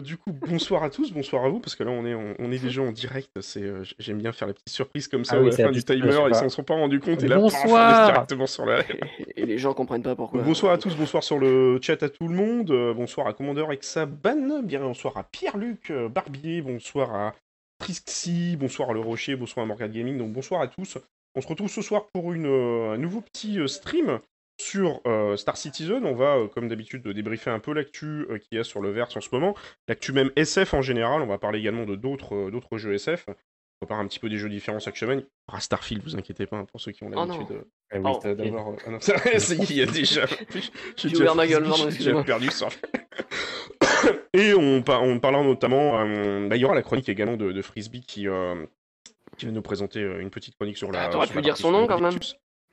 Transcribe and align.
euh, 0.00 0.02
du 0.02 0.16
coup, 0.16 0.32
bonsoir 0.32 0.82
à 0.82 0.90
tous, 0.90 1.12
bonsoir 1.12 1.44
à 1.44 1.48
vous, 1.48 1.60
parce 1.60 1.76
que 1.76 1.82
là, 1.84 1.90
on 1.90 2.04
est, 2.04 2.14
on, 2.14 2.50
est 2.52 2.58
déjà 2.58 2.82
en 2.82 2.92
direct. 2.92 3.40
C'est, 3.40 3.62
euh, 3.62 3.84
j'aime 3.98 4.18
bien 4.18 4.32
faire 4.32 4.48
la 4.48 4.54
petite 4.54 4.68
surprise 4.68 5.08
comme 5.08 5.24
ça 5.24 5.36
Ah 5.36 5.40
oui, 5.40 5.48
à 5.48 5.50
la 5.50 5.56
fin 5.56 5.70
du 5.70 5.82
timer. 5.82 6.16
Ils 6.28 6.34
s'en 6.34 6.48
sont 6.48 6.64
pas 6.64 6.74
rendus 6.74 7.00
compte. 7.00 7.22
Et 7.22 7.28
là, 7.28 7.36
Bonsoir. 7.36 8.12
directement 8.12 8.46
sur 8.46 8.66
la. 8.66 8.82
Et 9.36 9.46
les 9.46 9.58
gens 9.58 9.74
comprennent 9.74 10.02
pas 10.02 10.16
pourquoi. 10.16 10.42
Bonsoir 10.42 10.72
à 10.72 10.78
tous, 10.78 10.96
bonsoir 10.96 11.22
sur 11.22 11.38
le 11.38 11.78
chat 11.80 12.02
à 12.02 12.08
tout 12.08 12.28
le 12.28 12.34
monde. 12.34 12.70
euh, 12.70 12.92
bonsoir 12.94 13.26
à 13.26 13.32
Commandeur 13.32 13.72
Exaban, 13.72 14.62
bien 14.62 14.80
bonsoir 14.80 15.16
à 15.16 15.24
Pierre-Luc 15.24 15.92
Barbier, 15.92 16.62
bonsoir 16.62 17.14
à 17.14 17.34
Trixie, 17.78 18.56
bonsoir 18.56 18.90
à 18.90 18.92
Le 18.92 19.00
Rocher, 19.00 19.36
bonsoir 19.36 19.64
à 19.64 19.66
Morgan 19.66 19.90
Gaming. 19.90 20.18
Donc 20.18 20.32
bonsoir 20.32 20.60
à 20.60 20.68
tous. 20.68 20.98
On 21.36 21.40
se 21.40 21.46
retrouve 21.46 21.70
ce 21.70 21.80
soir 21.80 22.06
pour 22.12 22.32
une, 22.32 22.46
un 22.46 22.96
nouveau 22.96 23.20
petit 23.20 23.60
euh, 23.60 23.68
stream 23.68 24.18
sur 24.60 25.00
euh, 25.06 25.36
Star 25.36 25.56
Citizen. 25.56 26.04
On 26.04 26.14
va, 26.14 26.36
euh, 26.36 26.46
comme 26.48 26.68
d'habitude, 26.68 27.06
débriefer 27.08 27.50
un 27.50 27.58
peu 27.58 27.72
l'actu 27.72 28.26
euh, 28.30 28.38
qu'il 28.38 28.56
y 28.56 28.60
a 28.60 28.64
sur 28.64 28.80
le 28.80 28.90
Verse 28.90 29.16
en 29.16 29.20
ce 29.20 29.28
moment. 29.32 29.54
L'actu 29.88 30.12
même 30.12 30.30
SF 30.36 30.74
en 30.74 30.82
général. 30.82 31.22
On 31.22 31.26
va 31.26 31.38
parler 31.38 31.58
également 31.58 31.84
de 31.86 31.96
d'autres 31.96 32.34
euh, 32.34 32.50
d'autres 32.50 32.78
jeux 32.78 32.94
SF. 32.94 33.26
On 33.82 33.86
parler 33.86 34.04
un 34.04 34.08
petit 34.08 34.18
peu 34.18 34.28
des 34.28 34.36
jeux 34.36 34.50
différents 34.50 34.78
chaque 34.78 34.98
semaine. 34.98 35.20
Il 35.20 35.22
y 35.22 35.26
aura 35.48 35.60
Starfield, 35.60 36.02
vous 36.04 36.14
inquiétez 36.14 36.44
pas, 36.46 36.58
hein, 36.58 36.66
pour 36.70 36.82
ceux 36.82 36.92
qui 36.92 37.02
ont 37.02 37.10
Oh 37.14 37.24
l'habitude 37.24 37.50
euh, 37.52 37.62
Eh 37.94 37.98
oui, 37.98 38.02
Oh. 38.14 38.20
euh, 38.26 38.34
d'avoir. 38.34 38.68
euh, 38.68 38.76
ah 38.86 38.90
non, 38.90 39.00
ça, 39.00 39.14
il 39.70 39.72
y 39.74 39.80
a 39.80 39.86
déjà. 40.00 40.26
J'ai 40.96 41.08
déjà 41.08 42.22
perdu 42.22 42.50
ça. 42.50 42.68
Et 44.34 44.54
on, 44.54 44.82
par- 44.82 45.02
on 45.02 45.18
parlera 45.18 45.42
notamment. 45.42 45.98
euh, 46.00 46.46
bah, 46.48 46.56
il 46.56 46.60
y 46.62 46.64
aura 46.64 46.74
la 46.74 46.82
chronique 46.82 47.08
également 47.08 47.36
de, 47.36 47.52
de 47.52 47.62
Frisbee 47.62 48.02
qui, 48.02 48.28
euh, 48.28 48.66
qui 49.38 49.46
va 49.46 49.52
nous 49.52 49.62
présenter 49.62 50.00
euh, 50.00 50.20
une 50.20 50.30
petite 50.30 50.56
chronique 50.56 50.76
sur 50.76 50.92
la. 50.92 51.04
Ah, 51.04 51.08
t'aurais 51.08 51.26
pu 51.26 51.40
dire 51.40 51.56
son 51.56 51.70
nom, 51.72 51.86
quand 51.86 52.00
même. 52.00 52.18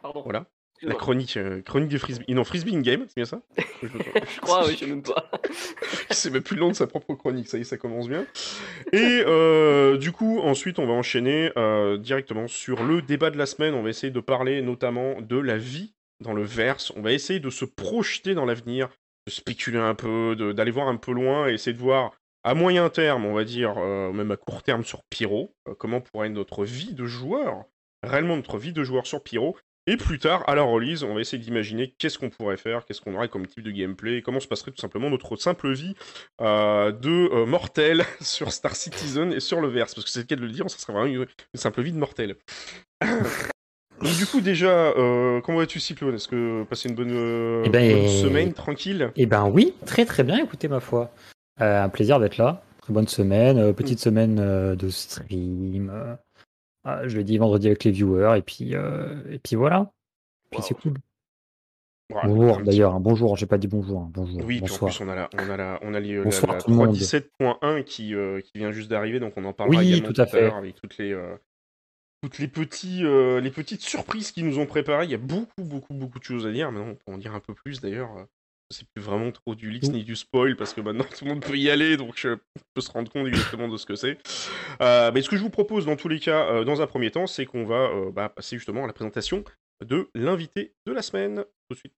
Pardon. 0.02 0.22
Voilà. 0.24 0.46
La 0.82 0.94
chronique, 0.94 1.38
euh, 1.38 1.62
chronique 1.62 1.90
de 1.90 1.98
Frisbee. 1.98 2.34
Non, 2.34 2.44
Frisbee 2.44 2.76
in 2.76 2.82
game, 2.82 3.06
c'est 3.08 3.16
bien 3.16 3.26
ça 3.26 3.42
Je 3.82 4.40
crois, 4.42 4.66
oui, 4.68 4.74
je 4.74 4.80
sais 4.80 4.86
même 4.86 5.02
pas. 5.02 5.32
c'est 6.12 6.30
même 6.30 6.44
plus 6.44 6.58
nom 6.58 6.70
de 6.70 6.76
sa 6.76 6.88
propre 6.88 7.16
chronique, 7.16 7.48
ça 7.48 7.58
y 7.58 7.62
est, 7.62 7.64
ça 7.64 7.78
commence 7.78 8.08
bien. 8.08 8.26
Et 8.94 9.24
euh, 9.26 9.98
du 9.98 10.12
coup, 10.12 10.40
ensuite, 10.40 10.78
on 10.78 10.86
va 10.86 10.94
enchaîner 10.94 11.52
euh, 11.58 11.98
directement 11.98 12.48
sur 12.48 12.84
le 12.84 13.02
débat 13.02 13.32
de 13.32 13.38
la 13.38 13.46
semaine. 13.46 13.74
On 13.74 13.82
va 13.82 13.90
essayer 13.90 14.12
de 14.12 14.20
parler 14.20 14.62
notamment 14.62 15.20
de 15.22 15.38
la 15.38 15.58
vie 15.58 15.94
dans 16.24 16.34
le 16.34 16.44
verse. 16.44 16.94
On 16.96 17.02
va 17.02 17.12
essayer 17.12 17.40
de 17.40 17.50
se 17.50 17.66
projeter 17.66 18.36
dans 18.36 18.46
l'avenir, 18.46 18.90
de 19.26 19.32
spéculer 19.32 19.80
un 19.80 19.96
peu, 19.96 20.36
d'aller 20.56 20.72
voir 20.72 20.88
un 20.88 20.98
peu 20.98 21.12
loin 21.12 21.48
et 21.48 21.54
essayer 21.54 21.76
de 21.76 21.82
voir 21.82 22.12
à 22.44 22.54
moyen 22.54 22.90
terme, 22.90 23.26
on 23.26 23.34
va 23.34 23.44
dire, 23.44 23.76
même 23.76 24.32
à 24.32 24.38
court 24.38 24.64
terme 24.64 24.86
sur 24.86 25.04
Pyro, 25.10 25.54
comment 25.80 26.00
pourrait 26.00 26.28
être 26.28 26.34
notre 26.34 26.64
vie 26.64 26.94
de 26.94 27.06
joueur, 27.06 27.66
réellement 28.04 28.38
notre 28.38 28.58
vie 28.58 28.72
de 28.72 28.84
joueur 28.86 29.06
sur 29.06 29.22
Pyro. 29.22 29.58
Et 29.90 29.96
plus 29.96 30.20
tard, 30.20 30.44
à 30.48 30.56
la 30.56 30.64
release, 30.64 31.04
on 31.04 31.14
va 31.16 31.22
essayer 31.22 31.42
d'imaginer 31.42 31.94
qu'est-ce 31.98 32.20
qu'on 32.20 32.30
pourrait 32.30 32.58
faire, 32.58 32.86
qu'est-ce 32.86 33.00
qu'on 33.00 33.16
aurait 33.16 33.30
comme 33.30 33.48
type 33.48 33.64
de 33.64 33.72
gameplay, 33.72 34.22
comment 34.22 34.42
se 34.42 34.48
passerait 34.48 34.72
tout 34.72 34.82
simplement 34.82 35.10
notre 35.10 35.38
simple 35.38 35.72
vie 35.72 35.96
euh, 36.42 36.92
de 36.92 37.30
euh, 37.34 37.46
mortel 37.46 38.04
sur 38.22 38.52
Star 38.52 38.76
Citizen 38.76 39.32
et 39.32 39.40
sur 39.40 39.62
le 39.62 39.70
verse. 39.70 39.96
Parce 39.96 40.04
que 40.04 40.12
c'est 40.12 40.20
le 40.20 40.26
cas 40.26 40.36
de 40.36 40.42
le 40.42 40.50
dire, 40.50 40.70
ça 40.70 40.78
serait 40.78 40.92
vraiment 40.92 41.08
une, 41.08 41.22
une 41.22 41.60
simple 41.60 41.82
vie 41.82 41.94
de 41.94 41.98
mortel. 41.98 42.36
Donc, 44.02 44.16
du 44.16 44.26
coup, 44.28 44.42
déjà, 44.42 44.68
euh, 44.68 45.40
comment 45.42 45.60
vas-tu, 45.60 45.80
Cyclone? 45.80 46.16
Est-ce 46.16 46.28
que 46.28 46.64
passer 46.66 46.90
une 46.90 46.96
bonne, 46.96 47.64
Eh 47.66 47.70
ben, 47.70 47.94
bonne 47.94 48.10
semaine 48.10 48.54
tranquille? 48.54 49.12
Eh 49.16 49.26
ben 49.26 49.48
oui, 49.48 49.74
très 49.86 50.06
très 50.06 50.24
bien, 50.24 50.44
écoutez 50.44 50.68
ma 50.68 50.82
foi. 50.82 51.12
Un 51.60 51.90
plaisir 51.90 52.20
d'être 52.20 52.38
là. 52.38 52.62
Très 52.82 52.94
bonne 52.94 53.08
semaine, 53.08 53.74
petite 53.74 54.00
semaine 54.00 54.40
euh, 54.40 54.76
de 54.76 54.90
stream. 54.90 55.92
Ah, 56.88 57.08
jeudi, 57.08 57.38
vendredi 57.38 57.68
avec 57.68 57.84
les 57.84 57.92
viewers, 57.92 58.38
et 58.38 58.42
puis, 58.42 58.76
euh, 58.76 59.16
et 59.30 59.40
puis 59.40 59.56
voilà. 59.56 59.92
Puis 60.50 60.60
Wow. 60.60 60.66
c'est 60.66 60.74
cool. 60.76 60.94
Bonjour 62.10 62.62
d'ailleurs, 62.62 62.96
hein, 62.96 63.02
bonjour, 63.02 63.36
j'ai 63.36 63.46
pas 63.46 63.58
dit 63.58 63.68
bonjour. 63.68 64.00
hein, 64.02 64.10
bonjour, 64.14 64.38
Oui, 64.46 64.46
puis 64.46 64.58
en 64.60 64.62
bonsoir. 64.62 64.92
plus, 64.92 65.04
on 65.04 65.10
a 65.10 65.16
la, 65.16 65.30
on 65.34 65.50
a 65.50 65.58
la, 65.58 65.80
on 65.82 65.94
a 65.94 66.00
les, 66.00 66.16
la- 66.16 66.24
Bonsoir 66.24 66.54
la, 66.54 66.62
tout 66.62 66.70
le 66.70 66.76
monde. 66.78 66.96
3.17.1 66.96 67.84
qui, 67.84 68.16
euh, 68.16 68.40
qui 68.40 68.58
vient 68.58 68.72
juste 68.72 68.90
d'arriver, 68.90 69.20
donc 69.20 69.34
on 69.36 69.44
en 69.44 69.52
parlera 69.52 69.80
Oui, 69.82 69.88
également 69.94 70.14
tout 70.14 70.22
à 70.22 70.26
tout 70.26 70.36
à 70.38 70.40
l'heure 70.40 70.54
fait. 70.54 70.58
avec 70.58 70.76
toutes 70.76 70.98
les, 70.98 71.12
euh, 71.12 71.36
toutes 72.22 72.40
les, 72.40 72.48
petits, 72.48 73.04
euh, 73.04 73.42
les 73.42 73.52
petites 73.52 73.82
surprises 73.82 74.32
qu'ils 74.32 74.46
nous 74.46 74.58
ont 74.58 74.66
préparées. 74.66 75.04
Il 75.04 75.12
y 75.12 75.16
a 75.16 75.20
beaucoup, 75.20 75.64
beaucoup, 75.64 75.94
beaucoup 75.94 76.20
de 76.20 76.24
choses 76.24 76.48
à 76.48 76.52
dire. 76.54 76.72
Maintenant, 76.72 76.92
on 76.92 76.96
peut 76.96 77.12
en 77.12 77.18
dire 77.18 77.36
un 77.36 77.42
peu 77.42 77.54
plus 77.54 77.82
d'ailleurs. 77.82 78.10
Euh, 78.72 78.76
C'est 78.76 78.88
plus 78.94 79.04
vraiment 79.04 79.32
trop 79.32 79.56
du 79.56 79.70
leaks 79.70 79.86
Ouh. 79.86 79.92
ni 79.92 80.04
du 80.04 80.16
spoil 80.16 80.56
parce 80.56 80.74
que 80.74 80.82
maintenant 80.82 81.06
tout 81.18 81.26
le 81.26 81.32
monde 81.32 81.44
peut 81.44 81.58
y 81.58 81.70
aller, 81.70 81.98
donc 81.98 82.26
euh, 82.26 82.38
on 82.58 82.62
peut 82.74 82.82
se 82.82 82.92
rendre 82.92 83.12
compte 83.12 83.28
exactement 83.28 83.68
de 83.68 83.78
ce 83.78 83.86
que 83.86 83.96
c'est. 83.96 84.18
Euh, 84.82 85.12
mais 85.14 85.22
ce 85.22 85.30
que 85.30 85.38
je 85.38 85.42
vous 85.42 85.50
propose 85.50 85.86
dans 85.86 85.96
tous 85.96 86.08
les 86.10 86.20
cas, 86.20 86.52
euh, 86.52 86.64
dans 86.64 86.82
un 86.82 86.88
premier 86.88 87.12
temps, 87.12 87.28
c'est 87.28 87.46
qu'on 87.46 87.66
va 87.66 87.90
euh, 87.90 88.12
bah, 88.12 88.30
passer 88.30 88.58
justement 88.58 88.84
à 88.84 88.88
la 88.88 88.94
présentation 88.94 89.44
de 89.86 90.10
l'invité 90.16 90.74
de 90.86 90.92
la 90.92 91.02
semaine. 91.02 91.44
Tout 91.70 91.76
de 91.76 91.80
suite. 91.80 91.94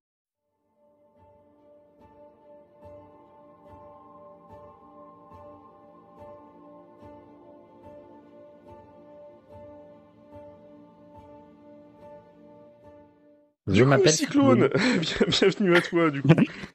Je 13.72 13.84
m'appelle 13.84 14.12
Cyclone, 14.12 14.70
Bien- 15.00 15.28
bienvenue 15.28 15.76
à 15.76 15.82
toi 15.82 16.10
du 16.10 16.22
coup. 16.22 16.30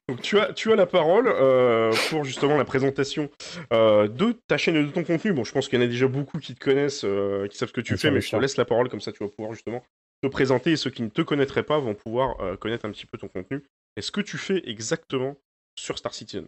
Donc 0.09 0.21
tu 0.23 0.39
as, 0.39 0.53
tu 0.53 0.73
as 0.73 0.77
la 0.77 0.87
parole 0.87 1.27
euh, 1.29 1.93
pour 2.11 2.25
justement 2.25 2.57
la 2.57 2.65
présentation 2.65 3.29
euh, 3.73 4.07
de 4.09 4.37
ta 4.47 4.57
chaîne 4.57 4.77
et 4.77 4.83
de 4.85 4.91
ton 4.91 5.03
contenu. 5.05 5.33
Bon, 5.33 5.45
je 5.45 5.53
pense 5.53 5.69
qu'il 5.69 5.79
y 5.79 5.83
en 5.83 5.85
a 5.85 5.89
déjà 5.89 6.07
beaucoup 6.07 6.39
qui 6.39 6.55
te 6.55 6.61
connaissent, 6.65 7.05
euh, 7.05 7.49
qui 7.49 7.57
savent 7.57 7.69
ce 7.69 7.73
que 7.75 7.81
tu 7.81 7.95
Bien 7.95 7.99
fais, 8.01 8.11
mais 8.11 8.21
je 8.21 8.31
te 8.31 8.37
laisse 8.37 8.57
la 8.57 8.65
parole 8.65 8.89
comme 8.89 9.01
ça 9.01 9.13
tu 9.13 9.23
vas 9.25 9.29
pouvoir 9.31 9.53
justement 9.55 9.83
te 10.23 10.29
présenter 10.29 10.73
et 10.73 10.77
ceux 10.77 10.91
qui 10.91 11.03
ne 11.03 11.09
te 11.09 11.23
connaîtraient 11.23 11.63
pas 11.65 11.79
vont 11.79 11.95
pouvoir 11.95 12.37
connaître 12.59 12.87
un 12.87 12.91
petit 12.91 13.07
peu 13.07 13.19
ton 13.19 13.29
contenu. 13.29 13.63
Est-ce 13.97 14.11
que 14.13 14.21
tu 14.21 14.39
fais 14.39 14.63
exactement 14.69 15.37
sur 15.79 15.99
Star 15.99 16.15
Citizen? 16.15 16.47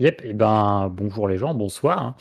Yep, 0.00 0.24
et 0.24 0.32
ben 0.32 0.88
bonjour 0.90 1.28
les 1.28 1.36
gens, 1.36 1.54
bonsoir. 1.54 2.16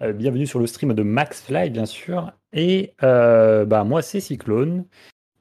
hein. 0.00 0.12
Bienvenue 0.12 0.46
sur 0.46 0.58
le 0.60 0.66
stream 0.66 0.92
de 0.92 1.02
Max 1.02 1.42
Fly, 1.42 1.70
bien 1.70 1.86
sûr. 1.86 2.30
Et 2.52 2.92
bah, 3.00 3.82
moi, 3.84 4.02
c'est 4.02 4.20
Cyclone. 4.20 4.84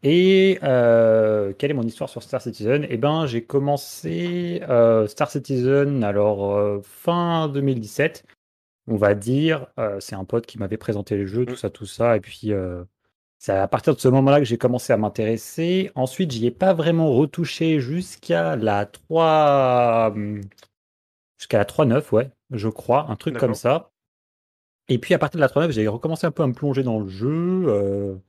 Et 0.08 0.60
euh, 0.62 1.52
quelle 1.58 1.72
est 1.72 1.74
mon 1.74 1.82
histoire 1.82 2.12
sur 2.12 2.22
Star 2.22 2.40
Citizen? 2.40 2.86
Eh 2.92 2.98
ben, 2.98 3.26
j'ai 3.26 3.44
commencé 3.44 4.62
euh, 4.70 5.08
Star 5.08 5.32
Citizen 5.32 6.04
alors 6.04 6.56
euh, 6.56 6.80
fin 6.84 7.50
2017, 7.50 8.24
on 8.86 8.98
va 8.98 9.16
dire. 9.16 9.66
C'est 10.00 10.14
un 10.16 10.24
pote 10.24 10.46
qui 10.46 10.60
m'avait 10.60 10.78
présenté 10.78 11.18
les 11.18 11.26
jeux, 11.26 11.48
tout 11.48 11.56
ça, 11.56 11.72
tout 11.72 11.88
ça. 11.88 12.16
Et 12.18 12.20
puis, 12.20 12.52
c'est 13.40 13.54
à 13.54 13.68
partir 13.68 13.96
de 13.96 14.00
ce 14.00 14.08
moment-là 14.10 14.38
que 14.38 14.46
j'ai 14.46 14.60
commencé 14.60 14.94
à 14.94 14.98
m'intéresser. 14.98 15.92
Ensuite, 15.96 16.30
j'y 16.30 16.46
ai 16.46 16.52
pas 16.52 16.76
vraiment 16.76 17.12
retouché 17.12 17.80
jusqu'à 17.80 18.56
la 18.56 18.86
3. 18.86 20.12
hum, 20.14 20.42
Jusqu'à 21.40 21.58
la 21.58 21.66
3.9, 21.66 22.12
ouais, 22.12 22.30
je 22.52 22.70
crois, 22.70 23.08
un 23.10 23.16
truc 23.16 23.38
comme 23.38 23.56
ça. 23.56 23.90
Et 24.88 25.00
puis 25.00 25.16
à 25.16 25.18
partir 25.18 25.40
de 25.40 25.42
la 25.42 25.48
3.9, 25.48 25.72
j'ai 25.72 25.88
recommencé 25.88 26.28
un 26.28 26.32
peu 26.32 26.44
à 26.44 26.48
me 26.48 26.54
plonger 26.54 26.84
dans 26.84 27.00
le 27.00 27.08
jeu, 27.08 28.20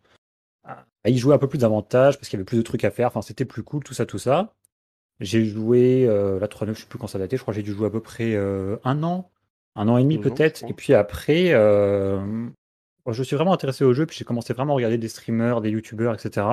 à 1.06 1.08
y 1.08 1.18
jouer 1.18 1.34
un 1.36 1.38
peu 1.38 1.46
plus 1.46 1.58
davantage 1.58 2.18
parce 2.18 2.28
qu'il 2.28 2.36
y 2.36 2.40
avait 2.40 2.44
plus 2.44 2.56
de 2.56 2.62
trucs 2.62 2.84
à 2.84 2.90
faire. 2.90 3.06
Enfin, 3.06 3.22
c'était 3.22 3.44
plus 3.44 3.62
cool, 3.62 3.84
tout 3.84 3.94
ça, 3.94 4.06
tout 4.06 4.18
ça. 4.18 4.54
J'ai 5.20 5.44
joué 5.44 6.04
euh, 6.04 6.40
la 6.40 6.48
3.9, 6.48 6.74
je 6.74 6.80
sais 6.80 6.86
plus 6.86 6.98
quand 6.98 7.06
ça 7.06 7.20
datait. 7.20 7.36
Je 7.36 7.42
crois 7.42 7.54
que 7.54 7.56
j'ai 7.56 7.62
dû 7.62 7.72
jouer 7.72 7.86
à 7.86 7.90
peu 7.90 8.00
près 8.00 8.34
euh, 8.34 8.76
un 8.82 9.04
an, 9.04 9.30
un 9.76 9.86
an 9.88 9.98
et 9.98 10.02
demi 10.02 10.18
peut-être. 10.18 10.64
Et 10.68 10.72
puis 10.72 10.94
après, 10.94 11.52
euh, 11.52 12.48
je 13.08 13.22
suis 13.22 13.36
vraiment 13.36 13.52
intéressé 13.52 13.84
au 13.84 13.92
jeu. 13.92 14.04
Puis 14.04 14.16
j'ai 14.18 14.24
commencé 14.24 14.52
vraiment 14.52 14.72
à 14.72 14.76
regarder 14.76 14.98
des 14.98 15.08
streamers, 15.08 15.60
des 15.60 15.70
youtubeurs, 15.70 16.12
etc. 16.12 16.44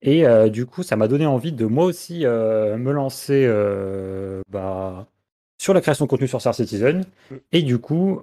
Et 0.00 0.24
euh, 0.24 0.48
du 0.48 0.64
coup, 0.64 0.84
ça 0.84 0.94
m'a 0.94 1.08
donné 1.08 1.26
envie 1.26 1.52
de 1.52 1.66
moi 1.66 1.86
aussi 1.86 2.20
me 2.20 2.92
lancer 2.92 3.48
bah, 4.48 5.08
sur 5.60 5.74
la 5.74 5.80
création 5.80 6.04
de 6.04 6.10
contenu 6.10 6.28
sur 6.28 6.40
Star 6.40 6.54
Citizen. 6.54 7.04
Mm. 7.32 7.34
Et 7.50 7.62
du 7.62 7.78
coup, 7.78 8.22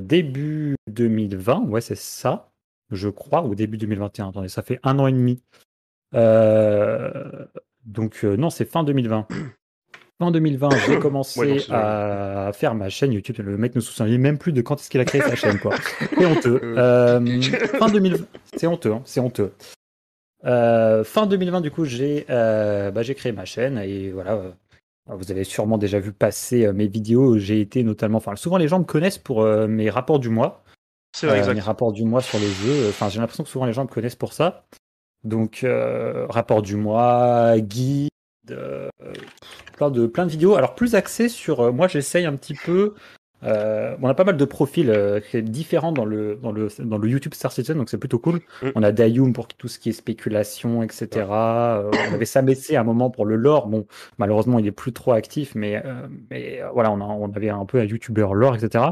début 0.00 0.76
2020, 0.86 1.64
ouais, 1.64 1.80
c'est 1.80 1.96
ça, 1.96 2.52
je 2.90 3.08
crois, 3.08 3.44
ou 3.44 3.54
début 3.54 3.76
2021. 3.78 4.28
Attendez, 4.28 4.48
ça 4.48 4.62
fait 4.62 4.78
un 4.82 4.98
an 4.98 5.06
et 5.06 5.12
demi. 5.12 5.42
Euh, 6.14 7.44
donc, 7.84 8.20
euh, 8.24 8.36
non, 8.36 8.50
c'est 8.50 8.64
fin 8.64 8.84
2020. 8.84 9.28
Fin 10.18 10.30
2020, 10.30 10.70
j'ai 10.86 10.98
commencé 10.98 11.38
Ouais, 11.38 11.48
donc 11.48 11.60
c'est- 11.60 11.72
à 11.74 12.50
faire 12.54 12.74
ma 12.74 12.88
chaîne 12.88 13.12
YouTube. 13.12 13.36
Le 13.38 13.58
mec 13.58 13.74
ne 13.74 13.80
se 13.82 13.92
souvient 13.92 14.16
même 14.16 14.38
plus 14.38 14.52
de 14.52 14.62
quand 14.62 14.80
est-ce 14.80 14.88
qu'il 14.88 14.98
a 14.98 15.04
créé 15.04 15.20
sa 15.20 15.36
chaîne, 15.36 15.58
quoi. 15.58 15.74
C'est 16.18 16.24
honteux. 16.24 16.58
Euh, 16.62 17.20
fin 17.78 17.88
2020, 17.90 18.24
c'est 18.56 18.66
honteux, 18.66 18.92
hein, 18.94 19.02
c'est 19.04 19.20
honteux. 19.20 19.52
Fin 20.42 21.26
2020, 21.28 21.60
du 21.60 21.70
coup, 21.70 21.84
j'ai 21.84 22.24
bah, 22.28 23.02
j'ai 23.02 23.14
créé 23.14 23.32
ma 23.32 23.44
chaîne 23.44 23.76
et 23.76 24.10
voilà. 24.10 24.40
vous 25.06 25.30
avez 25.30 25.44
sûrement 25.44 25.76
déjà 25.76 25.98
vu 26.00 26.12
passer 26.12 26.72
mes 26.72 26.86
vidéos. 26.86 27.36
J'ai 27.36 27.60
été 27.60 27.82
notamment, 27.82 28.16
enfin, 28.16 28.36
souvent 28.36 28.56
les 28.56 28.68
gens 28.68 28.78
me 28.78 28.84
connaissent 28.84 29.18
pour 29.18 29.44
mes 29.44 29.90
rapports 29.90 30.18
du 30.18 30.30
mois. 30.30 30.64
C'est 31.18 31.26
vrai, 31.26 31.36
Euh, 31.36 31.38
exact. 31.40 31.54
mes 31.54 31.60
rapports 31.60 31.92
du 31.92 32.04
mois 32.04 32.20
sur 32.20 32.38
les 32.38 32.48
jeux. 32.50 32.88
Enfin, 32.90 33.08
j'ai 33.08 33.18
l'impression 33.20 33.42
que 33.44 33.50
souvent 33.50 33.64
les 33.66 33.72
gens 33.72 33.82
me 33.84 33.88
connaissent 33.88 34.16
pour 34.16 34.32
ça. 34.32 34.64
Donc, 35.24 35.62
euh, 35.64 36.26
rapport 36.28 36.62
du 36.62 36.76
mois, 36.76 37.58
guide, 37.58 38.10
euh, 38.50 38.88
plein 39.76 39.90
de 39.90 40.06
plein 40.06 40.26
de 40.26 40.30
vidéos. 40.30 40.54
Alors 40.56 40.74
plus 40.74 40.94
axé 40.94 41.28
sur. 41.28 41.60
euh, 41.60 41.72
moi, 41.72 41.88
j'essaye 41.88 42.26
un 42.26 42.36
petit 42.36 42.54
peu 42.54 42.94
Euh, 43.44 43.94
on 44.00 44.08
a 44.08 44.14
pas 44.14 44.24
mal 44.24 44.38
de 44.38 44.44
profils 44.46 44.88
euh, 44.90 45.20
différents 45.42 45.92
dans 45.92 46.06
le, 46.06 46.36
dans, 46.36 46.52
le, 46.52 46.68
dans 46.78 46.96
le 46.96 47.06
YouTube 47.08 47.34
Star 47.34 47.52
Citizen, 47.52 47.76
donc 47.76 47.90
c'est 47.90 47.98
plutôt 47.98 48.18
cool. 48.18 48.40
Mm. 48.62 48.68
On 48.74 48.82
a 48.82 48.92
Dayum 48.92 49.34
pour 49.34 49.46
tout 49.46 49.68
ce 49.68 49.78
qui 49.78 49.90
est 49.90 49.92
spéculation, 49.92 50.82
etc. 50.82 51.06
Euh, 51.30 51.90
on 52.10 52.14
avait 52.14 52.24
Samessé 52.24 52.76
à 52.76 52.80
un 52.80 52.84
moment 52.84 53.10
pour 53.10 53.26
le 53.26 53.36
lore. 53.36 53.66
Bon, 53.68 53.86
malheureusement, 54.16 54.58
il 54.58 54.66
est 54.66 54.72
plus 54.72 54.92
trop 54.94 55.12
actif, 55.12 55.54
mais, 55.54 55.82
euh, 55.84 56.08
mais 56.30 56.62
voilà, 56.72 56.90
on, 56.90 57.00
a- 57.02 57.04
on 57.04 57.30
avait 57.30 57.50
un 57.50 57.66
peu 57.66 57.78
un 57.78 57.84
YouTuber 57.84 58.26
lore, 58.32 58.56
etc. 58.56 58.84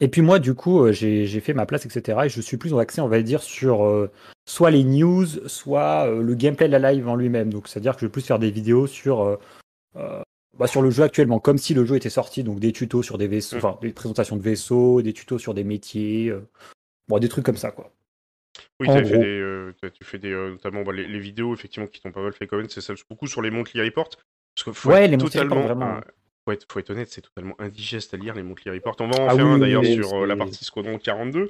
Et 0.00 0.08
puis 0.08 0.20
moi, 0.22 0.38
du 0.38 0.54
coup, 0.54 0.84
euh, 0.84 0.92
j'ai 0.92 1.40
fait 1.40 1.54
ma 1.54 1.66
place, 1.66 1.84
etc. 1.86 2.18
Et 2.26 2.28
je 2.28 2.40
suis 2.40 2.56
plus 2.56 2.72
axé, 2.78 3.00
on 3.00 3.08
va 3.08 3.20
dire, 3.22 3.42
sur 3.42 3.84
euh, 3.84 4.10
soit 4.46 4.70
les 4.70 4.84
news, 4.84 5.26
soit 5.48 6.06
euh, 6.08 6.22
le 6.22 6.34
gameplay 6.34 6.68
de 6.68 6.76
la 6.76 6.92
live 6.92 7.08
en 7.08 7.16
lui-même. 7.16 7.52
Donc, 7.52 7.66
c'est-à-dire 7.68 7.94
que 7.94 8.00
je 8.00 8.06
vais 8.06 8.12
plus 8.12 8.24
faire 8.24 8.38
des 8.38 8.50
vidéos 8.50 8.86
sur, 8.86 9.22
euh, 9.22 10.22
bah, 10.56 10.66
sur 10.68 10.82
le 10.82 10.90
jeu 10.90 11.02
actuellement, 11.02 11.40
comme 11.40 11.58
si 11.58 11.74
le 11.74 11.84
jeu 11.84 11.96
était 11.96 12.10
sorti. 12.10 12.44
Donc, 12.44 12.60
des 12.60 12.72
tutos 12.72 13.02
sur 13.02 13.18
des 13.18 13.26
vaisseaux, 13.26 13.56
Mm. 13.56 13.58
enfin, 13.58 13.78
des 13.82 13.92
présentations 13.92 14.36
de 14.36 14.42
vaisseaux, 14.42 15.02
des 15.02 15.12
tutos 15.12 15.38
sur 15.38 15.52
des 15.54 15.64
métiers, 15.64 16.32
bon, 17.08 17.18
des 17.18 17.28
trucs 17.28 17.44
comme 17.44 17.56
ça, 17.56 17.72
quoi. 17.72 17.92
Oui, 18.80 18.86
t'avais 18.86 19.04
fait 19.04 19.18
des, 19.18 19.70
t'as- 19.80 19.90
tu 19.90 20.04
fais 20.04 20.18
des, 20.18 20.30
notamment 20.30 20.82
bah, 20.82 20.92
les, 20.92 21.06
les 21.06 21.18
vidéos 21.18 21.54
effectivement 21.54 21.88
qui 21.88 22.00
t'ont 22.00 22.12
pas 22.12 22.22
mal 22.22 22.32
fait 22.32 22.46
connaître, 22.46 22.72
c'est 22.72 22.80
celles 22.80 22.96
beaucoup 23.10 23.26
sur 23.26 23.42
les 23.42 23.50
Monthly 23.50 23.82
Report. 23.82 24.08
Parce 24.54 24.64
qu'il 24.64 24.72
faut 24.74 24.90
Ouais, 24.90 25.04
être 25.04 25.10
les 25.10 25.16
Monthly 25.16 25.30
totalement, 25.32 25.62
Report, 25.62 25.76
vraiment. 25.76 26.00
Faut, 26.48 26.52
être, 26.52 26.66
faut 26.72 26.78
être 26.80 26.90
honnête, 26.90 27.08
c'est 27.10 27.20
totalement 27.20 27.54
indigeste 27.58 28.14
à 28.14 28.16
lire 28.16 28.34
les 28.34 28.42
Monthly 28.42 28.70
Report. 28.70 28.96
On 29.00 29.08
va 29.08 29.20
en 29.20 29.28
Ah 29.28 29.34
faire 29.34 29.44
oui, 29.46 29.52
un 29.52 29.58
d'ailleurs 29.58 29.82
oui, 29.82 29.94
sur 29.94 30.22
euh, 30.22 30.26
la 30.26 30.34
partie 30.34 30.64
Squadron 30.64 30.98
42. 30.98 31.40
Euh, 31.40 31.48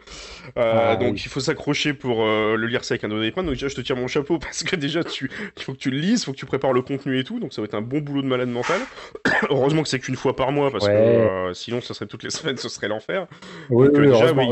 Ah 0.56 0.96
donc 0.96 1.24
il 1.24 1.28
faut 1.28 1.38
s'accrocher 1.40 1.94
pour 1.94 2.24
euh, 2.26 2.56
le 2.56 2.66
lire 2.66 2.82
ça 2.84 2.94
avec 2.94 3.04
un 3.04 3.08
doigt 3.08 3.20
d'épreuve. 3.20 3.44
Donc 3.44 3.54
déjà 3.54 3.68
je 3.68 3.76
te 3.76 3.80
tire 3.80 3.96
mon 3.96 4.08
chapeau 4.08 4.38
parce 4.40 4.64
que 4.64 4.74
déjà 4.74 5.04
tu, 5.04 5.30
il 5.56 5.62
faut 5.62 5.72
que 5.72 5.78
tu 5.78 5.90
le 5.90 5.98
lises, 5.98 6.22
il 6.22 6.24
faut 6.24 6.32
que 6.32 6.36
tu 6.38 6.46
prépares 6.46 6.72
le 6.72 6.82
contenu 6.82 7.18
et 7.18 7.24
tout. 7.24 7.38
Donc 7.38 7.52
ça 7.52 7.60
va 7.62 7.66
être 7.66 7.74
un 7.74 7.80
bon 7.80 7.98
boulot 8.00 8.22
de 8.22 8.26
malade 8.26 8.48
mental. 8.48 8.80
Heureusement 9.50 9.82
que 9.82 9.88
c'est 9.88 10.00
qu'une 10.00 10.16
fois 10.16 10.34
par 10.34 10.50
mois 10.52 10.70
parce 10.70 10.86
que 10.88 10.92
Ouais. 10.92 11.54
sinon 11.54 11.80
ça 11.80 11.94
serait 11.94 12.06
toutes 12.06 12.24
les 12.24 12.30
semaines, 12.38 12.56
ce 12.56 12.68
serait 12.68 12.88
l'enfer. 12.88 13.26
Oui, 13.70 13.86
Donc, 13.86 14.02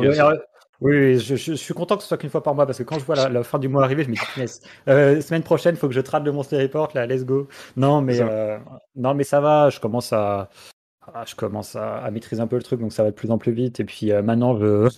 déjà. 0.02 0.32
Oui, 0.80 1.18
je, 1.18 1.36
je- 1.36 1.52
je 1.52 1.54
suis 1.54 1.74
content 1.74 1.96
que 1.96 2.02
ce 2.02 2.08
soit 2.08 2.18
qu'une 2.18 2.30
fois 2.30 2.42
par 2.42 2.54
mois 2.54 2.66
parce 2.66 2.78
que 2.78 2.82
quand 2.84 2.98
je 2.98 3.04
vois 3.04 3.16
la, 3.16 3.28
la 3.28 3.42
fin 3.42 3.58
du 3.58 3.68
mois 3.68 3.84
arriver, 3.84 4.04
je 4.04 4.10
me 4.10 4.14
dis, 4.14 4.20
punaise, 4.34 4.60
euh, 4.88 5.20
semaine 5.20 5.42
prochaine, 5.42 5.74
il 5.74 5.78
faut 5.78 5.88
que 5.88 5.94
je 5.94 6.00
trade 6.00 6.24
le 6.24 6.32
Monster 6.32 6.60
Report, 6.60 6.90
là, 6.94 7.06
let's 7.06 7.24
go. 7.24 7.48
Non, 7.76 8.00
mais, 8.02 8.20
euh, 8.20 8.58
non, 8.94 9.14
mais 9.14 9.24
ça 9.24 9.40
va, 9.40 9.70
je 9.70 9.80
commence 9.80 10.12
à, 10.12 10.50
ah, 11.14 11.24
je 11.26 11.34
commence 11.34 11.76
à, 11.76 11.98
à 11.98 12.10
maîtriser 12.10 12.42
un 12.42 12.46
peu 12.46 12.56
le 12.56 12.62
truc, 12.62 12.80
donc 12.80 12.92
ça 12.92 13.02
va 13.02 13.10
de 13.10 13.14
plus 13.14 13.30
en 13.30 13.38
plus 13.38 13.52
vite. 13.52 13.80
Et 13.80 13.84
puis 13.84 14.12
euh, 14.12 14.22
maintenant, 14.22 14.58
je, 14.58 14.88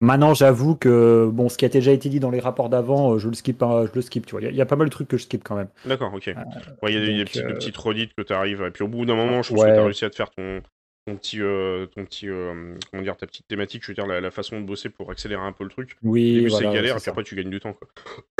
maintenant, 0.00 0.32
j'avoue 0.34 0.76
que 0.76 1.28
bon, 1.32 1.48
ce 1.48 1.58
qui 1.58 1.64
a 1.64 1.68
déjà 1.68 1.90
été 1.92 2.08
dit 2.08 2.20
dans 2.20 2.30
les 2.30 2.40
rapports 2.40 2.68
d'avant, 2.68 3.18
je 3.18 3.28
le 3.28 3.34
skip, 3.34 3.62
hein, 3.62 3.84
je 3.86 3.90
le 3.94 4.02
skip, 4.02 4.26
tu 4.26 4.32
vois. 4.32 4.40
Il 4.40 4.44
y, 4.44 4.48
a- 4.48 4.50
il 4.52 4.56
y 4.56 4.60
a 4.62 4.66
pas 4.66 4.76
mal 4.76 4.86
de 4.86 4.92
trucs 4.92 5.08
que 5.08 5.16
je 5.16 5.24
skip 5.24 5.42
quand 5.44 5.56
même. 5.56 5.68
D'accord, 5.84 6.12
ok. 6.14 6.26
Ouais, 6.82 6.92
il 6.92 6.94
y 6.94 7.20
a 7.20 7.24
des, 7.24 7.24
petites, 7.24 7.76
redites 7.76 8.12
que 8.16 8.22
tu 8.22 8.32
arrives. 8.32 8.62
Et 8.62 8.70
puis 8.70 8.84
au 8.84 8.88
bout 8.88 9.04
d'un 9.04 9.16
moment, 9.16 9.42
je 9.42 9.50
pense 9.50 9.60
que 9.64 9.64
tu 9.74 9.80
as 9.80 9.84
réussi 9.84 10.04
à 10.04 10.10
te 10.10 10.16
faire 10.16 10.30
ton, 10.30 10.60
ton 11.06 11.16
petit, 11.16 11.40
euh, 11.40 11.86
ton 11.86 12.04
petit 12.04 12.28
euh, 12.28 12.74
comment 12.90 13.02
dire, 13.02 13.16
ta 13.16 13.26
petite 13.26 13.46
thématique, 13.46 13.82
je 13.84 13.88
veux 13.88 13.94
dire, 13.94 14.06
la, 14.06 14.20
la 14.20 14.30
façon 14.30 14.60
de 14.60 14.66
bosser 14.66 14.88
pour 14.88 15.10
accélérer 15.10 15.42
un 15.42 15.52
peu 15.52 15.62
le 15.64 15.70
truc. 15.70 15.96
Oui, 16.02 16.46
voilà, 16.48 16.68
c'est 16.68 16.74
galère, 16.74 16.96
et 16.96 17.00
puis 17.00 17.10
après, 17.10 17.22
tu 17.22 17.36
gagnes 17.36 17.50
du 17.50 17.60
temps. 17.60 17.74
Quoi. 17.74 17.88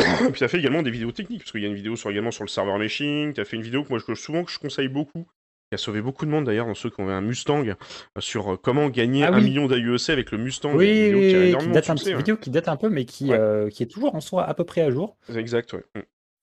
et 0.00 0.04
puis, 0.30 0.38
tu 0.38 0.44
as 0.44 0.48
fait 0.48 0.58
également 0.58 0.82
des 0.82 0.90
vidéos 0.90 1.12
techniques, 1.12 1.40
parce 1.42 1.52
qu'il 1.52 1.62
y 1.62 1.64
a 1.64 1.68
une 1.68 1.74
vidéo 1.74 1.94
sur, 1.96 2.10
également 2.10 2.32
sur 2.32 2.42
le 2.44 2.48
serveur 2.48 2.76
meshing. 2.78 3.32
Tu 3.34 3.40
as 3.40 3.44
fait 3.44 3.56
une 3.56 3.62
vidéo 3.62 3.84
que 3.84 3.90
moi, 3.90 4.00
je, 4.06 4.14
souvent, 4.14 4.42
que 4.42 4.50
je 4.50 4.58
conseille 4.58 4.88
beaucoup, 4.88 5.22
qui 5.70 5.74
a 5.74 5.78
sauvé 5.78 6.00
beaucoup 6.00 6.26
de 6.26 6.30
monde 6.30 6.44
d'ailleurs, 6.44 6.66
dans 6.66 6.74
ceux 6.74 6.90
qui 6.90 7.00
ont 7.00 7.08
un 7.08 7.20
Mustang, 7.20 7.64
euh, 7.68 7.74
sur 8.18 8.60
comment 8.60 8.88
gagner 8.88 9.22
Ah 9.24 9.32
un 9.34 9.40
million 9.40 9.66
d'AUEC 9.68 10.10
avec 10.10 10.32
le 10.32 10.38
Mustang. 10.38 10.74
Oui, 10.74 10.86
vidéo 11.12 11.18
oui, 11.18 11.52
qui 11.58 11.66
qui 11.66 11.72
date 11.72 11.90
un 11.90 11.96
succès, 11.96 12.12
hein. 12.14 12.18
vidéo 12.18 12.36
qui 12.36 12.50
date 12.50 12.68
un 12.68 12.76
peu, 12.76 12.88
mais 12.88 13.04
qui, 13.04 13.30
Ouais. 13.30 13.38
euh, 13.38 13.68
qui 13.70 13.84
est 13.84 13.86
toujours 13.86 14.14
en 14.16 14.20
soi 14.20 14.44
à 14.44 14.54
peu 14.54 14.64
près 14.64 14.80
à 14.80 14.90
jour. 14.90 15.16
Exact, 15.34 15.72
ouais. 15.72 15.84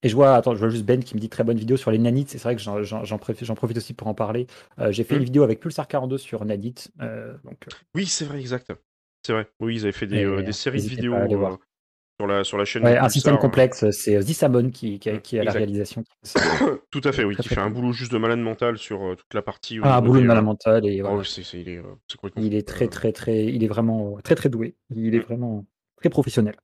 Et 0.03 0.09
je 0.09 0.15
vois, 0.15 0.35
attends, 0.35 0.53
je 0.53 0.59
vois 0.59 0.69
juste 0.69 0.85
Ben 0.85 1.01
qui 1.03 1.15
me 1.15 1.19
dit 1.19 1.29
très 1.29 1.43
bonne 1.43 1.57
vidéo 1.57 1.77
sur 1.77 1.89
les 1.89 1.97
nanites. 1.97 2.29
C'est 2.29 2.41
vrai 2.41 2.55
que 2.55 2.61
j'en- 2.61 3.17
profite, 3.17 3.77
aussi 3.77 3.93
pour 3.93 4.07
en 4.07 4.13
parler. 4.13 4.47
Euh, 4.79 4.91
J'ai 4.91 5.03
fait 5.03 5.15
Mhm. 5.15 5.19
une 5.21 5.25
vidéo 5.25 5.43
avec 5.43 5.59
Pulsar 5.59 5.87
42 5.87 6.17
sur 6.17 6.43
nanite. 6.45 6.91
euh, 7.01 7.33
donc, 7.45 7.57
euh, 7.67 7.71
Oui, 7.95 8.05
c'est 8.05 8.25
vrai, 8.25 8.39
exact. 8.39 8.71
C'est 9.25 9.33
vrai. 9.33 9.47
Oui, 9.61 9.75
ils 9.75 9.83
avaient 9.83 9.91
fait 9.93 10.07
des, 10.07 10.25
euh, 10.25 10.43
des 10.43 10.51
séries 10.51 10.83
de 10.83 10.89
vidéos 10.89 11.15
sur, 12.19 12.27
la, 12.27 12.43
sur 12.43 12.57
la 12.57 12.65
chaîne 12.65 12.83
ouais, 12.83 12.93
de 12.93 12.99
un 12.99 13.09
système 13.09 13.33
Pulsar, 13.33 13.45
euh, 13.45 13.47
complexe, 13.49 13.89
c'est 13.91 14.21
Zissamon 14.21 14.69
qui, 14.69 14.99
qui, 14.99 15.09
qui 15.21 15.37
est 15.37 15.39
à 15.39 15.43
la 15.43 15.51
réalisation. 15.51 16.03
Tout 16.91 17.01
à 17.03 17.11
fait, 17.11 17.23
oui, 17.23 17.35
qui 17.35 17.47
fait 17.47 17.59
un 17.59 17.69
boulot 17.69 17.91
juste 17.91 18.11
de 18.11 18.17
malade 18.17 18.39
mental 18.39 18.77
sur 18.77 19.15
toute 19.17 19.33
la 19.33 19.41
partie. 19.41 19.79
Ah, 19.81 19.97
un 19.97 20.01
boulot 20.01 20.21
de 20.21 20.27
euh, 20.29 20.41
mental 20.41 20.85
et 20.85 21.01
oh, 21.01 21.21
il 21.53 21.69
est, 21.69 21.81
Il 22.37 22.53
est 22.53 22.67
très, 22.67 22.87
très, 22.87 23.11
très, 23.11 23.45
il 23.45 23.63
est 23.63 23.67
vraiment 23.67 24.17
très, 24.23 24.35
très 24.35 24.49
doué. 24.49 24.75
Il 24.95 25.15
est 25.15 25.19
Mm. 25.19 25.21
vraiment 25.21 25.65
très 25.97 26.09
professionnel. 26.09 26.55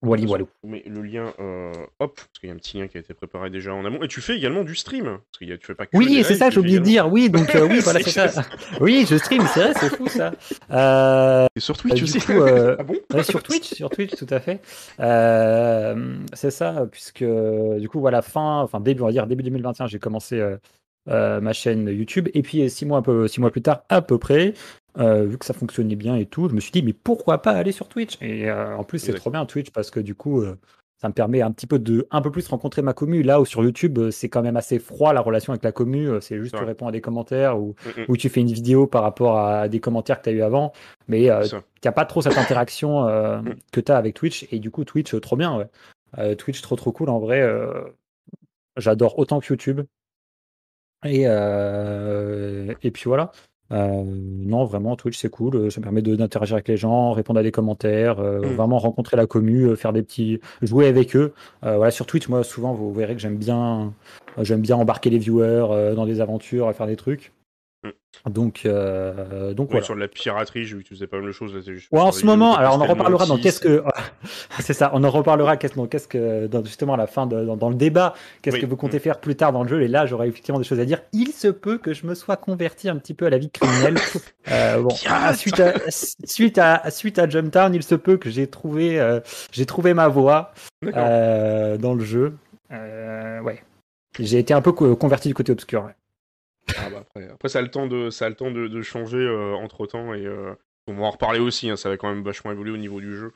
Wally 0.00 0.26
On 0.62 0.68
met 0.68 0.84
le 0.86 1.02
lien, 1.02 1.32
euh, 1.40 1.72
hop, 1.98 2.14
parce 2.16 2.38
qu'il 2.38 2.48
y 2.48 2.52
a 2.52 2.54
un 2.54 2.58
petit 2.58 2.78
lien 2.78 2.86
qui 2.86 2.96
a 2.98 3.00
été 3.00 3.14
préparé 3.14 3.50
déjà 3.50 3.74
en 3.74 3.84
amont. 3.84 4.00
Et 4.02 4.08
tu 4.08 4.20
fais 4.20 4.36
également 4.36 4.62
du 4.62 4.76
stream. 4.76 5.04
Parce 5.04 5.38
que 5.40 5.44
y 5.44 5.52
a- 5.52 5.58
tu 5.58 5.66
fais 5.66 5.74
pas 5.74 5.86
que 5.86 5.96
Oui, 5.96 6.22
c'est 6.24 6.36
ça, 6.36 6.50
j'ai 6.50 6.60
oublié 6.60 6.78
de 6.78 6.84
dire. 6.84 7.10
Oui, 7.12 7.30
donc 7.30 7.52
euh, 7.56 7.66
oui, 7.68 7.80
voilà, 7.82 8.00
C'est 8.02 8.28
ça. 8.28 8.42
Oui, 8.80 9.06
je 9.10 9.16
stream, 9.16 9.42
c'est 9.52 9.60
vrai, 9.60 9.72
c'est 9.74 9.96
fou 9.96 10.06
ça. 10.08 10.32
Euh, 10.70 11.46
Et 11.56 11.60
sur 11.60 11.76
Twitch 11.76 12.02
aussi. 12.02 12.20
coup, 12.20 12.32
ah 12.78 12.82
bon 12.82 12.94
Ouais, 13.12 13.22
sur 13.24 13.42
Twitch, 13.42 13.74
sur 13.74 13.90
Twitch, 13.90 14.14
tout 14.14 14.26
à 14.30 14.38
fait. 14.40 14.60
C'est 16.34 16.50
ça, 16.50 16.86
puisque 16.90 17.24
du 17.24 17.88
coup, 17.88 18.00
voilà, 18.00 18.22
fin, 18.22 18.60
enfin 18.60 18.80
début, 18.80 19.02
on 19.02 19.06
va 19.06 19.12
dire 19.12 19.26
début 19.26 19.42
2021, 19.42 19.86
j'ai 19.86 19.98
commencé 19.98 20.40
ma 21.06 21.52
chaîne 21.52 21.88
YouTube, 21.88 22.28
et 22.34 22.42
puis 22.42 22.68
six 22.70 22.86
mois, 22.86 22.98
un 22.98 23.02
peu, 23.02 23.26
six 23.28 23.40
mois 23.40 23.50
plus 23.50 23.62
tard, 23.62 23.82
à 23.88 24.02
peu 24.02 24.18
près, 24.18 24.54
euh, 24.98 25.24
vu 25.24 25.38
que 25.38 25.44
ça 25.44 25.54
fonctionnait 25.54 25.96
bien 25.96 26.16
et 26.16 26.26
tout, 26.26 26.48
je 26.48 26.54
me 26.54 26.60
suis 26.60 26.72
dit, 26.72 26.82
mais 26.82 26.92
pourquoi 26.92 27.42
pas 27.42 27.52
aller 27.52 27.72
sur 27.72 27.88
Twitch? 27.88 28.16
Et 28.20 28.48
euh, 28.50 28.76
en 28.76 28.84
plus, 28.84 28.98
c'est 28.98 29.14
trop 29.14 29.30
bien 29.30 29.44
Twitch 29.46 29.70
parce 29.70 29.90
que 29.90 30.00
du 30.00 30.14
coup, 30.14 30.40
euh, 30.42 30.56
ça 31.00 31.06
me 31.08 31.12
permet 31.12 31.42
un 31.42 31.52
petit 31.52 31.66
peu 31.68 31.78
de, 31.78 32.08
un 32.10 32.20
peu 32.22 32.32
plus 32.32 32.48
rencontrer 32.48 32.82
ma 32.82 32.92
commu. 32.94 33.22
Là 33.22 33.40
où 33.40 33.44
sur 33.44 33.62
YouTube, 33.62 34.10
c'est 34.10 34.28
quand 34.28 34.42
même 34.42 34.56
assez 34.56 34.80
froid 34.80 35.12
la 35.12 35.20
relation 35.20 35.52
avec 35.52 35.62
la 35.62 35.70
commu. 35.70 36.08
C'est 36.20 36.38
juste 36.38 36.54
tu 36.56 36.60
Ouais. 36.60 36.66
réponds 36.66 36.88
à 36.88 36.92
des 36.92 37.00
commentaires 37.00 37.60
ou, 37.60 37.76
Mm, 37.96 38.00
mm, 38.00 38.04
ou 38.08 38.16
tu 38.16 38.28
fais 38.28 38.40
une 38.40 38.50
vidéo 38.50 38.88
par 38.88 39.02
rapport 39.04 39.38
à 39.38 39.68
des 39.68 39.78
commentaires 39.78 40.18
que 40.18 40.24
tu 40.24 40.30
as 40.30 40.32
eu 40.32 40.42
avant. 40.42 40.72
Mais 41.06 41.28
tu 41.44 41.54
n'as 41.84 41.92
pas 41.92 42.04
trop 42.04 42.20
cette 42.22 42.36
interaction 42.38 43.04
Mm. 43.42 43.54
que 43.70 43.80
tu 43.80 43.92
as 43.92 43.96
avec 43.96 44.14
Twitch. 44.14 44.48
Et 44.52 44.58
du 44.58 44.72
coup, 44.72 44.84
Twitch, 44.84 45.14
trop 45.20 45.36
bien. 45.36 45.56
Ouais. 46.16 46.34
Twitch, 46.34 46.60
trop 46.62 46.74
trop 46.74 46.90
cool. 46.90 47.10
En 47.10 47.20
vrai, 47.20 47.48
j'adore 48.76 49.16
autant 49.20 49.38
que 49.38 49.46
YouTube. 49.46 49.82
Et, 51.04 51.22
et 51.22 52.90
puis 52.90 53.04
voilà. 53.06 53.30
Euh, 53.70 54.02
non, 54.06 54.64
vraiment, 54.64 54.96
Twitch, 54.96 55.18
c'est 55.18 55.28
cool. 55.28 55.56
Euh, 55.56 55.70
Ça 55.70 55.80
me 55.80 55.84
permet 55.84 56.00
d'interagir 56.02 56.54
avec 56.54 56.68
les 56.68 56.76
gens, 56.78 57.12
répondre 57.12 57.38
à 57.38 57.42
des 57.42 57.50
commentaires, 57.52 58.18
euh, 58.18 58.40
Mm. 58.40 58.54
vraiment 58.54 58.78
rencontrer 58.78 59.16
la 59.16 59.26
commu, 59.26 59.64
euh, 59.64 59.76
faire 59.76 59.92
des 59.92 60.02
petits. 60.02 60.40
jouer 60.62 60.86
avec 60.86 61.14
eux. 61.16 61.32
Euh, 61.64 61.76
voilà, 61.76 61.90
sur 61.90 62.06
Twitch, 62.06 62.28
moi, 62.28 62.42
souvent, 62.44 62.72
vous 62.72 62.92
verrez 62.92 63.14
que 63.14 63.20
j'aime 63.20 63.36
bien, 63.36 63.92
euh, 64.38 64.44
j'aime 64.44 64.60
bien 64.62 64.76
embarquer 64.76 65.10
les 65.10 65.18
viewers 65.18 65.66
euh, 65.70 65.94
dans 65.94 66.06
des 66.06 66.20
aventures, 66.20 66.72
faire 66.74 66.86
des 66.86 66.96
trucs. 66.96 67.32
Mm. 67.84 68.30
Donc, 68.30 68.62
euh, 68.66 69.54
donc 69.54 69.68
Oui, 69.68 69.72
voilà. 69.74 69.86
sur 69.86 69.94
la 69.94 70.08
piraterie, 70.08 70.64
j'ai 70.64 70.76
faisais 70.82 71.06
pas 71.06 71.18
mal 71.18 71.26
de 71.26 71.32
choses. 71.32 71.54
Là, 71.54 71.60
c'est 71.64 71.74
juste 71.74 71.88
Ouais, 71.92 72.00
en 72.00 72.10
ce 72.10 72.26
moment, 72.26 72.56
alors 72.56 72.76
on 72.76 72.80
en 72.80 72.86
reparlera 72.86 73.24
dans 73.26 73.38
qu'est-ce 73.38 73.60
que. 73.60 73.84
c'est 74.58 74.72
ça, 74.72 74.90
on 74.94 75.04
en 75.04 75.10
reparlera 75.10 75.56
qu'est-ce, 75.56 76.08
que, 76.08 76.48
dans, 76.48 76.64
justement 76.64 76.94
à 76.94 76.96
la 76.96 77.06
fin, 77.06 77.26
de, 77.26 77.44
dans, 77.44 77.56
dans 77.56 77.68
le 77.68 77.76
débat, 77.76 78.14
qu'est-ce 78.42 78.56
Oui. 78.56 78.62
que 78.62 78.66
vous 78.66 78.76
comptez 78.76 78.98
faire 78.98 79.20
plus 79.20 79.36
tard 79.36 79.52
dans 79.52 79.62
le 79.62 79.68
jeu. 79.68 79.82
Et 79.82 79.88
là, 79.88 80.06
j'aurai 80.06 80.26
effectivement 80.26 80.58
des 80.58 80.64
choses 80.64 80.80
à 80.80 80.84
dire. 80.84 81.00
Il 81.12 81.28
se 81.28 81.46
peut 81.46 81.78
que 81.78 81.92
je 81.92 82.04
me 82.06 82.14
sois 82.16 82.36
converti 82.36 82.88
un 82.88 82.96
petit 82.96 83.14
peu 83.14 83.26
à 83.26 83.30
la 83.30 83.38
vie 83.38 83.50
criminelle. 83.50 83.96
Euh, 84.50 84.80
bon, 84.80 84.88
suite, 84.88 85.60
à, 85.60 85.90
suite, 86.24 86.56
à, 86.58 86.90
suite 86.90 87.18
à 87.18 87.28
Jumptown, 87.28 87.74
il 87.74 87.82
se 87.82 87.94
peut 87.94 88.16
que 88.16 88.30
j'ai 88.30 88.46
trouvé, 88.46 88.98
euh, 88.98 89.20
j'ai 89.52 89.66
trouvé 89.66 89.92
ma 89.92 90.08
voie 90.08 90.52
euh, 90.86 91.76
dans 91.76 91.92
le 91.92 92.02
jeu. 92.02 92.34
Ouais. 92.70 93.62
J'ai 94.18 94.38
été 94.38 94.54
un 94.54 94.62
peu 94.62 94.72
co- 94.72 94.96
converti 94.96 95.28
du 95.28 95.34
côté 95.34 95.52
obscur. 95.52 95.84
ouais. 95.84 95.92
Ah 96.76 96.90
bah 96.90 96.98
après, 97.00 97.28
après, 97.28 97.48
ça 97.48 97.58
a 97.58 97.62
le 97.62 97.70
temps 97.70 97.86
de, 97.86 98.10
ça 98.10 98.26
a 98.26 98.28
le 98.28 98.34
temps 98.34 98.50
de, 98.50 98.68
de 98.68 98.82
changer 98.82 99.28
entre 99.28 99.86
temps 99.86 100.14
et 100.14 100.24
euh, 100.26 100.54
on 100.86 100.94
va 100.94 101.04
en 101.06 101.10
reparler 101.10 101.40
aussi. 101.40 101.70
hein, 101.70 101.76
ça 101.76 101.88
va 101.88 101.96
quand 101.96 102.08
même 102.08 102.22
vachement 102.22 102.52
évoluer 102.52 102.72
au 102.72 102.76
niveau 102.76 103.00
du 103.00 103.16
jeu. 103.16 103.32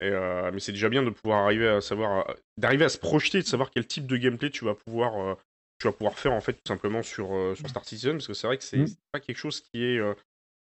Et, 0.00 0.08
euh, 0.10 0.50
mais 0.52 0.60
c'est 0.60 0.72
déjà 0.72 0.88
bien 0.88 1.02
de 1.02 1.10
pouvoir 1.10 1.44
arriver 1.44 1.66
à 1.68 1.80
savoir, 1.80 2.28
euh, 2.28 2.34
d'arriver 2.58 2.84
à 2.84 2.88
se 2.90 2.98
projeter, 2.98 3.38
de 3.40 3.46
savoir 3.46 3.70
quel 3.70 3.86
type 3.86 4.06
de 4.06 4.16
gameplay 4.16 4.50
tu 4.50 4.64
vas 4.64 4.74
pouvoir, 4.74 5.18
euh, 5.18 5.34
tu 5.78 5.86
vas 5.88 5.92
pouvoir 5.92 6.18
faire 6.18 6.32
en 6.32 6.40
fait 6.40 6.52
tout 6.52 6.68
simplement 6.68 7.02
sur 7.02 7.32
euh, 7.34 7.54
sur 7.54 7.68
Star 7.68 7.84
Citizen, 7.84 8.12
parce 8.16 8.26
que 8.26 8.34
c'est 8.34 8.46
vrai 8.46 8.58
que 8.58 8.64
c'est 8.64 8.78
Mm. 8.78 8.86
c'est 8.86 8.98
pas 9.12 9.20
quelque 9.20 9.38
chose 9.38 9.60
qui 9.62 9.84
est 9.84 9.98
euh, 9.98 10.14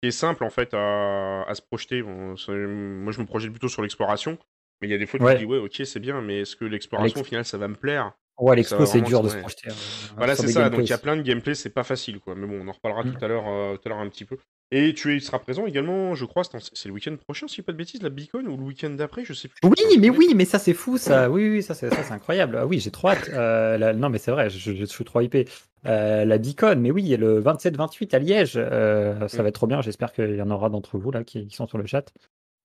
qui 0.02 0.08
est 0.08 0.12
simple 0.12 0.44
en 0.44 0.50
fait 0.50 0.72
à, 0.74 1.42
à 1.42 1.54
se 1.54 1.60
projeter. 1.62 2.02
Bon, 2.02 2.34
moi, 2.48 3.12
je 3.12 3.20
me 3.20 3.26
projette 3.26 3.50
plutôt 3.50 3.68
sur 3.68 3.82
l'exploration, 3.82 4.38
mais 4.80 4.88
il 4.88 4.90
y 4.90 4.94
a 4.94 4.98
des 4.98 5.06
fois 5.06 5.18
tu 5.20 5.26
Ouais. 5.26 5.34
te 5.34 5.38
dis 5.40 5.44
ouais, 5.44 5.58
ok, 5.58 5.82
c'est 5.84 6.00
bien, 6.00 6.22
mais 6.22 6.40
est-ce 6.40 6.56
que 6.56 6.64
l'exploration 6.64 7.20
au 7.20 7.24
final 7.24 7.44
ça 7.44 7.58
va 7.58 7.68
me 7.68 7.74
plaire? 7.76 8.12
Ouais, 8.38 8.54
l'expo, 8.56 8.86
c'est 8.86 9.00
dur 9.00 9.22
de 9.22 9.28
se 9.28 9.36
projeter. 9.36 9.68
Voilà, 10.16 10.34
sur 10.34 10.42
c'est 10.42 10.46
des 10.48 10.52
ça. 10.54 10.70
Donc 10.70 10.80
il 10.80 10.88
y 10.88 10.92
a 10.92 10.98
plein 10.98 11.16
de 11.16 11.22
gameplay, 11.22 11.54
c'est 11.54 11.70
pas 11.70 11.82
facile, 11.82 12.20
quoi. 12.20 12.34
Mais 12.36 12.46
bon, 12.46 12.60
on 12.64 12.68
en 12.68 12.72
reparlera 12.72 13.02
Mm. 13.02 13.12
tout 13.14 13.24
à 13.24 13.28
l'heure, 13.28 13.44
euh, 13.48 13.76
tout 13.76 13.82
à 13.86 13.88
l'heure 13.88 13.98
un 13.98 14.08
petit 14.08 14.24
peu. 14.24 14.36
Et 14.70 14.92
tu 14.94 15.18
seras 15.20 15.38
présent 15.38 15.66
également, 15.66 16.14
je 16.14 16.24
crois, 16.26 16.44
c'est 16.44 16.58
c'est 16.74 16.88
le 16.88 16.94
week-end 16.94 17.16
prochain, 17.16 17.48
si 17.48 17.56
je 17.56 17.60
dis 17.62 17.64
pas 17.66 17.72
de 17.72 17.78
bêtises, 17.78 18.02
la 18.02 18.10
Beacon 18.10 18.46
ou 18.46 18.56
le 18.56 18.62
week-end 18.62 18.90
d'après, 18.90 19.24
je 19.24 19.32
sais 19.32 19.48
plus. 19.48 19.56
Oui, 19.64 19.98
mais 19.98 20.10
oui, 20.10 20.34
mais 20.36 20.44
ça 20.44 20.58
c'est 20.58 20.74
fou, 20.74 20.98
ça. 20.98 21.30
Oui, 21.30 21.48
oui, 21.48 21.62
ça 21.62 21.74
c'est 21.74 21.88
ça, 21.88 22.02
c'est 22.02 22.12
incroyable. 22.12 22.56
Ah 22.60 22.66
oui, 22.66 22.78
j'ai 22.78 22.90
trop 22.90 23.08
hâte. 23.08 23.28
Euh, 23.32 23.92
Non, 23.94 24.08
mais 24.10 24.18
c'est 24.18 24.30
vrai, 24.30 24.50
je, 24.50 24.84
suis 24.84 25.04
trop 25.04 25.20
hypé. 25.20 25.48
Euh, 25.86 26.24
la 26.24 26.38
Beacon, 26.38 26.78
mais 26.80 26.90
oui, 26.90 27.02
il 27.02 27.08
y 27.08 27.14
a 27.14 27.16
le 27.16 27.40
27-28 27.40 28.14
à 28.14 28.18
Liège. 28.18 28.52
Ça 28.54 28.60
Mm. 28.62 29.42
va 29.42 29.48
être 29.48 29.54
trop 29.54 29.66
bien. 29.66 29.80
J'espère 29.80 30.12
qu'il 30.12 30.36
y 30.36 30.42
en 30.42 30.50
aura 30.50 30.68
d'entre 30.68 30.98
vous 30.98 31.10
là 31.10 31.24
qui 31.24 31.48
sont 31.50 31.66
sur 31.66 31.78
le 31.78 31.86
chat. 31.86 32.12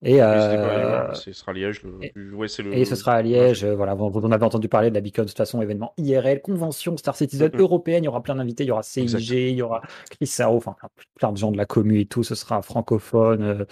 Et, 0.06 0.22
euh, 0.22 1.14
ce 1.14 1.32
sera 1.32 1.54
Liège. 1.54 1.84
Le... 1.84 2.00
Et, 2.04 2.82
et 2.82 2.86
ce 2.86 2.96
sera 2.96 3.14
à 3.14 3.22
Liège. 3.22 3.66
Voilà, 3.66 3.94
vous, 3.94 4.26
en 4.26 4.32
avez 4.32 4.44
entendu 4.44 4.68
parler 4.68 4.90
de 4.90 4.96
la 4.96 5.02
Beacon, 5.02 5.24
de 5.24 5.30
toute 5.30 5.38
façon, 5.38 5.62
événement 5.62 5.94
IRL, 5.98 6.42
convention 6.42 6.98
Star 6.98 7.16
Citizen 7.16 7.50
européenne. 7.54 8.04
Il 8.04 8.06
y 8.06 8.10
aura 8.10 8.22
plein 8.22 8.36
d'invités. 8.36 8.66
Il 8.66 8.68
y 8.68 8.72
aura 8.72 8.84
CIG, 8.84 9.30
il 9.30 9.56
y 9.56 9.62
aura 9.62 9.82
Chris 10.10 10.28
Saro, 10.28 10.58
enfin 10.58 10.76
plein 11.16 11.32
de 11.32 11.38
gens 11.38 11.52
de 11.52 11.58
la 11.58 11.66
commu 11.66 12.02
et 12.02 12.06
tout. 12.06 12.24
Ce 12.24 12.36
sera 12.36 12.62
francophone 12.62 13.44
euh, 13.44 13.66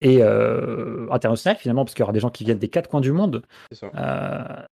et 0.00 0.22
euh, 0.22 1.06
international 1.10 1.56
finalement, 1.56 1.84
parce 1.84 1.94
qu'il 1.94 2.02
y 2.02 2.04
aura 2.04 2.12
des 2.12 2.20
gens 2.20 2.30
qui 2.30 2.44
viennent 2.44 2.58
des 2.58 2.68
quatre 2.68 2.90
coins 2.90 3.00
du 3.00 3.12
monde 3.12 3.42
à 3.94 4.66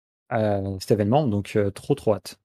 cet 0.81 0.91
événement. 0.93 1.27
Donc, 1.27 1.59
trop, 1.75 1.95
trop 1.95 2.15
hâte. 2.15 2.39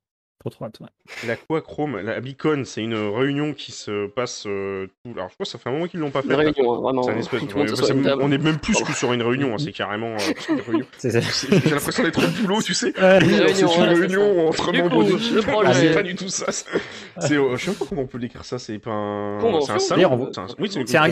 La 1.25 1.35
quoi 1.35 1.61
Chrome, 1.61 1.99
la 1.99 2.21
Beacon, 2.21 2.63
c'est 2.63 2.81
une 2.81 2.93
réunion 2.93 3.53
qui 3.53 3.71
se 3.71 4.07
passe 4.07 4.45
euh, 4.45 4.87
tout. 5.03 5.11
Alors 5.13 5.29
je 5.29 5.33
crois 5.33 5.45
que 5.45 5.47
ça 5.47 5.57
fait 5.57 5.69
un 5.69 5.73
moment 5.73 5.87
qu'ils 5.87 5.99
l'ont 5.99 6.11
pas 6.11 6.21
fait. 6.21 6.35
réunion, 6.35 6.81
vraiment. 6.81 7.01
on 7.05 8.31
est 8.31 8.37
même 8.37 8.59
plus 8.59 8.81
que 8.81 8.93
sur 8.93 9.13
une 9.13 9.23
réunion, 9.23 9.53
hein, 9.53 9.57
c'est 9.59 9.71
carrément 9.71 10.13
euh. 10.13 10.81
J'ai 11.01 11.69
l'impression 11.69 12.03
d'être 12.03 12.23
au 12.23 12.41
boulot, 12.41 12.61
tu 12.61 12.73
sais. 12.73 12.93
c'est 12.95 13.61
une 13.61 13.83
réunion 13.83 14.47
entre 14.47 14.71
membres 14.71 15.03
d'équipe. 15.03 15.45
C'est 15.73 15.93
pas 15.93 16.03
du 16.03 16.15
tout 16.15 16.29
ça. 16.29 16.51
C'est, 16.51 17.33
euh, 17.33 17.57
je 17.57 17.71
sais 17.71 17.77
pas 17.77 17.85
comment 17.89 18.03
on 18.03 18.07
peut 18.07 18.19
décrire 18.19 18.45
ça. 18.45 18.59
C'est 18.59 18.79
pas 18.79 18.91
un. 18.91 19.61
C'est 19.61 19.71
un 19.71 19.79
salon. 19.79 20.31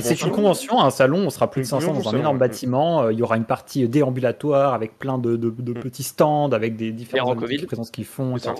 C'est 0.01 0.21
une 0.21 0.31
convention, 0.31 0.79
un 0.81 0.91
salon. 0.91 1.25
On 1.25 1.29
sera 1.29 1.49
plus 1.49 1.61
de 1.61 1.67
500 1.67 1.93
dans 1.93 2.09
un 2.09 2.19
énorme 2.19 2.37
bâtiment. 2.37 3.09
Il 3.09 3.17
y 3.17 3.23
aura 3.23 3.37
une 3.37 3.45
partie 3.45 3.87
déambulatoire 3.89 4.73
avec 4.73 4.99
plein 4.99 5.17
de 5.17 5.35
mm. 5.35 5.73
petits 5.81 6.03
stands, 6.03 6.51
avec 6.51 6.75
des 6.75 6.91
différentes 6.91 7.43
présences 7.65 7.89
qu'ils 7.89 8.05
font, 8.05 8.37
etc. 8.37 8.53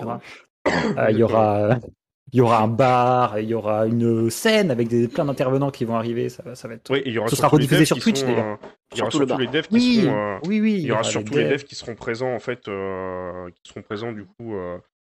Euh, 0.98 1.10
il 1.10 1.18
y 1.18 1.22
aura 1.22 1.78
il 2.32 2.38
y 2.38 2.40
aura 2.40 2.62
un 2.62 2.68
bar, 2.68 3.38
il 3.38 3.48
y 3.48 3.54
aura 3.54 3.86
une 3.86 4.30
scène 4.30 4.70
avec 4.70 4.88
des, 4.88 5.08
plein 5.08 5.24
d'intervenants 5.24 5.70
qui 5.70 5.84
vont 5.84 5.96
arriver. 5.96 6.28
Ça, 6.28 6.54
ça 6.54 6.68
va 6.68 6.74
être. 6.74 6.90
Oui, 6.90 7.02
il 7.06 7.12
y 7.12 7.18
aura 7.18 7.28
Ce 7.28 7.36
sera 7.36 7.48
rediffusé 7.48 7.84
sur 7.84 7.98
Twitch. 7.98 8.22
Euh, 8.24 8.56
il 8.92 8.98
y 8.98 9.02
aura 9.02 9.10
surtout 9.10 9.38
les 9.38 9.46
devs 9.46 9.68
qui 9.68 10.02
seront. 10.02 10.14
Euh, 10.14 10.38
oui, 10.46 10.60
oui. 10.60 10.74
Il 10.78 10.86
y 10.86 10.92
aura 10.92 11.02
surtout 11.02 11.34
les 11.34 11.48
devs 11.48 11.64
qui 11.64 11.74
seront 11.74 11.94
présents 11.94 12.34
en 12.34 12.40
fait, 12.40 12.60
qui 12.60 13.68
seront 13.70 13.82
présents 13.82 14.12
du 14.12 14.24
coup 14.24 14.54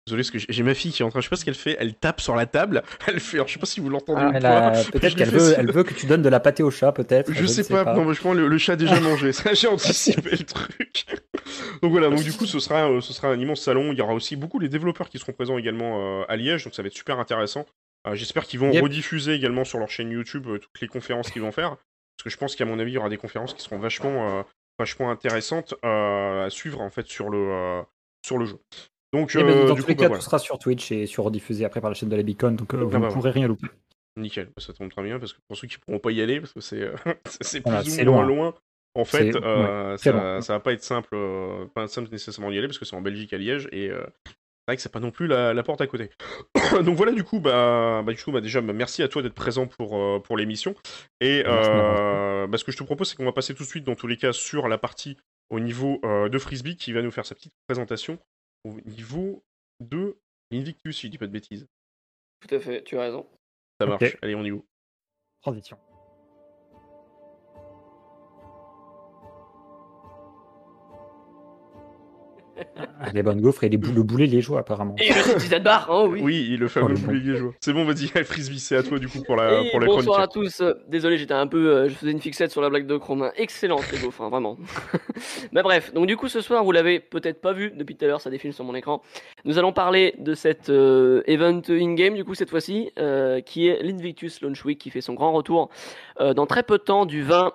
Désolé, 0.07 0.21
parce 0.21 0.29
que 0.29 0.37
j'ai 0.53 0.61
ma 0.61 0.75
fille 0.75 0.91
qui 0.91 1.01
est 1.01 1.05
en 1.05 1.09
train, 1.09 1.19
je 1.19 1.25
sais 1.25 1.31
pas 1.31 1.35
ce 1.35 1.43
qu'elle 1.43 1.55
fait, 1.55 1.77
elle 1.79 1.95
tape 1.95 2.21
sur 2.21 2.35
la 2.35 2.45
table, 2.45 2.83
elle 3.07 3.19
fait, 3.19 3.37
alors 3.37 3.47
je 3.47 3.53
sais 3.53 3.59
pas 3.59 3.65
si 3.65 3.79
vous 3.79 3.89
l'entendez 3.89 4.21
ah, 4.43 4.73
Peut-être 4.91 5.15
qu'elle 5.15 5.31
veut, 5.31 5.55
elle 5.57 5.71
veut 5.71 5.83
que 5.83 5.95
tu 5.95 6.05
donnes 6.05 6.21
de 6.21 6.29
la 6.29 6.39
pâté 6.39 6.61
au 6.61 6.69
chat, 6.69 6.91
peut-être. 6.91 7.33
Je, 7.33 7.45
sais, 7.47 7.63
pas, 7.67 7.95
non, 7.95 8.05
mais 8.05 8.13
je 8.13 8.21
pense 8.21 8.35
le, 8.35 8.47
le 8.47 8.57
chat 8.59 8.73
a 8.73 8.75
déjà 8.75 8.99
mangé, 9.01 9.31
j'ai 9.53 9.67
anticipé 9.67 10.29
le 10.29 10.45
truc. 10.45 11.05
donc 11.81 11.91
voilà, 11.91 12.09
donc 12.09 12.21
du 12.21 12.33
coup, 12.33 12.45
ce 12.45 12.59
sera, 12.59 12.87
euh, 12.87 13.01
ce 13.01 13.13
sera 13.13 13.29
un 13.29 13.39
immense 13.39 13.61
salon, 13.61 13.93
il 13.93 13.97
y 13.97 14.01
aura 14.01 14.13
aussi 14.13 14.35
beaucoup 14.35 14.59
les 14.59 14.69
développeurs 14.69 15.09
qui 15.09 15.17
seront 15.17 15.33
présents 15.33 15.57
également 15.57 16.21
euh, 16.21 16.25
à 16.29 16.35
Liège, 16.35 16.65
donc 16.65 16.75
ça 16.75 16.83
va 16.83 16.87
être 16.87 16.95
super 16.95 17.17
intéressant. 17.17 17.65
Euh, 18.07 18.13
j'espère 18.13 18.45
qu'ils 18.45 18.59
vont 18.59 18.71
rediffuser 18.71 19.33
également 19.33 19.63
sur 19.63 19.79
leur 19.79 19.89
chaîne 19.89 20.11
YouTube 20.11 20.45
toutes 20.61 20.81
les 20.81 20.87
conférences 20.87 21.31
qu'ils 21.31 21.41
vont 21.41 21.51
faire, 21.51 21.69
parce 21.69 22.25
que 22.25 22.29
je 22.29 22.37
pense 22.37 22.55
qu'à 22.55 22.65
mon 22.65 22.77
avis, 22.77 22.91
il 22.91 22.95
y 22.95 22.99
aura 22.99 23.09
des 23.09 23.17
conférences 23.17 23.55
qui 23.55 23.63
seront 23.63 23.79
vachement, 23.79 24.45
vachement 24.77 25.09
intéressantes 25.09 25.73
à 25.81 26.45
suivre 26.51 26.81
en 26.81 26.91
fait 26.91 27.07
sur 27.07 27.31
le, 27.31 27.81
sur 28.23 28.37
le 28.37 28.45
jeu. 28.45 28.59
Donc, 29.15 29.31
eh 29.33 29.43
ben, 29.43 29.49
euh, 29.49 29.67
dans 29.67 29.75
tous 29.75 29.87
les 29.87 29.95
cas, 29.95 30.09
bah, 30.09 30.15
tout 30.15 30.21
sera 30.21 30.39
sur 30.39 30.59
Twitch 30.59 30.91
et 30.91 31.05
sur 31.05 31.23
rediffusé 31.23 31.63
après 31.63 31.79
par 31.79 31.89
la 31.89 31.93
chaîne 31.93 32.09
de 32.09 32.17
la 32.17 32.23
Beacon, 32.23 32.51
donc 32.51 32.73
euh, 32.73 32.83
vous 32.83 32.97
ne 32.97 33.09
pourrez 33.09 33.31
rien 33.31 33.47
louper. 33.47 33.67
Nickel, 34.17 34.49
ça 34.57 34.73
tombe 34.73 34.91
très 34.91 35.03
bien 35.03 35.19
parce 35.19 35.31
que 35.31 35.39
pour 35.47 35.57
ceux 35.57 35.67
qui 35.67 35.77
ne 35.77 35.81
pourront 35.85 35.99
pas 35.99 36.11
y 36.11 36.21
aller, 36.21 36.41
parce 36.41 36.51
que 36.51 36.59
c'est 36.59 36.81
euh, 36.81 36.95
plus 37.65 38.07
ou 38.07 38.11
moins 38.11 38.25
loin. 38.25 38.53
En 38.93 39.05
fait, 39.05 39.31
ça, 39.31 40.41
ça 40.41 40.53
va 40.53 40.59
pas 40.59 40.73
être 40.73 40.83
simple, 40.83 41.15
pas 41.73 41.87
simple 41.87 42.09
nécessairement 42.11 42.51
d'y 42.51 42.57
aller 42.57 42.67
parce 42.67 42.77
que 42.77 42.85
c'est 42.85 42.95
en 42.95 43.01
Belgique 43.01 43.33
à 43.33 43.37
Liège 43.37 43.69
et 43.71 43.89
c'est 43.89 44.67
vrai 44.67 44.75
que 44.75 44.81
c'est 44.81 44.91
pas 44.91 45.01
non 45.01 45.11
plus 45.11 45.27
la, 45.27 45.63
porte 45.63 45.81
à 45.81 45.87
côté. 45.87 46.09
Donc 46.83 46.95
voilà, 46.95 47.11
du 47.11 47.23
coup, 47.23 47.39
bah, 47.39 48.03
bah 48.05 48.13
du 48.13 48.21
coup, 48.21 48.31
bah, 48.31 48.41
déjà, 48.41 48.61
bah, 48.61 48.73
merci 48.73 49.03
à 49.03 49.07
toi 49.07 49.21
d'être 49.21 49.33
présent 49.33 49.67
pour, 49.67 50.21
pour 50.23 50.37
l'émission. 50.37 50.75
Et 51.21 51.43
bah, 51.43 52.57
ce 52.57 52.63
que 52.63 52.71
je 52.71 52.77
te 52.77 52.83
propose, 52.83 53.09
c'est 53.09 53.15
qu'on 53.15 53.25
va 53.25 53.33
passer 53.33 53.53
tout 53.53 53.63
de 53.63 53.67
suite, 53.69 53.85
dans 53.85 53.95
tous 53.95 54.07
les 54.07 54.17
cas, 54.17 54.33
sur 54.33 54.67
la 54.67 54.77
partie 54.77 55.17
au 55.49 55.59
niveau 55.59 55.99
de 56.03 56.37
Frisbee 56.37 56.77
qui 56.77 56.93
va 56.93 57.01
nous 57.01 57.11
faire 57.11 57.25
sa 57.25 57.35
petite 57.35 57.53
présentation 57.67 58.17
au 58.65 58.81
niveau 58.81 59.45
de 59.79 60.17
l'Invictus, 60.51 60.97
si 60.97 61.07
je 61.07 61.11
dis 61.11 61.17
pas 61.17 61.27
de 61.27 61.31
bêtises. 61.31 61.67
Tout 62.39 62.53
à 62.55 62.59
fait, 62.59 62.83
tu 62.83 62.97
as 62.97 63.01
raison. 63.01 63.27
Ça 63.79 63.85
marche, 63.85 64.17
allez, 64.21 64.35
on 64.35 64.43
y 64.43 64.49
va. 64.49 64.57
Transition. 65.41 65.77
Les 73.13 73.23
bonnes 73.23 73.41
gaufres 73.41 73.63
et 73.63 73.69
les 73.69 73.77
le 73.77 74.03
boulet 74.03 74.25
liégeois 74.25 74.59
apparemment. 74.59 74.95
Et 74.97 75.09
le 75.09 75.35
petit 75.35 75.59
bar, 75.59 75.87
oh 75.89 76.07
oui. 76.09 76.21
Oui, 76.23 76.57
le 76.57 76.67
fameux 76.67 76.95
oh, 76.97 77.05
boulet 77.05 77.19
liégeois. 77.19 77.53
C'est 77.59 77.73
bon, 77.73 77.85
vas-y, 77.85 78.07
Frisbee, 78.23 78.59
c'est 78.59 78.75
à 78.75 78.83
toi 78.83 78.99
du 78.99 79.07
coup 79.07 79.21
pour 79.21 79.35
la, 79.35 79.63
pour 79.71 79.79
la 79.79 79.87
Bonsoir 79.87 80.19
à 80.19 80.27
tous. 80.27 80.63
Désolé, 80.87 81.17
j'étais 81.17 81.33
un 81.33 81.47
peu, 81.47 81.69
euh, 81.69 81.89
je 81.89 81.93
faisais 81.93 82.11
une 82.11 82.21
fixette 82.21 82.51
sur 82.51 82.61
la 82.61 82.69
blague 82.69 82.87
de 82.87 82.97
Chrome. 82.97 83.31
Excellente 83.35 83.89
les 83.91 83.99
gaufres, 83.99 84.21
hein, 84.21 84.29
vraiment. 84.29 84.57
Mais 85.51 85.61
bref, 85.61 85.93
donc 85.93 86.07
du 86.07 86.17
coup 86.17 86.27
ce 86.27 86.41
soir, 86.41 86.63
vous 86.63 86.71
l'avez 86.71 86.99
peut-être 86.99 87.41
pas 87.41 87.53
vu 87.53 87.71
depuis 87.71 87.95
tout 87.95 88.05
à 88.05 88.07
l'heure, 88.07 88.21
ça 88.21 88.29
défile 88.29 88.53
sur 88.53 88.63
mon 88.63 88.75
écran. 88.75 89.01
Nous 89.43 89.57
allons 89.57 89.73
parler 89.73 90.15
de 90.17 90.33
cet 90.33 90.69
euh, 90.69 91.21
event 91.27 91.61
in-game 91.69 92.15
du 92.15 92.23
coup 92.23 92.35
cette 92.35 92.49
fois-ci, 92.49 92.91
euh, 92.99 93.41
qui 93.41 93.67
est 93.67 93.81
l'Invictus 93.83 94.41
Launch 94.41 94.63
Week, 94.65 94.79
qui 94.79 94.89
fait 94.89 95.01
son 95.01 95.13
grand 95.13 95.31
retour 95.33 95.69
dans 96.19 96.45
très 96.45 96.63
peu 96.63 96.77
de 96.77 96.83
temps, 96.83 97.05
du 97.05 97.21
20 97.21 97.53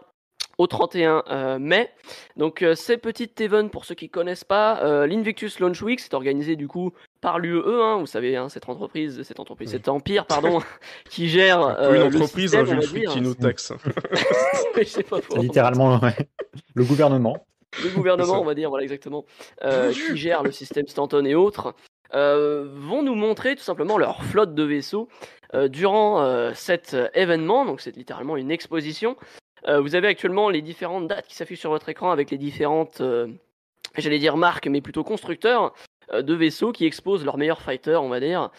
au 0.61 0.67
31 0.67 1.25
euh, 1.31 1.59
mai. 1.59 1.88
Donc 2.37 2.61
euh, 2.61 2.75
ces 2.75 2.99
petites 2.99 3.40
events, 3.40 3.69
pour 3.69 3.87
ceux 3.87 3.95
qui 3.95 4.07
ne 4.07 4.11
connaissent 4.11 4.45
pas, 4.45 4.83
euh, 4.83 5.07
l'Invictus 5.07 5.59
Launch 5.59 5.81
Week, 5.81 6.00
c'est 6.00 6.12
organisé 6.12 6.55
du 6.55 6.69
coup 6.69 6.93
par 7.23 7.38
l'UE, 7.38 7.62
hein, 7.67 7.97
vous 7.99 8.07
savez, 8.07 8.37
hein, 8.37 8.50
cette 8.50 8.69
entreprise, 8.69 9.23
cette 9.23 9.40
entreprise, 9.40 9.71
cet 9.71 9.88
empire, 9.88 10.26
pardon, 10.26 10.61
qui 11.09 11.31
gère 11.31 11.61
une 11.61 12.02
entreprise, 12.02 12.55
un 12.55 12.67
jeu 12.67 12.81
qui 12.81 13.23
nous 13.23 13.35
taxe. 13.35 13.73
littéralement 15.37 15.99
le 16.75 16.85
gouvernement. 16.85 17.47
Le 17.83 17.88
gouvernement, 17.90 18.40
on 18.40 18.45
va 18.45 18.55
dire, 18.55 18.69
voilà 18.69 18.83
exactement, 18.83 19.25
qui 19.93 20.17
gère 20.17 20.43
le 20.43 20.50
système 20.50 20.87
Stanton 20.88 21.25
et 21.25 21.35
autres. 21.35 21.75
vont 22.12 23.02
nous 23.02 23.14
montrer 23.14 23.57
tout 23.57 23.62
simplement 23.62 23.97
leur 23.97 24.25
flotte 24.25 24.55
de 24.55 24.62
vaisseaux 24.62 25.09
durant 25.69 26.52
cet 26.55 26.97
événement. 27.14 27.64
Donc 27.64 27.81
c'est 27.81 27.97
littéralement 27.97 28.37
une 28.37 28.50
exposition 28.50 29.17
euh, 29.69 29.81
vous 29.81 29.95
avez 29.95 30.09
actuellement 30.09 30.49
les 30.49 30.62
différentes 30.62 31.09
dates 31.09 31.26
qui 31.26 31.35
s'affichent 31.35 31.61
sur 31.61 31.71
votre 31.71 31.88
écran 31.88 32.11
avec 32.11 32.31
les 32.31 32.38
différentes, 32.38 33.00
euh, 33.00 33.29
j'allais 33.97 34.19
dire 34.19 34.37
marques, 34.37 34.67
mais 34.67 34.81
plutôt 34.81 35.05
constructeurs 35.05 35.75
euh, 36.12 36.23
de 36.23 36.35
vaisseaux 36.35 36.73
qui 36.73 36.87
exposent 36.87 37.25
leurs 37.25 37.38
meilleurs 37.38 37.62
fighters, 37.62 38.02
on 38.02 38.09
va 38.09 38.21
dire. 38.21 38.50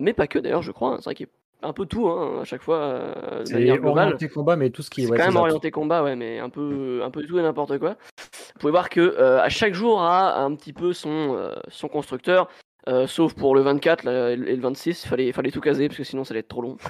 mais 0.00 0.12
pas 0.12 0.26
que 0.26 0.38
d'ailleurs, 0.38 0.62
je 0.62 0.72
crois. 0.72 0.94
Hein. 0.94 0.96
C'est 0.98 1.04
vrai 1.04 1.14
qu'il 1.14 1.26
y 1.26 1.64
a 1.64 1.68
un 1.68 1.72
peu 1.72 1.86
tout 1.86 2.08
hein, 2.08 2.40
à 2.42 2.44
chaque 2.44 2.62
fois 2.62 3.14
de 3.46 3.52
manière 3.52 3.78
globale. 3.78 4.06
orienté 4.08 4.28
combat, 4.28 4.56
mais 4.56 4.70
tout 4.70 4.82
ce 4.82 4.90
qui 4.90 5.04
est. 5.04 5.08
quand 5.08 5.16
même 5.16 5.36
orienté 5.36 5.70
combat, 5.70 6.02
ouais, 6.02 6.16
mais 6.16 6.38
un 6.38 6.50
peu, 6.50 7.00
un 7.04 7.10
peu 7.10 7.22
tout 7.24 7.38
et 7.38 7.42
n'importe 7.42 7.78
quoi. 7.78 7.96
Vous 8.18 8.60
pouvez 8.60 8.72
voir 8.72 8.90
que 8.90 9.18
à 9.18 9.48
chaque 9.48 9.74
jour 9.74 10.02
a 10.02 10.40
un 10.42 10.54
petit 10.54 10.72
peu 10.72 10.92
son, 10.92 11.50
son 11.68 11.88
constructeur. 11.88 12.48
Euh, 12.88 13.06
sauf 13.06 13.34
pour 13.34 13.54
le 13.54 13.60
24 13.60 14.08
et 14.08 14.36
le 14.36 14.60
26, 14.60 15.04
il 15.04 15.08
fallait, 15.08 15.32
fallait 15.32 15.52
tout 15.52 15.60
caser 15.60 15.86
parce 15.86 15.98
que 15.98 16.04
sinon 16.04 16.24
ça 16.24 16.32
allait 16.32 16.40
être 16.40 16.48
trop 16.48 16.62
long. 16.62 16.76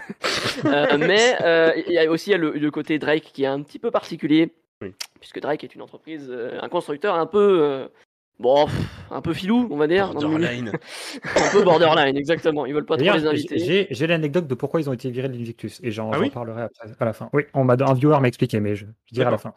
Euh, 0.65 0.97
mais 0.99 1.37
euh, 1.41 1.73
il 1.89 1.93
y 1.93 1.99
a 1.99 2.09
aussi 2.11 2.33
le, 2.35 2.71
côté 2.71 2.99
Drake 2.99 3.31
qui 3.33 3.45
est 3.45 3.47
un 3.47 3.63
petit 3.63 3.79
peu 3.79 3.91
particulier, 3.91 4.53
puisque 5.19 5.41
Drake 5.41 5.65
est 5.65 5.75
une 5.75 5.83
entreprise, 5.83 6.31
un 6.61 6.69
constructeur 6.69 7.17
un 7.17 7.27
peu, 7.27 7.89
bon, 8.39 8.67
un 9.11 9.21
peu 9.23 9.33
filou, 9.33 9.67
on 9.71 9.77
va 9.77 9.87
dire. 9.87 10.13
Borderline. 10.13 10.73
un 11.37 11.53
peu 11.53 11.65
borderline, 11.65 12.17
exactement. 12.17 12.67
Ils 12.67 12.75
veulent 12.75 12.87
pas 12.87 12.97
trop 12.97 13.13
les 13.13 13.27
inviter. 13.27 13.87
J'ai 13.91 14.07
l'anecdote 14.07 14.47
de 14.47 14.55
pourquoi 14.55 14.81
ils 14.81 14.89
ont 14.89 14.93
été 14.93 15.11
virés 15.11 15.29
de 15.29 15.35
l'Invictus 15.35 15.81
et 15.83 15.91
j'en 15.91 16.11
ah 16.13 16.19
parlerai 16.33 16.69
à 17.01 17.05
la 17.05 17.13
fin. 17.13 17.29
Oui, 17.33 17.45
on 17.55 17.69
un 17.69 17.95
viewer 17.95 18.21
m'a 18.21 18.29
expliqué, 18.29 18.61
mais 18.61 18.77
je, 18.77 18.87
je 19.07 19.15
dirai 19.15 19.27
à 19.27 19.33
la 19.33 19.39
fin. 19.39 19.55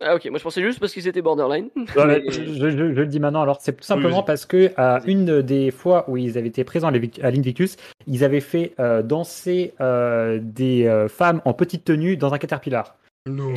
Ah 0.00 0.14
ok, 0.14 0.26
moi 0.30 0.38
je 0.38 0.44
pensais 0.44 0.62
juste 0.62 0.80
parce 0.80 0.92
qu'ils 0.92 1.06
étaient 1.08 1.20
borderline. 1.20 1.68
je, 1.76 2.66
le 2.66 3.06
dis 3.06 3.20
maintenant, 3.20 3.42
alors 3.42 3.58
c'est 3.60 3.76
tout 3.76 3.84
simplement 3.84 4.22
parce 4.22 4.46
que 4.46 4.70
à 4.76 5.00
une 5.04 5.42
des 5.42 5.70
fois 5.70 6.08
où 6.08 6.16
ils 6.16 6.38
avaient 6.38 6.48
été 6.48 6.64
présents 6.64 6.88
à 6.88 7.30
l'Invictus, 7.30 7.76
ils 8.06 8.24
avaient 8.24 8.40
fait 8.40 8.72
euh, 8.80 9.02
danser 9.02 9.74
euh, 9.80 10.38
des 10.42 10.86
euh, 10.86 11.08
femmes 11.08 11.42
en 11.44 11.52
petite 11.52 11.84
tenue 11.84 12.16
dans 12.16 12.32
un 12.32 12.38
caterpillar. 12.38 12.96
Non. 13.26 13.52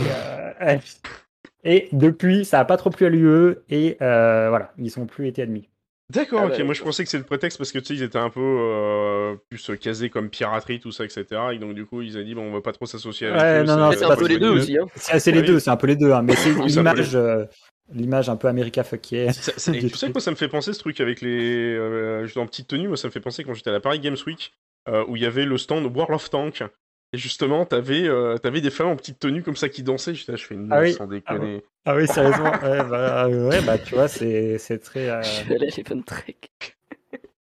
Et, 1.63 1.87
depuis, 1.93 2.43
ça 2.43 2.57
n'a 2.57 2.65
pas 2.65 2.77
trop 2.77 2.89
plu 2.89 3.05
à 3.05 3.09
l'UE 3.09 3.55
et 3.69 3.95
voilà, 3.99 4.73
ils 4.77 4.91
sont 4.91 5.05
plus 5.05 5.27
été 5.27 5.41
admis. 5.41 5.69
D'accord, 6.09 6.41
ah 6.43 6.47
ok. 6.47 6.57
Bah, 6.57 6.63
Moi, 6.65 6.73
je 6.73 6.83
pensais 6.83 7.03
que 7.03 7.09
c'est 7.09 7.17
le 7.17 7.23
prétexte 7.23 7.57
parce 7.57 7.71
que 7.71 7.79
tu 7.79 7.85
sais, 7.85 7.93
ils 7.95 8.03
étaient 8.03 8.17
un 8.17 8.29
peu 8.29 8.41
euh, 8.41 9.35
plus 9.49 9.71
casés 9.79 10.09
comme 10.09 10.29
piraterie, 10.29 10.79
tout 10.79 10.91
ça, 10.91 11.05
etc. 11.05 11.25
Et 11.53 11.57
donc, 11.57 11.73
du 11.73 11.85
coup, 11.85 12.01
ils 12.01 12.17
ont 12.17 12.23
dit, 12.23 12.35
bon, 12.35 12.43
on 12.43 12.53
va 12.53 12.61
pas 12.61 12.73
trop 12.73 12.85
s'associer 12.85 13.27
avec 13.27 13.41
ouais, 13.41 13.63
Non, 13.63 13.77
non, 13.77 13.91
c'est 13.91 14.03
un 14.03 14.15
peu 14.15 14.27
les 14.27 14.37
deux 14.37 14.51
aussi. 14.51 14.77
Hein. 14.77 14.85
C'est 14.95 15.31
les 15.31 15.41
deux, 15.41 15.59
c'est 15.59 15.71
un 15.71 15.77
peu 15.77 15.87
les 15.87 15.95
deux. 15.95 16.11
Hein. 16.11 16.21
Mais 16.21 16.35
c'est 16.35 16.53
l'image. 16.65 17.15
Euh, 17.15 17.45
l'image 17.91 18.29
un 18.29 18.35
peu 18.35 18.47
America 18.47 18.83
fuck 18.83 19.01
tu 19.01 19.15
sais 19.15 20.11
quoi, 20.11 20.21
ça 20.21 20.31
me 20.31 20.35
fait 20.35 20.47
penser 20.47 20.73
ce 20.73 20.79
truc 20.79 20.99
avec 21.01 21.21
les. 21.21 21.75
Euh, 21.75 22.27
en 22.35 22.45
petite 22.45 22.67
tenue, 22.67 22.87
moi 22.87 22.97
ça 22.97 23.07
me 23.07 23.11
fait 23.11 23.19
penser 23.19 23.43
quand 23.43 23.53
j'étais 23.53 23.69
à 23.69 23.73
la 23.73 23.79
Paris 23.79 23.99
Games 23.99 24.17
Week, 24.25 24.53
euh, 24.89 25.05
où 25.07 25.15
il 25.15 25.21
y 25.21 25.25
avait 25.25 25.45
le 25.45 25.57
stand 25.57 25.85
World 25.85 26.13
of 26.15 26.29
Tank. 26.29 26.63
Et 27.13 27.17
justement, 27.19 27.63
t'avais 27.63 28.07
euh, 28.07 28.37
avais 28.43 28.59
des 28.59 28.71
femmes 28.71 28.87
en 28.87 28.95
petite 28.95 29.19
tenue 29.19 29.43
comme 29.43 29.55
ça 29.55 29.69
qui 29.69 29.83
dansaient. 29.83 30.15
J'étais 30.15 30.35
je 30.35 30.45
fais 30.45 30.55
une 30.55 30.73
ah 30.73 30.85
sans 30.91 31.05
déconner. 31.05 31.63
Ah, 31.85 31.95
oui, 31.95 32.07
sérieusement. 32.07 32.51
ouais, 32.63 32.83
bah, 32.89 33.29
ouais, 33.29 33.61
bah, 33.61 33.77
tu 33.77 33.93
vois, 33.93 34.07
c'est 34.07 34.57
très. 34.81 35.09
Euh... 35.09 35.21
Je 35.21 35.47
vais 35.47 35.55
aller 35.55 35.69
Fun 35.69 36.01
Trek. 36.01 36.37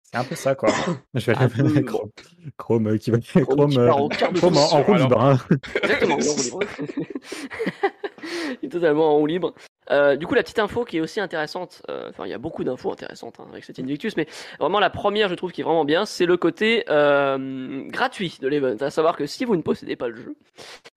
C'est 0.03 0.19
un 0.19 0.25
peu 0.25 0.35
ça, 0.35 0.55
quoi. 0.55 0.69
Je 1.15 1.27
vais 1.27 1.49
peu, 1.49 1.61
aller 1.65 1.81
bon. 1.81 1.83
Chrome, 1.83 2.11
Chrome 2.59 2.99
qui 2.99 3.11
va. 3.11 3.19
Chrome 3.19 3.47
Chrome, 3.47 3.71
qui 3.71 3.79
euh, 3.79 3.87
part 3.87 4.03
au 4.03 4.09
quart 4.11 4.33
de 4.33 4.39
Chrome 4.39 4.57
en, 4.59 4.83
roue 4.83 4.95
libre. 4.95 5.21
hein. 5.21 5.39
Exactement, 5.83 6.19
il 6.19 6.27
est 6.27 6.29
en 6.29 6.35
roue 6.35 6.43
libre. 6.43 6.61
Il 8.63 8.67
est 8.67 8.71
totalement 8.71 9.15
en 9.15 9.19
roue 9.19 9.27
libre. 9.27 9.55
Euh, 9.91 10.17
du 10.17 10.27
coup, 10.27 10.35
la 10.35 10.43
petite 10.43 10.59
info 10.59 10.85
qui 10.85 10.97
est 10.97 11.01
aussi 11.01 11.21
intéressante, 11.21 11.83
euh, 11.91 12.09
enfin, 12.11 12.25
il 12.27 12.31
y 12.31 12.35
a 12.35 12.39
beaucoup 12.39 12.65
d'infos 12.65 12.93
intéressantes 12.93 13.39
hein, 13.39 13.47
avec 13.51 13.65
cet 13.65 13.79
Invictus, 13.79 14.17
mais 14.17 14.27
vraiment 14.59 14.81
la 14.81 14.91
première, 14.91 15.29
je 15.29 15.35
trouve, 15.35 15.53
qui 15.53 15.61
est 15.61 15.65
vraiment 15.65 15.85
bien, 15.85 16.07
c'est 16.07 16.27
le 16.27 16.37
côté 16.37 16.85
euh, 16.89 17.85
gratuit 17.89 18.39
de 18.41 18.49
l'event. 18.49 18.77
À 18.81 18.91
savoir 18.91 19.17
que 19.17 19.27
si 19.27 19.45
vous 19.45 19.57
ne 19.57 19.63
possédez 19.63 19.97
pas 19.97 20.09
le 20.09 20.17
jeu, 20.17 20.37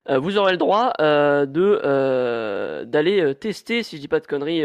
vous 0.10 0.38
aurez 0.38 0.53
le 0.53 0.58
droit 0.58 0.94
de 1.00 2.84
d'aller 2.86 3.36
tester, 3.36 3.84
si 3.84 3.98
je 3.98 4.01
dis 4.01 4.08
pas 4.08 4.20
de 4.20 4.27
conneries, 4.27 4.63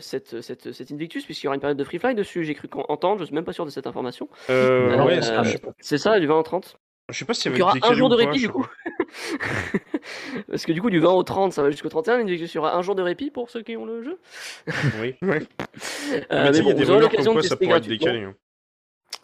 cette, 0.00 0.40
cette, 0.40 0.72
cet 0.72 0.90
Invictus, 0.90 1.24
puisqu'il 1.24 1.46
y 1.46 1.48
aura 1.48 1.54
une 1.54 1.60
période 1.60 1.78
de 1.78 1.84
free 1.84 1.98
fly 1.98 2.14
dessus. 2.14 2.44
J'ai 2.44 2.54
cru 2.54 2.68
entendre, 2.88 3.20
je 3.20 3.26
suis 3.26 3.34
même 3.34 3.44
pas 3.44 3.52
sûr 3.52 3.64
de 3.64 3.70
cette 3.70 3.86
information. 3.86 4.28
Ouais, 4.48 5.20
c'est 5.80 5.98
ça, 5.98 6.18
du 6.18 6.26
20 6.26 6.38
au 6.38 6.42
30. 6.42 6.78
Je 7.10 7.18
sais 7.18 7.24
pas 7.24 7.34
si 7.34 7.42
ça 7.42 7.50
Donc, 7.50 7.58
va 7.58 7.72
il 7.72 7.76
y 7.76 7.78
aura 7.78 7.90
un 7.92 7.94
jour 7.94 8.06
ou 8.06 8.10
de 8.10 8.14
répit 8.16 8.38
du 8.40 8.48
coup. 8.50 8.66
Parce 10.50 10.64
que 10.64 10.72
du 10.72 10.80
coup, 10.82 10.90
du 10.90 10.98
20 11.00 11.10
au 11.10 11.22
30, 11.22 11.52
ça 11.52 11.62
va 11.62 11.70
jusqu'au 11.70 11.88
31. 11.88 12.18
L'individu 12.18 12.58
aura 12.58 12.76
un 12.76 12.82
jour 12.82 12.94
de 12.94 13.02
répit 13.02 13.30
pour 13.30 13.50
ceux 13.50 13.62
qui 13.62 13.76
ont 13.76 13.84
le 13.86 14.02
jeu. 14.02 14.18
Oui, 15.00 15.14
ouais. 15.22 15.42
Euh, 16.32 16.44
mais 16.44 16.52
sais, 16.52 16.58
il 16.60 16.60
y 16.60 16.62
bon, 16.64 16.70
a 16.70 16.74
des 16.74 16.84
vous 16.84 16.90
aurez 16.90 16.98
rumeurs 16.98 17.00
l'occasion 17.10 17.34
de 17.34 17.40
ça 17.42 17.48
tester 17.50 17.66
pourrait 17.66 17.78
être 17.78 17.84
gratuitement. 17.84 18.12
décalé. 18.12 18.24
hein. 18.24 18.34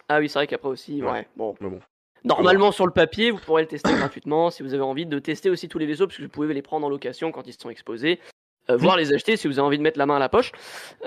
Ah 0.07 0.19
oui, 0.19 0.29
c'est 0.29 0.39
vrai 0.39 0.47
qu'après 0.47 0.69
aussi, 0.69 1.01
ouais. 1.01 1.11
Ouais. 1.11 1.27
Bon. 1.35 1.55
Mais 1.59 1.69
bon. 1.69 1.79
Normalement, 2.23 2.71
sur 2.71 2.85
le 2.85 2.91
papier, 2.93 3.31
vous 3.31 3.39
pourrez 3.39 3.63
le 3.63 3.67
tester 3.67 3.91
gratuitement 3.97 4.49
si 4.51 4.61
vous 4.63 4.73
avez 4.73 4.83
envie 4.83 5.05
de 5.05 5.19
tester 5.19 5.49
aussi 5.49 5.67
tous 5.67 5.79
les 5.79 5.85
vaisseaux, 5.85 6.05
parce 6.07 6.17
que 6.17 6.23
vous 6.23 6.29
pouvez 6.29 6.53
les 6.53 6.61
prendre 6.61 6.85
en 6.85 6.89
location 6.89 7.31
quand 7.31 7.45
ils 7.47 7.53
sont 7.53 7.69
exposés, 7.69 8.19
euh, 8.69 8.77
voire 8.77 8.97
les 8.97 9.13
acheter 9.13 9.35
si 9.37 9.47
vous 9.47 9.57
avez 9.59 9.65
envie 9.67 9.77
de 9.77 9.83
mettre 9.83 9.97
la 9.99 10.05
main 10.05 10.15
à 10.15 10.19
la 10.19 10.29
poche 10.29 10.51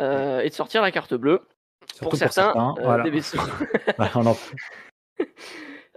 euh, 0.01 0.41
et 0.41 0.49
de 0.49 0.55
sortir 0.55 0.83
la 0.83 0.91
carte 0.91 1.15
bleue. 1.15 1.41
Surtout 1.93 2.11
pour 2.11 2.19
certains, 2.19 2.51
euh, 2.79 2.83
voilà. 2.83 3.05
des 3.05 3.11
vaisseaux. 3.11 3.39
En- 4.15 4.37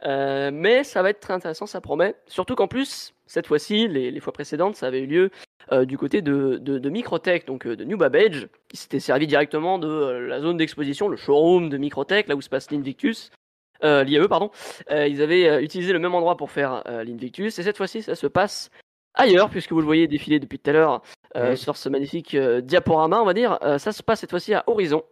Euh, 0.06 0.50
mais 0.54 0.84
ça 0.84 1.02
va 1.02 1.10
être 1.12 1.20
très 1.20 1.34
intéressant, 1.34 1.66
ça 1.66 1.82
promet. 1.82 2.16
Surtout 2.28 2.56
qu'en 2.56 2.68
plus, 2.68 3.14
cette 3.28 3.48
fois-ci, 3.48 3.88
les, 3.88 4.12
les 4.12 4.20
fois 4.20 4.34
précédentes, 4.34 4.76
ça 4.76 4.88
avait 4.88 5.02
eu 5.02 5.06
lieu 5.06 5.30
euh, 5.72 5.86
du 5.86 5.98
côté 5.98 6.22
de, 6.22 6.58
de, 6.58 6.80
de 6.80 6.90
Microtech, 6.90 7.46
donc 7.46 7.68
euh, 7.68 7.76
de 7.76 7.84
New 7.84 7.98
Babbage, 7.98 8.48
qui 8.68 8.78
s'était 8.78 9.00
servi 9.00 9.28
directement 9.28 9.78
de 9.78 9.88
la 9.88 10.40
zone 10.42 10.58
d'exposition, 10.58 11.08
le 11.08 11.18
showroom 11.18 11.70
de 11.70 11.78
Microtech, 11.78 12.28
là 12.28 12.36
où 12.36 12.42
se 12.42 12.50
passe 12.50 12.72
l'Invictus. 12.72 13.30
L'IAE, 13.84 14.28
pardon. 14.28 14.52
Euh, 14.92 15.08
ils 15.08 15.24
avaient 15.24 15.64
utilisé 15.64 15.92
le 15.92 15.98
même 15.98 16.14
endroit 16.14 16.38
pour 16.38 16.52
faire 16.52 16.84
l'Invictus, 17.04 17.58
et 17.58 17.64
cette 17.64 17.78
fois-ci, 17.78 18.04
ça 18.04 18.14
se 18.14 18.28
passe 18.28 18.70
ailleurs, 19.16 19.50
puisque 19.50 19.72
vous 19.72 19.80
le 19.80 19.86
voyez 19.86 20.08
défiler 20.08 20.40
depuis 20.40 20.60
tout 20.60 20.70
à 20.70 20.74
l'heure 20.74 21.02
Mhm. 21.34 21.56
sur 21.56 21.78
ce 21.78 21.88
magnifique 21.90 22.36
diaporama, 22.36 23.22
on 23.22 23.26
va 23.26 23.34
dire. 23.34 23.58
Ça 23.80 23.92
se 23.92 24.04
passe 24.04 24.20
cette 24.20 24.30
fois-ci 24.32 24.54
à 24.54 24.64
Horizon. 24.68 25.04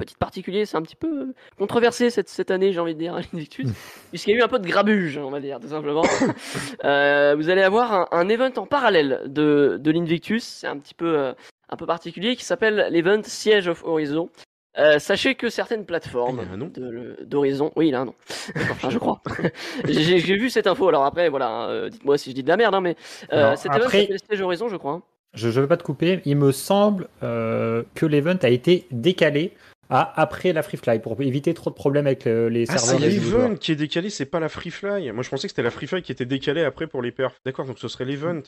Petit 0.00 0.14
particulier, 0.18 0.64
c'est 0.64 0.76
un 0.78 0.82
petit 0.82 0.96
peu 0.96 1.34
controversé 1.58 2.08
cette, 2.10 2.28
cette 2.30 2.50
année, 2.50 2.72
j'ai 2.72 2.80
envie 2.80 2.94
de 2.94 2.98
dire, 2.98 3.14
à 3.14 3.20
l'Invictus, 3.20 3.68
puisqu'il 4.10 4.30
y 4.30 4.34
a 4.34 4.38
eu 4.38 4.42
un 4.42 4.48
peu 4.48 4.58
de 4.58 4.66
grabuge, 4.66 5.18
on 5.18 5.30
va 5.30 5.40
dire, 5.40 5.60
tout 5.60 5.68
simplement. 5.68 6.02
Euh, 6.84 7.34
vous 7.36 7.50
allez 7.50 7.62
avoir 7.62 7.92
un, 7.92 8.08
un 8.12 8.28
event 8.28 8.50
en 8.56 8.66
parallèle 8.66 9.20
de, 9.26 9.76
de 9.80 9.90
l'Invictus, 9.90 10.42
c'est 10.44 10.66
un 10.66 10.78
petit 10.78 10.94
peu, 10.94 11.18
euh, 11.18 11.32
un 11.68 11.76
peu 11.76 11.84
particulier, 11.86 12.36
qui 12.36 12.44
s'appelle 12.44 12.88
l'event 12.90 13.20
Siege 13.22 13.68
of 13.68 13.84
Horizon. 13.84 14.30
Euh, 14.78 14.98
sachez 14.98 15.34
que 15.34 15.50
certaines 15.50 15.84
plateformes 15.84 16.40
le- 16.76 17.16
d'Horizon, 17.24 17.72
oui, 17.76 17.88
il 17.88 17.94
a 17.94 18.00
un 18.00 18.04
nom, 18.06 18.14
enfin, 18.70 18.88
je 18.88 18.98
crois. 18.98 19.20
J'ai 19.84 20.36
vu 20.36 20.48
cette 20.48 20.66
info, 20.66 20.88
alors 20.88 21.04
après, 21.04 21.28
voilà, 21.28 21.48
hein, 21.48 21.68
euh, 21.70 21.88
dites-moi 21.90 22.16
si 22.18 22.30
je 22.30 22.34
dis 22.36 22.42
de 22.44 22.48
la 22.48 22.56
merde, 22.56 22.74
hein, 22.74 22.80
mais 22.80 22.96
euh, 23.32 23.54
event 23.56 23.74
après- 23.84 24.08
Siege 24.30 24.40
Horizon, 24.40 24.68
je 24.68 24.76
crois. 24.76 24.92
hein. 24.92 25.02
Je 25.34 25.46
ne 25.46 25.52
veux 25.52 25.68
pas 25.68 25.76
te 25.76 25.84
couper. 25.84 26.22
Il 26.24 26.36
me 26.38 26.50
semble 26.50 27.06
euh, 27.22 27.84
que 27.94 28.04
l'event 28.06 28.34
a 28.42 28.48
été 28.48 28.86
décalé 28.90 29.52
à 29.90 30.20
après 30.20 30.52
la 30.52 30.62
Free 30.62 30.76
Fly 30.78 31.00
pour 31.00 31.20
éviter 31.20 31.52
trop 31.54 31.70
de 31.70 31.74
problèmes 31.74 32.06
avec 32.06 32.26
euh, 32.26 32.48
les 32.48 32.64
Ah, 32.70 32.78
serveurs. 32.78 33.00
c'est 33.00 33.06
l'event 33.08 33.54
qui 33.56 33.72
est 33.72 33.76
décalé, 33.76 34.08
c'est 34.10 34.26
pas 34.26 34.40
la 34.40 34.48
free 34.48 34.70
fly. 34.70 35.10
Moi, 35.12 35.22
je 35.22 35.28
pensais 35.30 35.48
que 35.48 35.52
c'était 35.52 35.62
la 35.62 35.70
free 35.70 35.86
fly 35.86 36.02
qui 36.02 36.12
était 36.12 36.24
décalée 36.26 36.64
après 36.64 36.86
pour 36.86 37.02
les 37.02 37.10
perfs. 37.12 37.40
D'accord, 37.44 37.66
donc 37.66 37.78
ce 37.78 37.88
serait 37.88 38.04
l'event. 38.04 38.40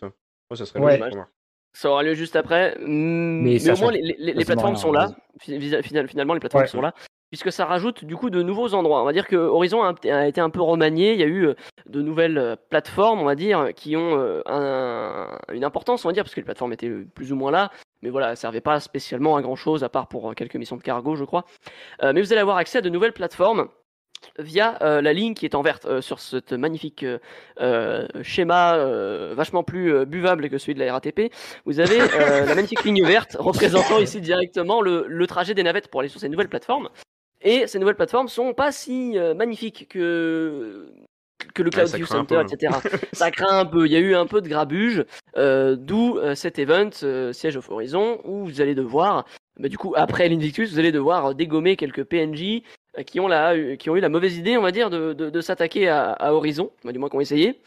Ça 0.55 0.67
serait 0.67 0.81
Ouais. 0.81 1.01
Ça 1.75 1.89
aura 1.91 2.03
lieu 2.03 2.15
juste 2.15 2.37
après. 2.37 2.77
mm, 2.81 3.43
Mais 3.43 3.71
au 3.71 3.77
moins, 3.79 3.93
les, 3.93 4.03
les- 4.03 4.15
les 4.19 4.33
quasiment 4.35 4.45
plateformes 4.45 4.77
sont 4.77 4.93
là. 4.93 5.11
final- 5.41 5.83
Finalement, 6.09 6.35
les 6.35 6.41
plateformes 6.41 6.65
Ouais. 6.65 6.69
sont 6.69 6.83
là. 6.83 6.93
Puisque 7.33 7.51
ça 7.51 7.65
rajoute 7.65 8.05
du 8.05 8.15
coup 8.15 8.29
de 8.29 8.43
nouveaux 8.43 8.75
endroits. 8.75 9.01
On 9.01 9.07
va 9.07 9.15
dire 9.15 9.27
que 9.27 9.37
Horizon 9.37 9.83
a, 9.83 10.27
été 10.29 10.39
un 10.43 10.51
peu 10.51 10.61
remanié. 10.61 11.15
Il 11.15 11.19
y 11.19 11.23
a 11.23 11.27
eu 11.27 11.47
euh, 11.47 11.55
de 11.87 12.03
nouvelles 12.03 12.37
euh, 12.37 12.57
plateformes, 12.69 13.21
on 13.21 13.25
va 13.25 13.35
dire, 13.35 13.71
qui 13.75 13.97
ont 13.97 14.19
euh, 14.19 14.43
un- 14.45 15.39
une 15.51 15.65
importance, 15.65 16.05
on 16.05 16.11
va 16.11 16.13
dire, 16.13 16.25
parce 16.25 16.35
que 16.35 16.41
les 16.41 16.45
plateformes 16.45 16.75
étaient 16.75 16.91
plus 16.91 17.33
ou 17.33 17.37
moins 17.37 17.51
là. 17.51 17.71
Mais 18.03 18.11
voilà, 18.11 18.33
elles 18.33 18.37
servaient 18.37 18.61
pas 18.61 18.81
spécialement 18.81 19.35
à 19.37 19.41
grand 19.41 19.57
chose, 19.57 19.83
à 19.83 19.89
part 19.89 20.09
pour 20.09 20.35
quelques 20.35 20.57
missions 20.57 20.77
de 20.77 20.83
cargo, 20.83 21.17
je 21.17 21.25
crois. 21.25 21.47
Mais 22.03 22.21
vous 22.21 22.33
allez 22.35 22.43
avoir 22.43 22.59
accès 22.59 22.79
à 22.79 22.81
de 22.83 22.91
nouvelles 22.91 23.15
plateformes 23.15 23.69
via 24.39 24.77
la 24.81 25.13
ligne 25.13 25.35
qui 25.35 25.47
est 25.47 25.55
en 25.55 25.63
verte 25.63 26.01
sur 26.01 26.19
ce 26.19 26.55
magnifique 26.55 27.07
schéma 28.23 28.77
vachement 29.35 29.63
plus 29.63 30.05
buvable 30.05 30.51
que 30.51 30.59
celui 30.59 30.75
de 30.75 30.81
la 30.81 30.93
RATP. 30.93 31.33
Vous 31.65 31.79
avez 31.79 31.99
la 31.99 32.55
magnifique 32.55 32.83
ligne 32.83 33.05
verte 33.07 33.37
représentant 33.39 34.01
ici 34.01 34.21
directement 34.21 34.83
le 34.83 35.27
trajet 35.29 35.55
des 35.55 35.63
navettes 35.63 35.89
pour 35.89 36.01
aller 36.01 36.09
sur 36.09 36.21
ces 36.21 36.29
nouvelles 36.29 36.49
plateformes. 36.49 36.89
Et 37.43 37.67
ces 37.67 37.79
nouvelles 37.79 37.97
plateformes 37.97 38.29
sont 38.29 38.55
pas 38.55 38.73
si 38.73 39.19
euh, 39.19 39.35
magnifiques 39.35 39.89
que 39.89 40.89
que 41.55 41.63
le 41.63 41.71
Ouais, 41.77 41.85
Cloud 41.85 41.89
ça 41.89 41.97
View 41.97 42.07
Center, 42.07 42.41
peu. 42.47 42.55
etc. 42.55 42.73
ça 43.13 43.31
craint 43.31 43.59
un 43.61 43.67
peu. 43.67 43.87
Il 43.87 43.93
y 43.93 43.97
a 43.97 43.99
eu 43.99 44.15
un 44.15 44.27
peu 44.27 44.41
de 44.41 44.49
grabuge, 44.49 45.05
euh, 45.37 45.77
d'où 45.77 46.19
euh, 46.19 46.35
cet 46.35 46.59
event 46.59 46.91
euh, 47.03 47.33
Siege 47.33 47.57
of 47.57 47.69
Horizon 47.71 48.21
où 48.25 48.45
vous 48.47 48.61
allez 48.61 48.75
devoir, 48.75 49.27
bah, 49.59 49.69
du 49.69 49.77
coup 49.77 49.93
après 49.97 50.29
l'Invictus, 50.29 50.71
vous 50.73 50.79
allez 50.79 50.93
devoir 50.93 51.27
euh, 51.27 51.35
dégommer 51.35 51.77
quelques 51.77 52.05
PNJ 52.05 52.63
euh, 52.99 53.03
qui 53.03 53.19
ont 53.21 53.29
la, 53.29 53.77
qui 53.77 53.91
ont 53.91 53.97
eu 53.97 54.01
la 54.01 54.09
mauvaise 54.09 54.37
idée, 54.39 54.57
on 54.57 54.63
va 54.63 54.71
dire, 54.71 54.89
de, 54.89 55.13
de, 55.13 55.31
de 55.31 55.41
s'attaquer 55.41 55.89
à, 55.89 56.13
à 56.13 56.33
Horizon, 56.33 56.71
bah, 56.85 56.93
du 56.93 56.99
moins 56.99 57.09
qu'on 57.09 57.19
a 57.19 57.23
essayé. 57.23 57.61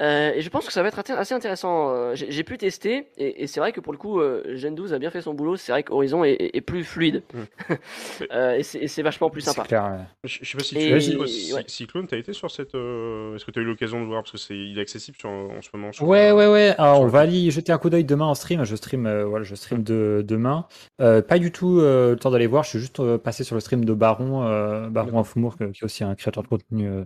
Euh, 0.00 0.32
et 0.34 0.40
je 0.40 0.48
pense 0.50 0.66
que 0.66 0.72
ça 0.72 0.82
va 0.82 0.88
être 0.88 0.98
assez 1.10 1.34
intéressant. 1.34 1.90
Euh, 1.90 2.14
J'ai 2.14 2.42
pu 2.44 2.56
tester, 2.58 3.08
et, 3.18 3.42
et 3.42 3.46
c'est 3.46 3.60
vrai 3.60 3.72
que 3.72 3.80
pour 3.80 3.92
le 3.92 3.98
coup, 3.98 4.20
euh, 4.20 4.56
Gen 4.56 4.74
12 4.74 4.92
a 4.94 4.98
bien 4.98 5.10
fait 5.10 5.20
son 5.20 5.34
boulot. 5.34 5.56
C'est 5.56 5.72
vrai 5.72 5.82
qu'Horizon 5.82 6.24
est, 6.24 6.32
est- 6.32 6.56
est 6.56 6.60
plus 6.60 6.84
fluide. 6.84 7.22
Mm. 7.34 7.38
Euh, 8.32 8.56
et 8.58 8.62
c'est 8.62 9.02
vachement 9.02 9.30
plus 9.30 9.40
sympa. 9.40 9.62
clair. 9.64 9.82
ouais. 9.84 10.04
Je 10.24 10.38
je 10.42 10.50
sais 10.50 10.56
pas 10.58 10.62
si 10.64 10.76
Et- 10.76 10.88
tu 10.88 10.92
as 10.94 10.96
été, 10.98 11.14
toi, 11.16 11.24
ouais. 11.56 11.64
Cyclone, 11.66 12.06
t'as 12.06 12.16
été 12.18 12.32
sur 12.32 12.50
cette. 12.50 12.74
euh, 12.74 13.34
Est-ce 13.34 13.44
que 13.44 13.50
t'as 13.50 13.60
eu 13.60 13.64
l'occasion 13.64 14.00
de 14.00 14.06
voir? 14.06 14.22
Parce 14.22 14.32
que 14.32 14.38
c'est 14.38 14.54
il 14.56 14.78
est 14.78 14.82
accessible 14.82 15.16
sur- 15.18 15.28
en 15.30 15.60
ce 15.62 15.68
moment. 15.74 15.90
Sur, 15.92 16.06
Ouais, 16.06 16.30
ouais, 16.32 16.46
ouais. 16.46 16.74
Alors, 16.78 17.00
on 17.00 17.06
va 17.06 17.24
y 17.26 17.50
jeter 17.50 17.72
un 17.72 17.78
coup 17.78 17.90
d'œil 17.90 18.04
demain 18.04 18.26
en 18.26 18.34
stream. 18.34 18.62
Je 18.64 18.76
stream, 18.76 19.06
euh, 19.06 19.24
voilà, 19.24 19.44
je 19.44 19.54
stream 19.54 19.82
de, 19.82 20.22
demain. 20.26 20.66
Euh, 21.00 21.22
pas 21.22 21.38
du 21.38 21.50
tout 21.50 21.80
euh, 21.80 22.10
le 22.10 22.16
temps 22.16 22.30
d'aller 22.30 22.46
voir. 22.46 22.62
Je 22.64 22.70
suis 22.70 22.78
juste 22.78 23.00
euh, 23.00 23.18
passé 23.18 23.42
sur 23.44 23.54
le 23.56 23.60
stream 23.60 23.84
de 23.84 23.94
Baron, 23.94 24.44
euh, 24.46 24.88
Baron 24.88 25.18
Infomour, 25.18 25.56
qui 25.56 25.64
est 25.64 25.84
aussi 25.84 26.04
un 26.04 26.14
créateur 26.14 26.42
de 26.42 26.48
contenu 26.48 26.88
euh, 26.88 27.04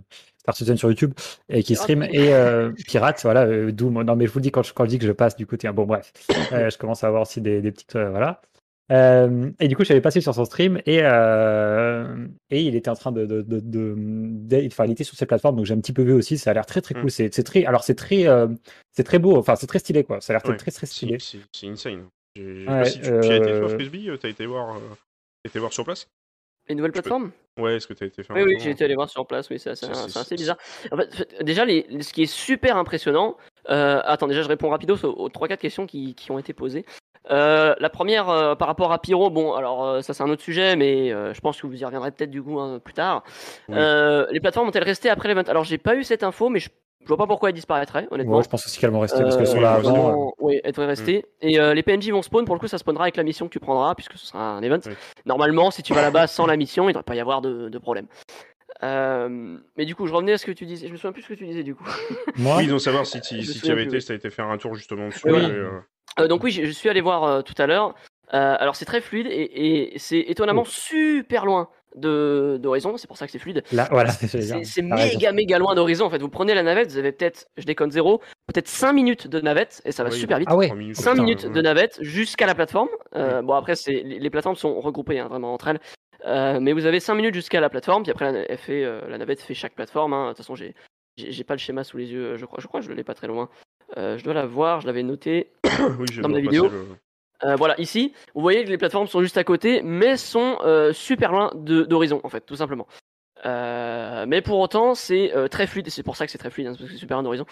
Citizen 0.53 0.77
sur 0.77 0.89
YouTube 0.89 1.13
et 1.49 1.63
qui 1.63 1.75
stream 1.75 2.03
et 2.03 2.33
euh, 2.33 2.71
pirate. 2.87 3.19
Voilà, 3.23 3.45
euh, 3.45 3.71
d'où. 3.71 3.89
mon- 3.89 4.03
Non, 4.03 4.15
mais 4.15 4.27
je 4.27 4.31
vous 4.31 4.39
le 4.39 4.43
dis 4.43 4.51
quand 4.51 4.63
je, 4.63 4.73
quand 4.73 4.85
je 4.85 4.89
dis 4.89 4.99
que 4.99 5.07
je 5.07 5.11
passe 5.11 5.35
du 5.35 5.45
côté. 5.47 5.69
Bon, 5.71 5.85
bref, 5.85 6.11
Euh, 6.51 6.69
je 6.69 6.77
commence 6.77 7.03
à 7.03 7.07
avoir 7.07 7.23
aussi 7.23 7.41
des, 7.41 7.61
des 7.61 7.71
petites. 7.71 7.95
euh, 7.95 8.09
voilà. 8.09 8.41
Euh, 8.91 9.49
et 9.59 9.67
du 9.67 9.75
coup, 9.75 9.83
j'avais 9.83 10.01
passé 10.01 10.21
sur 10.21 10.35
son 10.35 10.45
stream 10.45 10.79
et, 10.85 10.99
euh, 11.01 12.27
et 12.51 12.61
il 12.61 12.75
était 12.75 12.89
en 12.91 12.95
train 12.95 13.11
de, 13.11 13.25
de, 13.25 13.41
de, 13.41 13.59
de- 13.63 14.67
enfin, 14.67 14.85
il 14.85 14.91
était 14.91 15.03
sur 15.03 15.17
ces 15.17 15.25
plateformes, 15.25 15.55
donc 15.55 15.65
j'ai 15.65 15.73
un 15.73 15.79
petit 15.79 15.91
peu 15.93 16.03
vu 16.03 16.13
aussi. 16.13 16.37
Ça 16.37 16.51
a 16.51 16.53
l'air 16.53 16.67
très 16.67 16.81
très 16.81 16.93
cool. 16.93 17.05
Mm. 17.05 17.09
C'est, 17.09 17.33
c'est 17.33 17.43
très, 17.43 17.65
alors 17.65 17.83
c'est 17.83 17.95
très, 17.95 18.27
euh, 18.27 18.47
c'est 18.91 19.03
très 19.03 19.17
beau. 19.17 19.37
Enfin, 19.37 19.55
c'est 19.55 19.65
très 19.65 19.79
stylé 19.79 20.03
quoi. 20.03 20.21
Ça 20.21 20.33
a 20.33 20.37
l'air 20.37 20.47
Ouais. 20.47 20.55
très 20.57 20.69
très 20.71 20.85
stylé. 20.85 21.17
C'est 21.19 21.67
insane. 21.67 22.05
Ouais, 22.37 22.85
si 22.85 22.99
tu, 23.01 23.09
as 23.11 23.37
été 23.37 23.59
toi, 23.59 23.69
Frisbee 23.69 24.09
T'as 24.21 24.29
été 24.29 24.45
voir, 24.45 24.75
euh, 24.75 24.79
été 25.45 25.57
voir 25.57 25.73
sur 25.73 25.83
place? 25.85 26.05
Les 26.67 26.75
nouvelles 26.75 26.91
plateformes 26.91 27.31
Ouais, 27.57 27.77
est-ce 27.77 27.87
que 27.87 27.93
t'as 27.93 28.05
été 28.05 28.21
faire 28.21 28.35
Oui, 28.35 28.43
oui, 28.45 28.57
j'ai 28.59 28.71
été 28.71 28.83
allé 28.83 28.95
voir 28.95 29.09
sur 29.09 29.25
place, 29.25 29.49
oui, 29.49 29.59
c'est 29.59 29.69
assez, 29.69 30.35
bizarre. 30.35 30.57
En 30.91 30.97
fait, 30.97 31.41
déjà, 31.41 31.63
les, 31.63 31.85
ce 32.01 32.11
qui 32.11 32.23
est 32.23 32.25
super 32.25 32.75
impressionnant, 32.75 33.37
euh, 33.69 34.01
attends, 34.03 34.27
déjà, 34.27 34.41
je 34.41 34.49
réponds 34.49 34.69
rapidos 34.69 34.97
aux, 35.05 35.13
aux 35.13 35.29
3-4 35.29 35.57
questions 35.57 35.85
qui, 35.85 36.15
qui 36.15 36.31
ont 36.31 36.39
été 36.39 36.51
posées. 36.51 36.85
Euh, 37.31 37.73
la 37.79 37.89
première, 37.89 38.29
euh, 38.29 38.55
par 38.55 38.67
rapport 38.67 38.91
à 38.91 39.01
Pyro, 39.01 39.29
bon, 39.29 39.53
alors 39.53 40.03
ça 40.03 40.13
c'est 40.13 40.21
un 40.21 40.29
autre 40.29 40.43
sujet, 40.43 40.75
mais 40.75 41.09
je 41.09 41.39
pense 41.39 41.61
que 41.61 41.65
vous 41.65 41.81
y 41.81 41.85
reviendrez 41.85 42.11
peut-être 42.11 42.29
du 42.29 42.43
coup 42.43 42.59
hein, 42.59 42.79
plus 42.79 42.93
tard. 42.93 43.23
Oui. 43.69 43.77
Les 44.31 44.39
plateformes 44.41 44.67
ont-elles 44.67 44.83
resté 44.83 45.09
après 45.09 45.29
l'event? 45.29 45.43
Alors, 45.47 45.63
j'ai 45.63 45.77
pas 45.77 45.95
eu 45.95 46.03
cette 46.03 46.23
info, 46.23 46.49
mais 46.49 46.59
je, 46.59 46.69
je 47.01 47.07
vois 47.07 47.17
pas 47.17 47.27
pourquoi 47.27 47.49
elles 47.49 47.55
disparaîtraient, 47.55 48.07
honnêtement. 48.11 48.37
Ouais, 48.37 48.43
je 48.43 48.49
pense 48.49 48.65
aussi 48.65 48.79
qu'elles 48.79 48.89
vont 48.91 48.99
rester 49.01 49.21
parce 49.21 49.37
qu'elles 49.37 49.45
sont 49.47 49.57
oui, 49.57 49.61
là 49.63 49.77
vraiment, 49.79 50.33
Oui, 50.39 50.59
elles 50.63 50.71
devraient 50.71 50.87
rester. 50.87 51.25
Et 51.41 51.59
euh, 51.59 51.73
les 51.73 51.83
PNJ 51.83 52.09
vont 52.09 52.21
spawn, 52.23 52.45
pour 52.45 52.55
le 52.55 52.59
coup, 52.59 52.67
ça 52.67 52.77
spawnera 52.77 53.03
avec 53.05 53.15
la 53.17 53.23
mission 53.23 53.45
que 53.47 53.51
tu 53.51 53.59
prendras, 53.59 53.93
puisque 53.95 54.17
ce 54.17 54.25
sera 54.25 54.53
un 54.55 54.61
event. 54.63 54.79
Oui. 54.85 54.93
Normalement, 55.25 55.69
si 55.71 55.83
tu 55.83 55.93
vas 55.93 56.01
là-bas 56.01 56.27
sans 56.27 56.45
la 56.47 56.57
mission, 56.57 56.85
il 56.85 56.87
ne 56.87 56.93
devrait 56.93 57.03
pas 57.03 57.15
y 57.15 57.19
avoir 57.19 57.41
de, 57.41 57.69
de 57.69 57.77
problème. 57.77 58.07
Euh, 58.83 59.57
mais 59.77 59.85
du 59.85 59.95
coup, 59.95 60.07
je 60.07 60.13
revenais 60.13 60.33
à 60.33 60.37
ce 60.37 60.45
que 60.45 60.51
tu 60.51 60.65
disais. 60.65 60.87
Je 60.87 60.91
me 60.91 60.97
souviens 60.97 61.11
plus 61.13 61.21
ce 61.21 61.29
que 61.29 61.33
tu 61.33 61.45
disais, 61.45 61.63
du 61.63 61.75
coup. 61.75 61.85
Moi, 62.37 62.57
Oui, 62.57 62.67
donc 62.67 62.81
savoir 62.81 63.05
si 63.05 63.21
tu 63.21 63.41
si 63.43 63.71
avais 63.71 63.83
été, 63.83 63.99
si 63.99 64.07
t'as 64.07 64.15
été 64.15 64.29
faire 64.29 64.47
un 64.47 64.57
tour 64.57 64.75
justement 64.75 65.07
dessus. 65.07 65.21
Oui. 65.29 65.39
et, 65.41 65.45
euh, 65.45 65.69
Euh, 66.19 66.27
donc 66.27 66.43
oui, 66.43 66.51
je, 66.51 66.63
je 66.65 66.71
suis 66.71 66.89
allé 66.89 67.01
voir 67.01 67.23
euh, 67.23 67.41
tout 67.41 67.53
à 67.57 67.67
l'heure. 67.67 67.93
Euh, 68.33 68.55
alors 68.59 68.75
c'est 68.75 68.85
très 68.85 69.01
fluide 69.01 69.27
et, 69.29 69.93
et 69.93 69.99
c'est 69.99 70.19
étonnamment 70.19 70.63
Oh. 70.65 70.69
super 70.69 71.45
loin 71.45 71.69
de 71.95 72.57
d'Horizon. 72.61 72.97
C'est 72.97 73.07
pour 73.07 73.17
ça 73.17 73.25
que 73.25 73.31
c'est 73.31 73.39
fluide. 73.39 73.63
là, 73.71 73.87
voilà, 73.91 74.11
c'est 74.11 74.81
méga 74.81 75.31
méga 75.31 75.59
loin 75.59 75.75
d'Horizon. 75.75 76.05
En 76.05 76.09
fait, 76.09 76.19
vous 76.21 76.29
prenez 76.29 76.53
la 76.53 76.63
navette, 76.63 76.91
vous 76.91 76.97
avez 76.97 77.11
peut-être, 77.11 77.47
je 77.57 77.65
déconne 77.65 77.91
zéro, 77.91 78.19
peut-être 78.47 78.67
5 78.67 78.93
minutes 78.93 79.27
de 79.27 79.39
navette 79.39 79.81
et 79.85 79.91
ça 79.91 80.03
va 80.03 80.09
Oui. 80.09 80.15
super 80.19 80.39
vite. 80.39 80.47
Ah 80.51 80.55
ouais. 80.55 80.67
trois 80.67 80.77
minutes, 80.77 80.95
5 80.97 81.11
putain, 81.11 81.23
minutes 81.23 81.43
ouais. 81.45 81.49
de 81.51 81.61
navette 81.61 81.97
jusqu'à 82.01 82.45
la 82.45 82.55
plateforme. 82.55 82.89
Euh, 83.15 83.41
Bon 83.41 83.53
après 83.53 83.75
c'est 83.75 83.91
les, 84.03 84.19
les 84.19 84.29
plateformes 84.29 84.55
sont 84.55 84.79
regroupées 84.81 85.19
hein, 85.19 85.27
vraiment 85.27 85.53
entre 85.53 85.67
elles. 85.69 85.79
Euh, 86.25 86.59
mais 86.59 86.73
vous 86.73 86.85
avez 86.85 86.99
5 86.99 87.13
minutes 87.15 87.35
jusqu'à 87.35 87.59
la 87.59 87.69
plateforme, 87.69 88.03
puis 88.03 88.11
après 88.11 88.31
la, 88.31 88.39
elle 88.49 88.57
fait, 88.57 88.83
euh, 88.83 89.01
la 89.07 89.17
navette 89.17 89.41
fait 89.41 89.53
chaque 89.53 89.75
plateforme. 89.75 90.13
hein. 90.13 90.23
De 90.25 90.29
toute 90.29 90.37
façon, 90.37 90.55
j'ai 90.55 91.43
pas 91.43 91.53
le 91.53 91.59
schéma 91.59 91.83
sous 91.83 91.97
les 91.97 92.11
yeux, 92.11 92.35
je 92.37 92.45
crois, 92.45 92.59
je 92.61 92.67
crois 92.67 92.79
que 92.79 92.85
je 92.87 92.91
l'ai 92.91 93.03
pas 93.03 93.13
très 93.13 93.27
loin. 93.27 93.49
Euh, 93.97 94.17
je 94.17 94.23
dois 94.23 94.33
la 94.33 94.45
voir, 94.47 94.81
je 94.81 94.87
l'avais 94.87 95.03
noté. 95.03 95.51
oui, 95.99 96.07
Dans 96.21 96.29
passer 96.29 96.41
vidéo. 96.41 96.67
le- 96.69 96.85
Euh, 97.43 97.55
voilà, 97.55 97.79
ici, 97.79 98.13
vous 98.33 98.41
voyez 98.41 98.63
que 98.63 98.69
les 98.69 98.77
plateformes 98.77 99.07
sont 99.07 99.21
juste 99.21 99.37
à 99.37 99.43
côté, 99.43 99.81
mais 99.83 100.15
sont 100.17 100.57
euh, 100.63 100.93
super 100.93 101.31
loin 101.31 101.51
de- 101.55 101.83
d'horizon, 101.83 102.21
en 102.23 102.29
fait, 102.29 102.41
tout 102.41 102.55
simplement. 102.55 102.87
Euh, 103.45 104.25
mais 104.27 104.41
pour 104.41 104.57
autant, 104.59 104.95
c'est 104.95 105.35
euh, 105.35 105.47
très 105.47 105.67
fluide, 105.67 105.85
et 105.87 105.89
c'est 105.91 106.01
pour 106.01 106.15
ça 106.15 106.25
que 106.25 106.31
c'est 106.31 106.37
très 106.37 106.49
fluide, 106.49 106.67
hein, 106.67 106.71
parce 106.71 106.83
que 106.83 106.89
c'est 106.91 106.97
super 106.97 107.17
loin 107.17 107.23
d'horizon. 107.23 107.45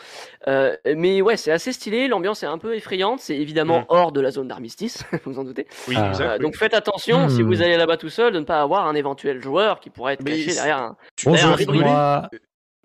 Euh, 0.48 0.76
mais 0.96 1.22
ouais, 1.22 1.38
c'est 1.38 1.52
assez 1.52 1.72
stylé, 1.74 2.08
l'ambiance 2.08 2.42
est 2.42 2.48
un 2.48 2.58
peu 2.58 2.76
effrayante, 2.76 3.20
c'est 3.20 3.36
évidemment 3.38 3.82
Mm. 3.82 3.86
hors 3.90 4.12
de 4.12 4.22
la 4.22 4.32
zone 4.32 4.48
d'armistice, 4.48 5.04
vous 5.26 5.38
en 5.38 5.44
doutez. 5.44 5.68
Oui, 5.88 5.96
Ah. 5.98 6.08
exact, 6.10 6.26
Euh, 6.30 6.34
oui. 6.38 6.44
donc 6.46 6.56
faites 6.56 6.74
attention, 6.74 7.30
si 7.30 7.44
Hmm. 7.44 7.48
vous 7.48 7.62
allez 7.62 7.78
là-bas 7.78 7.98
tout 7.98 8.10
seul, 8.10 8.34
de 8.34 8.40
ne 8.40 8.46
pas 8.46 8.62
avoir 8.62 8.88
un 8.88 8.96
éventuel 8.96 9.42
joueur 9.42 9.80
qui 9.82 9.90
pourrait 9.92 10.14
être 10.14 10.24
Mais 10.24 10.32
caché 10.32 10.50
c'est- 10.52 10.56
derrière 10.56 10.78
un... 10.80 10.98
Tu- 11.16 11.28
Bonjour, 11.28 11.52
rigolais 11.56 11.80
moi. 11.82 12.30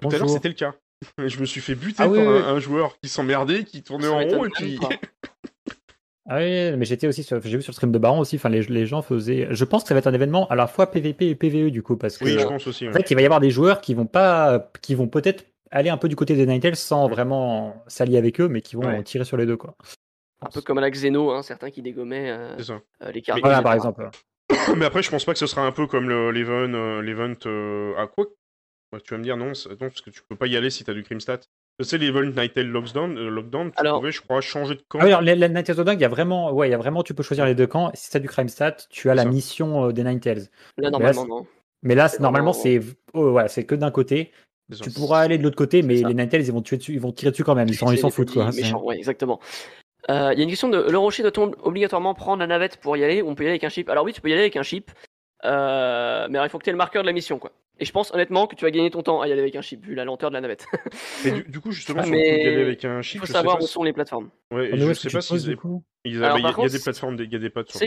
Tout 0.02 0.08
à 0.14 0.18
l'heure, 0.18 0.28
c'était 0.28 0.48
le 0.48 0.54
cas. 0.54 0.74
Je 1.24 1.38
me 1.40 1.46
suis 1.46 1.60
fait 1.60 1.76
buter 1.76 1.94
Ah 2.00 2.04
par 2.04 2.12
oui, 2.12 2.18
un, 2.20 2.48
un 2.56 2.58
joueur 2.58 2.98
qui 3.00 3.08
s'emmerdait, 3.08 3.62
qui 3.64 3.82
tournait 3.84 4.06
Ça 4.08 4.12
en 4.12 4.18
rond 4.18 4.44
et 4.44 4.50
puis. 4.50 4.78
Ah 6.30 6.36
oui, 6.38 6.76
mais 6.76 6.84
j'étais 6.84 7.06
aussi 7.06 7.22
sur, 7.22 7.40
j'ai 7.42 7.56
vu 7.56 7.62
sur 7.62 7.70
le 7.70 7.74
stream 7.74 7.90
de 7.90 7.98
Baron 7.98 8.20
aussi, 8.20 8.36
enfin 8.36 8.50
les, 8.50 8.62
les 8.62 8.84
gens 8.86 9.00
faisaient. 9.02 9.48
Je 9.50 9.64
pense 9.64 9.82
que 9.82 9.88
ça 9.88 9.94
va 9.94 9.98
être 10.00 10.06
un 10.08 10.12
événement 10.12 10.46
à 10.48 10.56
la 10.56 10.66
fois 10.66 10.90
PVP 10.90 11.28
et 11.30 11.34
PVE 11.34 11.70
du 11.70 11.82
coup, 11.82 11.96
parce 11.96 12.18
que 12.18 12.24
Oui, 12.24 12.32
je 12.32 12.40
en 12.44 12.48
pense 12.50 12.66
aussi. 12.66 12.86
ouais. 12.86 12.92
fait 12.92 13.10
il 13.10 13.14
va 13.14 13.22
y 13.22 13.24
avoir 13.24 13.40
des 13.40 13.50
joueurs 13.50 13.80
qui 13.80 13.94
vont 13.94 14.04
pas, 14.06 14.70
qui 14.82 14.94
vont 14.94 15.08
peut-être 15.08 15.46
aller 15.70 15.88
un 15.90 15.96
peu 15.96 16.08
du 16.08 16.16
côté 16.16 16.34
des 16.36 16.44
Ninetales 16.46 16.76
sans 16.76 17.08
Mm. 17.08 17.12
vraiment 17.12 17.82
s'allier 17.86 18.18
avec 18.18 18.40
eux, 18.40 18.48
mais 18.48 18.60
qui 18.60 18.76
vont 18.76 18.82
Ouais. 18.86 19.02
tirer 19.02 19.24
sur 19.24 19.36
les 19.38 19.46
deux 19.46 19.56
quoi. 19.56 19.74
Un 20.42 20.50
peu 20.50 20.60
comme 20.60 20.78
à 20.78 20.82
la 20.82 20.90
Xeno, 20.90 21.30
hein, 21.32 21.42
certains 21.42 21.70
qui 21.70 21.82
dégommaient 21.82 22.30
euh, 22.30 22.56
euh, 23.02 23.10
les 23.12 23.22
cartes. 23.22 23.40
Voilà 23.40 23.62
par 23.62 23.72
exemple. 23.72 24.08
Mais 24.76 24.84
après, 24.84 25.02
je 25.02 25.10
pense 25.10 25.24
pas 25.24 25.32
que 25.32 25.38
ce 25.38 25.46
sera 25.46 25.62
un 25.62 25.72
peu 25.72 25.86
comme 25.86 26.08
le- 26.08 26.30
l'event. 26.30 26.72
euh, 26.74 27.00
l'event 27.02 27.32
euh, 27.46 27.94
à 27.96 28.06
quoi? 28.06 28.26
Ouais, 28.92 29.00
Tu 29.00 29.12
vas 29.14 29.18
me 29.18 29.24
dire 29.24 29.36
non, 29.36 29.46
non, 29.46 29.76
parce 29.80 30.00
que 30.00 30.10
tu 30.10 30.22
peux 30.28 30.36
pas 30.36 30.46
y 30.46 30.56
aller 30.56 30.70
si 30.70 30.84
t'as 30.84 30.94
du 30.94 31.02
Crimstat. 31.02 31.40
Tu 31.78 31.84
sais, 31.84 31.98
l'event 31.98 32.22
Nightel 32.22 32.68
Lockdown, 32.68 33.16
euh, 33.16 33.30
lockdown 33.30 33.70
tu 33.70 33.74
Alors- 33.78 34.00
pouvais, 34.00 34.10
je 34.10 34.20
crois, 34.20 34.40
changer 34.40 34.74
de 34.74 34.82
camp. 34.88 34.98
Ah 35.00 35.04
oui, 35.04 35.10
alors, 35.10 35.20
les, 35.22 35.36
les 35.36 35.46
of 35.70 35.76
Dog, 35.84 35.94
il 35.98 36.00
y 36.00 36.04
a 36.04 36.08
vraiment, 36.08 36.52
ouais, 36.52 36.68
il 36.68 36.72
y 36.72 36.74
a 36.74 36.78
vraiment, 36.78 37.04
tu 37.04 37.14
peux 37.14 37.22
choisir 37.22 37.44
les 37.46 37.54
deux 37.54 37.68
camps. 37.68 37.90
Si 37.94 38.10
t'as 38.10 38.18
du 38.18 38.26
Crime 38.28 38.48
Stat, 38.48 38.76
tu 38.90 39.10
as 39.10 39.14
la 39.14 39.22
ça. 39.22 39.28
mission 39.28 39.86
euh, 39.86 39.92
des 39.92 40.02
Ninetales. 40.02 40.46
Là, 40.76 40.90
normalement, 40.90 41.22
c'est- 41.22 41.28
non. 41.28 41.46
Mais 41.84 41.94
là, 41.94 42.10
normalement, 42.18 42.52
c'est, 42.52 42.80
oh, 43.14 43.30
voilà, 43.30 43.46
c'est 43.48 43.64
que 43.64 43.74
d'un 43.76 43.92
côté. 43.92 44.32
Tu 44.82 44.90
pourras 44.90 45.20
aller 45.20 45.38
de 45.38 45.42
l'autre 45.44 45.56
côté, 45.56 45.82
mais 45.82 45.98
ça. 45.98 46.08
les 46.08 46.14
Ninetales, 46.14 46.42
ils 46.42 46.52
vont 46.52 46.60
tuer 46.62 46.76
dessus, 46.78 46.92
ils 46.92 47.00
vont 47.00 47.12
tirer 47.12 47.30
dessus 47.30 47.44
quand 47.44 47.54
même. 47.54 47.68
Ils 47.68 47.74
s'en, 47.74 47.90
les 47.90 47.96
foutent 47.98 48.32
quoi. 48.32 48.50
méchants, 48.50 48.82
ouais, 48.82 48.96
exactement. 48.98 49.40
Euh, 50.10 50.30
Il 50.32 50.38
y 50.38 50.40
a 50.40 50.44
une 50.44 50.50
question 50.50 50.68
de 50.68 50.78
le 50.90 50.98
rocher 50.98 51.22
doit-on 51.22 51.52
obligatoirement 51.62 52.14
prendre 52.14 52.40
la 52.40 52.46
navette 52.46 52.78
pour 52.78 52.96
y 52.96 53.04
aller? 53.04 53.22
Ou 53.22 53.28
on 53.28 53.34
peut 53.34 53.44
y 53.44 53.46
aller 53.46 53.52
avec 53.52 53.64
un 53.64 53.68
chip 53.68 53.88
Alors 53.88 54.04
oui, 54.04 54.12
tu 54.12 54.20
peux 54.20 54.28
y 54.28 54.32
aller 54.32 54.42
avec 54.42 54.56
un 54.56 54.62
chip, 54.62 54.90
euh, 55.44 56.26
mais 56.28 56.36
alors, 56.38 56.46
il 56.46 56.50
faut 56.50 56.58
que 56.58 56.64
tu 56.64 56.70
aies 56.70 56.72
le 56.72 56.78
marqueur 56.78 57.02
de 57.02 57.06
la 57.06 57.12
mission, 57.12 57.38
quoi. 57.38 57.52
Et 57.80 57.84
je 57.84 57.92
pense 57.92 58.12
honnêtement 58.12 58.46
que 58.48 58.56
tu 58.56 58.64
vas 58.64 58.70
gagner 58.72 58.90
ton 58.90 59.02
temps 59.02 59.20
à 59.20 59.28
y 59.28 59.32
aller 59.32 59.40
avec 59.40 59.54
un 59.54 59.60
chip 59.62 59.84
vu 59.84 59.94
la 59.94 60.04
lenteur 60.04 60.30
de 60.30 60.34
la 60.34 60.40
navette. 60.40 60.66
Mais 61.24 61.30
du, 61.30 61.42
du 61.44 61.60
coup, 61.60 61.70
justement, 61.70 62.00
Ah, 62.00 62.04
sur 62.06 62.12
le 62.14 62.18
mais 62.18 62.24
coup 62.28 62.34
d'y 62.42 62.48
aller 62.48 62.62
avec 62.62 62.84
un 62.84 62.98
Il 62.98 63.02
chip, 63.04 63.20
faut 63.20 63.26
je 63.26 63.32
sais 63.32 63.38
savoir 63.38 63.58
pas 63.58 63.62
où 63.62 63.66
si- 63.66 63.72
sont 63.72 63.84
les 63.84 63.92
plateformes. 63.92 64.30
Ouais, 64.52 64.70
Ah, 64.72 64.76
et 64.76 64.78
où 64.82 64.86
je 64.86 64.90
est-ce 64.90 65.08
sais 65.08 65.10
pas 65.16 65.20
s'ils 65.20 65.56
coup 65.56 65.84
ils- 66.04 66.16
Alors, 66.24 66.34
bah, 66.34 66.38
il 66.40 66.42
y 66.42 66.46
a- 66.46 66.54
il 66.66 66.68
y 66.68 66.72
des 66.72 66.78
plateformes, 66.82 67.16
il 67.20 67.32
y 67.32 67.36
a 67.36 67.38
des 67.38 67.50
pads 67.50 67.64
sur. 67.68 67.78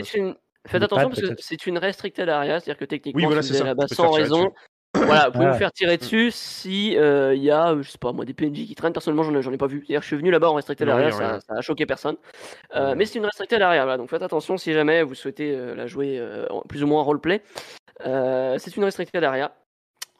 Faites 0.64 0.78
Des 0.78 0.84
attention 0.84 1.08
parce 1.08 1.20
que 1.20 1.34
c'est 1.38 1.66
une 1.66 1.76
restricted 1.76 2.28
area, 2.28 2.60
c'est-à-dire 2.60 2.78
que 2.78 2.84
techniquement, 2.84 3.18
Oui, 3.18 3.26
voilà, 3.26 3.42
si 3.42 3.48
c'est 3.48 3.54
vous 3.54 3.60
allez 3.62 3.70
là-bas 3.70 3.88
sans 3.88 4.12
raison, 4.12 4.52
voilà, 5.04 5.26
vous 5.26 5.32
pouvez 5.32 5.48
vous 5.50 5.58
faire 5.58 5.72
tirer 5.72 5.96
dessus 5.96 6.30
si 6.30 6.96
euh, 6.96 7.34
il 7.34 7.42
y 7.42 7.50
a, 7.50 7.70
euh, 7.72 7.82
je 7.82 7.90
sais 7.90 7.98
pas 7.98 8.12
moi, 8.12 8.24
des 8.24 8.34
PNJ 8.34 8.66
qui 8.66 8.74
traînent. 8.74 8.92
Personnellement, 8.92 9.22
j'en 9.22 9.50
ai, 9.50 9.54
ai 9.54 9.58
pas 9.58 9.66
vu. 9.66 9.78
C'est-à-dire 9.80 10.00
que 10.00 10.04
je 10.04 10.08
suis 10.08 10.16
venu 10.16 10.30
là-bas 10.30 10.50
en 10.50 10.54
restricted 10.54 10.88
area, 10.88 11.06
rien. 11.06 11.16
ça, 11.16 11.40
ça 11.40 11.54
a 11.54 11.60
choqué 11.60 11.86
personne. 11.86 12.16
Euh, 12.76 12.90
Ouais. 12.90 12.96
Mais 12.96 13.04
c'est 13.06 13.18
une 13.18 13.24
restricted 13.24 13.60
area, 13.62 13.82
voilà, 13.84 13.96
donc 13.96 14.10
faites 14.10 14.22
attention 14.22 14.56
si 14.56 14.72
jamais 14.72 15.02
vous 15.02 15.14
souhaitez 15.14 15.54
euh, 15.54 15.74
la 15.74 15.86
jouer 15.86 16.18
euh, 16.18 16.46
plus 16.68 16.82
ou 16.82 16.86
moins 16.86 17.00
en 17.00 17.04
roleplay. 17.04 17.42
Euh, 18.06 18.56
c'est 18.58 18.76
une 18.76 18.84
restricted 18.84 19.22
area. 19.22 19.52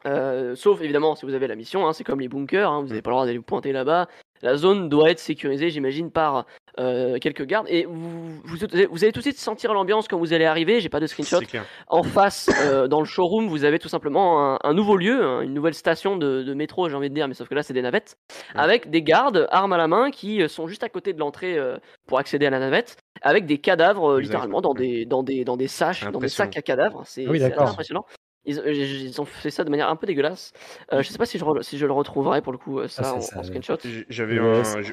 Euh, 0.05 0.55
sauf 0.55 0.81
évidemment 0.81 1.15
si 1.15 1.25
vous 1.25 1.33
avez 1.33 1.47
la 1.47 1.55
mission, 1.55 1.87
hein, 1.87 1.93
c'est 1.93 2.03
comme 2.03 2.19
les 2.19 2.27
bunkers, 2.27 2.69
hein, 2.69 2.81
vous 2.81 2.87
n'avez 2.87 3.01
pas 3.01 3.09
le 3.09 3.13
droit 3.15 3.25
d'aller 3.25 3.37
vous 3.37 3.43
pointer 3.43 3.71
là-bas. 3.71 4.07
La 4.43 4.57
zone 4.57 4.89
doit 4.89 5.09
être 5.09 5.19
sécurisée, 5.19 5.69
j'imagine, 5.69 6.11
par 6.11 6.45
euh, 6.79 7.17
quelques 7.19 7.45
gardes. 7.45 7.65
Et 7.69 7.85
vous, 7.85 8.29
vous, 8.43 8.57
vous 8.91 9.03
allez 9.03 9.11
tout 9.13 9.19
de 9.19 9.23
suite 9.23 9.37
sentir 9.39 9.73
l'ambiance 9.73 10.07
quand 10.07 10.17
vous 10.19 10.33
allez 10.33 10.45
arriver. 10.45 10.81
J'ai 10.81 10.89
pas 10.89 10.99
de 10.99 11.07
screenshot. 11.07 11.39
En 11.87 12.03
face, 12.03 12.49
euh, 12.65 12.87
dans 12.87 12.99
le 12.99 13.05
showroom, 13.05 13.47
vous 13.47 13.63
avez 13.63 13.79
tout 13.79 13.87
simplement 13.89 14.53
un, 14.55 14.59
un 14.63 14.73
nouveau 14.73 14.97
lieu, 14.97 15.23
hein, 15.23 15.41
une 15.41 15.53
nouvelle 15.53 15.73
station 15.73 16.17
de, 16.17 16.43
de 16.43 16.53
métro, 16.53 16.89
j'ai 16.89 16.95
envie 16.95 17.09
de 17.09 17.15
dire, 17.15 17.27
mais 17.27 17.33
sauf 17.33 17.47
que 17.47 17.55
là, 17.55 17.63
c'est 17.63 17.73
des 17.73 17.81
navettes, 17.81 18.17
Ouais. 18.53 18.61
avec 18.61 18.89
des 18.89 19.01
gardes, 19.01 19.47
armes 19.51 19.73
à 19.73 19.77
la 19.77 19.87
main, 19.87 20.11
qui 20.11 20.41
euh, 20.41 20.47
sont 20.47 20.67
juste 20.67 20.83
à 20.83 20.89
côté 20.89 21.13
de 21.13 21.19
l'entrée 21.19 21.57
euh, 21.57 21.77
pour 22.07 22.19
accéder 22.19 22.45
à 22.45 22.49
la 22.49 22.59
navette, 22.59 22.97
avec 23.21 23.45
des 23.45 23.57
cadavres, 23.59 24.13
euh, 24.15 24.19
littéralement, 24.19 24.59
dans 24.61 24.73
des, 24.73 25.05
dans, 25.05 25.23
des, 25.23 25.45
dans 25.45 25.55
des 25.55 25.67
sacs, 25.69 26.11
dans 26.11 26.19
des 26.19 26.27
sacs 26.27 26.57
à 26.57 26.61
cadavres. 26.61 27.03
C'est 27.05 27.25
Ah 27.27 27.31
oui, 27.31 27.41
impressionnant. 27.43 28.05
Ils, 28.45 28.59
euh, 28.59 28.73
ils 28.73 29.21
ont 29.21 29.25
fait 29.25 29.51
ça 29.51 29.63
de 29.63 29.69
manière 29.69 29.89
un 29.89 29.95
peu 29.95 30.05
dégueulasse. 30.05 30.51
Euh, 30.91 31.01
je 31.01 31.09
sais 31.09 31.17
pas 31.17 31.25
si 31.25 31.37
je, 31.37 31.45
si 31.61 31.77
je 31.77 31.85
le 31.85 31.93
retrouverai 31.93 32.41
pour 32.41 32.51
le 32.51 32.57
coup, 32.57 32.79
euh, 32.79 32.87
ça, 32.87 33.03
Ah, 33.05 33.13
en, 33.15 33.21
ça, 33.21 33.37
en 33.37 33.41
oui. 33.41 33.47
screenshot. 33.47 33.77
J'avais. 34.09 34.39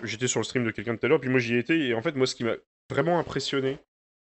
J'étais 0.05 0.29
sur 0.29 0.41
le 0.41 0.45
stream 0.45 0.65
de 0.65 0.71
quelqu'un 0.71 0.97
tout 0.97 1.07
à 1.07 1.09
l'heure, 1.09 1.21
puis 1.21 1.31
moi 1.31 1.41
j'y 1.41 1.57
étais, 1.57 1.79
et 1.79 1.95
en 1.95 2.03
fait, 2.03 2.15
moi, 2.15 2.27
ce 2.27 2.35
qui 2.35 2.45
m'a 2.45 2.55
vraiment 2.91 3.19
impressionné, 3.19 3.79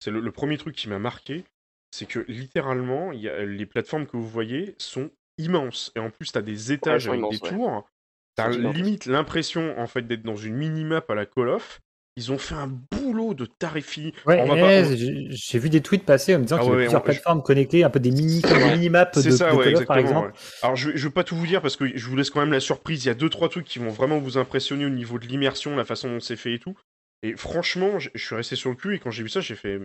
c'est 0.01 0.11
le, 0.11 0.21
le 0.21 0.33
premier 0.33 0.59
truc 0.59 0.75
qui 0.75 0.89
m'a 0.89 0.99
marqué, 0.99 1.45
c'est 1.91 2.07
que 2.07 2.25
littéralement, 2.29 3.13
il 3.13 3.21
y 3.21 3.29
a... 3.29 3.45
les 3.45 3.67
plateformes 3.67 4.07
que 4.07 4.17
vous 4.17 4.27
voyez 4.29 4.75
sont 4.79 5.11
immenses. 5.39 5.93
Et 5.95 6.01
en 6.01 6.11
plus, 6.11 6.33
t'as 6.33 6.43
des 6.43 6.73
étages 6.73 7.07
avec 7.09 7.21
des 7.21 7.39
ouais. 7.43 7.49
tours. 7.51 7.89
T'as 8.35 8.49
limite 8.49 9.07
l'impression, 9.07 9.79
en 9.79 9.87
fait, 9.87 10.03
d'être 10.07 10.23
dans 10.23 10.37
une 10.37 10.55
mini-map 10.55 11.05
à 11.09 11.15
la 11.15 11.27
Call 11.27 11.51
of. 11.51 11.81
Ils 12.17 12.31
ont 12.31 12.37
fait 12.37 12.55
un 12.55 12.67
boulot 12.67 13.33
de 13.33 13.47
tarifi. 13.47 14.13
Ouais, 14.27 14.43
ouais, 14.43 14.61
pas- 14.61 14.95
j'ai 15.31 15.59
vu 15.59 15.71
des 15.71 15.81
tweets 15.81 16.05
passer 16.05 16.35
en 16.35 16.41
me 16.41 16.45
disant 16.45 16.57
Ah 16.57 16.61
qu'il 16.61 16.69
y 16.69 16.73
avait 16.73 16.79
ouais, 16.81 16.85
plusieurs 16.87 17.01
on- 17.01 17.05
plateformes 17.05 17.43
connectées, 17.43 17.85
un 17.85 17.91
peu 17.91 18.01
des 18.01 18.11
mini, 18.11 18.43
Ouais. 18.45 18.73
mini-maps 18.75 19.07
de, 19.15 19.21
C'est 19.23 19.31
ça, 19.31 19.51
de 19.51 19.57
ouais, 19.57 19.65
Call 19.73 19.77
of, 19.77 19.87
par 19.87 19.97
exemple. 19.97 20.33
Alors, 20.63 20.77
je, 20.77 20.91
je 20.95 21.05
veux 21.05 21.13
pas 21.13 21.25
tout 21.25 21.37
vous 21.37 21.47
dire 21.47 21.63
parce 21.63 21.77
que 21.77 21.97
je 21.97 22.07
vous 22.07 22.15
laisse 22.17 22.29
quand 22.29 22.41
même 22.41 22.53
la 22.53 22.61
surprise. 22.61 23.05
Il 23.05 23.09
y 23.09 23.11
a 23.11 23.15
deux, 23.15 23.31
trois 23.31 23.49
trucs 23.49 23.65
qui 23.67 23.79
vont 23.79 23.89
vraiment 23.89 24.19
vous 24.19 24.37
impressionner 24.37 24.85
au 24.85 24.91
niveau 24.91 25.19
de 25.19 25.27
l'immersion, 25.27 25.75
la 25.75 25.87
façon 25.87 26.09
dont 26.11 26.21
c'est 26.21 26.37
fait 26.37 26.53
et 26.55 26.59
tout. 26.59 26.77
Et 27.23 27.35
franchement, 27.37 27.99
je, 27.99 28.11
je 28.15 28.23
suis 28.25 28.35
resté 28.35 28.57
sur 28.57 28.69
le 28.69 28.77
cul 28.77 28.97
et 28.97 28.99
quand 28.99 29.11
j'ai 29.11 29.23
vu 29.23 29.29
ça, 29.31 29.41
j'ai 29.41 29.55
fait. 29.55 29.81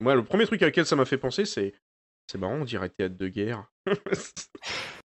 Moi, 0.00 0.14
le 0.14 0.22
premier 0.22 0.46
truc 0.46 0.62
à 0.62 0.66
lequel 0.66 0.86
ça 0.86 0.94
m'a 0.96 1.04
fait 1.04 1.18
penser, 1.18 1.44
c'est. 1.44 1.74
C'est 2.30 2.38
marrant, 2.38 2.54
on 2.60 2.64
dirait 2.64 2.88
théâtre 2.88 3.16
de 3.16 3.28
guerre. 3.28 3.64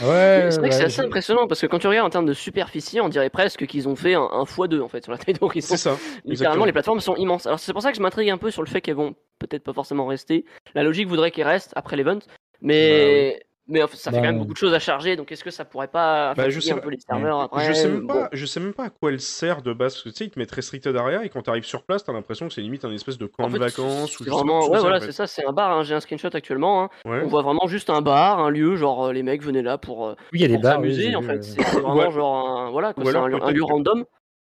Ouais, 0.00 0.48
c'est 0.50 0.58
vrai 0.58 0.70
que 0.70 0.74
c'est 0.74 0.84
assez 0.84 1.02
impressionnant 1.02 1.46
parce 1.46 1.60
que 1.60 1.66
quand 1.66 1.78
tu 1.78 1.86
regardes 1.86 2.06
en 2.06 2.10
termes 2.10 2.26
de 2.26 2.32
superficie, 2.32 3.00
on 3.00 3.08
dirait 3.08 3.28
presque 3.30 3.66
qu'ils 3.66 3.88
ont 3.88 3.94
fait 3.96 4.14
un, 4.14 4.22
un 4.22 4.44
x2 4.44 4.80
en 4.80 4.88
fait 4.88 5.04
sur 5.04 5.12
la 5.12 5.18
taille 5.18 5.34
d'horizon. 5.34 5.76
c'est 5.76 5.76
ça. 5.76 5.96
Littéralement, 6.24 6.30
exactement. 6.32 6.64
les 6.64 6.72
plateformes 6.72 7.00
sont 7.00 7.16
immenses. 7.16 7.46
Alors 7.46 7.58
c'est 7.58 7.72
pour 7.72 7.82
ça 7.82 7.90
que 7.90 7.96
je 7.96 8.02
m'intrigue 8.02 8.30
un 8.30 8.38
peu 8.38 8.50
sur 8.50 8.62
le 8.62 8.68
fait 8.68 8.80
qu'elles 8.80 8.96
vont 8.96 9.14
peut-être 9.38 9.62
pas 9.62 9.74
forcément 9.74 10.06
rester. 10.06 10.44
La 10.74 10.82
logique 10.82 11.08
voudrait 11.08 11.30
qu'elles 11.30 11.46
restent 11.46 11.72
après 11.76 11.96
l'event, 11.96 12.20
mais 12.62 13.42
mais 13.68 13.82
enfin, 13.82 13.96
ça 13.96 14.10
fait 14.10 14.16
Bah, 14.16 14.22
quand 14.22 14.26
même 14.26 14.34
oui. 14.36 14.40
beaucoup 14.42 14.52
de 14.54 14.58
choses 14.58 14.74
à 14.74 14.78
charger. 14.78 15.16
Donc 15.16 15.30
est-ce 15.32 15.44
que 15.44 15.50
ça 15.50 15.64
pourrait 15.64 15.88
pas 15.88 16.34
Bah, 16.34 16.48
je 16.48 16.54
fatiguer 16.54 16.60
sais 16.60 16.72
un 16.72 16.76
pas. 16.76 16.80
peu 16.82 16.90
les 16.90 16.98
serveurs 17.00 17.40
après 17.40 17.64
je, 17.66 17.72
sais 17.72 17.88
même 17.88 18.06
Bon. 18.06 18.14
pas, 18.14 18.28
je 18.32 18.46
sais 18.46 18.60
même 18.60 18.72
pas 18.74 18.84
à 18.86 18.90
quoi 18.90 19.10
elle 19.12 19.20
sert 19.20 19.62
de 19.62 19.72
base. 19.72 19.94
Parce 19.94 20.02
que 20.04 20.08
tu 20.10 20.16
sais, 20.16 20.24
ils 20.24 20.30
te 20.30 20.38
mettent 20.38 20.50
restricted 20.52 20.94
area 20.96 21.24
et 21.24 21.28
quand 21.28 21.42
t'arrives 21.42 21.64
sur 21.64 21.82
place, 21.84 22.04
t'as 22.04 22.12
l'impression 22.12 22.48
que 22.48 22.54
c'est 22.54 22.60
limite 22.60 22.84
un 22.84 22.92
espèce 22.92 23.18
de 23.18 23.26
camp 23.26 23.44
En 23.44 23.50
de 23.50 23.58
vacances. 23.58 24.18
ou 24.20 24.24
vraiment, 24.24 24.68
ouais, 24.68 24.78
voilà, 24.80 24.96
en 24.96 25.00
fait. 25.00 25.06
c'est 25.06 25.12
ça, 25.12 25.26
c'est 25.26 25.44
un 25.46 25.52
bar. 25.52 25.70
hein, 25.78 25.82
J'ai 25.82 25.94
un 25.94 26.00
screenshot 26.00 26.28
actuellement. 26.32 26.84
hein. 26.84 26.88
Ouais. 27.04 27.20
On 27.24 27.28
voit 27.28 27.42
vraiment 27.42 27.66
juste 27.66 27.88
un 27.90 28.00
bar, 28.02 28.40
un 28.40 28.50
lieu, 28.50 28.76
genre 28.76 29.06
euh, 29.06 29.12
les 29.12 29.22
mecs 29.22 29.42
venaient 29.42 29.62
là 29.62 29.78
pour, 29.78 30.06
euh, 30.06 30.14
Oui, 30.32 30.38
il 30.38 30.42
y 30.42 30.44
a 30.44 30.48
des 30.48 30.54
pour 30.54 30.62
bars. 30.64 30.80
oui, 30.80 30.94
s'amuser. 30.94 31.16
en 31.16 31.22
fait, 31.22 31.38
euh, 31.38 31.42
c'est 31.42 31.62
vraiment 31.80 31.94
Ouais. 31.94 32.10
genre 32.10 32.48
un, 32.60 32.70
voilà, 32.70 32.92
quoi, 32.94 33.08
alors 33.08 33.24
un, 33.24 33.28
lieu- 33.28 33.36
un 33.36 33.38
peut-être 33.38 33.52
lieu 33.54 33.60
que- 33.64 33.72
random. 33.72 34.04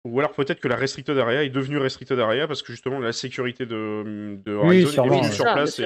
Ou 0.04 0.18
alors 0.18 0.32
peut-être 0.32 0.58
que 0.58 0.66
la 0.66 0.74
restricted 0.74 1.16
area 1.16 1.44
est 1.44 1.48
devenue 1.50 1.78
restricted 1.78 2.18
area 2.18 2.48
parce 2.48 2.60
que 2.62 2.72
justement 2.72 2.98
la 2.98 3.12
sécurité 3.12 3.66
de, 3.66 4.36
de 4.44 4.52
Oui, 4.52 4.82
Horizon 4.84 5.04
est 5.04 5.10
ouais. 5.10 5.22
sur 5.30 5.44
Ça, 5.44 5.52
place 5.52 5.78
et 5.78 5.84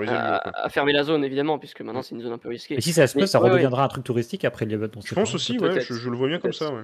le 0.00 0.06
lieu. 0.06 0.12
À, 0.12 0.64
à 0.64 0.68
fermer 0.68 0.92
la 0.92 1.02
zone 1.02 1.24
évidemment, 1.24 1.58
puisque 1.58 1.80
maintenant 1.80 2.02
c'est 2.02 2.14
une 2.14 2.20
zone 2.20 2.32
un 2.32 2.38
peu 2.38 2.48
risquée. 2.48 2.74
Et 2.74 2.80
si 2.80 2.92
ça 2.92 3.06
se 3.06 3.14
peut, 3.14 3.20
Mais- 3.20 3.26
ça 3.26 3.38
ouais, 3.38 3.44
ouais. 3.46 3.50
redeviendra 3.52 3.84
un 3.84 3.88
truc 3.88 4.04
touristique 4.04 4.44
après 4.44 4.66
on 4.96 5.00
Je 5.00 5.14
pense 5.14 5.34
aussi, 5.34 5.58
ouais, 5.58 5.80
je, 5.80 5.94
je 5.94 6.10
le 6.10 6.16
vois 6.16 6.28
bien 6.28 6.38
comme 6.38 6.52
ça, 6.52 6.72
ouais. 6.72 6.82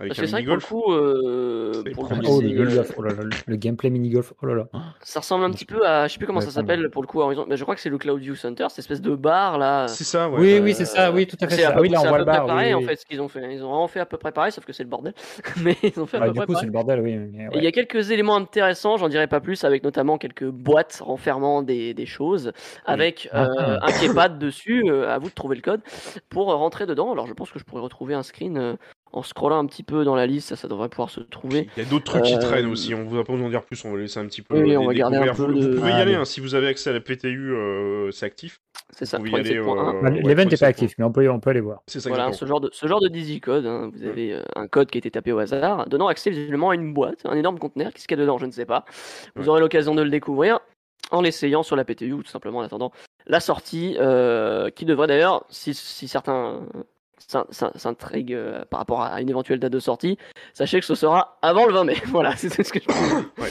Avec 0.00 0.10
Parce 0.10 0.18
un 0.20 0.22
que 0.22 0.26
c'est 0.28 0.32
vrai 0.32 0.44
que 0.44 0.46
pour 0.46 0.54
le 0.56 0.60
coup, 0.60 0.92
euh, 0.92 1.72
pour 1.92 2.04
le 2.04 2.08
coup, 2.08 2.24
Oh, 2.28 2.40
le, 2.40 2.46
mini-golf. 2.46 2.68
euh, 2.68 2.68
mini-golf, 2.68 2.92
oh 2.98 3.02
là 3.02 3.14
là, 3.14 3.22
le- 3.24 3.30
le 3.46 3.56
gameplay 3.56 3.90
mini-golf, 3.90 4.32
oh 4.40 4.46
là 4.46 4.54
là. 4.54 4.68
ça 5.00 5.18
ressemble 5.18 5.44
un 5.44 5.50
petit 5.50 5.64
peu 5.64 5.84
à, 5.84 6.06
je 6.06 6.12
sais 6.12 6.18
plus 6.18 6.26
comment 6.28 6.38
Ouais, 6.38 6.44
ça 6.46 6.52
pardon. 6.54 6.68
s'appelle 6.68 6.90
pour 6.90 7.02
le 7.02 7.08
coup 7.08 7.20
Horizon, 7.20 7.46
mais 7.48 7.56
je 7.56 7.64
crois 7.64 7.74
que 7.74 7.80
c'est 7.80 7.88
le 7.88 7.98
Cloud 7.98 8.20
View 8.20 8.36
Center, 8.36 8.66
cette 8.68 8.78
espèce 8.78 9.00
de 9.00 9.16
bar 9.16 9.58
là. 9.58 9.88
C'est 9.88 10.04
ça, 10.04 10.28
ouais. 10.28 10.38
Oui, 10.38 10.52
Euh, 10.54 10.60
oui, 10.62 10.74
c'est 10.74 10.84
ça, 10.84 11.10
oui, 11.10 11.26
tout 11.26 11.36
à 11.40 11.48
fait. 11.48 11.56
C'est 11.56 11.64
à 11.64 11.68
ça. 11.68 11.72
peu, 11.72 11.78
Ah 11.78 11.82
oui, 11.82 11.88
là, 11.88 11.98
c'est 11.98 12.04
on 12.04 12.06
à 12.06 12.10
voit 12.10 12.18
peu 12.18 12.24
le 12.24 12.30
près 12.30 12.38
bar. 12.38 12.46
pareil 12.46 12.74
oui, 12.74 12.84
en 12.84 12.86
fait 12.86 12.96
ce 12.96 13.06
qu'ils 13.06 13.20
ont 13.20 13.26
fait. 13.28 13.52
Ils 13.52 13.62
ont 13.64 13.68
vraiment 13.70 13.88
fait 13.88 13.98
à 14.00 14.06
peu 14.06 14.18
près 14.18 14.30
pareil, 14.30 14.52
sauf 14.52 14.64
que 14.64 14.72
c'est 14.72 14.84
le 14.84 14.88
bordel. 14.88 15.14
mais 15.64 15.76
ils 15.82 15.98
ont 15.98 16.06
fait 16.06 16.18
à 16.18 16.20
Ouais, 16.20 16.26
peu 16.26 16.32
du 16.32 16.36
près 16.38 16.46
coup, 16.46 16.52
c'est 16.52 16.54
pareil. 16.54 16.66
le 16.66 16.72
bordel, 16.72 17.00
oui. 17.00 17.16
mais 17.16 17.42
Et 17.44 17.48
ouais. 17.48 17.52
Il 17.56 17.64
y 17.64 17.66
a 17.66 17.72
quelques 17.72 18.12
éléments 18.12 18.36
intéressants, 18.36 18.98
j'en 18.98 19.08
dirais 19.08 19.26
pas 19.26 19.40
plus, 19.40 19.64
avec 19.64 19.82
notamment 19.82 20.16
quelques 20.16 20.48
boîtes 20.48 21.00
renfermant 21.04 21.62
des, 21.62 21.92
des 21.92 22.06
choses, 22.06 22.52
avec 22.86 23.28
Ah, 23.32 23.46
euh, 23.46 23.78
ah. 23.82 23.86
un 23.88 23.90
keypad 23.92 24.38
dessus, 24.38 24.84
euh, 24.88 25.08
à 25.12 25.18
vous 25.18 25.28
de 25.28 25.34
trouver 25.34 25.56
le 25.56 25.62
code, 25.62 25.80
pour 26.28 26.52
euh, 26.52 26.54
rentrer 26.54 26.86
dedans. 26.86 27.10
Alors 27.10 27.26
je 27.26 27.32
pense 27.32 27.50
que 27.50 27.58
je 27.58 27.64
pourrais 27.64 27.82
retrouver 27.82 28.14
un 28.14 28.22
screen 28.22 28.56
euh, 28.58 28.74
en 29.12 29.22
scrollant 29.22 29.58
un 29.58 29.66
petit 29.66 29.82
peu 29.82 30.04
dans 30.04 30.14
la 30.14 30.26
liste, 30.26 30.48
ça, 30.48 30.56
ça 30.56 30.68
devrait 30.68 30.88
pouvoir 30.88 31.10
se 31.10 31.20
trouver. 31.20 31.68
Il 31.76 31.82
y 31.82 31.86
a 31.86 31.88
d'autres 31.88 32.04
trucs 32.04 32.24
qui 32.24 32.34
Euh, 32.34 32.38
traînent 32.38 32.66
aussi, 32.66 32.94
on 32.94 33.04
vous 33.04 33.18
a 33.18 33.24
pas 33.24 33.32
besoin 33.32 33.46
d'en 33.46 33.50
dire 33.50 33.64
plus, 33.64 33.82
on 33.84 33.92
va 33.92 33.98
laisser 33.98 34.18
un 34.20 34.26
petit 34.26 34.42
peu 34.42 34.60
Oui, 34.62 34.76
on 34.76 34.86
va 34.86 34.94
garder 34.94 35.16
un 35.16 35.34
peu 35.34 35.42
vous, 35.44 35.54
de- 35.54 35.66
vous 35.68 35.74
pouvez 35.76 35.90
y 35.90 35.94
Ah, 35.94 35.96
aller, 35.98 36.14
hein, 36.14 36.24
si 36.24 36.40
vous 36.40 36.54
avez 36.54 36.68
accès 36.68 36.90
à 36.90 36.92
la 36.92 37.00
PTU, 37.00 37.52
euh, 37.54 38.10
c'est 38.10 38.26
actif. 38.26 38.60
C'est 38.90 39.04
ça, 39.06 39.18
Vous 39.18 39.24
pouvez 39.24 39.38
y 39.38 39.40
aller, 39.40 39.58
37.1. 39.60 39.88
euh, 39.96 40.02
Bah, 40.02 40.10
ouais, 40.10 40.16
L'event 40.22 40.28
n'est 40.44 40.56
37 40.56 40.60
pas 40.60 40.66
actif, 40.66 40.94
mais 40.98 41.04
on 41.04 41.12
peut, 41.12 41.28
on 41.30 41.40
peut 41.40 41.50
aller 41.50 41.60
voir. 41.60 41.82
C'est 41.86 42.00
ça 42.00 42.08
Voilà, 42.08 42.32
ce 42.32 42.44
genre 42.46 42.60
de, 42.60 42.70
ce 42.72 42.86
genre 42.86 43.00
de 43.00 43.08
Dizzy 43.08 43.40
code, 43.40 43.66
hein, 43.66 43.90
vous 43.92 44.04
avez 44.04 44.32
euh, 44.34 44.42
un 44.56 44.66
code 44.66 44.90
qui 44.90 44.98
a 44.98 45.00
été 45.00 45.10
tapé 45.10 45.32
au 45.32 45.38
hasard, 45.38 45.88
donnant 45.88 46.08
accès 46.08 46.30
visiblement 46.30 46.70
à 46.70 46.74
une 46.74 46.92
boîte, 46.94 47.20
un 47.24 47.36
énorme 47.36 47.58
conteneur, 47.58 47.92
qu'est-ce 47.92 48.08
qu'il 48.08 48.16
y 48.16 48.20
a 48.20 48.22
dedans, 48.22 48.38
je 48.38 48.46
ne 48.46 48.50
sais 48.50 48.66
pas. 48.66 48.84
Vous 49.36 49.42
Ouais. 49.44 49.48
aurez 49.48 49.60
l'occasion 49.60 49.94
de 49.94 50.02
le 50.02 50.10
découvrir 50.10 50.60
en 51.10 51.20
l'essayant 51.22 51.62
sur 51.62 51.76
la 51.76 51.84
PTU 51.84 52.12
ou 52.12 52.22
tout 52.22 52.30
simplement 52.30 52.58
en 52.58 52.62
attendant 52.62 52.92
la 53.26 53.40
sortie, 53.40 53.96
euh, 53.98 54.70
qui 54.70 54.84
devrait 54.86 55.06
d'ailleurs, 55.06 55.44
si, 55.50 55.74
si 55.74 56.08
certains 56.08 56.62
s'intriguent 57.18 58.34
euh, 58.34 58.64
par 58.64 58.80
rapport 58.80 59.02
à 59.02 59.20
une 59.20 59.28
éventuelle 59.28 59.58
date 59.58 59.72
de 59.72 59.80
sortie, 59.80 60.18
sachez 60.54 60.80
que 60.80 60.86
ce 60.86 60.94
sera 60.94 61.38
avant 61.42 61.66
le 61.66 61.72
20 61.72 61.84
mai. 61.84 61.96
Voilà, 62.06 62.36
c'est 62.36 62.48
ce 62.48 62.72
que 62.72 62.80
je 62.80 63.42
ouais. 63.42 63.50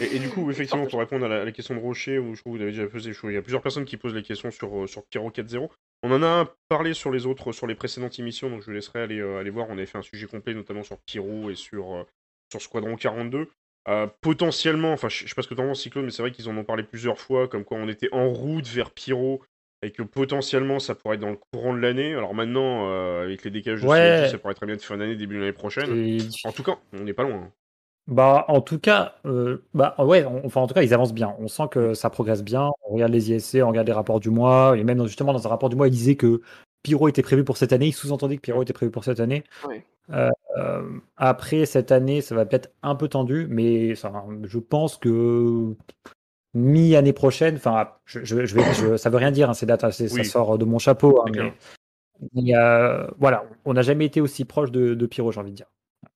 et, 0.00 0.18
du 0.18 0.28
coup, 0.28 0.50
effectivement, 0.50 0.86
pour 0.86 0.98
répondre 1.00 1.26
à 1.26 1.44
la, 1.44 1.52
question 1.52 1.74
de 1.74 1.80
Rocher, 1.80 2.18
où 2.18 2.34
je 2.34 2.40
trouve 2.40 2.54
que 2.54 2.58
vous 2.58 2.62
avez 2.62 2.72
déjà 2.72 2.86
posé, 2.86 3.12
il 3.24 3.32
y 3.32 3.36
a 3.36 3.42
plusieurs 3.42 3.62
personnes 3.62 3.84
qui 3.84 3.96
posent 3.96 4.14
les 4.14 4.22
questions 4.22 4.50
sur, 4.50 4.88
sur 4.88 5.04
Pyro 5.04 5.30
4.0. 5.30 5.68
On 6.02 6.12
en 6.12 6.22
a 6.22 6.46
parlé 6.68 6.94
sur 6.94 7.10
les 7.10 7.26
autres, 7.26 7.52
sur 7.52 7.66
les 7.66 7.74
précédentes 7.74 8.18
émissions, 8.18 8.50
donc 8.50 8.60
je 8.60 8.66
vous 8.66 8.72
laisserai 8.72 9.02
aller, 9.02 9.20
aller 9.20 9.50
voir. 9.50 9.68
On 9.68 9.74
avait 9.74 9.86
fait 9.86 9.98
un 9.98 10.02
sujet 10.02 10.26
complet, 10.26 10.54
notamment 10.54 10.82
sur 10.82 10.98
Pyro 10.98 11.50
et 11.50 11.54
sur, 11.54 12.04
sur 12.50 12.60
Squadron 12.60 12.96
42. 12.96 13.48
Euh, 13.88 14.06
potentiellement, 14.20 14.92
enfin, 14.92 15.08
je 15.08 15.26
sais 15.26 15.34
pas 15.34 15.42
ce 15.42 15.48
que 15.48 15.54
t'en 15.54 15.66
penses, 15.66 15.82
Cyclone, 15.82 16.04
mais 16.04 16.12
c'est 16.12 16.22
vrai 16.22 16.30
qu'ils 16.30 16.48
en 16.48 16.56
ont 16.56 16.64
parlé 16.64 16.84
plusieurs 16.84 17.18
fois, 17.18 17.48
comme 17.48 17.64
quoi 17.64 17.78
on 17.78 17.88
était 17.88 18.08
en 18.12 18.28
route 18.28 18.66
vers 18.68 18.92
Pyro 18.92 19.42
et 19.82 19.90
que 19.90 20.02
potentiellement 20.02 20.78
ça 20.78 20.94
pourrait 20.94 21.16
être 21.16 21.22
dans 21.22 21.30
le 21.30 21.38
courant 21.52 21.74
de 21.74 21.78
l'année. 21.78 22.14
Alors 22.14 22.34
maintenant, 22.34 22.88
euh, 22.88 23.24
avec 23.24 23.44
les 23.44 23.50
décages 23.50 23.82
de 23.82 23.86
ouais. 23.86 24.28
ça 24.30 24.38
pourrait 24.38 24.54
très 24.54 24.66
bien 24.66 24.74
être 24.76 24.84
fin 24.84 24.96
d'année, 24.96 25.16
début 25.16 25.34
de 25.34 25.40
l'année 25.40 25.52
prochaine. 25.52 26.18
En 26.44 26.52
tout 26.52 26.62
cas, 26.62 26.78
on 26.92 27.04
n'est 27.04 27.12
pas 27.12 27.24
loin. 27.24 27.42
Hein. 27.44 27.52
Bah, 28.08 28.44
en 28.48 28.60
tout 28.60 28.80
cas, 28.80 29.14
euh, 29.26 29.64
bah 29.74 29.94
ouais, 29.98 30.24
enfin 30.44 30.60
en 30.60 30.66
tout 30.66 30.74
cas, 30.74 30.82
ils 30.82 30.92
avancent 30.92 31.14
bien. 31.14 31.36
On 31.38 31.46
sent 31.46 31.64
que 31.70 31.94
ça 31.94 32.10
progresse 32.10 32.42
bien. 32.42 32.70
On 32.88 32.94
regarde 32.94 33.12
les 33.12 33.30
ISC, 33.30 33.58
on 33.62 33.68
regarde 33.68 33.86
les 33.86 33.92
rapports 33.92 34.18
du 34.18 34.30
mois, 34.30 34.76
et 34.76 34.82
même 34.82 35.04
justement 35.06 35.32
dans 35.32 35.46
un 35.46 35.50
rapport 35.50 35.68
du 35.68 35.76
mois, 35.76 35.86
ils 35.86 35.92
disaient 35.92 36.16
que 36.16 36.40
Pyro 36.82 37.08
était 37.08 37.22
prévu 37.22 37.44
pour 37.44 37.56
cette 37.56 37.72
année. 37.72 37.86
Ils 37.86 37.92
sous-entendaient 37.92 38.36
que 38.36 38.42
Pyro 38.42 38.62
était 38.62 38.72
prévu 38.72 38.90
pour 38.90 39.04
cette 39.04 39.20
année. 39.20 39.44
Euh, 40.10 40.82
après 41.16 41.64
cette 41.64 41.92
année, 41.92 42.20
ça 42.20 42.34
va 42.34 42.44
peut-être 42.44 42.72
un 42.82 42.96
peu 42.96 43.08
tendu, 43.08 43.46
mais 43.48 43.94
ça, 43.94 44.12
je 44.42 44.58
pense 44.58 44.96
que 44.96 45.74
mi-année 46.54 47.12
prochaine, 47.12 47.56
enfin, 47.56 47.88
je, 48.04 48.24
je, 48.24 48.44
je, 48.44 48.96
ça 48.96 49.10
veut 49.10 49.16
rien 49.16 49.30
dire, 49.30 49.50
hein, 49.50 49.54
ces 49.54 49.66
dates, 49.66 49.90
ça 49.90 50.24
sort 50.24 50.58
de 50.58 50.64
mon 50.64 50.78
chapeau. 50.78 51.22
Hein, 51.26 51.52
mais, 52.34 52.54
euh, 52.54 53.06
voilà, 53.18 53.44
on 53.64 53.74
n'a 53.74 53.82
jamais 53.82 54.04
été 54.04 54.20
aussi 54.20 54.44
proche 54.44 54.70
de, 54.70 54.94
de 54.94 55.06
Pyro, 55.06 55.32
j'ai 55.32 55.40
envie 55.40 55.50
de 55.50 55.56
dire. 55.56 55.66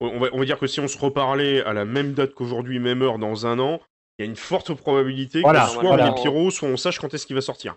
On 0.00 0.18
va, 0.18 0.28
on 0.32 0.38
va, 0.38 0.44
dire 0.44 0.58
que 0.58 0.66
si 0.66 0.80
on 0.80 0.88
se 0.88 0.98
reparlait 0.98 1.62
à 1.64 1.72
la 1.72 1.84
même 1.84 2.12
date 2.12 2.34
qu'aujourd'hui, 2.34 2.78
même 2.78 3.02
heure, 3.02 3.18
dans 3.18 3.46
un 3.46 3.58
an, 3.58 3.80
il 4.18 4.24
y 4.24 4.28
a 4.28 4.30
une 4.30 4.36
forte 4.36 4.74
probabilité 4.74 5.42
que 5.42 5.48
soit 5.48 5.82
voilà. 5.82 6.12
on 6.12 6.16
ait 6.16 6.22
Pyro, 6.22 6.50
soit 6.50 6.68
on 6.68 6.76
sache 6.76 6.98
quand 6.98 7.12
est-ce 7.14 7.26
qu'il 7.26 7.36
va 7.36 7.42
sortir. 7.42 7.76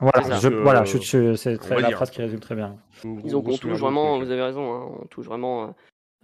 Voilà, 0.00 0.38
je, 0.38 0.48
voilà 0.48 0.84
je, 0.84 1.34
c'est 1.34 1.58
la 1.68 1.90
phrase 1.90 2.10
qui 2.10 2.22
résume 2.22 2.40
très 2.40 2.54
bien. 2.54 2.76
Disons 3.04 3.42
qu'on 3.42 3.56
touche 3.58 3.78
vraiment, 3.78 4.18
vous 4.18 4.30
avez 4.30 4.42
raison, 4.42 4.74
hein, 4.74 4.98
on 5.02 5.06
touche 5.06 5.26
vraiment 5.26 5.74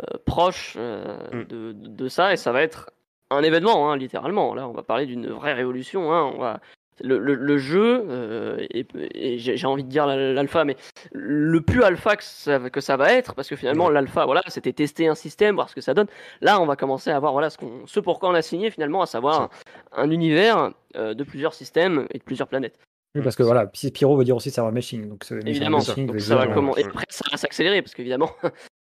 euh, 0.03 0.19
proche 0.25 0.77
euh, 0.79 1.19
mm. 1.33 1.45
de, 1.45 1.73
de, 1.73 2.09
ça 2.09 2.33
et 2.33 2.37
ça 2.37 2.53
va 2.53 2.63
être 2.63 2.91
un 3.31 3.43
événement, 3.43 3.91
hein, 3.91 3.97
littéralement. 3.97 4.55
Là, 4.55 4.69
on 4.69 4.73
va 4.73 4.83
parler 4.83 5.07
d'une 5.07 5.29
vraie 5.29 5.55
révolution. 5.55 6.13
Hein, 6.13 6.33
on 6.35 6.39
va... 6.39 6.61
le, 7.03 7.19
le, 7.19 7.35
le, 7.35 7.59
jeu, 7.59 8.07
euh, 8.09 8.57
et, 8.71 8.87
et 9.15 9.39
j'ai 9.39 9.67
envie 9.67 9.85
de 9.85 9.89
dire 9.89 10.07
l'alpha, 10.07 10.65
mais 10.65 10.77
le 11.13 11.61
plus 11.61 11.83
alpha 11.83 12.17
que 12.17 12.25
ça, 12.25 12.59
que 12.71 12.81
ça 12.81 12.97
va 12.97 13.13
être, 13.13 13.35
parce 13.35 13.49
que 13.49 13.57
finalement, 13.57 13.91
l'alpha, 13.91 14.25
voilà, 14.25 14.43
c'était 14.47 14.73
tester 14.73 15.07
un 15.07 15.15
système, 15.15 15.57
voir 15.57 15.69
ce 15.69 15.75
que 15.75 15.83
ça 15.83 15.93
donne. 15.93 16.07
Là, 16.41 16.59
on 16.61 16.65
va 16.67 16.75
commencer 16.77 17.11
à 17.11 17.19
voir 17.19 17.33
voilà, 17.33 17.51
ce, 17.51 17.59
qu'on 17.59 17.87
ce 17.87 18.01
pourquoi 18.01 18.31
on 18.31 18.35
a 18.35 18.41
signé, 18.41 18.71
finalement, 18.71 19.03
à 19.03 19.07
savoir 19.07 19.43
un, 19.43 19.51
un, 19.93 20.11
univers 20.11 20.73
de 20.95 21.25
plusieurs 21.25 21.53
systèmes 21.53 22.07
et 22.13 22.19
de 22.19 22.25
plusieurs 22.25 22.49
planètes. 22.49 22.79
Oui, 23.15 23.23
parce 23.23 23.37
que 23.37 23.43
voilà, 23.43 23.67
Pyro 23.67 24.17
veut 24.17 24.25
dire 24.25 24.37
aussi 24.37 24.51
server 24.51 24.73
machine. 24.73 25.09
Donc, 25.09 25.25
évidemment, 25.45 25.79
donc 25.79 26.21
ça 26.21 26.37
va 26.37 26.47
comment... 26.47 26.77
Et 26.77 26.85
après, 26.85 27.05
ça 27.11 27.25
va 27.31 27.37
s'accélérer, 27.37 27.83
parce 27.83 27.95
qu'évidemment, 27.95 28.31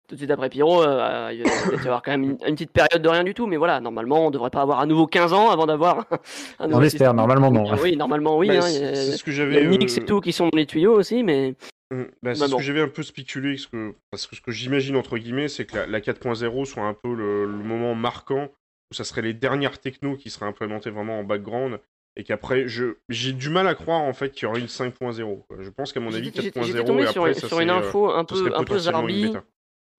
tout 0.08 0.16
de 0.16 0.20
suite 0.20 0.32
après 0.32 0.50
Pyro, 0.50 0.84
euh, 0.84 1.32
il 1.34 1.44
va 1.44 1.76
y 1.76 1.80
avoir 1.80 2.02
quand 2.02 2.12
même 2.12 2.24
une, 2.24 2.38
petite 2.38 2.72
période 2.72 3.02
de 3.02 3.10
rien 3.10 3.24
du 3.24 3.34
tout, 3.34 3.48
mais 3.48 3.58
voilà, 3.58 3.80
normalement, 3.80 4.28
on 4.28 4.32
devrait 4.32 4.50
pas 4.50 4.62
avoir 4.62 4.80
à 4.80 4.86
nouveau 4.86 5.08
15 5.08 5.34
ans 5.34 5.50
avant 5.50 5.66
d'avoir 5.66 6.06
un 6.60 6.68
nouveau 6.68 6.80
On 6.80 6.84
espère, 6.84 7.14
normalement 7.14 7.52
non. 7.52 7.66
Oui, 7.82 7.96
normalement 7.96 8.38
oui. 8.38 8.50
Hein, 8.52 8.62
c'est 8.62 9.18
ce 9.18 9.24
que 9.24 9.32
j'avais. 9.32 9.62
Les 9.62 9.68
Nix 9.68 9.98
et 9.98 10.06
tout 10.06 10.22
qui 10.22 10.32
sont 10.32 10.50
dans 10.50 10.58
les 10.58 10.66
tuyaux 10.66 10.94
aussi, 10.94 11.24
mais. 11.24 11.56
Mmh, 11.92 12.04
bah, 12.24 12.36
c'est 12.36 12.48
ce 12.48 12.56
que 12.56 12.62
j'avais 12.62 12.82
un 12.82 12.88
peu 12.88 13.04
spéculé, 13.04 13.54
parce 13.54 13.68
que, 13.68 13.96
parce 14.12 14.28
que 14.28 14.36
ce 14.36 14.42
que 14.42 14.52
j'imagine, 14.52 14.96
entre 14.96 15.18
guillemets, 15.18 15.48
c'est 15.48 15.66
que 15.66 15.78
la, 15.78 15.86
la 15.86 16.00
4.0 16.00 16.66
soit 16.66 16.84
un 16.84 16.94
peu 16.94 17.14
le, 17.14 17.46
le, 17.46 17.64
moment 17.64 17.94
marquant 17.94 18.50
où 18.92 18.96
ça 18.96 19.04
serait 19.04 19.22
les 19.22 19.34
dernières 19.34 19.80
technos 19.80 20.16
qui 20.18 20.30
seraient 20.30 20.48
implémentées 20.48 20.90
vraiment 20.90 21.20
en 21.20 21.24
background 21.24 21.80
et 22.18 22.24
qu'après, 22.24 22.68
je 22.68 22.98
j'ai 23.10 23.34
du 23.34 23.50
mal 23.50 23.68
à 23.68 23.76
croire 23.76 24.02
en 24.02 24.14
fait 24.14 24.32
qu'il 24.32 24.44
y 24.44 24.46
aurait 24.46 24.62
une 24.62 24.68
5.0. 24.68 25.44
Je 25.60 25.70
pense 25.70 25.92
qu'à 25.92 26.00
mon 26.00 26.14
avis 26.14 26.30
4.0 26.30 27.04
et 27.04 27.08
après 27.08 27.34
ça 27.34 27.48
sur 27.48 27.60
une 27.60 27.70
info 27.70 28.10
un 28.10 28.24
peu 28.24 28.56
un 28.56 28.64
peu 28.64 28.80
zarbi. 28.80 29.34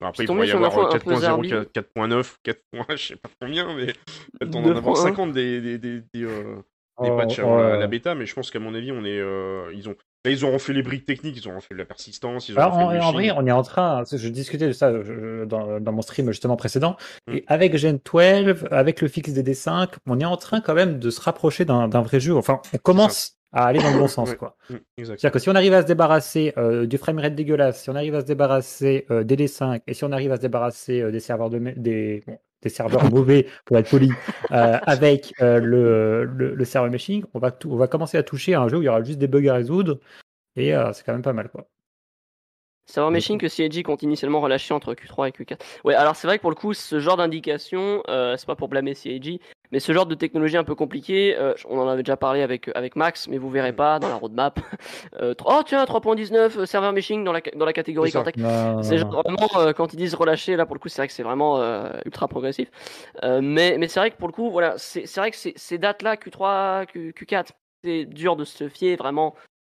Après, 0.01 0.23
il 0.23 0.27
pourrait 0.27 0.47
y 0.47 0.51
avoir 0.51 0.73
4.0, 0.93 1.71
4.9, 1.71 2.35
4. 2.43 2.59
je 2.91 2.95
sais 2.95 3.15
pas 3.15 3.29
combien, 3.41 3.75
mais 3.75 3.93
on 4.41 4.63
en 4.63 4.75
avoir 4.75 4.97
50 4.97 5.31
des, 5.31 5.59
des, 5.59 5.77
des, 5.77 6.01
des, 6.13 6.23
euh, 6.23 6.57
des 7.01 7.09
patchs 7.09 7.39
oh, 7.43 7.53
à 7.53 7.77
la 7.77 7.87
bêta, 7.87 8.13
mais 8.13 8.25
je 8.25 8.33
pense 8.35 8.51
qu'à 8.51 8.59
mon 8.59 8.75
avis, 8.75 8.91
on 8.91 9.03
est, 9.03 9.19
euh, 9.19 9.71
ils 9.73 9.89
ont, 9.89 9.95
Là, 10.25 10.31
ils 10.31 10.43
auront 10.43 10.59
fait 10.59 10.73
les 10.73 10.81
briques 10.81 11.05
techniques, 11.05 11.37
ils 11.37 11.47
auront 11.47 11.61
fait 11.61 11.73
de 11.73 11.79
la 11.79 11.85
persistance. 11.85 12.49
Ils 12.49 12.59
en, 12.59 12.71
en, 12.71 13.11
vrai, 13.11 13.31
on 13.31 13.45
est 13.45 13.51
en 13.51 13.63
train, 13.63 14.03
je 14.11 14.27
discutais 14.29 14.67
de 14.67 14.71
ça 14.71 14.91
dans, 14.91 15.79
dans, 15.79 15.91
mon 15.91 16.01
stream 16.01 16.27
justement 16.27 16.57
précédent, 16.57 16.97
mm. 17.27 17.35
et 17.35 17.43
avec 17.47 17.77
Gen 17.77 17.99
12, 18.03 18.65
avec 18.71 19.01
le 19.01 19.07
fixe 19.07 19.29
DD5, 19.29 19.89
on 20.05 20.19
est 20.19 20.25
en 20.25 20.37
train 20.37 20.59
quand 20.59 20.73
même 20.73 20.99
de 20.99 21.09
se 21.09 21.21
rapprocher 21.21 21.65
d'un 21.65 21.87
vrai 21.87 22.19
jeu. 22.19 22.35
Enfin, 22.35 22.61
on 22.73 22.77
commence 22.77 23.36
à 23.57 23.65
aller 23.65 23.79
dans 23.79 23.91
le 23.91 23.97
bon 23.97 24.07
sens. 24.17 24.35
quoi. 24.35 24.55
Mm, 24.69 24.75
C'est-à-dire 24.99 25.31
que 25.31 25.39
si 25.39 25.49
on 25.49 25.55
arrive 25.55 25.73
à 25.73 25.81
se 25.81 25.87
débarrasser 25.87 26.53
euh, 26.57 26.85
du 26.85 26.97
framerate 26.97 27.33
dégueulasse, 27.33 27.81
si 27.81 27.89
on 27.89 27.95
arrive 27.95 28.13
à 28.13 28.21
se 28.21 28.25
débarrasser 28.25 29.05
euh, 29.09 29.23
DD5, 29.23 29.81
et 29.87 29.93
si 29.95 30.03
on 30.03 30.11
arrive 30.11 30.31
à 30.31 30.35
se 30.35 30.41
débarrasser 30.41 31.01
euh, 31.01 31.11
des 31.11 31.19
serveurs 31.19 31.49
de 31.49 31.57
des, 31.75 32.23
des 32.61 32.69
serveurs 32.69 33.03
mauvais, 33.11 33.47
pour 33.65 33.77
être 33.77 33.89
poli, 33.89 34.11
euh, 34.51 34.77
avec 34.83 35.33
le, 35.39 36.23
le, 36.23 36.53
le, 36.53 36.65
server 36.65 36.91
meshing, 36.91 37.23
on 37.33 37.39
va, 37.39 37.57
on 37.65 37.75
va 37.75 37.87
commencer 37.87 38.17
à 38.17 38.23
toucher 38.23 38.53
à 38.53 38.61
un 38.61 38.67
jeu 38.67 38.77
où 38.77 38.81
il 38.83 38.85
y 38.85 38.89
aura 38.89 39.03
juste 39.03 39.19
des 39.19 39.27
bugs 39.27 39.47
à 39.47 39.55
résoudre, 39.55 39.99
et 40.55 40.73
c'est 40.93 41.03
quand 41.03 41.13
même 41.13 41.21
pas 41.23 41.33
mal. 41.33 41.49
quoi. 41.49 41.67
Server 42.87 43.11
meshing 43.11 43.37
que 43.37 43.47
CIG 43.47 43.83
compte 43.83 44.01
initialement 44.01 44.41
relâcher 44.41 44.73
entre 44.73 44.93
Q3 44.93 45.29
et 45.29 45.31
Q4. 45.31 45.59
Ouais, 45.83 45.93
alors 45.93 46.15
c'est 46.15 46.27
vrai 46.27 46.37
que 46.37 46.41
pour 46.41 46.51
le 46.51 46.55
coup, 46.55 46.73
ce 46.73 46.99
genre 46.99 47.17
d'indication, 47.17 48.01
c'est 48.07 48.45
pas 48.45 48.55
pour 48.55 48.69
blâmer 48.69 48.93
CIG, 48.93 49.39
mais 49.71 49.79
ce 49.79 49.91
genre 49.91 50.05
de 50.05 50.15
technologie 50.15 50.57
un 50.57 50.63
peu 50.63 50.75
compliquée, 50.75 51.35
euh, 51.37 51.53
on 51.67 51.79
en 51.79 51.87
avait 51.87 52.03
déjà 52.03 52.15
parlé 52.15 52.41
avec, 52.41 52.69
avec 52.75 52.95
Max, 52.95 53.27
mais 53.27 53.37
vous 53.37 53.49
verrez 53.49 53.73
pas 53.73 53.99
dans 53.99 54.07
la 54.07 54.15
roadmap. 54.15 54.59
Euh, 55.21 55.33
oh 55.45 55.61
tiens, 55.65 55.83
3.19 55.83 56.59
euh, 56.59 56.65
server 56.65 56.91
meshing 56.91 57.23
dans 57.23 57.31
la, 57.31 57.41
dans 57.55 57.65
la 57.65 57.73
catégorie 57.73 58.11
Cortex. 58.11 58.37
C'est 58.81 58.97
vraiment, 58.97 59.49
euh, 59.55 59.73
quand 59.73 59.93
ils 59.93 59.97
disent 59.97 60.13
relâcher, 60.13 60.55
là 60.55 60.65
pour 60.65 60.75
le 60.75 60.79
coup, 60.79 60.89
c'est 60.89 61.01
vrai 61.01 61.07
que 61.07 61.13
c'est 61.13 61.23
vraiment 61.23 61.59
euh, 61.59 61.89
ultra 62.05 62.27
progressif. 62.27 62.69
mais 63.23 63.77
mais 63.77 63.87
c'est 63.87 63.99
vrai 63.99 64.11
que 64.11 64.17
pour 64.17 64.27
le 64.27 64.33
coup, 64.33 64.51
voilà, 64.51 64.75
c'est 64.77 65.15
vrai 65.15 65.31
que 65.31 65.37
ces 65.37 65.77
dates-là, 65.77 66.15
Q3, 66.17 66.85
Q, 66.87 67.13
Q4, 67.17 67.47
c'est 67.83 68.05
dur 68.05 68.35
de 68.35 68.43
se 68.43 68.69
fier 68.69 68.95
vraiment 68.95 69.33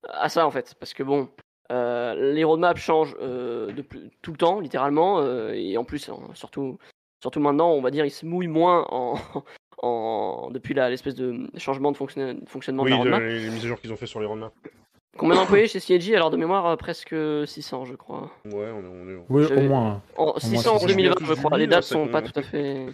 à 0.07 0.29
ça 0.29 0.45
en 0.45 0.51
fait. 0.51 0.75
Parce 0.79 0.93
que 0.93 1.03
bon, 1.03 1.29
les 1.71 2.43
roadmaps 2.43 2.81
changent 2.81 3.15
de, 3.19 3.83
tout 4.21 4.31
le 4.31 4.37
temps, 4.37 4.59
littéralement, 4.59 5.23
et 5.51 5.77
en 5.77 5.83
plus, 5.83 6.09
surtout, 6.33 6.77
surtout 7.21 7.39
maintenant, 7.39 7.71
on 7.71 7.81
va 7.81 7.91
dire, 7.91 8.05
ils 8.05 8.11
se 8.11 8.25
mouillent 8.25 8.47
moins 8.47 8.85
en, 8.89 9.15
en, 9.81 10.49
depuis 10.51 10.73
l'espèce 10.73 11.15
de 11.15 11.49
changement 11.57 11.91
de 11.91 11.97
fonctionnement 11.97 12.83
oui, 12.83 12.91
de 12.91 12.95
la 12.95 12.97
roadmap. 12.97 13.21
les, 13.21 13.49
mises 13.49 13.65
à 13.65 13.67
jour 13.67 13.79
qu'ils 13.79 13.93
ont 13.93 13.97
fait 13.97 14.07
sur 14.07 14.19
les 14.19 14.25
roadmaps. 14.25 14.53
Combien 15.17 15.35
d'employés 15.35 15.67
chez 15.67 15.79
CIG 15.79 16.15
Alors 16.15 16.29
de 16.29 16.37
mémoire, 16.37 16.65
euh, 16.67 16.75
presque 16.77 17.13
600, 17.45 17.85
je 17.85 17.95
crois. 17.95 18.31
Ouais, 18.45 18.69
on 18.71 18.81
est. 18.81 18.87
On 18.87 19.09
est... 19.09 19.25
Oui, 19.29 19.45
au 19.45 19.61
moins. 19.61 20.01
En, 20.17 20.39
600 20.39 20.75
en 20.75 20.85
2020, 20.85 21.15
je 21.21 21.33
crois. 21.33 21.57
Les 21.57 21.67
dates 21.67 21.83
sont 21.83 22.07
pas 22.07 22.21
tout 22.21 22.37
à 22.39 22.41
fait. 22.41 22.85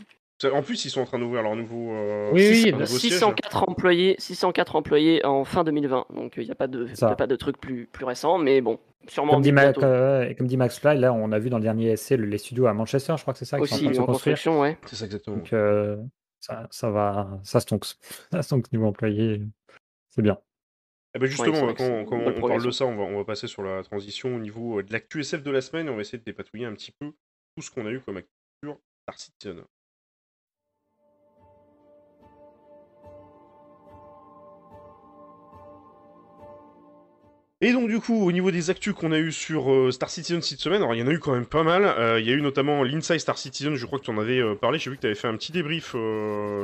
En 0.45 0.61
plus, 0.61 0.85
ils 0.85 0.89
sont 0.91 1.01
en 1.01 1.05
train 1.05 1.17
d'ouvrir 1.17 1.41
leur 1.41 1.55
nouveau. 1.55 1.91
Euh, 1.91 2.29
oui, 2.31 2.71
oui 2.73 2.87
604 2.87 3.69
employés, 3.69 4.15
604 4.19 4.75
employés 4.75 5.25
en 5.25 5.43
fin 5.43 5.63
2020. 5.63 6.05
Donc 6.13 6.33
il 6.37 6.43
n'y 6.43 6.51
a 6.51 6.55
pas 6.55 6.67
de, 6.67 6.87
y 6.87 7.03
a 7.03 7.15
pas 7.15 7.25
de 7.25 7.35
truc 7.35 7.57
plus, 7.59 7.87
plus 7.87 8.05
récent, 8.05 8.37
mais 8.37 8.61
bon, 8.61 8.79
sûrement. 9.07 9.33
Comme 9.33 9.41
dit, 9.41 9.51
Mac, 9.51 9.77
euh, 9.81 10.31
comme 10.37 10.45
dit 10.45 10.57
Max 10.57 10.79
Fly, 10.79 10.99
là, 10.99 11.11
on 11.11 11.31
a 11.31 11.39
vu 11.39 11.49
dans 11.49 11.57
le 11.57 11.63
dernier 11.63 11.91
essai 11.91 12.17
les 12.17 12.37
studios 12.37 12.67
à 12.67 12.73
Manchester, 12.73 13.15
je 13.17 13.21
crois 13.23 13.33
que 13.33 13.39
c'est 13.39 13.45
ça. 13.45 13.59
Aussi, 13.59 13.87
en, 13.87 14.03
en 14.03 14.05
construction, 14.05 14.61
ouais. 14.61 14.77
C'est 14.85 14.95
ça 14.95 15.05
exactement. 15.05 15.37
Donc, 15.37 15.51
euh, 15.53 15.97
ça, 16.39 16.67
ça 16.69 16.91
va, 16.91 17.39
ça 17.43 17.59
stonks. 17.59 17.95
Ça 18.31 18.43
stonks 18.43 18.71
niveau 18.71 18.85
employé. 18.85 19.41
C'est 20.09 20.21
bien. 20.21 20.37
Eh 21.15 21.19
ben 21.19 21.25
justement, 21.25 21.63
ouais, 21.63 21.73
quand, 21.73 22.05
quand 22.05 22.19
on, 22.19 22.47
parle 22.47 22.63
de 22.63 22.69
ça, 22.69 22.85
on 22.85 22.95
va, 22.95 23.03
on 23.03 23.17
va, 23.17 23.25
passer 23.25 23.47
sur 23.47 23.63
la 23.63 23.81
transition 23.81 24.35
au 24.35 24.39
niveau 24.39 24.83
de 24.83 24.93
l'actu 24.93 25.21
SF 25.21 25.41
de 25.41 25.49
la 25.49 25.61
semaine. 25.61 25.89
On 25.89 25.95
va 25.95 26.01
essayer 26.01 26.19
de 26.19 26.23
dépatouiller 26.23 26.67
un 26.67 26.73
petit 26.73 26.91
peu 26.91 27.07
tout 27.55 27.63
ce 27.63 27.71
qu'on 27.71 27.87
a 27.87 27.89
eu 27.89 28.01
comme 28.01 28.17
actu 28.17 28.29
sur 28.63 28.77
Star 29.03 29.19
Citizen. 29.19 29.63
Et 37.59 37.73
donc 37.73 37.89
du 37.89 37.99
coup, 37.99 38.23
au 38.23 38.31
niveau 38.31 38.51
des 38.51 38.69
actus 38.69 38.93
qu'on 38.93 39.11
a 39.11 39.17
eu 39.17 39.31
sur 39.31 39.71
euh, 39.71 39.91
Star 39.91 40.11
Citizen 40.11 40.43
cette 40.43 40.59
semaine, 40.59 40.81
alors 40.83 40.93
il 40.93 40.99
y 40.99 41.03
en 41.03 41.07
a 41.07 41.11
eu 41.11 41.17
quand 41.17 41.31
même 41.31 41.47
pas 41.47 41.63
mal. 41.63 41.85
Euh, 41.85 42.19
il 42.19 42.27
y 42.27 42.31
a 42.31 42.33
eu 42.33 42.41
notamment 42.41 42.83
l'Inside 42.83 43.19
Star 43.19 43.37
Citizen, 43.37 43.73
je 43.73 43.85
crois 43.87 43.97
que 43.97 44.03
tu 44.03 44.11
en 44.11 44.17
avais 44.19 44.39
euh, 44.39 44.53
parlé. 44.53 44.77
J'ai 44.77 44.91
vu 44.91 44.97
que 44.97 45.01
tu 45.01 45.07
avais 45.07 45.15
fait 45.15 45.27
un 45.27 45.35
petit 45.35 45.51
débrief 45.51 45.95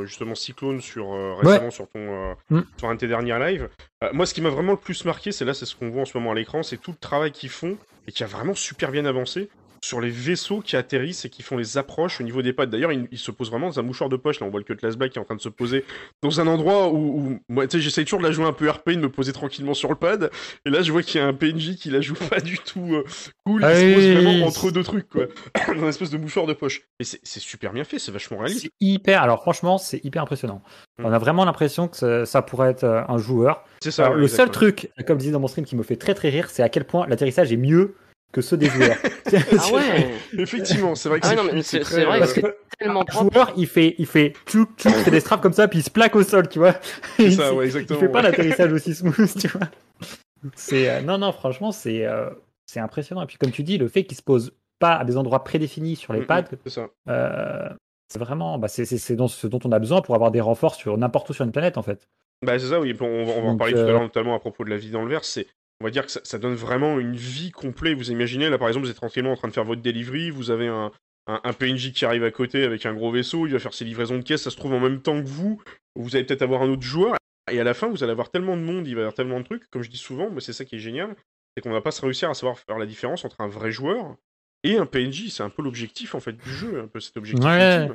justement 0.06 0.36
Cyclone 0.36 0.82
sur 0.82 1.12
récemment 1.40 1.72
sur 1.72 1.88
ton 1.88 2.36
mm. 2.52 2.62
sur 2.78 2.90
un 2.90 2.94
de 2.94 3.00
tes 3.00 3.08
derniers 3.08 3.40
lives. 3.40 3.70
moi, 4.14 4.28
ce 4.28 4.36
qui 4.36 4.42
m'a 4.42 4.50
vraiment 4.50 4.74
le 4.74 4.78
plus 4.78 5.04
marqué, 5.06 5.32
c'est 5.32 5.46
là, 5.46 5.56
c'est 5.56 5.66
ce 5.66 5.76
qu'on 5.76 5.90
voit 5.90 6.04
en 6.04 6.06
ce 6.06 6.16
moment 6.16 6.32
à 6.32 6.36
l'écran, 6.36 6.62
c'est 6.62 6.78
tout 6.78 6.92
le 6.92 6.98
travail 6.98 7.32
qu'ils 7.32 7.50
font 7.50 7.76
et 8.08 8.12
qui 8.12 8.24
a 8.24 8.28
vraiment 8.28 8.54
super 8.54 8.92
bien 8.92 9.06
avancé. 9.06 9.50
Sur 9.84 10.00
les 10.00 10.10
vaisseaux 10.10 10.62
qui 10.62 10.78
atterrissent 10.78 11.26
et 11.26 11.30
qui 11.30 11.42
font 11.42 11.58
les 11.58 11.78
approches 11.78 12.22
au 12.22 12.24
niveau 12.24 12.42
des 12.42 12.54
pads. 12.54 12.68
D'ailleurs, 12.68 12.94
il, 12.94 13.10
il 13.12 13.18
se 13.18 13.32
pose 13.32 13.50
vraiment 13.50 13.68
dans 13.68 13.80
un 13.82 13.84
mouchoir 13.84 14.10
de 14.10 14.16
poche. 14.16 14.40
Là, 14.40 14.48
on 14.48 14.50
voit 14.50 14.62
le 14.62 14.64
Cutlass 14.64 14.96
Black 14.96 15.12
qui 15.12 15.20
est 15.20 15.22
en 15.22 15.26
train 15.26 15.36
de 15.36 15.42
se 15.42 15.50
poser 15.50 15.84
dans 16.22 16.40
un 16.40 16.48
endroit 16.48 16.88
où, 16.88 16.96
où 16.96 17.40
moi, 17.50 17.68
tu 17.68 17.78
sais, 17.78 17.84
j'essaye 17.84 18.06
toujours 18.06 18.20
de 18.20 18.24
la 18.24 18.32
jouer 18.32 18.46
un 18.46 18.54
peu 18.54 18.70
RP, 18.70 18.92
de 18.92 18.96
me 18.96 19.10
poser 19.10 19.34
tranquillement 19.34 19.74
sur 19.74 19.90
le 19.90 19.96
pad. 19.96 20.32
Et 20.66 20.70
là, 20.70 20.84
je 20.84 20.92
vois 20.94 21.04
qu'il 21.04 21.20
y 21.20 21.24
a 21.24 21.28
un 21.28 21.34
PNJ 21.34 21.76
qui 21.76 21.90
la 21.90 22.00
joue 22.00 22.14
pas 22.16 22.40
du 22.40 22.60
tout 22.60 22.94
euh, 22.94 23.04
cool, 23.46 23.62
qui 23.62 23.68
se 23.68 23.94
pose 23.94 24.24
vraiment 24.24 24.48
entre 24.48 24.72
deux 24.72 24.84
trucs, 24.84 25.10
quoi. 25.10 25.26
dans 25.68 25.74
une 25.74 25.88
espèce 25.88 26.12
de 26.12 26.18
mouchoir 26.18 26.46
de 26.46 26.54
poche. 26.54 26.84
Et 27.02 27.04
c'est 27.04 27.42
super 27.42 27.74
bien 27.74 27.84
fait, 27.84 28.00
c'est 28.00 28.14
vachement 28.14 28.38
réaliste. 28.38 28.62
C'est 28.62 28.72
hyper. 28.80 29.22
Alors 29.22 29.42
franchement, 29.42 29.78
c'est 29.78 30.00
hyper 30.06 30.24
impressionnant. 30.24 30.62
Mm. 30.98 31.06
On 31.08 31.12
a 31.12 31.20
vraiment 31.20 31.44
l'impression 31.44 31.90
que 31.90 31.98
ça, 31.98 32.26
ça 32.26 32.42
pourrait 32.42 32.70
être 32.70 32.86
euh, 32.86 33.04
un 33.10 33.18
joueur. 33.18 33.66
C'est 33.82 33.92
ça. 33.92 34.06
Alors, 34.06 34.18
le 34.18 34.30
seul 34.30 34.50
truc, 34.50 34.90
comme 35.06 35.18
je 35.18 35.24
disais 35.24 35.32
dans 35.34 35.42
mon 35.42 35.50
stream, 35.50 35.66
qui 35.66 35.76
me 35.76 35.84
fait 35.84 35.98
très 35.98 36.14
très 36.14 36.30
rire, 36.30 36.50
c'est 36.50 36.64
à 36.64 36.70
quel 36.70 36.86
point 36.86 37.06
l'atterrissage 37.06 37.52
est 37.52 37.58
mieux 37.58 37.96
que 38.34 38.42
ceux 38.42 38.58
des 38.58 38.66
joueurs. 38.68 38.98
Ah 39.58 39.72
ouais 39.72 40.10
Effectivement, 40.38 40.96
c'est 40.96 41.08
vrai 41.10 41.20
que 41.22 41.26
Ah 41.26 41.30
c'est 41.30 41.36
ouais, 41.38 41.42
non, 41.42 41.44
mais 41.46 41.50
fluide, 41.52 41.64
c'est- 41.64 41.80
très, 41.80 42.04
vrai 42.06 42.18
euh, 42.18 42.20
que 42.20 42.20
Parce 42.20 42.34
que 42.34 42.58
Tellement 42.80 43.06
propre. 43.06 43.32
joueur, 43.34 43.54
il 43.56 43.68
fait, 43.68 43.96
il 44.00 44.06
fait 44.06 44.34
tchouk 44.46 44.70
tchouk, 44.78 44.92
il 44.98 45.04
fait 45.04 45.12
des 45.12 45.20
straps 45.22 45.42
comme 45.42 45.54
ça, 45.54 45.68
puis 45.70 45.80
il 45.80 45.84
se 45.84 45.90
plaque 45.90 46.16
au 46.16 46.24
sol, 46.24 46.50
tu 46.50 46.60
vois. 46.60 46.74
C'est 47.18 47.24
Il- 47.26 47.34
ça, 47.34 47.54
ouais, 47.54 47.66
il 47.66 47.68
exactement. 47.68 48.00
fait 48.00 48.10
pas 48.10 48.22
l'atterrissage 48.22 48.74
aussi 48.74 48.94
smooth, 48.94 49.38
tu 49.40 49.48
vois. 49.48 49.68
C'est 50.56 50.90
euh, 50.90 51.02
non 51.02 51.18
non, 51.18 51.32
franchement, 51.32 51.72
c'est 51.72 52.06
euh, 52.06 52.30
c'est 52.66 52.80
impressionnant. 52.82 53.22
Et 53.24 53.28
puis 53.28 53.38
comme 53.38 53.52
tu 53.52 53.64
dis, 53.64 53.78
le 53.78 53.88
fait 53.88 54.04
qu'il 54.04 54.18
se 54.18 54.22
pose 54.22 54.52
pas 54.80 54.96
à 54.96 55.06
des 55.06 55.16
endroits 55.16 55.44
prédéfinis 55.46 55.96
sur 55.96 56.12
les 56.12 56.20
Mm, 56.20 56.24
mm, 56.24 56.28
pads, 56.28 56.44
C'est 56.66 56.70
ça. 56.70 56.88
euh, 57.08 57.70
c'est 58.12 58.20
vraiment, 58.20 58.58
bah, 58.58 58.68
c'est 58.68 58.84
c'est- 58.86 58.98
c'est 58.98 59.16
dont- 59.16 59.30
ce 59.30 59.48
dont 59.48 59.60
on 59.64 59.72
a 59.72 59.80
besoin 59.80 60.02
pour 60.02 60.16
avoir 60.16 60.32
des 60.32 60.42
renforts 60.42 60.76
sur 60.76 60.98
n'importe 60.98 61.30
où 61.30 61.34
sur 61.34 61.46
une 61.46 61.52
planète 61.54 61.78
en 61.78 61.82
fait. 61.84 62.10
Bah, 62.46 62.60
c'est 62.60 62.68
ça, 62.68 62.80
oui. 62.82 62.94
On 63.00 63.26
va, 63.26 63.32
on 63.38 63.42
va 63.44 63.50
en 63.52 63.58
parler 63.58 63.74
tout 63.74 63.80
à 63.80 63.84
euh, 63.84 63.88
l'heure, 63.92 64.02
notamment 64.02 64.36
à 64.36 64.40
propos 64.40 64.66
de 64.66 64.70
la 64.70 64.76
vie 64.78 64.92
dans 64.92 65.04
le 65.04 65.10
verre. 65.10 65.24
C'est, 65.24 65.48
on 65.84 65.88
va 65.88 65.92
dire 65.92 66.06
que 66.06 66.12
ça, 66.14 66.22
ça 66.24 66.40
donne 66.40 66.56
vraiment 66.56 66.98
une 66.98 67.18
vie 67.18 67.52
complète. 67.52 67.98
Vous 67.98 68.10
imaginez, 68.10 68.50
là, 68.50 68.58
par 68.58 68.70
exemple, 68.70 68.86
vous 68.86 68.92
êtes 68.92 68.96
tranquillement 68.96 69.34
en 69.34 69.36
train 69.36 69.50
de 69.50 69.54
faire 69.54 69.66
votre 69.66 69.82
delivery, 69.82 70.30
vous 70.30 70.50
avez 70.50 70.68
un, 70.68 70.94
un, 71.28 71.42
un 71.44 71.52
PNJ 71.52 71.92
qui 71.92 72.06
arrive 72.06 72.24
à 72.24 72.32
côté 72.32 72.64
avec 72.64 72.86
un 72.86 72.94
gros 72.94 73.12
vaisseau, 73.12 73.48
il 73.48 73.52
va 73.52 73.60
faire 73.60 73.74
ses 73.74 73.84
livraisons 73.84 74.18
de 74.18 74.24
caisse, 74.24 74.44
ça 74.44 74.50
se 74.50 74.56
trouve 74.56 74.72
en 74.72 74.80
même 74.80 75.02
temps 75.02 75.22
que 75.22 75.28
vous. 75.28 75.62
Vous 75.98 76.16
allez 76.16 76.24
peut-être 76.24 76.42
avoir 76.42 76.62
un 76.62 76.70
autre 76.70 76.84
joueur. 76.84 77.18
Et 77.52 77.60
à 77.60 77.66
la 77.66 77.74
fin, 77.74 77.90
vous 77.90 78.02
allez 78.02 78.14
avoir 78.14 78.32
tellement 78.32 78.56
de 78.56 78.62
monde, 78.62 78.88
il 78.88 78.96
va 78.96 79.02
y 79.02 79.04
avoir 79.04 79.14
tellement 79.14 79.42
de 79.42 79.44
trucs. 79.44 79.70
Comme 79.72 79.84
je 79.84 79.90
dis 79.90 79.98
souvent, 79.98 80.30
mais 80.30 80.40
c'est 80.40 80.54
ça 80.54 80.64
qui 80.64 80.78
est 80.78 80.80
génial, 80.80 81.18
c'est 81.54 81.62
qu'on 81.62 81.72
va 81.72 81.82
pas 81.82 81.92
se 81.92 82.02
réussir 82.02 82.30
à 82.30 82.34
savoir 82.34 82.58
faire 82.58 82.78
la 82.78 82.86
différence 82.86 83.26
entre 83.26 83.42
un 83.42 83.50
vrai 83.50 83.70
joueur 83.70 84.16
et 84.64 84.78
un 84.78 84.86
PNJ. 84.86 85.28
C'est 85.32 85.44
un 85.44 85.50
peu 85.50 85.64
l'objectif, 85.64 86.16
en 86.16 86.22
fait, 86.22 86.38
du 86.38 86.50
jeu, 86.50 86.80
un 86.80 86.88
peu 86.88 87.02
cet 87.02 87.18
objectif 87.18 87.44
Ouais. 87.44 87.90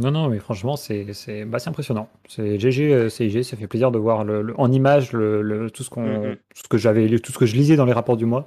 Non 0.00 0.10
non, 0.10 0.28
mais 0.28 0.38
franchement, 0.38 0.76
c'est 0.76 1.12
c'est 1.12 1.44
bah, 1.44 1.58
c'est 1.58 1.68
impressionnant. 1.68 2.08
C'est 2.28 2.58
GG 2.58 2.92
euh, 2.94 3.08
CIG, 3.10 3.42
ça 3.42 3.56
fait 3.56 3.66
plaisir 3.66 3.90
de 3.90 3.98
voir 3.98 4.24
le, 4.24 4.40
le- 4.40 4.58
en 4.58 4.72
image 4.72 5.12
le, 5.12 5.42
le- 5.42 5.70
tout 5.70 5.82
ce 5.82 5.90
qu'on 5.90 6.02
Mm, 6.02 6.30
mm. 6.30 6.36
tout 6.36 6.62
ce 6.64 6.68
que 6.68 6.78
j'avais 6.78 7.06
lu- 7.08 7.20
tout 7.20 7.30
ce 7.32 7.38
que 7.38 7.46
je 7.46 7.54
lisais 7.54 7.76
dans 7.76 7.84
les 7.84 7.92
rapports 7.92 8.16
du 8.16 8.24
mois. 8.24 8.46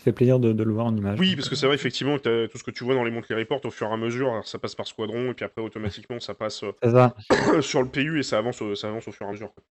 Ça 0.00 0.04
fait 0.04 0.12
plaisir 0.12 0.38
de, 0.38 0.52
de 0.52 0.62
le 0.62 0.72
voir 0.72 0.86
en 0.86 0.96
image. 0.96 1.18
Oui, 1.18 1.28
Donc, 1.30 1.36
parce 1.38 1.48
que 1.48 1.56
c'est 1.56 1.66
vrai, 1.66 1.74
effectivement, 1.74 2.16
que 2.18 2.22
t'as- 2.22 2.48
tout 2.48 2.56
ce 2.56 2.62
que 2.64 2.70
tu 2.70 2.84
vois 2.84 2.94
dans 2.94 3.02
les 3.04 3.10
monthly 3.10 3.34
reports, 3.34 3.60
au 3.64 3.70
fur 3.70 3.88
et 3.88 3.92
à 3.92 3.96
mesure, 3.96 4.30
alors, 4.30 4.46
ça 4.46 4.58
passe 4.58 4.76
par 4.76 4.86
squadron, 4.86 5.32
et 5.32 5.34
puis 5.34 5.44
après, 5.44 5.60
automatiquement, 5.60 6.20
ça 6.20 6.34
passe 6.34 6.62
euh, 6.62 6.70
c'est 6.82 6.92
ça. 6.92 7.14
sur 7.60 7.82
le 7.82 7.88
PU, 7.88 8.20
et 8.20 8.22
ça 8.22 8.38
avance, 8.38 8.62
au- 8.62 8.76
ça 8.76 8.88
avance 8.88 9.08
au 9.08 9.12
fur 9.12 9.26
et 9.26 9.28
à 9.28 9.32
mesure. 9.32 9.52
quoi. 9.52 9.64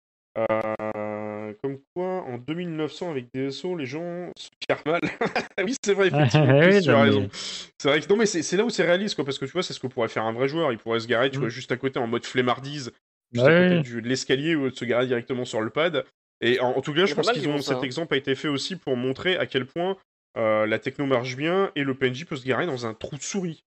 Euh, 0.50 0.72
comme 1.62 1.78
quoi, 1.94 2.22
en 2.24 2.38
2900, 2.38 3.10
avec 3.10 3.26
DSO, 3.34 3.76
les 3.76 3.86
gens 3.86 4.30
se 4.38 4.48
pirent 4.66 4.82
mal. 4.86 5.00
oui, 5.64 5.74
c'est 5.84 5.94
vrai, 5.94 6.08
effectivement, 6.14 6.58
Oui, 6.58 6.68
Chris, 6.70 6.82
tu 6.82 6.90
as 6.90 6.94
mais- 6.94 7.02
raison. 7.02 7.28
C'est 7.32 7.88
vrai 7.88 8.00
que, 8.00 8.08
non, 8.08 8.16
mais 8.16 8.26
c'est 8.26 8.56
là 8.56 8.64
où 8.64 8.70
c'est 8.70 8.84
réaliste, 8.84 9.14
quoi, 9.14 9.24
parce 9.24 9.38
que 9.38 9.44
tu 9.46 9.52
vois, 9.52 9.62
c'est 9.62 9.72
ce 9.72 9.80
que 9.80 9.86
pourrait 9.86 10.08
faire 10.08 10.24
un 10.24 10.32
vrai 10.32 10.48
joueur. 10.48 10.72
Il 10.72 10.78
pourrait 10.78 11.00
se 11.00 11.06
garer, 11.06 11.30
tu 11.30 11.36
Mm. 11.38 11.40
vois, 11.40 11.48
juste 11.50 11.72
à 11.72 11.76
côté, 11.76 11.98
en 11.98 12.06
mode 12.06 12.24
flemmardise, 12.26 12.92
juste 13.32 13.46
à 13.46 13.62
côté 13.68 13.80
du- 13.80 14.02
de 14.02 14.08
l'escalier, 14.08 14.54
ou 14.56 14.70
de 14.70 14.74
se 14.74 14.84
garer 14.84 15.06
directement 15.06 15.44
sur 15.44 15.60
le 15.60 15.70
pad. 15.70 16.04
Et 16.40 16.60
en, 16.60 16.70
en 16.70 16.80
tout 16.80 16.92
cas, 16.94 17.06
je 17.06 17.14
pense 17.14 17.30
qu'ils 17.30 17.42
qui 17.42 17.48
ont 17.48 17.58
ça, 17.58 17.74
cet 17.74 17.76
hein. 17.78 17.82
exemple 17.82 18.14
a 18.14 18.16
été 18.16 18.34
fait 18.34 18.48
aussi 18.48 18.76
pour 18.76 18.96
montrer 18.96 19.36
à 19.36 19.46
quel 19.46 19.66
point 19.66 19.96
euh, 20.36 20.66
la 20.66 20.78
techno 20.80 21.06
marche 21.06 21.36
bien 21.36 21.70
et 21.76 21.84
le 21.84 21.94
PNJ 21.94 22.24
peut 22.24 22.34
se 22.36 22.44
garer 22.44 22.66
dans 22.66 22.86
un 22.86 22.92
trou 22.94 23.16
de 23.16 23.22
souris. 23.22 23.62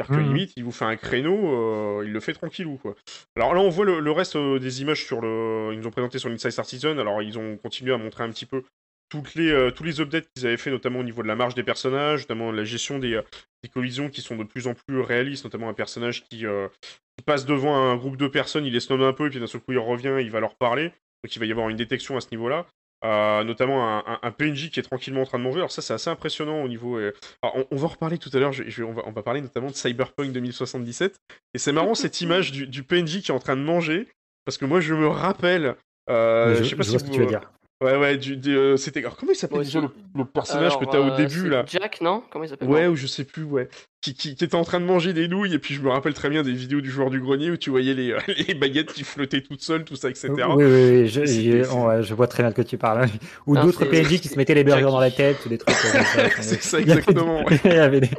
C'est-à-dire 0.00 0.16
que 0.16 0.20
Mhm. 0.22 0.34
limite, 0.34 0.52
il 0.56 0.64
vous 0.64 0.72
fait 0.72 0.84
un 0.86 0.96
créneau, 0.96 1.98
euh, 1.98 2.04
il 2.06 2.12
le 2.12 2.20
fait 2.20 2.32
tranquillou, 2.32 2.76
quoi. 2.78 2.94
Alors 3.36 3.54
là, 3.54 3.60
on 3.60 3.68
voit 3.68 3.84
le, 3.84 4.00
le 4.00 4.10
reste 4.12 4.36
euh, 4.36 4.58
des 4.58 4.80
images 4.82 5.04
sur 5.04 5.20
le. 5.20 5.70
Ils 5.72 5.78
nous 5.78 5.86
ont 5.86 5.90
présenté 5.90 6.18
sur 6.18 6.28
l'Inside 6.28 6.50
Citizen. 6.52 6.98
Alors, 6.98 7.22
ils 7.22 7.38
ont 7.38 7.56
continué 7.58 7.92
à 7.92 7.98
montrer 7.98 8.24
un 8.24 8.30
petit 8.30 8.46
peu 8.46 8.62
toutes 9.10 9.34
les, 9.34 9.50
euh, 9.50 9.70
tous 9.70 9.82
les 9.84 10.00
updates 10.00 10.26
qu'ils 10.34 10.46
avaient 10.46 10.56
fait, 10.56 10.70
notamment 10.70 11.00
au 11.00 11.02
niveau 11.02 11.22
de 11.22 11.28
la 11.28 11.34
marge 11.36 11.54
des 11.54 11.62
personnages, 11.64 12.22
notamment 12.22 12.50
la 12.52 12.64
gestion 12.64 12.98
des, 12.98 13.20
des 13.62 13.68
collisions 13.68 14.08
qui 14.08 14.20
sont 14.22 14.36
de 14.36 14.44
plus 14.44 14.68
en 14.68 14.74
plus 14.74 15.00
réalistes, 15.00 15.44
notamment 15.44 15.68
un 15.68 15.74
personnage 15.74 16.22
qui, 16.24 16.44
qui 16.46 17.24
passe 17.26 17.44
devant 17.44 17.76
un 17.76 17.96
groupe 17.96 18.16
de 18.16 18.28
personnes, 18.28 18.64
il 18.64 18.72
les 18.72 18.80
stun 18.80 19.00
un 19.00 19.12
peu, 19.12 19.26
et 19.26 19.30
puis 19.30 19.40
d'un 19.40 19.46
seul 19.48 19.60
coup, 19.60 19.72
il 19.72 19.78
revient, 19.78 20.16
il 20.20 20.30
va 20.30 20.40
leur 20.40 20.54
parler. 20.54 20.92
Donc, 21.22 21.34
il 21.36 21.38
va 21.40 21.44
y 21.46 21.50
avoir 21.50 21.68
une 21.68 21.76
détection 21.76 22.16
à 22.16 22.20
ce 22.20 22.28
niveau-là. 22.30 22.66
Euh, 23.02 23.44
notamment 23.44 23.82
un, 23.98 24.04
un- 24.06 24.18
un 24.22 24.30
PNJ 24.30 24.70
qui 24.70 24.78
est 24.78 24.82
tranquillement 24.82 25.22
en 25.22 25.26
train 25.26 25.38
de 25.38 25.44
manger. 25.44 25.58
Alors 25.58 25.72
ça, 25.72 25.80
c'est 25.80 25.94
assez 25.94 26.10
impressionnant 26.10 26.62
au 26.62 26.68
niveau. 26.68 26.98
euh, 26.98 27.14
alors, 27.42 27.56
on, 27.56 27.66
on 27.70 27.76
va 27.76 27.84
en 27.86 27.88
reparler 27.88 28.18
tout 28.18 28.28
à 28.34 28.38
l'heure. 28.38 28.52
je- 28.52 28.68
je- 28.68 28.82
on, 28.84 28.92
va, 28.92 29.02
on 29.06 29.12
va 29.12 29.22
parler 29.22 29.40
notamment 29.40 29.68
de 29.68 29.74
Cyberpunk 29.74 30.32
2077. 30.32 31.16
Et 31.54 31.58
c'est 31.58 31.72
marrant 31.72 31.94
cette 31.94 32.20
image 32.20 32.52
du, 32.52 32.66
du 32.66 32.82
PNJ 32.82 33.22
qui 33.22 33.30
est 33.30 33.34
en 33.34 33.38
train 33.38 33.56
de 33.56 33.62
manger, 33.62 34.06
parce 34.44 34.58
que 34.58 34.66
moi, 34.66 34.80
je 34.80 34.94
me 34.94 35.06
rappelle. 35.08 35.76
euh, 36.10 36.56
je, 36.56 36.64
je, 36.64 36.68
sais 36.68 36.76
pas 36.76 36.82
je 36.82 36.88
si 36.88 36.90
vois 36.90 36.98
ce 36.98 37.04
que 37.04 37.08
vous- 37.08 37.14
tu 37.14 37.20
veux 37.20 37.26
dire. 37.26 37.50
Ouais, 37.82 37.96
ouais. 37.96 38.18
Du, 38.18 38.36
du, 38.36 38.56
euh, 38.56 38.76
c'était. 38.76 39.00
Alors 39.00 39.16
comment 39.16 39.32
il 39.32 39.64
déjà 39.64 39.80
le, 39.80 40.24
personnage 40.24 40.78
que 40.78 40.84
t'as 40.84 41.00
au 41.00 41.12
euh, 41.12 41.16
début 41.16 41.42
c'est 41.42 41.48
là 41.48 41.64
Jack, 41.66 42.00
non? 42.02 42.22
Comment 42.30 42.44
il 42.44 42.48
s'appelle? 42.48 42.68
Ouais, 42.68 42.86
ou 42.86 42.94
je 42.94 43.06
sais 43.06 43.24
plus, 43.24 43.44
ouais. 43.44 43.68
Qui, 44.02 44.14
qui, 44.14 44.34
qui 44.34 44.44
était 44.44 44.54
en 44.54 44.64
train 44.64 44.80
de 44.80 44.84
manger 44.84 45.12
des 45.12 45.28
nouilles, 45.28 45.54
et 45.54 45.58
puis 45.58 45.74
je 45.74 45.80
me 45.80 45.88
rappelle 45.88 46.14
très 46.14 46.28
bien 46.28 46.42
des 46.42 46.52
vidéos 46.52 46.80
du 46.80 46.90
joueur 46.90 47.10
du 47.10 47.20
grenier 47.20 47.50
où 47.50 47.56
tu 47.56 47.70
voyais 47.70 47.94
les, 47.94 48.12
euh, 48.12 48.18
les 48.48 48.54
baguettes 48.54 48.92
qui 48.92 49.04
flottaient 49.04 49.42
toutes 49.42 49.62
seules, 49.62 49.84
tout 49.84 49.96
ça, 49.96 50.10
etc. 50.10 50.28
Oui, 50.48 50.64
oui, 50.64 51.00
oui, 51.02 51.08
je, 51.08 52.14
vois 52.14 52.26
très 52.26 52.42
bien 52.42 52.50
de 52.50 52.54
quoi 52.54 52.64
tu 52.64 52.76
parles. 52.76 53.08
Ou 53.46 53.54
Non, 53.54 53.64
d'autres 53.64 53.86
PNJ 53.86 54.20
qui 54.20 54.28
se 54.28 54.36
mettaient 54.36 54.54
les 54.54 54.64
burgers 54.64 54.82
dans 54.82 55.00
la 55.00 55.10
tête, 55.10 55.38
ou 55.46 55.48
des 55.48 55.58
trucs 55.58 55.76
comme 55.76 56.02
ça. 56.04 56.28
C'est 56.42 56.62
ça, 56.62 56.80
Il 56.80 56.88
y 56.88 56.92
avait 56.92 57.00
des- 57.02 57.10
exactement, 57.10 57.44
ouais. 57.44 57.60
Il 57.64 57.72
y 57.72 57.78
avait 57.78 58.00
des, 58.00 58.10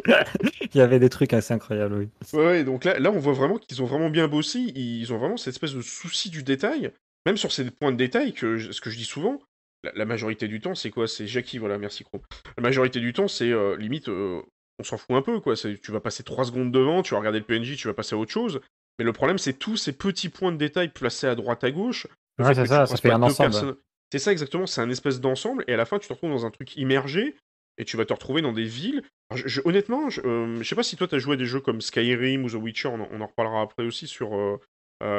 il 0.73 0.77
y 0.77 0.81
avait 0.81 0.99
des 0.99 1.09
trucs 1.09 1.33
assez 1.33 1.53
incroyables, 1.53 1.95
oui. 1.95 2.09
Ouais, 2.33 2.45
ouais, 2.45 2.63
donc 2.63 2.83
là, 2.83 2.97
là, 2.99 3.11
on 3.11 3.19
voit 3.19 3.33
vraiment 3.33 3.57
qu'ils 3.57 3.81
ont 3.81 3.85
vraiment 3.85 4.09
bien 4.09 4.27
bossé. 4.27 4.59
Ils 4.59 5.11
ont 5.13 5.17
vraiment 5.17 5.37
cette 5.37 5.53
espèce 5.53 5.73
de 5.73 5.81
souci 5.81 6.29
du 6.29 6.43
détail, 6.43 6.91
même 7.25 7.37
sur 7.37 7.51
ces 7.51 7.69
points 7.69 7.91
de 7.91 7.97
détail 7.97 8.33
que 8.33 8.57
je- 8.57 8.71
ce 8.71 8.81
que 8.81 8.89
je 8.89 8.97
dis 8.97 9.03
souvent. 9.03 9.39
La, 9.83 9.91
la 9.95 10.05
majorité 10.05 10.47
du 10.47 10.59
temps, 10.61 10.75
c'est 10.75 10.91
quoi? 10.91 11.07
C'est 11.07 11.27
Jackie, 11.27 11.57
voilà, 11.57 11.77
merci 11.77 12.03
Chrome. 12.03 12.21
La 12.57 12.61
majorité 12.63 12.99
du 12.99 13.13
temps, 13.13 13.27
c'est 13.27 13.49
euh, 13.51 13.75
limite, 13.77 14.09
euh, 14.09 14.41
on 14.79 14.83
s'en 14.83 14.97
fout 14.97 15.15
un 15.15 15.21
peu, 15.21 15.39
quoi. 15.39 15.55
Tu 15.55 15.91
vas 15.91 15.99
passer 15.99 16.23
3 16.23 16.45
secondes 16.45 16.71
devant, 16.71 17.01
tu 17.01 17.13
vas 17.13 17.19
regarder 17.19 17.39
le 17.39 17.45
PNJ, 17.45 17.77
tu 17.77 17.87
vas 17.87 17.93
passer 17.93 18.15
à 18.15 18.17
autre 18.17 18.31
chose. 18.31 18.61
Mais 18.99 19.05
le 19.05 19.13
problème, 19.13 19.37
c'est 19.39 19.53
tous 19.53 19.77
ces 19.77 19.93
petits 19.93 20.29
points 20.29 20.51
de 20.51 20.57
détail 20.57 20.89
placés 20.89 21.27
à 21.27 21.35
droite 21.35 21.63
à 21.63 21.71
gauche. 21.71 22.05
Ouais, 22.45 22.53
c'est 22.53 22.67
ça, 22.67 22.85
ça 22.87 22.93
fait 23.01 23.09
un 23.11 23.19
ensemble. 23.31 23.49
personnes- 23.51 23.75
C'est 24.11 24.19
ça 24.19 24.31
exactement, 24.31 24.67
c'est 24.67 24.81
un 24.81 24.89
espèce 24.89 25.21
d'ensemble, 25.21 25.63
et 25.67 25.73
à 25.73 25.77
la 25.77 25.85
fin, 25.85 25.97
tu 25.97 26.07
te 26.07 26.13
retrouves 26.13 26.31
dans 26.31 26.45
un 26.45 26.51
truc 26.51 26.75
immergé, 26.75 27.35
et 27.77 27.85
tu 27.85 27.95
vas 27.97 28.05
te 28.05 28.11
retrouver 28.13 28.41
dans 28.41 28.51
des 28.51 28.65
villes. 28.65 29.01
Alors, 29.29 29.41
je- 29.41 29.47
je- 29.47 29.61
honnêtement, 29.63 30.09
je, 30.09 30.19
euh, 30.21 30.57
je 30.61 30.67
sais 30.67 30.75
pas 30.75 30.83
si 30.83 30.97
toi, 30.97 31.07
tu 31.07 31.15
as 31.15 31.19
joué 31.19 31.33
à 31.35 31.37
des 31.37 31.45
jeux 31.45 31.61
comme 31.61 31.79
Skyrim 31.81 32.43
ou 32.43 32.49
The 32.49 32.55
Witcher, 32.55 32.89
on 32.89 32.99
en, 33.01 33.07
on 33.11 33.21
en 33.21 33.27
reparlera 33.27 33.61
après 33.61 33.83
aussi 33.83 34.05
sur. 34.07 34.33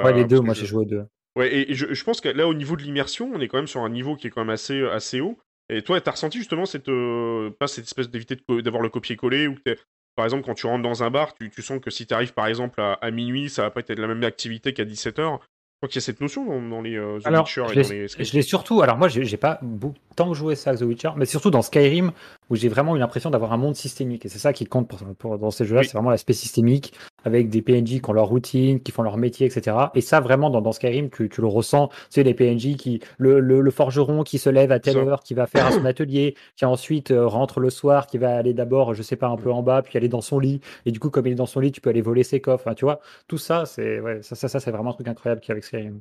Ouais, 0.05 0.13
les 0.13 0.25
deux, 0.27 0.41
moi 0.43 0.55
j'ai 0.55 0.67
joué 0.67 0.83
aux 0.83 0.85
deux. 0.85 1.07
Ouais, 1.37 1.53
et, 1.53 1.71
et 1.71 1.75
je, 1.75 1.93
je 1.95 2.05
pense 2.05 2.21
que 2.21 2.29
là, 2.29 2.47
au 2.47 2.55
niveau 2.55 2.77
de 2.77 2.83
l'immersion, 2.83 3.31
on 3.35 3.41
est 3.41 3.49
quand 3.49 3.57
même 3.59 3.67
sur 3.67 3.81
un 3.81 3.89
niveau 3.89 4.17
qui 4.17 4.27
est 4.27 4.31
quand 4.31 4.43
même 4.43 4.51
assez, 4.51 4.83
assez 4.87 5.21
haut. 5.21 5.39
Et 5.71 5.81
toi, 5.83 6.01
t'as 6.01 6.11
ressenti 6.11 6.39
justement 6.39 6.67
cette, 6.67 6.89
euh, 6.89 7.51
pas 7.59 7.67
cette 7.67 7.85
espèce 7.85 8.11
d'éviter 8.11 8.37
d'avoir 8.63 8.83
le 8.83 8.91
copier-coller 8.91 9.47
ou 9.47 9.55
que 9.55 9.61
t'es- 9.61 9.79
par 10.15 10.27
exemple, 10.27 10.45
quand 10.45 10.55
tu 10.55 10.67
rentres 10.67 10.83
dans 10.83 11.03
un 11.03 11.11
bar, 11.11 11.33
tu, 11.35 11.49
tu 11.49 11.63
sens 11.63 11.81
que 11.81 11.89
si 11.91 12.07
t'arrives 12.07 12.35
par 12.35 12.47
exemple 12.47 12.79
à, 12.83 12.95
à 12.95 13.11
minuit, 13.11 13.49
ça 13.49 13.63
va 13.63 13.71
pas 13.71 13.81
être 13.81 13.99
la 13.99 14.07
même 14.09 14.23
activité 14.25 14.75
qu'à 14.75 14.85
17h. 14.85 15.15
Je 15.17 15.87
crois 15.87 15.89
qu'il 15.89 15.97
y 15.97 15.99
a 15.99 16.01
cette 16.03 16.21
notion 16.21 16.45
dans, 16.45 16.61
dans 16.61 16.83
les 16.83 16.97
euh, 16.97 17.19
The 17.21 17.27
Alors, 17.27 17.47
Witcher 17.47 17.63
et 17.63 17.65
dans 17.83 17.89
les 17.89 18.09
Skyrim. 18.09 18.27
je 18.27 18.33
l'ai 18.35 18.43
surtout. 18.43 18.83
Alors, 18.83 18.99
moi, 18.99 19.09
j'ai 19.09 19.37
pas 19.39 19.59
beaucoup, 19.63 19.97
tant 20.15 20.35
joué 20.35 20.55
ça 20.55 20.71
à 20.73 20.77
The 20.77 20.83
Witcher, 20.83 21.11
mais 21.17 21.25
surtout 21.25 21.51
dans 21.51 21.63
Skyrim, 21.63 22.13
où 22.53 22.57
j'ai 22.57 22.69
vraiment 22.69 22.95
eu 22.97 22.99
l'impression 22.99 23.31
d'avoir 23.31 23.53
un 23.53 23.57
monde 23.57 23.75
systémique. 23.77 24.27
Et 24.27 24.29
c'est 24.29 24.39
ça 24.39 24.53
qui 24.53 24.67
compte 24.67 24.87
pour, 24.89 24.99
pour- 25.17 25.39
dans 25.39 25.51
ces 25.51 25.65
jeux-là, 25.65 25.81
Oui. 25.81 25.87
c'est 25.87 25.95
vraiment 25.95 26.11
l'aspect 26.11 26.35
systémique, 26.35 26.93
avec 27.25 27.49
des 27.49 27.63
PNJ 27.63 28.01
qui 28.03 28.11
ont 28.11 28.13
leur 28.13 28.27
routine, 28.27 28.81
qui 28.81 28.93
font 28.93 29.03
leur 29.03 29.17
métier, 29.17 29.47
etc. 29.47 29.77
Et 29.95 30.01
ça, 30.03 30.21
vraiment, 30.21 30.51
dans, 30.51 30.61
dans 30.61 30.73
Skyrim, 30.73 31.09
tu, 31.11 31.29
tu 31.29 31.41
le 31.41 31.47
ressens. 31.47 31.89
Tu 31.89 31.95
sais, 32.11 32.23
les 32.23 32.35
PNJ 32.35 32.77
qui. 32.77 33.01
Le, 33.19 33.41
le, 33.41 33.61
le 33.61 33.71
forgeron 33.71 34.23
qui 34.23 34.39
se 34.39 34.51
lève 34.51 34.71
à 34.73 34.81
telle 34.81 34.95
Ça. 34.95 35.01
heure, 35.01 35.23
qui 35.23 35.35
va 35.35 35.47
faire 35.47 35.67
à 35.67 35.73
son 35.73 35.85
atelier, 35.87 36.35
qui 36.57 36.65
ensuite 36.67 37.11
euh, 37.11 37.27
rentre 37.27 37.59
le 37.61 37.71
soir, 37.71 38.07
qui 38.07 38.19
va 38.19 38.37
aller 38.37 38.55
d'abord, 38.55 38.95
je 38.95 39.03
sais 39.03 39.17
pas, 39.17 39.29
un 39.29 39.37
peu 39.37 39.51
en 39.51 39.63
bas, 39.63 39.83
puis 39.83 39.97
aller 39.99 40.09
dans 40.09 40.21
son 40.21 40.39
lit. 40.39 40.61
Et 40.85 40.93
du 40.93 40.99
coup, 41.01 41.11
comme 41.11 41.27
il 41.27 41.33
est 41.33 41.37
dans 41.37 41.47
son 41.47 41.61
lit, 41.61 41.73
tu 41.73 41.81
peux 41.81 41.91
aller 41.91 42.03
voler 42.03 42.23
ses 42.25 42.41
coffres. 42.41 42.73
Tu 42.75 42.85
vois, 42.85 43.01
tout 43.29 43.39
ça, 43.39 43.65
c'est 43.67 44.01
ouais, 44.01 44.23
ça, 44.23 44.35
ça, 44.37 44.49
ça 44.49 44.61
c'est 44.61 44.71
vraiment 44.71 44.91
un 44.91 44.95
truc 44.95 45.09
incroyable 45.09 45.41
qu'il 45.41 45.49
y 45.51 45.53
a 45.53 45.55
avec 45.55 45.65
Skyrim. 45.65 46.01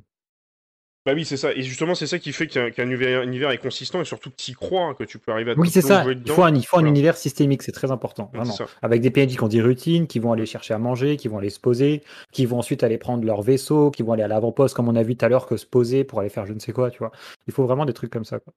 Bah 1.04 1.14
oui, 1.14 1.24
c'est 1.24 1.36
ça. 1.36 1.52
Et 1.52 1.62
justement, 1.62 1.96
c'est 1.96 2.06
ça 2.06 2.20
qui 2.20 2.32
fait 2.32 2.46
qu'un 2.46 2.84
univers, 2.84 3.22
univers 3.22 3.50
est 3.50 3.58
consistant 3.58 4.00
et 4.00 4.04
surtout 4.04 4.30
que 4.30 4.36
tu 4.36 4.52
y 4.52 4.54
crois, 4.54 4.94
que 4.94 5.02
tu 5.02 5.18
peux 5.18 5.32
arriver 5.32 5.50
à 5.50 5.54
te 5.56 5.60
Oui, 5.60 5.68
c'est 5.68 5.80
ça. 5.80 6.04
Il 6.08 6.30
faut 6.30 6.44
un, 6.44 6.54
il 6.54 6.64
faut 6.64 6.76
un 6.76 6.80
Voilà. 6.80 6.88
univers 6.90 7.16
systémique, 7.16 7.62
c'est 7.64 7.72
très 7.72 7.90
important, 7.90 8.30
vraiment. 8.32 8.56
Avec 8.82 9.00
des 9.00 9.10
PNJ 9.10 9.36
qui 9.36 9.42
ont 9.42 9.48
des 9.48 9.62
routines, 9.62 10.06
qui 10.06 10.20
vont 10.20 10.32
aller 10.32 10.46
chercher 10.46 10.74
à 10.74 10.78
manger, 10.78 11.16
qui 11.16 11.26
vont 11.26 11.38
aller 11.38 11.50
se 11.50 11.58
poser, 11.58 12.02
qui 12.30 12.46
vont 12.46 12.58
ensuite 12.58 12.84
aller 12.84 12.98
prendre 12.98 13.24
leur 13.24 13.42
vaisseau, 13.42 13.90
qui 13.90 14.04
vont 14.04 14.12
aller 14.12 14.22
à 14.22 14.28
l'avant-poste, 14.28 14.76
comme 14.76 14.88
on 14.88 14.94
a 14.94 15.02
vu 15.02 15.16
tout 15.16 15.24
à 15.24 15.28
l'heure, 15.28 15.46
que 15.46 15.56
se 15.56 15.66
poser 15.66 16.04
pour 16.04 16.20
aller 16.20 16.28
faire 16.28 16.46
je 16.46 16.52
ne 16.52 16.60
sais 16.60 16.72
quoi, 16.72 16.90
tu 16.90 16.98
vois. 16.98 17.10
Il 17.48 17.52
faut 17.52 17.64
vraiment 17.64 17.84
des 17.84 17.94
trucs 17.94 18.12
comme 18.12 18.24
ça, 18.24 18.38
quoi. 18.38 18.52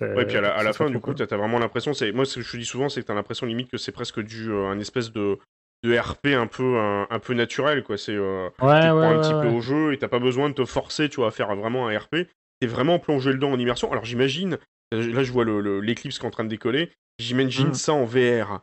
Ouais, 0.00 0.24
puis 0.24 0.38
à 0.38 0.40
la, 0.40 0.56
à 0.56 0.72
fin, 0.72 0.88
du 0.88 0.98
coup, 0.98 1.12
cool. 1.12 1.26
t'as 1.26 1.34
as 1.34 1.38
vraiment 1.38 1.58
l'impression, 1.58 1.92
c'est 1.92 2.10
moi 2.10 2.24
ce 2.24 2.36
que 2.36 2.40
je 2.40 2.52
te 2.52 2.56
dis 2.56 2.64
souvent, 2.64 2.88
c'est 2.88 3.02
que 3.02 3.06
t'as 3.06 3.14
l'impression 3.14 3.46
limite 3.46 3.70
que 3.70 3.76
c'est 3.76 3.92
presque 3.92 4.20
du 4.20 4.50
euh, 4.50 4.68
un 4.68 4.80
espèce 4.80 5.12
de, 5.12 5.38
de 5.82 5.96
RP 5.98 6.26
un 6.34 6.46
peu 6.46 6.78
un, 6.78 7.06
un 7.08 7.18
peu 7.18 7.34
naturel, 7.34 7.82
quoi. 7.82 7.96
C'est 7.96 8.14
euh, 8.14 8.48
tu 8.58 8.64
Ouais, 8.64 8.80
te 8.80 8.86
prends 8.86 8.98
ouais, 9.00 9.06
un 9.06 9.20
petit 9.20 9.32
peu 9.32 9.48
au 9.54 9.60
jeu 9.60 9.92
et 9.92 9.98
t'as 9.98 10.08
pas 10.08 10.18
besoin 10.18 10.48
de 10.50 10.54
te 10.54 10.64
forcer, 10.64 11.08
tu 11.08 11.16
vois, 11.16 11.28
à 11.28 11.30
faire 11.30 11.54
vraiment 11.56 11.88
un 11.88 11.98
RP. 11.98 12.26
T'es 12.60 12.66
vraiment 12.66 12.98
plongé 12.98 13.32
dedans 13.32 13.52
en 13.52 13.58
immersion. 13.58 13.90
Alors 13.90 14.04
j'imagine 14.04 14.58
Là, 14.92 15.22
je 15.22 15.30
vois 15.30 15.44
le- 15.44 15.80
l'éclipse 15.80 16.18
qui 16.18 16.24
est 16.24 16.26
en 16.28 16.32
train 16.32 16.42
de 16.42 16.48
décoller. 16.48 16.90
J'imagine 17.20 17.68
Mm. 17.68 17.74
ça 17.74 17.92
en 17.92 18.04
VR. 18.04 18.60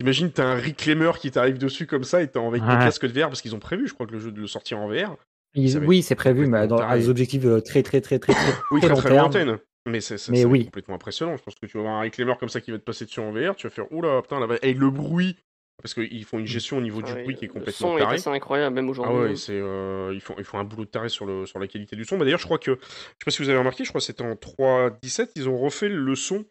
Imagine, 0.00 0.32
t'as 0.32 0.44
un 0.44 0.56
reclaimer 0.60 1.12
qui 1.20 1.30
t'arrive 1.30 1.56
dessus 1.56 1.86
comme 1.86 2.02
ça 2.02 2.20
et 2.20 2.26
t'es 2.28 2.38
avec 2.40 2.62
ton 2.62 2.68
Ouais. 2.68 2.78
casque 2.78 3.06
de 3.06 3.12
VR 3.12 3.28
parce 3.28 3.42
qu'ils 3.42 3.54
ont 3.54 3.60
prévu, 3.60 3.86
je 3.86 3.94
crois, 3.94 4.06
que 4.06 4.12
le 4.12 4.18
jeu 4.18 4.32
de 4.32 4.40
le 4.40 4.48
sortir 4.48 4.78
en 4.80 4.88
VR. 4.88 5.16
Ils- 5.54 5.78
oui, 5.78 6.02
c'est 6.02 6.16
prévu, 6.16 6.46
mais 6.48 6.66
dans 6.66 6.78
taré. 6.78 6.98
des 6.98 7.08
objectifs 7.08 7.44
euh, 7.44 7.60
très, 7.60 7.82
très, 7.84 8.00
très, 8.00 8.18
très, 8.18 8.32
très, 8.34 8.52
Oui, 8.72 8.80
très 8.80 8.92
très 8.94 9.10
lointaine. 9.10 9.58
Mais 9.86 10.00
c'est 10.00 10.44
oui. 10.44 10.64
complètement 10.66 10.96
impressionnant. 10.96 11.36
Je 11.36 11.42
pense 11.44 11.54
que 11.54 11.66
tu 11.66 11.76
vas 11.78 11.84
avoir 11.84 12.00
un 12.00 12.02
reclaimer 12.02 12.34
comme 12.40 12.48
ça 12.48 12.60
qui 12.60 12.72
va 12.72 12.78
te 12.78 12.82
passer 12.82 13.04
dessus 13.06 13.20
en 13.20 13.30
VR. 13.32 13.54
Tu 13.56 13.66
vas 13.68 13.70
faire 13.70 13.90
oula, 13.92 14.20
putain, 14.20 14.40
là-bas. 14.40 14.56
Et 14.62 14.74
le 14.74 14.90
bruit. 14.90 15.36
Parce 15.82 15.94
qu'ils 15.94 16.24
font 16.24 16.38
une 16.40 16.46
gestion 16.46 16.78
au 16.78 16.80
niveau 16.80 17.02
du 17.02 17.12
Ah 17.12 17.22
bruit 17.22 17.36
qui 17.36 17.44
est 17.44 17.48
le 17.48 17.52
complètement 17.54 17.90
son 17.92 17.98
est 17.98 18.02
assez 18.02 18.28
incroyable, 18.28 18.74
même 18.74 18.86
Ah 18.86 18.90
aujourd'hui. 18.90 19.16
ouais, 19.16 19.30
hein. 19.30 19.36
c'est 19.36 19.52
euh, 19.60 20.10
ils 20.12 20.20
font 20.20 20.34
ils 20.38 20.44
font 20.44 20.58
un 20.58 20.64
boulot 20.64 20.84
de 20.84 20.90
taré 20.90 21.08
sur 21.08 21.24
le 21.24 21.46
sur 21.46 21.60
la 21.60 21.68
qualité 21.68 21.94
du 21.94 22.04
son. 22.04 22.18
Bah 22.18 22.24
d'ailleurs, 22.24 22.40
je 22.40 22.46
crois 22.46 22.58
que 22.58 22.72
je 22.72 22.86
sais 22.86 23.24
pas 23.24 23.30
si 23.30 23.42
vous 23.42 23.48
avez 23.48 23.58
remarqué, 23.58 23.84
je 23.84 23.90
crois 23.90 24.00
que 24.00 24.04
c'était 24.06 24.24
en 24.24 24.32
3.17, 24.34 25.30
ils 25.36 25.48
ont 25.48 25.56
refait 25.56 25.88
le 25.88 26.14
son 26.16 26.44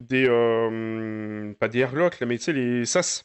des 0.00 0.26
euh, 0.26 1.52
pas 1.60 1.68
des 1.68 1.80
airlocks 1.80 2.20
là, 2.20 2.26
mais 2.26 2.38
tu 2.38 2.44
sais 2.44 2.52
les 2.54 2.86
sas 2.86 3.22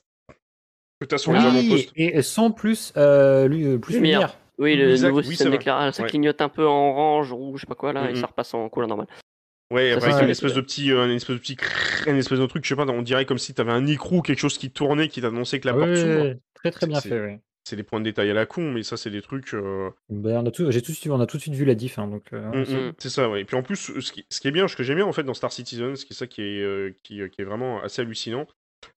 que 0.99 1.06
t'as 1.06 1.18
sur 1.18 1.32
les 1.32 1.39
Ah. 1.39 1.51
Oui, 1.53 1.60
avant-postes. 1.60 1.91
et 1.95 2.22
sans 2.22 2.51
plus, 2.51 2.91
euh, 2.97 3.47
lu- 3.47 3.80
plus 3.80 3.93
Lumière. 3.95 4.20
lumière. 4.20 4.38
Oui, 4.58 4.76
le 4.76 4.91
Exact, 4.91 5.08
nouveau 5.10 5.20
oui, 5.22 5.26
système 5.28 5.51
d'éclairage, 5.51 5.93
ça 5.93 6.03
Ouais. 6.03 6.10
clignote 6.10 6.39
un 6.41 6.47
peu 6.49 6.66
en 6.68 6.89
orange, 6.89 7.32
rouge, 7.32 7.60
je 7.60 7.66
sais 7.66 7.68
pas 7.68 7.76
quoi, 7.76 7.91
là, 7.93 8.10
et 8.10 8.14
Mhm. 8.14 8.20
ça 8.22 8.28
repasse 8.28 8.53
en 8.53 8.68
couleur 8.70 8.88
normale. 8.89 9.08
Ouais, 9.72 9.99
Ça, 9.99 10.05
avec 10.07 10.24
une 10.24 10.30
espèce 10.30 10.53
de 10.53 10.61
petit 10.61 10.91
euh, 10.91 11.05
une 11.05 11.11
espèce 11.11 11.36
de 11.36 11.41
petit 11.41 11.57
une 12.07 12.18
espèce 12.18 12.39
de 12.39 12.45
truc, 12.45 12.63
je 12.63 12.70
sais 12.70 12.76
pas, 12.76 12.86
on 12.86 13.01
dirait 13.01 13.26
comme 13.26 13.38
si 13.39 13.53
t'avais 13.53 13.72
un 13.72 13.88
écrou, 13.88 14.22
quelque 14.22 14.39
chose 14.39 14.57
qui 14.57 14.72
tournait, 14.72 15.07
qui 15.07 15.22
t'annonçait 15.22 15.59
que 15.59 15.68
la 15.68 15.74
porte 15.74 15.95
s'ouvre. 15.95 16.36
très 16.53 16.72
très 16.72 16.88
bien 16.88 17.01
fait, 17.01 17.20
oui. 17.26 17.38
C'est 17.63 17.76
des 17.76 17.84
points 17.84 17.99
de 17.99 18.05
détail 18.05 18.30
à 18.30 18.34
la 18.36 18.45
con, 18.45 18.72
mais 18.72 18.84
ça 18.84 18.95
c'est 18.95 19.09
des 19.09 19.24
trucs. 19.24 19.55
euh, 19.55 19.89
Ben, 20.09 20.38
on, 20.38 20.45
a 20.45 20.51
tout, 20.51 20.66
on 20.66 21.20
a 21.20 21.26
tout 21.26 21.38
de 21.38 21.41
suite 21.41 21.55
vu 21.55 21.66
la 21.66 21.74
diff. 21.74 21.97
hein, 21.97 22.07
donc, 22.07 22.32
euh, 22.32 22.61
Mm, 22.61 22.66
c'est- 22.66 22.76
mm, 22.76 22.93
c'est 22.99 23.09
ça, 23.09 23.28
ouais. 23.28 23.41
Et 23.41 23.45
puis 23.45 23.55
en 23.55 23.63
plus, 23.63 23.99
ce 23.99 24.11
qui, 24.11 24.24
ce 24.30 24.39
qui 24.39 24.47
est 24.47 24.51
bien, 24.51 24.68
ce 24.68 24.76
que 24.76 24.84
j'aime 24.84 24.97
bien 24.97 25.05
en 25.05 25.13
fait 25.13 25.24
dans 25.24 25.34
Star 25.34 25.51
Citizen, 25.51 25.95
ce 25.95 26.05
qui 26.05 26.13
est 26.13 26.16
ça 26.16 26.28
qui 26.28 26.41
est, 26.43 26.61
euh, 26.61 26.93
qui, 27.03 27.28
qui 27.32 27.41
est 27.41 27.45
vraiment 27.45 27.82
assez 27.82 28.03
hallucinant, 28.03 28.45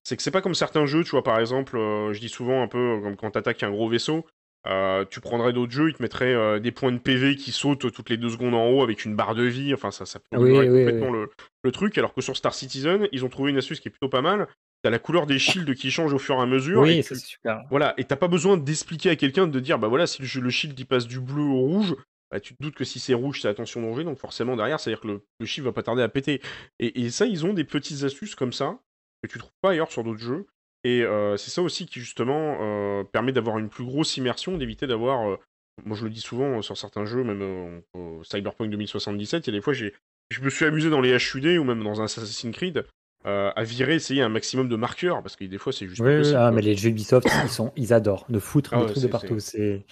c'est 0.05 0.19
que 0.19 0.23
c'est 0.23 0.31
pas 0.31 0.43
comme 0.43 0.55
certains 0.55 0.85
jeux, 0.85 1.03
tu 1.03 1.11
vois, 1.13 1.23
par 1.23 1.41
exemple, 1.41 1.79
euh, 1.79 2.13
je 2.13 2.21
dis 2.21 2.29
souvent 2.29 2.63
un 2.63 2.69
peu 2.69 2.79
euh, 2.99 3.01
comme 3.01 3.17
quand 3.17 3.31
t'attaques 3.31 3.63
un 3.63 3.71
gros 3.71 3.89
vaisseau, 3.89 4.27
euh, 4.67 5.05
tu 5.09 5.21
prendrais 5.21 5.53
d'autres 5.53 5.73
jeux, 5.73 5.89
ils 5.89 5.95
te 5.95 6.03
mettraient 6.03 6.35
euh, 6.35 6.59
des 6.59 6.73
points 6.73 6.93
de 6.93 6.99
PV 6.99 7.37
qui 7.37 7.53
sautent 7.53 7.93
toutes 7.93 8.11
les 8.11 8.17
deux 8.17 8.29
secondes 8.31 8.55
en 8.55 8.67
haut 8.69 8.83
avec 8.83 9.05
une 9.05 9.15
barre 9.17 9.35
de 9.35 9.45
vie, 9.45 9.73
enfin 9.73 9.91
ça, 9.91 10.05
ça 10.05 10.19
Oui, 10.33 10.51
complètement 10.69 11.11
Le, 11.11 11.31
le 11.63 11.73
truc, 11.73 11.97
alors 11.97 12.13
que 12.13 12.21
sur 12.21 12.37
Star 12.37 12.55
Citizen, 12.55 13.09
ils 13.13 13.25
ont 13.25 13.29
trouvé 13.29 13.51
une 13.51 13.57
astuce 13.59 13.81
qui 13.81 13.89
est 13.89 13.91
plutôt 13.93 14.09
pas 14.09 14.21
mal, 14.23 14.49
t'as 14.83 14.91
la 14.91 14.99
couleur 14.99 15.27
des 15.27 15.39
shields 15.39 15.75
qui 15.75 15.91
change 15.91 16.13
au 16.13 16.19
fur 16.19 16.35
et 16.37 16.41
à 16.41 16.47
mesure, 16.47 16.83
et 16.85 16.87
oui, 16.89 16.97
tu- 16.99 17.09
c'est 17.09 17.15
super. 17.15 17.65
voilà, 17.71 17.95
et 17.99 18.05
t'as 18.05 18.17
pas 18.17 18.29
besoin 18.29 18.57
d'expliquer 18.57 19.11
à 19.11 19.17
quelqu'un 19.17 19.47
de 19.47 19.61
dire, 19.61 19.79
bah 19.79 19.89
voilà, 19.89 20.07
si 20.07 20.23
le, 20.23 20.41
le 20.41 20.51
shield 20.51 20.79
il 20.79 20.87
passe 20.87 21.07
du 21.07 21.21
bleu 21.21 21.43
au 21.43 21.59
rouge, 21.61 21.95
bah 22.31 22.41
tu 22.41 22.55
te 22.55 22.63
doutes 22.63 22.75
que 22.75 22.85
si 22.85 22.99
c'est 23.01 23.15
rouge, 23.15 23.41
c'est 23.41 23.49
attention 23.49 23.81
danger, 23.81 24.05
donc 24.05 24.19
forcément 24.19 24.55
derrière, 24.57 24.81
c'est-à-dire 24.81 25.01
que 25.01 25.09
le, 25.09 25.23
le 25.41 25.47
shield 25.47 25.65
va 25.65 25.73
pas 25.73 25.83
tarder 25.83 26.03
à 26.03 26.09
péter. 26.09 26.43
Et, 26.79 27.01
et 27.03 27.11
ça, 27.11 27.25
ils 27.27 27.47
ont 27.47 27.55
des 27.55 27.65
petites 27.65 28.03
astuces 28.05 28.35
comme 28.35 28.53
ça, 28.53 28.79
que 29.23 29.29
tu 29.29 29.39
trouves 29.39 29.51
pas 29.63 29.71
ailleurs 29.71 29.91
sur 29.91 30.05
d'autres 30.05 30.21
jeux. 30.21 30.47
Et 30.89 31.03
euh, 31.03 31.37
c'est 31.37 31.51
ça 31.51 31.61
aussi 31.63 31.85
qui 31.87 32.01
justement 32.01 32.59
euh, 32.61 33.05
permet 33.05 33.33
d'avoir 33.33 33.59
une 33.59 33.69
plus 33.69 33.85
grosse 33.85 34.17
immersion, 34.17 34.57
d'éviter 34.57 34.87
d'avoir. 34.87 35.29
euh, 35.29 35.37
moi 35.85 35.97
je 35.97 36.05
le 36.05 36.11
dis 36.11 36.21
souvent 36.21 36.61
sur 36.63 36.77
certains 36.77 37.05
jeux, 37.05 37.23
même 37.23 37.43
euh, 37.43 38.23
Cyberpunk 38.23 38.71
2077, 38.71 39.47
il 39.47 39.51
y 39.51 39.55
a 39.55 39.59
des 39.59 39.63
fois 39.63 39.75
j'ai, 39.75 39.93
je 40.31 40.41
me 40.41 40.51
suis 40.51 40.65
amusé 40.65 40.91
dans 40.91 41.01
les 41.01 41.11
HUD 41.17 41.59
ou 41.59 41.65
même 41.65 41.83
dans 41.85 42.01
un 42.01 42.05
Assassin's 42.05 42.55
Creed 42.57 42.85
euh, 43.27 43.51
à 43.55 43.65
virer, 43.65 43.95
essayer 43.97 44.23
un 44.23 44.29
maximum 44.29 44.69
de 44.69 44.77
marqueurs, 44.77 45.23
parce 45.23 45.37
que 45.37 45.45
des 45.45 45.59
fois 45.59 45.73
c'est 45.73 45.87
juste. 45.87 46.01
Oui, 46.01 46.35
ah, 46.35 46.51
mais 46.53 46.63
les 46.63 46.75
jeux 46.75 46.91
Ubisoft, 46.91 47.29
ils, 47.45 47.51
sont, 47.51 47.73
ils 47.77 47.93
adorent 47.93 48.27
de 48.29 48.39
foutre 48.39 48.71
Ah 48.73 48.77
des 48.79 48.85
ouais, 48.85 48.91
trucs 48.93 49.03
de 49.03 49.09
partout. 49.09 49.39
C'est... 49.41 49.85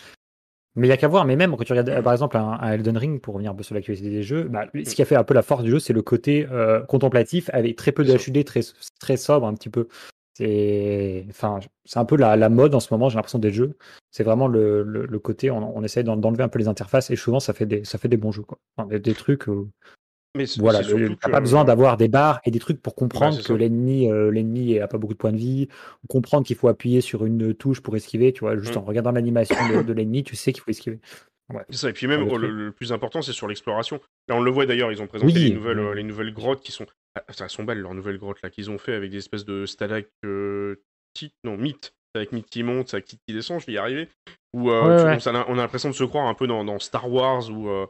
Mais 0.76 0.86
il 0.86 0.90
y 0.90 0.92
a 0.92 0.96
qu'à 0.96 1.08
voir, 1.08 1.24
mais 1.24 1.36
même 1.36 1.56
quand 1.56 1.64
tu 1.64 1.72
regardes 1.72 2.02
par 2.02 2.12
exemple 2.12 2.36
un, 2.36 2.58
un 2.60 2.72
Elden 2.72 2.96
Ring, 2.96 3.20
pour 3.20 3.34
revenir 3.34 3.50
un 3.50 3.54
peu 3.54 3.62
sur 3.62 3.74
l'actualité 3.74 4.10
des 4.10 4.22
jeux, 4.22 4.44
bah, 4.44 4.66
ce 4.74 4.94
qui 4.94 5.02
a 5.02 5.04
fait 5.04 5.16
un 5.16 5.24
peu 5.24 5.34
la 5.34 5.42
force 5.42 5.64
du 5.64 5.70
jeu, 5.70 5.78
c'est 5.78 5.92
le 5.92 6.02
côté 6.02 6.46
euh, 6.50 6.80
contemplatif 6.82 7.50
avec 7.52 7.76
très 7.76 7.92
peu 7.92 8.04
de 8.04 8.12
HUD, 8.12 8.44
très, 8.44 8.60
très 9.00 9.16
sobre 9.16 9.46
un 9.46 9.54
petit 9.54 9.70
peu. 9.70 9.88
C'est 10.40 11.24
enfin, 11.30 11.60
un 11.94 12.04
peu 12.04 12.16
la, 12.16 12.36
la 12.36 12.50
mode 12.50 12.74
en 12.74 12.80
ce 12.80 12.92
moment, 12.92 13.08
j'ai 13.08 13.16
l'impression 13.16 13.38
des 13.38 13.52
jeux. 13.52 13.76
C'est 14.10 14.22
vraiment 14.22 14.48
le, 14.48 14.82
le, 14.82 15.06
le 15.06 15.18
côté, 15.18 15.50
on, 15.50 15.76
on 15.76 15.82
essaye 15.82 16.04
d'en- 16.04 16.16
d'enlever 16.18 16.42
un 16.42 16.48
peu 16.48 16.58
les 16.58 16.68
interfaces 16.68 17.10
et 17.10 17.16
souvent 17.16 17.40
ça 17.40 17.54
fait 17.54 17.64
des, 17.64 17.84
ça 17.84 17.96
fait 17.96 18.08
des 18.08 18.18
bons 18.18 18.32
jeux. 18.32 18.42
Quoi. 18.42 18.58
Enfin, 18.76 18.86
des, 18.86 18.98
des 19.00 19.14
trucs 19.14 19.46
où 19.46 19.70
Mais 20.36 20.44
c'est- 20.44 20.60
voilà, 20.60 20.80
pas 21.22 21.40
besoin 21.40 21.64
d'avoir 21.64 21.96
des 21.96 22.08
barres 22.08 22.40
et 22.44 22.50
des 22.50 22.58
trucs 22.58 22.82
pour 22.82 22.94
comprendre 22.94 23.42
que 23.42 23.52
l'ennemi 23.54 24.10
euh, 24.10 24.30
l'ennemi 24.30 24.78
a 24.78 24.88
pas 24.88 24.98
beaucoup 24.98 25.14
de 25.14 25.18
points 25.18 25.32
de 25.32 25.38
vie, 25.38 25.68
ou 26.04 26.06
comprendre 26.06 26.46
qu'il 26.46 26.56
faut 26.56 26.68
appuyer 26.68 27.00
sur 27.00 27.24
une 27.24 27.54
touche 27.54 27.80
pour 27.80 27.96
esquiver, 27.96 28.34
tu 28.34 28.40
vois, 28.40 28.56
juste 28.58 28.74
Mm. 28.74 28.78
en 28.78 28.82
regardant 28.82 29.12
l'animation 29.12 29.56
de, 29.74 29.82
de 29.82 29.92
l'ennemi, 29.94 30.22
tu 30.22 30.36
sais 30.36 30.52
qu'il 30.52 30.62
faut 30.62 30.70
esquiver. 30.70 31.00
Ouais. 31.54 31.62
Ça, 31.70 31.88
et 31.88 31.92
puis 31.94 32.08
même 32.08 32.28
le 32.28 32.72
plus 32.72 32.92
important, 32.92 33.22
c'est 33.22 33.32
sur 33.32 33.46
l'exploration. 33.46 34.00
Là, 34.28 34.34
on 34.36 34.42
le 34.42 34.50
voit 34.50 34.66
d'ailleurs, 34.66 34.92
ils 34.92 35.00
ont 35.00 35.06
présenté 35.06 35.32
Oui, 35.32 35.38
les, 35.44 35.54
nouvelles, 35.54 35.78
oui. 35.80 35.86
euh, 35.86 35.94
les 35.94 36.02
nouvelles 36.02 36.34
grottes 36.34 36.60
qui 36.60 36.72
sont. 36.72 36.84
Ah, 37.16 37.22
elles 37.40 37.48
sont 37.50 37.64
belles, 37.64 37.78
leurs 37.80 37.94
nouvelles 37.94 38.18
grottes 38.18 38.42
là 38.42 38.50
qu'ils 38.50 38.70
ont 38.70 38.78
fait 38.78 38.92
avec 38.94 39.10
des 39.10 39.16
espèces 39.18 39.44
de 39.46 39.64
stalactites. 39.66 41.34
Non, 41.44 41.56
mythes. 41.56 41.94
Avec 42.14 42.32
mythes 42.32 42.48
qui 42.50 42.62
montent, 42.62 42.88
stalactites 42.88 43.20
qui 43.26 43.34
descendent, 43.34 43.60
je 43.60 43.66
vais 43.66 43.72
y 43.74 43.78
arriver. 43.78 44.08
Où 44.54 44.70
euh, 44.70 45.04
Ouais, 45.06 45.16
on, 45.16 45.20
ça 45.20 45.30
a- 45.30 45.44
on 45.48 45.54
a 45.54 45.62
l'impression 45.62 45.90
de 45.90 45.94
se 45.94 46.04
croire 46.04 46.26
un 46.26 46.34
peu 46.34 46.46
dans, 46.46 46.64
dans 46.64 46.78
Star 46.78 47.10
Wars 47.10 47.50
ou 47.50 47.68
euh, 47.68 47.86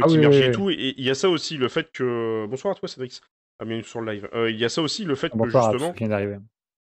Ah 0.00 0.04
Petit 0.06 0.18
oui, 0.18 0.26
oui, 0.26 0.36
et 0.36 0.46
oui. 0.46 0.52
tout. 0.52 0.70
Et 0.70 0.94
il 0.96 1.04
y 1.04 1.10
a 1.10 1.14
ça 1.14 1.28
aussi, 1.28 1.56
le 1.56 1.68
fait 1.68 1.90
que. 1.92 2.46
Bonsoir 2.48 2.72
à 2.72 2.74
toi, 2.78 2.88
Cédric. 2.88 3.20
Ah, 3.60 3.64
bienvenue 3.64 3.84
sur 3.84 4.00
le 4.00 4.12
live. 4.12 4.28
Euh, 4.34 4.50
Il 4.50 4.56
y 4.56 4.64
a 4.64 4.68
ça 4.68 4.82
aussi, 4.82 5.04
le 5.04 5.14
fait 5.16 5.30
que 5.30 5.36
Bonsoir 5.36 5.66
à 5.68 5.72
tous 5.72 5.78
justement. 5.78 5.92
qui 5.94 6.06
d'arriver. 6.08 6.38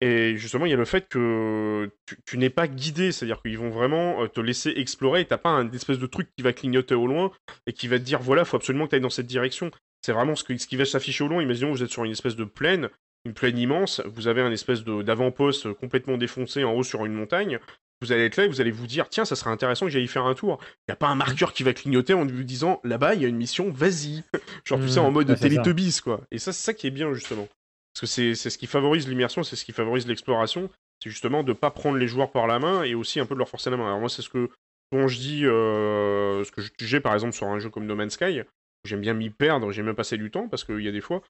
Et 0.04 0.36
justement, 0.36 0.66
il 0.66 0.70
y 0.72 0.74
a 0.74 0.78
le 0.78 0.86
fait 0.86 1.08
que 1.08 1.90
tu, 2.08 2.18
tu 2.26 2.38
n'es 2.40 2.50
pas 2.50 2.68
guidé, 2.68 3.12
c'est-à-dire 3.12 3.40
qu'ils 3.42 3.58
vont 3.60 3.70
vraiment 3.70 4.24
euh, 4.24 4.28
te 4.28 4.40
laisser 4.42 4.72
explorer 4.72 5.22
et 5.22 5.26
t'as 5.26 5.38
pas 5.38 5.50
un 5.52 5.70
espèce 5.72 6.00
de 6.00 6.08
truc 6.08 6.28
qui 6.36 6.44
va 6.44 6.54
clignoter 6.54 6.96
au 6.96 7.06
loin 7.06 7.32
et 7.68 7.74
qui 7.74 7.88
va 7.88 8.00
te 8.00 8.04
dire 8.04 8.20
voilà, 8.20 8.44
faut 8.44 8.58
absolument 8.58 8.86
que 8.86 8.90
tu 8.92 8.96
ailles 8.96 9.02
dans 9.02 9.12
cette 9.12 9.28
direction. 9.28 9.70
C'est 10.02 10.14
vraiment 10.14 10.36
ce, 10.36 10.44
que- 10.44 10.58
ce 10.58 10.68
qui 10.68 10.76
va 10.78 10.86
s'afficher 10.86 11.24
au 11.24 11.28
loin. 11.28 11.42
Imaginons 11.44 11.72
vous 11.72 11.84
êtes 11.84 11.90
sur 11.92 12.04
une 12.04 12.12
espèce 12.12 12.36
de 12.36 12.44
plaine, 12.44 12.90
une 13.26 13.34
plaine 13.34 13.58
immense, 13.58 14.02
vous 14.06 14.28
avez 14.28 14.42
un 14.42 14.52
espèce 14.52 14.84
d'avant-poste 14.84 15.74
complètement 15.74 16.18
défoncé 16.18 16.64
en 16.64 16.74
haut 16.74 16.84
sur 16.84 17.06
une 17.06 17.14
montagne. 17.14 17.60
Vous 18.02 18.12
allez 18.12 18.26
être 18.26 18.38
là 18.38 18.46
et 18.46 18.48
vous 18.48 18.62
allez 18.62 18.72
vous 18.72 18.88
dire 18.88 19.10
tiens, 19.10 19.26
ça 19.26 19.36
serait 19.36 19.52
intéressant 19.52 19.86
que 19.86 19.92
j'aille 19.92 20.06
y 20.06 20.08
faire 20.08 20.26
un 20.26 20.34
tour. 20.34 20.58
Il 20.64 20.92
n'y 20.92 20.94
a 20.94 20.96
pas 20.96 21.08
un 21.10 21.14
marqueur 21.16 21.54
qui 21.54 21.62
va 21.62 21.72
clignoter 21.74 22.16
en 22.16 22.26
vous 22.26 22.44
disant 22.44 22.80
là-bas, 22.84 23.14
il 23.14 23.22
y 23.22 23.26
a 23.26 23.28
une 23.28 23.36
mission, 23.38 23.70
vas-y. 23.70 24.24
Genre, 24.66 24.80
tu 24.80 24.88
sais, 24.90 25.00
en 25.00 25.12
Mmh, 25.12 25.14
mode 25.14 25.28
c'est 25.28 25.38
ça. 25.38 25.50
Teletubbies, 25.50 26.00
quoi. 26.04 26.22
Et 26.32 26.40
ça, 26.40 26.52
c'est 26.52 26.64
ça 26.64 26.74
qui 26.74 26.88
est 26.88 26.92
bien, 26.92 27.14
justement. 27.14 27.48
Parce 27.94 28.02
que 28.16 28.34
c'est 28.34 28.50
ce 28.50 28.58
qui 28.58 28.66
favorise 28.66 29.08
l'immersion, 29.08 29.44
c'est 29.44 29.56
ce 29.56 29.66
qui 29.66 29.72
favorise 29.72 30.08
l'exploration. 30.08 30.68
C'est 31.04 31.12
justement 31.12 31.44
de 31.44 31.54
pas 31.54 31.70
prendre 31.70 31.98
les 31.98 32.08
joueurs 32.08 32.32
par 32.32 32.48
la 32.48 32.58
main 32.58 32.82
et 32.84 32.96
aussi 32.96 33.20
un 33.20 33.28
peu 33.28 33.36
de 33.36 33.40
leur 33.40 33.50
forcer 33.50 33.70
la 33.70 33.78
main. 33.78 33.86
Alors 33.86 34.00
moi, 34.00 34.10
c'est 34.10 34.22
ce 34.24 34.30
que 34.30 34.50
quand 34.92 35.08
je 35.08 35.20
dis, 35.20 35.46
euh, 35.46 36.44
ce 36.44 36.52
que 36.52 36.62
j'ai 36.80 37.00
par 37.02 37.14
exemple 37.14 37.34
sur 37.34 37.48
un 37.48 37.60
jeu 37.60 37.70
comme 37.70 37.86
No 37.86 37.96
Man's 37.96 38.14
Sky, 38.14 38.42
j'aime 38.86 39.02
bien 39.02 39.14
m'y 39.14 39.30
perdre, 39.30 39.72
j'aime 39.72 39.86
bien 39.86 39.94
passer 39.94 40.18
du 40.18 40.32
temps 40.32 40.48
parce 40.48 40.64
qu'il 40.64 40.82
y 40.82 40.88
a 40.88 40.92
des 40.92 41.02
fois, 41.02 41.22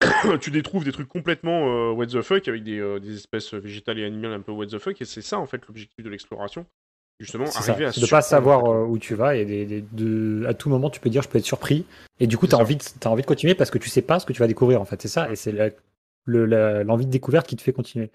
tu 0.40 0.50
détrouves 0.50 0.84
des 0.84 0.92
trucs 0.92 1.08
complètement 1.08 1.68
euh, 1.68 1.92
what 1.92 2.06
the 2.06 2.20
fuck 2.22 2.46
avec 2.48 2.62
des, 2.62 2.78
euh, 2.78 2.98
des 3.00 3.16
espèces 3.16 3.54
végétales 3.54 3.98
et 3.98 4.04
animales 4.04 4.32
un 4.32 4.40
peu 4.40 4.52
what 4.52 4.66
the 4.66 4.78
fuck 4.78 5.00
et 5.00 5.04
c'est 5.04 5.22
ça 5.22 5.38
en 5.38 5.46
fait 5.46 5.66
l'objectif 5.66 6.04
de 6.04 6.10
l'exploration. 6.10 6.66
Justement, 7.18 7.44
C'est 7.46 7.62
ça, 7.62 7.72
arriver 7.72 7.84
à 7.86 7.90
de 7.90 8.06
pas 8.08 8.22
savoir 8.22 8.64
euh, 8.64 8.86
où 8.86 8.98
tu 8.98 9.14
vas 9.14 9.36
et 9.36 9.44
des, 9.44 9.66
des- 9.66 9.84
de, 9.92 10.46
à 10.46 10.54
tout 10.54 10.70
moment 10.70 10.88
tu 10.88 11.00
peux 11.00 11.10
dire 11.10 11.20
je 11.22 11.28
peux 11.28 11.36
être 11.36 11.44
surpris 11.44 11.84
et 12.18 12.26
du 12.26 12.38
coup 12.38 12.46
tu 12.46 12.54
as 12.54 12.58
envie, 12.58 12.76
de, 12.76 12.82
t'as 12.98 13.10
envie 13.10 13.20
de 13.22 13.26
continuer 13.26 13.54
parce 13.54 13.70
que 13.70 13.76
tu 13.76 13.90
sais 13.90 14.00
pas 14.00 14.18
ce 14.20 14.24
que 14.24 14.32
tu 14.32 14.40
vas 14.40 14.46
découvrir 14.46 14.80
en 14.80 14.86
fait, 14.86 15.02
c'est 15.02 15.08
ça 15.08 15.30
et 15.30 15.36
c'est 15.36 15.52
l'envie 16.26 17.06
de 17.06 17.10
découverte 17.10 17.46
qui 17.46 17.56
te 17.56 17.62
fait 17.62 17.74
continuer. 17.74 18.10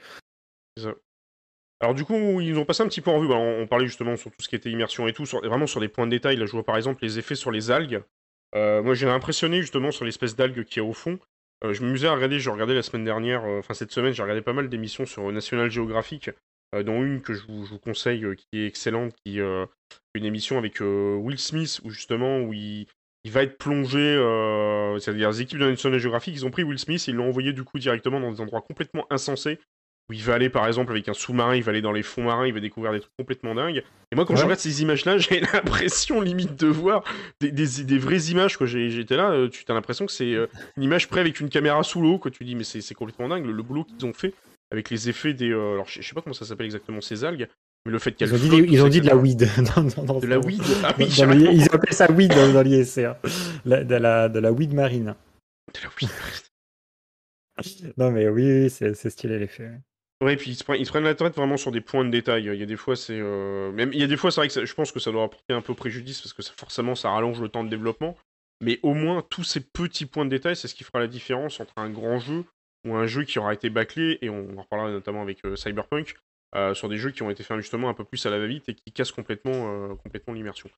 Alors 1.81 1.93
du 1.93 2.03
coup, 2.05 2.39
ils 2.41 2.57
ont 2.57 2.65
passé 2.65 2.83
un 2.83 2.87
petit 2.87 3.01
peu 3.01 3.11
en 3.11 3.17
revue. 3.17 3.27
Bah, 3.27 3.35
on, 3.35 3.61
on 3.61 3.67
parlait 3.67 3.85
justement 3.85 4.15
sur 4.15 4.31
tout 4.31 4.41
ce 4.41 4.47
qui 4.47 4.55
était 4.55 4.71
immersion 4.71 5.07
et 5.07 5.13
tout, 5.13 5.25
sur, 5.25 5.41
vraiment 5.41 5.67
sur 5.67 5.81
des 5.81 5.89
points 5.89 6.05
de 6.05 6.11
détail. 6.11 6.37
Là, 6.37 6.45
je 6.45 6.51
vois 6.51 6.63
par 6.63 6.77
exemple 6.77 7.03
les 7.03 7.19
effets 7.19 7.35
sur 7.35 7.51
les 7.51 7.69
algues. 7.69 8.01
Euh, 8.55 8.83
moi, 8.83 8.93
j'ai 8.93 9.09
impressionné 9.09 9.61
justement 9.61 9.91
sur 9.91 10.05
l'espèce 10.05 10.35
d'algue 10.35 10.63
qui 10.63 10.79
est 10.79 10.83
au 10.83 10.93
fond. 10.93 11.19
Euh, 11.63 11.73
je 11.73 11.83
m'amusais 11.83 12.07
à 12.07 12.13
regarder, 12.13 12.39
j'ai 12.39 12.49
regardé 12.49 12.73
la 12.73 12.83
semaine 12.83 13.05
dernière, 13.05 13.45
euh, 13.45 13.59
enfin 13.59 13.73
cette 13.73 13.91
semaine, 13.91 14.13
j'ai 14.13 14.21
regardé 14.21 14.41
pas 14.41 14.53
mal 14.53 14.69
d'émissions 14.69 15.05
sur 15.05 15.31
National 15.31 15.69
Geographic, 15.69 16.29
dont 16.73 17.03
une 17.03 17.21
que 17.21 17.33
je 17.33 17.45
vous, 17.47 17.65
je 17.65 17.75
conseille, 17.75 18.25
qui 18.35 18.59
est 18.59 18.67
excellente, 18.67 19.13
qui 19.25 19.39
une 19.39 20.25
émission 20.25 20.57
avec 20.57 20.81
Will 20.81 21.39
Smith, 21.39 21.79
où 21.85 21.89
justement, 21.89 22.41
où 22.41 22.51
il, 22.51 22.87
va 23.27 23.43
être 23.43 23.57
plongé, 23.57 24.17
c'est-à-dire 24.99 25.29
les 25.29 25.41
équipes 25.41 25.59
de 25.59 25.69
National 25.69 25.99
Geographic, 25.99 26.35
ils 26.35 26.45
ont 26.45 26.51
pris 26.51 26.63
Will 26.63 26.77
Smith 26.77 27.01
et 27.07 27.11
ils 27.11 27.15
l'ont 27.15 27.29
envoyé 27.29 27.53
du 27.53 27.63
coup 27.63 27.79
directement 27.79 28.19
dans 28.19 28.29
des 28.29 28.41
endroits 28.41 28.61
complètement 28.61 29.07
insensés, 29.09 29.59
où 30.09 30.13
il 30.13 30.21
va 30.21 30.35
aller 30.35 30.49
par 30.49 30.67
exemple 30.67 30.91
avec 30.91 31.09
un 31.09 31.13
sous-marin, 31.13 31.55
il 31.55 31.63
va 31.63 31.71
aller 31.71 31.81
dans 31.81 31.91
les 31.91 32.03
fonds 32.03 32.23
marins, 32.23 32.45
il 32.45 32.53
va 32.53 32.59
découvrir 32.59 32.91
des 32.93 32.99
trucs 32.99 33.13
complètement 33.17 33.55
dingues. 33.55 33.83
Et 34.11 34.15
moi 34.15 34.25
quand 34.25 34.35
je 34.35 34.43
regarde 34.43 34.59
ces 34.59 34.81
images-là, 34.83 35.17
j'ai 35.19 35.39
l'impression 35.39 36.21
limite 36.21 36.55
de 36.59 36.67
voir 36.67 37.03
des, 37.41 37.51
des- 37.51 37.83
des 37.83 37.97
vraies 37.97 38.25
images. 38.31 38.57
Quoi. 38.57 38.67
J'étais 38.67 39.17
là, 39.17 39.31
euh, 39.31 39.49
tu 39.49 39.63
as 39.67 39.73
l'impression 39.73 40.05
que 40.05 40.11
c'est 40.11 40.33
euh, 40.33 40.47
une 40.77 40.83
image 40.83 41.07
près 41.07 41.21
avec 41.21 41.39
une 41.39 41.49
caméra 41.49 41.81
sous 41.83 42.01
l'eau, 42.01 42.19
que 42.19 42.29
tu 42.29 42.43
dis 42.45 42.53
mais 42.55 42.63
c'est 42.63 42.81
c'est 42.81 42.93
complètement 42.93 43.27
dingue 43.29 43.45
le, 43.45 43.51
le 43.51 43.63
boulot 43.63 43.83
qu'ils 43.83 44.05
ont 44.05 44.13
fait 44.13 44.33
avec 44.71 44.89
les 44.89 45.09
effets 45.09 45.33
des... 45.33 45.49
euh, 45.51 45.73
alors 45.73 45.87
je 45.87 46.01
je 46.01 46.07
sais 46.07 46.13
pas 46.15 46.21
comment 46.21 46.33
ça 46.33 46.45
s'appelle 46.45 46.65
exactement 46.65 47.01
ces 47.01 47.23
algues, 47.23 47.47
mais 47.85 47.91
le 47.91 47.99
fait 47.99 48.11
qu'elles 48.11 48.29
Ils 48.29 48.35
ont 48.53 48.57
dit, 48.59 48.65
ils 48.73 48.81
ont 48.83 48.87
dit 48.87 49.01
de 49.01 49.07
la 49.07 49.15
weed. 49.15 49.47
dans- 49.75 49.83
dans- 49.83 50.03
dans 50.03 50.19
De 50.19 50.27
la 50.27 50.37
weed 50.39 50.61
Ah 50.83 50.93
oui, 50.99 51.07
ils 51.09 51.63
appellent 51.73 51.93
ça 51.93 52.11
weed 52.11 52.29
dans, 52.31 52.51
dans. 52.53 52.63
La- 53.65 53.83
de, 53.83 53.95
la, 53.95 54.29
de 54.29 54.39
la 54.39 54.51
weed 54.51 54.73
marine. 54.73 55.15
De 55.73 55.79
la 55.83 55.89
weed. 55.99 56.09
Non 57.97 58.11
mais 58.11 58.27
oui, 58.27 58.63
oui, 58.63 58.69
c'est 58.69 58.93
c'est 58.95 59.09
stylé 59.09 59.39
l'effet. 59.39 59.71
Ouais, 60.25 60.35
puis 60.37 60.51
ils 60.51 60.55
se, 60.55 60.63
prennent, 60.63 60.79
ils 60.79 60.85
se 60.85 60.91
prennent 60.91 61.03
la 61.03 61.13
tête 61.15 61.35
vraiment 61.35 61.55
sur 61.57 61.71
des 61.71 61.81
points 61.81 62.03
de 62.03 62.09
détail. 62.09 62.45
Il 62.45 62.55
y 62.59 62.63
a 62.63 62.65
des 62.65 62.75
fois, 62.77 62.95
c'est. 62.95 63.17
euh, 63.19 63.71
Même, 63.71 63.91
il 63.93 63.99
y 63.99 64.03
a 64.03 64.07
des 64.07 64.17
fois, 64.17 64.31
c'est 64.31 64.41
vrai 64.41 64.47
que 64.47 64.53
ça- 64.53 64.65
je 64.65 64.73
pense 64.73 64.91
que 64.91 64.99
ça 64.99 65.11
doit 65.11 65.23
apporter 65.23 65.53
un 65.53 65.61
peu 65.61 65.73
préjudice 65.73 66.21
parce 66.21 66.33
que 66.33 66.41
ça- 66.41 66.53
forcément, 66.57 66.95
ça 66.95 67.11
rallonge 67.11 67.39
le 67.41 67.49
temps 67.49 67.63
de 67.63 67.69
développement. 67.69 68.17
mais 68.61 68.79
au 68.83 68.93
moins 68.93 69.21
tous 69.29 69.43
ces 69.43 69.59
petits 69.59 70.05
points 70.05 70.23
de 70.23 70.29
détail, 70.29 70.55
c'est 70.55 70.69
ce 70.69 70.75
qui 70.75 70.85
fera 70.85 70.99
la 70.99 71.07
différence 71.07 71.59
entre 71.59 71.73
un 71.75 71.89
grand 71.89 72.19
jeu 72.19 72.45
ou 72.87 72.95
un 72.95 73.05
jeu 73.05 73.23
qui 73.25 73.37
aura 73.37 73.53
été 73.53 73.69
bâclé, 73.69 74.17
et 74.21 74.29
on 74.29 74.57
en 74.57 74.61
reparlera 74.61 74.89
notamment 74.91 75.21
avec 75.21 75.43
euh, 75.45 75.57
Cyberpunk, 75.57 76.15
euh, 76.55 76.73
sur 76.73 76.87
des 76.87 76.95
jeux 76.97 77.11
qui 77.11 77.21
ont 77.21 77.29
été 77.29 77.43
faits 77.43 77.57
justement 77.57 77.89
un 77.89 77.93
peu 77.93 78.05
plus 78.05 78.25
à 78.25 78.29
la 78.29 78.39
va-vite 78.39 78.69
et 78.69 78.73
qui 78.73 78.93
cassent 78.93 79.11
complètement, 79.11 79.93
complètement 79.97 80.33
l'immersion. 80.33 80.69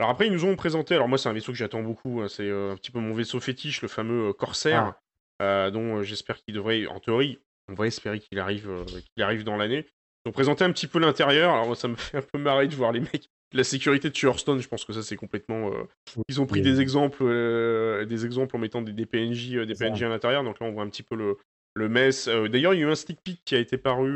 Alors 0.00 0.10
après, 0.10 0.26
ils 0.26 0.32
nous 0.32 0.44
ont 0.44 0.56
présenté, 0.56 0.94
alors 0.96 1.08
moi 1.08 1.18
c'est 1.18 1.28
un 1.28 1.32
vaisseau 1.32 1.52
que 1.52 1.58
j'attends 1.58 1.82
beaucoup, 1.82 2.20
hein, 2.20 2.26
c'est 2.28 2.50
un 2.50 2.74
petit 2.76 2.90
peu 2.90 2.98
mon 2.98 3.14
vaisseau 3.14 3.38
fétiche, 3.38 3.80
le 3.80 3.88
fameux 3.88 4.32
Corsair, 4.32 4.94
euh, 5.40 5.70
dont 5.70 5.98
euh, 5.98 6.02
j'espère 6.02 6.42
qu'il 6.42 6.54
devrait, 6.54 6.86
en 6.88 6.98
théorie, 6.98 7.38
on 7.70 7.74
va 7.74 7.86
espérer 7.86 8.18
qu'il 8.18 8.38
arrive, 8.38 8.68
euh, 8.70 8.84
qu'il 8.84 9.22
arrive 9.22 9.44
dans 9.44 9.56
l'année. 9.56 9.86
Ils 10.24 10.28
ont 10.28 10.32
présenté 10.32 10.64
un 10.64 10.72
petit 10.72 10.86
peu 10.86 10.98
l'intérieur, 10.98 11.52
alors 11.54 11.66
moi 11.66 11.76
ça 11.76 11.88
me 11.88 11.94
fait 11.96 12.18
un 12.18 12.22
peu 12.22 12.38
marrer 12.38 12.68
de 12.68 12.74
voir 12.74 12.92
les 12.92 13.00
mecs, 13.00 13.28
la 13.52 13.64
sécurité 13.64 14.10
de 14.10 14.18
Hearthstone, 14.26 14.60
je 14.60 14.68
pense 14.68 14.84
que 14.84 14.92
ça 14.92 15.02
c'est 15.02 15.16
complètement... 15.16 15.70
euh, 15.70 15.84
Ils 16.28 16.40
ont 16.40 16.46
pris 16.46 16.60
des 16.62 16.80
exemples, 16.80 17.22
euh, 17.22 18.04
des 18.04 18.26
exemples 18.26 18.54
en 18.56 18.58
mettant 18.58 18.82
des, 18.82 18.92
des 18.92 19.06
PNJ, 19.06 19.52
des. 19.66 19.74
PNJ 19.74 20.02
à 20.02 20.08
l'intérieur, 20.08 20.44
donc 20.44 20.60
là 20.60 20.66
on 20.66 20.72
voit 20.72 20.82
un 20.82 20.88
petit 20.88 21.02
peu 21.02 21.14
le, 21.16 21.36
le 21.74 21.88
mess. 21.88 22.28
D'ailleurs, 22.28 22.74
il 22.74 22.80
y 22.80 22.82
a 22.82 22.86
eu 22.86 22.90
un 22.90 22.94
sneak 22.94 23.18
peek 23.24 23.40
qui 23.44 23.54
a 23.54 23.58
été 23.58 23.78
paru, 23.78 24.10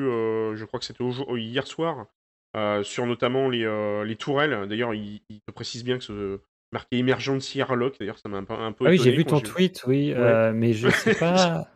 je 0.56 0.64
crois 0.64 0.78
que 0.78 0.84
c'était 0.86 1.04
hier 1.36 1.66
soir, 1.66 2.06
sur 2.82 3.06
notamment 3.06 3.48
les, 3.48 3.64
les 4.04 4.16
tourelles. 4.16 4.66
D'ailleurs, 4.68 4.92
il, 4.94 5.22
il 5.30 5.40
te 5.40 5.52
précise 5.52 5.84
bien 5.84 5.98
que 5.98 6.04
ce 6.04 6.40
marqué 6.72 6.98
Emergency 6.98 7.60
Airlock. 7.60 7.96
D'ailleurs, 7.98 8.18
ça 8.18 8.28
m'a 8.28 8.38
un 8.38 8.44
peu, 8.44 8.54
un 8.54 8.72
peu 8.72 8.86
Ah 8.86 8.90
oui, 8.90 8.98
j'ai 8.98 9.12
vu 9.12 9.24
ton 9.24 9.40
tweet, 9.40 9.84
oui, 9.86 10.12
Ouais. 10.12 10.18
euh, 10.18 10.52
mais 10.52 10.72
je 10.74 10.88
sais 10.90 11.14
pas. 11.18 11.68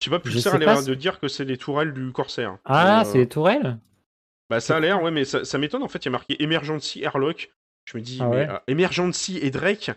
Je 0.00 0.06
sais 0.06 0.10
pas, 0.10 0.18
Pulsar 0.18 0.54
a 0.54 0.58
l'air 0.58 0.82
de 0.82 0.94
dire 0.94 1.20
que 1.20 1.28
c'est 1.28 1.44
les 1.44 1.56
tourelles 1.58 1.92
du 1.92 2.10
Corsair. 2.12 2.56
Ah, 2.64 3.02
Mais, 3.04 3.04
c'est 3.04 3.18
euh, 3.18 3.20
les 3.20 3.28
tourelles 3.28 3.78
Bah, 4.48 4.60
ça 4.60 4.76
a 4.76 4.80
l'air, 4.80 5.02
ouais, 5.02 5.10
mais 5.10 5.24
ça, 5.24 5.44
ça 5.44 5.58
m'étonne. 5.58 5.82
En 5.82 5.88
fait, 5.88 5.98
il 5.98 6.06
y 6.06 6.08
a 6.08 6.12
marqué 6.12 6.42
Emergency 6.42 7.02
Airlock. 7.02 7.52
Je 7.84 7.98
me 7.98 8.02
dis, 8.02 8.18
Ah 8.20 8.28
mais 8.28 8.48
euh, 8.48 8.58
Emergency 8.66 9.38
et 9.42 9.50
Drake, 9.50 9.90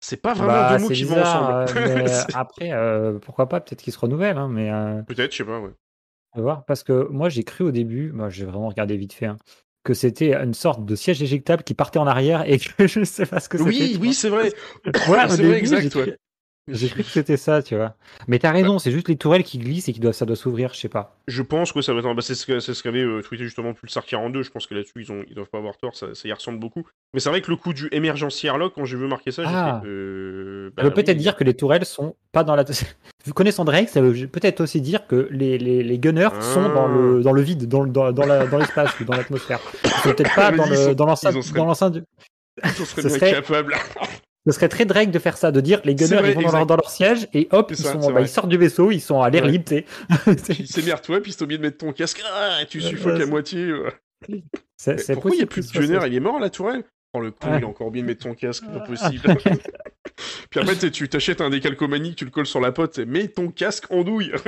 c'est 0.00 0.20
pas 0.22 0.34
vraiment 0.34 0.52
Bah, 0.52 0.76
deux 0.76 0.82
mots 0.82 0.88
qui 0.88 1.04
vont 1.04 1.20
ensemble. 1.20 1.52
euh, 1.76 2.06
euh, 2.08 2.22
après, 2.34 2.72
euh, 2.72 3.18
pourquoi 3.18 3.48
pas, 3.48 3.60
peut-être 3.60 3.82
qu'ils 3.82 3.92
se 3.92 3.98
renouvellent, 3.98 4.38
hein, 4.38 4.48
mais 4.48 4.70
euh, 4.70 5.02
Peut-être, 5.02 5.32
je 5.32 5.38
sais 5.38 5.44
pas, 5.44 5.60
ouais. 5.60 5.70
on 6.32 6.38
va 6.38 6.42
voir. 6.42 6.64
Parce 6.64 6.82
que 6.82 7.08
moi, 7.08 7.28
j'ai 7.28 7.44
cru 7.44 7.64
au 7.64 7.70
début, 7.70 8.12
moi, 8.12 8.30
j'ai 8.30 8.44
vraiment 8.46 8.68
regardé 8.68 8.96
vite 8.96 9.12
fait, 9.12 9.26
hein, 9.26 9.36
que 9.84 9.94
c'était 9.94 10.34
une 10.34 10.54
sorte 10.54 10.84
de 10.84 10.94
siège 10.94 11.22
éjectable 11.22 11.64
qui 11.64 11.74
partait 11.74 11.98
en 11.98 12.06
arrière 12.06 12.48
et 12.48 12.58
que 12.78 12.86
je 12.86 13.04
sais 13.04 13.26
pas 13.26 13.40
ce 13.40 13.48
que 13.48 13.58
c'était. 13.58 13.70
Oui, 13.70 13.98
oui, 14.00 14.14
c'est 14.14 14.28
vrai. 14.30 14.52
au 14.86 14.90
c'est 14.94 15.42
vrai, 15.44 15.58
exact, 15.58 15.94
ouais. 15.96 16.16
J'ai 16.68 16.88
cru 16.88 17.02
que 17.02 17.08
c'était 17.08 17.36
ça, 17.36 17.62
tu 17.62 17.74
vois. 17.74 17.94
Mais 18.28 18.38
t'as 18.38 18.52
raison, 18.52 18.78
c'est 18.78 18.92
juste 18.92 19.08
les 19.08 19.16
tourelles 19.16 19.42
qui 19.42 19.58
glissent 19.58 19.88
et 19.88 19.92
qui 19.92 19.98
doivent, 19.98 20.14
ça 20.14 20.24
doit 20.26 20.36
s'ouvrir, 20.36 20.72
je 20.72 20.78
sais 20.78 20.88
pas. 20.88 21.16
Je 21.26 21.42
pense 21.42 21.72
que 21.72 21.80
ça 21.82 21.92
va 21.92 21.98
être. 22.00 22.14
Bah, 22.14 22.22
c'est 22.22 22.34
ce 22.36 22.60
c'est 22.60 22.74
ce 22.74 22.82
qu'avait 22.82 23.02
euh, 23.02 23.22
tweeté 23.22 23.44
justement 23.44 23.72
Pulsar 23.74 24.04
42. 24.04 24.42
Je 24.42 24.50
pense 24.50 24.66
que 24.68 24.74
là-dessus, 24.74 24.92
ils, 25.02 25.10
ont, 25.10 25.24
ils 25.28 25.34
doivent 25.34 25.48
pas 25.48 25.58
avoir 25.58 25.76
tort. 25.78 25.96
Ça, 25.96 26.14
ça 26.14 26.28
y 26.28 26.32
ressemble 26.32 26.60
beaucoup. 26.60 26.86
Mais 27.12 27.18
c'est 27.20 27.28
vrai 27.28 27.40
que 27.40 27.50
le 27.50 27.56
coup 27.56 27.72
du 27.72 27.88
Emergency 27.90 28.46
Airlock, 28.46 28.74
quand 28.74 28.84
j'ai 28.84 28.96
vu 28.96 29.08
marquer 29.08 29.32
ça, 29.32 29.42
j'ai 29.42 29.50
Ah. 29.52 29.80
fait. 29.82 29.88
euh, 29.88 30.70
bah 30.76 30.82
Ça 30.82 30.88
veut 30.88 30.94
peut-être 30.94 31.16
dire 31.16 31.34
que 31.34 31.42
les 31.44 31.54
tourelles 31.54 31.84
sont 31.84 32.14
pas 32.30 32.44
dans 32.44 32.54
la. 32.54 32.64
Vous 33.24 33.34
connaissez 33.34 33.62
Drake, 33.64 33.88
ça 33.88 34.00
veut 34.00 34.26
peut-être 34.28 34.60
aussi 34.60 34.80
dire 34.80 35.06
que 35.06 35.28
les, 35.30 35.58
les, 35.58 35.82
les 35.82 35.98
gunners 35.98 36.28
sont 36.40 36.68
dans 36.68 36.86
le, 36.88 37.20
dans 37.22 37.32
le 37.32 37.42
vide, 37.42 37.66
dans, 37.68 37.84
dans, 37.84 38.12
dans 38.12 38.58
l'espace 38.58 38.98
ou 39.00 39.04
dans 39.04 39.14
l'atmosphère. 39.16 39.60
Ils 39.84 39.90
sont 39.90 40.14
peut-être 40.14 40.34
pas 40.34 40.50
dans 40.56 40.64
ils 40.66 40.76
sont- 40.76 40.88
le- 40.90 40.94
dans 40.94 41.06
l'enceinte. 41.06 41.34
ils 41.34 41.38
en 41.38 41.42
seraient- 41.42 41.58
l'enceinte 41.58 41.92
du- 41.94 42.04
On 42.62 42.68
serait 42.68 43.02
ce 43.02 43.08
bien 43.08 43.16
serait- 43.18 43.32
capable. 43.32 43.74
Ce 44.46 44.52
serait 44.52 44.68
très 44.68 44.86
Drake 44.86 45.10
de 45.10 45.18
faire 45.18 45.36
ça, 45.36 45.52
de 45.52 45.60
dire 45.60 45.82
les 45.84 45.94
gunners 45.94 46.16
vrai, 46.16 46.30
ils 46.30 46.34
vont 46.34 46.40
dans 46.42 46.50
leur, 46.50 46.54
exact. 46.54 46.66
dans 46.68 46.76
leur 46.76 46.90
siège 46.90 47.28
et 47.34 47.48
hop, 47.50 47.70
ils, 47.70 47.76
ça, 47.76 47.92
sont, 47.92 48.10
bah, 48.10 48.22
ils 48.22 48.28
sortent 48.28 48.48
du 48.48 48.56
vaisseau, 48.56 48.90
ils 48.90 49.00
sont 49.00 49.20
à 49.20 49.28
l'air 49.28 49.44
Ouais. 49.44 49.50
libre, 49.50 49.64
tu 49.66 49.84
sais. 50.38 50.66
S'émerde-toi, 50.66 51.20
puis 51.20 51.32
c'est 51.32 51.42
au 51.42 51.46
milieu 51.46 51.58
de 51.58 51.62
mettre 51.64 51.78
ton 51.78 51.92
casque. 51.92 52.22
Ah, 52.32 52.62
et 52.62 52.66
tu 52.66 52.80
suffoques 52.80 53.16
ouais, 53.16 53.22
à 53.22 53.26
moitié. 53.26 53.70
Pourquoi 55.12 55.30
il 55.32 55.36
n'y 55.36 55.42
a 55.42 55.46
plus 55.46 55.70
de 55.70 55.78
gunner. 55.78 55.98
Il 56.06 56.14
est 56.14 56.20
mort, 56.20 56.40
la 56.40 56.48
tourelle? 56.48 56.84
Oh, 57.12 57.20
le 57.20 57.32
con, 57.32 57.48
il 57.58 57.64
a 57.64 57.66
encore 57.66 57.88
oublié 57.88 58.02
de 58.02 58.08
mettre 58.08 58.22
ton 58.22 58.34
casque. 58.34 58.64
Pas 58.66 58.80
possible. 58.80 59.20
puis 60.50 60.60
après, 60.60 60.76
tu 60.90 61.08
t'achètes 61.08 61.40
un 61.40 61.50
décalcomanie, 61.50 62.14
tu 62.14 62.24
le 62.24 62.30
colles 62.30 62.46
sur 62.46 62.60
la 62.60 62.72
pote, 62.72 62.98
et 62.98 63.04
mets 63.04 63.28
ton 63.28 63.50
casque 63.50 63.90
en 63.90 64.04
douille. 64.04 64.32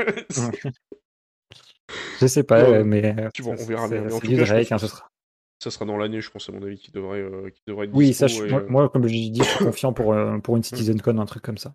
Je 2.21 2.27
sais 2.27 2.45
pas, 2.45 2.63
Ouais, 2.65 2.79
euh, 2.79 2.85
mais. 2.85 3.15
euh, 3.19 3.29
tu 3.35 3.43
vois, 3.43 3.55
on 3.59 3.65
verra 3.67 3.89
bien. 3.89 4.03
Mais 4.03 4.13
en 4.13 4.21
tout 4.21 4.29
cas, 4.29 4.45
Drake, 4.45 4.69
pense 4.69 4.73
hein, 4.73 4.79
ce 4.79 4.87
sera. 4.87 5.09
Ça 5.63 5.71
sera 5.71 5.85
dans 5.85 5.97
l'année, 5.97 6.21
je 6.21 6.31
pense, 6.31 6.49
à 6.49 6.53
mon 6.53 6.63
avis, 6.63 6.79
qui 6.79 6.91
devrait, 6.91 7.21
euh, 7.21 7.51
qui 7.51 7.63
devrait 7.67 7.87
être 7.87 7.95
Oui, 7.95 8.13
ça, 8.13 8.27
dispo, 8.27 8.43
je- 8.45 8.49
et, 8.49 8.51
moi, 8.51 8.61
euh, 8.63 8.67
moi, 8.69 8.89
comme 8.89 9.07
je 9.07 9.13
dis, 9.13 9.33
je 9.39 9.43
suis 9.45 9.65
confiant 9.65 9.93
pour, 9.93 10.13
euh, 10.13 10.39
pour 10.39 10.57
une 10.57 10.63
CitizenCon, 10.63 11.19
un 11.19 11.27
truc 11.27 11.43
comme 11.43 11.59
ça. 11.59 11.75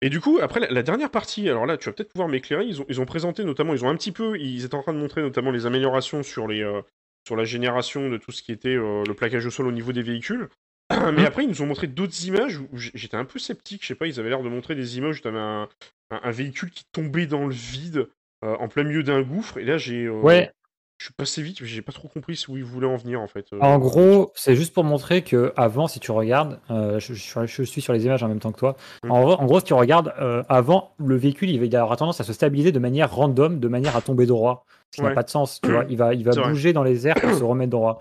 Et 0.00 0.08
du 0.10 0.20
coup, 0.20 0.38
après 0.42 0.60
la, 0.60 0.68
la 0.70 0.82
dernière 0.82 1.10
partie, 1.10 1.48
alors 1.48 1.64
là, 1.66 1.76
tu 1.76 1.88
vas 1.88 1.92
peut-être 1.92 2.10
pouvoir 2.12 2.28
m'éclairer. 2.28 2.64
Ils 2.64 2.80
ont, 2.80 2.84
ils 2.88 3.00
ont 3.00 3.04
présenté 3.04 3.44
notamment, 3.44 3.72
ils 3.74 3.84
ont 3.84 3.88
un 3.88 3.96
petit 3.96 4.10
peu, 4.12 4.38
ils 4.38 4.64
étaient 4.64 4.74
en 4.74 4.82
train 4.82 4.92
de 4.92 4.98
montrer 4.98 5.22
notamment 5.22 5.50
les 5.52 5.64
améliorations 5.66 6.22
sur 6.22 6.48
les, 6.48 6.60
euh, 6.62 6.80
sur 7.26 7.36
la 7.36 7.44
génération 7.44 8.08
de 8.08 8.16
tout 8.16 8.32
ce 8.32 8.42
qui 8.42 8.50
était 8.52 8.74
le 8.74 9.12
plaquage 9.14 9.46
au 9.46 9.50
sol 9.50 9.66
au 9.68 9.72
niveau 9.72 9.92
des 9.92 10.02
véhicules. 10.02 10.48
Mais 11.14 11.24
après, 11.24 11.44
ils 11.44 11.48
nous 11.48 11.62
ont 11.62 11.66
montré 11.66 11.86
d'autres 11.86 12.24
images 12.26 12.58
où 12.58 12.68
j'étais 12.76 13.16
un 13.16 13.24
peu 13.24 13.38
sceptique. 13.38 13.82
Je 13.82 13.86
sais 13.88 13.94
pas, 13.94 14.06
ils 14.08 14.18
avaient 14.18 14.28
l'air 14.30 14.42
de 14.42 14.48
montrer 14.48 14.74
des 14.74 14.98
images 14.98 15.22
où 15.24 15.28
un, 15.28 15.68
un, 16.10 16.20
un 16.22 16.30
véhicule 16.32 16.70
qui 16.70 16.84
tombait 16.92 17.26
dans 17.26 17.46
le 17.46 17.54
vide 17.54 18.08
en 18.42 18.66
plein 18.66 18.82
milieu 18.82 19.04
d'un 19.04 19.22
gouffre. 19.22 19.58
Et 19.58 19.64
là, 19.64 19.78
j'ai, 19.78 20.08
Ouais, 20.08 20.50
je 20.98 21.06
suis 21.06 21.14
passé 21.14 21.42
vite, 21.42 21.60
mais 21.60 21.66
j'ai 21.66 21.82
pas 21.82 21.90
trop 21.92 22.06
compris 22.08 22.40
où 22.48 22.56
ils 22.56 22.62
voulaient 22.64 22.86
en 22.86 22.96
venir 22.96 23.20
en 23.20 23.26
fait. 23.26 23.46
Euh, 23.52 23.58
En 23.60 23.78
gros, 23.78 24.30
c'est 24.36 24.54
juste 24.54 24.72
pour 24.72 24.84
montrer 24.84 25.22
que 25.22 25.52
avant, 25.56 25.88
si 25.88 25.98
tu 25.98 26.12
regardes, 26.12 26.60
euh, 26.70 27.00
je, 27.00 27.12
je- 27.14 27.46
je 27.46 27.62
suis 27.64 27.80
sur 27.80 27.92
les 27.92 28.04
images 28.04 28.22
en 28.22 28.28
même 28.28 28.38
temps 28.38 28.52
que 28.52 28.58
toi. 28.60 28.76
Mm. 29.04 29.10
En, 29.10 29.20
gros- 29.22 29.34
en 29.40 29.44
gros, 29.46 29.58
si 29.58 29.64
tu 29.66 29.74
regardes, 29.74 30.12
euh, 30.20 30.44
avant, 30.48 30.92
le 30.98 31.16
véhicule, 31.16 31.50
il 31.50 31.58
va 31.58 31.66
il 31.66 31.76
aura 31.76 31.96
tendance 31.96 32.20
à 32.20 32.24
se 32.24 32.32
stabiliser 32.32 32.70
de 32.70 32.78
manière 32.78 33.12
random, 33.12 33.58
de 33.58 33.68
manière 33.68 33.96
à 33.96 34.00
tomber 34.00 34.26
droit. 34.26 34.64
Ce 34.92 34.96
qui 34.96 35.02
Ouais. 35.02 35.08
n'a 35.08 35.14
pas 35.14 35.22
de 35.24 35.30
sens, 35.30 35.60
tu 35.62 35.70
vois. 35.72 35.84
Il 35.88 35.96
va, 35.96 36.14
il 36.14 36.22
va 36.24 36.32
C'est 36.32 36.40
vrai. 36.40 36.50
bouger 36.50 36.72
dans 36.72 36.82
les 36.84 37.08
airs 37.08 37.14
pour 37.20 37.34
se 37.34 37.42
remettre 37.42 37.70
droit. 37.70 37.98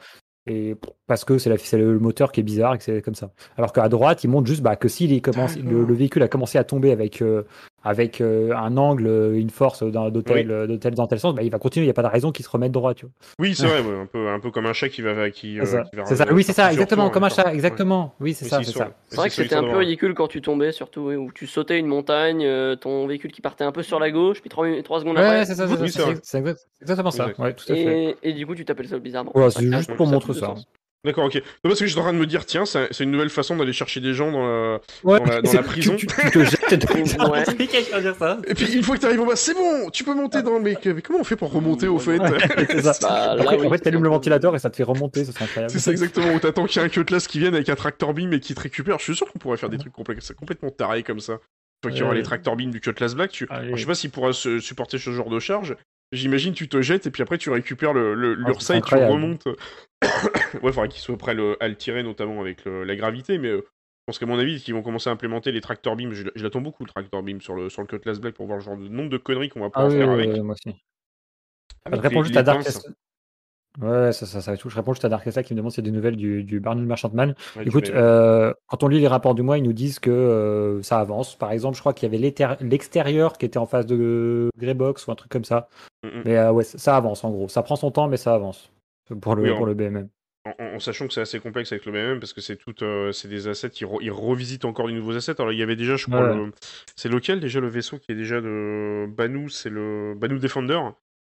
Et 0.47 0.75
parce 1.07 1.23
que 1.23 1.37
c'est 1.37 1.49
le, 1.77 1.93
le 1.93 1.99
moteur 1.99 2.31
qui 2.31 2.39
est 2.39 2.43
bizarre 2.43 2.73
et 2.75 2.77
que 2.79 2.83
c'est 2.83 3.01
comme 3.01 3.15
ça. 3.15 3.31
Alors 3.57 3.71
qu'à 3.73 3.87
droite, 3.89 4.23
il 4.23 4.27
montre 4.29 4.47
juste 4.47 4.61
bah, 4.61 4.75
que 4.75 4.87
si 4.87 5.05
il 5.05 5.21
le, 5.63 5.93
véhicule 5.93 6.23
a 6.23 6.27
commencé 6.27 6.57
à 6.57 6.63
tomber 6.63 6.91
avec, 6.91 7.21
euh, 7.21 7.43
avec 7.83 8.21
euh, 8.21 8.53
un 8.55 8.77
angle, 8.77 9.31
une 9.35 9.49
force 9.49 9.83
d'un- 9.83 10.09
de 10.09 10.21
tel, 10.21 10.47
de 10.47 10.75
tel, 10.75 10.93
dans 10.93 11.07
tel 11.07 11.19
sens, 11.19 11.33
bah, 11.33 11.41
il 11.43 11.49
va 11.51 11.57
continuer. 11.59 11.85
Il 11.85 11.87
n'y 11.87 11.91
a 11.91 11.95
pas 11.95 12.03
de 12.03 12.07
raison 12.07 12.31
qu'il 12.31 12.45
se 12.45 12.49
remette 12.49 12.71
droit, 12.71 12.93
tu 12.93 13.05
vois. 13.05 13.13
Oui, 13.39 13.55
c'est 13.55 13.65
vrai, 13.65 13.81
ouais, 13.89 13.99
un, 14.01 14.05
peu, 14.05 14.27
un 14.29 14.39
peu 14.39 14.51
comme 14.51 14.65
un 14.67 14.73
chat 14.73 14.89
qui 14.89 15.01
va. 15.01 15.29
Qui, 15.31 15.59
euh, 15.59 15.65
C'est 15.65 15.71
ça. 15.71 15.83
qui 15.89 15.95
va 15.95 16.05
C'est 16.05 16.15
ça. 16.15 16.25
Oui, 16.31 16.43
c'est 16.43 16.53
ça, 16.53 16.71
exactement, 16.71 17.09
comme 17.09 17.23
un 17.23 17.29
chat, 17.29 17.53
exactement. 17.53 18.13
Oui, 18.19 18.33
c'est 18.33 18.45
Oui, 18.45 18.49
ça, 18.49 18.63
c'est 18.63 18.71
ça. 18.71 18.91
Vrai 19.13 19.29
que 19.29 19.35
c'était 19.35 19.55
un 19.55 19.63
peu 19.63 19.77
ridicule 19.77 20.13
quand 20.13 20.27
tu 20.27 20.41
tombais, 20.41 20.71
surtout, 20.71 21.11
où 21.11 21.31
tu 21.33 21.47
sautais 21.47 21.79
une 21.79 21.87
montagne, 21.87 22.45
euh, 22.45 22.75
ton 22.75 23.07
véhicule 23.07 23.31
qui 23.31 23.41
partait 23.41 23.63
un 23.63 23.71
peu 23.71 23.83
sur 23.83 23.99
la 23.99 24.11
gauche, 24.11 24.41
puis 24.41 24.49
trois, 24.49 24.65
minutes- 24.67 24.85
trois 24.85 24.99
secondes 24.99 25.17
Ouais, 25.17 25.23
après. 25.23 25.45
c'est 25.45 25.55
ça, 25.55 25.65
Oui, 25.65 25.89
c'est 26.23 26.37
exactement 26.81 27.11
ça. 27.11 27.29
Et, 27.69 28.15
et 28.23 28.33
du 28.33 28.45
coup, 28.45 28.55
tu 28.55 28.65
t'appelles 28.65 28.87
ça 28.87 28.99
bizarrement. 28.99 29.31
C'est 29.49 29.71
juste 29.71 29.95
pour 29.95 30.07
montrer 30.07 30.33
ça. 30.33 30.55
D'accord, 31.03 31.25
ok. 31.25 31.33
Non, 31.35 31.41
parce 31.63 31.79
que 31.79 31.85
je 31.87 31.91
suis 31.91 31.99
en 31.99 32.03
train 32.03 32.13
de 32.13 32.19
me 32.19 32.27
dire, 32.27 32.45
tiens, 32.45 32.63
c'est 32.65 32.87
c'est 32.93 33.03
une 33.05 33.09
nouvelle 33.11 33.31
façon 33.31 33.55
d'aller 33.57 33.73
chercher 33.73 34.01
des 34.01 34.13
gens 34.13 34.31
dans 34.31 34.45
la... 34.47 34.79
Ouais, 35.03 35.17
dans 35.19 35.25
la- 35.25 35.41
dans 35.41 35.51
la 35.53 35.63
prison. 35.63 35.95
Tu, 35.95 36.05
tu- 36.05 36.15
tu 36.15 36.77
te 36.77 36.93
Ouais. 37.31 37.43
Et 38.47 38.53
puis 38.53 38.71
une 38.75 38.83
fois 38.83 38.95
que 38.97 39.01
t'arrives 39.01 39.21
en 39.21 39.25
bas, 39.25 39.35
c'est 39.35 39.55
bon, 39.55 39.89
tu 39.89 40.03
peux 40.03 40.13
monter 40.13 40.43
dans 40.43 40.53
le 40.57 40.61
mec. 40.61 40.85
Mais 40.85 41.01
comment 41.01 41.19
on 41.19 41.23
fait 41.23 41.35
pour 41.35 41.51
remonter 41.51 41.87
au 41.87 41.97
fait? 41.97 42.19
Ouais, 42.19 42.29
c'est 42.69 42.81
ça. 42.83 42.93
Bah, 43.01 43.35
là, 43.35 43.41
Après, 43.41 43.55
oui, 43.57 43.65
après 43.65 43.77
c'est 43.79 43.83
t'allumes 43.85 44.03
le 44.03 44.09
ventilateur 44.09 44.55
et 44.55 44.59
ça 44.59 44.69
te 44.69 44.75
fait 44.75 44.83
remonter, 44.83 45.25
ça 45.25 45.31
serait 45.31 45.45
incroyable. 45.45 45.71
C'est 45.73 45.79
ça 45.79 45.89
exactement, 45.91 46.33
où 46.33 46.39
t'attends 46.39 46.65
qu'il 46.67 46.79
y 46.81 46.85
ait 46.85 46.87
un 46.87 46.89
cutlass 46.89 47.27
qui 47.27 47.39
vienne 47.39 47.55
avec 47.55 47.67
un 47.69 47.75
tractor 47.75 48.13
beam 48.13 48.31
et 48.33 48.39
qui 48.39 48.53
te 48.53 48.59
récupère. 48.61 48.99
Je 48.99 49.05
suis 49.05 49.15
sûr 49.15 49.31
qu'on 49.31 49.39
pourrait 49.39 49.57
faire 49.57 49.69
des 49.69 49.77
trucs 49.79 49.93
complètement 49.93 50.69
taré 50.69 51.01
comme 51.03 51.19
ça. 51.19 51.39
Toi 51.81 51.91
qui 51.91 51.97
Ouais. 52.01 52.03
auras 52.05 52.13
les 52.13 52.21
tractor 52.21 52.55
beam 52.55 52.69
du 52.69 52.79
cutlass 52.79 53.15
black, 53.15 53.31
tu... 53.31 53.47
Allez. 53.49 53.65
Alors, 53.65 53.77
je 53.77 53.81
sais 53.81 53.87
pas 53.87 53.95
s'il 53.95 54.11
pourra 54.11 54.33
se- 54.33 54.59
supporter 54.59 54.99
ce 54.99 55.09
genre 55.09 55.29
de 55.31 55.39
charge. 55.39 55.75
J'imagine 56.11 56.53
tu 56.53 56.67
te 56.67 56.81
jettes 56.81 57.07
et 57.07 57.11
puis 57.11 57.23
après 57.23 57.37
tu 57.37 57.49
récupères 57.49 57.93
le, 57.93 58.13
le, 58.15 58.33
Ah, 58.33 58.47
l'Ursa 58.47 58.75
et 58.77 58.81
tu 58.81 58.95
remontes. 58.95 59.45
ouais, 60.61 60.71
faudra 60.73 60.87
qu'ils 60.87 61.01
soient 61.01 61.17
prêts 61.17 61.31
à 61.31 61.35
le- 61.35 61.61
à 61.63 61.67
le 61.67 61.75
tirer 61.75 62.03
notamment 62.03 62.41
avec 62.41 62.65
le- 62.65 62.83
la 62.83 62.95
gravité, 62.95 63.37
mais 63.37 63.47
euh, 63.49 63.61
je 63.61 64.03
pense 64.07 64.19
qu'à 64.19 64.25
mon 64.25 64.37
avis, 64.37 64.59
qu'ils 64.61 64.73
vont 64.73 64.81
commencer 64.83 65.09
à 65.09 65.13
implémenter 65.13 65.51
les 65.51 65.61
tractor 65.61 65.95
beam. 65.95 66.11
Je, 66.11 66.27
je 66.35 66.43
l'attends 66.43 66.59
beaucoup 66.61 66.83
le 66.83 66.89
tractor 66.89 67.23
beam 67.23 67.39
sur 67.39 67.55
le, 67.55 67.69
sur 67.69 67.81
le 67.81 67.87
Cutlass 67.87 68.19
Black 68.19 68.33
pour 68.33 68.45
voir 68.45 68.57
le 68.57 68.63
genre 68.63 68.75
de 68.77 68.87
nombre 68.89 69.09
de 69.09 69.17
conneries 69.17 69.49
qu'on 69.49 69.61
va 69.61 69.67
Ah 69.67 69.69
pouvoir 69.69 69.89
oui, 69.91 69.97
faire 69.97 70.07
oui, 70.09 70.13
avec. 70.15 70.29
oui, 70.31 70.41
moi 70.41 70.55
aussi. 70.55 70.75
avec 71.85 71.97
je 71.99 72.01
réponds 72.01 72.15
les- 72.21 72.23
juste 72.25 72.33
les 72.33 72.39
à 72.39 72.43
Dark. 72.43 72.67
Ouais, 73.79 74.11
ça, 74.11 74.25
ça, 74.25 74.41
ça 74.41 74.51
va 74.51 74.57
tout. 74.57 74.69
Je 74.69 74.75
réponds 74.75 74.93
juste 74.93 75.05
à 75.05 75.09
Dark 75.09 75.23
qui 75.23 75.53
me 75.53 75.57
demande 75.57 75.71
s'il 75.71 75.83
y 75.85 75.87
a 75.87 75.91
des 75.91 75.95
nouvelles 75.95 76.17
du, 76.17 76.43
du 76.43 76.59
Barney 76.59 76.81
Merchantman. 76.85 77.35
Ouais, 77.55 77.63
Écoute, 77.65 77.89
euh, 77.89 78.53
quand 78.67 78.83
on 78.83 78.87
lit 78.89 78.99
les 78.99 79.07
rapports 79.07 79.33
du 79.33 79.43
mois, 79.43 79.57
ils 79.57 79.63
nous 79.63 79.71
disent 79.71 79.99
que 79.99 80.09
euh, 80.09 80.81
ça 80.83 80.99
avance. 80.99 81.35
Par 81.37 81.51
exemple, 81.53 81.75
je 81.77 81.79
crois 81.81 81.93
qu'il 81.93 82.11
y 82.11 82.15
avait 82.15 82.57
l'extérieur 82.61 83.37
qui 83.37 83.45
était 83.45 83.57
en 83.59 83.65
face 83.65 83.85
de 83.85 84.49
Greybox 84.57 85.07
ou 85.07 85.11
un 85.11 85.15
truc 85.15 85.31
comme 85.31 85.45
ça. 85.45 85.69
Mm, 86.03 86.07
mm. 86.07 86.21
Mais 86.25 86.37
euh, 86.37 86.51
ouais, 86.51 86.63
ça, 86.65 86.97
avance 86.97 87.23
en 87.23 87.31
gros. 87.31 87.47
Ça 87.47 87.63
prend 87.63 87.75
son 87.77 87.91
temps, 87.91 88.07
mais 88.09 88.17
ça 88.17 88.33
avance 88.33 88.71
pour 89.21 89.35
le, 89.35 89.43
Oui, 89.43 89.51
en- 89.51 89.57
pour 89.57 89.65
le 89.65 89.73
BMM. 89.73 90.09
en, 90.45 90.51
en- 90.59 90.75
en 90.75 90.79
sachant 90.79 91.07
que 91.07 91.13
c'est 91.13 91.21
assez 91.21 91.39
complexe 91.39 91.71
avec 91.71 91.85
le 91.85 91.93
BMM 91.93 92.19
parce 92.19 92.33
que 92.33 92.41
c'est 92.41 92.57
tout, 92.57 92.73
c'est 93.13 93.27
des 93.29 93.47
assets, 93.47 93.69
ils, 93.79 93.85
re- 93.87 93.99
ils 94.01 94.11
revisitent 94.11 94.65
encore 94.65 94.87
des 94.87 94.93
nouveaux 94.93 95.15
assets. 95.15 95.35
Alors 95.39 95.53
il 95.53 95.59
y 95.59 95.63
avait 95.63 95.77
déjà, 95.77 95.95
je 95.95 96.07
crois, 96.07 96.29
Ouais. 96.29 96.35
le- 96.35 96.51
c'est 96.97 97.09
lequel 97.09 97.39
déjà 97.39 97.61
le 97.61 97.67
vaisseau 97.69 97.99
qui 97.99 98.11
est 98.11 98.15
déjà 98.15 98.41
de 98.41 99.05
Banu, 99.09 99.49
c'est 99.49 99.69
le 99.69 100.13
Banu 100.17 100.39
Defender, 100.39 100.79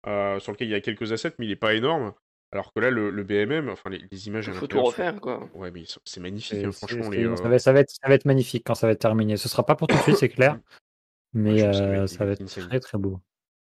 euh, 0.08 0.40
sur 0.40 0.52
lequel 0.52 0.68
il 0.68 0.72
y 0.72 0.76
a 0.76 0.82
quelques 0.82 1.12
assets, 1.12 1.34
mais 1.38 1.46
il 1.46 1.52
est 1.52 1.56
pas 1.56 1.74
énorme. 1.76 2.14
Alors 2.54 2.72
que 2.72 2.80
là, 2.80 2.92
le, 2.92 3.10
le 3.10 3.24
BMM, 3.24 3.68
enfin 3.70 3.90
les, 3.90 4.06
les 4.12 4.28
images 4.28 4.48
à 4.48 4.52
Il 4.52 4.58
faut 4.60 4.68
tout 4.68 4.80
refaire, 4.84 5.20
quoi. 5.20 5.50
Ouais, 5.56 5.72
mais 5.72 5.86
c'est 6.06 6.20
magnifique, 6.20 6.64
hein, 6.64 6.72
franchement. 6.72 7.10
Les, 7.10 7.26
euh, 7.26 7.36
ça, 7.36 7.50
va, 7.50 7.58
ça 7.58 7.74
va 7.74 7.80
être, 7.80 7.90
ça 7.90 8.08
va 8.08 8.14
être 8.14 8.26
magnifique 8.26 8.64
quand 8.64 8.76
ça 8.76 8.86
va 8.86 8.94
être 8.94 9.00
terminé. 9.02 9.38
Ce 9.38 9.50
sera 9.50 9.66
pas 9.66 9.76
pour 9.76 9.88
tout 9.88 9.98
de 9.98 10.02
suite, 10.04 10.18
c'est 10.18 10.30
clair. 10.30 10.60
Mais 11.34 11.58
ça 11.58 11.72
va 11.72 11.78
euh, 11.78 12.04
être 12.04 12.10
ça 12.10 12.26
va 12.26 12.32
être 12.34 12.42
insane. 12.44 12.68
très 12.70 12.80
très 12.80 12.98
beau. 13.00 13.20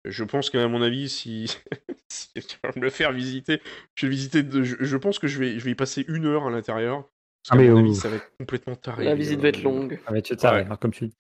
Je 0.04 0.26
pense 0.26 0.50
qu'à 0.50 0.68
mon 0.68 0.82
avis, 0.82 1.08
si, 1.08 1.46
si 2.10 2.34
tu 2.34 2.58
vas 2.62 2.72
me 2.76 2.82
le 2.82 2.90
faire 2.90 3.14
visiter, 3.14 3.62
je 3.96 4.08
vais 4.08 4.10
visiter. 4.10 4.44
de- 4.44 4.62
Je, 4.62 4.76
je 4.78 4.98
pense 4.98 5.20
que 5.20 5.28
je 5.28 5.40
vais, 5.40 5.58
je 5.58 5.64
vais 5.64 5.72
y 5.72 5.76
passer 5.76 6.04
une 6.10 6.26
heure 6.26 6.46
à 6.46 6.50
l'intérieur. 6.50 7.04
Parce 7.04 7.52
Ah, 7.52 7.56
qu'à 7.56 7.62
mais 7.62 7.70
mon 7.70 7.78
avis, 7.78 7.96
ça 7.96 8.10
va 8.10 8.18
être 8.18 8.30
complètement 8.38 8.76
taré. 8.76 9.06
La 9.06 9.16
visite 9.16 9.40
euh, 9.40 9.44
va 9.44 9.48
être 9.48 9.64
longue. 9.64 10.02
Ah, 10.06 10.12
mais 10.12 10.22
tu 10.22 10.34
Ouais. 10.34 10.68
hein, 10.70 10.76
comme 10.76 10.92
tu 10.92 11.08
dis. 11.08 11.16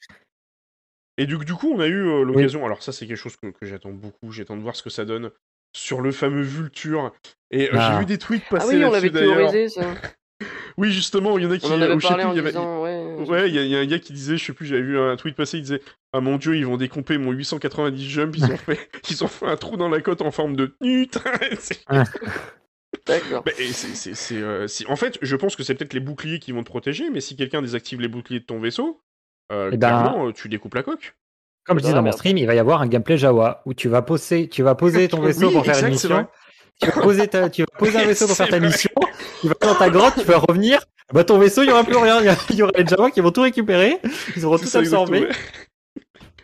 Et 1.18 1.26
du, 1.26 1.38
du 1.38 1.54
coup, 1.54 1.72
on 1.72 1.80
a 1.80 1.88
eu 1.88 2.06
euh, 2.06 2.24
l'occasion. 2.26 2.66
Alors, 2.66 2.84
ça, 2.84 2.92
c'est 2.92 3.08
quelque 3.08 3.16
chose 3.16 3.38
que, 3.38 3.48
que 3.48 3.66
j'attends 3.66 3.94
beaucoup. 3.94 4.32
J'attends 4.32 4.58
de 4.58 4.62
voir 4.62 4.76
ce 4.76 4.84
que 4.84 4.90
ça 4.90 5.06
donne 5.06 5.32
sur 5.76 6.02
le 6.02 6.12
fameux 6.12 6.42
Vulture. 6.42 7.12
Et 7.52 7.66
euh, 7.70 7.74
Ah. 7.78 7.92
j'ai 7.94 8.00
vu 8.00 8.06
des 8.06 8.18
tweets 8.18 8.44
Ah 8.48 8.56
passer 8.58 8.78
oui, 8.78 8.86
on 8.86 8.92
l'avait 8.92 9.10
théorisé 9.10 9.70
ça. 9.70 9.82
Oui, 10.78 10.92
justement, 10.92 11.38
il 11.38 11.46
y 11.46 11.48
en 11.48 11.52
a 11.52 11.58
qui. 11.58 11.66
On 11.68 11.70
en 11.70 11.82
avait 11.82 11.98
parlé 11.98 12.24
plus, 12.24 12.26
en 12.30 12.34
il 12.34 12.36
y 12.36 12.40
avait- 12.40 12.50
disant 12.50 12.84
ouais. 12.84 13.16
Ouais, 13.30 13.50
il 13.50 13.56
y, 13.56 13.66
y 13.70 13.76
a 13.78 13.80
un 13.80 13.86
gars 13.86 13.98
qui 14.00 14.12
disait, 14.12 14.36
je 14.36 14.44
sais 14.44 14.52
plus, 14.52 14.66
j'avais 14.66 14.82
vu 14.82 15.00
un 15.00 15.16
tweet 15.16 15.34
passer, 15.34 15.58
il 15.58 15.62
disait 15.62 15.82
Ah 16.12 16.20
mon 16.20 16.36
dieu, 16.36 16.58
ils 16.58 16.66
vont 16.66 16.76
décomper 16.76 17.18
mon 17.18 17.32
890 17.32 18.10
jump, 18.10 18.36
ils 18.38 18.44
ont 18.44 18.58
fait, 18.58 18.90
ils 19.10 19.24
ont 19.24 19.30
fait 19.30 19.46
un 19.46 19.56
trou 19.56 19.78
dans 19.78 19.88
la 19.88 20.02
côte 20.02 20.22
en 20.22 20.32
forme 20.32 20.58
de. 20.58 20.76
C'est- 21.60 21.80
D'accord. 23.08 23.44
Bah, 23.46 23.52
et 23.58 23.68
c'est- 23.72 23.96
c'est- 23.96 24.16
c'est, 24.16 24.36
euh, 24.42 24.68
si- 24.68 24.86
En 24.88 24.96
fait, 24.98 25.18
je 25.22 25.36
pense 25.38 25.56
que 25.56 25.64
c'est 25.64 25.76
peut-être 25.76 25.94
les 25.94 26.00
boucliers 26.02 26.40
qui 26.40 26.52
vont 26.52 26.64
te 26.64 26.70
protéger, 26.70 27.10
mais 27.10 27.22
si 27.22 27.36
quelqu'un 27.38 27.62
désactive 27.62 28.02
les 28.02 28.08
boucliers 28.10 28.40
de 28.42 28.46
ton 28.46 28.60
vaisseau, 28.60 29.02
euh, 29.54 29.70
Eh 29.72 29.78
ben- 29.78 29.88
clairement, 29.88 30.28
euh, 30.28 30.32
tu 30.34 30.50
découpes 30.50 30.74
la 30.76 30.84
coque. 30.84 31.16
Comme 31.66 31.80
je 31.80 31.86
dis 31.86 31.92
dans 31.94 32.02
mon 32.04 32.12
stream, 32.12 32.38
il 32.38 32.46
va 32.46 32.56
y 32.56 32.60
avoir 32.60 32.82
un 32.82 32.88
gameplay 32.88 33.18
Jawa 33.18 33.62
où 33.66 33.74
tu 33.74 33.90
vas 33.90 34.02
poser, 34.02 34.48
tu 34.50 34.62
vas 34.64 34.76
poser 34.76 35.08
ton 35.08 35.20
vaisseau 35.22 35.48
Oui, 35.48 35.54
pour 35.54 35.66
faire 35.66 35.80
une 35.84 35.90
mission. 35.94 36.28
Tu 36.82 36.88
vas 36.90 37.02
poser, 37.02 37.28
ta- 37.28 37.50
tu 37.50 37.62
vas 37.64 37.68
poser 37.80 37.98
un 37.98 38.06
vaisseau 38.06 38.28
pour 38.28 38.36
faire 38.38 38.50
ta 38.50 38.60
vrai. 38.60 38.68
mission. 38.68 38.92
Tu 39.42 39.48
vas 39.48 39.56
dans 39.62 39.76
ta 39.76 39.90
grotte, 39.90 40.14
tu 40.18 40.26
vas 40.26 40.38
revenir. 40.38 40.80
Bah 41.14 41.24
ton 41.24 41.38
vaisseau, 41.38 41.64
il 41.64 41.70
y 41.70 41.72
aura 41.72 41.84
plus 41.84 41.96
rien. 41.98 42.20
Il 42.50 42.56
y 42.56 42.62
aura 42.62 42.72
les 42.78 42.86
Jawa 42.86 43.12
qui 43.12 43.22
vont 43.22 43.32
tout 43.32 43.42
récupérer. 43.42 43.98
Ils 44.36 44.46
auront 44.46 44.58
tout 44.58 44.70
absorbé. 44.78 45.28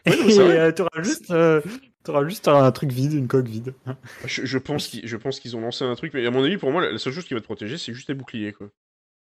Et 0.05 0.11
Ouais, 0.11 0.57
non, 0.67 0.71
tu 0.71 0.81
auras 0.81 1.03
juste, 1.03 1.29
euh, 1.31 1.61
t'auras 2.03 2.27
juste 2.27 2.47
un 2.47 2.71
truc 2.71 2.91
vide, 2.91 3.13
une 3.13 3.27
coque 3.27 3.47
vide. 3.47 3.73
Je, 4.25 4.45
je 4.45 4.57
pense 4.57 4.87
qu'ils, 4.87 5.55
ont 5.55 5.61
lancé 5.61 5.83
un 5.85 5.93
truc, 5.95 6.13
mais 6.15 6.25
à 6.25 6.31
mon 6.31 6.43
avis, 6.43 6.57
pour 6.57 6.71
moi, 6.71 6.89
la, 6.89 6.97
seule 6.97 7.13
chose 7.13 7.25
qui 7.25 7.33
va 7.35 7.39
te 7.39 7.45
protéger, 7.45 7.77
c'est 7.77 7.93
juste 7.93 8.09
les 8.09 8.15
boucliers, 8.15 8.53
quoi. 8.53 8.67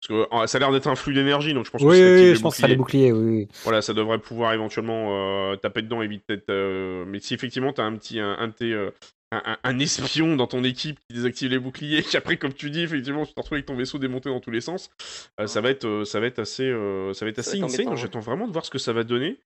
Parce 0.00 0.26
que 0.28 0.46
ça 0.46 0.58
a 0.58 0.60
l'air 0.60 0.70
d'être 0.72 0.86
un 0.86 0.94
flux 0.94 1.12
d'énergie, 1.14 1.54
donc 1.54 1.66
je 1.66 1.70
pense 1.72 1.82
que 1.82 1.86
Oui, 1.86 1.96
si 1.96 2.36
je 2.36 2.40
pense 2.40 2.54
que 2.56 2.60
ça 2.60 2.68
les 2.68 2.76
boucliers. 2.76 3.10
Oui. 3.12 3.48
Voilà, 3.64 3.82
ça 3.82 3.94
devrait 3.94 4.18
pouvoir 4.18 4.52
éventuellement 4.52 5.52
euh, 5.52 5.56
taper 5.56 5.82
dedans 5.82 6.02
et 6.02 6.06
vite 6.06 6.22
être. 6.28 6.48
euh, 6.50 7.04
Mais 7.08 7.18
si 7.18 7.34
effectivement 7.34 7.72
t'as 7.72 7.82
un 7.84 7.96
petit 7.96 8.20
un, 8.20 8.36
un 8.38 8.50
euh, 8.62 8.90
un, 9.32 9.78
espion 9.80 10.36
dans 10.36 10.46
ton 10.46 10.62
équipe 10.64 10.98
qui 11.08 11.14
désactive 11.16 11.50
les 11.50 11.58
boucliers, 11.58 11.98
et 12.14 12.16
après 12.16 12.36
comme 12.36 12.52
tu 12.54 12.70
dis 12.70 12.82
effectivement 12.82 13.26
tu 13.26 13.34
te 13.34 13.40
retrouves 13.40 13.56
avec 13.56 13.66
ton 13.66 13.74
vaisseau 13.74 13.98
démonté 13.98 14.28
dans 14.30 14.40
tous 14.40 14.52
les 14.52 14.60
sens, 14.60 14.88
euh, 15.40 15.46
ça 15.48 15.60
va 15.60 15.70
être 15.70 15.84
euh, 15.84 16.04
ça 16.04 16.20
va 16.20 16.26
être 16.26 16.38
assez 16.38 16.64
euh, 16.64 17.12
ça 17.12 17.24
va 17.24 17.30
être 17.30 17.40
assez 17.40 17.60
insane. 17.60 17.88
ouais. 17.88 17.96
J'attends 17.96 18.20
vraiment 18.20 18.46
de 18.46 18.52
voir 18.52 18.64
ce 18.64 18.70
que 18.70 18.78
ça 18.78 18.92
va 18.92 19.02
donner 19.02 19.36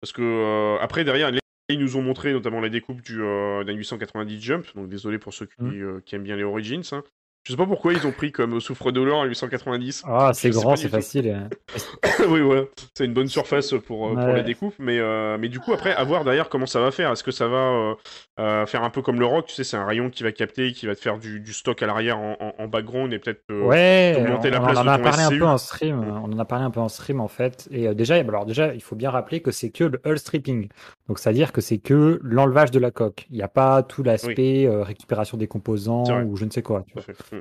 parce 0.00 0.12
que 0.12 0.22
euh, 0.22 0.76
après 0.82 1.04
derrière. 1.04 1.30
les- 1.30 1.38
Ils 1.72 1.78
nous 1.78 1.96
ont 1.96 2.02
montré 2.02 2.32
notamment 2.32 2.60
la 2.60 2.68
découpe 2.68 3.00
du 3.00 3.22
euh, 3.22 3.62
d'un 3.62 3.74
890 3.74 4.40
Jump, 4.42 4.66
donc 4.74 4.88
désolé 4.88 5.18
pour 5.18 5.32
ceux 5.32 5.46
qui, 5.46 5.62
Mm. 5.62 5.82
euh, 5.82 6.00
qui 6.04 6.16
aiment 6.16 6.24
bien 6.24 6.34
les 6.34 6.42
Origins. 6.42 6.82
hein. 6.90 7.04
Je 7.44 7.52
sais 7.52 7.56
pas 7.56 7.64
pourquoi 7.66 7.94
ils 7.94 8.06
ont 8.06 8.12
pris 8.12 8.32
comme 8.32 8.60
souffre-douleur 8.60 9.20
un 9.20 9.24
890. 9.24 10.02
Ah, 10.06 10.32
c'est 10.34 10.50
grand, 10.50 10.76
c'est 10.76 10.88
facile. 10.90 11.48
oui, 12.28 12.40
voilà. 12.40 12.62
C'est 12.94 13.06
une 13.06 13.14
bonne 13.14 13.28
surface 13.28 13.74
pour, 13.86 14.08
euh, 14.08 14.14
pour 14.14 14.24
Ouais. 14.26 14.36
les 14.36 14.42
découpes, 14.42 14.74
mais, 14.78 14.98
euh, 14.98 15.38
mais 15.40 15.48
du 15.48 15.58
coup, 15.58 15.72
après, 15.72 15.94
à 15.94 16.04
voir 16.04 16.24
derrière 16.24 16.50
comment 16.50 16.66
ça 16.66 16.80
va 16.80 16.90
faire. 16.90 17.10
Est-ce 17.10 17.24
que 17.24 17.30
ça 17.30 17.48
va 17.48 17.94
euh, 18.38 18.66
faire 18.66 18.84
un 18.84 18.90
peu 18.90 19.00
comme 19.00 19.18
le 19.18 19.24
rock 19.24 19.46
Tu 19.46 19.54
sais, 19.54 19.64
c'est 19.64 19.78
un 19.78 19.86
rayon 19.86 20.10
qui 20.10 20.22
va 20.22 20.32
capter, 20.32 20.72
qui 20.72 20.86
va 20.86 20.94
te 20.94 21.00
faire 21.00 21.18
du, 21.18 21.40
du 21.40 21.52
stock 21.54 21.82
à 21.82 21.86
l'arrière 21.86 22.18
en, 22.18 22.36
en- 22.40 22.54
en 22.62 22.68
background 22.68 23.10
et 23.14 23.18
peut-être. 23.18 23.42
euh, 23.50 23.62
Ouais, 23.62 24.14
on, 24.18 24.22
d'augmenter 24.22 24.50
la 24.50 24.60
on 24.60 24.64
place 24.66 24.76
en 24.78 24.84
de 24.84 24.88
a 24.90 24.96
ton 24.98 25.02
parlé 25.04 25.22
un 25.22 25.30
peu 25.30 25.46
en 25.46 25.58
stream. 25.58 26.04
On 26.04 26.32
en 26.32 26.38
a 26.38 26.44
parlé 26.44 26.64
un 26.66 26.70
peu 26.70 26.80
en 26.80 26.88
stream 26.88 27.20
en 27.20 27.28
fait. 27.28 27.68
Et 27.70 27.92
déjà, 27.94 28.16
alors 28.16 28.44
déjà, 28.44 28.74
il 28.74 28.82
faut 28.82 28.96
bien 28.96 29.10
rappeler 29.10 29.40
que 29.40 29.50
c'est 29.50 29.70
que 29.70 29.84
le 29.84 29.98
hull 30.04 30.18
stripping. 30.18 30.68
Donc, 31.08 31.18
c'est-à-dire 31.18 31.52
que 31.52 31.62
c'est 31.62 31.78
que 31.78 32.20
l'enlevage 32.22 32.70
de 32.70 32.78
la 32.78 32.90
coque. 32.90 33.26
Il 33.30 33.36
n'y 33.36 33.42
a 33.42 33.48
pas 33.48 33.82
tout 33.82 34.02
l'aspect 34.02 34.68
récupération 34.70 35.38
des 35.38 35.48
composants 35.48 36.04
ou 36.24 36.36
je 36.36 36.44
ne 36.44 36.50
sais 36.50 36.62
quoi. 36.62 36.84
tu 36.86 36.98
à 36.98 37.02
vois. 37.30 37.39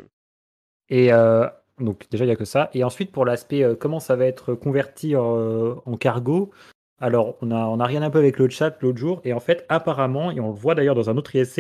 Et 0.89 1.11
euh, 1.13 1.47
donc 1.79 2.07
déjà, 2.09 2.23
il 2.25 2.27
n'y 2.27 2.33
a 2.33 2.35
que 2.37 2.45
ça. 2.45 2.69
Et 2.73 2.83
ensuite, 2.83 3.11
pour 3.11 3.25
l'aspect 3.25 3.63
euh, 3.63 3.75
comment 3.75 3.99
ça 3.99 4.15
va 4.15 4.25
être 4.25 4.53
converti 4.53 5.15
euh, 5.15 5.75
en 5.85 5.97
cargo. 5.97 6.51
Alors, 7.01 7.37
on 7.41 7.51
a, 7.51 7.55
on 7.67 7.79
a 7.79 7.85
rien 7.85 8.01
un 8.01 8.09
peu 8.09 8.19
avec 8.19 8.37
le 8.39 8.49
chat 8.49 8.75
l'autre 8.81 8.97
jour. 8.97 9.21
Et 9.23 9.31
en 9.33 9.39
fait, 9.39 9.65
apparemment, 9.69 10.31
et 10.31 10.39
on 10.41 10.49
le 10.49 10.55
voit 10.57 10.75
d'ailleurs 10.75 10.95
dans 10.95 11.09
un 11.09 11.15
autre 11.17 11.33
ISC, 11.35 11.57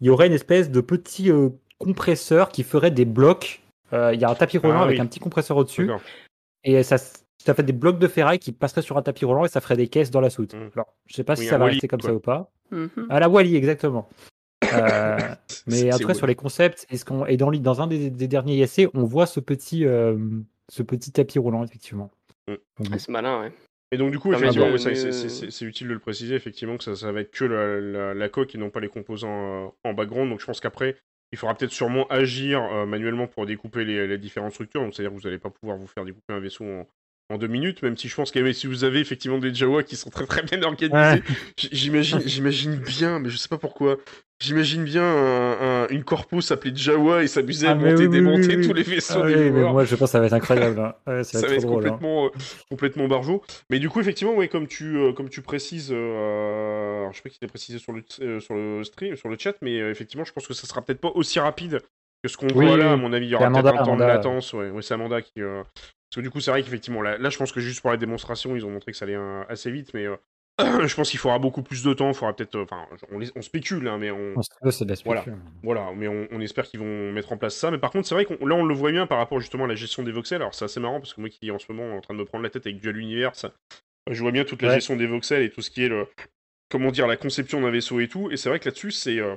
il 0.00 0.06
y 0.06 0.10
aurait 0.10 0.28
une 0.28 0.32
espèce 0.32 0.70
de 0.70 0.80
petit 0.80 1.30
euh, 1.30 1.48
compresseur 1.78 2.50
qui 2.50 2.62
ferait 2.62 2.90
des 2.92 3.04
blocs. 3.04 3.62
Euh, 3.92 4.12
Il 4.14 4.20
y 4.20 4.24
a 4.24 4.30
un 4.30 4.34
tapis 4.34 4.58
roulant 4.58 4.80
Ah 4.80 4.84
avec 4.84 4.96
oui. 4.96 5.00
un 5.00 5.06
petit 5.06 5.18
compresseur 5.20 5.56
au-dessus. 5.56 5.90
Et 6.62 6.82
ça, 6.84 6.98
ça 6.98 7.54
fait 7.54 7.62
des 7.64 7.72
blocs 7.72 7.98
de 7.98 8.06
ferraille 8.08 8.38
qui 8.38 8.52
passeraient 8.52 8.82
sur 8.82 8.96
un 8.96 9.02
tapis 9.02 9.24
roulant 9.24 9.44
et 9.44 9.48
ça 9.48 9.60
ferait 9.60 9.76
des 9.76 9.88
caisses 9.88 10.10
dans 10.10 10.20
la 10.20 10.30
soute. 10.30 10.54
Mm. 10.54 10.70
Alors, 10.74 10.94
je 11.06 11.14
sais 11.14 11.24
pas 11.24 11.34
Oui, 11.34 11.40
si 11.40 11.46
ça 11.46 11.58
va 11.58 11.64
Wally, 11.64 11.74
rester 11.76 11.88
comme 11.88 12.00
quoi. 12.00 12.10
ça 12.10 12.14
ou 12.14 12.20
pas. 12.20 12.50
Mhm. 12.70 13.06
À 13.10 13.18
la 13.20 13.28
Wally, 13.28 13.56
exactement. 13.56 14.08
Euh, 14.72 15.18
mais 15.66 15.92
en 15.92 15.98
tout 15.98 16.06
cas, 16.06 16.14
sur 16.14 16.26
les 16.26 16.34
concepts, 16.34 16.86
est-ce 16.90 17.04
qu'on 17.04 17.26
et 17.26 17.36
dans, 17.36 17.50
dans 17.50 17.82
un 17.82 17.86
des, 17.86 18.10
des 18.10 18.28
derniers 18.28 18.60
essais, 18.60 18.88
on 18.94 19.04
voit 19.04 19.26
ce 19.26 19.40
petit, 19.40 19.84
euh, 19.84 20.16
ce 20.68 20.82
petit 20.82 21.12
tapis 21.12 21.38
roulant, 21.38 21.64
effectivement. 21.64 22.10
Mm. 22.48 22.54
Ah, 22.92 22.98
c'est 22.98 23.08
malin, 23.10 23.40
ouais. 23.40 23.52
Et 23.92 23.98
donc, 23.98 24.10
du 24.10 24.18
coup, 24.18 24.32
effectivement, 24.32 24.68
mais, 24.70 24.78
c'est- 24.78 25.64
utile 25.64 25.88
de 25.88 25.92
le 25.92 26.00
préciser, 26.00 26.34
effectivement, 26.34 26.76
que 26.76 26.82
ça, 26.84 26.96
ça 26.96 27.12
va 27.12 27.20
être 27.20 27.30
que 27.30 27.44
la, 27.44 27.80
la- 27.80 28.14
la 28.14 28.28
coque 28.28 28.54
et 28.54 28.58
non 28.58 28.70
pas 28.70 28.80
les 28.80 28.88
composants 28.88 29.66
euh, 29.66 29.68
en 29.84 29.94
background. 29.94 30.28
Donc, 30.30 30.40
je 30.40 30.46
pense 30.46 30.60
qu'après, 30.60 30.96
il 31.32 31.38
faudra 31.38 31.54
peut-être 31.54 31.72
sûrement 31.72 32.06
agir 32.08 32.62
euh, 32.62 32.84
manuellement 32.86 33.28
pour 33.28 33.46
découper 33.46 33.84
les, 33.84 34.06
les 34.08 34.18
différentes 34.18 34.52
structures. 34.52 34.80
Donc, 34.82 34.94
c'est-à-dire 34.94 35.12
que 35.12 35.20
vous 35.20 35.28
n'allez 35.28 35.38
pas 35.38 35.50
pouvoir 35.50 35.78
vous 35.78 35.86
faire 35.86 36.04
découper 36.04 36.32
un 36.32 36.40
vaisseau 36.40 36.64
en, 36.64 36.86
en 37.28 37.38
deux 37.38 37.48
minutes, 37.48 37.82
même 37.82 37.96
si 37.96 38.08
je 38.08 38.14
pense 38.14 38.30
que 38.30 38.52
si 38.52 38.66
vous 38.66 38.84
avez 38.84 39.00
effectivement 39.00 39.38
des 39.38 39.52
Jawa 39.52 39.82
qui 39.82 39.96
sont 39.96 40.10
très 40.10 40.26
très 40.26 40.42
bien 40.42 40.62
organisés, 40.62 41.22
j'imagine, 41.72 42.20
j'imagine 42.24 42.76
bien, 42.76 43.18
mais 43.18 43.30
je 43.30 43.36
sais 43.36 43.48
pas 43.48 43.58
pourquoi, 43.58 43.96
j'imagine 44.40 44.84
bien 44.84 45.02
un- 45.02 45.84
un- 45.84 45.88
une 45.88 46.04
corpo 46.04 46.40
s'appeler 46.40 46.72
Jawa 46.76 47.24
et 47.24 47.26
s'amuser 47.26 47.66
à 47.66 47.70
Ah, 47.72 47.74
mais 47.74 47.90
monter, 47.90 48.04
oui, 48.06 48.12
démonter 48.12 48.48
oui, 48.48 48.56
oui. 48.58 48.66
tous 48.68 48.72
les 48.74 48.82
vaisseaux 48.84 49.22
ah 49.22 49.26
des 49.26 49.34
oui, 49.34 49.50
mais 49.50 49.64
moi, 49.72 49.84
je 49.84 49.96
pense 49.96 50.08
que 50.08 50.12
ça 50.12 50.20
va 50.20 50.26
être 50.26 50.32
incroyable. 50.34 50.78
hein. 50.78 50.94
Ouais, 51.08 51.24
ça 51.24 51.40
ça 51.40 51.48
va 51.48 51.54
être 51.54 51.62
drôle. 51.62 51.84
hein. 51.86 51.90
complètement, 51.90 52.26
euh, 52.26 52.30
complètement 52.70 53.08
barjot. 53.08 53.42
Mais 53.70 53.80
du 53.80 53.88
coup, 53.88 54.00
effectivement, 54.00 54.34
ouais, 54.34 54.46
comme 54.48 54.68
tu, 54.68 54.96
euh, 54.96 55.12
comme 55.12 55.28
tu 55.28 55.42
précises, 55.42 55.90
euh, 55.92 57.00
alors, 57.00 57.12
je 57.12 57.16
sais 57.16 57.22
pas 57.22 57.30
qui 57.30 57.40
t'a 57.40 57.48
précisé 57.48 57.78
sur 57.80 57.92
le, 57.92 58.04
euh, 58.20 58.38
sur 58.38 58.54
le 58.54 58.84
stream, 58.84 59.16
sur 59.16 59.28
le 59.28 59.36
chat, 59.36 59.54
mais 59.62 59.76
effectivement, 59.78 60.24
je 60.24 60.32
pense 60.32 60.46
que 60.46 60.54
ça 60.54 60.66
sera 60.68 60.80
peut-être 60.82 61.00
pas 61.00 61.10
aussi 61.14 61.40
rapide 61.40 61.80
que 62.22 62.28
ce 62.30 62.36
qu'on 62.36 62.46
voit 62.48 62.76
là. 62.76 62.92
À 62.92 62.96
mon 62.96 63.12
avis, 63.12 63.26
il 63.26 63.30
y 63.30 63.34
aura 63.34 63.50
peut-être 63.50 63.66
un 63.80 63.84
temps 63.84 63.96
de 63.96 64.00
latence. 64.04 64.52
Ouais, 64.52 64.70
ouais 64.70 64.82
c'est 64.82 64.94
Amanda 64.94 65.20
qui. 65.22 65.32
euh, 65.38 65.62
Parce 66.10 66.16
que 66.16 66.20
du 66.20 66.30
coup, 66.30 66.40
c'est 66.40 66.50
vrai 66.50 66.62
qu'effectivement, 66.62 67.02
là, 67.02 67.18
là, 67.18 67.30
je 67.30 67.36
pense 67.38 67.52
que 67.52 67.60
juste 67.60 67.80
pour 67.80 67.90
la 67.90 67.96
démonstration, 67.96 68.54
ils 68.56 68.64
ont 68.64 68.70
montré 68.70 68.92
que 68.92 68.98
ça 68.98 69.04
allait 69.04 69.16
euh, 69.16 69.42
assez 69.48 69.70
vite, 69.70 69.92
mais 69.92 70.06
euh, 70.06 70.16
je 70.86 70.94
pense 70.94 71.10
qu'il 71.10 71.18
faudra 71.18 71.38
beaucoup 71.38 71.62
plus 71.62 71.82
de 71.82 71.92
temps. 71.94 72.08
Il 72.08 72.14
faudra 72.14 72.34
peut-être. 72.34 72.54
euh, 72.56 72.62
Enfin, 72.64 72.86
on, 73.10 73.42
spécule, 73.42 73.88
hein, 73.88 73.98
mais 73.98 74.10
on, 74.10 74.34
se 74.42 74.48
Voilà. 75.62 75.92
mais 75.94 76.08
on, 76.08 76.26
on 76.30 76.40
espère 76.40 76.64
qu'ils 76.66 76.80
vont 76.80 77.12
mettre 77.12 77.32
en 77.32 77.36
place 77.36 77.56
ça. 77.56 77.70
Mais 77.70 77.78
par 77.78 77.90
contre, 77.90 78.06
c'est 78.08 78.14
vrai 78.14 78.24
qu'on 78.24 78.46
là, 78.46 78.54
on 78.54 78.64
le 78.64 78.74
voit 78.74 78.92
bien 78.92 79.06
par 79.06 79.18
rapport 79.18 79.40
justement 79.40 79.64
à 79.64 79.68
la 79.68 79.74
gestion 79.74 80.02
des 80.02 80.12
voxels. 80.12 80.40
Alors, 80.40 80.54
c'est 80.54 80.64
assez 80.64 80.80
marrant 80.80 81.00
parce 81.00 81.12
que 81.12 81.20
moi 81.20 81.28
qui 81.28 81.50
en 81.50 81.58
ce 81.58 81.70
moment 81.70 81.96
en 81.96 82.00
train 82.00 82.14
de 82.14 82.20
me 82.20 82.24
prendre 82.24 82.44
la 82.44 82.50
tête 82.50 82.66
avec 82.66 82.80
Dual 82.80 82.96
Universe, 82.96 83.46
je 84.10 84.20
vois 84.22 84.30
bien 84.32 84.44
toute 84.44 84.62
la 84.62 84.68
Ouais. 84.68 84.74
gestion 84.76 84.96
des 84.96 85.06
voxels 85.06 85.42
et 85.42 85.50
tout 85.50 85.60
ce 85.60 85.70
qui 85.70 85.84
est 85.84 85.88
le, 85.88 86.06
comment 86.70 86.90
dire, 86.92 87.06
la 87.08 87.16
conception 87.16 87.60
d'un 87.60 87.70
vaisseau 87.70 88.00
et 88.00 88.08
tout. 88.08 88.30
Et 88.30 88.36
c'est 88.36 88.48
vrai 88.48 88.60
que 88.60 88.66
là-dessus, 88.66 88.92
c'est 88.92 89.18
euh, 89.18 89.36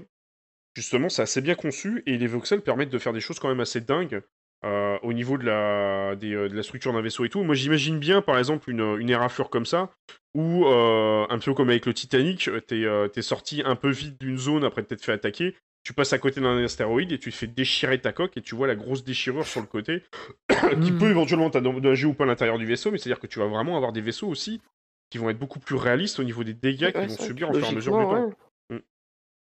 justement, 0.76 1.09
c'est 1.09 1.24
assez 1.24 1.41
bien 1.41 1.55
conçu 1.55 2.03
et 2.05 2.17
les 2.17 2.28
voxels 2.28 2.61
permettent 2.61 2.91
de 2.91 2.99
faire 2.99 3.13
des 3.13 3.20
choses 3.22 3.39
quand 3.39 3.49
même 3.49 3.59
assez 3.59 3.82
dingues. 3.82 4.22
Euh, 4.66 4.97
au 5.03 5.14
niveau 5.14 5.38
de 5.38 5.45
la, 5.45 6.16
des, 6.16 6.34
euh, 6.34 6.49
de 6.49 6.55
la 6.55 6.64
structure 6.64 6.91
d'un 6.93 7.01
vaisseau 7.01 7.24
et 7.26 7.30
tout. 7.30 7.43
Moi, 7.43 7.55
j'imagine 7.55 7.97
bien, 7.99 8.22
par 8.22 8.38
exemple, 8.38 8.70
une, 8.70 8.97
une 8.99 9.10
éraflure 9.10 9.49
comme 9.49 9.66
ça, 9.66 9.89
où, 10.36 10.66
euh, 10.66 11.26
un 11.30 11.39
peu 11.39 11.53
comme 11.53 11.70
avec 11.70 11.86
le 11.86 11.93
Titanic, 11.93 12.47
euh, 12.49 12.60
t'es 12.60 12.84
euh, 12.86 13.07
sorti 13.22 13.62
un 13.66 13.76
peu 13.76 13.89
vite 13.89 14.20
d'une 14.20 14.38
zone 14.38 14.64
après 14.66 14.84
t'être 14.84 15.03
fait 15.03 15.14
attaquer, 15.14 15.55
tu 15.84 15.93
passes 15.93 16.12
à 16.12 16.20
côté 16.20 16.41
d'un 16.41 16.62
astéroïde 16.64 17.12
et 17.14 17.20
tu 17.20 17.32
te 17.32 17.36
fais 17.38 17.47
déchirer 17.47 17.99
ta 18.01 18.12
coque 18.12 18.36
et 18.36 18.41
tu 18.41 18.53
vois 18.53 18.68
la 18.68 18.76
grosse 18.76 19.03
déchirure 19.05 19.47
sur 19.47 19.62
le 19.62 19.68
côté, 19.68 20.03
qui 20.84 20.91
Mhm. 20.91 20.97
peut 20.99 21.10
éventuellement 21.10 21.49
t'endommager 21.49 22.05
ou 22.05 22.14
pas 22.14 22.26
à 22.26 22.28
l'intérieur 22.28 22.57
du 22.57 22.66
vaisseau, 22.66 22.91
mais 22.91 22.97
c'est-à-dire 22.97 23.20
que 23.22 23.28
tu 23.28 23.39
vas 23.39 23.47
vraiment 23.47 23.78
avoir 23.78 23.93
des 23.93 24.01
vaisseaux 24.01 24.28
aussi 24.28 24.62
qui 25.10 25.18
vont 25.18 25.30
être 25.30 25.39
beaucoup 25.39 25.60
plus 25.60 25.76
réalistes 25.76 26.20
au 26.20 26.24
niveau 26.24 26.43
des 26.43 26.53
dégâts 26.53 26.88
Ouais, 26.88 26.91
qu'ils 26.93 27.10
vont 27.10 27.16
subir 27.26 27.49
au 27.49 27.53
fur 27.53 27.64
et 27.66 27.70
à 27.70 27.76
mesure 27.76 27.97
du 27.97 28.03
temps. 28.03 28.28
ouais. 28.28 28.80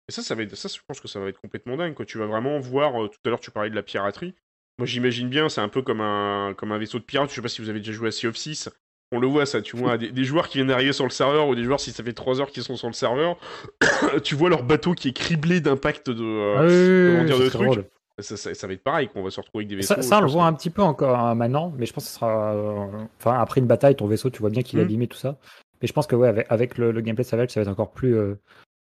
Et 0.10 0.12
ça, 0.14 0.22
ça 0.24 0.36
va 0.36 0.44
être, 0.44 0.56
ça, 0.56 0.68
je 0.68 0.80
pense 0.88 1.00
que 1.00 1.08
ça 1.08 1.20
va 1.20 1.28
être 1.30 1.40
complètement 1.40 1.78
dingue. 1.78 1.94
Quoi. 1.94 2.06
Tu 2.06 2.18
vas 2.18 2.26
vraiment 2.26 2.60
voir. 2.60 3.02
euh, 3.04 3.08
tout 3.08 3.20
à 3.26 3.30
l'heure, 3.30 3.40
tu 3.40 3.52
parlais 3.52 3.70
de 3.70 3.76
la 3.76 3.84
piraterie. 3.84 4.34
Moi, 4.80 4.86
j'imagine 4.88 5.30
bien, 5.30 5.48
c'est 5.50 5.62
un 5.62 5.68
peu 5.70 5.82
comme 5.82 6.02
un, 6.02 6.54
comme 6.58 6.72
un 6.72 6.78
vaisseau 6.78 6.98
de 7.00 7.04
pirates. 7.04 7.30
Je 7.30 7.36
sais 7.36 7.42
pas 7.42 7.48
si 7.50 7.62
vous 7.62 7.70
avez 7.70 7.80
déjà 7.80 7.92
joué 7.92 8.08
à 8.08 8.12
Sea 8.12 8.28
of 8.28 8.36
6. 8.36 8.70
On 9.14 9.20
le 9.20 9.28
voit, 9.28 9.46
ça. 9.46 9.62
Tu 9.62 9.76
vois 9.76 9.98
des, 9.98 10.10
des 10.12 10.24
joueurs 10.24 10.48
qui 10.48 10.58
viennent 10.58 10.70
d'arriver 10.70 10.94
sur 10.94 11.04
le 11.04 11.10
serveur 11.10 11.48
ou 11.50 11.56
des 11.56 11.64
joueurs, 11.64 11.80
si 11.80 11.92
ça 11.92 12.04
fait 12.04 12.14
3 12.14 12.40
heures 12.40 12.50
qu'ils 12.50 12.64
sont 12.64 12.78
sur 12.78 12.88
le 12.88 12.94
serveur, 12.94 13.38
tu 14.24 14.36
vois 14.36 14.50
leur 14.50 14.64
bateau 14.64 14.94
qui 14.94 15.10
est 15.10 15.14
criblé 15.14 15.60
d'impact 15.62 16.10
de. 16.10 16.24
euh, 16.24 16.56
Ah 16.58 16.62
oui, 16.64 17.26
oui, 17.28 17.32
oui, 17.34 17.44
de 17.44 17.50
trucs. 17.50 17.86
ça, 18.20 18.38
ça- 18.38 18.54
ça 18.54 18.68
va 18.68 18.74
être 18.74 18.84
pareil, 18.84 19.10
qu'on 19.10 19.22
va 19.24 19.30
se 19.30 19.40
retrouver 19.42 19.64
avec 19.64 19.70
des 19.70 19.76
vaisseaux. 19.76 19.96
Ça, 19.96 20.02
ça, 20.02 20.18
on 20.20 20.22
le 20.22 20.28
voit 20.28 20.44
que- 20.44 20.48
un 20.48 20.54
petit 20.54 20.70
peu 20.70 20.82
encore 20.82 21.18
hein, 21.20 21.36
maintenant, 21.36 21.74
mais 21.78 21.86
je 21.86 21.92
pense 21.94 22.06
que 22.06 22.10
ce 22.10 22.16
sera. 22.16 22.54
euh, 22.56 22.88
Enfin, 23.20 23.38
après 23.40 23.60
une 23.60 23.68
bataille, 23.68 23.96
ton 23.98 24.08
vaisseau, 24.08 24.30
tu 24.30 24.40
vois 24.40 24.50
bien 24.50 24.62
qu'il 24.64 24.80
est 24.80 24.84
Mm. 24.84 24.86
abîmé, 24.86 25.08
tout 25.08 25.18
ça. 25.18 25.38
Mais 25.82 25.88
je 25.88 25.94
pense 25.94 26.08
que, 26.08 26.16
ouais, 26.16 26.28
avec, 26.30 26.46
avec 26.50 26.78
le, 26.78 26.92
le 26.92 27.02
gameplay 27.02 27.24
Savage, 27.26 27.50
ça 27.50 27.60
va 27.60 27.64
être 27.64 27.72
encore 27.72 27.92
plus, 27.92 28.16
euh, 28.16 28.36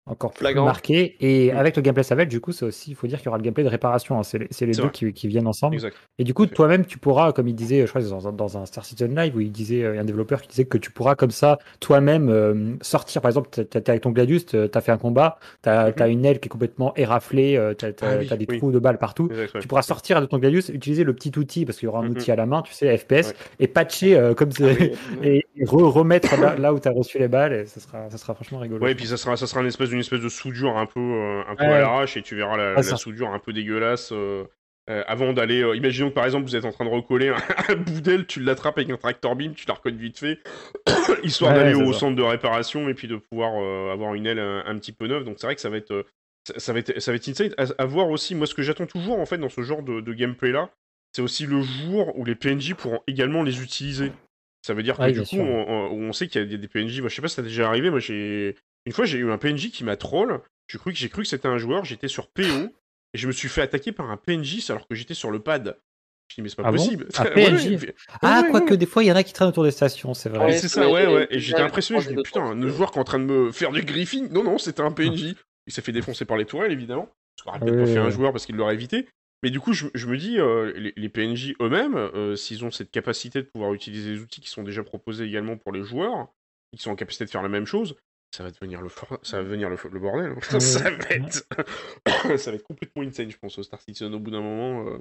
encore 0.08 0.32
plus 0.32 0.40
Flagrant. 0.40 0.64
marqué. 0.64 1.16
Et 1.20 1.52
Mm. 1.52 1.56
avec 1.56 1.76
le 1.76 1.82
gameplay 1.82 2.02
Savage, 2.02 2.28
du 2.28 2.40
coup, 2.40 2.52
c'est 2.52 2.64
aussi, 2.64 2.90
il 2.90 2.94
faut 2.94 3.06
dire 3.06 3.18
qu'il 3.18 3.26
y 3.26 3.28
aura 3.28 3.38
le 3.38 3.42
gameplay 3.44 3.64
de 3.64 3.68
réparation. 3.68 4.18
hein. 4.18 4.22
C'est 4.22 4.38
les, 4.38 4.48
c'est 4.50 4.66
les 4.66 4.72
C'est 4.74 4.82
deux 4.82 4.88
qui, 4.90 5.12
qui 5.12 5.28
viennent 5.28 5.46
ensemble. 5.46 5.74
Exact. 5.74 5.96
Et 6.18 6.24
du 6.24 6.34
coup, 6.34 6.46
toi-même, 6.46 6.84
tu 6.84 6.98
pourras, 6.98 7.32
comme 7.32 7.48
il 7.48 7.54
disait, 7.54 7.80
je 7.86 7.86
crois 7.90 8.02
dans, 8.02 8.28
un- 8.28 8.32
dans 8.32 8.58
un 8.58 8.66
Star 8.66 8.84
Citizen 8.84 9.14
Live 9.14 9.36
où 9.36 9.40
il 9.40 9.52
disait, 9.52 9.76
il 9.76 9.80
y 9.80 9.98
a 9.98 10.00
un 10.00 10.04
développeur 10.04 10.42
qui 10.42 10.48
disait 10.48 10.64
que 10.64 10.78
tu 10.78 10.90
pourras 10.90 11.14
comme 11.14 11.30
ça, 11.30 11.58
toi-même, 11.80 12.28
euh, 12.30 12.74
sortir. 12.80 13.20
Par 13.22 13.28
exemple, 13.30 13.48
t'es 13.50 13.90
avec 13.90 14.02
ton 14.02 14.10
Gladius, 14.10 14.46
t'as 14.46 14.68
t'as 14.68 14.80
fait 14.80 14.92
un 14.92 14.98
combat, 14.98 15.38
t'as 15.62 15.88
Mhm. 15.88 15.94
as 15.98 16.08
une 16.08 16.24
aile 16.24 16.40
qui 16.40 16.46
est 16.46 16.50
complètement 16.50 16.92
éraflée, 16.96 17.56
euh, 17.56 17.74
t'as 17.74 17.92
t'as- 17.92 18.06
Ah 18.10 18.16
oui, 18.20 18.26
t'as 18.28 18.36
des 18.36 18.46
oui. 18.48 18.58
trous 18.58 18.70
de 18.72 18.78
balles 18.78 18.98
partout. 18.98 19.28
Exact. 19.30 19.60
Tu 19.60 19.68
pourras 19.68 19.82
sortir 19.82 20.20
de 20.20 20.26
ton 20.26 20.38
Gladius, 20.38 20.68
utiliser 20.70 21.04
le 21.04 21.14
petit 21.14 21.36
outil, 21.38 21.64
parce 21.64 21.78
qu'il 21.78 21.86
y 21.86 21.88
aura 21.88 22.00
un 22.00 22.04
Mhm. 22.04 22.10
outil 22.10 22.30
à 22.32 22.36
la 22.36 22.46
main, 22.46 22.62
tu 22.62 22.72
sais, 22.72 22.96
FPS, 22.96 23.34
et 23.60 23.66
patcher 23.68 24.16
euh, 24.16 24.34
comme 24.34 24.50
Ah 24.60 24.64
oui, 24.78 24.92
Et 25.22 25.44
et 25.56 25.64
re- 25.64 25.82
remettre 25.90 26.40
là, 26.40 26.56
là 26.56 26.72
où 26.72 26.78
tu 26.80 26.88
as 26.88 26.92
reçu 26.92 27.18
les 27.18 27.28
balles, 27.28 27.52
et 27.52 27.66
ça 27.66 27.80
sera, 27.80 28.08
ça 28.10 28.16
sera 28.18 28.34
franchement 28.34 28.58
rigolo. 28.58 28.82
Ouais, 28.84 28.92
et 28.92 28.94
puis 28.94 29.06
ça 29.06 29.16
sera, 29.16 29.36
ça 29.36 29.46
sera 29.46 29.60
une 29.60 29.66
espèce 29.66 29.88
d'une 29.90 29.97
espèce 30.00 30.20
de 30.20 30.28
soudure 30.28 30.76
un 30.76 30.86
peu, 30.86 31.00
euh, 31.00 31.42
un 31.48 31.54
peu 31.56 31.64
Ouais. 31.64 31.72
à 31.74 31.80
l'arrache, 31.80 32.16
et 32.16 32.22
tu 32.22 32.34
verras 32.36 32.56
la, 32.56 32.82
ça. 32.82 32.96
soudure 32.96 33.28
un 33.32 33.38
peu 33.38 33.52
dégueulasse. 33.52 34.10
euh, 34.12 34.44
euh, 34.90 35.04
avant 35.06 35.34
d'aller, 35.34 35.62
euh, 35.62 35.76
imaginons 35.76 36.08
que 36.08 36.14
par 36.14 36.24
exemple 36.24 36.44
vous 36.46 36.56
êtes 36.56 36.64
en 36.64 36.72
train 36.72 36.86
de 36.86 36.90
recoller 36.90 37.28
un, 37.28 37.36
un 37.68 37.76
bout 37.76 38.00
d'aile, 38.00 38.26
tu 38.26 38.40
l'attrapes 38.40 38.78
avec 38.78 38.88
un 38.90 38.96
tractor 38.96 39.36
beam, 39.36 39.52
tu 39.54 39.66
la 39.68 39.74
recodes 39.74 39.96
vite 39.96 40.18
fait, 40.18 40.38
histoire 41.22 41.52
Ouais, 41.52 41.58
d'aller 41.58 41.74
au 41.74 41.92
ça. 41.92 41.98
centre 42.00 42.16
de 42.16 42.22
réparation 42.22 42.88
et 42.88 42.94
puis 42.94 43.06
de 43.08 43.16
pouvoir 43.16 43.52
euh, 43.62 43.92
avoir 43.92 44.14
une 44.14 44.26
aile 44.26 44.38
un, 44.38 44.64
un 44.66 44.78
petit 44.78 44.92
peu 44.92 45.06
neuve. 45.06 45.24
Donc 45.24 45.36
c'est 45.38 45.46
vrai 45.46 45.54
que 45.54 45.60
ça 45.60 45.68
va 45.70 45.76
être, 45.76 46.06
ça, 46.46 46.54
ça 46.58 46.72
va 46.72 46.78
être, 46.78 46.98
ça 47.00 47.10
va 47.12 47.16
être 47.16 47.28
insane. 47.28 47.52
À, 47.58 47.64
à 47.78 47.84
voir 47.84 48.08
aussi, 48.08 48.34
moi 48.34 48.46
ce 48.46 48.54
que 48.54 48.62
j'attends 48.62 48.86
toujours 48.86 49.18
en 49.18 49.26
fait 49.26 49.36
dans 49.38 49.50
ce 49.50 49.60
genre 49.62 49.82
de, 49.82 50.00
de 50.00 50.12
gameplay 50.14 50.52
là, 50.52 50.70
c'est 51.12 51.20
aussi 51.22 51.44
le 51.46 51.60
jour 51.60 52.18
où 52.18 52.24
les 52.24 52.34
PNJ 52.34 52.72
pourront 52.74 53.00
également 53.06 53.42
les 53.42 53.62
utiliser. 53.62 54.12
Ça 54.66 54.72
veut 54.74 54.82
dire 54.82 54.96
que 54.96 55.02
Ouais, 55.02 55.12
du 55.12 55.20
coup, 55.22 55.36
on, 55.38 55.68
on- 55.68 56.08
on 56.08 56.12
sait 56.12 56.28
qu'il 56.28 56.40
y 56.40 56.44
a 56.44 56.46
des, 56.46 56.58
des 56.58 56.68
PNJ. 56.68 57.00
Moi, 57.00 57.08
je 57.08 57.14
sais 57.14 57.22
pas 57.22 57.28
si 57.28 57.34
ça 57.36 57.42
déjà 57.42 57.68
arrivé. 57.68 57.90
Moi, 57.90 58.00
j'ai 58.00 58.56
une 58.88 58.94
fois, 58.94 59.04
j'ai 59.04 59.18
eu 59.18 59.30
un 59.30 59.36
PNJ 59.36 59.70
qui 59.70 59.84
m'a 59.84 59.98
troll. 59.98 60.40
J'ai 60.66 60.78
cru 60.78 60.92
que 60.94 60.98
j'ai 60.98 61.10
cru 61.10 61.20
que 61.24 61.28
c'était 61.28 61.46
un 61.46 61.58
joueur. 61.58 61.84
J'étais 61.84 62.08
sur 62.08 62.28
PO 62.28 62.42
et 62.42 63.18
je 63.18 63.26
me 63.26 63.32
suis 63.32 63.50
fait 63.50 63.60
attaquer 63.60 63.92
par 63.92 64.10
un 64.10 64.16
PNJ 64.16 64.70
alors 64.70 64.88
que 64.88 64.94
j'étais 64.94 65.12
sur 65.12 65.30
le 65.30 65.40
pad. 65.40 65.78
Je 66.30 66.36
dis 66.36 66.40
mais 66.42 66.48
c'est 66.48 66.56
pas 66.56 66.62
Ah 66.64 66.72
bon 66.72 66.78
possible. 66.78 67.06
Un 67.18 67.24
Ouais, 67.24 67.30
PNJ? 67.34 67.92
Ah, 68.22 68.40
ouais, 68.44 68.50
quoique 68.50 68.70
ouais. 68.70 68.76
des 68.78 68.86
fois, 68.86 69.04
il 69.04 69.08
y 69.08 69.12
en 69.12 69.16
a 69.16 69.22
qui 69.22 69.34
traînent 69.34 69.48
autour 69.50 69.64
des 69.64 69.72
stations, 69.72 70.14
c'est 70.14 70.30
vrai. 70.30 70.56
C'est 70.56 70.68
ça, 70.68 70.88
ouais, 70.90 71.06
ouais. 71.06 71.26
Et 71.28 71.38
j'ai 71.38 71.48
j'étais 71.48 71.60
impressionné. 71.60 72.00
Je 72.00 72.08
vu 72.08 72.16
dis 72.16 72.22
putain, 72.22 72.40
un 72.40 72.68
joueur 72.68 72.90
qui 72.92 72.96
est 72.96 73.00
en 73.02 73.04
train 73.04 73.18
de 73.18 73.24
me 73.24 73.52
faire 73.52 73.72
du 73.72 73.82
griffing. 73.82 74.30
Non, 74.32 74.42
non, 74.42 74.56
c'était 74.56 74.80
un 74.80 74.90
PNJ. 74.90 75.34
Il 75.66 75.72
s'est 75.74 75.82
fait 75.82 75.92
défoncer 75.92 76.24
par 76.24 76.38
les 76.38 76.46
tourelles, 76.46 76.72
évidemment. 76.72 77.10
Ce 77.38 77.44
qu'aurait 77.44 77.60
peut-être 77.60 77.74
Ouais, 77.74 77.84
pas 77.84 77.92
fait 77.92 77.98
un 77.98 78.08
joueur 78.08 78.32
parce 78.32 78.46
qu'il 78.46 78.56
l'aurait 78.56 78.72
évité. 78.72 79.06
Mais 79.42 79.50
du 79.50 79.60
coup, 79.60 79.74
je, 79.74 79.88
je 79.94 80.06
me 80.06 80.16
dis, 80.16 80.40
euh, 80.40 80.72
les, 80.76 80.94
les 80.96 81.08
PNJ 81.10 81.54
eux-mêmes, 81.60 81.94
euh, 81.94 82.36
s'ils 82.36 82.64
ont 82.64 82.70
cette 82.70 82.90
capacité 82.90 83.42
de 83.42 83.46
pouvoir 83.46 83.74
utiliser 83.74 84.12
les 84.12 84.20
outils 84.20 84.40
qui 84.40 84.48
sont 84.48 84.62
déjà 84.62 84.82
proposés 84.82 85.24
également 85.24 85.56
pour 85.58 85.72
les 85.72 85.84
joueurs, 85.84 86.28
qui 86.74 86.82
sont 86.82 86.90
en 86.90 86.96
capacité 86.96 87.24
de 87.26 87.30
faire 87.30 87.42
la 87.42 87.48
même 87.48 87.66
chose, 87.66 87.94
ça 88.30 88.44
va 88.44 88.50
devenir 88.50 88.80
le, 88.82 88.88
for- 88.88 89.18
ça 89.22 89.38
va 89.38 89.44
devenir 89.44 89.68
le, 89.70 89.76
le 89.90 89.98
bordel. 90.00 90.32
hein. 90.32 90.40
Ça, 90.60 90.90
va 90.90 90.96
être... 91.10 91.46
ça 92.38 92.50
va 92.50 92.56
être 92.56 92.64
complètement 92.64 93.02
insane, 93.02 93.30
je 93.30 93.38
pense, 93.38 93.58
au 93.58 93.62
Star 93.62 93.80
Citizen. 93.80 94.14
Au 94.14 94.18
bout 94.18 94.30
d'un 94.30 94.40
moment, 94.42 94.86
euh, 94.88 94.98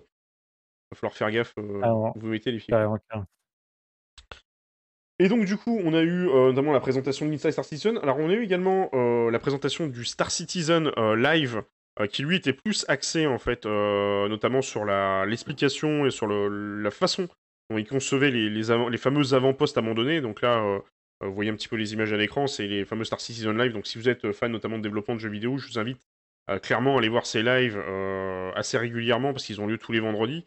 va 0.91 0.95
falloir 0.95 1.13
faire 1.13 1.29
gaffe 1.31 1.53
euh, 1.59 1.81
Alors, 1.81 2.15
où 2.15 2.19
vous 2.19 2.27
mettez 2.27 2.51
les 2.51 2.61
carrément. 2.61 2.97
Et 5.19 5.29
donc 5.29 5.45
du 5.45 5.57
coup, 5.57 5.79
on 5.83 5.93
a 5.93 6.01
eu 6.03 6.29
euh, 6.29 6.49
notamment 6.51 6.71
la 6.73 6.79
présentation 6.79 7.25
de 7.25 7.31
l'Inside 7.31 7.51
Star 7.51 7.65
Citizen. 7.65 7.97
Alors 8.03 8.17
on 8.19 8.29
a 8.29 8.33
eu 8.33 8.43
également 8.43 8.89
euh, 8.93 9.31
la 9.31 9.39
présentation 9.39 9.87
du 9.87 10.05
Star 10.05 10.29
Citizen 10.29 10.91
Live, 11.15 11.63
qui 12.11 12.21
lui 12.21 12.35
était 12.35 12.53
plus 12.53 12.85
axé 12.87 13.25
en 13.25 13.39
fait, 13.39 13.65
notamment 13.65 14.61
sur 14.61 14.85
la- 14.85 15.25
l'explication 15.25 16.05
et 16.05 16.11
sur 16.11 16.27
le- 16.27 16.81
la 16.81 16.91
façon 16.91 17.27
dont 17.71 17.79
il 17.79 17.87
concevait 17.87 18.29
les, 18.29 18.49
les, 18.51 18.69
avant- 18.69 18.89
les 18.89 18.99
fameux 18.99 19.33
avant-postes 19.33 19.79
abandonnés. 19.79 20.21
Donc 20.21 20.41
là, 20.43 20.63
vous 21.21 21.33
voyez 21.33 21.49
un 21.49 21.55
petit 21.55 21.67
peu 21.67 21.75
les 21.75 21.93
images 21.93 22.13
à 22.13 22.17
l'écran, 22.17 22.47
c'est 22.47 22.67
les 22.67 22.85
fameux 22.85 23.03
Star 23.03 23.19
Citizen 23.19 23.57
Live. 23.57 23.73
Donc 23.73 23.87
si 23.87 23.97
vous 23.97 24.07
êtes 24.09 24.31
fan 24.31 24.51
notamment 24.51 24.77
de 24.77 24.83
développement 24.83 25.15
de 25.15 25.19
jeux 25.19 25.29
vidéo, 25.29 25.57
je 25.57 25.67
vous 25.67 25.79
invite 25.79 26.07
euh, 26.49 26.59
clairement 26.59 26.95
à 26.95 26.99
aller 26.99 27.09
voir 27.09 27.25
ces 27.25 27.43
lives 27.43 27.77
euh, 27.77 28.51
assez 28.55 28.77
régulièrement 28.77 29.33
parce 29.33 29.45
qu'ils 29.45 29.59
ont 29.59 29.67
lieu 29.67 29.77
tous 29.77 29.91
les 29.91 29.99
vendredis. 29.99 30.45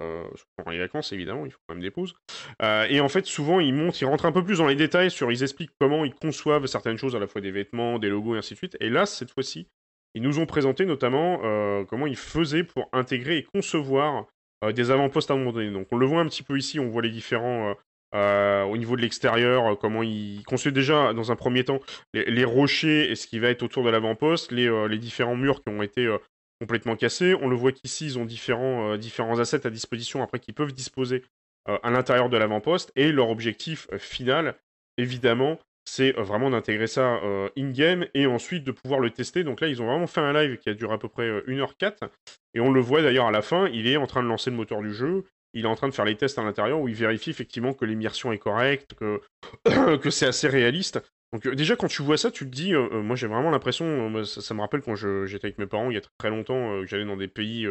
Euh, 0.00 0.24
pendant 0.56 0.72
les 0.72 0.78
vacances, 0.78 1.12
évidemment, 1.12 1.46
il 1.46 1.52
faut 1.52 1.58
quand 1.68 1.74
même 1.74 1.82
des 1.82 1.90
pauses. 1.90 2.14
Euh, 2.62 2.86
et 2.88 3.00
en 3.00 3.08
fait, 3.08 3.26
souvent, 3.26 3.60
ils 3.60 3.72
montent, 3.72 4.00
ils 4.00 4.06
rentrent 4.06 4.26
un 4.26 4.32
peu 4.32 4.44
plus 4.44 4.58
dans 4.58 4.66
les 4.66 4.74
détails 4.74 5.10
sur, 5.10 5.30
ils 5.30 5.42
expliquent 5.42 5.70
comment 5.78 6.04
ils 6.04 6.14
conçoivent 6.14 6.66
certaines 6.66 6.96
choses, 6.96 7.14
à 7.14 7.20
la 7.20 7.28
fois 7.28 7.40
des 7.40 7.52
vêtements, 7.52 7.98
des 8.00 8.08
logos 8.08 8.34
et 8.34 8.38
ainsi 8.38 8.54
de 8.54 8.58
suite. 8.58 8.76
Et 8.80 8.90
là, 8.90 9.06
cette 9.06 9.30
fois-ci, 9.30 9.68
ils 10.14 10.22
nous 10.22 10.40
ont 10.40 10.46
présenté 10.46 10.84
notamment 10.84 11.38
comment 11.86 12.08
ils 12.08 12.16
faisaient 12.16 12.64
pour 12.64 12.88
intégrer 12.92 13.38
et 13.38 13.42
concevoir 13.44 14.26
des 14.72 14.90
avant-postes 14.90 15.30
à 15.30 15.34
un 15.34 15.38
moment 15.38 15.52
donné. 15.52 15.70
Donc, 15.70 15.88
on 15.92 15.96
le 15.96 16.06
voit 16.06 16.20
un 16.20 16.26
petit 16.26 16.42
peu 16.42 16.56
ici, 16.56 16.80
on 16.80 16.88
voit 16.88 17.02
les 17.02 17.10
différents. 17.10 17.74
Euh, 18.14 18.62
au 18.62 18.76
niveau 18.76 18.96
de 18.96 19.02
l'extérieur, 19.02 19.66
euh, 19.66 19.74
comment 19.74 20.02
ils 20.02 20.44
construisent 20.44 20.74
déjà 20.74 21.12
dans 21.12 21.32
un 21.32 21.36
premier 21.36 21.64
temps 21.64 21.80
les, 22.12 22.44
rochers 22.44 23.10
et 23.10 23.16
ce 23.16 23.26
qui 23.26 23.40
va 23.40 23.48
être 23.48 23.62
autour 23.62 23.82
de 23.82 23.90
l'avant-poste, 23.90 24.52
les, 24.52 24.68
euh, 24.68 24.88
différents 24.96 25.34
murs 25.34 25.62
qui 25.62 25.70
ont 25.70 25.82
été 25.82 26.08
complètement 26.60 26.94
cassés. 26.94 27.34
On 27.34 27.48
le 27.48 27.56
voit 27.56 27.72
qu'ici, 27.72 28.06
ils 28.06 28.18
ont 28.18 28.24
différents, 28.24 28.96
différents 28.96 29.40
assets 29.40 29.66
à 29.66 29.70
disposition 29.70 30.22
après 30.22 30.38
qu'ils 30.38 30.54
peuvent 30.54 30.72
disposer 30.72 31.24
à 31.66 31.90
l'intérieur 31.90 32.28
de 32.28 32.36
l'avant-poste. 32.36 32.92
Et 32.94 33.10
leur 33.10 33.30
objectif 33.30 33.88
final, 33.98 34.54
évidemment, 34.96 35.58
c'est 35.84 36.12
vraiment 36.12 36.50
d'intégrer 36.50 36.86
ça 36.86 37.20
in-game 37.56 38.06
et 38.14 38.26
ensuite 38.26 38.64
de 38.64 38.72
pouvoir 38.72 39.00
le 39.00 39.10
tester. 39.10 39.44
Donc 39.44 39.60
là, 39.60 39.68
ils 39.68 39.82
ont 39.82 39.86
vraiment 39.86 40.06
fait 40.06 40.20
un 40.20 40.32
live 40.32 40.58
qui 40.58 40.68
a 40.68 40.74
duré 40.74 40.94
à 40.94 40.98
peu 40.98 41.08
près 41.08 41.24
euh, 41.24 41.44
1h04. 41.46 42.08
Et 42.54 42.60
on 42.60 42.70
le 42.70 42.80
voit 42.80 43.02
d'ailleurs 43.02 43.26
à 43.26 43.30
la 43.30 43.42
fin, 43.42 43.68
il 43.68 43.86
est 43.86 43.96
en 43.96 44.06
train 44.06 44.22
de 44.22 44.28
lancer 44.28 44.50
le 44.50 44.56
moteur 44.56 44.80
du 44.80 44.94
jeu. 44.94 45.24
Il 45.54 45.64
est 45.64 45.68
en 45.68 45.74
train 45.76 45.88
de 45.88 45.94
faire 45.94 46.04
les 46.04 46.16
tests 46.16 46.38
à 46.38 46.42
l'intérieur 46.42 46.80
où 46.80 46.88
il 46.88 46.94
vérifie 46.94 47.30
effectivement 47.30 47.72
que 47.72 47.84
l'immersion 47.84 48.32
est 48.32 48.38
correcte, 48.38 48.94
que, 49.64 50.10
c'est 50.10 50.26
assez 50.26 50.48
réaliste. 50.48 51.00
Donc 51.32 51.46
euh, 51.46 51.54
déjà 51.54 51.76
quand 51.76 51.88
tu 51.88 52.02
vois 52.02 52.18
ça, 52.18 52.30
tu 52.30 52.44
te 52.44 52.50
dis, 52.50 52.74
euh, 52.74 52.88
euh, 52.92 53.02
moi 53.02 53.16
j'ai 53.16 53.26
vraiment 53.26 53.50
l'impression, 53.50 54.24
ça, 54.24 54.40
ça 54.40 54.54
me 54.54 54.60
rappelle 54.60 54.82
quand 54.82 54.94
j'étais 54.94 55.46
avec 55.46 55.58
mes 55.58 55.66
parents 55.66 55.90
il 55.90 55.94
y 55.94 55.98
a 55.98 56.02
très, 56.18 56.30
longtemps, 56.30 56.80
que 56.80 56.86
j'allais 56.86 57.04
dans 57.04 57.16
des 57.16 57.28
pays 57.28 57.66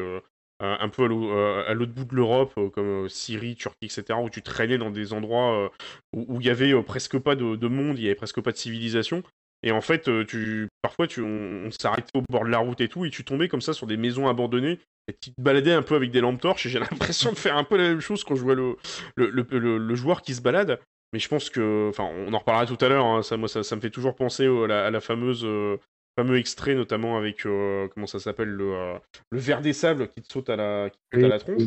un 0.59 0.89
peu 0.89 1.03
à 1.03 1.07
l'au- 1.07 1.31
à 1.37 1.73
l'autre 1.73 1.93
bout 1.93 2.05
de 2.05 2.15
l'Europe, 2.15 2.53
comme 2.73 3.09
Syrie, 3.09 3.55
Turquie, 3.55 3.87
etc., 3.87 4.21
où 4.21 4.29
tu 4.29 4.41
traînais 4.41 4.77
dans 4.77 4.91
des 4.91 5.13
endroits 5.13 5.71
où 6.13 6.39
il 6.39 6.45
y 6.47 6.49
avait 6.49 6.73
presque 6.83 7.17
pas 7.19 7.35
de, 7.35 7.55
de 7.55 7.67
monde, 7.67 7.97
il 7.99 8.03
y 8.03 8.07
avait 8.07 8.15
presque 8.15 8.41
pas 8.41 8.51
de 8.51 8.57
civilisation. 8.57 9.23
Et 9.63 9.71
en 9.71 9.81
fait, 9.81 10.07
euh, 10.09 10.25
tu, 10.25 10.67
parfois, 10.81 11.07
tu, 11.07 11.21
on, 11.21 11.65
on 11.67 11.71
s'arrêtait 11.71 12.09
au 12.17 12.21
bord 12.29 12.43
de 12.43 12.49
la 12.49 12.57
route 12.59 12.81
et 12.81 12.89
tout, 12.89 13.05
et 13.05 13.09
tu 13.09 13.23
tombais 13.23 13.47
comme 13.47 13.61
ça 13.61 13.73
sur 13.73 13.87
des 13.87 13.97
maisons 13.97 14.27
abandonnées, 14.27 14.79
et 15.07 15.13
tu 15.13 15.31
te 15.31 15.41
baladais 15.41 15.71
un 15.71 15.81
peu 15.81 15.95
avec 15.95 16.11
des 16.11 16.19
lampes 16.21 16.41
torches, 16.41 16.65
et 16.65 16.69
j'ai 16.69 16.79
l'impression 17.11 17.31
de 17.31 17.37
faire 17.37 17.55
un 17.57 17.63
peu 17.63 17.77
la 17.77 17.83
même 17.89 18.01
chose 18.01 18.23
quand 18.23 18.35
je 18.35 18.43
vois 18.43 18.55
le, 18.55 18.75
le, 19.15 19.29
le, 19.29 19.95
joueur 19.95 20.21
qui 20.21 20.33
se 20.35 20.41
balade. 20.41 20.79
Mais 21.13 21.19
je 21.19 21.29
pense 21.29 21.49
que, 21.49 21.89
enfin, 21.89 22.03
on 22.03 22.33
en 22.33 22.39
reparlera 22.39 22.65
tout 22.65 22.83
à 22.83 22.89
l'heure, 22.89 23.05
hein, 23.05 23.23
ça, 23.23 23.37
moi, 23.37 23.47
ça, 23.47 23.63
ça 23.63 23.75
me 23.75 23.81
fait 23.81 23.91
toujours 23.91 24.15
penser 24.15 24.47
à 24.47 24.67
la, 24.67 24.85
à 24.87 24.91
la 24.91 24.99
fameuse, 24.99 25.45
euh, 25.45 25.77
fameux 26.17 26.37
extrait, 26.37 26.75
notamment 26.75 27.17
avec, 27.17 27.45
euh, 27.45 27.87
comment 27.93 28.07
ça 28.07 28.19
s'appelle, 28.19 28.49
le, 28.49 28.73
euh, 28.73 28.97
le 29.31 29.39
ver 29.39 29.61
des 29.61 29.73
sables 29.73 30.09
qui 30.09 30.21
te 30.21 30.31
saute 30.31 30.49
à 30.49 30.55
la, 30.55 30.89
qui 30.89 30.97
te 30.97 31.03
saute 31.15 31.19
Oui, 31.19 31.25
à 31.25 31.27
la 31.29 31.39
tronche. 31.39 31.63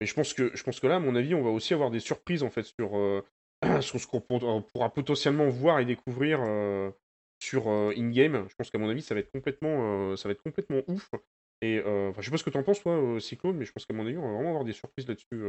Mais 0.00 0.06
je 0.06 0.14
pense 0.14 0.34
que, 0.34 0.50
je 0.54 0.62
pense 0.62 0.78
que 0.78 0.86
là, 0.86 0.96
à 0.96 1.00
mon 1.00 1.16
avis, 1.16 1.34
on 1.34 1.42
va 1.42 1.50
aussi 1.50 1.74
avoir 1.74 1.90
des 1.90 2.00
surprises, 2.00 2.42
en 2.42 2.50
fait, 2.50 2.64
sur, 2.64 2.92
sur 3.80 3.98
ce 4.00 4.06
qu'on 4.06 4.20
pour- 4.20 4.44
on 4.44 4.62
pourra 4.62 4.92
potentiellement 4.92 5.48
voir 5.48 5.80
et 5.80 5.84
découvrir 5.84 6.40
euh, 6.42 6.90
sur 7.42 7.68
euh, 7.68 7.92
in-game. 7.96 8.44
Je 8.48 8.54
pense 8.54 8.70
qu'à 8.70 8.78
mon 8.78 8.88
avis, 8.88 9.02
ça 9.02 9.14
va 9.14 9.20
être 9.20 9.32
complètement, 9.32 10.12
euh, 10.12 10.16
ça 10.16 10.28
va 10.28 10.32
être 10.32 10.42
complètement 10.42 10.80
ouf. 10.88 11.10
Et 11.60 11.82
euh, 11.84 12.10
enfin, 12.10 12.20
je 12.20 12.26
sais 12.26 12.30
pas 12.30 12.36
ce 12.38 12.44
que 12.44 12.50
t'en 12.50 12.62
penses, 12.62 12.80
toi, 12.82 12.98
Cyclone, 13.20 13.56
mais 13.56 13.64
je 13.64 13.72
pense 13.72 13.84
qu'à 13.86 13.94
mon 13.94 14.06
avis, 14.06 14.16
on 14.16 14.22
va 14.22 14.32
vraiment 14.34 14.48
avoir 14.50 14.64
des 14.64 14.72
surprises 14.72 15.06
là-dessus, 15.08 15.44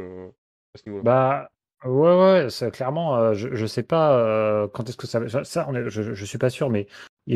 à 0.74 0.78
ce 0.78 0.88
niveau-là. 0.88 1.02
Bah, 1.04 1.50
ouais, 1.84 2.46
ouais, 2.50 2.70
clairement, 2.72 3.16
euh, 3.16 3.34
je, 3.34 3.54
je 3.54 3.66
sais 3.66 3.82
pas 3.82 4.16
euh, 4.18 4.68
quand 4.68 4.88
est-ce 4.88 4.96
que 4.96 5.06
ça 5.06 5.20
va. 5.20 5.44
Ça, 5.44 5.66
on 5.68 5.74
est- 5.74 5.88
je, 5.90 6.14
je 6.14 6.24
suis 6.24 6.38
pas 6.38 6.50
sûr, 6.50 6.70
mais 6.70 6.86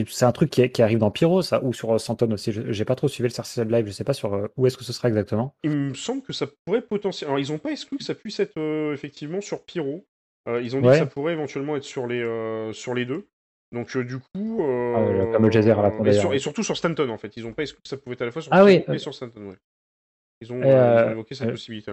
c'est 0.07 0.25
un 0.25 0.33
truc 0.33 0.51
qui, 0.51 0.69
qui 0.71 0.83
arrive 0.83 0.99
dans 0.99 1.11
Pyro, 1.11 1.43
ça, 1.43 1.63
ou 1.65 1.73
sur 1.73 2.01
Santon 2.01 2.31
aussi. 2.33 2.53
Je- 2.53 2.71
J'ai 2.73 2.85
pas 2.85 2.95
trop 2.95 3.09
suivi 3.09 3.29
le 3.29 3.35
Citizen 3.35 3.69
Live, 3.69 3.87
je 3.87 3.91
sais 3.93 4.05
pas 4.05 4.13
sur 4.13 4.35
euh, 4.35 4.47
où 4.57 4.67
est-ce 4.67 4.77
que 4.77 4.85
ce 4.85 4.93
sera 4.93 5.09
exactement. 5.09 5.57
Il 5.65 5.71
me 5.71 5.95
semble 5.95 6.23
que 6.23 6.33
ça 6.33 6.47
pourrait 6.65 6.83
potentiellement. 6.83 7.35
Alors, 7.35 7.45
ils 7.47 7.53
n'ont 7.53 7.59
pas 7.59 7.71
exclu 7.73 7.99
que 7.99 8.05
ça 8.05 8.15
puisse 8.15 8.39
être 8.41 8.59
effectivement 8.93 9.41
sur 9.41 9.65
Pyro. 9.65 10.07
Ils 10.47 10.77
ont 10.77 10.81
dit 10.81 10.87
Ouais. 10.87 10.93
que 10.95 10.99
ça 11.01 11.07
pourrait 11.07 11.33
éventuellement 11.35 11.77
être 11.77 11.83
sur 11.85 12.07
les, 12.07 12.71
sur 12.73 12.95
les 12.95 13.05
deux. 13.07 13.27
Donc, 13.73 13.95
euh, 13.97 14.05
du 14.05 14.19
coup. 14.19 14.63
euh, 14.63 14.95
Ah, 14.97 15.13
le 15.27 15.33
fameux 15.33 15.51
geyser 15.51 15.73
à 15.73 15.83
la 15.83 15.91
fin, 15.91 16.05
et, 16.05 16.13
sur- 16.13 16.33
et 16.33 16.39
surtout 16.39 16.63
sur 16.63 16.77
Stanton, 16.77 17.09
en 17.11 17.19
fait. 17.19 17.37
Ils 17.37 17.45
n'ont 17.45 17.53
pas 17.53 17.63
exclu 17.63 17.81
que 17.83 17.89
ça 17.89 17.97
pouvait 17.97 18.15
être 18.15 18.23
à 18.23 18.27
la 18.27 18.31
fois 18.33 18.43
sur 18.43 18.53
Ah 18.53 18.65
oui, 18.65 18.73
et 18.73 18.91
euh, 18.91 18.99
sur 18.99 19.15
Stanton, 19.15 19.49
ouais. 19.51 19.57
Ils 20.41 20.53
ont, 20.53 20.57
euh, 20.57 20.67
ils 20.67 20.71
ont 20.71 21.09
euh, 21.09 21.11
évoqué 21.11 21.35
cette 21.35 21.49
euh, 21.49 21.53
possibilité. 21.53 21.93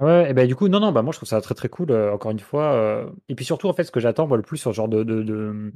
Ouais, 0.00 0.30
et 0.30 0.34
ben 0.34 0.46
du 0.48 0.56
coup, 0.56 0.68
non, 0.68 0.80
non, 0.80 0.92
bah 0.92 1.02
moi 1.02 1.12
je 1.12 1.18
trouve 1.18 1.28
ça 1.28 1.40
très 1.42 1.54
très 1.54 1.68
cool, 1.68 1.90
euh, 1.90 2.12
encore 2.14 2.30
une 2.30 2.38
fois. 2.40 2.72
euh, 2.72 3.10
et 3.28 3.34
puis 3.34 3.44
surtout, 3.44 3.68
en 3.68 3.74
fait, 3.74 3.84
ce 3.84 3.90
que 3.92 4.00
j'attends 4.00 4.26
moi 4.26 4.38
le 4.38 4.42
plus 4.42 4.56
sur 4.56 4.70
ce 4.70 4.76
genre 4.76 4.88
de, 4.88 5.02
de, 5.04 5.22
de, 5.22 5.72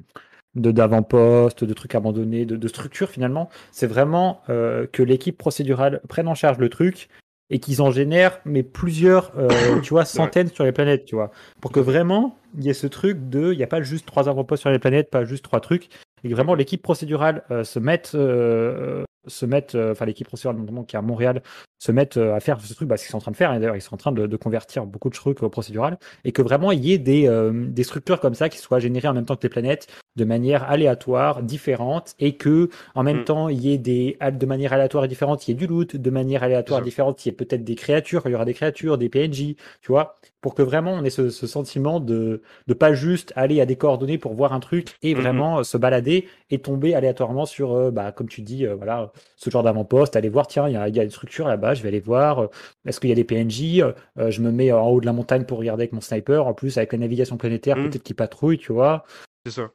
de- 0.54 0.70
d'avant-poste, 0.70 1.62
de 1.62 1.74
trucs 1.74 1.94
abandonnés, 1.94 2.46
de, 2.46 2.56
de 2.56 2.68
structure 2.68 3.10
finalement, 3.10 3.50
c'est 3.70 3.86
vraiment 3.86 4.40
euh, 4.48 4.86
que 4.86 5.02
l'équipe 5.02 5.36
procédurale 5.36 6.00
prenne 6.08 6.26
en 6.26 6.34
charge 6.34 6.56
le 6.58 6.70
truc 6.70 7.08
et 7.50 7.58
qu'ils 7.58 7.82
en 7.82 7.90
génèrent, 7.90 8.40
mais 8.44 8.62
plusieurs, 8.62 9.32
euh, 9.36 9.80
tu 9.82 9.90
vois, 9.90 10.04
centaines 10.04 10.48
sur 10.48 10.64
les 10.64 10.72
planètes, 10.72 11.04
tu 11.04 11.14
vois. 11.14 11.30
Pour 11.60 11.72
que 11.72 11.80
vraiment, 11.80 12.38
il 12.56 12.64
y 12.64 12.70
ait 12.70 12.74
ce 12.74 12.86
truc 12.86 13.28
de, 13.28 13.52
il 13.52 13.56
n'y 13.56 13.62
a 13.62 13.68
pas 13.68 13.82
juste 13.82 14.06
trois 14.06 14.28
avant-postes 14.28 14.62
sur 14.62 14.70
les 14.70 14.78
planètes, 14.78 15.10
pas 15.10 15.24
juste 15.24 15.44
trois 15.44 15.60
trucs, 15.60 15.88
et 16.22 16.28
que 16.28 16.34
vraiment 16.34 16.54
l'équipe 16.54 16.82
procédurale 16.82 17.42
euh, 17.50 17.64
se 17.64 17.78
mette, 17.78 18.12
euh, 18.14 19.04
se 19.26 19.46
mette, 19.46 19.74
euh, 19.74 19.92
enfin 19.92 20.06
l'équipe 20.06 20.26
procédurale 20.26 20.56
notamment 20.56 20.84
qui 20.84 20.96
est 20.96 20.98
à 20.98 21.02
Montréal, 21.02 21.42
se 21.78 21.92
mettent 21.92 22.16
à 22.16 22.40
faire 22.40 22.60
ce 22.60 22.72
truc, 22.72 22.88
bah, 22.88 22.96
ce 22.96 23.04
qu'ils 23.04 23.10
sont 23.10 23.18
en 23.18 23.20
train 23.20 23.30
de 23.30 23.36
faire, 23.36 23.52
et 23.52 23.58
d'ailleurs 23.58 23.76
ils 23.76 23.82
sont 23.82 23.94
en 23.94 23.98
train 23.98 24.12
de, 24.12 24.36
convertir 24.36 24.86
beaucoup 24.86 25.10
de 25.10 25.14
trucs 25.14 25.42
au 25.42 25.50
procédural, 25.50 25.98
et 26.24 26.32
que 26.32 26.40
vraiment 26.40 26.72
il 26.72 26.84
y 26.84 26.92
ait 26.92 26.98
des, 26.98 27.28
des 27.52 27.82
structures 27.82 28.20
comme 28.20 28.34
ça 28.34 28.48
qui 28.48 28.58
soient 28.58 28.78
générées 28.78 29.08
en 29.08 29.12
même 29.12 29.26
temps 29.26 29.36
que 29.36 29.42
les 29.42 29.50
planètes, 29.50 29.86
de 30.16 30.24
manière 30.24 30.64
aléatoire, 30.70 31.42
différente, 31.42 32.14
et 32.18 32.36
que 32.36 32.70
en 32.94 33.02
même 33.02 33.20
mm. 33.20 33.24
temps 33.24 33.48
il 33.48 33.60
y 33.60 33.72
ait 33.72 33.78
des 33.78 34.16
de 34.32 34.46
manière 34.46 34.72
aléatoire 34.72 35.04
et 35.04 35.08
différente, 35.08 35.46
il 35.46 35.50
y 35.50 35.54
ait 35.54 35.56
du 35.56 35.66
loot, 35.66 35.96
de 35.96 36.10
manière 36.10 36.42
aléatoire 36.42 36.80
et 36.80 36.84
différente, 36.84 37.24
il 37.24 37.28
y 37.28 37.32
ait 37.32 37.36
peut-être 37.36 37.64
des 37.64 37.74
créatures, 37.74 38.22
il 38.26 38.32
y 38.32 38.34
aura 38.34 38.44
des 38.44 38.54
créatures, 38.54 38.96
des 38.96 39.08
PNJ, 39.08 39.56
tu 39.82 39.88
vois, 39.88 40.14
pour 40.44 40.54
que 40.54 40.60
vraiment 40.60 40.92
on 40.92 41.04
ait 41.04 41.08
ce, 41.08 41.30
sentiment 41.30 42.00
de 42.00 42.42
ne 42.68 42.74
pas 42.74 42.92
juste 42.92 43.32
aller 43.34 43.62
à 43.62 43.64
des 43.64 43.76
coordonnées 43.76 44.18
pour 44.18 44.34
voir 44.34 44.52
un 44.52 44.60
truc 44.60 44.98
et 45.00 45.14
mm-hmm. 45.14 45.18
vraiment 45.18 45.64
se 45.64 45.78
balader 45.78 46.28
et 46.50 46.58
tomber 46.58 46.94
aléatoirement 46.94 47.46
sur, 47.46 47.90
bah, 47.90 48.12
comme 48.12 48.28
tu 48.28 48.42
dis, 48.42 48.66
voilà, 48.66 49.10
ce 49.36 49.48
genre 49.48 49.62
d'avant-poste, 49.62 50.16
aller 50.16 50.28
voir, 50.28 50.46
tiens, 50.46 50.68
il 50.68 50.74
y 50.74 50.76
a, 50.76 50.86
y 50.90 51.00
a, 51.00 51.02
une 51.02 51.10
structure 51.10 51.48
là-bas, 51.48 51.72
je 51.72 51.82
vais 51.82 51.88
aller 51.88 51.98
voir, 51.98 52.50
est-ce 52.84 53.00
qu'il 53.00 53.08
y 53.08 53.12
a 53.14 53.16
des 53.16 53.24
PNJ, 53.24 53.84
je 54.16 54.40
me 54.42 54.52
mets 54.52 54.70
en 54.70 54.86
haut 54.88 55.00
de 55.00 55.06
la 55.06 55.14
montagne 55.14 55.44
pour 55.44 55.56
regarder 55.56 55.84
avec 55.84 55.94
mon 55.94 56.02
sniper, 56.02 56.46
en 56.46 56.52
plus 56.52 56.76
avec 56.76 56.92
la 56.92 56.98
navigation 56.98 57.38
planétaire, 57.38 57.78
mm. 57.78 57.88
peut-être 57.88 58.02
qu'il 58.02 58.16
patrouille, 58.16 58.58
tu 58.58 58.74
vois. 58.74 59.06
C'est 59.46 59.52
ça. 59.52 59.70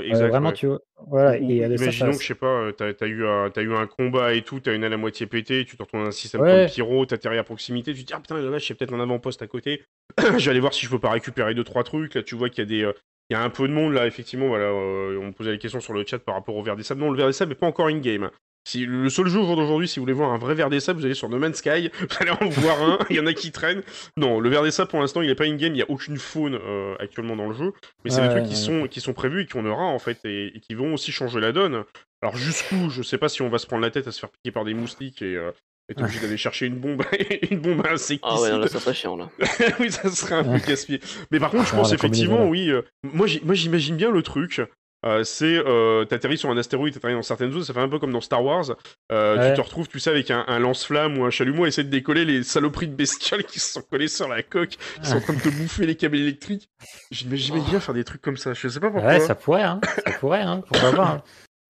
Exactement 0.00 0.28
vraiment, 0.28 0.52
tu 0.52 0.66
vois. 0.66 0.80
Voilà, 1.08 1.36
et, 1.36 1.42
imaginons 1.42 2.12
que 2.12 2.22
je 2.22 2.26
sais 2.26 2.34
pas, 2.34 2.72
t'as 2.76 2.92
as 3.00 3.06
eu, 3.06 3.26
as 3.26 3.60
eu 3.60 3.74
un 3.74 3.86
combat 3.86 4.34
et 4.34 4.42
tout, 4.42 4.60
t'as 4.60 4.74
une 4.74 4.84
aile 4.84 4.92
à 4.92 4.96
moitié 4.96 5.26
pétée, 5.26 5.64
tu 5.64 5.76
te 5.76 5.82
retrouves 5.82 6.02
dans 6.02 6.08
un 6.08 6.12
système 6.12 6.40
comme 6.40 6.66
pyro, 6.66 7.06
t'atterris 7.06 7.38
à 7.38 7.44
proximité, 7.44 7.92
tu 7.92 8.02
te 8.02 8.06
dis 8.06 8.12
ah 8.14 8.20
putain 8.20 8.40
là, 8.40 8.50
là 8.50 8.58
j'ai 8.58 8.74
peut-être 8.74 8.94
un 8.94 9.00
avant-poste 9.00 9.42
à 9.42 9.46
côté, 9.46 9.82
je 10.18 10.44
vais 10.44 10.50
aller 10.50 10.60
voir 10.60 10.74
si 10.74 10.86
je 10.86 10.90
peux 10.90 10.98
pas 10.98 11.10
récupérer 11.10 11.54
deux 11.54 11.64
trois 11.64 11.84
trucs. 11.84 12.14
Là 12.14 12.22
tu 12.22 12.34
vois 12.34 12.48
qu'il 12.48 12.58
y 12.58 12.62
a 12.62 12.66
des, 12.66 12.92
il 13.30 13.34
y 13.34 13.36
a 13.36 13.42
un 13.42 13.50
peu 13.50 13.66
de 13.66 13.72
monde 13.72 13.92
là 13.92 14.06
effectivement. 14.06 14.48
Voilà, 14.48 14.72
on 14.72 15.26
me 15.26 15.32
posait 15.32 15.52
des 15.52 15.58
questions 15.58 15.80
sur 15.80 15.94
le 15.94 16.04
chat 16.06 16.18
par 16.18 16.34
rapport 16.34 16.56
au 16.56 16.62
verre 16.62 16.76
des 16.76 16.82
sables. 16.82 17.00
Non, 17.00 17.10
le 17.10 17.16
verre 17.16 17.28
des 17.28 17.32
sables 17.32 17.50
n'est 17.50 17.58
pas 17.58 17.66
encore 17.66 17.88
in 17.88 17.98
game. 17.98 18.30
Si, 18.64 18.86
le 18.86 19.08
seul 19.08 19.26
jeu 19.26 19.40
d'aujourd'hui, 19.40 19.88
si 19.88 19.98
vous 19.98 20.04
voulez 20.04 20.12
voir 20.12 20.32
un 20.32 20.38
vrai 20.38 20.54
verre 20.54 20.70
des 20.70 20.80
sables, 20.80 21.00
vous 21.00 21.04
allez 21.04 21.14
sur 21.14 21.28
No 21.28 21.38
Man's 21.38 21.56
Sky, 21.56 21.90
vous 22.00 22.16
allez 22.20 22.30
en 22.30 22.48
voir 22.48 22.82
un, 22.82 22.98
il 23.10 23.16
y 23.16 23.20
en 23.20 23.26
a 23.26 23.32
qui 23.32 23.50
traînent. 23.50 23.82
Non, 24.16 24.38
le 24.38 24.48
verre 24.48 24.62
des 24.62 24.70
sables, 24.70 24.90
pour 24.90 25.00
l'instant, 25.00 25.20
il 25.20 25.28
n'est 25.28 25.34
pas 25.34 25.44
in-game, 25.44 25.72
il 25.72 25.76
n'y 25.76 25.82
a 25.82 25.90
aucune 25.90 26.16
faune 26.16 26.54
euh, 26.54 26.94
actuellement 27.00 27.36
dans 27.36 27.48
le 27.48 27.54
jeu, 27.54 27.72
mais 28.04 28.10
c'est 28.10 28.22
des 28.22 28.28
trucs 28.28 28.46
qui, 28.46 28.56
sont, 28.56 28.86
qui 28.86 29.00
sont 29.00 29.12
prévus 29.12 29.42
et 29.42 29.46
qui 29.46 29.58
en 29.58 29.66
aura, 29.66 29.84
en 29.84 29.98
fait, 29.98 30.18
et, 30.24 30.52
qui 30.60 30.74
vont 30.74 30.94
aussi 30.94 31.10
changer 31.10 31.40
la 31.40 31.52
donne. 31.52 31.84
Alors 32.22 32.36
jusqu'où, 32.36 32.88
je 32.88 33.02
sais 33.02 33.18
pas 33.18 33.28
si 33.28 33.42
on 33.42 33.48
va 33.48 33.58
se 33.58 33.66
prendre 33.66 33.82
la 33.82 33.90
tête 33.90 34.06
à 34.06 34.12
se 34.12 34.20
faire 34.20 34.30
piquer 34.30 34.52
par 34.52 34.64
des 34.64 34.74
moustiques 34.74 35.22
et... 35.22 35.36
Euh, 35.36 35.50
être 35.88 36.00
obligé 36.00 36.20
d'aller 36.20 36.36
chercher 36.36 36.66
une 36.66 36.76
bombe, 36.76 37.02
une 37.50 37.60
bombe 37.60 37.84
à 37.84 37.92
insecticide. 37.92 38.20
Ah 38.22 38.40
ouais, 38.40 38.58
là, 38.58 38.68
ça 38.68 38.80
serait 38.80 38.94
chiant, 38.94 39.16
là. 39.16 39.30
oui, 39.80 39.90
ça 39.90 40.08
serait 40.10 40.36
un 40.36 40.44
peu 40.44 40.58
casse-pied. 40.58 41.00
Mais 41.30 41.40
par 41.40 41.50
contre, 41.50 41.66
je 41.66 41.74
pense 41.74 41.92
effectivement, 41.92 42.46
oui. 42.48 42.70
Euh, 42.70 42.82
moi, 43.02 43.26
j'imagine 43.26 43.96
bien 43.96 44.10
le 44.10 44.22
truc. 44.22 44.62
Euh, 45.04 45.24
c'est 45.24 45.58
euh, 45.58 46.04
t'atterris 46.04 46.38
sur 46.38 46.50
un 46.50 46.56
astéroïde, 46.56 46.94
t'atterris 46.94 47.14
dans 47.14 47.22
certaines 47.22 47.50
zones, 47.50 47.64
ça 47.64 47.74
fait 47.74 47.80
un 47.80 47.88
peu 47.88 47.98
comme 47.98 48.12
dans 48.12 48.20
Star 48.20 48.44
Wars. 48.44 48.76
Euh, 49.10 49.50
tu 49.50 49.56
te 49.56 49.60
retrouves, 49.60 49.88
tu 49.88 49.98
sais, 49.98 50.10
avec 50.10 50.30
un, 50.30 50.58
lance-flamme 50.58 51.18
ou 51.18 51.24
un 51.24 51.30
chalumeau, 51.30 51.64
et 51.64 51.68
essayer 51.68 51.84
de 51.84 51.90
décoller 51.90 52.24
les 52.24 52.42
saloperies 52.42 52.88
de 52.88 52.94
bestioles 52.94 53.44
qui 53.48 53.58
se 53.58 53.72
sont 53.72 53.82
collées 53.82 54.08
sur 54.08 54.28
la 54.28 54.42
coque, 54.42 54.76
qui 55.02 55.08
sont 55.08 55.16
en 55.16 55.20
train 55.20 55.34
de 55.34 55.40
te 55.40 55.48
bouffer 55.58 55.86
les 55.86 55.96
câbles 55.96 56.16
électriques. 56.16 56.68
J'imagine 57.10 57.60
bien 57.64 57.80
faire 57.80 57.94
des 57.94 58.04
trucs 58.04 58.22
comme 58.22 58.36
ça. 58.36 58.52
Je 58.54 58.68
sais 58.68 58.80
pas 58.80 58.90
pourquoi. 58.90 59.10
Ouais, 59.10 59.20
ça 59.20 59.34
pourrait, 59.34 59.62
hein. 59.62 59.80
Ça 60.04 60.12
pourrait, 60.12 60.42
hein. 60.42 60.62
Pourquoi 60.66 60.92
pas. 60.92 61.08
Hein. 61.08 61.22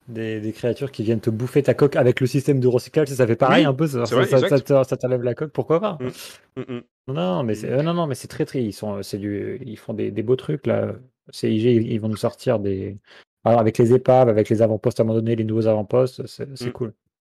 Des, 0.08 0.52
créatures 0.52 0.90
qui 0.90 1.04
viennent 1.04 1.20
te 1.20 1.30
bouffer 1.30 1.62
ta 1.62 1.74
coque 1.74 1.94
avec 1.96 2.20
le 2.20 2.26
système 2.26 2.58
de 2.58 2.66
recyclage, 2.66 3.08
ça, 3.08 3.26
fait 3.26 3.36
pareil 3.36 3.64
un 3.64 3.72
peu, 3.72 3.86
ça, 3.86 4.04
ça, 4.04 4.96
t'enlève 4.96 5.22
la 5.22 5.34
coque, 5.34 5.52
pourquoi 5.52 5.80
pas? 5.80 5.96
Mm, 6.00 6.60
mm, 6.60 6.76
mm. 6.76 6.82
Non, 7.14 7.42
mais 7.44 7.54
c'est, 7.54 7.82
non, 7.82 7.94
non, 7.94 8.06
mais 8.06 8.16
c'est 8.16 8.28
très 8.28 8.44
très, 8.44 8.62
ils 8.62 8.72
sont, 8.72 9.02
c'est 9.02 9.18
du, 9.18 9.60
ils 9.64 9.78
font 9.78 9.94
des, 9.94 10.10
beaux 10.10 10.36
trucs 10.36 10.66
là. 10.66 10.92
CIG, 11.30 11.64
ils 11.64 12.00
vont 12.00 12.08
nous 12.08 12.16
sortir 12.16 12.58
des, 12.58 12.98
alors 13.44 13.60
avec 13.60 13.78
les 13.78 13.92
épaves, 13.92 14.28
avec 14.28 14.48
les 14.48 14.62
avant-postes 14.62 15.00
à 15.00 15.02
un 15.02 15.06
moment 15.06 15.18
donné, 15.18 15.36
les 15.36 15.44
nouveaux 15.44 15.66
avant-postes, 15.66 16.26
c'est 16.26 16.48
mm. 16.60 16.72
cool. 16.72 16.92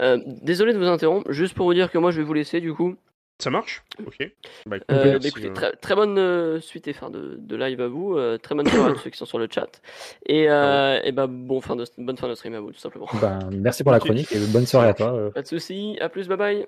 Euh, 0.00 0.18
désolé 0.42 0.72
de 0.72 0.78
vous 0.78 0.86
interrompre, 0.86 1.30
juste 1.32 1.54
pour 1.54 1.66
vous 1.66 1.74
dire 1.74 1.90
que 1.90 1.98
moi 1.98 2.10
je 2.10 2.18
vais 2.18 2.26
vous 2.26 2.34
laisser 2.34 2.60
du 2.60 2.72
coup. 2.74 2.96
Ça 3.38 3.50
marche? 3.50 3.82
Ok. 4.06 4.30
Bah, 4.64 4.76
euh, 4.90 5.18
écoutez, 5.18 5.48
euh. 5.48 5.72
très, 5.80 5.94
bonne 5.94 6.18
euh, 6.18 6.60
suite 6.60 6.88
et 6.88 6.94
fin 6.94 7.10
de, 7.10 7.36
de, 7.38 7.56
live 7.56 7.80
à 7.82 7.88
vous. 7.88 8.18
très 8.38 8.54
bonne 8.54 8.66
soirée 8.66 8.90
à 8.90 8.94
tous 8.94 9.00
ceux 9.00 9.10
qui 9.10 9.18
sont 9.18 9.26
sur 9.26 9.38
le 9.38 9.46
chat. 9.50 9.82
Et, 10.24 10.48
ah 10.48 11.00
et 11.04 11.12
bah, 11.12 11.26
bon 11.26 11.60
fin 11.60 11.76
de, 11.76 11.84
bonne 11.98 12.16
fin 12.16 12.28
de 12.28 12.34
stream 12.34 12.54
à 12.54 12.60
vous, 12.60 12.72
tout 12.72 12.78
simplement. 12.78 13.08
Ben, 13.20 13.50
merci 13.52 13.82
pour 13.82 13.92
la 13.92 14.00
chronique 14.00 14.32
et 14.32 14.38
bonne 14.46 14.66
soirée 14.66 14.88
à 14.88 14.94
toi. 14.94 15.30
Pas 15.34 15.42
de 15.42 15.46
soucis. 15.46 15.98
À 16.00 16.08
plus. 16.08 16.28
Bye 16.28 16.38
bye. 16.38 16.66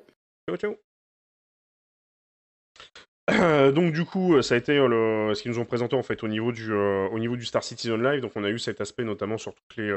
Ciao, 0.49 0.57
ciao. 0.57 0.88
Donc 3.73 3.93
du 3.93 4.05
coup, 4.05 4.41
ça 4.43 4.55
a 4.55 4.59
été 4.59 4.77
le, 4.77 5.33
ce 5.35 5.43
qu'ils 5.43 5.51
nous 5.51 5.59
ont 5.59 5.65
présenté 5.65 5.97
en 5.97 6.03
fait 6.03 6.23
au 6.23 6.29
niveau 6.29 6.53
du, 6.53 6.73
au 6.73 7.19
niveau 7.19 7.37
du 7.37 7.45
Star 7.45 7.63
Citizen 7.63 8.03
Live. 8.03 8.21
Donc 8.21 8.33
on 8.37 8.45
a 8.45 8.51
eu 8.51 8.59
cet 8.59 8.81
aspect 8.81 9.05
notamment 9.05 9.39
sur 9.39 9.55
toutes 9.55 9.77
les, 9.77 9.91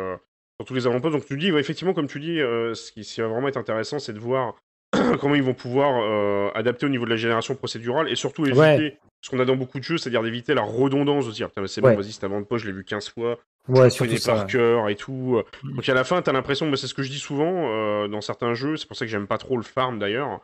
sur 0.60 0.66
tous 0.66 0.74
les 0.74 0.88
avant-postes. 0.88 1.14
Donc 1.14 1.26
tu 1.26 1.38
dis, 1.38 1.48
effectivement, 1.50 1.94
comme 1.94 2.08
tu 2.08 2.20
dis, 2.20 2.38
ce 2.38 2.92
qui, 2.92 3.04
ce 3.04 3.16
qui 3.16 3.22
va 3.22 3.28
vraiment 3.28 3.48
être 3.48 3.58
intéressant, 3.58 4.00
c'est 4.00 4.14
de 4.14 4.20
voir 4.20 4.56
comment 5.20 5.36
ils 5.36 5.44
vont 5.44 5.54
pouvoir 5.54 6.02
euh, 6.04 6.50
adapter 6.54 6.86
au 6.86 6.90
niveau 6.90 7.06
de 7.06 7.10
la 7.10 7.16
génération 7.16 7.56
procédurale 7.56 8.10
et 8.10 8.16
surtout 8.16 8.46
éviter 8.46 8.98
ce 9.22 9.30
qu'on 9.30 9.40
a 9.40 9.46
dans 9.46 9.56
beaucoup 9.56 9.78
de 9.78 9.84
jeux, 9.84 9.98
c'est-à-dire 9.98 10.24
d'éviter 10.24 10.54
la 10.54 10.64
redondance, 10.64 11.28
de 11.28 11.32
dire 11.32 11.50
c'est 11.68 11.82
bon, 11.82 11.96
vas-y, 11.96 12.12
c'est 12.12 12.24
avant 12.24 12.42
de 12.42 12.46
poche, 12.46 12.64
je 12.64 12.68
l'ai 12.68 12.74
vu 12.74 12.84
15 12.84 13.10
fois, 13.10 13.38
ouais, 13.68 13.90
je 13.90 13.98
connais 14.00 14.18
par 14.20 14.48
cœur 14.48 14.90
et 14.90 14.96
tout. 14.96 15.42
Mm. 15.64 15.76
Donc 15.76 15.88
à 15.88 15.94
la 15.94 16.04
fin, 16.04 16.22
t'as 16.22 16.32
l'impression, 16.32 16.74
c'est 16.76 16.88
ce 16.88 16.94
que 16.94 17.04
je 17.04 17.10
dis 17.10 17.20
souvent 17.20 17.70
euh, 17.70 18.08
dans 18.08 18.22
certains 18.22 18.56
jeux, 18.56 18.78
c'est 18.78 18.88
pour 18.88 18.98
ça 18.98 19.06
que 19.06 19.12
j'aime 19.12 19.28
pas 19.28 19.38
trop 19.38 19.58
le 19.58 19.64
farm 19.64 20.00
d'ailleurs, 20.00 20.32
euh, 20.32 20.38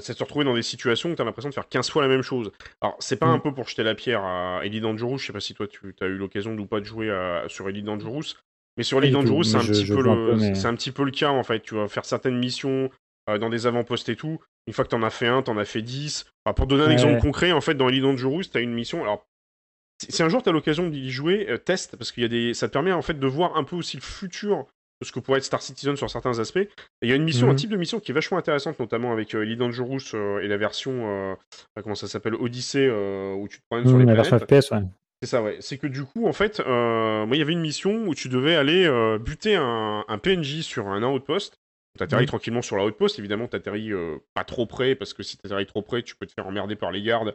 c'est 0.00 0.12
de 0.14 0.18
se 0.18 0.22
retrouver 0.22 0.44
dans 0.44 0.54
des 0.54 0.62
situations 0.62 1.10
où 1.10 1.14
t'as 1.14 1.24
l'impression 1.24 1.50
de 1.50 1.54
faire 1.54 1.68
15 1.68 1.90
fois 1.90 2.02
la 2.02 2.08
même 2.08 2.22
chose. 2.22 2.50
Alors 2.80 2.96
c'est 2.98 3.16
pas 3.16 3.26
mm. 3.26 3.34
un 3.34 3.38
peu 3.38 3.54
pour 3.54 3.68
jeter 3.68 3.82
la 3.82 3.94
pierre 3.94 4.24
à 4.24 4.60
Elite 4.64 4.82
Dangerous, 4.82 5.18
je 5.18 5.26
sais 5.26 5.32
pas 5.32 5.40
si 5.40 5.54
toi 5.54 5.66
tu 5.66 5.94
as 6.00 6.06
eu 6.06 6.16
l'occasion 6.16 6.54
ou 6.54 6.66
pas 6.66 6.80
de 6.80 6.84
jouer 6.84 7.10
sur 7.48 7.68
Elite 7.68 7.84
Dangerous, 7.84 8.34
mais 8.76 8.84
sur 8.84 8.98
Elite 8.98 9.12
Dangerous, 9.12 9.44
c'est 9.44 9.56
un, 9.56 9.60
petit 9.60 9.86
peu 9.86 10.02
le... 10.02 10.66
un 10.66 10.74
petit 10.74 10.92
peu 10.92 11.04
le 11.04 11.10
cas 11.10 11.30
en 11.30 11.42
fait. 11.42 11.60
Tu 11.60 11.74
vas 11.74 11.88
faire 11.88 12.04
certaines 12.04 12.38
missions, 12.38 12.90
euh, 13.28 13.38
dans 13.38 13.50
des 13.50 13.66
avant-postes 13.68 14.08
et 14.08 14.16
tout. 14.16 14.40
Une 14.66 14.72
fois 14.72 14.84
que 14.84 14.90
t'en 14.90 15.02
as 15.02 15.10
fait 15.10 15.28
un, 15.28 15.42
t'en 15.42 15.56
as 15.56 15.64
fait 15.64 15.82
10. 15.82 16.26
pour 16.56 16.66
donner 16.66 16.84
un 16.84 16.90
exemple 16.90 17.20
concret, 17.20 17.52
en 17.52 17.60
fait, 17.60 17.74
dans 17.74 17.88
Elite 17.88 18.02
Dangerous, 18.02 18.44
t'as 18.44 18.60
une 18.60 18.72
mission. 18.72 19.02
Alors, 19.02 19.26
si 20.08 20.22
un 20.24 20.28
jour 20.28 20.42
t'as 20.42 20.50
l'occasion 20.50 20.88
d'y 20.88 21.10
jouer, 21.10 21.46
euh, 21.48 21.58
teste, 21.58 21.96
parce 21.96 22.10
qu'il 22.10 22.24
y 22.24 22.26
a 22.26 22.28
des. 22.28 22.54
Ça 22.54 22.66
te 22.66 22.72
permet 22.72 22.92
en 22.92 23.02
fait 23.02 23.18
de 23.18 23.26
voir 23.26 23.56
un 23.56 23.64
peu 23.64 23.76
aussi 23.76 23.96
le 23.96 24.02
futur 24.02 24.66
de 25.02 25.06
ce 25.06 25.12
que 25.12 25.20
pourrait 25.20 25.38
être 25.38 25.44
Star 25.44 25.62
Citizen 25.62 25.96
sur 25.96 26.08
certains 26.10 26.38
aspects. 26.38 26.58
Et 26.58 26.68
il 27.02 27.08
y 27.08 27.12
a 27.12 27.16
une 27.16 27.24
mission, 27.24 27.48
un 27.48 27.52
mhm. 27.52 27.56
type 27.56 27.70
de 27.70 27.76
mission 27.76 28.00
qui 28.00 28.12
est 28.12 28.14
vachement 28.14 28.38
intéressante, 28.38 28.78
notamment 28.78 29.12
avec 29.12 29.34
euh, 29.34 29.56
Dangerous 29.56 30.14
et 30.42 30.48
la 30.48 30.56
version. 30.56 31.36
comment 31.82 31.94
ça 31.94 32.08
s'appelle 32.08 32.34
Odyssey, 32.34 32.88
où 32.88 33.46
tu 33.48 33.58
te 33.58 33.64
promènes 33.70 33.88
sur 33.88 33.98
les 33.98 34.04
la 34.04 34.14
version 34.14 34.38
FPS, 34.38 34.70
ouais. 34.70 34.82
C'est 35.22 35.28
ça, 35.28 35.42
ouais. 35.42 35.58
C'est 35.60 35.78
que 35.78 35.86
du 35.86 36.02
coup, 36.02 36.26
en 36.26 36.32
fait, 36.32 36.60
moi, 36.66 37.28
il 37.32 37.38
y 37.38 37.42
avait 37.42 37.52
une 37.52 37.60
mission 37.60 38.06
où 38.06 38.14
tu 38.14 38.28
devais 38.28 38.56
aller 38.56 38.88
buter 39.20 39.56
un, 39.56 40.04
un, 40.08 40.18
PNJ 40.18 40.62
sur 40.62 40.88
un 40.88 41.02
outpost 41.02 41.62
T'atterris 41.98 42.26
tranquillement 42.26 42.62
sur 42.62 42.76
la 42.76 42.84
haute 42.84 42.96
poste, 42.96 43.18
évidemment, 43.18 43.48
t'atterris 43.48 43.92
euh, 43.92 44.16
pas 44.32 44.44
trop 44.44 44.64
près, 44.64 44.94
parce 44.94 45.12
que 45.12 45.22
si 45.22 45.36
t'atterris 45.36 45.66
trop 45.66 45.82
près, 45.82 46.02
tu 46.02 46.16
peux 46.16 46.26
te 46.26 46.32
faire 46.32 46.46
emmerder 46.46 46.74
par 46.74 46.90
les 46.90 47.02
gardes. 47.02 47.34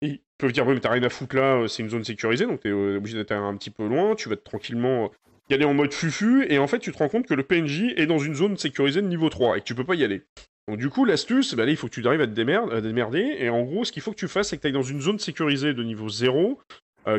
Et 0.00 0.06
ils 0.06 0.20
peuvent 0.38 0.52
dire, 0.52 0.64
oui, 0.66 0.74
mais 0.74 0.80
t'as 0.80 0.90
rien 0.90 1.02
à 1.02 1.08
foutre 1.08 1.34
là, 1.34 1.56
euh, 1.56 1.66
c'est 1.66 1.82
une 1.82 1.90
zone 1.90 2.04
sécurisée, 2.04 2.46
donc 2.46 2.60
t'es 2.60 2.68
euh, 2.68 2.98
obligé 2.98 3.16
d'atterrir 3.16 3.42
un 3.42 3.56
petit 3.56 3.70
peu 3.70 3.86
loin, 3.88 4.14
tu 4.14 4.28
vas 4.28 4.36
tranquillement 4.36 5.10
y 5.50 5.54
aller 5.54 5.64
en 5.64 5.74
mode 5.74 5.92
fufu, 5.92 6.46
et 6.48 6.58
en 6.58 6.66
fait, 6.66 6.78
tu 6.78 6.92
te 6.92 6.98
rends 6.98 7.08
compte 7.08 7.26
que 7.26 7.34
le 7.34 7.42
PNJ 7.42 7.92
est 7.96 8.06
dans 8.06 8.18
une 8.18 8.34
zone 8.34 8.56
sécurisée 8.56 9.02
de 9.02 9.06
niveau 9.06 9.28
3, 9.28 9.58
et 9.58 9.60
que 9.60 9.64
tu 9.64 9.74
peux 9.74 9.84
pas 9.84 9.94
y 9.94 10.04
aller. 10.04 10.22
Donc 10.68 10.78
du 10.78 10.88
coup, 10.88 11.04
l'astuce, 11.04 11.54
bah, 11.54 11.64
là, 11.64 11.70
il 11.70 11.76
faut 11.76 11.86
que 11.86 11.92
tu 11.92 12.06
arrives 12.06 12.20
à 12.20 12.26
te 12.26 12.32
démerder, 12.32 13.36
et 13.38 13.48
en 13.48 13.62
gros, 13.62 13.84
ce 13.84 13.92
qu'il 13.92 14.02
faut 14.02 14.10
que 14.10 14.16
tu 14.16 14.28
fasses, 14.28 14.48
c'est 14.48 14.56
que 14.56 14.62
tu 14.62 14.66
ailles 14.66 14.72
dans 14.72 14.82
une 14.82 15.00
zone 15.00 15.18
sécurisée 15.18 15.74
de 15.74 15.82
niveau 15.82 16.08
0, 16.08 16.60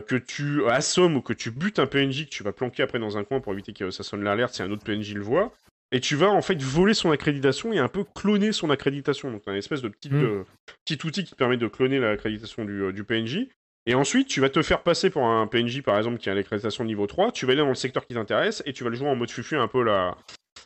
que 0.06 0.16
tu 0.18 0.66
assommes 0.68 1.16
ou 1.16 1.22
que 1.22 1.32
tu 1.32 1.50
butes 1.50 1.80
un 1.80 1.86
PNJ 1.86 2.26
que 2.26 2.30
tu 2.30 2.44
vas 2.44 2.52
planquer 2.52 2.84
après 2.84 3.00
dans 3.00 3.18
un 3.18 3.24
coin 3.24 3.40
pour 3.40 3.54
éviter 3.54 3.72
que 3.72 3.90
ça 3.90 4.04
sonne 4.04 4.22
l'alerte 4.22 4.54
si 4.54 4.62
un 4.62 4.70
autre 4.70 4.84
PNJ 4.84 5.14
le 5.14 5.22
voit, 5.22 5.54
et 5.92 6.00
tu 6.00 6.16
vas 6.16 6.30
en 6.30 6.42
fait 6.42 6.62
voler 6.62 6.94
son 6.94 7.12
accréditation 7.12 7.72
et 7.72 7.80
un 7.80 7.88
peu 7.88 8.04
cloner 8.04 8.52
son 8.52 8.70
accréditation. 8.70 9.32
Donc, 9.32 9.44
tu 9.44 9.50
as 9.50 9.54
une 9.54 9.60
espèce 9.60 9.82
de 9.82 9.90
petit, 9.90 10.10
mm. 10.10 10.24
euh, 10.24 10.44
petit 10.86 11.06
outil 11.06 11.24
qui 11.24 11.32
te 11.32 11.38
permet 11.38 11.58
de 11.58 11.68
cloner 11.68 12.00
l'accréditation 12.00 12.66
du, 12.66 12.84
euh, 12.84 12.92
du, 12.92 13.04
PNJ. 13.04 13.48
Et 13.88 13.96
ensuite, 13.96 14.28
tu 14.28 14.42
vas 14.42 14.50
te 14.50 14.62
faire 14.62 14.84
passer 14.84 15.10
pour 15.10 15.26
un 15.26 15.48
PNJ, 15.48 15.82
par 15.82 15.98
exemple, 15.98 16.18
qui 16.18 16.30
a 16.30 16.36
l'accréditation 16.36 16.84
niveau 16.84 17.08
3. 17.08 17.32
Tu 17.32 17.46
vas 17.46 17.54
aller 17.54 17.62
dans 17.62 17.70
le 17.70 17.76
secteur 17.76 18.06
qui 18.06 18.14
t'intéresse 18.14 18.62
et 18.66 18.74
tu 18.74 18.84
vas 18.84 18.90
le 18.90 18.98
jouer 18.98 19.08
en 19.08 19.16
mode 19.16 19.32
fufu 19.32 19.56
un 19.56 19.70
peu 19.70 19.82
la, 19.82 20.18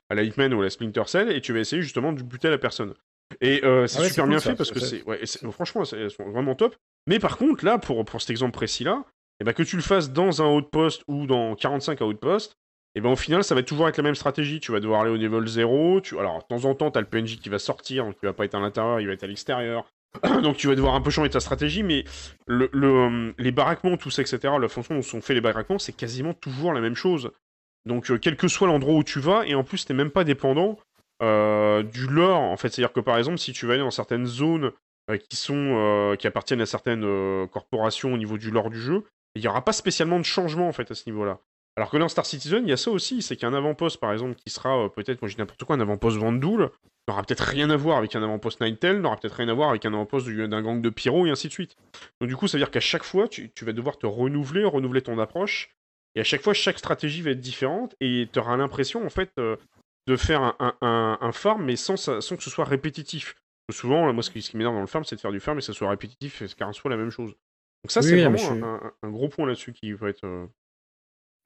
à 0.09 0.15
la 0.15 0.23
Hitman 0.23 0.51
ou 0.55 0.61
la 0.61 0.71
Splinter 0.71 1.03
Cell 1.05 1.31
et 1.31 1.39
tu 1.39 1.53
vas 1.53 1.59
essayer 1.59 1.83
justement 1.83 2.13
de 2.13 2.23
buter 2.23 2.49
la 2.49 2.57
personne. 2.57 2.95
Et 3.39 3.63
euh, 3.63 3.85
c'est 3.85 4.01
ah 4.01 4.09
super 4.09 4.27
bien 4.27 4.39
fait 4.39 4.55
parce 4.55 4.71
que 4.71 4.79
c'est. 4.79 5.03
Ouais, 5.03 5.21
franchement, 5.51 5.83
elles 5.93 6.09
sont 6.09 6.29
vraiment 6.31 6.55
top. 6.55 6.75
Mais 7.07 7.19
par 7.19 7.37
contre, 7.37 7.63
là, 7.63 7.77
pour, 7.77 8.03
pour 8.03 8.21
cet 8.21 8.31
exemple 8.31 8.53
précis-là, 8.53 9.05
eh 9.39 9.43
ben, 9.43 9.53
que 9.53 9.63
tu 9.63 9.75
le 9.75 9.81
fasses 9.83 10.11
dans 10.11 10.41
un 10.41 10.51
outpost 10.53 11.03
ou 11.07 11.27
dans 11.27 11.55
45 11.55 12.01
outposts, 12.01 12.57
et 12.95 13.01
ben 13.01 13.11
au 13.11 13.15
final, 13.15 13.43
ça 13.43 13.55
va 13.55 13.63
toujours 13.63 13.87
être 13.87 13.97
la 13.97 14.03
même 14.03 14.15
stratégie. 14.15 14.59
Tu 14.59 14.71
vas 14.71 14.79
devoir 14.79 15.01
aller 15.01 15.11
au 15.11 15.17
niveau 15.17 15.45
0. 15.45 16.01
Tu... 16.01 16.19
Alors, 16.19 16.39
de 16.39 16.43
temps 16.43 16.65
en 16.65 16.75
temps, 16.75 16.91
tu 16.91 16.97
as 16.97 17.01
le 17.01 17.07
PNJ 17.07 17.39
qui 17.39 17.49
va 17.49 17.59
sortir, 17.59 18.03
donc 18.03 18.17
il 18.21 18.25
va 18.25 18.33
pas 18.33 18.45
être 18.45 18.55
à 18.55 18.59
l'intérieur, 18.59 18.99
il 18.99 19.07
va 19.07 19.13
être 19.13 19.23
à 19.23 19.27
l'extérieur. 19.27 19.85
donc 20.43 20.57
tu 20.57 20.67
vas 20.67 20.75
devoir 20.75 20.95
un 20.95 21.01
peu 21.01 21.09
changer 21.09 21.29
ta 21.29 21.39
stratégie, 21.39 21.83
mais 21.83 22.03
le, 22.47 23.33
les 23.37 23.51
baraquements, 23.51 23.97
tout 23.97 24.11
ça, 24.11 24.21
etc., 24.21 24.53
la 24.59 24.67
façon 24.67 24.95
dont 24.95 25.01
sont 25.01 25.21
faits 25.21 25.35
les 25.35 25.41
baraquements, 25.41 25.79
c'est 25.79 25.93
quasiment 25.93 26.33
toujours 26.33 26.73
la 26.73 26.81
même 26.81 26.95
chose. 26.95 27.31
Donc, 27.85 28.11
euh, 28.11 28.17
quel 28.17 28.35
que 28.35 28.47
soit 28.47 28.67
l'endroit 28.67 28.95
où 28.95 29.03
tu 29.03 29.19
vas, 29.19 29.45
et 29.45 29.55
en 29.55 29.63
plus, 29.63 29.85
t'es 29.85 29.93
même 29.93 30.11
pas 30.11 30.23
dépendant 30.23 30.77
euh, 31.21 31.83
du 31.83 32.07
lore, 32.07 32.39
en 32.39 32.57
fait. 32.57 32.69
C'est-à-dire 32.69 32.93
que, 32.93 32.99
par 32.99 33.17
exemple, 33.17 33.37
si 33.37 33.53
tu 33.53 33.65
vas 33.65 33.73
aller 33.73 33.81
dans 33.81 33.91
certaines 33.91 34.25
zones 34.25 34.71
euh, 35.09 35.17
qui, 35.17 35.35
sont, 35.35 36.15
qui 36.19 36.27
appartiennent 36.27 36.61
à 36.61 36.65
certaines 36.65 37.47
corporations 37.47 38.13
au 38.13 38.17
niveau 38.17 38.37
du 38.37 38.51
lore 38.51 38.69
du 38.69 38.79
jeu, 38.79 39.03
il 39.35 39.41
n'y 39.41 39.47
aura 39.47 39.63
pas 39.63 39.73
spécialement 39.73 40.19
de 40.19 40.25
changement, 40.25 40.67
en 40.67 40.73
fait, 40.73 40.91
à 40.91 40.95
ce 40.95 41.09
niveau-là. 41.09 41.39
Alors 41.77 41.89
que 41.89 41.97
dans 41.97 42.09
Star 42.09 42.25
Citizen, 42.25 42.63
il 42.65 42.69
y 42.69 42.73
a 42.73 42.77
ça 42.77 42.91
aussi, 42.91 43.21
c'est 43.21 43.37
qu'un 43.37 43.53
avant-poste, 43.53 43.99
par 43.99 44.11
exemple, 44.11 44.35
qui 44.35 44.49
sera 44.51 44.85
euh, 44.85 44.89
peut-être, 44.89 45.21
moi 45.21 45.29
je 45.29 45.35
dis 45.35 45.39
n'importe 45.41 45.63
quoi, 45.63 45.75
un 45.75 45.79
avant-poste 45.79 46.17
Vandoul, 46.17 46.69
n'aura 47.07 47.23
peut-être 47.23 47.41
rien 47.45 47.69
à 47.69 47.77
voir 47.77 47.97
avec 47.97 48.15
un 48.15 48.21
avant-poste 48.23 48.61
Ninetale, 48.61 48.99
n'aura 49.01 49.15
peut-être 49.17 49.35
rien 49.35 49.47
à 49.49 49.53
voir 49.53 49.69
avec 49.69 49.85
un 49.85 49.93
avant-poste 49.93 50.25
du- 50.27 50.47
d'un 50.47 50.61
gang 50.61 50.81
de 50.81 50.89
pyro, 50.89 51.25
et 51.25 51.29
ainsi 51.29 51.47
de 51.47 51.53
suite. 51.53 51.75
Donc 52.19 52.29
du 52.29 52.35
coup, 52.35 52.47
ça 52.47 52.57
veut 52.57 52.63
dire 52.63 52.71
qu'à 52.71 52.79
chaque 52.81 53.03
fois, 53.03 53.27
tu, 53.27 53.49
tu 53.51 53.63
vas 53.65 53.71
devoir 53.73 53.97
te 53.97 54.05
renouveler, 54.05 54.63
renouveler 54.65 55.01
ton 55.01 55.17
approche, 55.17 55.71
et 56.15 56.19
à 56.19 56.23
chaque 56.25 56.41
fois, 56.41 56.53
chaque 56.53 56.77
stratégie 56.77 57.21
va 57.21 57.31
être 57.31 57.39
différente, 57.39 57.95
et 58.01 58.27
tu 58.31 58.39
auras 58.39 58.57
l'impression, 58.57 59.05
en 59.05 59.09
fait, 59.09 59.31
euh, 59.39 59.55
de 60.07 60.17
faire 60.17 60.41
un, 60.43 60.55
un, 60.59 60.75
un- 60.81 61.17
un 61.21 61.31
farm, 61.31 61.63
mais 61.63 61.77
sans, 61.77 61.95
que 61.95 62.19
ce 62.43 62.49
soit 62.49 62.65
répétitif. 62.65 63.35
Souvent, 63.71 64.11
moi, 64.11 64.21
ce 64.23 64.29
qui, 64.29 64.41
ce 64.41 64.51
qui 64.51 64.57
m'énerve 64.57 64.75
dans 64.75 64.81
le 64.81 64.87
farm, 64.87 65.05
c'est 65.05 65.15
de 65.15 65.21
faire 65.21 65.31
du 65.31 65.39
farm, 65.39 65.57
et 65.57 65.61
que 65.61 65.65
ça 65.65 65.73
soit 65.73 65.89
répétitif, 65.89 66.41
et 66.41 66.47
ça 66.49 66.73
soit 66.73 66.89
la 66.91 66.97
même 66.97 67.11
chose. 67.11 67.29
Donc 67.83 67.91
ça, 67.91 68.01
Oui, 68.01 68.07
c'est 68.07 68.15
oui, 68.15 68.21
vraiment 68.21 68.37
suis- 68.37 68.61
un, 69.03 69.09
gros 69.09 69.29
point 69.29 69.47
là-dessus 69.47 69.71
qui 69.71 69.93
va 69.93 70.09
être... 70.09 70.25
euh, 70.25 70.45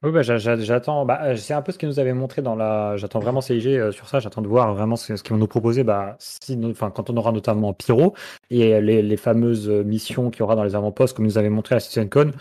Oui, 0.02 0.12
bah, 0.12 0.22
j'a- 0.22 0.36
j'a- 0.38 0.56
j'attends. 0.58 1.06
Bah, 1.06 1.20
euh, 1.24 1.36
c'est 1.36 1.54
un 1.54 1.62
peu 1.62 1.72
ce 1.72 1.78
qu'ils 1.78 1.88
nous 1.88 1.98
avaient 1.98 2.12
montré 2.12 2.42
dans 2.42 2.54
la. 2.54 2.96
J'attends 2.96 3.18
vraiment 3.18 3.40
CIG 3.40 3.66
euh, 3.68 3.92
sur 3.92 4.08
ça. 4.08 4.20
J'attends 4.20 4.42
de 4.42 4.46
voir 4.48 4.74
vraiment 4.74 4.96
ce, 4.96 5.16
ce 5.16 5.22
qu'ils 5.22 5.32
vont 5.32 5.38
nous 5.38 5.46
proposer. 5.46 5.84
Bah, 5.84 6.16
si, 6.18 6.56
nous- 6.56 6.70
enfin, 6.70 6.90
quand 6.90 7.08
on 7.10 7.16
aura 7.16 7.32
notamment 7.32 7.72
Pyro 7.72 8.14
et 8.50 8.80
les, 8.80 9.02
les 9.02 9.16
fameuses 9.16 9.68
euh, 9.70 9.82
missions 9.84 10.30
qu'il 10.30 10.40
y 10.40 10.42
aura 10.42 10.54
dans 10.54 10.64
les 10.64 10.74
avant-postes, 10.76 11.16
comme 11.16 11.24
ils 11.24 11.28
nous 11.28 11.38
avaient 11.38 11.48
montré 11.50 11.74
à 11.74 11.80
CitizenCon. 11.80 12.32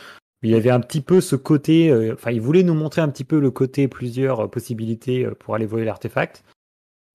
Il 0.44 0.52
y 0.52 0.56
avait 0.56 0.70
un 0.70 0.82
petit 0.82 1.02
peu 1.02 1.22
ce 1.22 1.36
côté. 1.36 1.90
euh, 1.90 2.14
Enfin, 2.14 2.32
ils 2.32 2.42
voulaient 2.42 2.62
nous 2.64 2.76
montrer 2.76 3.02
un 3.02 3.10
petit 3.10 3.24
peu 3.24 3.40
le 3.40 3.50
côté 3.52 3.88
plusieurs 3.88 4.42
euh, 4.42 4.48
possibilités 4.48 5.26
euh, 5.26 5.34
pour 5.34 5.56
aller 5.56 5.66
voler 5.66 5.86
l'artefact. 5.86 6.44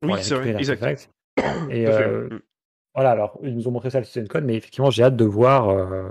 pour 0.01 0.09
Oui, 0.11 0.15
aller 0.15 0.23
c'est 0.25 0.35
vrai, 0.35 0.53
récupérer 0.53 0.61
exact. 0.73 0.81
l'artefact. 0.81 1.11
Et 1.71 1.85
Tout 1.85 1.91
à 1.91 1.93
fait, 1.93 2.03
euh, 2.05 2.29
ouais. 2.29 2.35
Mm. 2.37 2.41
voilà, 2.95 3.11
alors 3.11 3.39
ils 3.43 3.55
nous 3.55 3.69
ont 3.69 3.71
montré 3.71 3.91
ça 3.91 3.99
à 3.99 4.03
CitizenCon, 4.05 4.41
mais 4.45 4.55
effectivement, 4.57 4.91
j'ai 4.91 5.05
hâte 5.05 5.17
de 5.17 5.25
voir, 5.27 5.69
euh, 5.69 6.09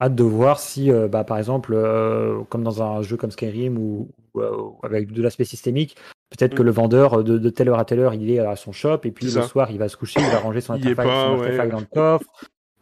hâte 0.00 0.14
de 0.14 0.22
voir 0.22 0.58
si, 0.60 0.90
euh, 0.90 1.08
bah, 1.08 1.24
par 1.24 1.38
exemple, 1.38 1.72
euh, 1.74 2.40
comme 2.48 2.62
dans 2.62 2.82
un 2.82 3.02
jeu 3.02 3.16
comme 3.16 3.30
Skyrim 3.30 3.76
ou, 3.78 4.08
ou, 4.34 4.40
euh, 4.40 4.56
avec 4.82 5.12
de 5.12 5.22
l'aspect 5.22 5.44
systémique, 5.44 5.96
peut-être 6.30 6.54
que 6.54 6.62
Mm. 6.62 6.66
le 6.66 6.70
vendeur 6.70 7.24
de, 7.24 7.38
de 7.38 7.50
telle 7.50 7.68
heure 7.68 7.78
à 7.78 7.84
telle 7.84 8.00
heure, 8.00 8.14
il 8.14 8.30
est 8.30 8.38
à 8.38 8.56
son 8.56 8.72
shop 8.72 9.00
et 9.04 9.10
puis 9.10 9.26
le 9.26 9.42
soir, 9.42 9.70
il 9.70 9.78
va 9.78 9.88
se 9.88 9.96
coucher, 9.96 10.20
il 10.20 10.26
va 10.30 10.38
ranger 10.38 10.60
son 10.60 10.72
artefact, 10.74 10.96
pas, 10.96 11.26
son 11.26 11.40
ouais. 11.40 11.46
artefact 11.46 11.72
dans 11.72 11.80
le 11.80 11.86
coffre. 11.86 12.30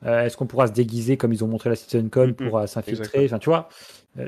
Est-ce 0.06 0.36
qu'on 0.36 0.46
pourra 0.46 0.68
se 0.68 0.72
déguiser 0.72 1.16
comme 1.16 1.32
ils 1.32 1.42
ont 1.42 1.48
montré 1.48 1.70
la 1.70 1.74
CitizenCon 1.76 2.28
Mm, 2.28 2.34
pour 2.34 2.68
s'infiltrer? 2.68 3.24
Enfin, 3.24 3.40
tu 3.40 3.50
vois, 3.50 3.68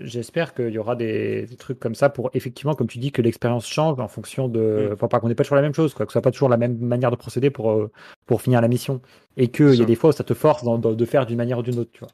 j'espère 0.03 0.53
qu'il 0.53 0.71
y 0.71 0.79
aura 0.79 0.97
des, 0.97 1.47
des 1.47 1.55
trucs 1.57 1.79
comme 1.79 1.95
ça 1.95 2.09
pour 2.09 2.31
effectivement, 2.35 2.75
comme 2.75 2.89
tu 2.89 2.99
dis, 2.99 3.13
que 3.13 3.23
l'expérience 3.23 3.69
change 3.69 4.01
en 4.01 4.09
fonction 4.09 4.49
de. 4.49 4.89
Mm. 4.91 4.93
Enfin, 4.95 5.07
pas 5.07 5.21
qu'on 5.21 5.29
n'ait 5.29 5.37
pas 5.37 5.45
toujours 5.45 5.55
la 5.57 5.63
même 5.63 5.75
chose, 5.75 5.95
quoi, 5.95 6.07
que 6.07 6.11
ce 6.11 6.15
soit 6.15 6.23
pas 6.23 6.33
toujours 6.33 6.49
la 6.49 6.57
même 6.57 6.77
manière 6.79 7.13
de 7.13 7.17
procéder 7.17 7.51
pour, 7.51 7.89
pour 8.27 8.43
finir 8.43 8.61
la 8.61 8.67
mission. 8.67 9.01
Et 9.37 9.47
qu'il 9.49 9.75
y 9.75 9.83
a 9.83 9.85
des 9.85 9.95
fois 9.95 10.11
où 10.11 10.13
ça 10.13 10.25
te 10.25 10.35
force 10.35 10.65
dans- 10.65 10.77
dans- 10.79 10.93
de 10.93 11.05
faire 11.05 11.25
d'une 11.25 11.37
manière 11.39 11.59
ou 11.59 11.63
d'une 11.63 11.79
autre, 11.79 11.91
tu 11.93 12.01
vois. 12.01 12.09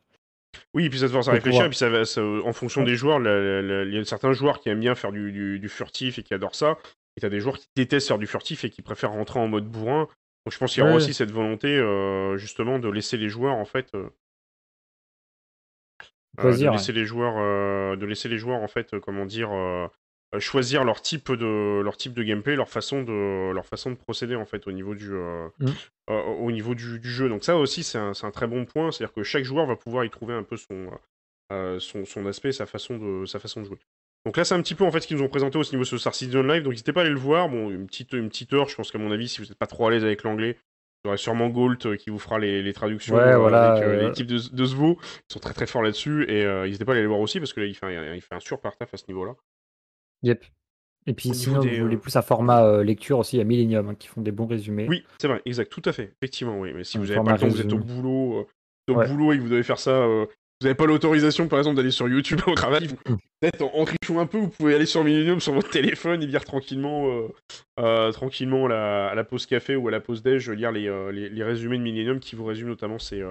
Oui, 0.74 0.84
et 0.86 0.90
puis 0.90 0.98
ça 0.98 1.06
te 1.06 1.12
force 1.12 1.28
à 1.28 1.32
réfléchir, 1.32 1.64
et 1.64 1.68
puis 1.68 1.78
ça 1.78 1.88
va, 1.88 2.04
ça- 2.04 2.22
en 2.22 2.52
fonction 2.52 2.82
des 2.82 2.96
joueurs, 2.96 3.18
la- 3.18 3.40
la- 3.40 3.62
la- 3.62 3.84
il 3.84 3.94
y 3.94 3.98
a 3.98 4.04
certains 4.04 4.32
joueurs 4.32 4.60
qui 4.60 4.68
aiment 4.68 4.80
bien 4.80 4.94
faire 4.94 5.12
du, 5.12 5.32
du- 5.32 5.58
du 5.58 5.68
furtif 5.68 6.18
et 6.18 6.22
qui 6.22 6.34
adorent 6.34 6.54
ça, 6.54 6.76
et 7.16 7.20
t'as 7.20 7.28
des 7.28 7.40
joueurs 7.40 7.58
qui 7.58 7.68
détestent 7.76 8.08
faire 8.08 8.18
du 8.18 8.26
furtif 8.26 8.64
et 8.64 8.70
qui 8.70 8.82
préfèrent 8.82 9.12
rentrer 9.12 9.38
en 9.40 9.48
mode 9.48 9.66
bourrin. 9.66 10.08
Donc 10.44 10.52
je 10.52 10.58
pense 10.58 10.72
qu'il 10.72 10.80
y 10.80 10.82
aura 10.82 10.92
Ouais. 10.92 10.96
aussi 10.98 11.14
cette 11.14 11.30
volonté, 11.32 11.68
euh, 11.76 12.36
justement, 12.36 12.78
de 12.78 12.88
laisser 12.88 13.16
les 13.16 13.28
joueurs, 13.28 13.54
en 13.56 13.64
fait, 13.64 13.88
euh, 13.94 13.98
euh, 14.02 14.08
de 16.36 16.42
Choisir, 16.42 16.72
laisser 16.72 16.92
les 16.92 17.04
joueurs, 17.04 17.34
euh, 17.38 17.96
de 17.96 18.04
laisser 18.06 18.28
les 18.28 18.38
joueurs, 18.38 18.60
en 18.60 18.68
fait, 18.68 18.92
euh, 18.94 19.00
comment 19.00 19.24
dire, 19.26 19.50
euh, 19.52 19.86
choisir 20.38 20.84
leur 20.84 21.00
type 21.02 21.32
de, 21.32 21.80
leur 21.82 21.96
type 21.96 22.12
de 22.12 22.22
gameplay, 22.22 22.56
leur 22.56 22.68
façon 22.68 23.02
de, 23.02 23.52
leur 23.52 23.64
façon 23.66 23.90
de 23.90 23.96
procéder, 23.96 24.34
en 24.36 24.44
fait, 24.44 24.66
au 24.66 24.72
niveau 24.72 24.94
du, 24.94 25.12
euh, 25.12 25.48
Mm. 25.60 25.66
euh, 26.10 26.22
au 26.22 26.50
niveau 26.50 26.74
du, 26.74 26.98
du 26.98 27.10
jeu. 27.10 27.28
Donc 27.28 27.44
ça 27.44 27.56
aussi, 27.56 27.82
c'est 27.82 27.98
un, 27.98 28.12
un 28.22 28.30
très 28.30 28.46
bon 28.46 28.64
point, 28.64 28.90
c'est-à-dire 28.92 29.14
que 29.14 29.22
chaque 29.22 29.44
joueur 29.44 29.66
va 29.66 29.76
pouvoir 29.76 30.04
y 30.04 30.10
trouver 30.10 30.34
un 30.34 30.42
peu 30.42 30.56
son, 30.56 30.90
euh, 31.52 31.78
son, 31.78 32.04
son 32.04 32.26
aspect, 32.26 32.52
sa 32.52 32.66
façon 32.66 32.98
de, 32.98 33.24
sa 33.26 33.38
façon 33.38 33.60
de 33.60 33.66
jouer. 33.66 33.78
Donc 34.24 34.36
là, 34.36 34.44
c'est 34.44 34.54
un 34.54 34.60
petit 34.62 34.74
peu 34.74 34.84
en 34.84 34.90
fait 34.90 35.00
ce 35.00 35.06
qu'ils 35.06 35.16
nous 35.16 35.22
ont 35.22 35.28
présenté 35.28 35.56
au 35.56 35.62
niveau 35.62 35.78
de 35.78 35.84
ce 35.84 35.98
Star 35.98 36.14
Citizen 36.14 36.46
Live. 36.48 36.64
Donc 36.64 36.72
n'hésitez 36.72 36.92
pas 36.92 37.00
à 37.02 37.04
aller 37.04 37.12
le 37.12 37.18
voir. 37.20 37.48
Bon, 37.48 37.70
une 37.70 37.86
petite, 37.86 38.12
une 38.12 38.28
petite 38.28 38.52
heure. 38.52 38.68
Je 38.68 38.74
pense 38.74 38.90
qu'à 38.90 38.98
mon 38.98 39.12
avis, 39.12 39.28
si 39.28 39.40
vous 39.40 39.46
n'êtes 39.46 39.58
pas 39.58 39.68
trop 39.68 39.86
à 39.86 39.90
l'aise 39.92 40.04
avec 40.04 40.24
l'anglais, 40.24 40.56
vous 41.04 41.10
aurez 41.10 41.18
sûrement 41.18 41.48
Gault 41.48 41.76
euh, 41.86 41.96
qui 41.96 42.10
vous 42.10 42.18
fera 42.18 42.40
les, 42.40 42.60
les 42.60 42.72
traductions 42.72 43.14
Ouais, 43.14 43.22
euh, 43.22 43.38
voilà, 43.38 43.74
avec 43.74 43.84
euh, 43.84 43.86
euh, 43.92 44.08
l'équipe 44.08 44.26
de, 44.26 44.40
de 44.52 44.64
Zvo. 44.64 44.98
Ils 45.30 45.32
sont 45.32 45.38
très 45.38 45.54
très 45.54 45.68
forts 45.68 45.82
là-dessus. 45.82 46.24
Et 46.28 46.44
euh, 46.44 46.64
n'hésitez 46.66 46.84
pas 46.84 46.90
à 46.90 46.94
aller 46.94 47.02
le 47.02 47.08
voir 47.08 47.20
aussi 47.20 47.38
parce 47.38 47.52
que 47.52 47.60
là, 47.60 47.66
il 47.66 47.74
fait 47.76 47.86
un, 47.86 48.14
il 48.14 48.20
fait 48.20 48.34
un 48.34 48.40
super 48.40 48.76
taf 48.76 48.92
à 48.92 48.96
ce 48.96 49.04
niveau-là. 49.06 49.36
Yep. 50.26 50.44
Et 51.08 51.14
puis 51.14 51.32
sinon, 51.34 51.60
des, 51.60 51.76
vous 51.78 51.84
voulez 51.84 51.94
euh, 51.96 51.98
plus 52.00 52.16
un 52.16 52.22
format 52.22 52.64
euh, 52.64 52.82
lecture 52.82 53.18
aussi, 53.18 53.36
il 53.36 53.38
y 53.38 53.42
a 53.42 53.44
Millennium 53.44 53.88
hein, 53.90 53.94
qui 53.94 54.08
font 54.08 54.20
des 54.22 54.32
bons 54.32 54.46
résumés. 54.46 54.86
Oui, 54.88 55.04
c'est 55.20 55.28
vrai, 55.28 55.40
exact, 55.46 55.70
tout 55.70 55.82
à 55.84 55.92
fait. 55.92 56.12
Effectivement, 56.20 56.58
oui. 56.58 56.72
Mais 56.74 56.82
si 56.82 56.96
Un 56.96 57.00
vous 57.00 57.06
n'avez 57.06 57.22
pas 57.24 57.32
le 57.32 57.38
temps, 57.38 57.46
vous 57.48 57.60
êtes 57.60 57.72
au 57.72 57.78
boulot, 57.78 58.38
euh, 58.40 58.92
au 58.92 58.96
Ouais. 58.96 59.06
boulot 59.08 59.32
et 59.32 59.36
que 59.36 59.42
vous 59.42 59.48
devez 59.48 59.62
faire 59.62 59.78
ça. 59.78 59.92
euh, 59.92 60.26
vous 60.60 60.64
n'avez 60.66 60.74
pas 60.74 60.86
l'autorisation, 60.86 61.46
par 61.48 61.58
exemple, 61.60 61.76
d'aller 61.76 61.90
sur 61.92 62.08
YouTube 62.08 62.40
au 62.48 62.54
travail. 62.54 62.86
vous- 62.88 62.96
Mm. 63.12 63.16
Peut-être 63.40 63.62
en, 63.62 63.72
en 63.74 63.84
trichant 63.84 64.18
un 64.18 64.26
peu, 64.26 64.38
vous 64.38 64.48
pouvez 64.48 64.74
aller 64.74 64.86
sur 64.86 65.04
Millennium 65.04 65.38
sur 65.38 65.52
votre 65.52 65.70
téléphone 65.70 66.22
et 66.22 66.26
lire 66.26 66.44
tranquillement, 66.44 67.06
tranquillement 68.12 68.66
à 68.66 68.68
la, 68.68 69.06
à 69.08 69.14
la 69.14 69.24
pause 69.24 69.46
café 69.46 69.76
ou 69.76 69.88
à 69.88 69.90
la 69.90 70.00
pause 70.00 70.22
déj, 70.22 70.50
lire 70.50 70.72
les, 70.72 70.90
les, 71.12 71.28
les 71.28 71.44
résumés 71.44 71.76
de 71.78 71.82
Millennium 71.82 72.18
qui 72.18 72.34
vous 72.36 72.44
résument 72.46 72.70
notamment 72.70 72.98
ces, 72.98 73.22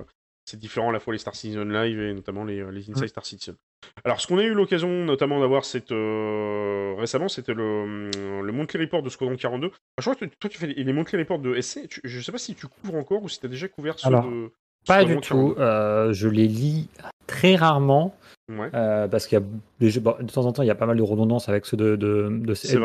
euh, 0.45 0.51
ces 0.51 0.57
différents, 0.57 0.89
à 0.89 0.93
la 0.93 0.99
fois 0.99 1.13
les 1.13 1.19
Star 1.19 1.35
Citizen 1.35 1.71
Live 1.71 1.99
et 1.99 2.13
notamment 2.13 2.43
les, 2.43 2.59
euh, 2.61 2.71
les 2.71 2.89
Inside 2.89 3.07
Star 3.07 3.25
Citizen. 3.25 3.55
Alors, 4.03 4.19
ce 4.21 4.27
qu'on 4.27 4.37
a 4.37 4.43
eu 4.43 4.53
l'occasion 4.53 4.89
notamment 5.05 5.39
d'avoir 5.39 5.63
euh, 5.91 6.95
récemment, 6.97 7.27
c'était 7.27 7.53
le, 7.53 8.09
le 8.41 8.51
Monthly 8.51 8.81
Report 8.81 9.03
de 9.03 9.09
Squadron 9.09 9.35
42. 9.35 9.69
Ah, 9.73 9.77
Je 9.99 10.01
crois 10.03 10.15
que 10.15 10.25
toi, 10.25 10.49
tu 10.49 10.57
fais 10.57 10.67
les, 10.67 10.83
les 10.83 10.93
Monthly 10.93 11.19
Reports 11.19 11.39
de 11.39 11.59
SC. 11.59 11.87
Tu- 11.87 12.01
je 12.03 12.21
sais 12.21 12.31
pas 12.31 12.37
si 12.37 12.55
tu 12.55 12.67
couvres 12.67 12.95
encore 12.95 13.23
ou 13.23 13.29
si 13.29 13.39
tu 13.39 13.45
as 13.45 13.49
déjà 13.49 13.67
couvert 13.67 13.97
ceux 13.99 14.07
Alors, 14.07 14.25
de. 14.29 14.51
Pas 14.87 15.01
Squadron 15.01 15.15
du 15.15 15.21
tout. 15.27 15.53
42. 15.55 15.61
euh, 15.61 16.13
je 16.13 16.27
les 16.27 16.47
lis 16.47 16.89
très 17.27 17.55
rarement. 17.55 18.15
Ouais. 18.47 18.69
Euh, 18.75 19.07
parce 19.07 19.25
qu'il 19.25 19.39
y 19.39 19.41
a 19.41 19.45
des 19.79 19.99
bon, 19.99 20.15
de 20.21 20.31
temps 20.31 20.45
en 20.45 20.51
temps, 20.53 20.61
il 20.61 20.67
y 20.67 20.71
a 20.71 20.75
pas 20.75 20.85
mal 20.85 20.97
de 20.97 21.01
redondance 21.01 21.49
avec 21.49 21.65
ceux 21.65 21.77
de, 21.77 22.53
C'est 22.53 22.77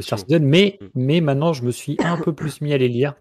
Star. 0.00 0.18
Citizen, 0.18 0.42
mais, 0.46 0.78
Mm. 0.80 0.86
mais 0.94 1.20
maintenant, 1.20 1.52
je 1.52 1.62
me 1.64 1.70
suis 1.70 1.98
un 2.02 2.16
peu 2.18 2.32
plus 2.32 2.62
mis 2.62 2.72
à 2.72 2.78
les 2.78 2.88
lire. 2.88 3.12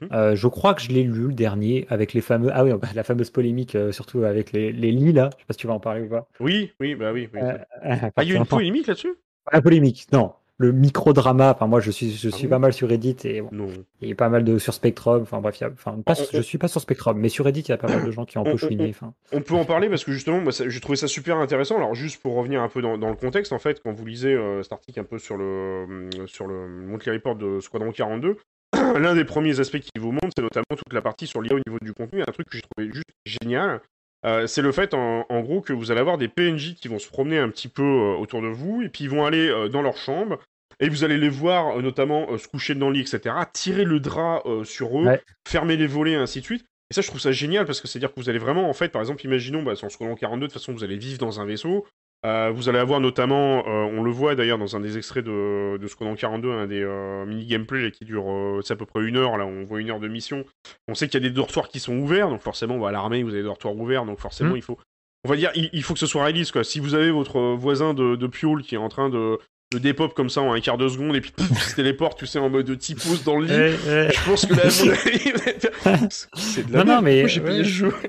Mhm. 0.00 0.08
Euh, 0.12 0.34
je 0.36 0.48
crois 0.48 0.74
que 0.74 0.82
je 0.82 0.88
l'ai 0.90 1.02
lu 1.04 1.28
le 1.28 1.32
dernier 1.32 1.86
avec 1.88 2.12
les 2.12 2.20
fameux. 2.20 2.50
Ah 2.52 2.64
oui, 2.64 2.72
la 2.94 3.04
fameuse 3.04 3.30
polémique, 3.30 3.74
euh, 3.74 3.92
surtout 3.92 4.24
avec 4.24 4.52
les, 4.52 4.72
les 4.72 4.90
lits 4.92 5.12
là. 5.12 5.30
Je 5.36 5.42
sais 5.42 5.46
pas 5.46 5.52
si 5.54 5.58
tu 5.58 5.66
vas 5.66 5.74
en 5.74 5.80
parler 5.80 6.02
ou 6.02 6.08
pas. 6.08 6.26
Oui, 6.40 6.72
oui, 6.80 6.94
bah 6.94 7.12
oui. 7.12 7.28
oui. 7.32 7.40
Euh, 7.42 7.58
ah, 7.82 8.22
il 8.22 8.28
y 8.28 8.32
a 8.32 8.34
eu 8.34 8.38
une 8.38 8.46
polémique 8.46 8.86
là-dessus? 8.86 9.14
La 9.52 9.60
polémique, 9.62 10.06
non. 10.12 10.32
Le 10.56 10.70
micro-drama, 10.70 11.50
enfin 11.52 11.66
moi 11.66 11.80
je 11.80 11.90
suis, 11.90 12.12
je 12.12 12.28
Ah 12.28 12.30
suis 12.30 12.46
pas 12.46 12.60
mal 12.60 12.72
sur 12.72 12.88
Reddit 12.88 13.16
et 13.24 13.40
bon, 13.40 13.48
Non. 13.50 13.66
il 14.00 14.08
y 14.08 14.12
a 14.12 14.14
pas 14.14 14.28
mal 14.28 14.44
de 14.44 14.56
sur 14.58 14.72
Spectrum, 14.72 15.20
enfin 15.22 15.40
bref, 15.40 15.58
il 15.60 15.64
y 15.64 15.66
a- 15.66 15.70
enfin, 15.72 15.98
pas, 16.06 16.14
On- 16.16 16.22
on- 16.22 16.26
je 16.36 16.40
suis 16.42 16.58
pas 16.58 16.68
sur 16.68 16.80
Spectrum, 16.80 17.18
mais 17.18 17.28
sur 17.28 17.44
Reddit 17.44 17.62
il 17.62 17.68
y 17.70 17.72
a 17.72 17.76
pas 17.76 17.88
mal 17.88 18.04
de 18.06 18.10
gens 18.12 18.24
qui 18.24 18.38
ont 18.38 18.42
un 18.42 18.50
peu 18.52 18.56
chouiné. 18.56 18.90
Enfin, 18.90 19.14
On 19.32 19.40
peut 19.40 19.54
en 19.54 19.64
parler 19.64 19.88
parce 19.88 20.04
que 20.04 20.12
justement, 20.12 20.40
moi, 20.40 20.52
j'ai 20.52 20.80
trouvé 20.80 20.94
ça 20.94 21.08
super 21.08 21.38
intéressant. 21.38 21.76
Alors, 21.76 21.96
juste 21.96 22.22
pour 22.22 22.34
revenir 22.36 22.62
un 22.62 22.68
peu 22.68 22.82
dans, 22.82 22.96
dans 22.98 23.08
le 23.10 23.16
contexte, 23.16 23.52
en 23.52 23.58
fait, 23.58 23.80
quand 23.82 23.92
vous 23.92 24.06
lisez 24.06 24.38
cet 24.62 24.72
article 24.72 25.00
un 25.00 25.04
peu 25.04 25.18
sur 25.18 25.36
le, 25.36 25.44
euh, 25.44 26.26
sur 26.26 26.46
le 26.46 26.68
Monthly 26.68 27.10
Report 27.10 27.34
de 27.34 27.58
Squadron 27.58 27.90
42, 27.90 28.36
l'un 28.98 29.14
des 29.14 29.24
premiers 29.24 29.60
aspects 29.60 29.78
qu'il 29.80 30.00
vous 30.00 30.12
montre, 30.12 30.30
c'est 30.36 30.42
notamment 30.42 30.64
toute 30.76 30.92
la 30.92 31.02
partie 31.02 31.26
sur 31.26 31.40
l'IA 31.42 31.54
au 31.54 31.60
niveau 31.66 31.78
du 31.82 31.92
contenu. 31.92 32.22
Un 32.22 32.32
truc 32.32 32.48
que 32.48 32.56
j'ai 32.56 32.62
trouvé 32.62 32.90
juste 32.92 33.04
génial. 33.24 33.80
euh, 34.26 34.46
c'est 34.46 34.62
le 34.62 34.72
fait, 34.72 34.94
en, 34.94 35.26
en 35.28 35.40
gros, 35.40 35.60
que 35.60 35.72
vous 35.72 35.90
allez 35.90 36.00
avoir 36.00 36.18
des 36.18 36.28
PNJ 36.28 36.74
qui 36.74 36.88
vont 36.88 36.98
se 36.98 37.08
promener 37.08 37.38
un 37.38 37.48
petit 37.50 37.68
peu 37.68 37.82
euh, 37.82 38.16
autour 38.16 38.42
de 38.42 38.48
vous, 38.48 38.82
et 38.82 38.88
puis 38.88 39.04
ils 39.04 39.10
vont 39.10 39.24
aller 39.26 39.48
euh, 39.48 39.68
dans 39.68 39.82
leur 39.82 39.96
chambre, 39.96 40.38
et 40.80 40.88
vous 40.88 41.04
allez 41.04 41.18
les 41.18 41.28
voir, 41.28 41.78
notamment, 41.80 42.36
se 42.38 42.48
coucher 42.48 42.74
dans 42.74 42.88
le 42.88 42.94
lit, 42.94 43.00
etc., 43.02 43.34
tirer 43.52 43.84
le 43.84 44.00
drap 44.00 44.42
sur 44.64 44.98
eux, 45.00 45.06
Ouais. 45.06 45.22
fermer 45.48 45.76
les 45.76 45.86
volets, 45.86 46.12
et 46.12 46.16
ainsi 46.16 46.40
de 46.40 46.44
suite. 46.44 46.64
Et 46.90 46.94
ça, 46.94 47.00
je 47.00 47.06
trouve 47.06 47.20
ça 47.20 47.32
génial 47.32 47.64
parce 47.64 47.80
que 47.80 47.86
c'est-à-dire 47.88 48.12
que 48.12 48.20
vous 48.20 48.28
allez 48.28 48.38
vraiment, 48.38 48.68
en 48.68 48.72
fait, 48.72 48.88
par 48.88 49.00
exemple, 49.00 49.24
imaginons, 49.24 49.62
bah, 49.62 49.74
sur 49.76 49.90
Squadron 49.90 50.16
42, 50.16 50.40
de 50.40 50.52
toute 50.52 50.60
façon, 50.60 50.72
vous 50.72 50.84
allez 50.84 50.96
vivre 50.98 51.18
dans 51.18 51.40
un 51.40 51.46
vaisseau. 51.46 51.86
Euh, 52.24 52.50
vous 52.54 52.70
allez 52.70 52.78
avoir 52.78 53.00
notamment, 53.00 53.58
euh, 53.66 53.84
on 53.92 54.02
le 54.02 54.10
voit 54.10 54.34
d'ailleurs 54.34 54.56
dans 54.56 54.76
un 54.76 54.80
des 54.80 54.96
extraits 54.96 55.24
de, 55.24 55.76
de 55.76 55.86
Squadron 55.86 56.14
42, 56.14 56.50
un 56.50 56.66
des 56.66 56.82
euh, 56.82 57.26
mini-gameplay 57.26 57.82
là, 57.82 57.90
qui 57.90 58.06
dure 58.06 58.24
c'est 58.64 58.72
à 58.72 58.76
peu 58.76 58.86
près 58.86 59.02
une 59.04 59.16
heure. 59.16 59.36
Là, 59.36 59.44
on 59.44 59.64
voit 59.64 59.80
une 59.80 59.90
heure 59.90 60.00
de 60.00 60.08
mission. 60.08 60.44
On 60.88 60.94
sait 60.94 61.06
qu'il 61.06 61.22
y 61.22 61.26
a 61.26 61.28
des 61.28 61.34
dortoirs 61.34 61.68
qui 61.68 61.80
sont 61.80 61.96
ouverts, 61.96 62.30
donc 62.30 62.40
forcément, 62.40 62.78
bah, 62.78 62.88
à 62.88 62.92
l'armée, 62.92 63.22
vous 63.22 63.30
avez 63.30 63.42
des 63.42 63.44
dortoirs 63.44 63.76
ouverts, 63.76 64.06
donc 64.06 64.20
forcément, 64.20 64.54
Mm. 64.54 64.56
il 64.56 64.62
faut. 64.62 64.78
On 65.26 65.30
va 65.30 65.36
dire, 65.36 65.50
il, 65.54 65.70
il 65.72 65.82
faut 65.82 65.94
que 65.94 66.00
ce 66.00 66.06
soit 66.06 66.24
réaliste, 66.24 66.52
quoi. 66.52 66.64
Si 66.64 66.80
vous 66.80 66.94
avez 66.94 67.10
votre 67.10 67.40
voisin 67.54 67.94
de, 67.94 68.14
de 68.16 68.26
Piole 68.26 68.62
qui 68.62 68.74
est 68.74 68.78
en 68.78 68.88
train 68.88 69.08
de, 69.08 69.38
de 69.74 69.78
dépop 69.78 70.14
comme 70.14 70.30
ça 70.30 70.40
en 70.40 70.52
un 70.52 70.60
quart 70.60 70.78
de 70.78 70.88
seconde 70.88 71.14
et 71.16 71.20
puis 71.20 71.32
pouf, 71.32 71.48
il 71.50 71.56
se 71.56 71.74
téléporte, 71.76 72.18
tu 72.18 72.26
sais, 72.26 72.38
en 72.38 72.48
mode 72.48 72.78
typos 72.78 73.22
dans 73.24 73.36
le 73.38 73.46
lit. 73.46 73.76
Je 74.12 74.24
pense 74.30 74.46
que 74.46 74.54
là, 74.54 74.70
c'est 76.34 76.66
de 76.66 76.72
la 76.72 76.84
Non, 76.84 76.94
non, 76.96 77.02
mais- 77.02 77.28
j'ai 77.28 77.40
ouais. 77.40 77.58
le 77.58 77.64
jeu. 77.64 77.92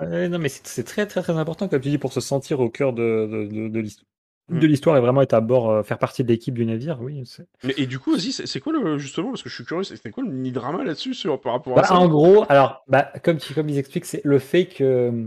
Non, 0.00 0.38
mais 0.38 0.48
c'est 0.48 0.84
très 0.84 1.06
très 1.06 1.22
très 1.22 1.32
important, 1.36 1.66
comme 1.66 1.80
tu 1.80 1.88
dis, 1.88 1.98
pour 1.98 2.12
se 2.12 2.20
sentir 2.20 2.60
au 2.60 2.70
cœur 2.70 2.92
de, 2.92 3.26
de, 3.26 3.48
de, 3.52 3.68
de 3.68 3.80
l'histoire. 3.80 4.06
Mm. 4.48 4.60
De 4.60 4.66
l'histoire 4.68 4.96
et 4.96 5.00
vraiment 5.00 5.22
être 5.22 5.34
à 5.34 5.40
bord, 5.40 5.70
euh, 5.70 5.82
faire 5.82 5.98
partie 5.98 6.22
de 6.22 6.28
l'équipe 6.28 6.54
du 6.54 6.64
navire, 6.64 6.98
oui. 7.02 7.24
Mais, 7.64 7.74
et 7.76 7.86
du 7.86 7.98
coup, 7.98 8.12
vas-y, 8.12 8.30
c'est 8.32 8.60
quoi 8.60 8.72
le 8.72 8.96
justement 8.98 9.30
parce 9.30 9.42
que 9.42 9.48
je 9.50 9.54
suis 9.56 9.64
curieux, 9.64 9.82
c'était 9.82 10.10
quoi 10.10 10.22
le 10.24 10.30
mini 10.30 10.52
drama 10.52 10.84
là-dessus 10.84 11.14
sur 11.14 11.40
par 11.40 11.52
rapport 11.52 11.72
à 11.76 11.82
Bah, 11.82 11.88
ça 11.88 11.96
en 11.96 12.06
gros, 12.08 12.46
alors, 12.48 12.84
bah, 12.86 13.10
comme, 13.24 13.38
comme 13.56 13.68
ils 13.68 13.76
expliquent, 13.78 14.04
c'est 14.06 14.20
le 14.24 14.38
fait 14.38 14.66
que 14.66 15.26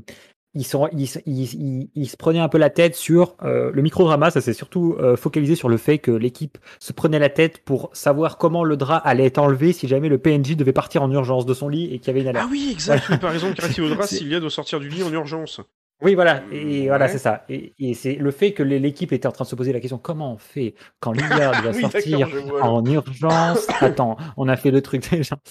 ils, 0.53 0.65
sont, 0.65 0.87
ils, 0.91 1.07
ils, 1.25 1.43
ils- 1.55 1.89
ils 1.95 2.09
se 2.09 2.17
prenaient 2.17 2.39
un 2.39 2.49
peu 2.49 2.57
la 2.57 2.69
tête 2.69 2.95
sur 2.95 3.35
euh, 3.43 3.71
le 3.73 3.81
microdrama. 3.81 4.31
Ça 4.31 4.41
s'est 4.41 4.53
surtout 4.53 4.95
euh, 4.99 5.15
focalisé 5.15 5.55
sur 5.55 5.69
le 5.69 5.77
fait 5.77 5.97
que 5.99 6.11
l'équipe 6.11 6.57
se 6.79 6.93
prenait 6.93 7.19
la 7.19 7.29
tête 7.29 7.59
pour 7.63 7.89
savoir 7.93 8.37
comment 8.37 8.63
le 8.63 8.77
drap 8.77 8.97
allait 9.05 9.25
être 9.25 9.37
enlevé 9.37 9.71
si 9.73 9.87
jamais 9.87 10.09
le 10.09 10.17
PNJ 10.17 10.55
devait 10.57 10.73
partir 10.73 11.03
en 11.03 11.11
urgence 11.11 11.45
de 11.45 11.53
son 11.53 11.69
lit 11.69 11.93
et 11.93 11.99
qu'il 11.99 12.07
y 12.07 12.09
avait 12.11 12.21
une 12.21 12.27
alerte. 12.27 12.45
Ah 12.47 12.51
oui, 12.51 12.69
exact. 12.71 13.05
oui, 13.09 13.17
par 13.17 13.33
exemple, 13.33 13.55
Karati 13.55 13.81
Audra, 13.81 14.05
C'est- 14.07 14.17
Sylvia 14.17 14.39
doit 14.39 14.49
sortir 14.49 14.79
du 14.79 14.89
lit 14.89 15.03
en 15.03 15.11
urgence. 15.13 15.61
Oui, 16.01 16.15
voilà, 16.15 16.43
et 16.51 16.87
voilà, 16.87 17.07
c'est 17.07 17.19
ça. 17.19 17.45
Et, 17.47 17.93
c'est 17.93 18.15
le 18.15 18.31
fait 18.31 18.53
que 18.53 18.63
l'équipe 18.63 19.11
était 19.13 19.27
en 19.27 19.31
train 19.31 19.43
de 19.43 19.49
se 19.49 19.55
poser 19.55 19.71
la 19.71 19.79
question 19.79 19.97
comment 19.97 20.33
on 20.33 20.37
fait 20.37 20.73
quand 20.99 21.11
l'IA 21.11 21.51
doit 21.61 21.73
sortir 21.73 22.27
en 22.61 22.83
urgence? 22.85 23.67
Attends, 23.81 24.17
on 24.37 24.47
a 24.47 24.57
fait 24.57 24.71
le 24.71 24.81
truc 24.81 25.09
déjà. 25.09 25.37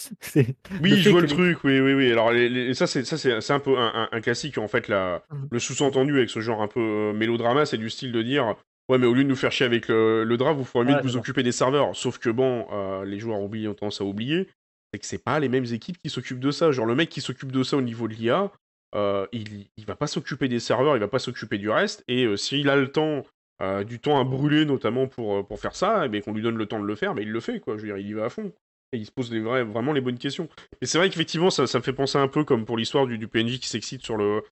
Oui, 0.83 0.97
je 0.97 1.11
vois 1.11 1.21
le 1.21 1.27
truc, 1.27 1.59
oui, 1.65 1.81
oui, 1.81 1.95
oui. 1.95 2.13
Alors, 2.13 2.31
ça, 2.75 2.87
c'est 2.87 3.05
ça, 3.05 3.17
c'est 3.17 3.53
un 3.53 3.61
peu 3.61 3.77
un, 3.79 4.21
classique. 4.21 4.59
En 4.59 4.69
fait, 4.69 4.89
la, 4.89 5.23
mmh. 5.31 5.37
le 5.51 5.59
sous-entendu 5.59 6.17
avec 6.17 6.31
ce 6.31 6.41
genre 6.41 6.63
un 6.63 6.69
peu 6.69 6.81
euh, 6.81 7.13
mélodrama, 7.13 7.67
c'est 7.67 7.79
du 7.79 7.91
style 7.91 8.13
de 8.13 8.23
dire 8.23 8.57
Ouais, 8.91 8.99
mais 8.99 9.07
au 9.07 9.15
lieu 9.15 9.23
de 9.23 9.29
nous 9.29 9.37
faire 9.37 9.53
chier 9.53 9.67
avec 9.67 9.87
le, 9.87 10.25
le 10.25 10.37
drap, 10.37 10.53
vous 10.53 10.65
ferez 10.65 10.85
mieux 10.85 10.97
de 10.97 11.03
vous 11.03 11.17
occuper 11.17 11.45
des 11.45 11.53
serveurs. 11.53 11.95
Sauf 11.95 12.19
que 12.19 12.29
bon, 12.29 12.67
euh, 12.73 13.05
les 13.05 13.21
joueurs 13.21 13.41
oublient, 13.41 13.69
ont 13.69 13.75
tendance 13.75 14.01
à 14.01 14.05
oublier. 14.05 14.49
C'est 14.93 14.99
que 14.99 15.07
c'est 15.07 15.23
pas 15.23 15.39
les 15.39 15.49
mêmes 15.49 15.67
équipes 15.67 15.97
qui 15.97 16.11
s'occupent 16.11 16.41
de 16.41 16.51
ça. 16.51 16.73
Genre, 16.73 16.87
le 16.87 16.97
mec 16.97 17.09
qui 17.09 17.21
s'occupe 17.21 17.53
de 17.53 17.63
ça 17.63 17.77
au 17.77 17.83
niveau 17.83 18.09
de 18.09 18.15
l'IA, 18.15 18.51
euh, 18.95 19.27
il, 19.33 19.69
va 19.87 19.97
pas 19.97 20.07
s'occuper 20.07 20.49
des 20.49 20.61
serveurs, 20.61 20.97
il 20.97 21.01
va 21.01 21.09
pas 21.09 21.19
s'occuper 21.19 21.59
du 21.59 21.71
reste. 21.71 22.05
Et 22.09 22.25
euh, 22.25 22.37
s'il 22.37 22.69
a 22.69 22.77
le 22.77 22.91
temps, 22.91 23.25
euh, 23.63 23.85
du 23.85 24.01
temps 24.01 24.19
à 24.21 24.25
brûler 24.25 24.65
notamment 24.65 25.07
pour, 25.07 25.47
pour 25.47 25.61
faire 25.61 25.75
ça, 25.75 26.07
et 26.07 26.11
eh 26.13 26.21
qu'on 26.21 26.33
lui 26.33 26.43
donne 26.43 26.57
le 26.57 26.67
temps 26.67 26.81
de 26.81 26.87
le 26.87 26.95
faire, 26.95 27.15
mais 27.15 27.23
il 27.23 27.31
le 27.31 27.41
fait, 27.41 27.61
quoi. 27.61 27.77
Je 27.77 27.83
veux 27.83 27.89
dire, 27.89 27.99
il 27.99 28.09
y 28.09 28.13
va 28.13 28.27
à 28.27 28.29
fond. 28.31 28.53
Et 28.93 28.99
il 28.99 29.07
se 29.07 29.13
pose 29.13 29.33
vraiment 29.33 29.93
les 29.93 30.01
bonnes 30.01 30.19
questions. 30.19 30.49
Et 30.81 30.87
c'est 30.87 30.99
vrai 30.99 31.11
qu'effectivement, 31.11 31.51
ça, 31.51 31.69
ça, 31.69 31.79
me 31.79 31.85
fait 31.85 31.93
penser 31.93 32.19
un 32.19 32.27
peu 32.27 32.43
comme 32.43 32.65
pour 32.65 32.77
l'histoire 32.77 33.07
du, 33.07 33.19
du, 33.19 33.29
PNJ 33.29 33.61
qui 33.61 33.69
s'excite 33.69 34.03
sur 34.03 34.17
le, 34.17 34.43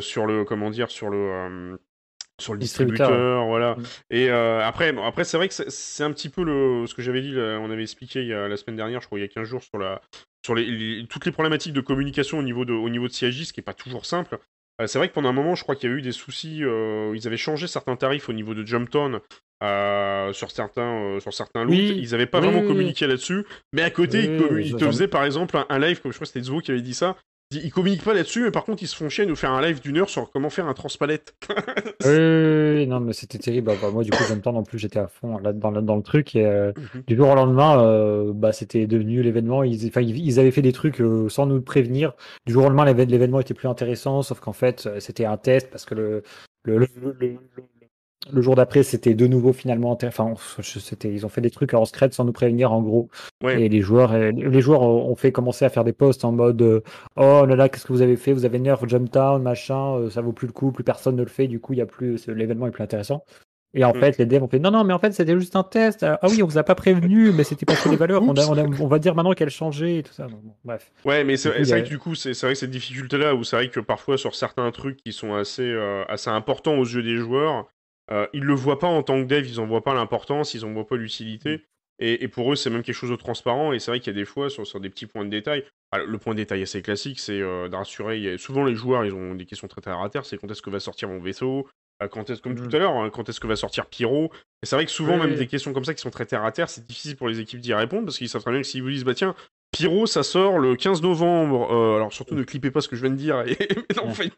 sur 0.00 0.26
le, 0.26 0.44
comment 0.44 0.68
dire, 0.68 0.90
sur 0.90 1.08
le, 1.08 1.78
sur 2.40 2.52
le 2.52 2.58
distributeur, 2.58 3.44
voilà. 3.46 3.74
Mm. 3.74 3.84
Et 4.10 4.30
après, 4.30 4.94
après 5.04 5.24
c'est 5.24 5.36
vrai 5.36 5.48
que 5.48 5.54
c'est 5.54 6.04
un 6.04 6.12
petit 6.12 6.28
peu 6.28 6.44
le, 6.44 6.86
ce 6.86 6.94
que 6.94 7.02
j'avais 7.02 7.20
dit, 7.20 7.34
on 7.36 7.70
avait 7.70 7.82
expliqué 7.82 8.22
il 8.22 8.28
y 8.28 8.34
a, 8.34 8.48
la 8.48 8.56
semaine 8.56 8.76
dernière, 8.76 9.00
je 9.00 9.06
crois, 9.06 9.18
il 9.18 9.22
y 9.22 9.24
a 9.24 9.28
15 9.28 9.46
jours, 9.46 9.62
sur 9.62 9.78
la, 9.78 10.00
sur 10.44 10.54
les, 10.54 11.06
toutes 11.08 11.26
les 11.26 11.32
problématiques 11.32 11.72
de 11.72 11.80
communication 11.80 12.38
au 12.38 12.42
niveau 12.42 12.64
de, 12.64 12.72
au 12.72 12.88
niveau 12.88 13.08
de 13.08 13.12
CIJ, 13.12 13.44
ce 13.44 13.52
qui 13.52 13.60
n'est 13.60 13.64
pas 13.64 13.74
toujours 13.74 14.06
simple. 14.06 14.38
Euh, 14.80 14.86
c'est 14.86 14.98
vrai 14.98 15.08
que 15.08 15.14
pendant 15.14 15.28
un 15.28 15.32
moment, 15.32 15.54
je 15.54 15.62
crois 15.62 15.74
qu'il 15.74 15.90
y 15.90 15.92
a 15.92 15.96
eu 15.96 16.02
des 16.02 16.12
soucis. 16.12 16.62
Euh, 16.62 17.12
ils 17.14 17.26
avaient 17.26 17.36
changé 17.36 17.66
certains 17.66 17.96
tarifs 17.96 18.28
au 18.28 18.32
niveau 18.32 18.54
de 18.54 18.64
Jumpton 18.64 19.20
euh, 19.62 20.32
sur 20.32 20.50
certains, 20.50 21.18
sur 21.20 21.34
certains 21.34 21.64
loots. 21.64 21.74
ils 21.74 22.10
n'avaient 22.12 22.26
pas 22.26 22.40
vraiment 22.40 22.62
communiqué 22.62 23.06
là-dessus. 23.06 23.44
Mais 23.72 23.82
à 23.82 23.90
côté, 23.90 24.24
ils, 24.24 24.76
te 24.76 24.84
faisaient 24.84 25.08
par 25.08 25.24
exemple 25.24 25.58
un, 25.68 25.78
live, 25.78 26.00
comme 26.00 26.12
je 26.12 26.16
crois 26.16 26.26
que 26.26 26.32
c'était 26.32 26.44
Zwo 26.44 26.60
qui 26.60 26.70
avait 26.70 26.82
dit 26.82 26.94
ça. 26.94 27.16
Ils 27.50 27.72
communiquent 27.72 28.04
pas 28.04 28.12
là-dessus, 28.12 28.42
mais 28.42 28.50
par 28.50 28.64
contre, 28.64 28.82
ils 28.82 28.86
se 28.86 28.94
font 28.94 29.08
chier 29.08 29.24
à 29.24 29.26
nous 29.26 29.34
faire 29.34 29.52
un 29.52 29.62
live 29.62 29.80
d'une 29.80 29.96
heure 29.96 30.10
sur 30.10 30.30
comment 30.30 30.50
faire 30.50 30.66
un 30.66 30.74
transpalette. 30.74 31.34
oui, 32.04 32.86
non, 32.86 33.00
mais 33.00 33.14
c'était 33.14 33.38
terrible. 33.38 33.72
Bah, 33.80 33.90
moi, 33.90 34.04
du 34.04 34.10
coup, 34.10 34.22
j'aime 34.28 34.42
temps 34.42 34.52
non 34.52 34.64
plus, 34.64 34.78
j'étais 34.78 34.98
à 34.98 35.08
fond 35.08 35.38
là, 35.38 35.54
dans, 35.54 35.72
dans 35.72 35.96
le 35.96 36.02
truc. 36.02 36.36
Et 36.36 36.44
euh, 36.44 36.72
mhm. 36.76 37.04
du 37.06 37.16
jour 37.16 37.30
au 37.30 37.34
lendemain, 37.34 37.82
euh, 37.82 38.32
bah, 38.34 38.52
c'était 38.52 38.86
devenu 38.86 39.22
l'événement. 39.22 39.62
Ils, 39.62 39.82
ils, 39.82 40.38
avaient 40.38 40.50
fait 40.50 40.60
des 40.60 40.72
trucs 40.72 41.00
euh, 41.00 41.30
sans 41.30 41.46
nous 41.46 41.62
prévenir. 41.62 42.12
Du 42.44 42.52
jour 42.52 42.64
au 42.64 42.68
lendemain, 42.68 42.84
l'événement 42.84 43.40
était 43.40 43.54
plus 43.54 43.68
intéressant, 43.68 44.20
sauf 44.20 44.40
qu'en 44.40 44.52
fait, 44.52 44.86
c'était 44.98 45.24
un 45.24 45.38
test 45.38 45.70
parce 45.70 45.86
que 45.86 45.94
le, 45.94 46.22
le, 46.64 46.76
le, 46.76 47.16
le 47.18 47.38
jour 48.36 48.54
d'après, 48.54 48.82
c'était 48.82 49.14
de 49.14 49.26
nouveau 49.26 49.52
finalement. 49.52 49.96
Enfin, 50.02 50.34
c'était, 50.62 51.12
ils 51.12 51.26
ont 51.26 51.28
fait 51.28 51.40
des 51.40 51.50
trucs 51.50 51.74
en 51.74 51.84
secret 51.84 52.08
sans 52.12 52.24
nous 52.24 52.32
prévenir 52.32 52.72
en 52.72 52.82
gros. 52.82 53.08
Et 53.46 53.68
les 53.68 53.80
joueurs, 53.80 54.16
les 54.16 54.60
joueurs 54.60 54.82
ont 54.82 55.16
fait 55.16 55.32
commencer 55.32 55.64
à 55.64 55.68
faire 55.68 55.84
des 55.84 55.92
posts 55.92 56.24
en 56.24 56.32
mode 56.32 56.62
euh, 56.62 56.80
Oh 57.16 57.44
là 57.46 57.56
là, 57.56 57.68
qu'est-ce 57.68 57.86
que 57.86 57.92
vous 57.92 58.02
avez 58.02 58.16
fait? 58.16 58.32
Vous 58.32 58.44
avez 58.44 58.58
nerf 58.58 58.88
Jumptown, 58.88 59.42
machin, 59.42 59.96
euh, 59.96 60.10
ça 60.10 60.20
vaut 60.20 60.32
plus 60.32 60.46
le 60.46 60.52
coup, 60.52 60.72
plus 60.72 60.84
personne 60.84 61.16
ne 61.16 61.22
le 61.22 61.28
fait. 61.28 61.46
Du 61.46 61.60
coup, 61.60 61.72
il 61.72 61.78
y 61.78 61.82
a 61.82 61.86
plus, 61.86 62.26
l'événement 62.28 62.66
est 62.66 62.70
plus 62.70 62.84
intéressant. 62.84 63.24
Et 63.74 63.84
en 63.84 63.94
mm. 63.94 64.00
fait, 64.00 64.18
les 64.18 64.26
devs 64.26 64.42
ont 64.42 64.48
fait 64.48 64.58
non, 64.58 64.70
non, 64.70 64.84
mais 64.84 64.94
en 64.94 64.98
fait, 64.98 65.12
c'était 65.12 65.38
juste 65.38 65.54
un 65.54 65.62
test. 65.62 66.02
Ah 66.02 66.18
oui, 66.24 66.42
on 66.42 66.46
vous 66.46 66.58
a 66.58 66.62
pas 66.62 66.74
prévenu, 66.74 67.32
mais 67.32 67.44
c'était 67.44 67.66
pas 67.66 67.76
sur 67.76 67.90
les 67.90 67.96
valeurs. 67.96 68.22
On, 68.22 68.34
on, 68.36 68.88
va 68.88 68.98
dire 68.98 69.14
maintenant 69.14 69.34
qu'elle 69.34 69.50
changeait 69.50 69.98
et 69.98 70.02
tout 70.02 70.12
ça. 70.12 70.26
bref. 70.64 70.90
Ouais, 71.04 71.24
mais 71.24 71.36
c'est 71.36 71.50
vrai 71.50 71.82
que 71.82 71.88
du 71.88 71.98
coup, 71.98 72.14
c'est 72.14 72.32
vrai 72.40 72.52
que 72.52 72.58
cette 72.58 72.70
difficulté-là, 72.70 73.34
où 73.34 73.44
c'est 73.44 73.56
vrai 73.56 73.68
que 73.68 73.80
parfois 73.80 74.16
sur 74.16 74.34
certains 74.34 74.70
trucs 74.70 74.96
qui 74.96 75.12
sont 75.12 75.34
assez, 75.34 75.62
euh, 75.62 76.04
assez 76.08 76.30
importants 76.30 76.74
aux 76.74 76.84
yeux 76.84 77.02
des 77.02 77.16
joueurs, 77.16 77.66
euh, 78.10 78.26
ils 78.32 78.44
le 78.44 78.54
voient 78.54 78.78
pas 78.78 78.86
en 78.86 79.02
tant 79.02 79.22
que 79.22 79.26
dev, 79.26 79.46
ils 79.46 79.60
en 79.60 79.66
voient 79.66 79.84
pas 79.84 79.94
l'importance, 79.94 80.54
ils 80.54 80.64
en 80.64 80.72
voient 80.72 80.86
pas 80.86 80.96
l'utilité. 80.96 81.56
Mm. 81.56 81.60
Et, 82.00 82.28
pour 82.28 82.52
eux, 82.52 82.56
c'est 82.56 82.70
même 82.70 82.82
quelque 82.82 82.94
chose 82.94 83.10
de 83.10 83.16
transparent. 83.16 83.72
Et 83.72 83.80
c'est 83.80 83.90
vrai 83.90 83.98
qu'il 83.98 84.12
y 84.12 84.16
a 84.16 84.20
des 84.20 84.24
fois, 84.24 84.48
sur, 84.50 84.66
sur, 84.66 84.78
des 84.78 84.88
petits 84.88 85.06
points 85.06 85.24
de 85.24 85.30
détail, 85.30 85.64
le 85.92 86.18
point 86.18 86.32
de 86.32 86.38
détail 86.38 86.62
assez 86.62 86.80
classique, 86.80 87.18
c'est 87.18 87.40
euh, 87.40 87.68
de 87.68 87.74
rassurer. 87.74 88.38
souvent, 88.38 88.64
les 88.64 88.76
joueurs, 88.76 89.04
ils 89.04 89.14
ont 89.14 89.34
des 89.34 89.46
questions 89.46 89.66
très 89.66 89.80
terre 89.80 90.00
à 90.00 90.08
terre. 90.08 90.24
C'est 90.24 90.38
quand 90.38 90.48
est-ce 90.50 90.62
que 90.62 90.70
va 90.70 90.78
sortir 90.78 91.08
mon 91.08 91.18
vaisseau? 91.18 91.66
Euh, 92.02 92.08
quand 92.08 92.30
est-ce, 92.30 92.40
comme 92.40 92.52
mm. 92.52 92.68
tout 92.68 92.76
à 92.76 92.78
l'heure, 92.78 92.92
hein, 92.92 93.10
quand 93.10 93.28
est-ce 93.28 93.40
que 93.40 93.46
va 93.46 93.56
sortir 93.56 93.86
Pyro? 93.86 94.30
Et 94.62 94.66
c'est 94.66 94.76
vrai 94.76 94.84
que 94.84 94.90
souvent, 94.90 95.16
même 95.16 95.34
des 95.34 95.46
questions 95.46 95.72
comme 95.72 95.84
ça 95.84 95.94
qui 95.94 96.00
sont 96.00 96.10
très 96.10 96.26
terre 96.26 96.44
à 96.44 96.52
terre, 96.52 96.70
c'est 96.70 96.86
difficile 96.86 97.16
pour 97.16 97.28
les 97.28 97.40
équipes 97.40 97.60
d'y 97.60 97.74
répondre 97.74 98.04
parce 98.04 98.18
qu'ils 98.18 98.28
savent 98.28 98.42
très 98.42 98.52
bien 98.52 98.60
que 98.60 98.66
s'ils 98.66 98.82
vous 98.82 98.90
disent, 98.90 99.04
bah 99.04 99.14
tiens, 99.14 99.34
Pyro, 99.70 100.06
ça 100.06 100.22
sort 100.22 100.58
le 100.58 100.76
15 100.76 101.02
novembre. 101.02 101.70
Euh, 101.70 101.96
alors 101.96 102.12
surtout 102.12 102.34
ne 102.34 102.42
clippez 102.42 102.70
pas 102.70 102.80
ce 102.80 102.88
que 102.88 102.96
je 102.96 103.02
viens 103.02 103.10
de 103.10 103.16
dire. 103.16 103.40
Et... 103.46 103.56
non, 103.96 104.10
fait, 104.14 104.32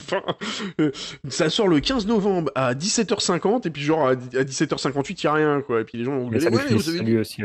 euh, 0.80 0.90
ça 1.28 1.48
sort 1.50 1.68
le 1.68 1.80
15 1.80 2.06
novembre 2.06 2.50
à 2.56 2.74
17h50 2.74 3.66
et 3.66 3.70
puis 3.70 3.82
genre 3.82 4.08
à 4.08 4.14
17h58 4.16 5.20
il 5.20 5.24
y 5.24 5.26
a 5.28 5.32
rien 5.32 5.62
quoi. 5.62 5.80
Et 5.80 5.84
puis 5.84 5.98
les 5.98 6.04
gens 6.04 6.18
vont 6.18 6.28
ouais, 6.28 6.38
vous 6.38 6.88
avez... 6.88 7.18
aussi 7.18 7.42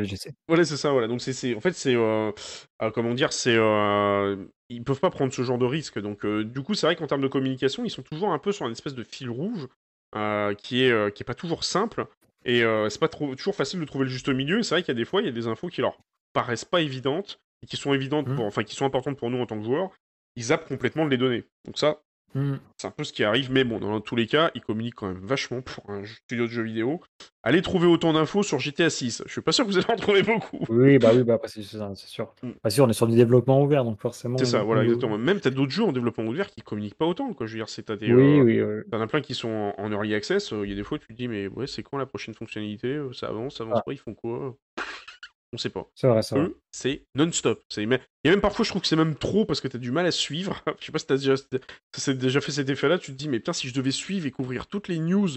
Voilà 0.48 0.66
c'est 0.66 0.78
ça 0.78 0.92
voilà. 0.92 1.08
Donc 1.08 1.22
c'est 1.22 1.56
en 1.56 1.62
fait 1.62 1.74
c'est 1.74 1.96
euh, 1.96 2.32
comment 2.94 3.14
dire 3.14 3.32
c'est 3.32 3.56
ils 4.70 4.84
peuvent 4.84 5.00
pas 5.00 5.12
prendre 5.12 5.32
ce 5.32 5.44
genre 5.44 5.60
de 5.60 5.66
risque. 5.66 6.00
Donc 6.00 6.26
du 6.26 6.62
coup 6.64 6.74
c'est 6.74 6.88
vrai 6.88 6.96
qu'en 6.96 7.08
termes 7.08 7.22
de 7.22 7.28
communication 7.28 7.86
ils 7.86 7.92
sont 7.92 8.02
toujours 8.02 8.32
un 8.32 8.40
peu 8.40 8.52
sur 8.52 8.66
une 8.66 8.72
espèce 8.72 8.96
de 8.96 9.04
fil 9.04 9.30
rouge 9.30 9.68
qui 10.58 10.84
est 10.84 11.14
qui 11.14 11.22
est 11.22 11.26
pas 11.26 11.36
toujours 11.36 11.64
simple. 11.64 12.08
Et 12.46 12.64
c'est 12.90 13.00
pas 13.00 13.10
trop, 13.10 13.36
toujours 13.36 13.56
facile 13.56 13.80
de 13.80 13.86
trouver 13.86 14.06
le 14.06 14.12
juste 14.12 14.30
milieu. 14.30 14.64
C'est 14.64 14.74
vrai 14.74 14.82
qu'il 14.82 14.94
y 14.94 14.98
a 14.98 15.00
des 15.00 15.06
fois, 15.06 15.22
il 15.22 15.26
y 15.26 15.30
a 15.30 15.32
des 15.32 15.46
infos 15.46 15.68
qui 15.68 15.82
leur 15.82 16.00
paraissent 16.34 16.66
pas 16.66 16.82
évidentes 16.82 17.40
qui 17.68 17.78
sont 17.78 17.94
évidentes, 17.94 18.28
mmh. 18.28 18.36
pour, 18.36 18.46
enfin 18.46 18.64
qui 18.64 18.76
sont 18.76 18.86
importantes 18.86 19.18
pour 19.18 19.30
nous 19.30 19.40
en 19.40 19.46
tant 19.46 19.58
que 19.58 19.66
joueurs, 19.66 19.90
ils 20.36 20.44
zappent 20.44 20.68
complètement 20.68 21.06
de 21.06 21.10
les 21.10 21.18
donner. 21.18 21.46
Donc 21.66 21.78
ça, 21.78 22.02
mmh. 22.34 22.56
c'est 22.78 22.88
un 22.88 22.92
peu 22.92 23.04
ce 23.04 23.14
qui 23.14 23.24
arrive, 23.24 23.52
mais 23.52 23.64
bon, 23.64 23.80
dans 23.80 24.00
tous 24.02 24.16
les 24.16 24.28
cas, 24.28 24.52
ils 24.54 24.62
communiquent 24.62 24.96
quand 24.96 25.08
même 25.08 25.26
vachement 25.26 25.62
pour 25.62 25.90
un 25.90 26.04
studio 26.06 26.46
de 26.46 26.52
jeux 26.52 26.64
vidéo. 26.64 27.02
Allez 27.44 27.62
trouver 27.62 27.88
autant 27.88 28.12
d'infos 28.14 28.44
sur 28.44 28.60
GTA 28.60 28.90
6. 28.90 29.24
Je 29.26 29.32
suis 29.32 29.42
pas 29.42 29.52
sûr 29.52 29.66
que 29.66 29.72
vous 29.72 29.78
allez 29.78 29.90
en 29.90 29.96
trouver 29.96 30.24
beaucoup. 30.24 30.60
Oui, 30.70 30.98
bah 30.98 31.12
oui, 31.16 31.24
bah 31.24 31.40
c'est 31.46 31.62
sûr. 31.62 32.34
Mmh. 32.44 32.50
Bah, 32.64 32.70
sûr, 32.70 32.86
on 32.86 32.90
est 32.90 32.94
sur 32.94 33.08
du 33.08 33.16
développement 33.16 33.62
ouvert, 33.62 33.84
donc 33.86 34.00
forcément. 34.00 34.38
C'est 34.38 34.46
ça, 34.46 34.64
voilà, 34.64 34.84
exactement. 34.84 35.18
Même 35.18 35.40
t'as 35.40 35.52
d'autres 35.52 35.72
jeux 35.72 35.86
en 35.86 35.92
développement 35.92 36.26
ouvert 36.26 36.50
qui 36.50 36.62
communiquent 36.62 36.98
pas 36.98 37.06
autant, 37.06 37.34
quoi. 37.34 37.48
Je 37.48 37.54
veux 37.54 37.60
dire, 37.60 37.70
c'est 37.70 37.84
t'as 37.84 37.96
des. 37.96 38.14
Oui, 38.14 38.42
oui, 38.42 38.62
oui. 38.62 38.84
T'en 38.92 39.02
as 39.02 39.08
plein 39.08 39.22
qui 39.22 39.34
sont 39.34 39.74
en, 39.78 39.92
early 39.92 40.14
access. 40.14 40.52
Il 40.52 40.70
y 40.70 40.74
a 40.74 40.76
des 40.76 40.84
fois, 40.84 41.00
tu 41.00 41.08
te 41.08 41.14
dis, 41.14 41.28
mais 41.28 41.48
ouais, 41.48 41.68
c'est 41.68 41.84
quand 41.84 41.98
la 41.98 42.06
prochaine 42.06 42.34
fonctionnalité? 42.34 43.00
Ça 43.14 43.28
avance, 43.28 43.58
ça 43.58 43.64
avance 43.64 43.78
ah. 43.80 43.84
pas, 43.86 43.94
ils 43.94 43.98
font 43.98 44.14
quoi? 44.14 44.56
On 45.54 45.58
sait 45.58 45.70
pas. 45.70 45.90
C'est 45.96 46.08
vrai, 46.08 46.22
vrai. 46.30 46.48
C'est 46.72 47.04
non-stop. 47.16 47.64
Il 47.78 47.84
y 47.84 47.94
a 47.94 48.32
même 48.32 48.42
parfois, 48.42 48.66
je 48.66 48.70
trouve 48.70 48.82
que 48.82 48.88
c'est 48.88 48.96
même 48.96 49.16
trop 49.16 49.46
parce 49.46 49.62
que 49.62 49.68
t'as 49.68 49.78
du 49.78 49.92
mal 49.92 50.06
à 50.06 50.12
suivre. 50.12 50.64
je 50.80 50.86
sais 50.86 50.92
pas 50.92 51.00
si 51.00 51.08
t'as 51.08 51.18
déjà, 51.18 51.36
déjà 52.14 52.42
fait 52.42 52.52
cet 52.52 52.70
effet-là. 52.70 52.98
Tu 52.98 53.12
te 53.12 53.18
dis, 53.18 53.30
mais 53.30 53.40
putain, 53.40 53.54
si 53.54 53.68
je 53.70 53.74
devais 53.74 53.92
suivre 53.92 54.26
et 54.26 54.32
couvrir 54.32 54.68
toutes 54.68 54.88
les 54.88 55.00
news 55.00 55.30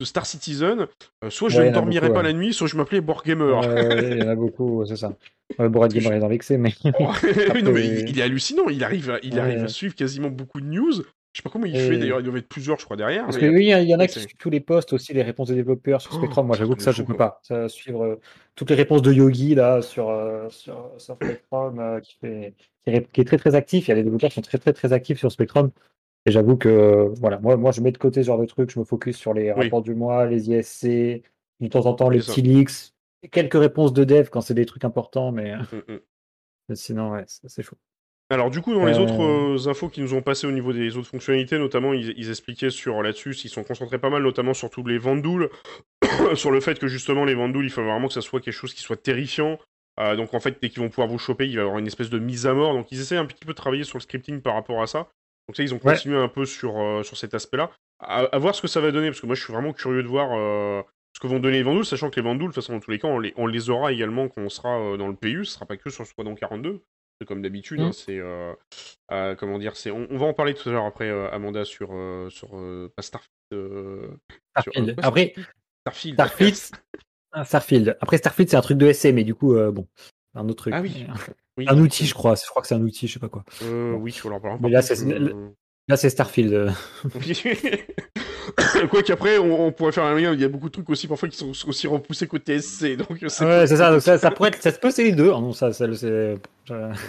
de 0.00 0.04
Star 0.04 0.26
Citizen, 0.26 0.86
euh, 1.24 1.30
soit 1.30 1.48
je 1.48 1.60
ne 1.60 1.70
dormirais 1.70 2.12
pas 2.12 2.22
la 2.22 2.32
nuit, 2.32 2.54
soit 2.54 2.68
je 2.68 2.76
m'appelais 2.76 3.00
Board 3.00 3.24
Gamer. 3.24 3.62
il 4.00 4.18
y 4.18 4.22
en 4.22 4.28
a 4.28 4.36
beaucoup, 4.36 4.84
c'est 4.86 4.96
ça. 4.96 5.16
Board 5.58 5.92
Gamer 5.92 6.12
est 6.12 6.20
dans 6.20 6.28
l'excès, 6.28 6.56
mais. 6.56 6.72
non, 6.84 7.72
mais 7.72 7.86
il, 8.06 8.18
est 8.18 8.22
hallucinant. 8.22 8.68
Il 8.68 8.84
arrive, 8.84 9.18
il 9.22 9.38
arrive 9.38 9.64
à 9.64 9.68
suivre 9.68 9.94
quasiment 9.94 10.30
beaucoup 10.30 10.60
de 10.60 10.66
news. 10.66 11.02
Je 11.32 11.40
sais 11.40 11.42
pas 11.42 11.50
comment 11.50 11.66
il 11.66 11.76
fait 11.76 11.98
d'ailleurs, 11.98 12.20
il 12.20 12.24
doit 12.24 12.38
être 12.38 12.48
plusieurs, 12.48 12.78
je 12.78 12.84
crois, 12.84 12.96
derrière. 12.96 13.24
Parce 13.24 13.36
que 13.36 13.46
oui, 13.46 13.66
il 13.66 13.88
y, 13.88 13.94
en 13.94 14.00
a 14.00 14.06
qui 14.06 14.18
suivent 14.18 14.36
tous 14.38 14.50
les 14.50 14.60
posts 14.60 14.92
aussi, 14.92 15.12
les 15.12 15.22
réponses 15.22 15.48
des 15.48 15.54
développeurs 15.54 16.00
sur 16.00 16.12
Spectrum. 16.12 16.46
Moi, 16.46 16.56
j'avoue 16.56 16.74
que 16.74 16.82
ça, 16.82 16.92
je 16.92 17.02
peux 17.02 17.16
pas. 17.16 17.40
suivre 17.68 18.04
euh, 18.04 18.20
toutes 18.54 18.70
les 18.70 18.76
réponses 18.76 19.02
de 19.02 19.12
Yogi 19.12 19.54
là 19.54 19.82
sur, 19.82 20.08
euh, 20.08 20.48
sur, 20.48 20.90
Spectrum, 20.98 21.78
euh, 21.78 22.00
qui, 22.00 22.16
fait, 22.20 22.54
qui, 22.84 23.20
est, 23.20 23.24
très 23.24 23.36
très 23.36 23.54
actif. 23.54 23.86
Il 23.86 23.90
y 23.90 23.92
a 23.92 23.96
des 23.96 24.02
développeurs 24.02 24.30
qui 24.30 24.36
sont 24.36 24.40
très 24.40 24.58
très 24.58 24.72
très 24.72 24.92
actifs 24.92 25.18
sur 25.18 25.30
Spectrum. 25.30 25.70
Et 26.26 26.30
j'avoue 26.30 26.56
que 26.56 27.12
voilà, 27.20 27.38
moi, 27.38 27.56
moi, 27.56 27.72
je 27.72 27.80
mets 27.82 27.92
de 27.92 27.98
côté 27.98 28.22
ce 28.22 28.26
genre 28.26 28.40
de 28.40 28.46
trucs. 28.46 28.70
Je 28.70 28.80
me 28.80 28.84
focus 28.84 29.16
sur 29.16 29.34
les 29.34 29.52
rapports 29.52 29.82
du 29.82 29.94
mois, 29.94 30.26
les 30.26 30.50
ISC, 30.50 31.22
de 31.60 31.68
temps 31.68 31.86
en 31.86 31.94
temps 31.94 32.08
les 32.08 32.18
petits 32.18 32.42
leaks, 32.42 32.94
quelques 33.30 33.58
réponses 33.58 33.92
de 33.92 34.04
dev 34.04 34.28
quand 34.30 34.40
c'est 34.40 34.54
des 34.54 34.66
trucs 34.66 34.84
importants, 34.84 35.32
mais, 35.32 35.56
mm, 35.56 35.82
mm. 35.88 36.00
mais 36.70 36.76
sinon, 36.76 37.12
ouais, 37.12 37.24
c'est 37.26 37.62
chaud. 37.62 37.76
Alors 38.30 38.50
du 38.50 38.60
coup, 38.60 38.74
dans 38.74 38.84
les 38.84 38.98
autres 38.98 39.22
euh. 39.22 39.56
Euh, 39.58 39.70
infos 39.70 39.88
qui 39.88 40.02
nous 40.02 40.12
ont 40.12 40.20
passé 40.20 40.46
au 40.46 40.50
niveau 40.50 40.74
des 40.74 40.98
autres 40.98 41.08
fonctionnalités, 41.08 41.58
notamment, 41.58 41.94
ils, 41.94 42.28
expliquaient 42.28 42.70
sur 42.70 43.02
là-dessus, 43.02 43.34
ils 43.44 43.48
sont 43.48 43.64
concentrés 43.64 43.98
pas 43.98 44.10
mal, 44.10 44.22
notamment 44.22 44.52
sur 44.52 44.68
tous 44.68 44.84
les 44.84 44.98
vendouls, 44.98 45.48
sur 46.34 46.50
le 46.50 46.60
fait 46.60 46.78
que 46.78 46.88
justement 46.88 47.24
les 47.24 47.34
vendouls, 47.34 47.64
il 47.64 47.70
faut 47.70 47.82
vraiment 47.82 48.08
que 48.08 48.12
ça 48.12 48.20
soit 48.20 48.40
quelque 48.40 48.54
chose 48.54 48.74
qui 48.74 48.82
soit 48.82 49.02
terrifiant. 49.02 49.58
Euh, 49.98 50.14
donc 50.14 50.34
en 50.34 50.40
fait, 50.40 50.58
dès 50.60 50.68
qu'ils 50.68 50.82
vont 50.82 50.90
pouvoir 50.90 51.08
vous 51.08 51.18
choper, 51.18 51.46
il 51.46 51.56
va 51.56 51.62
y 51.62 51.64
avoir 51.64 51.78
une 51.78 51.86
espèce 51.86 52.10
de 52.10 52.18
mise 52.18 52.46
à 52.46 52.52
mort. 52.52 52.74
Donc 52.74 52.92
ils 52.92 53.00
essaient 53.00 53.16
un 53.16 53.24
petit 53.24 53.44
peu 53.44 53.52
de 53.52 53.56
travailler 53.56 53.84
sur 53.84 53.96
le 53.96 54.02
scripting 54.02 54.42
par 54.42 54.54
rapport 54.54 54.82
à 54.82 54.86
ça. 54.86 55.08
Donc 55.48 55.56
ça, 55.56 55.62
ils 55.62 55.72
ont 55.72 55.78
continué 55.78 56.18
un 56.18 56.28
peu 56.28 56.44
sur, 56.44 57.00
sur 57.02 57.16
cet 57.16 57.32
aspect-là. 57.32 57.70
À, 58.00 58.38
voir 58.38 58.54
ce 58.54 58.60
que 58.60 58.68
ça 58.68 58.82
va 58.82 58.90
donner, 58.90 59.08
parce 59.08 59.22
que 59.22 59.26
moi, 59.26 59.34
je 59.34 59.42
suis 59.42 59.52
vraiment 59.54 59.72
curieux 59.72 60.02
de 60.02 60.08
voir 60.08 60.28
ce 61.14 61.20
que 61.20 61.26
vont 61.26 61.40
donner 61.40 61.56
les 61.56 61.62
vendouls, 61.62 61.86
sachant 61.86 62.10
que 62.10 62.16
les 62.16 62.22
vendouls, 62.22 62.48
de 62.48 62.52
toute 62.52 62.62
façon, 62.62 62.74
dans 62.74 62.80
tous 62.80 62.90
les 62.90 62.98
cas, 62.98 63.08
on 63.08 63.18
les, 63.18 63.32
on 63.38 63.46
les 63.46 63.70
aura 63.70 63.90
également 63.90 64.28
quand 64.28 64.42
on 64.42 64.50
sera 64.50 64.98
dans 64.98 65.08
le 65.08 65.14
PU. 65.14 65.46
Ce 65.46 65.54
sera 65.54 65.64
pas 65.64 65.78
que 65.78 65.88
sur 65.88 66.06
Squadron 66.06 66.34
42 66.34 66.82
comme 67.26 67.42
d'habitude. 67.42 67.80
Hein, 67.80 67.88
mmh. 67.88 67.92
c'est 67.92 68.18
euh, 68.18 68.52
euh, 69.10 69.34
comment 69.34 69.58
dire, 69.58 69.76
c'est 69.76 69.90
on, 69.90 70.06
va 70.10 70.26
en 70.26 70.34
parler 70.34 70.54
tout 70.54 70.68
à 70.68 70.72
l'heure 70.72 70.84
après 70.84 71.08
euh, 71.08 71.30
Amanda 71.30 71.64
sur 71.64 71.88
sur 72.30 72.50
pas 72.96 73.02
Starfield. 73.02 74.94
après 75.02 75.34
Starfield? 75.86 76.16
Starfield. 77.44 77.96
Après 78.00 78.18
Starfield, 78.18 78.50
c'est 78.50 78.56
un 78.56 78.62
truc 78.62 78.78
de 78.78 78.92
SC, 78.92 79.06
mais 79.12 79.24
du 79.24 79.34
coup 79.34 79.54
bon, 79.72 79.86
un 80.34 80.48
autre 80.48 80.62
truc. 80.64 80.74
Ah 80.76 80.80
oui. 80.80 81.06
un 81.66 81.78
outil, 81.78 82.06
je 82.06 82.14
crois. 82.14 82.34
Je 82.34 82.48
crois 82.48 82.62
que 82.62 82.68
c'est 82.68 82.74
un 82.74 82.82
outil, 82.82 83.06
je 83.06 83.14
sais 83.14 83.20
pas 83.20 83.28
quoi. 83.28 83.44
Oui, 83.62 84.12
sur 84.12 84.30
leur 84.30 84.40
Mais 84.60 84.82
c'est 84.82 85.04
Là, 85.90 85.96
c'est 85.96 86.10
Starfield. 86.10 86.70
Quoi 88.90 89.02
qu'après, 89.02 89.38
on, 89.38 89.66
on 89.66 89.72
pourrait 89.72 89.92
faire 89.92 90.04
un 90.04 90.14
lien. 90.18 90.32
Il 90.32 90.40
y 90.40 90.44
a 90.44 90.48
beaucoup 90.48 90.68
de 90.68 90.72
trucs 90.72 90.88
aussi 90.90 91.06
parfois 91.08 91.28
qui 91.28 91.36
sont 91.36 91.50
aussi 91.68 91.86
repoussés 91.86 92.26
qu'au 92.26 92.38
TSC. 92.38 92.96
Donc 92.96 93.18
c'est 93.28 93.44
Ouais, 93.44 93.66
c'est 93.66 93.76
ça. 93.76 93.90
Donc 93.90 94.00
ça, 94.02 94.18
ça 94.18 94.30
pourrait 94.30 94.48
être, 94.50 94.62
ça 94.62 94.72
peut, 94.72 94.90
c'est 94.90 95.04
les 95.04 95.12
deux. 95.12 95.30
Ah 95.34 95.40
non, 95.40 95.52
ça, 95.52 95.72
ça, 95.72 95.86
c'est. 95.94 96.06
euh. 96.70 96.92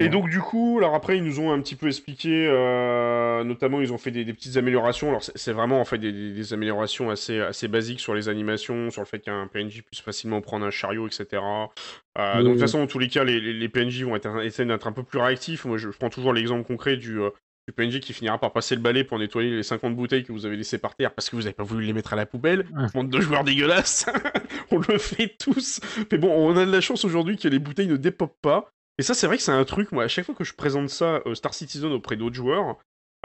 Et 0.00 0.08
donc 0.08 0.28
du 0.30 0.38
coup, 0.38 0.76
alors 0.78 0.94
après 0.94 1.16
ils 1.16 1.24
nous 1.24 1.40
ont 1.40 1.50
un 1.50 1.60
petit 1.60 1.74
peu 1.74 1.88
expliqué, 1.88 2.46
euh, 2.48 3.42
notamment 3.42 3.80
ils 3.80 3.92
ont 3.92 3.98
fait 3.98 4.12
des, 4.12 4.24
des 4.24 4.32
petites 4.32 4.56
améliorations. 4.56 5.08
Alors 5.08 5.24
c'est 5.24 5.50
vraiment 5.52 5.80
en 5.80 5.84
fait 5.84 5.98
des, 5.98 6.12
des- 6.12 6.30
des 6.32 6.52
améliorations 6.52 7.10
assez 7.10 7.40
assez 7.40 7.66
basiques 7.66 7.98
sur 7.98 8.14
les 8.14 8.28
animations, 8.28 8.90
sur 8.90 9.02
le 9.02 9.06
fait 9.06 9.18
qu'un 9.18 9.48
PNJ 9.52 9.82
puisse 9.82 10.00
facilement 10.00 10.40
prendre 10.40 10.64
un 10.64 10.70
chariot, 10.70 11.08
etc. 11.08 11.26
Euh, 11.42 12.34
Oui, 12.36 12.44
donc 12.44 12.44
de 12.44 12.50
toute 12.52 12.60
façon, 12.60 12.78
dans 12.78 12.86
tous 12.86 13.00
les 13.00 13.08
cas, 13.08 13.24
les, 13.24 13.40
les- 13.40 13.52
les 13.52 13.68
PNJ 13.68 14.04
vont 14.04 14.14
être, 14.14 14.44
essayer 14.44 14.64
d'être 14.68 14.86
un 14.86 14.92
peu 14.92 15.02
plus 15.02 15.18
réactifs. 15.18 15.64
Moi, 15.64 15.76
je, 15.76 15.90
je 15.90 15.98
prends 15.98 16.08
toujours 16.10 16.32
l'exemple 16.32 16.64
concret 16.64 16.96
du 16.96 17.18
euh, 17.20 17.30
du 17.66 17.72
PNJ 17.74 18.00
qui 18.00 18.12
finira 18.12 18.38
par 18.38 18.52
passer 18.52 18.74
le 18.74 18.80
balai 18.80 19.04
pour 19.04 19.18
nettoyer 19.18 19.50
les 19.50 19.62
50 19.62 19.96
bouteilles 19.96 20.24
que 20.24 20.32
vous 20.32 20.44
avez 20.46 20.56
laissées 20.56 20.78
par 20.78 20.94
terre 20.96 21.14
parce 21.14 21.30
que 21.30 21.36
vous 21.36 21.42
n'avez 21.42 21.54
pas 21.54 21.62
voulu 21.62 21.84
les 21.86 21.92
mettre 21.92 22.12
à 22.12 22.16
la 22.16 22.26
poubelle. 22.26 22.66
Ouais. 22.74 22.86
Bande 22.92 23.08
de 23.10 23.20
joueurs 23.20 23.44
dégueulasses. 23.44 24.06
on 24.70 24.78
le 24.78 24.98
fait 24.98 25.34
tous. 25.38 25.80
Mais 26.12 26.18
bon, 26.18 26.30
on 26.30 26.56
a 26.56 26.66
de 26.66 26.70
la 26.72 26.80
chance 26.80 27.04
aujourd'hui 27.04 27.36
que 27.38 27.48
les 27.48 27.58
bouteilles 27.58 27.86
ne 27.88 27.96
dépopent 27.96 28.40
pas. 28.42 28.70
Et 28.98 29.02
ça, 29.02 29.14
c'est 29.14 29.26
vrai 29.26 29.36
que 29.38 29.42
c'est 29.42 29.50
un 29.52 29.64
truc, 29.64 29.92
moi, 29.92 30.04
à 30.04 30.08
chaque 30.08 30.26
fois 30.26 30.34
que 30.34 30.44
je 30.44 30.54
présente 30.54 30.88
ça, 30.90 31.20
euh, 31.26 31.34
Star 31.34 31.52
Citizen, 31.54 31.90
auprès 31.92 32.16
d'autres 32.16 32.36
joueurs, 32.36 32.76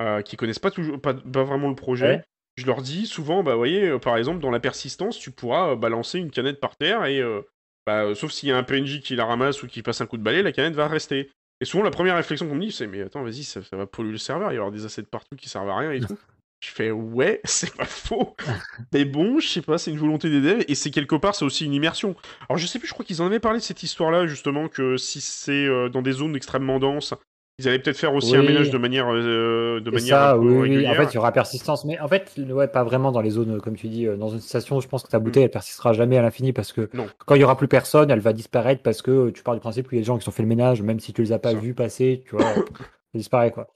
euh, 0.02 0.22
qui 0.22 0.36
connaissent 0.38 0.58
pas, 0.60 0.72
toujours, 0.72 1.00
pas, 1.00 1.14
pas 1.14 1.44
vraiment 1.44 1.70
le 1.70 1.76
projet, 1.76 2.06
Ouais. 2.08 2.24
je 2.56 2.66
leur 2.66 2.82
dis 2.82 3.06
souvent, 3.06 3.44
bah, 3.44 3.56
voyez, 3.56 3.90
euh, 3.90 4.00
par 4.00 4.18
exemple, 4.18 4.40
dans 4.40 4.50
la 4.52 4.60
persistance, 4.60 5.20
tu 5.20 5.30
pourras 5.32 5.76
balancer 5.76 6.18
une 6.18 6.32
canette 6.32 6.60
par 6.60 6.76
terre 6.78 7.06
et, 7.06 7.20
euh, 7.22 7.42
bah, 7.86 8.16
sauf 8.16 8.32
s'il 8.32 8.50
y 8.50 8.52
a 8.52 8.58
un 8.58 8.64
PNJ 8.64 9.02
qui 9.02 9.16
la 9.16 9.26
ramasse 9.26 9.62
ou 9.62 9.68
qui 9.68 9.84
passe 9.84 10.02
un 10.02 10.06
coup 10.08 10.18
de 10.18 10.24
balai, 10.24 10.42
la 10.42 10.52
canette 10.54 10.74
va 10.76 10.88
rester. 10.88 11.30
Et 11.62 11.66
souvent, 11.66 11.84
la 11.84 11.92
première 11.92 12.16
réflexion 12.16 12.48
qu'on 12.48 12.56
me 12.56 12.62
dit, 12.62 12.72
c'est, 12.72 12.88
mais 12.88 13.02
attends, 13.02 13.24
vas-y, 13.24 13.44
ça, 13.44 13.62
ça 13.62 13.76
va 13.76 13.86
polluer 13.86 14.14
le 14.14 14.18
serveur, 14.18 14.48
il 14.48 14.50
va 14.50 14.54
y 14.54 14.58
avoir 14.58 14.72
des 14.72 14.86
assets 14.86 15.04
partout 15.04 15.36
qui 15.36 15.50
servent 15.50 15.70
à 15.70 15.78
rien 15.78 15.92
et 15.92 16.00
tout. 16.00 16.18
Je 16.62 16.72
fais, 16.72 16.92
ouais, 16.92 17.40
c'est 17.46 17.74
pas 17.74 17.86
faux. 17.86 18.36
Mais 18.94 19.06
bon, 19.06 19.40
je 19.40 19.48
sais 19.48 19.62
pas, 19.62 19.78
c'est 19.78 19.92
une 19.92 19.98
volonté 19.98 20.30
des 20.30 20.42
devs 20.42 20.66
et 20.68 20.76
c'est 20.76 20.92
quelque 20.92 21.16
part, 21.16 21.34
c'est 21.34 21.46
aussi 21.46 21.66
une 21.66 21.74
immersion. 21.74 22.16
Alors 22.50 22.58
je 22.58 22.68
sais 22.68 22.80
plus, 22.80 22.88
je 22.88 22.94
crois 22.94 23.06
qu'ils 23.06 23.22
en 23.22 23.28
avaient 23.28 23.40
parlé 23.40 23.60
de 23.60 23.64
cette 23.64 23.82
histoire-là, 23.82 24.28
justement, 24.28 24.68
que 24.68 24.98
si 24.98 25.22
c'est 25.22 25.66
euh, 25.66 25.88
dans 25.88 26.02
des 26.02 26.12
zones 26.12 26.36
extrêmement 26.36 26.80
denses, 26.80 27.14
ils 27.60 27.68
allaient 27.68 27.80
peut-être 27.80 27.98
faire 27.98 28.14
aussi 28.16 28.36
un 28.36 28.42
ménage 28.42 28.70
de 28.72 28.78
manière, 28.78 29.08
euh, 29.12 29.80
de 29.80 29.92
manière 29.92 30.08
ça, 30.18 30.32
un 30.32 30.40
peu 30.40 30.46
oui. 30.62 30.88
En 30.88 30.94
fait, 30.96 31.06
il 31.12 31.16
y 31.16 31.18
aura 31.18 31.32
persistance. 31.32 31.86
Mais 31.86 32.00
en 32.00 32.08
fait, 32.08 32.32
ouais, 32.50 32.68
pas 32.68 32.84
vraiment 32.84 33.12
dans 33.12 33.22
les 33.22 33.30
zones, 33.30 33.60
comme 33.62 33.76
tu 33.76 33.88
dis, 33.88 34.08
euh, 34.08 34.16
dans 34.18 34.30
une 34.30 34.40
station, 34.40 34.80
je 34.80 34.88
pense 34.88 35.04
que 35.04 35.10
ta 35.10 35.20
bouteille, 35.20 35.44
elle 35.44 35.52
persistera 35.52 35.94
jamais 35.94 36.18
à 36.18 36.22
l'infini 36.22 36.54
parce 36.54 36.72
que 36.74 36.90
Non. 36.94 37.06
quand 37.26 37.36
il 37.36 37.42
y 37.42 37.44
aura 37.44 37.58
plus 37.58 37.68
personne, 37.68 38.10
elle 38.10 38.20
va 38.22 38.34
disparaître 38.34 38.82
parce 38.82 39.02
que 39.02 39.12
euh, 39.12 39.32
tu 39.32 39.44
pars 39.44 39.54
du 39.54 39.60
principe 39.60 39.88
qu'il 39.90 39.98
y 39.98 40.00
a 40.00 40.02
des 40.02 40.06
gens 40.08 40.18
qui 40.18 40.28
ont 40.28 40.32
fait 40.32 40.44
le 40.44 40.50
ménage, 40.50 40.82
même 40.82 41.00
si 41.00 41.14
tu 41.14 41.22
les 41.22 41.32
as 41.32 41.40
pas 41.40 41.52
Ça. 41.52 41.58
vus 41.60 41.74
passer, 41.74 42.24
tu 42.28 42.36
vois, 42.36 42.46
ça 42.56 42.62
disparaît, 43.14 43.52
quoi. 43.52 43.68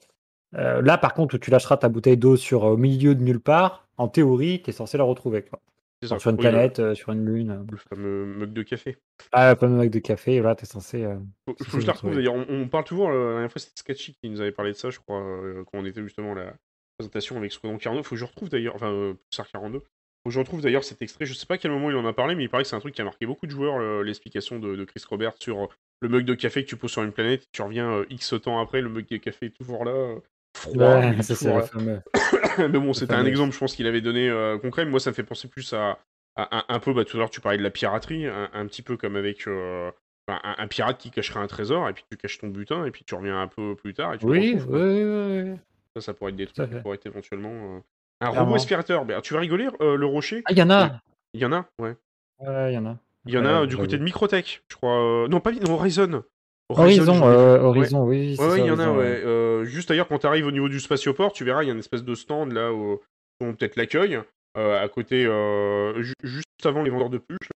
Euh, 0.56 0.80
là, 0.82 0.98
par 0.98 1.14
contre, 1.14 1.36
tu 1.38 1.50
lâcheras 1.50 1.76
ta 1.76 1.88
bouteille 1.88 2.16
d'eau 2.16 2.36
sur 2.36 2.62
au 2.64 2.76
milieu 2.76 3.14
de 3.14 3.22
nulle 3.22 3.40
part. 3.40 3.86
En 3.98 4.08
théorie, 4.08 4.62
tu 4.62 4.70
es 4.70 4.72
censé 4.72 4.96
la 4.98 5.04
retrouver, 5.04 5.42
quoi. 5.42 5.58
Ça. 6.02 6.18
Sur 6.18 6.30
une 6.30 6.36
Oui, 6.36 6.44
le- 6.44 6.50
planète, 6.50 6.78
euh, 6.80 6.94
sur 6.94 7.12
une 7.12 7.24
lune. 7.24 7.50
euh. 7.50 7.64
Le 7.70 7.76
fameux 7.78 8.26
mug 8.26 8.52
de 8.52 8.62
café. 8.62 8.98
Ah, 9.32 9.54
comme 9.54 9.78
avec 9.78 9.90
de 9.90 10.00
café, 10.00 10.40
là, 10.42 10.54
tu 10.54 10.64
es 10.64 10.66
censé. 10.66 11.02
euh, 11.04 11.16
Faut, 11.48 11.54
que 11.54 11.80
je 11.80 11.86
la 11.86 11.92
retrouve 11.94 12.14
d'ailleurs. 12.14 12.34
On, 12.34 12.44
on 12.48 12.68
parle 12.68 12.84
toujours, 12.84 13.10
la 13.10 13.30
dernière 13.32 13.50
fois 13.50 13.60
c'était 13.60 13.72
Sketchy 13.76 14.14
qui 14.22 14.28
nous 14.28 14.40
avait 14.42 14.52
parlé 14.52 14.72
de 14.72 14.76
ça, 14.76 14.90
je 14.90 14.98
crois, 14.98 15.22
euh, 15.22 15.64
quand 15.64 15.78
on 15.78 15.84
était 15.86 16.02
justement 16.02 16.32
à 16.32 16.34
la 16.34 16.54
présentation 16.98 17.38
avec 17.38 17.52
Squadron 17.52 17.78
42. 17.78 18.02
Faut 18.02 18.10
que 18.16 18.20
je 18.20 18.24
retrouve 18.26 18.50
d'ailleurs, 18.50 18.74
enfin, 18.74 19.16
Pulsar 19.30 19.48
42. 19.50 19.78
Faut 19.78 19.84
que 20.26 20.30
je 20.30 20.38
retrouve 20.38 20.60
d'ailleurs 20.60 20.84
cet 20.84 21.00
extrait. 21.00 21.24
Je 21.24 21.32
sais 21.32 21.46
pas 21.46 21.54
à 21.54 21.58
quel 21.58 21.70
moment 21.70 21.90
il 21.90 21.96
en 21.96 22.04
a 22.06 22.12
parlé, 22.12 22.34
mais 22.34 22.44
il 22.44 22.48
paraît 22.50 22.64
que 22.64 22.68
c'est 22.68 22.76
un 22.76 22.80
truc 22.80 22.94
qui 22.94 23.00
a 23.00 23.04
marqué 23.04 23.24
beaucoup 23.24 23.46
de 23.46 23.50
joueurs, 23.50 23.78
le- 23.78 24.02
l'explication 24.02 24.58
de, 24.58 24.76
de 24.76 24.84
Chris 24.84 25.02
Robert 25.08 25.32
sur 25.40 25.68
le 26.02 26.08
mug 26.10 26.24
de 26.26 26.34
café 26.34 26.64
que 26.64 26.68
tu 26.68 26.76
poses 26.76 26.92
sur 26.92 27.02
une 27.02 27.12
planète. 27.12 27.46
Tu 27.52 27.62
reviens 27.62 28.04
X 28.10 28.34
temps 28.42 28.60
après, 28.60 28.80
le 28.82 28.90
mug 28.90 29.06
de 29.08 29.16
café 29.16 29.46
est 29.46 29.56
toujours 29.56 29.84
là, 29.86 30.16
froid. 30.56 30.98
Ouais, 31.00 31.22
ça, 31.22 31.54
le 31.56 31.62
fameux. 31.62 32.00
mais 32.58 32.68
bon, 32.78 32.92
c'était 32.92 33.14
un 33.14 33.26
exemple, 33.26 33.52
je 33.54 33.58
pense 33.58 33.74
qu'il 33.74 33.86
avait 33.86 34.00
donné 34.00 34.28
euh, 34.28 34.58
concret. 34.58 34.84
Moi, 34.86 35.00
ça 35.00 35.10
me 35.10 35.14
fait 35.14 35.22
penser 35.24 35.48
plus 35.48 35.72
à, 35.72 35.98
à- 36.36 36.58
à- 36.60 36.74
un 36.74 36.78
peu, 36.78 36.92
bah, 36.94 37.04
tout 37.04 37.16
à 37.16 37.20
l'heure, 37.20 37.30
tu 37.30 37.40
parlais 37.40 37.58
de 37.58 37.62
la 37.62 37.70
piraterie, 37.70 38.26
un, 38.26 38.48
un 38.52 38.66
petit 38.66 38.82
peu 38.82 38.96
comme 38.96 39.16
avec 39.16 39.46
euh, 39.48 39.90
un, 40.28 40.54
un 40.58 40.66
pirate 40.68 40.98
qui 40.98 41.10
cacherait 41.10 41.40
un 41.40 41.46
trésor, 41.46 41.88
et 41.88 41.92
puis 41.92 42.04
tu 42.10 42.16
caches 42.16 42.38
ton 42.38 42.48
butin, 42.48 42.84
et 42.86 42.90
puis 42.90 43.04
tu 43.04 43.14
reviens 43.14 43.40
un 43.40 43.48
peu 43.48 43.74
plus 43.76 43.94
tard, 43.94 44.14
et 44.14 44.18
tu 44.18 44.26
Oui, 44.26 44.56
oui, 44.68 44.80
oui, 45.04 45.42
oui. 45.50 45.56
Ça, 45.96 46.00
ça 46.00 46.14
pourrait 46.14 46.30
être 46.30 46.36
des 46.36 46.46
trucs 46.46 46.68
qui 46.70 46.76
pourraient 46.80 46.96
être 46.96 47.06
éventuellement. 47.06 47.50
euh, 47.52 47.78
Un 48.20 48.26
Clairement. 48.30 48.40
robot 48.46 48.54
aspirateur. 48.56 49.04
Ben, 49.04 49.20
tu 49.20 49.34
vas 49.34 49.40
rigoler, 49.40 49.68
euh, 49.80 49.96
le 49.96 50.06
rocher? 50.06 50.42
Ah, 50.46 50.52
il 50.52 50.58
y 50.58 50.62
en 50.62 50.70
a 50.70 51.00
Il 51.34 51.40
y 51.40 51.44
en 51.44 51.52
a, 51.52 51.66
ouais. 51.80 51.94
Il 52.40 52.72
y 52.72 52.78
en 52.78 52.86
a. 52.86 52.96
Il 53.26 53.32
y 53.32 53.38
en 53.38 53.44
a 53.46 53.62
euh, 53.62 53.66
du 53.66 53.76
côté 53.76 53.96
de 53.96 54.02
Microtech, 54.02 54.62
je 54.68 54.76
crois. 54.76 55.24
euh, 55.24 55.28
Non, 55.28 55.40
pas 55.40 55.52
non, 55.52 55.74
Horizon. 55.74 56.24
Horizon, 56.70 57.14
ai 57.30 57.34
euh. 57.34 57.60
Horizon, 57.60 58.04
oui, 58.04 58.36
oui, 58.38 58.44
Ouais, 58.46 58.60
il 58.60 58.66
y 58.66 58.70
en 58.70 58.78
a, 58.78 58.88
Horizon, 58.88 58.98
ouais. 58.98 59.22
Euh, 59.24 59.64
juste 59.64 59.88
d'ailleurs, 59.88 60.08
quand 60.08 60.18
tu 60.18 60.26
arrives 60.26 60.46
au 60.46 60.50
niveau 60.50 60.68
du 60.68 60.80
spatioport, 60.80 61.32
tu 61.32 61.44
verras, 61.44 61.62
il 61.62 61.66
y 61.66 61.70
a 61.70 61.72
une 61.72 61.78
espèce 61.80 62.04
de 62.04 62.14
stand 62.14 62.52
là 62.52 62.72
où 62.72 63.00
où 63.40 63.46
on 63.46 63.52
peut-être 63.54 63.74
l'accueil, 63.74 64.20
euh, 64.56 64.80
à 64.80 64.88
côté, 64.88 65.26
euh, 65.26 66.00
ju- 66.02 66.14
juste 66.22 66.44
avant 66.64 66.84
les 66.84 66.90
vendeurs 66.90 67.10
de 67.10 67.18
pluches. 67.18 67.48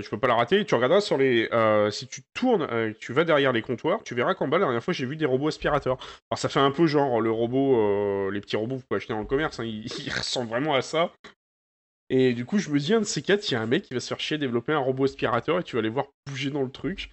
tu 0.00 0.08
peux 0.10 0.18
pas 0.18 0.28
la 0.28 0.36
rater. 0.36 0.64
Tu 0.64 0.74
regarderas 0.76 1.00
sur 1.00 1.18
les. 1.18 1.48
si 1.90 2.06
tu 2.06 2.22
tournes, 2.34 2.66
tu 3.00 3.12
vas 3.12 3.24
derrière 3.24 3.52
les 3.52 3.62
comptoirs, 3.62 4.02
tu 4.04 4.14
verras 4.14 4.34
qu'en 4.34 4.48
bas, 4.48 4.58
la 4.58 4.66
dernière 4.66 4.82
fois, 4.82 4.94
j'ai 4.94 5.06
vu 5.06 5.16
des 5.16 5.26
robots 5.26 5.48
aspirateurs. 5.48 5.98
Alors, 6.30 6.38
ça 6.38 6.48
fait 6.48 6.60
un 6.60 6.70
peu 6.70 6.86
genre 6.86 7.20
le 7.20 7.30
robot, 7.30 8.30
les 8.30 8.40
petits 8.40 8.56
robots 8.56 8.76
que 8.76 8.80
vous 8.80 8.86
pouvez 8.88 8.98
acheter 8.98 9.12
dans 9.12 9.20
le 9.20 9.26
commerce, 9.26 9.58
hein, 9.60 9.64
ils, 9.64 9.86
ils 10.06 10.12
ressemblent 10.12 10.50
vraiment 10.50 10.74
à 10.74 10.82
ça. 10.82 11.10
Et 12.10 12.32
du 12.32 12.44
coup, 12.46 12.58
je 12.58 12.70
me 12.70 12.78
dis, 12.78 12.94
un 12.94 13.00
de 13.00 13.04
ces 13.04 13.20
quatre, 13.20 13.50
il 13.50 13.54
y 13.54 13.56
a 13.56 13.60
un 13.60 13.66
mec 13.66 13.82
qui 13.82 13.92
va 13.94 14.00
se 14.00 14.08
faire 14.08 14.20
chier 14.20 14.38
développer 14.38 14.72
un 14.72 14.78
robot 14.78 15.04
aspirateur 15.04 15.58
et 15.58 15.62
tu 15.62 15.76
vas 15.76 15.82
les 15.82 15.90
voir 15.90 16.06
bouger 16.26 16.50
dans 16.50 16.62
le 16.62 16.70
truc. 16.70 17.10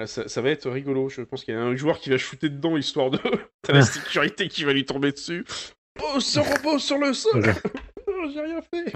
Euh, 0.00 0.06
Ça, 0.06 0.28
ça 0.28 0.42
va 0.42 0.50
être 0.50 0.68
rigolo. 0.70 1.08
Je 1.08 1.22
pense 1.22 1.44
qu'il 1.44 1.54
y 1.54 1.56
a 1.56 1.60
un 1.60 1.76
joueur 1.76 1.98
qui 1.98 2.10
va 2.10 2.18
shooter 2.18 2.48
dedans 2.48 2.76
histoire 2.76 3.10
de. 3.10 3.18
T'as 3.62 3.72
la 3.72 3.82
sécurité 3.82 4.48
qui 4.48 4.64
va 4.64 4.72
lui 4.72 4.84
tomber 4.84 5.12
dessus. 5.12 5.44
Oh, 6.02 6.20
ce 6.20 6.38
robot 6.40 6.78
sur 6.78 6.98
le 6.98 7.12
sol. 7.12 7.42
Oh, 8.08 8.30
J'ai 8.32 8.40
rien 8.40 8.62
fait. 8.62 8.94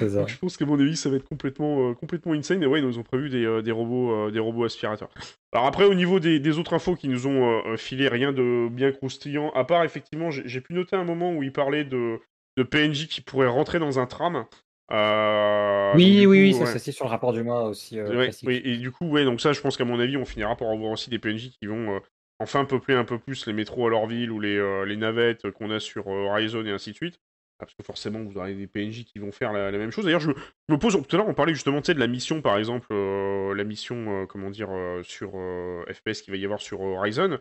Donc, 0.00 0.28
je 0.28 0.38
pense 0.38 0.56
qu'à 0.56 0.64
mon 0.64 0.78
avis, 0.78 0.96
ça 0.96 1.10
va 1.10 1.16
être 1.16 1.28
complètement, 1.28 1.90
euh, 1.90 1.94
complètement 1.94 2.32
insane. 2.32 2.62
Et 2.62 2.66
ouais, 2.66 2.78
ils 2.78 2.86
nous 2.86 2.98
ont 2.98 3.02
prévu 3.02 3.28
des, 3.28 3.44
euh, 3.44 3.60
des 3.60 3.72
robots, 3.72 4.12
euh, 4.12 4.30
des 4.30 4.38
robots 4.38 4.64
aspirateurs. 4.64 5.10
Alors 5.52 5.66
après, 5.66 5.84
au 5.84 5.94
niveau 5.94 6.20
des, 6.20 6.38
des 6.38 6.58
autres 6.58 6.74
infos 6.74 6.94
qui 6.94 7.08
nous 7.08 7.26
ont 7.26 7.76
filé, 7.76 8.08
rien 8.08 8.32
de 8.32 8.68
bien 8.70 8.92
croustillant. 8.92 9.50
À 9.50 9.64
part, 9.64 9.82
effectivement, 9.84 10.30
j'ai 10.30 10.60
pu 10.60 10.74
noter 10.74 10.96
un 10.96 11.04
moment 11.04 11.34
où 11.34 11.42
il 11.42 11.52
parlait 11.52 11.84
de, 11.84 12.20
de 12.56 12.62
PNJ 12.62 13.08
qui 13.08 13.20
pourraient 13.20 13.48
rentrer 13.48 13.78
dans 13.78 13.98
un 13.98 14.06
tram. 14.06 14.46
Euh, 14.92 15.92
Oui, 15.96 16.26
oui, 16.26 16.52
coup, 16.52 16.58
oui, 16.60 16.66
ça 16.66 16.78
c'est 16.78 16.92
sur 16.92 17.06
le 17.06 17.10
rapport 17.10 17.32
du 17.32 17.42
mois 17.42 17.64
aussi. 17.64 17.98
euh, 17.98 18.08
Ouais, 18.16 18.24
classique. 18.24 18.48
oui, 18.48 18.60
et 18.64 18.76
du 18.76 18.90
coup, 18.92 19.06
ouais, 19.08 19.24
donc 19.24 19.40
ça, 19.40 19.52
je 19.52 19.60
pense 19.60 19.76
qu'à 19.76 19.84
mon 19.84 19.98
avis, 19.98 20.16
on 20.16 20.24
finira 20.24 20.56
par 20.56 20.70
avoir 20.70 20.92
aussi 20.92 21.10
des 21.10 21.18
PNJ 21.18 21.50
qui 21.50 21.66
vont 21.66 21.96
euh, 21.96 22.00
enfin 22.38 22.64
peupler 22.64 22.94
un 22.94 23.04
peu 23.04 23.18
plus 23.18 23.46
les 23.46 23.52
métros 23.52 23.86
à 23.86 23.90
leur 23.90 24.06
ville 24.06 24.30
ou 24.30 24.40
les, 24.40 24.84
les 24.86 24.96
navettes 24.96 25.50
qu'on 25.50 25.70
a 25.70 25.80
sur 25.80 26.06
Horizon 26.06 26.64
et 26.64 26.70
ainsi 26.70 26.90
de 26.90 26.96
suite. 26.96 27.18
Ah, 27.58 27.64
Parce 27.64 27.74
que 27.74 27.82
forcément, 27.82 28.22
vous 28.22 28.36
aurez 28.36 28.54
des 28.54 28.66
PNJ 28.66 29.04
qui 29.04 29.18
vont 29.18 29.32
faire 29.32 29.52
la, 29.52 29.70
la 29.70 29.78
même 29.78 29.90
chose. 29.90 30.04
D'ailleurs, 30.04 30.20
je, 30.20 30.30
je 30.68 30.74
me 30.74 30.78
pose. 30.78 30.92
Tout 30.94 31.16
à 31.16 31.18
l'heure, 31.18 31.28
on 31.28 31.34
parlait 31.34 31.54
justement 31.54 31.80
de 31.80 31.92
la 31.94 32.06
mission, 32.06 32.42
par 32.42 32.58
exemple, 32.58 32.94
la 32.94 33.64
mission, 33.64 34.26
comment 34.26 34.50
dire, 34.50 34.68
sur 35.02 35.32
FPS 35.90 36.20
qu'il 36.22 36.32
va 36.32 36.36
y 36.38 36.44
avoir 36.44 36.60
sur 36.60 36.80
Horizon. 36.80 37.38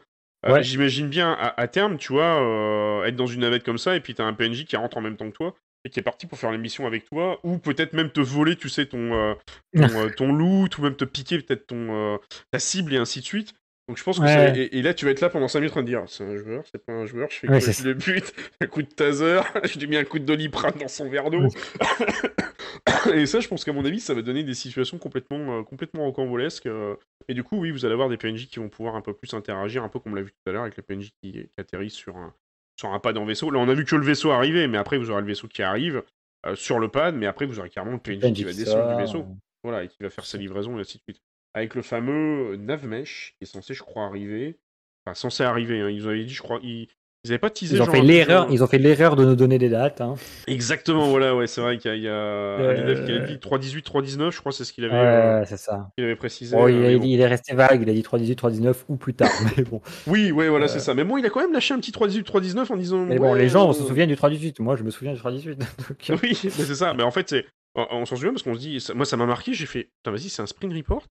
Ouais. 0.48 0.64
J'imagine 0.64 1.10
bien 1.10 1.34
à, 1.34 1.60
à 1.60 1.68
terme, 1.68 1.98
tu 1.98 2.14
vois, 2.14 3.04
être 3.06 3.16
dans 3.16 3.26
une 3.28 3.42
navette 3.42 3.64
comme 3.64 3.78
ça, 3.78 3.96
et 3.96 4.00
puis 4.00 4.14
t'as 4.16 4.24
un 4.26 4.34
PNJ 4.34 4.66
qui 4.66 4.76
rentre 4.78 4.98
en 4.98 5.02
même 5.02 5.18
temps 5.18 5.30
que 5.30 5.36
toi, 5.36 5.56
et 5.86 5.90
qui 5.90 6.00
est 6.00 6.04
parti 6.04 6.26
pour 6.28 6.38
faire 6.38 6.52
la 6.52 6.58
mission 6.58 6.86
avec 6.88 7.06
toi, 7.06 7.40
ou 7.44 7.58
peut-être 7.60 7.94
même 7.94 8.10
te 8.12 8.20
voler, 8.20 8.58
tu 8.58 8.68
sais, 8.68 8.88
ton, 8.88 9.14
euh, 9.14 9.34
ton, 9.78 10.06
euh, 10.06 10.10
ton 10.10 10.34
loot, 10.34 10.78
ou 10.78 10.82
même 10.82 10.96
te 10.96 11.06
piquer 11.06 11.40
peut-être 11.40 11.68
ton 11.68 12.16
euh, 12.16 12.18
ta 12.52 12.60
cible, 12.60 12.94
et 12.94 12.98
ainsi 12.98 13.20
de 13.22 13.26
suite. 13.26 13.54
Donc 13.88 14.00
je 14.00 14.04
pense 14.04 14.18
que 14.18 14.24
Ouais. 14.24 14.30
ça- 14.34 14.58
et, 14.58 14.80
et 14.80 14.82
là, 14.82 14.96
tu 14.96 15.06
vas 15.06 15.12
être 15.12 15.22
là 15.22 15.30
pendant 15.30 15.48
5 15.48 15.60
minutes 15.60 15.74
en 15.74 15.76
train 15.76 15.82
de 15.84 15.88
dire 15.88 16.04
c'est 16.08 16.24
un 16.24 16.36
joueur, 16.38 16.64
c'est 16.72 16.84
pas 16.84 16.92
un 16.94 17.06
joueur, 17.06 17.30
je 17.30 17.36
fais 17.38 17.48
Ouais, 17.48 17.60
quoi 17.62 17.72
Je 17.72 17.84
le 17.84 17.94
bute, 17.94 18.34
un 18.62 18.66
coup 18.66 18.82
de 18.82 18.88
taser, 18.88 19.42
je 19.64 19.78
lui 19.80 19.86
mets 19.86 19.98
un 19.98 20.04
coup 20.06 20.18
de 20.18 20.26
doliprane 20.26 20.74
dans 20.80 20.88
son 20.88 21.08
verre 21.08 21.30
d'eau. 21.30 21.48
et 23.14 23.26
ça, 23.28 23.40
je 23.40 23.48
pense 23.48 23.64
qu'à 23.64 23.74
mon 23.74 23.86
avis, 23.86 24.00
ça 24.00 24.14
va 24.16 24.22
donner 24.24 24.44
des 24.44 24.54
situations 24.56 24.98
complètement, 24.98 25.60
euh, 25.60 25.64
complètement 25.64 26.04
rocambolesques. 26.06 26.66
euh, 26.66 26.96
et 27.28 27.34
du 27.36 27.44
coup, 27.44 27.58
oui, 27.58 27.70
vous 27.72 27.86
allez 27.86 27.94
avoir 27.94 28.10
des 28.10 28.18
PNJ 28.18 28.48
qui 28.48 28.58
vont 28.60 28.70
pouvoir 28.70 28.96
un 28.96 29.02
peu 29.02 29.14
plus 29.14 29.34
interagir, 29.34 29.84
un 29.84 29.90
peu 29.90 30.00
comme 30.00 30.14
on 30.14 30.16
l'a 30.16 30.22
vu 30.24 30.32
tout 30.32 30.50
à 30.50 30.52
l'heure 30.54 30.64
avec 30.64 30.78
les 30.78 30.84
PNJ 30.84 31.10
qui, 31.22 31.32
qui 31.34 31.50
atterrissent 31.60 31.94
sur 31.94 32.18
un, 32.18 32.34
sur 32.76 32.94
un 32.94 33.00
pad 33.00 33.18
en 33.18 33.26
vaisseau. 33.26 33.52
Là, 33.52 33.60
on 33.60 33.70
a 33.70 33.74
vu 33.74 33.86
que 33.86 33.96
le 33.96 34.06
vaisseau 34.06 34.32
arriver, 34.32 34.68
mais 34.68 34.78
après, 34.78 34.98
vous 34.98 35.10
aurez 35.12 35.22
le 35.22 35.28
vaisseau 35.28 35.48
qui 35.48 35.64
arrive 35.64 36.04
euh, 36.46 36.56
sur 36.56 36.80
le 36.80 36.90
pad, 36.90 37.16
mais 37.16 37.26
après, 37.26 37.46
vous 37.46 37.60
aurez 37.60 37.70
carrément 37.70 37.94
le 37.94 38.00
PNJ, 38.00 38.34
qui 38.34 38.44
va 38.44 38.54
descendre 38.54 38.96
du 38.96 39.02
vaisseau. 39.02 39.26
Voilà, 39.64 39.84
et 39.84 39.88
qui 39.88 39.98
va 40.02 40.10
faire 40.10 40.26
sa 40.26 40.38
livraison 40.38 40.78
et 40.78 40.82
ainsi 40.82 40.98
de 40.98 41.04
suite. 41.04 41.22
Avec 41.54 41.74
le 41.74 41.82
fameux 41.82 42.54
euh, 42.54 42.58
Navmesh, 42.58 43.36
qui 43.38 43.46
est 43.46 43.48
censé, 43.48 43.74
je 43.74 43.82
crois, 43.82 44.06
arriver. 44.06 44.60
Enfin, 45.06 45.16
censé 45.16 45.44
arriver, 45.44 45.82
hein. 45.82 45.90
ils 45.90 45.98
nous 45.98 46.08
avaient 46.08 46.26
dit, 46.26 46.34
je 46.34 46.42
crois, 46.42 46.60
ils, 46.62 46.88
ils 47.26 47.32
avaient 47.32 47.40
pas 47.40 47.50
teasé 47.50 47.76
Ils 47.76 47.82
ont 47.82 47.86
genre 47.86 47.94
fait 47.96 48.02
l'erreur, 48.02 48.48
ils 48.52 48.64
ont 48.64 48.68
fait 48.68 48.78
l'erreur 48.78 49.16
de 49.16 49.26
nous 49.26 49.36
donner 49.36 49.58
des 49.58 49.70
dates. 49.70 50.00
hein. 50.02 50.14
Exactement, 50.48 51.08
voilà, 51.10 51.36
ouais, 51.36 51.48
c'est 51.48 51.60
vrai 51.62 51.78
qu'il 51.78 51.96
y 52.00 52.08
a, 52.08 52.58
devs 52.86 53.06
qui 53.06 53.12
a 53.12 53.16
Euh. 53.16 53.26
dit 53.26 53.38
3.18, 53.40 53.82
3.19, 53.84 54.32
je 54.32 54.40
crois, 54.40 54.52
c'est 54.52 54.64
ce 54.64 54.72
qu'il 54.72 54.86
avait, 54.86 54.94
euh, 54.96 55.46
ça. 55.46 55.90
avait 55.98 56.16
précisé. 56.16 56.56
Bon, 56.56 56.66
euh, 56.66 56.72
il, 56.72 56.78
mais 56.80 56.94
a- 56.94 56.98
bon. 57.00 57.04
il 57.06 57.20
est 57.20 57.28
resté 57.28 57.56
vague, 57.56 57.82
il 57.82 57.90
a 57.90 57.94
dit 57.94 58.04
318, 58.04 58.36
319 58.36 58.86
ou 58.88 58.96
plus 58.96 59.14
tard. 59.16 59.30
Mais 59.58 59.64
bon, 59.64 59.82
Oui, 60.08 60.32
ouais, 60.32 60.48
voilà, 60.50 60.66
Euh. 60.66 60.68
c'est 60.68 60.80
ça. 60.80 60.94
Mais 60.94 61.04
bon, 61.04 61.18
il 61.18 61.26
a 61.26 61.30
quand 61.30 61.40
même 61.42 61.54
lâché 61.54 61.74
un 61.74 61.80
petit 61.80 61.92
3.18, 61.92 62.24
3.19 62.26 62.72
en 62.72 62.78
disant. 62.78 63.06
mais 63.06 63.18
bon 63.18 63.34
ouais, 63.34 63.40
les 63.40 63.50
gens 63.50 63.70
euh, 63.70 63.74
se 63.74 63.84
souviennent 63.84 64.10
du 64.10 64.16
318. 64.16 64.60
Moi, 64.60 64.76
je 64.76 64.84
me 64.84 64.92
souviens 64.92 65.14
du 65.14 65.20
318. 65.20 65.58
donc, 65.60 65.68
euh, 66.12 66.18
Oui, 66.24 66.40
mais 66.44 66.50
c'est 66.52 66.76
ça. 66.76 66.94
Mais 66.94 67.04
en 67.04 67.12
fait, 67.12 67.28
c'est. 67.30 67.46
On, 67.76 67.86
on 67.92 68.06
s'en 68.06 68.16
souvient 68.16 68.32
parce 68.32 68.44
qu'on 68.44 68.54
se 68.54 68.60
dit. 68.60 68.86
moi, 68.96 69.06
ça 69.06 69.18
m'a 69.18 69.26
marqué. 69.26 69.54
J'ai 69.54 69.66
fait. 69.66 69.90
Putain, 70.04 70.12
vas-y, 70.16 70.30
c'est 70.30 70.42
un 70.42 70.46
sprint 70.46 70.74
report. 70.74 71.08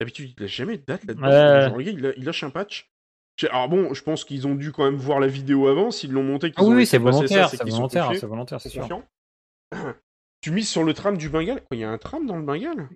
D'habitude, 0.00 0.30
il 0.38 0.44
a 0.44 0.46
jamais 0.46 0.78
de 0.78 0.82
date 0.86 1.02
là-dedans. 1.06 1.78
Il 1.78 2.24
lâche 2.24 2.42
un 2.42 2.50
patch. 2.50 2.89
Alors 3.48 3.68
bon, 3.68 3.94
je 3.94 4.02
pense 4.02 4.24
qu'ils 4.24 4.46
ont 4.46 4.54
dû 4.54 4.72
quand 4.72 4.84
même 4.84 4.96
voir 4.96 5.20
la 5.20 5.26
vidéo 5.26 5.68
avant, 5.68 5.90
s'ils 5.90 6.12
l'ont 6.12 6.22
monté, 6.22 6.50
qu'ils 6.50 6.64
Ah 6.64 6.68
oui, 6.68 6.86
c'est 6.86 6.98
volontaire, 6.98 7.48
c'est 7.48 7.62
volontaire, 7.68 8.10
c'est 8.14 8.26
volontaire, 8.26 8.60
c'est 8.60 8.68
sûr. 8.68 8.88
Tu 10.42 10.50
mises 10.52 10.68
sur 10.70 10.84
le 10.84 10.94
tram 10.94 11.18
du 11.18 11.28
Bengale 11.28 11.60
Quoi, 11.60 11.76
Il 11.76 11.80
y 11.80 11.84
a 11.84 11.90
un 11.90 11.98
tram 11.98 12.24
dans 12.26 12.36
le 12.36 12.42
Bengale 12.42 12.88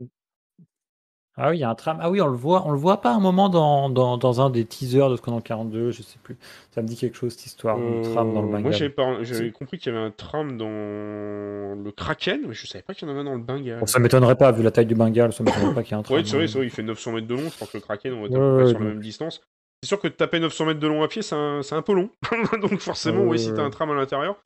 Ah 1.36 1.50
oui, 1.50 1.58
il 1.58 1.60
y 1.60 1.64
a 1.64 1.68
un 1.68 1.74
tram. 1.74 1.98
Ah 2.00 2.10
oui, 2.10 2.20
on 2.22 2.26
le 2.28 2.36
voit, 2.36 2.66
on 2.66 2.70
le 2.70 2.78
voit 2.78 3.02
pas 3.02 3.12
un 3.12 3.20
moment 3.20 3.50
dans, 3.50 3.90
dans, 3.90 4.16
dans 4.16 4.40
un 4.40 4.48
des 4.48 4.64
teasers 4.64 5.10
de 5.10 5.16
Scandal 5.16 5.42
42, 5.42 5.90
je 5.90 6.00
sais 6.02 6.18
plus. 6.22 6.38
Ça 6.70 6.80
me 6.80 6.86
dit 6.88 6.96
quelque 6.96 7.16
chose 7.18 7.32
cette 7.34 7.44
histoire 7.44 7.76
du 7.76 8.00
tram 8.00 8.32
dans 8.32 8.40
le 8.40 8.48
Euh, 8.48 8.50
Bengale. 8.50 8.62
Moi, 8.96 9.22
j'avais 9.24 9.50
compris 9.50 9.76
qu'il 9.78 9.92
y 9.92 9.96
avait 9.96 10.06
un 10.06 10.10
tram 10.10 10.56
dans 10.56 10.66
le 10.68 11.90
Kraken, 11.94 12.40
mais 12.48 12.54
je 12.54 12.66
savais 12.66 12.82
pas 12.82 12.94
qu'il 12.94 13.06
y 13.06 13.10
en 13.10 13.12
avait 13.12 13.20
un 13.20 13.24
dans 13.24 13.34
le 13.34 13.40
Bengale. 13.42 13.80
Bon, 13.80 13.86
ça 13.86 13.98
m'étonnerait 13.98 14.36
pas, 14.36 14.50
vu 14.52 14.62
la 14.62 14.70
taille 14.70 14.86
du 14.86 14.94
Bengale, 14.94 15.32
ça 15.34 15.44
m'étonnerait 15.44 15.74
pas 15.74 15.82
qu'il 15.82 15.92
y 15.92 15.94
ait 15.96 16.00
un 16.00 16.02
tram. 16.02 16.16
Ouais, 16.16 16.24
c'est 16.24 16.36
vrai, 16.36 16.46
c'est 16.46 16.56
vrai, 16.58 16.66
il 16.66 16.70
fait 16.70 16.82
900 16.82 17.12
mètres 17.12 17.26
de 17.26 17.34
long. 17.34 17.50
Je 17.50 17.58
pense 17.58 17.68
que 17.70 17.76
le 17.76 17.82
Kraken, 17.82 18.14
on 18.14 18.20
va 18.22 18.26
être 18.28 18.32
Ouais, 18.32 18.38
à 18.38 18.40
peu 18.40 18.54
près 18.54 18.64
ouais, 18.64 18.70
sur 18.70 18.78
la 18.78 18.86
même 18.86 19.00
distance. 19.00 19.42
C'est 19.84 19.88
sûr 19.88 20.00
que 20.00 20.08
de 20.08 20.14
taper 20.14 20.40
900 20.40 20.64
mètres 20.64 20.80
de 20.80 20.86
long 20.86 21.02
à 21.02 21.08
pied, 21.08 21.20
c'est 21.20 21.34
un, 21.34 21.82
peu 21.84 21.92
long. 21.92 22.08
donc 22.62 22.80
forcément, 22.80 23.24
Ouais, 23.24 23.32
oui, 23.32 23.38
si 23.38 23.52
t'as 23.52 23.64
un 23.64 23.68
tram 23.68 23.90
à 23.90 23.94
l'intérieur. 23.94 24.40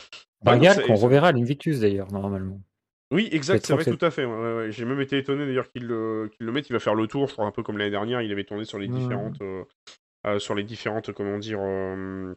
C'est- 0.44 0.82
qu'on 0.82 0.96
reverra 0.96 1.28
à 1.28 1.32
l'Invictus 1.32 1.78
d'ailleurs, 1.78 2.10
normalement. 2.10 2.60
Oui, 3.12 3.28
exact, 3.30 3.64
c'est 3.64 3.72
vrai, 3.72 3.84
tout 3.84 4.04
à 4.04 4.10
fait. 4.10 4.24
ouais, 4.24 4.36
ouais, 4.36 4.56
ouais. 4.56 4.72
J'ai 4.72 4.84
même 4.84 5.00
été 5.00 5.16
étonné 5.16 5.46
d'ailleurs 5.46 5.70
qu'il 5.70 5.86
le, 5.86 6.28
mette. 6.40 6.68
Il 6.70 6.72
va 6.72 6.80
faire 6.80 6.96
le 6.96 7.06
tour, 7.06 7.28
je 7.28 7.34
crois, 7.34 7.46
un 7.46 7.52
peu 7.52 7.62
comme 7.62 7.78
l'année 7.78 7.92
dernière. 7.92 8.20
Il 8.20 8.32
avait 8.32 8.42
tourné 8.42 8.64
sur 8.64 8.80
les 8.80 8.88
différentes, 8.88 9.40
euh, 9.40 9.62
euh, 10.26 10.40
sur 10.40 10.56
les 10.56 10.64
différentes, 10.64 11.12
comment 11.12 11.38
dire, 11.38 11.60
euh, 11.62 12.34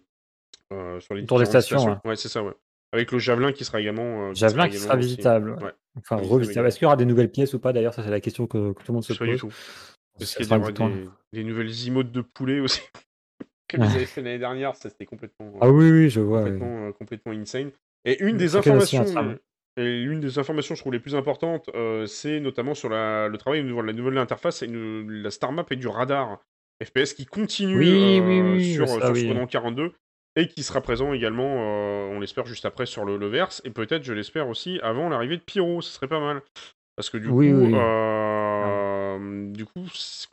euh, 0.71 0.99
sur 0.99 1.15
les 1.15 1.23
Autour 1.23 1.39
des 1.39 1.45
différentes 1.45 1.63
stations, 1.63 1.99
Ouais, 2.05 2.15
c'est 2.15 2.29
ça, 2.29 2.43
ouais. 2.43 2.53
Avec 2.93 3.11
le 3.11 3.17
javelin 3.17 3.51
qui 3.51 3.65
sera 3.65 3.81
également. 3.81 4.29
euh, 4.29 4.33
Javelin 4.35 4.65
qui 4.69 4.75
également 4.75 4.85
sera 4.85 4.95
visitable. 4.97 5.57
Enfin, 5.97 6.17
revisitable. 6.17 6.67
Est-ce 6.67 6.77
qu'il 6.77 6.85
y 6.85 6.87
aura 6.87 6.97
des 6.97 7.05
nouvelles 7.05 7.31
pièces 7.31 7.55
ou 7.55 7.59
pas 7.59 7.73
d'ailleurs? 7.73 7.95
Ça, 7.95 8.03
c'est 8.03 8.11
la 8.11 8.19
question 8.19 8.45
que, 8.45 8.73
que 8.73 8.83
tout 8.83 8.91
le 8.91 8.93
monde 8.93 9.03
se 9.03 9.13
pose. 9.13 9.41
Qu'il 10.35 10.45
y 10.45 10.73
temps. 10.73 10.89
des, 10.89 11.07
des 11.33 11.43
nouvelles 11.43 11.87
emotes 11.87 12.11
de 12.11 12.21
poulet 12.21 12.59
aussi 12.59 12.81
Comme 13.69 13.83
ils 13.83 13.95
avaient 13.95 14.05
fait 14.05 14.21
l'année 14.21 14.39
dernière, 14.39 14.75
ça 14.75 14.89
c'était 14.89 15.05
complètement. 15.05 15.53
Ah 15.61 15.69
oui, 15.69 15.89
oui, 15.91 16.09
je 16.09 16.19
vois. 16.19 16.39
complètement, 16.43 16.87
euh, 16.87 16.91
complètement 16.91 17.31
insane. 17.31 17.71
Et 18.03 18.21
une 18.21 18.35
des 18.35 18.55
informations, 18.55 19.05
et 19.77 20.01
l'une 20.03 20.19
des 20.19 20.37
informations, 20.39 20.75
je 20.75 20.81
trouve 20.81 20.91
les 20.91 20.99
plus 20.99 21.15
importantes, 21.15 21.69
euh, 21.75 22.05
c'est 22.05 22.39
notamment 22.41 22.73
sur 22.73 22.89
la- 22.89 23.29
le 23.29 23.37
travail 23.37 23.63
de 23.63 23.81
la 23.81 23.93
nouvelle 23.93 24.17
interface 24.17 24.61
et 24.63 24.65
une- 24.65 25.09
la 25.09 25.31
star 25.31 25.51
map 25.53 25.65
et 25.71 25.75
du 25.77 25.87
radar 25.87 26.41
FPS 26.83 27.13
qui 27.13 27.25
continue 27.25 27.77
Oui, 27.77 28.19
euh, 28.19 28.25
oui, 28.25 28.41
oui, 28.57 28.73
sur, 28.73 28.87
ça, 28.87 28.99
sur 28.99 29.11
oui. 29.13 29.21
Squadron 29.21 29.47
42 29.47 29.93
et 30.35 30.47
qui 30.47 30.63
sera 30.63 30.81
présent 30.81 31.13
également, 31.13 31.45
euh, 31.59 32.15
on 32.15 32.19
l'espère 32.19 32.45
juste 32.45 32.65
après 32.65 32.85
sur 32.85 33.05
le, 33.05 33.17
le 33.17 33.27
verse 33.27 33.61
et 33.63 33.69
peut-être, 33.69 34.03
je 34.03 34.13
l'espère 34.13 34.49
aussi, 34.49 34.79
avant 34.81 35.07
l'arrivée 35.07 35.37
de 35.37 35.43
Pyro, 35.43 35.81
ce 35.81 35.91
serait 35.91 36.07
pas 36.07 36.19
mal. 36.19 36.41
Parce 36.97 37.09
que 37.09 37.17
du 37.17 37.29
coup, 37.29 37.41
euh, 37.41 37.69
du 39.19 39.65
coup, 39.65 39.85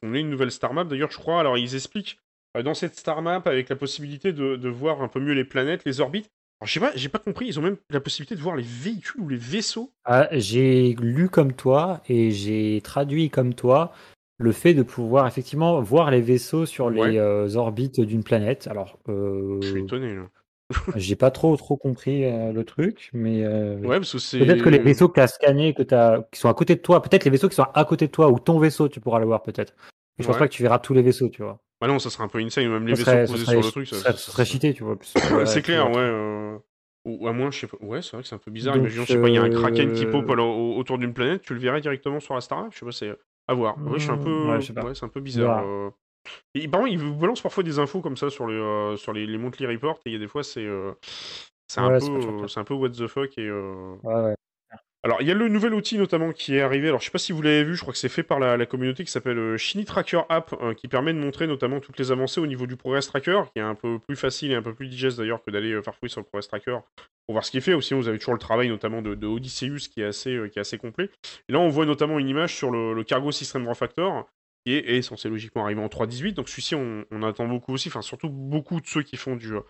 on 0.03 0.15
a 0.15 0.19
une 0.19 0.31
nouvelle 0.31 0.51
star 0.51 0.73
map. 0.75 0.85
D'ailleurs, 0.85 1.11
je 1.11 1.19
crois, 1.19 1.41
alors 1.41 1.57
ils 1.59 1.75
expliquent 1.75 2.19
euh, 2.57 2.63
dans 2.63 2.75
cette 2.75 2.97
star 2.97 3.23
map 3.23 3.43
avec 3.47 3.69
la 3.69 3.77
possibilité 3.77 4.33
de, 4.33 4.57
de 4.57 4.69
voir 4.69 5.03
un 5.03 5.09
peu 5.09 5.21
mieux 5.21 5.33
les 5.35 5.45
planètes, 5.45 5.85
les 5.85 6.01
orbites. 6.01 6.29
Alors, 6.61 6.67
je 6.69 6.73
sais 6.75 6.81
pas, 6.81 6.91
j'ai 6.97 7.09
pas 7.09 7.21
compris, 7.21 7.47
ils 7.47 7.59
ont 7.59 7.63
même 7.63 7.77
la 7.91 8.01
possibilité 8.01 8.35
de 8.35 8.41
voir 8.41 8.57
les 8.57 8.65
véhicules 8.65 9.21
ou 9.21 9.29
les 9.29 9.37
vaisseaux. 9.37 9.93
Ah, 10.05 10.29
j'ai 10.33 10.95
lu 11.01 11.29
comme 11.29 11.53
toi 11.53 12.01
et 12.09 12.31
j'ai 12.33 12.81
traduit 12.83 13.31
comme 13.31 13.55
toi 13.55 13.93
le 14.41 14.53
fait 14.53 14.75
de 14.75 14.83
pouvoir 14.83 15.27
effectivement 15.27 15.81
voir 15.81 16.11
les 16.11 16.21
vaisseaux 16.21 16.67
sur 16.67 16.91
les 16.91 17.01
Ouais. 17.01 17.19
euh, 17.19 17.55
orbites 17.57 18.01
d'une 18.01 18.23
planète. 18.25 18.67
Alors, 18.69 18.99
euh, 19.09 19.59
Je 19.63 19.69
suis 19.69 19.81
étonné 19.83 20.15
là. 20.15 20.29
J'ai 20.97 21.17
pas 21.17 21.31
trop 21.31 21.57
trop 21.57 21.77
compris 21.77 22.25
euh, 22.25 22.53
le 22.53 22.65
truc, 22.65 23.11
mais 23.13 23.43
euh, 23.45 23.79
Ouais, 23.81 24.01
peut-être 24.01 24.63
que 24.63 24.69
les 24.69 24.79
vaisseaux 24.79 25.09
que 25.09 25.15
tu 25.15 25.21
as 25.21 25.29
scannés, 25.29 25.73
que 25.75 25.83
t'as, 25.83 26.23
qui 26.31 26.39
sont 26.41 26.49
à 26.49 26.55
côté 26.55 26.77
de 26.77 26.81
toi, 26.81 27.03
peut-être 27.03 27.25
les 27.25 27.31
vaisseaux 27.31 27.49
qui 27.49 27.55
sont 27.57 27.67
à 27.75 27.85
côté 27.85 28.07
de 28.07 28.13
toi 28.13 28.29
ou 28.31 28.39
ton 28.39 28.59
vaisseau, 28.59 28.89
tu 28.89 29.01
pourras 29.01 29.19
le 29.19 29.27
voir 29.27 29.43
peut-être. 29.43 29.75
Je 30.19 30.25
pense 30.27 30.35
Ouais. 30.35 30.41
pas 30.41 30.49
que 30.49 30.53
tu 30.55 30.63
verras 30.63 30.79
tous 30.79 30.95
les 30.95 31.03
vaisseaux, 31.03 31.29
tu 31.29 31.43
vois. 31.43 31.61
Bah 31.81 31.87
non, 31.87 31.99
ça 31.99 32.11
serait 32.11 32.25
un 32.25 32.29
peu 32.29 32.39
insane, 32.41 32.69
même 32.69 32.87
les 32.87 32.97
Ça 32.97 32.99
vaisseaux 32.99 33.11
serait, 33.11 33.27
posés 33.27 33.45
serait, 33.45 33.63
sur 33.63 33.67
le 33.67 33.71
truc. 33.71 33.89
ça 33.89 33.97
ça- 33.97 34.13
serait, 34.17 34.45
ça- 34.45 34.53
cheaté, 34.53 34.75
tu 34.75 34.83
vois. 34.83 34.97
c'est 35.47 35.63
clair, 35.63 35.89
ouais. 35.91 35.97
euh, 35.97 36.59
Ou 37.05 37.27
à 37.29 37.33
moins, 37.33 37.51
je 37.51 37.61
sais 37.61 37.67
pas. 37.69 37.77
Ouais, 37.81 38.03
c'est 38.03 38.13
vrai 38.13 38.23
que 38.23 38.29
c'est 38.29 38.35
un 38.35 38.39
peu 38.39 38.51
bizarre. 38.51 38.75
Donc, 38.75 38.83
Imaginons, 38.83 39.05
je 39.05 39.13
sais 39.13 39.21
pas, 39.21 39.29
il 39.29 39.35
y 39.35 39.39
a 39.39 39.43
un 39.43 39.51
kraken 39.51 39.93
qui 39.93 40.05
euh, 40.05 40.11
pop 40.11 40.29
autour 40.29 40.99
d'une 40.99 41.15
planète, 41.15 41.43
tu 41.43 41.55
le 41.55 41.61
verrais 41.61 41.81
directement 41.81 42.21
sur 42.21 42.35
la 42.35 42.41
Star 42.41 42.63
Map 42.65 42.69
Je 42.73 42.79
sais 42.79 42.85
pas, 42.85 42.93
c'est 42.93 43.17
à 43.47 43.55
voir. 43.55 43.79
Ouais, 43.87 43.99
je 43.99 44.03
suis 44.03 44.11
un 44.11 44.19
peu. 44.19 44.29
Hmm, 44.29 44.75
pas. 44.75 44.85
Ouais, 44.85 44.95
c'est 44.95 45.05
un 45.05 45.09
peu 45.09 45.21
bizarre. 45.21 45.65
Et, 46.55 46.65
ils 46.65 46.99
vous 46.99 47.15
balancent 47.15 47.43
parfois 47.43 47.63
des 47.63 47.79
infos 47.79 48.01
comme 48.01 48.17
ça 48.17 48.31
sur 48.31 48.47
les, 48.47 48.55
euh, 48.55 48.97
sur 48.97 49.13
les, 49.13 49.27
les 49.27 49.39
monthly 49.39 49.67
reports, 49.67 49.99
et 50.07 50.11
il 50.11 50.13
y 50.13 50.17
a 50.17 50.19
des 50.19 50.29
fois, 50.29 50.43
c'est. 50.43 50.65
euh, 50.65 50.93
C'est 51.69 51.81
un, 51.81 51.99
peu, 51.99 52.49
c'est 52.49 52.61
un 52.61 52.75
what 52.75 52.91
the 52.91 53.07
fuck 53.07 53.37
et. 53.39 53.47
euh, 53.47 53.95
Ouais, 54.03 54.15
ouais. 54.15 54.35
Alors, 55.05 55.23
il 55.23 55.29
y 55.29 55.31
a 55.31 55.35
le 55.35 55.49
nouvel 55.49 55.75
outil 55.75 55.97
notamment 55.97 56.33
qui 56.33 56.57
est 56.57 56.61
arrivé. 56.61 56.89
Alors, 56.89 57.01
je 57.01 57.05
sais 57.07 57.13
pas 57.13 57.19
si 57.19 57.31
vous 57.31 57.41
l'avez 57.41 57.63
vu, 57.63 57.77
je 57.77 57.81
crois 57.83 57.93
que 57.93 57.99
c'est 57.99 58.09
fait 58.09 58.25
par 58.25 58.41
la, 58.41 58.57
la 58.57 58.67
communauté 58.67 59.05
qui 59.05 59.13
s'appelle 59.13 59.57
Shiny 59.57 59.85
Tracker 59.85 60.23
App, 60.29 60.53
euh, 60.61 60.75
qui 60.75 60.89
permet 60.89 61.13
de 61.13 61.19
montrer 61.19 61.47
notamment 61.47 61.79
toutes 61.79 61.99
les 62.01 62.11
avancées 62.11 62.41
au 62.41 62.49
niveau 62.49 62.67
du 62.67 62.77
Progress 62.77 63.07
Tracker, 63.07 63.43
qui 63.53 63.61
est 63.61 63.63
un 63.63 63.77
peu 63.77 64.01
plus 64.01 64.17
facile 64.17 64.51
et 64.51 64.57
un 64.57 64.63
peu 64.63 64.75
plus 64.75 64.89
digeste 64.89 65.19
d'ailleurs 65.19 65.43
que 65.45 65.53
d'aller 65.53 65.73
euh, 65.73 65.83
faire 65.83 65.95
fouiller 65.95 66.11
sur 66.11 66.21
le 66.21 66.25
Progress 66.25 66.49
Tracker 66.49 66.79
pour 67.27 67.35
voir 67.35 67.45
ce 67.45 67.53
qu'il 67.53 67.63
fait. 67.63 67.75
Ou 67.75 67.81
sinon, 67.81 68.01
vous 68.01 68.09
avez 68.09 68.19
toujours 68.19 68.35
le 68.35 68.41
travail 68.41 68.69
notamment 68.69 69.01
de, 69.01 69.15
de 69.15 69.27
Odysseus 69.29 69.89
qui 69.89 70.01
est, 70.03 70.07
assez, 70.07 70.35
euh, 70.35 70.49
qui 70.49 70.59
est 70.59 70.63
assez 70.63 70.79
complet. 70.79 71.11
Et 71.49 71.53
là, 71.53 71.61
on 71.61 71.69
voit 71.69 71.87
notamment 71.87 72.19
une 72.19 72.29
image 72.29 72.57
sur 72.57 72.73
le, 72.73 72.93
le 72.93 73.05
Cargo 73.05 73.31
System 73.31 73.69
Refactor, 73.69 74.29
qui 74.65 74.75
est, 74.75 75.03
censé 75.03 75.29
logiquement 75.29 75.65
arriver 75.65 75.81
en 75.81 75.87
3.18. 75.89 76.35
Donc, 76.35 76.49
celui-ci, 76.49 76.75
on, 76.75 77.05
on 77.11 77.23
attend 77.23 77.47
beaucoup 77.47 77.73
aussi, 77.73 77.89
enfin, 77.89 78.03
surtout 78.03 78.29
beaucoup 78.29 78.81
de 78.81 78.87
ceux 78.87 79.03
qui 79.03 79.17
font 79.17 79.37
du. 79.37 79.55
euh, 79.55 79.61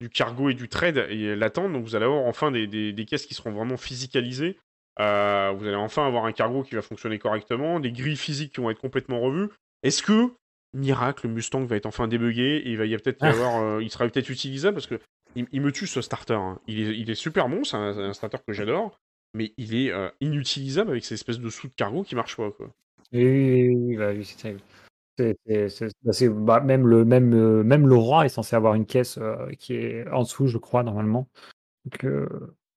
du 0.00 0.08
cargo 0.10 0.48
et 0.48 0.54
du 0.54 0.68
trade 0.68 1.06
et 1.10 1.34
l'attendent, 1.34 1.72
donc 1.72 1.82
vous 1.82 1.96
allez 1.96 2.04
avoir 2.04 2.24
enfin 2.26 2.52
des, 2.52 2.68
des- 2.68 2.92
des 2.92 3.04
caisses 3.04 3.26
qui 3.26 3.34
seront 3.34 3.50
vraiment 3.50 3.76
physicalisées, 3.76 4.56
euh, 5.00 5.52
vous 5.56 5.66
allez 5.66 5.74
enfin 5.74 6.06
avoir 6.06 6.24
un 6.24 6.30
cargo 6.30 6.62
qui 6.62 6.76
va 6.76 6.82
fonctionner 6.82 7.18
correctement, 7.18 7.80
des 7.80 7.90
grilles 7.90 8.16
physiques 8.16 8.54
qui 8.54 8.60
vont 8.60 8.70
être 8.70 8.78
complètement 8.80 9.18
revues. 9.20 9.48
Est-ce 9.82 10.04
que, 10.04 10.32
miracle, 10.72 11.26
le 11.26 11.32
Mustang 11.32 11.64
va 11.64 11.74
être 11.74 11.86
enfin 11.86 12.06
débugué 12.06 12.62
et 12.64 12.68
il 12.70 12.76
va 12.78 12.86
y 12.86 12.96
peut-être 12.96 13.18
Ah. 13.22 13.30
avoir, 13.30 13.60
euh, 13.60 13.82
il 13.82 13.90
sera 13.90 14.06
peut-être 14.08 14.28
utilisable 14.30 14.74
parce 14.76 14.86
que 14.86 15.00
il, 15.34 15.48
il 15.50 15.60
me 15.62 15.72
tue 15.72 15.88
ce 15.88 16.00
starter. 16.00 16.34
hein. 16.34 16.60
Il, 16.68 16.78
est, 16.80 16.96
il 16.96 17.10
est 17.10 17.16
super 17.16 17.48
bon, 17.48 17.64
c'est 17.64 17.76
un, 17.76 17.98
un 17.98 18.12
starter 18.12 18.38
que 18.46 18.52
j'adore, 18.52 18.96
mais 19.34 19.52
il 19.56 19.74
est 19.74 19.90
euh, 19.90 20.10
inutilisable 20.20 20.90
avec 20.92 21.04
ces 21.04 21.14
espèces 21.14 21.40
de 21.40 21.50
sous 21.50 21.66
de 21.66 21.74
cargo 21.74 22.04
qui 22.04 22.14
marchent 22.14 22.36
pas. 22.36 22.52
Quoi. 22.52 22.72
Oui, 23.12 23.24
oui, 23.24 23.68
oui, 23.74 23.96
bah 23.96 24.10
oui, 24.14 24.24
c'est 24.24 24.36
terrible. 24.36 24.60
C'est- 25.18 25.36
c'est- 25.46 25.68
c'est- 25.70 25.92
bah, 26.02 26.12
c'est- 26.12 26.28
bah, 26.28 26.60
même 26.60 26.86
le 26.86 27.04
même 27.04 27.34
euh, 27.34 27.62
même 27.64 27.88
le 27.88 27.96
roi 27.96 28.24
est 28.26 28.28
censé 28.28 28.54
avoir 28.56 28.74
une 28.74 28.86
caisse 28.86 29.18
euh, 29.18 29.50
qui 29.58 29.74
est 29.74 30.08
en 30.10 30.22
dessous, 30.22 30.46
je 30.46 30.58
crois, 30.58 30.82
normalement. 30.82 31.28
Donc, 31.86 32.04
euh, 32.04 32.28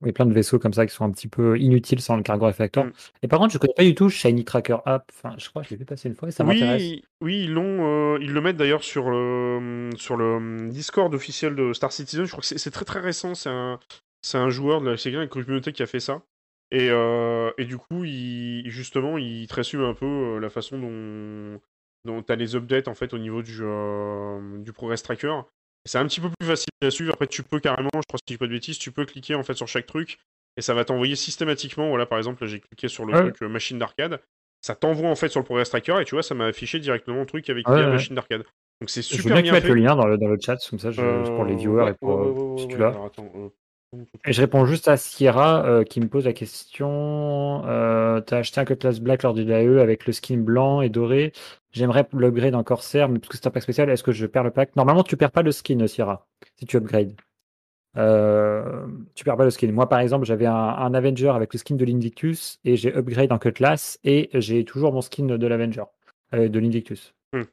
il 0.02 0.08
y 0.08 0.10
a 0.10 0.14
plein 0.14 0.26
de 0.26 0.34
vaisseaux 0.34 0.60
comme 0.60 0.74
ça 0.74 0.86
qui 0.88 0.94
sont 0.96 1.06
un 1.06 1.12
petit 1.12 1.28
peu 1.28 1.60
inutiles 1.60 2.02
sans 2.02 2.18
le 2.18 2.24
cargo 2.24 2.46
refactor. 2.48 2.86
Mm. 2.86 2.92
Et 3.24 3.28
par 3.28 3.40
contre, 3.40 3.54
je 3.54 3.60
connais 3.60 3.74
pas 3.76 3.84
du 3.84 3.96
tout 3.96 4.10
Shiny 4.10 4.46
Tracker 4.46 4.78
App. 4.86 5.12
Enfin, 5.14 5.36
je 5.38 5.50
crois 5.50 5.62
que 5.62 5.70
je 5.70 5.74
l'ai 5.76 5.78
vu 5.80 5.86
passer 5.86 6.10
une 6.10 6.16
fois 6.16 6.30
et 6.30 6.32
ça 6.32 6.44
m'intéresse. 6.44 6.82
Oui, 6.82 7.04
oui, 7.22 7.44
ils 7.46 7.54
l'ont, 7.54 8.16
euh, 8.16 8.20
ils 8.22 8.32
le 8.34 8.42
mettent 8.42 8.58
d'ailleurs 8.58 8.84
sur 8.84 9.10
le 9.10 9.90
sur 9.98 10.18
le 10.18 10.70
Discord 10.70 11.14
officiel 11.14 11.56
de 11.56 11.74
Star 11.74 11.92
Citizen. 11.92 12.26
Je 12.26 12.32
crois 12.32 12.42
que 12.42 12.48
c'est 12.48 12.58
c'est 12.58 12.72
très 12.72 12.86
très 12.86 13.00
récent. 13.00 13.36
C'est 13.36 13.50
un 13.50 13.80
c'est 14.24 14.38
un 14.38 14.50
joueur 14.50 14.82
de 14.82 14.90
la 14.92 14.98
c'est 14.98 15.12
quelqu'un 15.12 15.20
de 15.20 15.24
la 15.26 15.28
communauté 15.28 15.74
qui 15.74 15.84
a 15.84 15.88
fait 15.88 16.00
ça. 16.00 16.24
Et, 16.72 16.90
euh, 16.90 17.52
et 17.58 17.66
du 17.66 17.78
coup, 17.78 18.04
il, 18.06 18.70
justement, 18.70 19.18
il 19.18 19.48
te 19.48 19.54
résume 19.56 19.82
un 19.82 19.94
peu 19.94 20.06
euh, 20.06 20.40
la 20.40 20.50
façon 20.50 20.80
dont 20.80 21.60
dont 22.04 22.24
tu 22.24 22.32
as 22.32 22.36
les 22.36 22.56
updates 22.56 22.88
en 22.88 22.96
fait 22.96 23.14
au 23.14 23.20
niveau 23.20 23.44
du 23.44 23.60
euh, 23.62 24.58
du 24.60 24.74
progress 24.74 25.04
tracker. 25.04 25.42
C'est 25.86 25.98
un 26.00 26.06
petit 26.08 26.22
peu 26.22 26.30
plus 26.40 26.48
facile 26.48 26.70
à 26.82 26.90
suivre. 26.90 27.14
Après, 27.14 27.28
tu 27.28 27.44
peux 27.44 27.60
carrément, 27.60 27.90
je 27.94 28.02
crois 28.08 28.18
que 28.18 28.24
si 28.28 28.34
je 28.34 28.34
dis 28.34 28.38
pas 28.38 28.48
de 28.48 28.52
bêtises, 28.52 28.80
tu 28.80 28.92
peux 28.92 29.06
cliquer 29.06 29.36
en 29.36 29.44
fait 29.44 29.54
sur 29.54 29.68
chaque 29.68 29.86
truc 29.86 30.18
et 30.58 30.62
ça 30.62 30.74
va 30.74 30.86
t'envoyer 30.86 31.16
systématiquement. 31.16 31.90
Voilà, 31.90 32.06
par 32.06 32.18
exemple, 32.18 32.44
là 32.44 32.48
j'ai 32.50 32.60
cliqué 32.60 32.88
sur 32.88 33.06
le 33.06 33.14
Ouais. 33.14 33.22
truc 33.22 33.42
euh, 33.44 33.48
machine 33.50 33.78
d'arcade 33.78 34.22
ça 34.64 34.76
t'envoie 34.76 35.10
en 35.10 35.16
fait 35.16 35.30
sur 35.30 35.40
le 35.40 35.44
Progress 35.44 35.72
Tracker 35.72 35.98
et 36.02 36.06
tu 36.06 36.14
vois, 36.14 36.22
ça 36.22 36.36
m'a 36.36 36.46
affiché 36.46 36.80
directement 36.80 37.22
le 37.22 37.26
truc 37.26 37.50
avec 37.50 37.68
Ouais, 37.68 37.74
la 37.74 37.86
ouais. 37.86 37.92
machine 37.94 38.16
d'arcade. 38.16 38.44
Donc 38.80 38.90
c'est 38.92 39.02
Je 39.02 39.16
veux 39.16 39.24
super 39.24 39.42
bien 39.42 39.60
que 39.60 39.68
fait. 39.68 39.70
le 39.70 39.74
lien 39.74 39.96
dans 39.96 40.06
le, 40.06 40.20
dans 40.20 40.28
le 40.28 40.38
chat, 40.40 40.58
comme 40.70 40.78
ça, 40.78 40.92
je- 40.92 41.36
pour 41.36 41.46
les 41.46 41.56
viewers 41.56 41.90
et 41.90 41.94
pour 41.96 42.60
si 42.60 42.68
tu 42.68 42.78
l'as. 42.78 42.90
attends, 42.90 43.32
Et 44.26 44.32
je 44.32 44.42
réponds 44.42 44.66
juste 44.66 44.88
à 44.88 44.96
Sierra 44.96 45.66
euh, 45.66 45.84
qui 45.84 46.00
me 46.00 46.08
pose 46.08 46.26
la 46.26 46.34
question. 46.34 47.66
Euh, 47.66 48.22
T'as 48.22 48.38
acheté 48.38 48.62
un 48.62 48.66
Cutlass 48.66 49.00
Black 49.02 49.24
lors 49.24 49.34
du 49.34 49.44
DAE 49.44 49.82
avec 49.82 50.06
le 50.06 50.14
skin 50.14 50.38
blanc 50.38 50.82
et 50.82 50.90
doré. 50.90 51.34
J'aimerais 51.72 52.08
l'upgrade 52.14 52.56
en 52.56 52.64
Corsair, 52.64 53.10
mais 53.10 53.20
parce 53.20 53.30
que 53.30 53.38
c'est 53.38 53.48
un 53.48 53.52
pack 53.52 53.64
spécial, 53.64 53.90
est-ce 53.90 54.04
que 54.04 54.12
je 54.14 54.26
perds 54.26 54.44
le 54.44 54.52
pack? 54.52 54.76
Normalement, 54.76 55.04
tu 55.04 55.18
perds 55.18 55.32
pas 55.32 55.42
le 55.42 55.52
skin, 55.52 55.86
Sierra, 55.88 56.26
si 56.58 56.66
tu 56.66 56.78
upgrades. 56.78 57.16
Euh, 57.98 58.88
tu 59.16 59.26
perds 59.26 59.36
pas 59.36 59.44
le 59.44 59.52
skin. 59.52 59.72
Moi, 59.74 59.90
par 59.90 60.00
exemple, 60.00 60.26
j'avais 60.26 60.46
un, 60.46 60.54
un 60.54 60.94
Avenger 60.94 61.30
avec 61.30 61.54
le 61.54 61.60
skin 61.60 61.76
de 61.76 61.84
l'Invictus 61.84 62.60
et 62.64 62.78
j'ai 62.78 62.96
upgrade 62.96 63.34
en 63.34 63.40
Cutlass 63.40 64.00
et 64.06 64.30
j'ai 64.34 64.64
toujours 64.64 64.94
mon 64.94 65.02
skin 65.02 65.26
de 65.26 65.48
l'Avenger, 65.48 65.84
euh, 66.34 66.48
de 66.48 66.60
l'Invictus. 66.60 67.14
Hmm. 67.34 67.44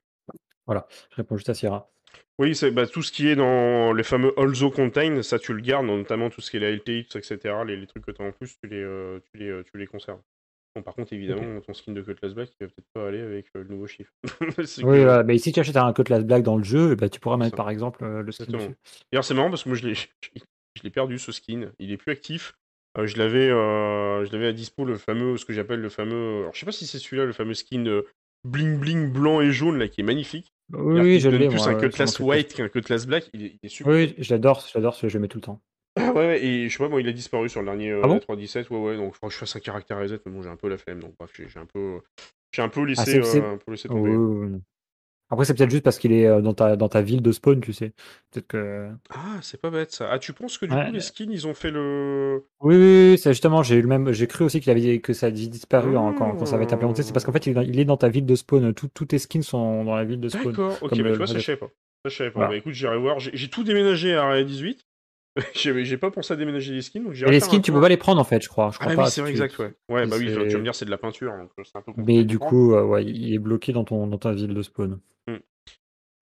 Voilà, 0.66 0.86
je 1.10 1.16
réponds 1.16 1.36
juste 1.36 1.48
à 1.48 1.54
Sierra. 1.54 1.90
Oui, 2.38 2.54
c'est 2.54 2.70
bah, 2.70 2.86
tout 2.86 3.02
ce 3.02 3.10
qui 3.10 3.28
est 3.28 3.34
dans 3.36 3.92
les 3.92 4.04
fameux 4.04 4.32
Also 4.38 4.70
Contain, 4.70 5.22
ça 5.22 5.38
tu 5.38 5.52
le 5.52 5.60
gardes, 5.60 5.86
notamment 5.86 6.30
tout 6.30 6.40
ce 6.40 6.50
qui 6.50 6.56
est 6.56 6.60
la 6.60 6.70
LTX, 6.70 7.16
etc. 7.16 7.64
Les, 7.66 7.76
les 7.76 7.86
trucs 7.86 8.04
que 8.04 8.12
tu 8.12 8.22
as 8.22 8.26
en 8.26 8.32
plus, 8.32 8.56
tu 8.62 8.68
les, 8.68 8.80
euh, 8.80 9.18
tu 9.32 9.38
les, 9.38 9.48
euh, 9.48 9.64
tu 9.64 9.76
les 9.76 9.86
conserves. 9.86 10.20
Bon, 10.76 10.82
par 10.82 10.94
contre, 10.94 11.12
évidemment, 11.14 11.60
ton 11.60 11.74
skin 11.74 11.92
de 11.92 12.02
Cutlass 12.02 12.34
Black, 12.34 12.50
il 12.60 12.64
va 12.66 12.68
peut-être 12.68 12.86
pas 12.94 13.08
aller 13.08 13.20
avec 13.20 13.46
euh, 13.56 13.64
le 13.64 13.68
nouveau 13.68 13.88
chiffre. 13.88 14.12
Oui, 14.84 14.98
que- 14.98 15.22
mais 15.24 15.38
si 15.38 15.52
tu 15.52 15.58
achètes 15.58 15.76
un 15.76 15.92
Cutlass 15.92 16.24
Black 16.24 16.44
dans 16.44 16.56
le 16.56 16.62
jeu, 16.62 16.94
bah, 16.94 17.08
tu 17.08 17.18
pourras 17.18 17.36
mettre 17.36 17.56
par 17.56 17.70
exemple 17.70 18.04
le 18.06 18.30
skin. 18.30 18.52
D'ailleurs, 19.10 19.24
c'est 19.24 19.34
marrant 19.34 19.50
parce 19.50 19.64
que 19.64 19.70
moi, 19.70 19.76
je 19.78 19.88
l'ai, 19.88 19.94
je 20.76 20.82
l'ai 20.84 20.90
perdu 20.90 21.18
ce 21.18 21.32
skin. 21.32 21.72
Il 21.80 21.90
est 21.90 21.96
plus 21.96 22.12
actif. 22.12 22.54
Je 22.96 23.16
l'avais, 23.16 23.48
je 23.48 24.32
l'avais 24.32 24.46
à 24.48 24.52
dispo 24.52 24.84
le 24.84 24.96
fameux, 24.96 25.36
ce 25.36 25.44
que 25.44 25.52
j'appelle 25.52 25.80
le 25.80 25.88
fameux. 25.88 26.40
Alors, 26.42 26.54
je 26.54 26.60
sais 26.60 26.66
pas 26.66 26.72
si 26.72 26.86
c'est 26.86 26.98
celui-là, 26.98 27.24
le 27.24 27.32
fameux 27.32 27.54
skin 27.54 28.02
bling 28.44 28.78
bling 28.78 29.12
blanc 29.12 29.40
et 29.40 29.50
jaune 29.50 29.78
là, 29.78 29.88
qui 29.88 30.00
est 30.00 30.04
magnifique. 30.04 30.52
Oui, 30.72 31.00
oui, 31.00 31.20
je 31.20 31.28
l'ai, 31.30 31.48
plus 31.48 31.56
moi. 31.56 31.68
un 31.68 31.90
sur 32.06 32.24
mon 32.24 32.30
White 32.30 32.54
qu'un 32.54 32.68
Cutlass 32.68 33.06
Black, 33.06 33.30
il 33.32 33.44
est, 33.44 33.58
il 33.62 33.66
est 33.66 33.68
super. 33.68 33.92
Oui, 33.92 34.14
je 34.18 34.34
l'adore, 34.34 34.64
je 34.66 34.76
l'adore, 34.76 34.96
je 35.00 35.06
le 35.06 35.18
mets 35.20 35.28
tout 35.28 35.38
le 35.38 35.42
temps. 35.42 35.60
Ah 35.96 36.12
ouais, 36.12 36.26
ouais, 36.26 36.44
et 36.44 36.68
je 36.68 36.72
sais 36.76 36.84
pas, 36.84 36.88
moi, 36.88 37.00
il 37.00 37.08
a 37.08 37.12
disparu 37.12 37.48
sur 37.48 37.60
le 37.60 37.66
dernier 37.66 37.90
euh, 37.90 38.02
Ah 38.04 38.08
bon? 38.08 38.18
3.17, 38.18 38.70
ouais, 38.70 38.78
ouais, 38.78 38.96
donc 38.96 39.14
je 39.14 39.18
crois 39.18 39.30
que 39.30 39.34
je 39.34 39.38
fasse 39.38 39.56
un 39.56 39.60
caractère 39.60 39.98
reset, 39.98 40.20
mais 40.26 40.32
bon, 40.32 40.42
j'ai 40.42 40.48
un 40.48 40.56
peu 40.56 40.68
la 40.68 40.78
flemme, 40.78 41.00
donc 41.00 41.14
bref, 41.18 41.30
j'ai 41.34 41.58
un 41.58 41.66
peu, 41.66 42.00
j'ai 42.52 42.62
un 42.62 42.68
peu 42.68 42.84
laissé, 42.84 43.18
Ah, 43.22 43.26
euh, 43.26 43.54
un 43.54 43.56
peu 43.56 43.72
laissé 43.72 43.88
Oui, 43.88 44.10
tomber. 44.10 44.58
Après, 45.30 45.44
c'est 45.44 45.54
peut-être 45.54 45.70
juste 45.70 45.82
parce 45.84 45.98
qu'il 45.98 46.12
est 46.12 46.26
euh, 46.26 46.40
dans 46.40 46.54
ta, 46.54 46.76
dans 46.76 46.88
ta 46.88 47.02
ville 47.02 47.20
de 47.20 47.32
spawn, 47.32 47.60
tu 47.60 47.72
sais. 47.74 47.92
Peut-être 48.30 48.46
que. 48.46 48.88
Ah, 49.10 49.38
c'est 49.42 49.60
pas 49.60 49.70
bête 49.70 49.90
ça. 49.92 50.08
Ah, 50.10 50.18
tu 50.18 50.32
penses 50.32 50.56
que 50.56 50.64
du 50.66 50.74
Ouais. 50.74 50.86
coup, 50.86 50.92
les 50.92 51.00
skins, 51.00 51.30
ils 51.30 51.46
ont 51.46 51.52
fait 51.54 51.70
le. 51.70 52.44
Oui, 52.60 52.76
oui, 52.76 53.10
oui, 53.12 53.18
c'est 53.18 53.32
justement, 53.32 53.62
j'ai 53.62 53.76
eu 53.76 53.82
le 53.82 53.88
même, 53.88 54.12
j'ai 54.12 54.26
cru 54.26 54.44
aussi 54.44 54.60
qu'il 54.60 54.70
avait, 54.70 55.00
que 55.00 55.12
ça 55.12 55.26
avait 55.26 55.34
disparu 55.46 55.96
hein, 55.98 56.14
quand, 56.16 56.34
quand 56.36 56.46
ça 56.46 56.56
va 56.56 56.62
être 56.62 56.72
implémenté. 56.72 57.02
C'est 57.02 57.12
parce 57.12 57.24
qu'en 57.26 57.32
fait, 57.32 57.46
il 57.46 57.50
est 57.50 57.54
dans- 57.54 57.62
il 57.62 57.78
est 57.78 57.84
dans 57.84 57.96
ta 57.98 58.08
ville 58.08 58.24
de 58.26 58.34
spawn. 58.34 58.72
Tout- 58.72 58.88
tous 58.92 59.04
tes 59.06 59.18
skins 59.18 59.42
sont 59.42 59.84
dans 59.84 59.96
la 59.96 60.04
ville 60.04 60.20
de 60.20 60.28
spawn. 60.28 60.46
D'accord, 60.46 60.78
ok, 60.82 60.88
Comme 60.90 60.98
bah 61.02 61.04
le- 61.04 61.10
tu 61.12 61.18
vois, 61.18 61.26
ça 61.26 61.34
le- 61.34 61.40
je 61.40 61.44
savais 61.44 61.58
pas. 61.58 61.66
Ça 62.04 62.08
je 62.10 62.16
savais 62.16 62.30
pas. 62.30 62.34
Voilà. 62.40 62.50
Bah 62.50 62.56
écoute, 62.56 62.72
j'irai 62.72 62.98
voir. 62.98 63.18
J'ai 63.20 63.30
j'ai 63.34 63.48
tout 63.50 63.64
déménagé 63.64 64.14
à 64.14 64.24
Area 64.24 64.44
18. 64.44 64.84
J'ai 65.54 65.84
j'ai 65.84 65.98
pas 65.98 66.10
pensé 66.10 66.32
à 66.32 66.36
déménager 66.36 66.72
les 66.74 66.82
skins, 66.82 67.04
donc 67.04 67.14
Et 67.14 67.14
j'irai 67.14 67.30
les 67.30 67.38
faire 67.38 67.48
un 67.48 67.50
skins, 67.52 67.62
tu 67.62 67.70
peux 67.70 67.76
tour. 67.76 67.82
pas 67.82 67.88
les 67.88 67.96
prendre 67.96 68.20
en 68.20 68.24
fait, 68.24 68.42
je 68.42 68.48
crois. 68.48 68.70
Je 68.72 68.78
Ah 68.80 68.86
crois 68.86 68.96
bah 68.96 68.96
pas. 68.96 69.04
oui, 69.04 69.10
c'est 69.10 69.20
vrai, 69.20 69.30
tu- 69.30 69.36
exact, 69.36 69.56
ouais. 69.60 69.72
Ouais, 69.88 70.06
bah 70.06 70.16
oui, 70.18 70.26
tu 70.26 70.32
vas 70.32 70.48
c'est- 70.48 70.58
me 70.58 70.62
dire, 70.64 70.74
c'est 70.74 70.84
de 70.84 70.90
la 70.90 70.98
peinture, 70.98 71.30
donc 71.36 71.50
euh, 71.58 71.62
c'est 71.64 71.76
un 71.78 71.82
peu 71.82 71.92
Mais 71.96 72.24
compliqué 72.24 72.24
du 72.24 72.38
coup, 72.40 72.72
euh, 72.74 72.82
ouais, 72.84 73.04
il 73.04 73.32
est 73.34 73.38
bloqué 73.38 73.72
dans, 73.72 73.84
ton, 73.84 74.06
dans 74.08 74.18
ta 74.18 74.32
ville 74.32 74.52
de 74.54 74.62
spawn. 74.62 74.98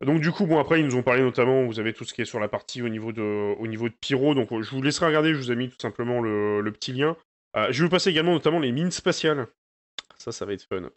Donc 0.05 0.21
du 0.21 0.31
coup, 0.31 0.47
bon 0.47 0.59
après 0.59 0.81
ils 0.81 0.87
nous 0.87 0.97
ont 0.97 1.03
parlé 1.03 1.23
notamment, 1.23 1.65
vous 1.65 1.81
avez 1.81 1.95
tout 1.95 2.05
ce 2.05 2.13
qui 2.13 2.21
est 2.21 2.27
sur 2.27 2.39
la 2.39 2.49
partie 2.49 2.83
au 2.83 2.89
niveau 2.89 3.13
de, 3.13 3.55
au 3.59 3.91
Pyro, 4.01 4.35
donc 4.35 4.53
euh, 4.53 4.63
je 4.63 4.71
vous 4.71 4.83
laisserai 4.83 5.07
regarder, 5.07 5.33
je 5.33 5.39
vous 5.39 5.51
ai 5.51 5.57
mis 5.57 5.71
tout 5.71 5.81
simplement 5.81 6.21
le, 6.21 6.71
petit 6.73 6.93
lien. 6.93 7.17
Euh, 7.57 7.69
je 7.71 7.79
vais 7.79 7.87
vous 7.87 7.91
passer 7.91 8.11
également 8.11 8.33
notamment 8.33 8.59
les 8.59 8.73
mines 8.73 8.91
spatiales. 8.91 9.47
Ça, 10.19 10.33
ça 10.33 10.45
va 10.45 10.53
être 10.53 10.67
fun. 10.69 10.91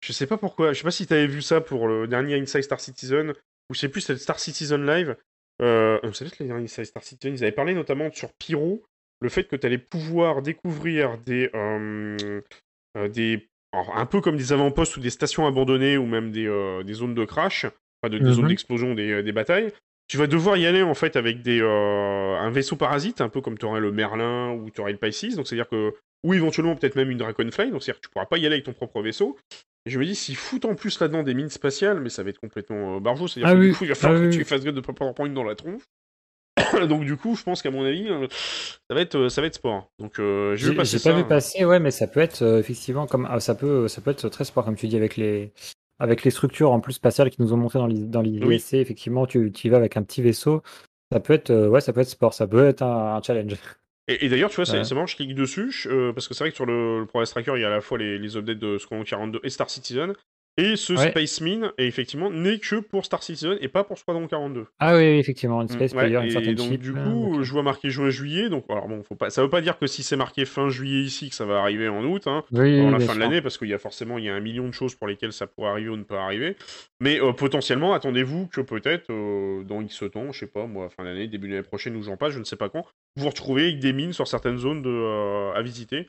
Je 0.00 0.12
sais 0.12 0.26
pas 0.26 0.36
pourquoi, 0.36 0.72
je 0.72 0.78
sais 0.78 0.84
pas 0.84 0.90
si 0.90 1.06
t'avais 1.06 1.26
vu 1.26 1.40
ça 1.40 1.60
pour 1.60 1.88
le 1.88 2.06
dernier 2.06 2.34
Inside 2.38 2.62
Star 2.62 2.80
Citizen, 2.80 3.30
ou 3.70 3.74
je 3.74 3.78
sais 3.78 3.88
plus, 3.88 4.08
le 4.08 4.16
Star 4.16 4.38
Citizen 4.38 4.84
Live. 4.84 5.16
Euh, 5.62 5.98
vous 6.02 6.12
savez 6.12 6.30
que 6.30 6.42
le 6.42 6.48
dernier 6.48 6.64
Inside 6.64 6.84
Star 6.84 7.02
Citizen, 7.02 7.34
ils 7.34 7.42
avaient 7.44 7.52
parlé 7.52 7.72
notamment 7.72 8.10
sur 8.12 8.32
Pyro, 8.34 8.82
le 9.20 9.28
fait 9.28 9.44
que 9.44 9.56
tu 9.56 9.66
allais 9.66 9.78
pouvoir 9.78 10.42
découvrir 10.42 11.18
euh, 11.28 12.40
euh, 12.96 13.08
des 13.08 13.48
alors, 13.72 13.96
un 13.96 14.06
peu 14.06 14.20
comme 14.20 14.36
des 14.36 14.52
avant-postes 14.52 14.96
ou 14.96 15.00
des 15.00 15.10
stations 15.10 15.46
abandonnées 15.46 15.96
ou 15.96 16.06
même 16.06 16.30
des, 16.30 16.46
euh, 16.46 16.82
des 16.82 16.92
zones 16.94 17.14
de 17.14 17.24
crash, 17.24 17.64
enfin 17.64 18.10
de, 18.12 18.18
des 18.18 18.24
Mhm. 18.24 18.32
zones 18.32 18.48
d'explosion 18.48 18.94
des, 18.94 19.10
euh, 19.10 19.22
des 19.22 19.32
batailles. 19.32 19.72
Tu 20.08 20.18
vas 20.18 20.26
devoir 20.26 20.56
y 20.58 20.66
aller 20.66 20.82
en 20.82 20.94
fait 20.94 21.16
avec 21.16 21.42
des, 21.42 21.60
euh, 21.62 22.36
un 22.38 22.50
vaisseau 22.50 22.76
parasite, 22.76 23.20
un 23.20 23.28
peu 23.30 23.40
comme 23.40 23.56
tu 23.56 23.64
aurais 23.64 23.80
le 23.80 23.92
Merlin 23.92 24.50
ou 24.52 24.70
tu 24.70 24.80
aurais 24.80 24.92
le 24.92 24.98
Pisces, 24.98 25.36
donc 25.36 25.46
c'est-à-dire 25.46 25.68
que 25.68 25.94
ou 26.24 26.34
éventuellement 26.34 26.76
peut-être 26.76 26.96
même 26.96 27.10
une 27.10 27.18
Dragonfly, 27.18 27.70
donc 27.70 27.82
c'est-à-dire 27.82 28.00
que 28.00 28.06
tu 28.06 28.10
pourras 28.12 28.26
pas 28.26 28.36
y 28.36 28.46
aller 28.46 28.54
avec 28.56 28.64
ton 28.64 28.72
propre 28.72 29.00
vaisseau. 29.02 29.36
Et 29.86 29.90
je 29.90 29.98
me 29.98 30.04
dis, 30.04 30.14
s'ils 30.14 30.36
foutent 30.36 30.64
en 30.66 30.74
plus 30.76 31.00
là-dedans 31.00 31.22
des 31.24 31.34
mines 31.34 31.48
spatiales, 31.48 32.00
mais 32.00 32.10
ça 32.10 32.22
va 32.22 32.30
être 32.30 32.38
complètement 32.38 32.96
euh, 32.98 33.26
c'est-à-dire 33.26 33.48
Ah 33.48 33.54
que 33.54 33.58
oui, 33.58 33.68
du 33.70 33.74
coup 33.74 33.84
il 33.84 33.88
va 33.88 33.94
falloir 33.96 34.20
ah 34.20 34.22
que 34.24 34.28
oui, 34.30 34.36
tu 34.36 34.44
fasses 34.44 34.62
gaffe 34.62 34.74
de 34.74 34.80
pas 34.80 34.92
prendre 34.92 35.24
une 35.26 35.34
dans 35.34 35.42
la 35.44 35.56
tronche. 35.56 35.82
donc 36.88 37.04
du 37.04 37.16
coup, 37.16 37.36
je 37.36 37.42
pense 37.42 37.62
qu'à 37.62 37.70
mon 37.70 37.84
avis, 37.84 38.08
euh, 38.08 38.26
ça 38.30 38.94
va 38.94 39.00
être, 39.00 39.14
euh, 39.16 39.28
ça 39.28 39.40
va 39.40 39.46
être 39.46 39.54
sport. 39.54 39.90
Donc 39.98 40.18
euh, 40.18 40.56
J'ai 40.56 40.74
passer 40.74 40.92
j'ai 40.92 40.98
ça. 40.98 41.10
pas 41.10 41.16
vu 41.16 41.24
passer, 41.24 41.64
ouais, 41.64 41.80
mais 41.80 41.90
ça 41.90 42.06
peut 42.06 42.20
être 42.20 42.42
euh, 42.42 42.58
effectivement 42.58 43.06
comme 43.06 43.26
ah, 43.30 43.40
ça 43.40 43.54
peut, 43.54 43.88
ça 43.88 44.00
peut 44.00 44.10
être 44.10 44.28
très 44.28 44.44
sport 44.44 44.64
comme 44.64 44.76
tu 44.76 44.88
dis 44.88 44.96
avec 44.96 45.16
les 45.16 45.52
avec 45.98 46.24
les 46.24 46.30
structures 46.30 46.72
en 46.72 46.80
plus 46.80 46.94
spatiales 46.94 47.30
qui 47.30 47.40
nous 47.42 47.52
ont 47.52 47.56
montré 47.56 47.78
dans 47.78 47.86
les 47.86 47.98
dans 48.00 48.22
les 48.22 48.42
Oui. 48.44 48.62
Effectivement, 48.72 49.26
tu, 49.26 49.52
tu 49.52 49.66
y 49.68 49.70
vas 49.70 49.76
avec 49.76 49.96
un 49.96 50.02
petit 50.02 50.22
vaisseau. 50.22 50.62
Ça 51.12 51.20
peut 51.20 51.34
être, 51.34 51.52
ouais, 51.68 51.80
ça 51.80 51.92
peut 51.92 52.00
être 52.00 52.08
sport. 52.08 52.34
Ça 52.34 52.46
peut 52.46 52.66
être 52.66 52.82
un, 52.82 53.16
un 53.16 53.22
challenge. 53.22 53.54
Et, 54.08 54.24
et 54.24 54.28
d'ailleurs, 54.28 54.50
tu 54.50 54.56
vois, 54.56 54.66
c'est 54.66 54.78
Ouais. 54.78 54.84
c'est 54.84 54.94
marrant, 54.94 55.06
je 55.06 55.14
clique 55.14 55.34
dessus, 55.34 55.86
euh, 55.86 56.12
parce 56.12 56.26
que 56.26 56.34
c'est 56.34 56.42
vrai 56.42 56.50
que 56.50 56.56
sur 56.56 56.66
le, 56.66 57.00
le 57.00 57.06
Progress 57.06 57.30
Tracker, 57.30 57.52
il 57.54 57.60
y 57.60 57.64
a 57.64 57.68
à 57.68 57.70
la 57.70 57.80
fois 57.80 57.98
les, 57.98 58.18
les 58.18 58.36
updates 58.36 58.58
de 58.58 58.78
Squadron 58.78 59.04
42 59.04 59.40
et 59.44 59.48
Star 59.50 59.70
Citizen, 59.70 60.14
et 60.58 60.76
ce 60.76 60.92
Ouais. 60.92 61.10
Space 61.10 61.40
Mine, 61.40 61.72
et 61.78 61.86
effectivement, 61.86 62.30
n'est 62.30 62.58
que 62.58 62.76
pour 62.76 63.04
Star 63.04 63.22
Citizen 63.22 63.56
et 63.60 63.68
pas 63.68 63.84
pour 63.84 63.98
Squadron 63.98 64.26
42. 64.26 64.66
Ah 64.78 64.96
oui, 64.96 65.04
effectivement, 65.04 65.62
une 65.62 65.68
Mm, 65.68 65.68
space 65.70 65.92
ouais, 65.94 66.10
player, 66.10 66.16
une 66.18 66.48
et 66.50 66.54
donc 66.54 66.72
chip. 66.72 66.82
du 66.82 66.92
ah, 66.96 67.02
coup, 67.02 67.36
ok. 67.36 67.42
je 67.42 67.52
vois 67.52 67.62
marqué 67.62 67.88
juin-juillet, 67.90 68.50
donc 68.50 68.64
alors 68.68 68.86
bon, 68.88 69.02
faut 69.02 69.14
pas, 69.14 69.30
ça 69.30 69.42
veut 69.42 69.48
pas 69.48 69.62
dire 69.62 69.78
que 69.78 69.86
si 69.86 70.02
c'est 70.02 70.16
marqué 70.16 70.44
fin 70.44 70.68
juillet 70.68 71.00
ici, 71.02 71.30
que 71.30 71.34
ça 71.34 71.46
va 71.46 71.60
arriver 71.60 71.88
en 71.88 72.04
août, 72.04 72.26
hein, 72.26 72.44
Oui, 72.52 72.80
oui, 72.80 72.90
la 72.90 73.00
fin 73.00 73.14
de 73.14 73.20
l'année, 73.20 73.40
parce 73.40 73.56
qu'il 73.56 73.68
y 73.68 73.74
a 73.74 73.78
forcément 73.78 74.18
il 74.18 74.24
y 74.24 74.28
a 74.28 74.34
un 74.34 74.40
million 74.40 74.66
de 74.68 74.72
choses 74.74 74.94
pour 74.94 75.06
lesquelles 75.06 75.32
ça 75.32 75.46
pourrait 75.46 75.70
arriver 75.70 75.88
ou 75.88 75.96
ne 75.96 76.04
pas 76.04 76.22
arriver. 76.22 76.56
Mais 77.00 77.20
euh, 77.20 77.32
potentiellement, 77.32 77.94
attendez-vous 77.94 78.46
que 78.48 78.60
peut-être 78.60 79.10
euh, 79.10 79.64
dans 79.64 79.80
X 79.80 80.04
temps, 80.12 80.32
je 80.32 80.40
sais 80.40 80.46
pas, 80.46 80.66
moi, 80.66 80.88
fin 80.90 81.04
d'année, 81.04 81.28
début 81.28 81.48
de 81.48 81.54
l'année 81.54 81.66
prochaine 81.66 81.96
ou 81.96 82.02
j'en 82.02 82.16
passe, 82.16 82.32
je 82.32 82.38
ne 82.38 82.44
sais 82.44 82.56
pas 82.56 82.68
quand, 82.68 82.84
vous 83.16 83.22
vous 83.24 83.28
retrouvez 83.30 83.62
avec 83.64 83.78
des 83.78 83.92
mines 83.92 84.12
sur 84.12 84.28
certaines 84.28 84.58
zones 84.58 84.82
de, 84.82 84.90
euh, 84.90 85.52
à 85.54 85.62
visiter. 85.62 86.06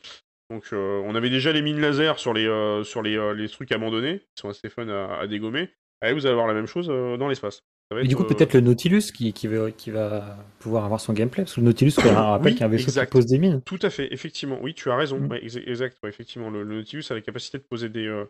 Donc 0.49 0.69
euh, 0.73 1.01
on 1.05 1.15
avait 1.15 1.29
déjà 1.29 1.51
les 1.51 1.61
mines 1.61 1.79
laser 1.79 2.19
sur 2.19 2.33
les, 2.33 2.47
euh, 2.47 2.83
sur 2.83 3.01
les, 3.01 3.17
euh, 3.17 3.33
les 3.33 3.49
trucs 3.49 3.71
abandonnés, 3.71 4.19
qui 4.19 4.41
sont 4.41 4.49
assez 4.49 4.69
fun 4.69 4.87
à, 4.87 5.19
à 5.19 5.27
dégommer. 5.27 5.69
Allez, 6.01 6.13
vous 6.13 6.25
allez 6.25 6.33
avoir 6.33 6.47
la 6.47 6.53
même 6.53 6.67
chose 6.67 6.87
dans 6.87 7.27
l'espace. 7.27 7.61
Mais 7.93 8.03
du 8.05 8.15
coup, 8.15 8.23
peut-être 8.23 8.53
le 8.53 8.61
Nautilus 8.61 9.11
qui, 9.13 9.33
qui, 9.33 9.47
va, 9.47 9.71
qui 9.71 9.91
va 9.91 10.37
pouvoir 10.59 10.83
avoir 10.83 10.99
son 10.99 11.13
gameplay, 11.13 11.43
parce 11.43 11.55
que 11.55 11.61
le 11.61 11.67
Nautilus, 11.67 11.91
c'est 11.91 12.09
un 12.09 12.13
rappel 12.31 12.53
Oui, 12.53 12.59
qu'un 12.59 12.67
vaisseau 12.67 12.87
exact. 12.87 13.05
qui 13.05 13.11
pose 13.11 13.25
des 13.27 13.37
mines. 13.37 13.61
Tout 13.61 13.79
à 13.81 13.89
fait, 13.89 14.11
effectivement. 14.11 14.57
Oui, 14.61 14.73
tu 14.73 14.89
as 14.89 14.95
raison. 14.95 15.19
Mm. 15.19 15.27
Ouais, 15.31 15.45
exact, 15.45 15.97
ouais, 16.03 16.09
effectivement. 16.09 16.49
Le, 16.49 16.63
le 16.63 16.75
Nautilus 16.75 17.03
a 17.09 17.13
la 17.13 17.21
capacité 17.21 17.57
de 17.59 17.63
poser 17.63 17.89
des, 17.89 18.23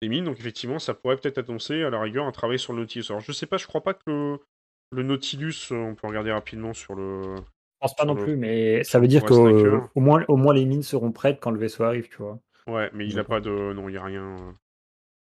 des 0.00 0.08
mines, 0.08 0.24
donc 0.24 0.38
effectivement, 0.38 0.78
ça 0.78 0.94
pourrait 0.94 1.16
peut-être 1.16 1.38
annoncer 1.38 1.82
à 1.82 1.90
la 1.90 2.00
rigueur 2.00 2.26
un 2.26 2.32
travail 2.32 2.58
sur 2.58 2.72
le 2.72 2.80
Nautilus. 2.80 3.06
Alors, 3.10 3.20
je 3.20 3.32
sais 3.32 3.46
pas, 3.46 3.56
je 3.56 3.66
crois 3.66 3.82
pas 3.82 3.94
que 3.94 4.00
le, 4.06 4.38
le 4.92 5.02
Nautilus, 5.02 5.70
on 5.72 5.94
peut 5.94 6.06
regarder 6.06 6.30
rapidement 6.32 6.72
sur 6.72 6.94
le. 6.94 7.34
Je 7.80 7.86
pense 7.86 7.94
pas 7.96 8.04
non 8.04 8.16
plus, 8.16 8.36
mais 8.36 8.82
ça 8.82 8.98
veut 8.98 9.06
dire 9.06 9.24
qu'au 9.24 9.48
au 9.94 10.00
moins, 10.00 10.24
au 10.26 10.36
moins 10.36 10.52
les 10.52 10.64
mines 10.64 10.82
seront 10.82 11.12
prêtes 11.12 11.38
quand 11.40 11.50
le 11.52 11.58
vaisseau 11.58 11.84
arrive, 11.84 12.08
tu 12.08 12.16
vois. 12.16 12.40
Ouais, 12.66 12.90
mais 12.92 13.04
il 13.06 13.12
Je 13.12 13.20
a 13.20 13.24
pas 13.24 13.40
de. 13.40 13.72
Non, 13.72 13.88
il 13.88 13.94
y 13.94 13.96
a 13.96 14.02
rien. 14.04 14.36
euh, 14.36 14.52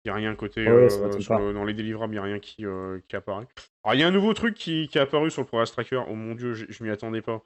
Il 0.04 0.08
y 0.08 0.12
a 0.12 0.16
rien 0.16 0.36
côté 0.36 0.64
Ouais, 0.64 0.92
euh, 0.92 1.20
sur 1.20 1.54
dans 1.54 1.64
les 1.64 1.74
délivrables, 1.74 2.14
il 2.14 2.18
y 2.18 2.20
a 2.20 2.24
rien 2.24 2.40
qui, 2.40 2.66
euh, 2.66 3.00
qui 3.08 3.16
apparaît. 3.16 3.46
Alors 3.84 3.94
il 3.96 4.00
y 4.00 4.04
a 4.04 4.08
un 4.08 4.12
nouveau 4.12 4.34
truc 4.34 4.56
qui, 4.56 4.88
qui 4.88 4.98
est 4.98 5.02
apparu 5.02 5.30
sur 5.32 5.42
le 5.44 5.48
Progress 5.48 5.72
Tracker. 5.72 6.02
Oh 6.10 6.16
mon 6.16 6.34
dieu, 6.36 6.54
je, 6.54 6.66
je 6.68 6.84
m'y 6.84 6.90
attendais 6.90 7.22
pas. 7.22 7.42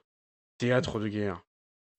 Théâtre 0.58 0.98
de 0.98 1.08
guerre. 1.08 1.44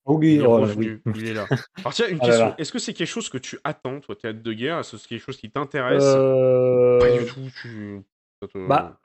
Oui, 0.06 0.36
Il 0.36 0.42
est 0.42 0.46
oh 0.46 0.58
revenu, 0.60 1.02
oui. 1.06 1.14
il 1.16 1.28
est 1.30 1.34
là. 1.34 1.46
Alors 1.78 1.94
tiens, 1.94 2.08
une 2.10 2.18
Ah 2.22 2.26
question. 2.26 2.56
Est-ce 2.58 2.74
que 2.74 2.80
c'est 2.80 2.94
quelque 2.94 3.08
chose 3.08 3.30
que 3.30 3.38
tu 3.38 3.58
attends, 3.64 4.02
toi, 4.02 4.16
théâtre 4.18 4.42
de 4.44 4.54
guerre? 4.54 4.80
Est-ce 4.80 4.92
que 4.94 4.98
c'est 4.98 5.08
quelque 5.08 5.22
chose 5.24 5.38
qui 5.38 5.50
t'intéresse? 5.50 6.04
Euh, 6.04 7.00
Pas 7.00 7.18
du 7.20 7.26
tout, 7.26 7.48
tu... 7.62 8.02
Bah, 8.68 9.00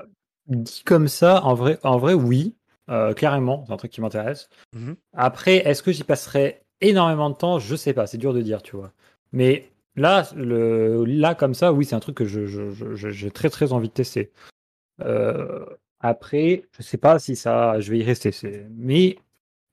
dit 0.48 0.82
comme 0.84 1.06
ça, 1.06 1.44
en 1.44 1.54
vrai, 1.54 1.78
en 1.84 1.98
vrai 1.98 2.14
oui, 2.14 2.56
Euh, 2.90 3.12
clairement, 3.12 3.64
c'est 3.66 3.72
un 3.72 3.76
truc 3.76 3.90
qui 3.92 4.00
m'intéresse. 4.00 4.48
Mhm. 4.74 4.96
Après, 5.14 5.56
est-ce 5.56 5.82
que 5.82 5.92
j'y 5.92 6.04
passerai 6.04 6.62
énormément 6.80 7.28
de 7.30 7.34
temps? 7.36 7.58
Je 7.58 7.76
sais 7.76 7.92
pas, 7.92 8.06
c'est 8.06 8.18
dur 8.18 8.32
de 8.32 8.40
dire, 8.40 8.62
tu 8.62 8.76
vois. 8.76 8.92
Mais 9.32 9.70
là, 9.96 10.26
le, 10.36 11.04
là 11.04 11.34
comme 11.34 11.54
ça, 11.54 11.72
oui, 11.72 11.84
c'est 11.84 11.94
un 11.96 12.00
truc 12.00 12.16
que 12.16 12.24
je, 12.24 12.46
je- 12.46 12.70
je- 12.70 12.94
je- 12.94 13.10
j'ai 13.10 13.30
très 13.30 13.50
très 13.50 13.72
envie 13.72 13.88
de 13.88 13.92
tester. 13.94 14.30
Euh, 15.02 15.64
après, 16.00 16.64
je 16.78 16.82
sais 16.82 16.96
pas 16.98 17.18
si 17.18 17.36
ça, 17.36 17.80
je 17.80 17.90
vais 17.90 17.98
y 17.98 18.04
rester. 18.04 18.32
c'est- 18.32 18.66
Mais 18.70 19.18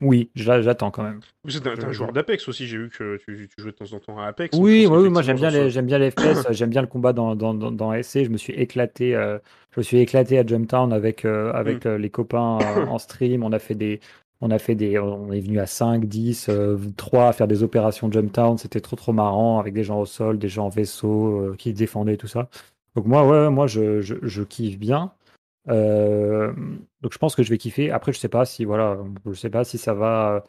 oui, 0.06 0.30
j'a- 0.36 0.61
j'attends 0.61 0.91
quand 0.91 1.03
même. 1.03 1.19
Vous 1.44 1.57
êtes 1.57 1.68
un, 1.68 1.91
joueur 1.91 2.14
d'Apex 2.14 2.48
aussi, 2.48 2.68
j'ai 2.68 2.77
vu 2.77 2.90
que 2.90 3.18
tu, 3.18 3.49
tu 3.49 3.61
jouais 3.61 3.72
de 3.72 3.76
temps 3.76 3.94
en 3.94 3.99
temps 3.99 4.19
à 4.19 4.27
Apex. 4.27 4.57
Oui, 4.57 4.86
oui, 4.90 4.98
oui, 5.03 5.10
moi 5.10 5.22
j'aime 5.22 5.38
bien 5.38 5.49
les, 5.49 5.64
ça- 5.64 5.69
j'aime 5.69 5.86
bien 5.86 5.98
les 5.98 6.11
FPS, 6.11 6.48
j'aime 6.52 6.69
bien 6.69 6.82
le 6.82 6.88
combat 6.88 7.14
dans, 7.14 7.36
dans, 7.36 7.53
dans, 7.53 7.72
dans 7.72 7.94
SC. 7.94 8.23
Je 8.23 8.30
me 8.30 8.38
suis 8.38 8.53
éclaté, 8.53 9.15
euh, 9.15 9.38
je 9.72 9.80
me 9.80 9.84
suis 9.84 9.98
éclaté 9.99 10.38
à 10.40 10.45
Jumptown 10.45 10.94
avec, 10.94 11.26
euh, 11.26 11.52
avec 11.53 11.86
euh, 11.86 11.98
les 11.98 12.10
copains 12.10 12.60
en 12.90 12.98
stream. 12.99 13.44
On 13.44 13.52
a 13.52 13.60
fait 13.60 13.76
des, 13.76 13.99
on 14.41 14.52
a 14.52 14.60
fait 14.60 14.76
des, 14.76 14.99
on 14.99 15.32
est 15.32 15.40
venu 15.40 15.60
à 15.60 15.65
5, 15.65 16.06
10, 16.06 16.48
euh, 16.49 16.77
3 16.98 17.27
à 17.30 17.34
faire 17.34 17.48
des 17.48 17.64
opérations 17.64 18.11
Jumptown. 18.11 18.57
C'était 18.57 18.82
trop 18.82 18.95
trop 18.95 19.14
marrant 19.14 19.60
avec 19.60 19.73
des 19.73 19.84
gens 19.84 19.99
au 19.99 20.06
sol, 20.06 20.38
des 20.38 20.49
gens 20.49 20.65
en 20.65 20.69
vaisseau 20.69 21.53
qui 21.57 21.73
défendaient 21.73 22.18
tout 22.18 22.27
ça. 22.27 22.49
Donc 22.95 23.06
moi, 23.06 23.23
ouais, 23.26 23.40
ouais, 23.45 23.49
moi 23.49 23.68
je, 23.68 24.02
je, 24.02 24.15
je 24.22 24.44
kiffe 24.44 24.77
bien. 24.80 25.11
Euh, 25.70 26.54
donc 27.02 27.14
je 27.14 27.18
pense 27.18 27.36
que 27.36 27.44
je 27.44 27.50
vais 27.50 27.58
kiffer. 27.58 27.92
Après, 27.92 28.12
je 28.14 28.20
sais 28.20 28.30
pas 28.30 28.46
si 28.46 28.66
voilà, 28.66 28.98
je 29.26 29.34
sais 29.34 29.50
pas 29.50 29.64
si 29.64 29.78
ça 29.78 29.94
va 29.94 30.44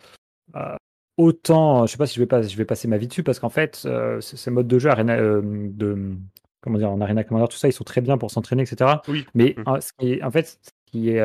euh, 0.57 0.77
autant. 1.17 1.87
Je 1.87 1.93
sais 1.93 1.99
pas 1.99 2.07
si 2.07 2.15
je 2.17 2.21
vais 2.21 2.27
pas, 2.27 2.43
je 2.43 2.57
vais 2.57 2.65
passer 2.65 2.89
ma 2.89 2.99
vie 2.99 3.07
dessus 3.09 3.23
parce 3.23 3.39
qu'en 3.39 3.49
fait, 3.49 3.83
euh, 3.87 4.21
ces 4.21 4.51
modes 4.51 4.69
de 4.69 4.79
jeu 4.79 4.91
Arena, 4.91 5.17
de 5.17 6.15
comment 6.61 6.79
dire 6.79 6.91
en 6.91 7.01
Arena 7.01 7.23
Commander, 7.25 7.49
tout 7.49 7.57
ça, 7.59 7.69
ils 7.69 7.73
sont 7.73 7.85
très 7.85 8.01
bien 8.01 8.19
pour 8.19 8.31
s'entraîner, 8.31 8.63
etc. 8.63 9.01
Oui. 9.09 9.25
Mais 9.35 9.55
Mm. 9.57 9.69
euh, 9.71 9.81
ce 9.81 9.93
qui 9.99 10.13
est- 10.15 10.23
en 10.23 10.31
fait, 10.31 10.47
ce 10.47 10.71
qui 10.91 11.11
est, 11.11 11.19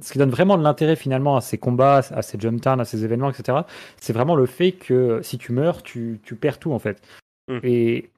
ce 0.00 0.12
qui 0.12 0.18
donne 0.18 0.30
vraiment 0.30 0.56
de 0.58 0.62
l'intérêt 0.62 0.96
finalement 0.96 1.36
à 1.36 1.40
ces 1.40 1.58
combats, 1.58 1.98
à 2.10 2.22
ces 2.22 2.38
jump 2.38 2.60
turns, 2.60 2.80
à 2.80 2.84
ces 2.84 3.04
événements, 3.04 3.30
etc. 3.30 3.58
C'est 4.00 4.12
vraiment 4.12 4.34
le 4.36 4.46
fait 4.46 4.72
que 4.72 5.20
si 5.22 5.38
tu 5.38 5.52
meurs, 5.52 5.82
tu, 5.82 6.20
tu 6.22 6.36
perds 6.36 6.58
tout 6.58 6.72
en 6.72 6.78
fait. 6.78 7.00
Mm. 7.48 7.58
Et 7.62 8.10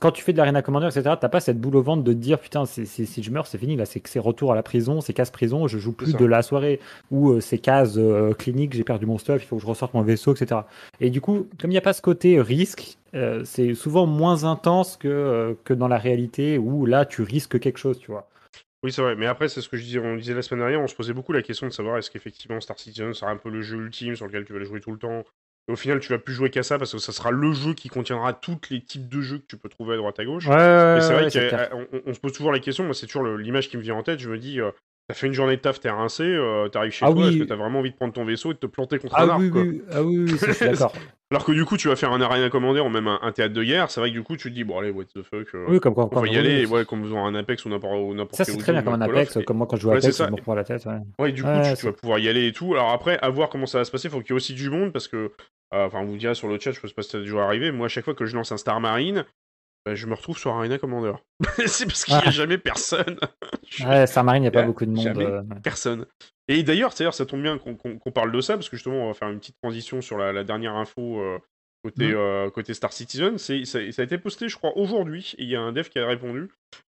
quand 0.00 0.10
tu 0.10 0.22
fais 0.22 0.32
de 0.32 0.38
l'Arena 0.38 0.62
Commander, 0.62 0.86
etc., 0.86 1.16
t'as 1.18 1.28
pas 1.28 1.40
cette 1.40 1.58
boule 1.60 1.76
au 1.76 1.82
ventre 1.82 2.02
de 2.04 2.12
te 2.12 2.18
dire 2.18 2.38
putain, 2.38 2.66
si 2.66 3.22
je 3.22 3.30
meurs, 3.30 3.46
c'est 3.46 3.58
fini, 3.58 3.76
là, 3.76 3.86
c'est 3.86 4.06
c'est 4.06 4.18
retour 4.18 4.52
à 4.52 4.54
la 4.54 4.62
prison, 4.62 5.00
c'est 5.00 5.12
casse 5.12 5.30
prison, 5.30 5.68
je 5.68 5.78
joue 5.78 5.92
plus 5.92 6.14
de 6.14 6.24
la 6.24 6.42
soirée, 6.42 6.80
ou 7.10 7.30
euh, 7.30 7.40
c'est 7.40 7.58
case 7.58 7.98
euh, 7.98 8.32
clinique, 8.32 8.74
j'ai 8.74 8.84
perdu 8.84 9.06
mon 9.06 9.18
stuff, 9.18 9.42
il 9.42 9.46
faut 9.46 9.56
que 9.56 9.62
je 9.62 9.66
ressorte 9.66 9.94
mon 9.94 10.02
vaisseau, 10.02 10.34
etc. 10.34 10.60
Et 11.00 11.10
du 11.10 11.20
coup, 11.20 11.48
comme 11.58 11.70
il 11.70 11.74
n'y 11.74 11.78
a 11.78 11.82
pas 11.82 11.92
ce 11.92 12.02
côté 12.02 12.40
risque, 12.40 12.98
euh, 13.16 13.44
c'est 13.44 13.74
souvent 13.74 14.06
moins 14.06 14.44
intense 14.44 14.96
que, 14.96 15.08
euh, 15.08 15.54
que 15.64 15.72
dans 15.72 15.88
la 15.88 15.98
réalité 15.98 16.58
où 16.58 16.84
là, 16.84 17.06
tu 17.06 17.22
risques 17.22 17.58
quelque 17.58 17.78
chose, 17.78 17.98
tu 17.98 18.10
vois. 18.10 18.28
Oui, 18.82 18.92
c'est 18.92 19.00
vrai, 19.00 19.16
mais 19.16 19.26
après, 19.26 19.48
c'est 19.48 19.62
ce 19.62 19.68
que 19.68 19.76
je 19.76 19.82
disais, 19.82 19.98
on 19.98 20.16
disait 20.16 20.34
la 20.34 20.42
semaine 20.42 20.60
dernière, 20.60 20.80
on 20.80 20.86
se 20.86 20.94
posait 20.94 21.14
beaucoup 21.14 21.32
la 21.32 21.42
question 21.42 21.66
de 21.66 21.72
savoir 21.72 21.96
est-ce 21.96 22.10
qu'effectivement 22.10 22.60
Star 22.60 22.78
Citizen 22.78 23.14
sera 23.14 23.30
un 23.30 23.36
peu 23.36 23.48
le 23.48 23.62
jeu 23.62 23.78
ultime 23.78 24.14
sur 24.14 24.26
lequel 24.26 24.44
tu 24.44 24.52
vas 24.52 24.58
le 24.58 24.66
jouer 24.66 24.80
tout 24.80 24.92
le 24.92 24.98
temps, 24.98 25.24
Et 25.68 25.72
au 25.72 25.76
final, 25.76 25.98
tu 26.00 26.08
vas 26.12 26.18
plus 26.18 26.34
jouer 26.34 26.50
qu'à 26.50 26.62
ça 26.62 26.78
parce 26.78 26.92
que 26.92 26.98
ça 26.98 27.12
sera 27.12 27.30
le 27.30 27.52
jeu 27.52 27.74
qui 27.74 27.88
contiendra 27.88 28.32
tous 28.32 28.58
les 28.70 28.82
types 28.82 29.08
de 29.08 29.20
jeux 29.20 29.38
que 29.38 29.46
tu 29.46 29.56
peux 29.56 29.68
trouver 29.68 29.94
à 29.94 29.96
droite 29.96 30.18
à 30.20 30.24
gauche. 30.24 30.46
Ouais, 30.46 30.54
Et 30.96 31.00
c'est 31.00 31.12
ouais, 31.14 31.28
vrai 31.28 31.68
qu'on 31.90 32.00
on 32.06 32.14
se 32.14 32.20
pose 32.20 32.32
toujours 32.32 32.52
la 32.52 32.60
question, 32.60 32.84
moi 32.84 32.94
c'est 32.94 33.06
toujours 33.06 33.26
l'image 33.26 33.68
qui 33.68 33.76
me 33.76 33.82
vient 33.82 33.96
en 33.96 34.02
tête, 34.02 34.20
je 34.20 34.30
me 34.30 34.38
dis, 34.38 34.60
euh, 34.60 34.70
t'as 35.08 35.14
fait 35.14 35.26
une 35.26 35.32
journée 35.32 35.56
de 35.56 35.60
taf, 35.60 35.80
t'es 35.80 35.90
rincé, 35.90 36.22
euh, 36.22 36.68
t'arrives 36.68 36.92
chez 36.92 37.06
Ah 37.06 37.10
toi, 37.12 37.28
est-ce 37.28 37.36
que 37.36 37.44
t'as 37.44 37.56
vraiment 37.56 37.80
envie 37.80 37.90
de 37.90 37.96
prendre 37.96 38.12
ton 38.12 38.24
vaisseau 38.24 38.52
et 38.52 38.54
de 38.54 38.58
te 38.60 38.66
planter 38.66 38.98
contre 38.98 39.20
un 39.20 39.22
Ah 39.22 39.26
arbre 39.28 39.66
oui, 39.68 39.82
ah 39.90 40.02
oui, 40.02 40.18
oui, 40.18 40.38
ça, 40.38 40.52
je 40.52 40.56
suis 40.56 40.64
d'accord. 40.70 40.92
Alors 41.32 41.44
que 41.44 41.50
du 41.50 41.64
coup, 41.64 41.76
tu 41.76 41.88
vas 41.88 41.96
faire 41.96 42.12
un 42.12 42.20
Arena 42.20 42.48
Commander 42.50 42.80
ou 42.80 42.88
même 42.88 43.08
un, 43.08 43.18
un 43.20 43.32
théâtre 43.32 43.52
de 43.52 43.64
guerre, 43.64 43.90
c'est 43.90 43.98
vrai 44.00 44.10
que 44.10 44.14
du 44.14 44.22
coup, 44.22 44.36
tu 44.36 44.48
te 44.48 44.54
dis, 44.54 44.62
bon 44.62 44.78
allez, 44.78 44.90
what 44.90 45.04
the 45.06 45.22
fuck, 45.22 45.48
euh, 45.54 45.64
Oui, 45.68 45.80
comme 45.80 45.94
on 45.96 46.06
va 46.06 46.26
y 46.28 46.36
aller, 46.38 46.66
oui. 46.66 46.72
ouais, 46.72 46.84
comme 46.84 47.02
faisant 47.02 47.26
un 47.26 47.34
Apex 47.34 47.64
ou 47.64 47.68
n'importe 47.68 48.34
Ça, 48.36 48.44
c'est 48.44 48.56
très 48.58 48.70
bien 48.72 48.82
comme 48.82 48.94
un 48.94 49.00
Apex. 49.00 49.36
et- 49.36 49.44
Comme 49.44 49.56
moi, 49.56 49.66
quand 49.66 49.76
je 49.76 49.82
joue 49.82 49.90
à 49.90 49.94
Ouais, 49.94 49.98
Apex, 49.98 50.16
je 50.18 50.22
me 50.30 50.36
prends 50.36 50.54
la 50.54 50.62
tête. 50.64 50.84
Ouais. 50.86 50.98
Ouais, 51.18 51.32
du 51.32 51.42
coup, 51.42 51.48
Ouais, 51.48 51.74
tu, 51.74 51.86
vas 51.86 51.92
pouvoir 51.92 52.18
y 52.20 52.28
aller 52.28 52.46
et 52.46 52.52
tout. 52.52 52.74
Alors 52.74 52.90
après, 52.90 53.18
à 53.18 53.28
voir 53.30 53.48
comment 53.48 53.66
ça 53.66 53.78
va 53.78 53.84
se 53.84 53.90
passer, 53.90 54.08
faut 54.08 54.20
qu'il 54.20 54.30
y 54.30 54.32
ait 54.32 54.36
aussi 54.36 54.54
du 54.54 54.70
monde 54.70 54.92
parce 54.92 55.08
que, 55.08 55.16
euh, 55.74 55.86
enfin, 55.86 55.98
on 56.00 56.04
vous 56.04 56.16
direz 56.16 56.36
sur 56.36 56.46
le 56.46 56.60
chat, 56.60 56.70
je 56.70 56.80
sais 56.80 56.94
pas 56.94 57.02
si 57.02 57.10
ça 57.10 57.18
a 57.18 57.20
déjà 57.22 57.42
arrivé, 57.42 57.72
moi, 57.72 57.86
à 57.86 57.88
chaque 57.88 58.04
fois 58.04 58.14
que 58.14 58.24
je 58.24 58.36
lance 58.36 58.52
un 58.52 58.56
Star 58.56 58.78
Marine, 58.80 59.24
bah, 59.84 59.96
je 59.96 60.06
me 60.06 60.14
retrouve 60.14 60.38
sur 60.38 60.52
Arena 60.52 60.78
Commander. 60.78 61.12
c'est 61.66 61.86
parce 61.86 62.04
qu'il 62.04 62.14
n'y 62.14 62.20
a 62.20 62.24
Ah. 62.26 62.30
jamais 62.30 62.58
personne. 62.58 63.16
Ouais, 63.84 64.06
Star 64.06 64.22
Marine, 64.22 64.42
il 64.44 64.44
n'y 64.44 64.48
a 64.48 64.52
pas 64.52 64.62
beaucoup 64.62 64.86
de 64.86 64.90
monde. 64.92 65.02
jamais. 65.04 65.26
euh. 65.26 65.42
Personne. 65.64 66.06
Et 66.48 66.62
d'ailleurs, 66.62 66.92
c'est-à-dire, 66.92 67.14
ça 67.14 67.26
tombe 67.26 67.42
bien 67.42 67.58
qu'on 67.58 68.10
parle 68.12 68.30
de 68.32 68.40
ça, 68.40 68.54
parce 68.54 68.68
que 68.68 68.76
justement, 68.76 69.04
on 69.04 69.08
va 69.08 69.14
faire 69.14 69.28
une 69.30 69.38
petite 69.40 69.56
transition 69.62 70.00
sur 70.00 70.16
la, 70.18 70.32
la 70.32 70.44
dernière 70.44 70.76
info 70.76 71.18
euh, 71.20 71.38
côté, 71.84 72.06
Mhm. 72.08 72.14
euh, 72.16 72.50
côté 72.50 72.72
Star 72.74 72.92
Citizen. 72.92 73.36
Ça, 73.38 73.54
ça 73.64 73.78
a 73.80 74.02
été 74.04 74.18
posté, 74.18 74.48
je 74.48 74.56
crois, 74.56 74.76
aujourd'hui, 74.76 75.34
et 75.38 75.42
il 75.42 75.48
y 75.48 75.56
a 75.56 75.60
un 75.60 75.72
dev 75.72 75.88
qui 75.88 75.98
a 75.98 76.06
répondu. 76.06 76.48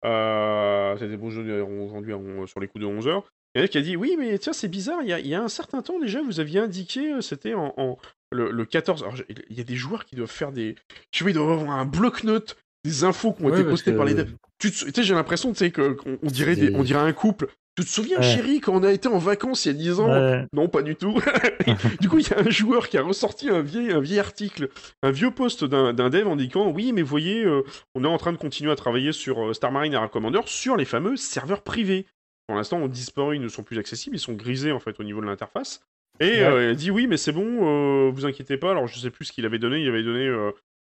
Euh, 0.05 0.97
ça 0.97 1.03
a 1.03 1.07
été 1.07 1.17
posté 1.17 1.61
aujourd'hui 1.61 2.13
sur 2.47 2.59
les 2.59 2.67
coups 2.67 2.83
de 2.83 2.87
11h. 2.89 3.23
Il 3.55 3.61
y 3.61 3.63
a 3.63 3.67
qui 3.67 3.77
a 3.77 3.81
dit 3.81 3.95
Oui, 3.95 4.15
mais 4.17 4.37
tiens, 4.39 4.53
c'est 4.53 4.67
bizarre, 4.67 4.99
il 5.03 5.09
y 5.09 5.13
a, 5.13 5.19
il 5.19 5.27
y 5.27 5.35
a 5.35 5.41
un 5.41 5.47
certain 5.47 5.81
temps 5.83 5.99
déjà, 5.99 6.21
vous 6.23 6.39
aviez 6.39 6.59
indiqué, 6.59 7.13
euh, 7.13 7.21
c'était 7.21 7.53
en, 7.53 7.73
en- 7.77 7.97
le, 8.31 8.49
le 8.49 8.65
14. 8.65 9.03
Alors, 9.03 9.15
il 9.29 9.55
y 9.55 9.61
a 9.61 9.63
des 9.63 9.75
joueurs 9.75 10.05
qui 10.05 10.15
doivent 10.15 10.31
faire 10.31 10.51
des. 10.51 10.75
Sais 11.13 11.23
pas, 11.23 11.29
ils 11.29 11.33
doivent 11.33 11.51
avoir 11.61 11.77
un 11.77 11.85
bloc-notes, 11.85 12.57
des 12.83 13.03
infos 13.03 13.33
qui 13.33 13.43
ont 13.43 13.49
Ouais, 13.51 13.59
été 13.61 13.69
postées 13.69 13.93
par 13.93 14.05
les 14.05 14.15
devs. 14.15 14.33
Tu 14.59 14.71
tu 14.71 14.91
sais, 14.91 15.03
j'ai 15.03 15.13
l'impression, 15.13 15.51
tu 15.51 15.59
sais, 15.59 15.71
qu'on 15.71 15.95
on 16.23 16.27
dirait, 16.27 16.55
des- 16.55 16.69
des- 16.71 16.75
on 16.75 16.81
dirait 16.83 17.01
un 17.01 17.13
couple. 17.13 17.47
Tu 17.75 17.83
te 17.83 17.89
souviens, 17.89 18.17
Ouais. 18.17 18.23
chérie, 18.23 18.59
quand 18.61 18.73
on 18.75 18.83
a 18.83 18.91
été 18.91 19.07
en 19.07 19.17
vacances 19.17 19.65
il 19.65 19.69
y 19.69 19.71
a 19.71 19.77
10 19.77 19.99
ans 19.99 20.11
Ouais. 20.11 20.45
Non, 20.53 20.67
pas 20.69 20.83
du 20.83 20.95
tout. 20.95 21.19
du 22.01 22.07
coup, 22.09 22.19
il 22.19 22.27
y 22.27 22.33
a 22.33 22.39
un 22.39 22.49
joueur 22.49 22.87
qui 22.87 22.97
a 22.99 23.01
ressorti 23.01 23.49
un 23.49 23.61
vieil, 23.61 23.91
un 23.91 23.99
vieil 23.99 24.19
article, 24.19 24.69
un 25.01 25.09
vieux 25.11 25.31
post 25.31 25.63
d'un 25.65 25.91
dev 25.93 26.27
indiquant 26.27 26.69
Oui, 26.69 26.91
mais 26.93 27.01
voyez, 27.01 27.43
euh, 27.43 27.63
on 27.95 28.03
est 28.03 28.07
en 28.07 28.17
train 28.17 28.31
de 28.31 28.37
continuer 28.37 28.71
à 28.71 28.75
travailler 28.75 29.11
sur 29.11 29.43
euh, 29.47 29.53
Star 29.53 29.71
Marine 29.71 29.93
Air 29.93 30.07
Commander 30.11 30.41
sur 30.45 30.77
les 30.77 30.85
fameux 30.85 31.15
serveurs 31.17 31.63
privés. 31.63 32.05
Pour 32.47 32.57
l'instant, 32.57 32.77
ont 32.77 32.87
disparu, 32.87 33.37
ils 33.37 33.41
ne 33.41 33.47
sont 33.47 33.63
plus 33.63 33.79
accessibles, 33.79 34.15
ils 34.17 34.19
sont 34.19 34.33
grisés 34.33 34.71
en 34.71 34.79
fait 34.79 34.99
au 34.99 35.03
niveau 35.03 35.21
de 35.21 35.25
l'interface. 35.25 35.81
Et 36.19 36.25
Ouais. 36.25 36.43
euh, 36.43 36.63
il 36.65 36.69
a 36.69 36.75
dit 36.75 36.91
Oui, 36.91 37.07
mais 37.07 37.17
c'est 37.17 37.31
bon, 37.31 38.11
vous 38.11 38.25
inquiétez 38.25 38.57
pas. 38.57 38.69
Alors, 38.71 38.85
je 38.87 38.99
sais 38.99 39.09
plus 39.09 39.25
ce 39.25 39.31
qu'il 39.31 39.45
avait 39.47 39.57
donné, 39.59 39.79
il 39.79 39.87
avait 39.89 40.03
donné 40.03 40.29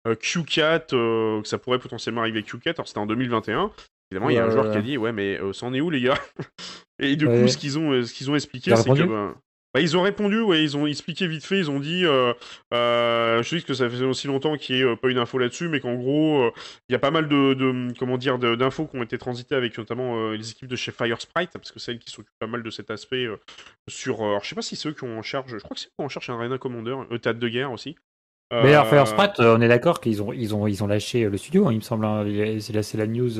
Q4, 0.07 0.93
euh, 0.93 1.41
que 1.41 1.47
ça 1.47 1.57
pourrait 1.57 1.79
potentiellement 1.79 2.21
arriver 2.21 2.41
Q4, 2.41 2.73
alors 2.75 2.87
c'était 2.87 2.99
en 2.99 3.05
2021. 3.05 3.71
Évidemment, 4.11 4.29
il 4.29 4.35
y 4.35 4.39
a 4.39 4.45
un 4.45 4.49
joueur 4.49 4.69
qui 4.69 4.77
a 4.77 4.79
ouais. 4.79 4.85
dit 4.85 4.97
Ouais, 4.97 5.11
mais 5.11 5.39
euh, 5.39 5.53
c'en 5.53 5.73
est 5.73 5.81
où, 5.81 5.89
les 5.89 6.01
gars? 6.01 6.19
Et 6.99 7.15
du 7.15 7.27
coup, 7.27 7.47
ce 7.47 7.57
qu'ils 7.57 7.79
ont, 7.79 7.91
euh, 7.91 8.03
ce 8.03 8.13
qu'ils 8.13 8.29
ont 8.29 8.35
expliqué, 8.35 8.75
c'est 8.75 8.83
que. 8.83 8.89
répondu? 8.89 9.07
bah, 9.07 9.35
bah, 9.73 9.79
ils 9.79 9.95
ont 9.95 10.01
répondu, 10.01 10.41
ouais, 10.41 10.61
ils 10.61 10.75
ont 10.75 10.85
expliqué 10.85 11.25
vite 11.27 11.45
fait, 11.45 11.57
ils 11.57 11.71
ont 11.71 11.79
dit, 11.79 12.03
euh, 12.05 12.33
euh, 12.73 13.41
je 13.41 13.57
sais 13.57 13.61
que 13.65 13.73
ça 13.73 13.89
faisait 13.89 14.03
aussi 14.03 14.27
longtemps 14.27 14.57
qu'il 14.57 14.75
n'y 14.75 14.81
ait 14.81 14.85
euh, 14.85 14.95
pas 14.97 15.09
une 15.09 15.17
info 15.17 15.37
là-dessus, 15.37 15.69
mais 15.69 15.79
qu'en 15.79 15.95
gros, 15.95 16.41
euh, 16.41 16.51
il 16.89 16.91
y 16.91 16.95
a 16.95 16.99
pas 16.99 17.09
mal 17.09 17.29
de, 17.29 17.53
de- 17.53 17.93
comment 17.97 18.17
dire, 18.17 18.37
d'infos 18.37 18.85
qui 18.87 18.97
ont 18.97 19.03
été 19.03 19.17
transitées 19.17 19.55
avec 19.55 19.77
notamment 19.77 20.17
euh, 20.17 20.35
les 20.35 20.51
équipes 20.51 20.67
de 20.67 20.75
chez 20.75 20.91
Fire 20.91 21.21
Sprite, 21.21 21.51
parce 21.53 21.71
que 21.71 21.79
c'est 21.79 21.93
elles 21.93 21.99
qui 21.99 22.11
s'occupent 22.11 22.37
pas 22.37 22.47
mal 22.47 22.63
de 22.63 22.69
cet 22.69 22.91
aspect 22.91 23.23
euh, 23.25 23.37
sur, 23.87 24.21
euh, 24.21 24.25
alors 24.31 24.43
je 24.43 24.49
sais 24.49 24.55
pas 24.55 24.61
si 24.61 24.75
c'est 24.75 24.89
eux 24.89 24.93
qui 24.93 25.05
ont 25.05 25.17
en 25.17 25.21
charge, 25.21 25.51
je 25.51 25.63
crois 25.63 25.73
que 25.75 25.79
c'est 25.79 25.87
eux 25.87 25.91
qui 25.97 26.01
ont 26.01 26.05
en 26.05 26.09
charge 26.09 26.29
un 26.29 26.33
Arena 26.35 26.57
Commander, 26.57 26.97
euh, 27.09 27.17
théâtre 27.17 27.39
de 27.39 27.47
guerre 27.47 27.71
aussi. 27.71 27.95
Mais 28.51 28.73
alors, 28.73 28.85
Euh, 28.87 28.89
Fire 28.89 29.07
Sprite, 29.07 29.39
euh, 29.39 29.55
on 29.57 29.61
est 29.61 29.69
d'accord 29.69 30.01
qu'ils 30.01 30.21
ont, 30.21 30.33
ils 30.33 30.53
ont, 30.53 30.67
ils 30.67 30.83
ont 30.83 30.87
lâché 30.87 31.23
euh, 31.23 31.29
le 31.29 31.37
studio, 31.37 31.67
hein, 31.67 31.71
il 31.71 31.77
me 31.77 31.81
semble. 31.81 32.03
hein. 32.05 32.25
C'est 32.59 32.97
la 32.97 33.07
news. 33.07 33.39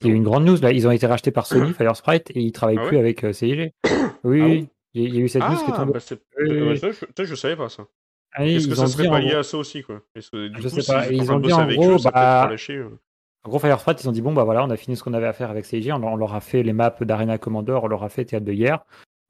Il 0.00 0.08
y 0.08 0.10
a 0.10 0.12
eu 0.12 0.16
une 0.16 0.24
grande 0.24 0.44
news 0.44 0.56
là. 0.60 0.72
Ils 0.72 0.86
ont 0.86 0.90
été 0.90 1.06
rachetés 1.06 1.30
par 1.30 1.46
Sony, 1.46 1.72
Fire 1.72 1.96
Sprite, 1.96 2.30
et 2.30 2.40
ils 2.40 2.52
travaillent 2.52 2.78
Ah 2.80 2.86
plus 2.86 2.96
ouais 2.96 3.02
avec 3.02 3.24
euh, 3.24 3.32
CIG. 3.32 3.72
Oui, 4.24 4.40
Ah 4.42 4.46
oui. 4.46 4.68
Il 4.94 5.14
y 5.14 5.18
a- 5.18 5.20
eu 5.24 5.28
cette 5.28 5.42
news 5.42 5.56
qui 5.56 5.70
est 5.70 5.74
Ah, 5.74 5.76
tombée. 5.78 5.92
bah 5.92 6.00
c'est... 6.00 6.20
Oui, 6.38 6.60
bah, 6.60 6.76
ça, 6.76 6.88
je, 6.90 7.24
je 7.24 7.34
savais 7.34 7.56
pas 7.56 7.68
ça. 7.68 7.84
Ah 8.32 8.46
Est-ce 8.46 8.68
que 8.68 8.74
ça 8.74 8.86
serait 8.86 9.08
pas 9.08 9.14
en 9.14 9.18
lié 9.18 9.28
gros- 9.30 9.38
à 9.38 9.42
ça 9.42 9.58
aussi, 9.58 9.82
quoi? 9.82 10.00
Est-ce 10.14 10.30
que, 10.30 10.48
du 10.48 10.60
Je 10.62 10.68
coup, 10.68 10.80
sais 10.80 10.92
pas, 10.92 11.10
ils 11.10 11.30
en 11.30 11.36
ont 11.36 11.40
dit 11.40 11.52
en 11.52 11.66
gros, 11.66 11.92
eux, 11.92 11.96
bah, 12.04 12.48
euh. 12.50 12.88
En 13.44 13.48
gros, 13.48 13.58
Fire 13.58 13.78
Sprite, 13.80 14.02
ils 14.02 14.08
ont 14.08 14.12
dit 14.12 14.22
bon, 14.22 14.32
bah 14.32 14.44
voilà, 14.44 14.64
on 14.64 14.70
a 14.70 14.76
fini 14.76 14.96
ce 14.96 15.02
qu'on 15.04 15.12
avait 15.14 15.26
à 15.26 15.32
faire 15.32 15.50
avec 15.50 15.64
CIG, 15.66 15.90
on, 15.92 15.98
leur- 15.98 16.12
on 16.12 16.16
leur 16.16 16.34
a 16.34 16.40
fait 16.40 16.62
les 16.62 16.72
maps 16.72 16.94
d'Arena 17.00 17.38
Commander, 17.38 17.78
on 17.82 17.86
leur 17.88 18.02
a 18.04 18.08
fait 18.08 18.24
Théâtre 18.24 18.46
de 18.46 18.52
guerre. 18.52 18.84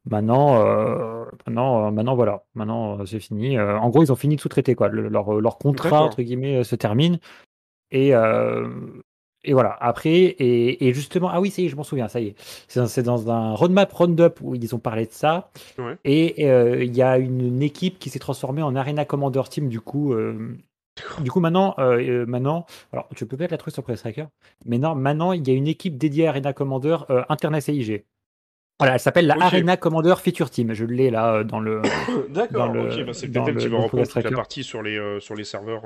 Maintenant, 0.08 0.62
euh, 0.64 1.24
maintenant, 1.46 1.86
euh, 1.86 1.90
maintenant, 1.90 2.14
voilà, 2.14 2.44
maintenant 2.54 3.00
euh, 3.00 3.06
c'est 3.06 3.20
fini. 3.20 3.58
En 3.58 3.88
gros, 3.90 4.02
ils 4.04 4.12
ont 4.12 4.16
fini 4.16 4.36
de 4.36 4.40
sous-traiter 4.40 4.74
quoi. 4.74 4.88
Le- 4.88 5.08
leur, 5.08 5.40
leur 5.40 5.58
contrat 5.58 5.88
D'accord. 5.90 6.04
entre 6.06 6.22
guillemets 6.22 6.62
se 6.62 6.76
termine 6.76 7.18
et 7.90 8.14
euh, 8.14 8.68
et 9.44 9.52
voilà. 9.52 9.76
Après 9.80 10.12
et, 10.12 10.88
et 10.88 10.94
justement, 10.94 11.28
ah 11.30 11.40
oui, 11.40 11.50
ça 11.50 11.62
y 11.62 11.66
est, 11.66 11.68
je 11.68 11.76
m'en 11.76 11.82
souviens, 11.82 12.08
ça 12.08 12.20
y 12.20 12.28
est. 12.28 12.34
C'est 12.68 13.02
dans, 13.02 13.30
un 13.30 13.54
roadmap 13.54 13.92
roundup 13.92 14.40
où 14.40 14.54
ils 14.54 14.74
ont 14.74 14.78
parlé 14.78 15.06
de 15.06 15.12
ça. 15.12 15.50
Ouais. 15.78 15.96
Et 16.04 16.46
euh, 16.48 16.82
il 16.82 16.94
y 16.94 17.02
a 17.02 17.18
une, 17.18 17.62
équipe 17.62 17.98
qui 17.98 18.10
s'est 18.10 18.18
transformée 18.18 18.62
en 18.62 18.74
Arena 18.74 19.04
Commander 19.04 19.42
Team 19.48 19.68
du 19.68 19.80
coup. 19.80 20.12
euh, 20.12 20.56
du 21.20 21.30
coup, 21.30 21.40
maintenant, 21.40 21.74
euh, 21.78 22.24
maintenant, 22.26 22.66
alors 22.92 23.08
tu 23.16 23.26
peux 23.26 23.36
peut-être 23.36 23.50
la 23.50 23.58
trouver 23.58 23.72
sur 23.72 23.82
Press 23.82 24.00
Tracker, 24.00 24.26
mais 24.64 24.78
non, 24.78 24.94
maintenant, 24.94 25.32
il 25.32 25.46
y 25.46 25.50
a 25.50 25.54
une 25.54 25.66
équipe 25.66 25.98
dédiée 25.98 26.26
à 26.26 26.30
Arena 26.30 26.52
Commander 26.52 26.98
Internet 27.28 27.62
CIG. 27.62 28.04
Voilà, 28.78 28.94
elle 28.94 29.00
s'appelle 29.00 29.26
la. 29.26 29.36
Arena 29.40 29.76
Commander 29.76 30.14
Feature 30.16 30.50
Team. 30.50 30.72
Je 30.72 30.84
l'ai 30.84 31.10
là 31.10 31.42
dans 31.44 31.60
le. 31.60 31.82
D'accord, 32.30 32.70
ok, 32.70 33.04
bah 33.04 33.12
c'est 33.12 33.28
peut-être 33.28 33.48
elle 33.48 33.54
le- 33.54 33.60
qui 33.60 33.68
va 33.68 34.06
toute 34.06 34.24
la 34.24 34.30
partie 34.30 34.64
sur 34.64 34.82
les, 34.82 35.20
sur 35.20 35.34
les 35.34 35.44
serveurs 35.44 35.82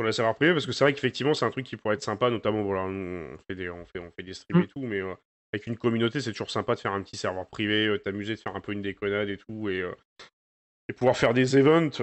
sur 0.00 0.06
les 0.06 0.12
serveurs 0.12 0.34
privés, 0.34 0.52
parce 0.52 0.66
que 0.66 0.72
c'est 0.72 0.84
vrai 0.84 0.94
qu'effectivement 0.94 1.34
c'est 1.34 1.44
un 1.44 1.50
truc 1.50 1.66
qui 1.66 1.76
pourrait 1.76 1.94
être 1.94 2.02
sympa, 2.02 2.30
notamment 2.30 2.62
voilà, 2.62 2.86
nous, 2.88 3.34
on 3.34 3.38
fait 3.46 3.54
des, 3.54 3.68
on 3.70 3.84
fait, 3.84 3.98
on 3.98 4.10
fait 4.10 4.22
des 4.22 4.34
streams 4.34 4.60
Mm. 4.60 4.64
et 4.64 4.66
tout, 4.66 4.80
mais 4.80 5.00
euh, 5.00 5.14
avec 5.52 5.66
une 5.66 5.76
communauté 5.76 6.20
c'est 6.20 6.32
toujours 6.32 6.50
sympa 6.50 6.74
de 6.74 6.80
faire 6.80 6.92
un 6.92 7.02
petit 7.02 7.16
serveur 7.16 7.46
privé, 7.48 7.86
euh, 7.86 7.98
t'amuser, 7.98 8.34
de 8.34 8.40
faire 8.40 8.56
un 8.56 8.60
peu 8.60 8.72
une 8.72 8.82
déconnade 8.82 9.28
et 9.28 9.36
tout, 9.36 9.68
et, 9.68 9.80
euh, 9.82 9.92
et 10.88 10.92
pouvoir 10.92 11.16
faire 11.16 11.34
des 11.34 11.56
events, 11.56 12.00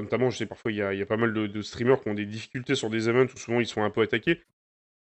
notamment 0.00 0.30
je 0.30 0.38
sais 0.38 0.46
parfois 0.46 0.72
il 0.72 0.76
y 0.76 0.82
a, 0.82 0.92
il 0.92 0.98
y 0.98 1.02
a 1.02 1.06
pas 1.06 1.16
mal 1.16 1.32
de, 1.32 1.46
de 1.46 1.62
streamers 1.62 2.00
qui 2.00 2.08
ont 2.08 2.14
des 2.14 2.26
difficultés 2.26 2.74
sur 2.74 2.90
des 2.90 3.08
events 3.08 3.32
où 3.34 3.38
souvent 3.38 3.60
ils 3.60 3.66
sont 3.66 3.82
un 3.82 3.90
peu 3.90 4.02
attaqués. 4.02 4.42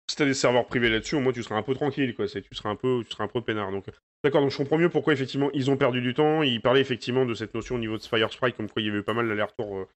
Si 0.07 0.15
t'as 0.15 0.25
des 0.25 0.35
serveurs 0.35 0.67
privés 0.67 0.89
là-dessus, 0.91 1.15
au 1.15 1.19
moins 1.19 1.33
tu 1.33 1.41
seras 1.41 1.55
un 1.55 1.63
peu 1.63 1.73
tranquille, 1.73 2.13
quoi. 2.13 2.27
C'est, 2.27 2.43
tu 2.43 2.53
seras 2.53 2.69
un 2.69 2.75
peu, 2.75 3.01
tu 3.03 3.11
seras 3.11 3.23
un 3.23 3.27
peu 3.27 3.41
peinard. 3.41 3.71
Donc, 3.71 3.85
d'accord. 4.23 4.41
Donc 4.41 4.51
je 4.51 4.57
comprends 4.57 4.77
mieux 4.77 4.89
pourquoi 4.89 5.13
effectivement 5.13 5.49
ils 5.55 5.71
ont 5.71 5.77
perdu 5.77 5.99
du 5.99 6.13
temps. 6.13 6.43
Ils 6.43 6.61
parlaient 6.61 6.81
effectivement 6.81 7.25
de 7.25 7.33
cette 7.33 7.55
notion 7.55 7.73
au 7.73 7.79
niveau 7.79 7.97
de 7.97 8.03
Fire 8.03 8.31
Sprite, 8.31 8.55
comme 8.55 8.69
quoi 8.69 8.83
il 8.83 8.85
y 8.85 8.89
avait 8.89 8.99
eu 8.99 9.03
pas 9.03 9.15
mal 9.15 9.27
d'aller-retour, 9.27 9.87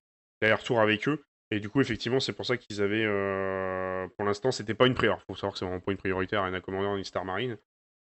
d'aller-retour 0.41 0.81
avec 0.81 1.07
eux. 1.07 1.21
Et 1.51 1.59
du 1.59 1.69
coup, 1.69 1.81
effectivement, 1.81 2.19
c'est 2.19 2.33
pour 2.33 2.45
ça 2.45 2.57
qu'ils 2.57 2.81
avaient, 2.81 3.05
euh, 3.05 4.07
pour 4.17 4.25
l'instant, 4.25 4.51
c'était 4.51 4.75
pas 4.75 4.85
une 4.85 4.93
priorité. 4.93 5.23
Faut 5.27 5.35
savoir 5.35 5.53
que 5.53 5.59
c'est 5.59 5.65
vraiment 5.65 5.79
pas 5.79 5.91
une 5.91 5.97
priorité 5.97 6.35
à 6.35 6.41
Arena 6.41 6.61
Commander 6.61 6.97
ni 6.97 7.05
Star 7.05 7.25
Marine. 7.25 7.57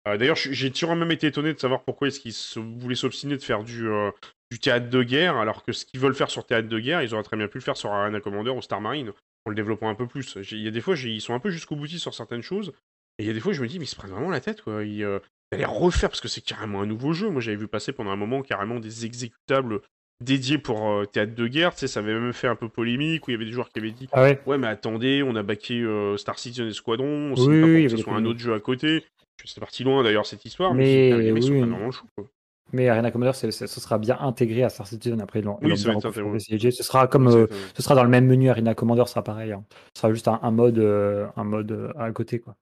Euh, 0.07 0.17
D'ailleurs, 0.19 0.37
j'ai 0.37 0.71
toujours 0.71 0.95
même 0.95 1.11
été 1.11 1.29
étonné 1.29 1.55
de 1.55 1.59
savoir 1.59 1.83
pourquoi 1.83 2.09
est-ce 2.09 2.21
qu'ils 2.21 2.35
voulaient 2.79 2.95
s'obstiner 2.95 3.37
de 3.37 3.43
faire 3.43 3.65
du, 3.65 3.89
euh, 3.89 4.11
du 4.51 4.59
théâtre 4.59 4.91
de 4.91 5.03
guerre, 5.03 5.37
alors 5.37 5.63
que 5.63 5.73
ce 5.73 5.87
qu'ils 5.87 6.01
veulent 6.01 6.15
faire 6.15 6.31
sur 6.31 6.45
théâtre 6.45 6.69
de 6.69 6.79
guerre, 6.79 7.03
ils 7.03 7.15
auraient 7.15 7.23
très 7.23 7.37
bien 7.37 7.49
pu 7.49 7.59
le 7.59 7.65
faire 7.65 7.77
sur 7.77 7.91
Arena 7.91 8.21
Commander 8.21 8.51
ou 8.51 8.61
Star 8.61 8.83
Marine, 8.83 9.13
en 9.47 9.51
le 9.51 9.55
développant 9.55 9.89
un 9.89 9.95
peu 9.95 10.07
plus. 10.07 10.37
Il 10.51 10.59
y 10.59 10.69
a 10.69 10.71
des 10.71 10.81
fois, 10.83 10.95
ils 10.97 11.21
sont 11.21 11.35
un 11.35 11.41
peu 11.41 11.51
jusqu'au 11.51 11.75
boutiste 11.75 12.03
sur 12.03 12.15
certaines 12.15 12.43
choses, 12.43 12.73
et 13.19 13.25
il 13.25 13.27
y 13.27 13.31
a 13.31 13.33
des 13.33 13.41
fois, 13.41 13.53
je 13.53 13.63
me 13.63 13.67
dis, 13.67 13.79
mais 13.79 13.87
ils 13.87 13.89
se 13.89 13.97
prennent 13.97 14.13
vraiment 14.13 14.31
la 14.31 14.41
tête, 14.41 14.61
quoi. 14.63 14.85
Ils 14.85 15.05
allaient 15.53 15.65
refaire, 15.65 16.11
parce 16.11 16.21
que 16.21 16.29
c'est 16.29 16.43
carrément 16.43 16.83
un 16.83 16.87
nouveau 16.87 17.15
jeu. 17.15 17.31
Moi, 17.31 17.41
j'avais 17.41 17.57
vu 17.57 17.67
passer 17.67 17.93
pendant 17.93 18.11
un 18.11 18.17
moment 18.17 18.43
carrément 18.43 18.79
des 18.79 19.07
exécutables 19.07 19.81
dédiés 20.21 20.59
pour 20.59 20.89
euh, 20.91 21.05
théâtre 21.05 21.35
de 21.35 21.47
guerre, 21.47 21.73
tu 21.75 21.81
sais, 21.81 21.87
ça 21.87 22.01
avait 22.01 22.15
même 22.19 22.33
fait 22.33 22.49
un 22.49 22.57
peu 22.57 22.69
polémique, 22.69 23.27
où 23.27 23.31
il 23.31 23.35
y 23.35 23.37
avait 23.37 23.45
des 23.45 23.53
joueurs 23.53 23.69
qui 23.69 23.79
avaient 23.79 23.91
dit, 23.93 24.09
Ah 24.13 24.23
ouais. 24.23 24.41
ouais, 24.47 24.59
mais 24.59 24.67
attendez, 24.67 25.23
on 25.23 25.37
a 25.37 25.43
backé 25.43 25.81
euh, 25.81 26.17
Star 26.17 26.39
Citizen 26.39 26.67
et 26.67 26.73
Squadron, 26.73 27.35
Oui, 27.37 27.61
pas 27.61 27.67
oui, 27.67 27.81
y 27.83 27.85
que 27.85 27.91
ce 27.91 27.97
soit 27.99 28.15
un 28.15 28.25
autre 28.25 28.41
jeu 28.41 28.55
à 28.55 28.61
côté. 28.61 29.05
C'est 29.45 29.61
parti 29.61 29.85
loin 29.85 30.03
d'ailleurs 30.03 30.27
cette 30.27 30.45
histoire, 30.45 30.75
mais, 30.75 31.13
Mais 31.33 31.41
sont 31.41 31.53
oui. 31.53 31.61
vraiment 31.61 31.91
chou, 31.91 32.07
quoi. 32.17 32.27
Mais 32.73 32.89
Arena 32.89 33.11
Commander, 33.11 33.33
ce 33.33 33.51
sera 33.67 33.99
bien 33.99 34.19
intégré 34.21 34.63
à 34.63 34.69
Star 34.69 34.87
Citizen. 34.87 35.21
Après, 35.23 35.39
ils 35.39 35.49
Oui, 35.63 35.79
ça 35.79 35.89
va 35.89 35.95
être 35.95 36.07
reconfiguré 36.09 36.37
intégré. 36.37 36.59
CIG. 36.59 36.71
Ce 36.73 36.83
sera 36.83 37.07
comme, 37.07 37.29
euh, 37.29 37.45
être, 37.45 37.53
euh, 37.53 37.57
ce 37.75 37.83
sera 37.83 37.95
dans 37.95 38.03
le 38.03 38.11
même 38.11 38.27
menu 38.27 38.51
Arena 38.51 38.75
Commander, 38.75 39.05
sera 39.07 39.23
pareil. 39.25 39.53
hein. 39.53 39.65
Ce 39.95 40.01
sera 40.03 40.13
juste 40.13 40.29
un, 40.29 40.39
un 40.43 40.51
mode, 40.51 40.79
euh, 40.79 41.27
un 41.37 41.45
mode 41.45 41.73
euh, 41.73 41.93
à 41.99 42.11
côté, 42.13 42.41
quoi. 42.41 42.57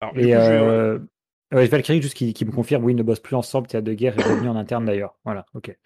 Alors, 0.00 0.16
Et 0.16 0.22
coup, 0.22 0.28
je 0.28 0.34
euh, 0.34 0.98
Valkyrie, 1.50 2.00
juste 2.00 2.14
qui, 2.14 2.32
qui 2.32 2.46
me 2.46 2.50
confirme, 2.50 2.82
oui, 2.84 2.92
ils 2.92 2.96
ne 2.96 3.02
bossent 3.02 3.20
plus 3.20 3.36
ensemble, 3.36 3.66
théâtre 3.66 3.84
de 3.84 3.92
guerre 3.92 4.18
est 4.18 4.22
revenu 4.22 4.48
en 4.48 4.56
interne 4.56 4.86
d'ailleurs. 4.86 5.16
Voilà, 5.24 5.44
ok. 5.52 5.76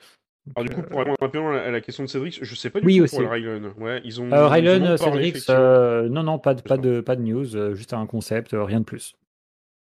Alors 0.54 0.68
du 0.68 0.74
coup, 0.74 0.82
pour 0.82 0.98
répondre 1.00 1.16
rapidement 1.20 1.50
à 1.50 1.54
la- 1.54 1.62
à 1.64 1.70
la 1.70 1.80
question 1.80 2.04
de 2.04 2.08
Cédric, 2.08 2.38
je 2.42 2.54
sais 2.54 2.70
pas 2.70 2.80
du 2.80 2.86
Oui, 2.86 2.98
tout 2.98 3.04
aussi. 3.04 3.16
pour 3.16 3.22
le 3.22 3.28
Rylan. 3.28 3.72
Ouais, 3.78 4.00
ils 4.04 4.20
ont. 4.20 4.30
Euh, 4.32 4.46
ils 4.46 4.52
Rylan, 4.52 4.94
ont 4.94 4.96
parlé, 4.96 5.24
Cédric, 5.32 5.50
euh, 5.50 6.08
non, 6.08 6.22
non, 6.22 6.38
pas 6.38 6.54
de, 6.54 6.62
pas 6.62 6.76
de, 6.78 7.00
pas 7.00 7.16
de 7.16 7.22
news, 7.22 7.56
euh, 7.56 7.74
juste 7.74 7.92
un 7.92 8.06
concept, 8.06 8.54
euh, 8.54 8.62
rien 8.62 8.80
de 8.80 8.84
plus. 8.84 9.14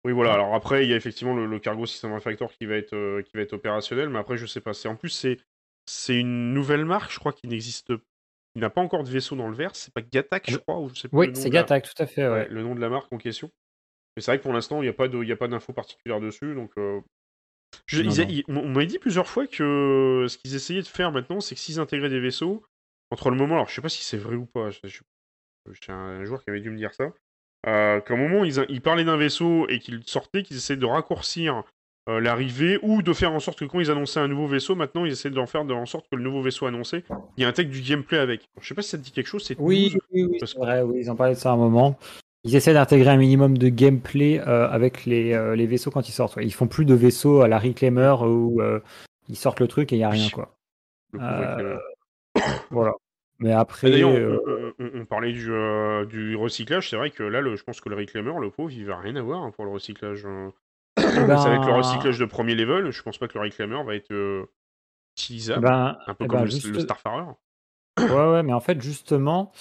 Oui, 0.04 0.12
voilà. 0.12 0.34
Alors 0.34 0.54
après, 0.54 0.84
il 0.84 0.90
y 0.90 0.92
a 0.92 0.96
effectivement 0.96 1.34
le, 1.34 1.46
le 1.46 1.58
Cargo 1.58 1.86
System 1.86 2.18
Factor 2.20 2.50
qui 2.52 2.66
va 2.66 2.76
être 2.76 2.94
euh, 2.94 3.22
qui 3.22 3.30
va 3.34 3.42
être 3.42 3.52
opérationnel, 3.52 4.08
mais 4.10 4.18
après, 4.18 4.36
je 4.36 4.46
sais 4.46 4.60
pas. 4.60 4.72
C'est 4.74 4.88
en 4.88 4.96
plus 4.96 5.10
c'est 5.10 5.38
c'est 5.86 6.18
une 6.18 6.52
nouvelle 6.54 6.84
marque, 6.84 7.12
je 7.12 7.18
crois, 7.18 7.32
qui 7.32 7.48
n'existe, 7.48 7.96
qui 8.54 8.60
n'a 8.60 8.70
pas 8.70 8.80
encore 8.80 9.02
de 9.02 9.08
vaisseau 9.10 9.34
dans 9.36 9.48
le 9.48 9.54
vert. 9.56 9.74
C'est 9.74 9.92
pas 9.92 10.02
Gattac, 10.02 10.50
je 10.50 10.56
crois, 10.58 10.78
ou 10.78 10.88
je 10.90 10.94
sais 11.00 11.08
plus 11.08 11.16
Oui, 11.18 11.26
le 11.26 11.32
nom 11.32 11.38
c'est 11.38 11.48
la- 11.48 11.54
Gattac, 11.60 11.84
tout 11.94 12.02
à 12.02 12.06
fait, 12.06 12.22
ouais. 12.28 12.32
ouais, 12.32 12.48
le 12.48 12.62
nom 12.62 12.74
de 12.74 12.80
la 12.80 12.88
marque 12.88 13.12
en 13.12 13.18
question. 13.18 13.50
Mais 14.16 14.22
c'est 14.22 14.30
vrai 14.30 14.38
que 14.38 14.42
pour 14.42 14.52
l'instant, 14.52 14.80
il 14.82 14.84
n'y 14.84 14.88
a 14.90 14.92
pas 14.94 15.08
de, 15.08 15.22
il 15.22 15.28
y 15.28 15.32
a 15.32 15.36
pas 15.36 15.48
d'infos 15.48 15.72
particulières 15.72 16.20
dessus, 16.20 16.54
donc. 16.54 16.70
euh, 16.78 17.00
je- 17.86 18.02
Non, 18.02 18.10
ils 18.10 18.20
a- 18.20 18.24
non. 18.24 18.30
ils- 18.30 18.44
on 18.48 18.68
m'a 18.68 18.84
dit 18.84 18.98
plusieurs 18.98 19.26
fois 19.28 19.46
que 19.46 20.26
ce 20.28 20.38
qu'ils 20.38 20.54
essayaient 20.54 20.82
de 20.82 20.86
faire 20.86 21.12
maintenant, 21.12 21.40
c'est 21.40 21.54
que 21.54 21.60
s'ils 21.60 21.80
intégraient 21.80 22.08
des 22.10 22.20
vaisseaux, 22.20 22.62
entre 23.10 23.30
le 23.30 23.36
moment, 23.36 23.54
alors 23.56 23.68
je 23.68 23.74
sais 23.74 23.82
pas 23.82 23.88
si 23.88 24.04
c'est 24.04 24.16
vrai 24.18 24.36
ou 24.36 24.46
pas, 24.46 24.70
je- 24.70 24.78
j'ai 24.86 25.92
un 25.92 26.24
joueur 26.24 26.42
qui 26.42 26.50
avait 26.50 26.60
dû 26.60 26.70
me 26.70 26.76
dire 26.76 26.94
ça, 26.94 27.12
euh, 27.66 28.00
qu'à 28.00 28.14
un 28.14 28.16
moment 28.16 28.44
ils, 28.44 28.64
ils 28.68 28.80
parlaient 28.80 29.04
d'un 29.04 29.16
vaisseau 29.16 29.68
et 29.68 29.78
qu'ils 29.78 30.02
sortaient, 30.06 30.42
qu'ils 30.42 30.56
essayaient 30.56 30.78
de 30.78 30.86
raccourcir 30.86 31.62
euh, 32.08 32.18
l'arrivée 32.18 32.78
ou 32.82 33.02
de 33.02 33.12
faire 33.12 33.30
en 33.32 33.40
sorte 33.40 33.58
que 33.58 33.66
quand 33.66 33.78
ils 33.78 33.90
annonçaient 33.90 34.20
un 34.20 34.26
nouveau 34.26 34.46
vaisseau, 34.46 34.74
maintenant 34.74 35.04
ils 35.04 35.12
essaient 35.12 35.30
d'en 35.30 35.46
faire 35.46 35.66
de, 35.66 35.74
en 35.74 35.84
sorte 35.84 36.08
que 36.10 36.16
le 36.16 36.22
nouveau 36.22 36.40
vaisseau 36.40 36.64
annoncé, 36.66 37.04
il 37.36 37.42
y 37.42 37.44
intègre 37.44 37.70
du 37.70 37.82
gameplay 37.82 38.18
avec. 38.18 38.48
Je 38.60 38.66
sais 38.66 38.74
pas 38.74 38.80
si 38.82 38.88
ça 38.88 38.98
te 38.98 39.02
dit 39.02 39.12
quelque 39.12 39.26
chose, 39.26 39.44
c'est 39.44 39.56
Oui, 39.58 39.94
oui, 40.12 40.24
oui, 40.24 40.38
Parce 40.40 40.52
c'est 40.52 40.58
vrai, 40.58 40.80
oui, 40.80 41.00
ils 41.02 41.10
en 41.10 41.14
parlaient 41.14 41.34
de 41.34 41.38
ça 41.38 41.50
à 41.50 41.52
un 41.52 41.56
moment. 41.58 41.98
Ils 42.44 42.56
essaient 42.56 42.72
d'intégrer 42.72 43.10
un 43.10 43.16
minimum 43.18 43.58
de 43.58 43.68
gameplay 43.68 44.40
euh, 44.40 44.68
avec 44.70 45.04
les, 45.04 45.34
euh, 45.34 45.54
les 45.54 45.66
vaisseaux 45.66 45.90
quand 45.90 46.08
ils 46.08 46.12
sortent. 46.12 46.36
ouais. 46.36 46.46
Ils 46.46 46.54
font 46.54 46.66
plus 46.66 46.84
de 46.86 46.94
vaisseaux 46.94 47.42
à 47.42 47.48
la 47.48 47.58
Reclaimer 47.58 48.14
où 48.22 48.62
euh, 48.62 48.80
ils 49.28 49.36
sortent 49.36 49.60
le 49.60 49.68
truc 49.68 49.92
et 49.92 49.96
il 49.96 49.98
n'y 49.98 50.04
a 50.04 50.10
rien, 50.10 50.30
quoi. 50.30 50.56
Voilà. 52.70 52.92
Mais 53.40 53.52
après, 53.52 53.90
D'ailleurs, 53.90 54.10
on, 54.10 54.74
on- 54.78 55.04
parlait 55.06 55.32
du, 55.32 55.50
du 56.08 56.36
recyclage, 56.36 56.90
c'est 56.90 56.96
vrai 56.96 57.10
que 57.10 57.22
là, 57.22 57.40
le- 57.40 57.56
je 57.56 57.64
pense 57.64 57.80
que 57.80 57.88
le 57.88 57.96
Reclaimer, 57.96 58.32
le 58.40 58.50
pauvre, 58.50 58.70
il 58.70 58.84
va 58.84 58.98
rien 58.98 59.16
avoir 59.16 59.42
hein, 59.42 59.50
pour 59.50 59.64
le 59.64 59.70
recyclage. 59.70 60.26
hein. 60.26 60.52
eh 60.98 61.02
C'est 61.02 61.18
avec 61.18 61.60
le 61.60 61.72
ben, 61.72 61.76
recyclage 61.78 62.18
de 62.18 62.24
premier 62.26 62.54
level, 62.54 62.90
je 62.90 63.02
pense 63.02 63.16
pas 63.18 63.28
que 63.28 63.38
le 63.38 63.44
Reclaimer 63.44 63.82
va 63.84 63.94
être 63.94 64.46
utilisable, 65.16 65.62
ben, 65.62 65.98
un 66.06 66.14
peu 66.14 66.24
eh 66.24 66.28
comme 66.28 66.40
ben, 66.40 66.46
juste, 66.46 66.66
le 66.66 66.80
Starfarer. 66.80 67.24
ouais, 67.98 68.06
ouais, 68.30 68.42
mais 68.42 68.52
en 68.52 68.60
fait, 68.60 68.80
justement, 68.80 69.52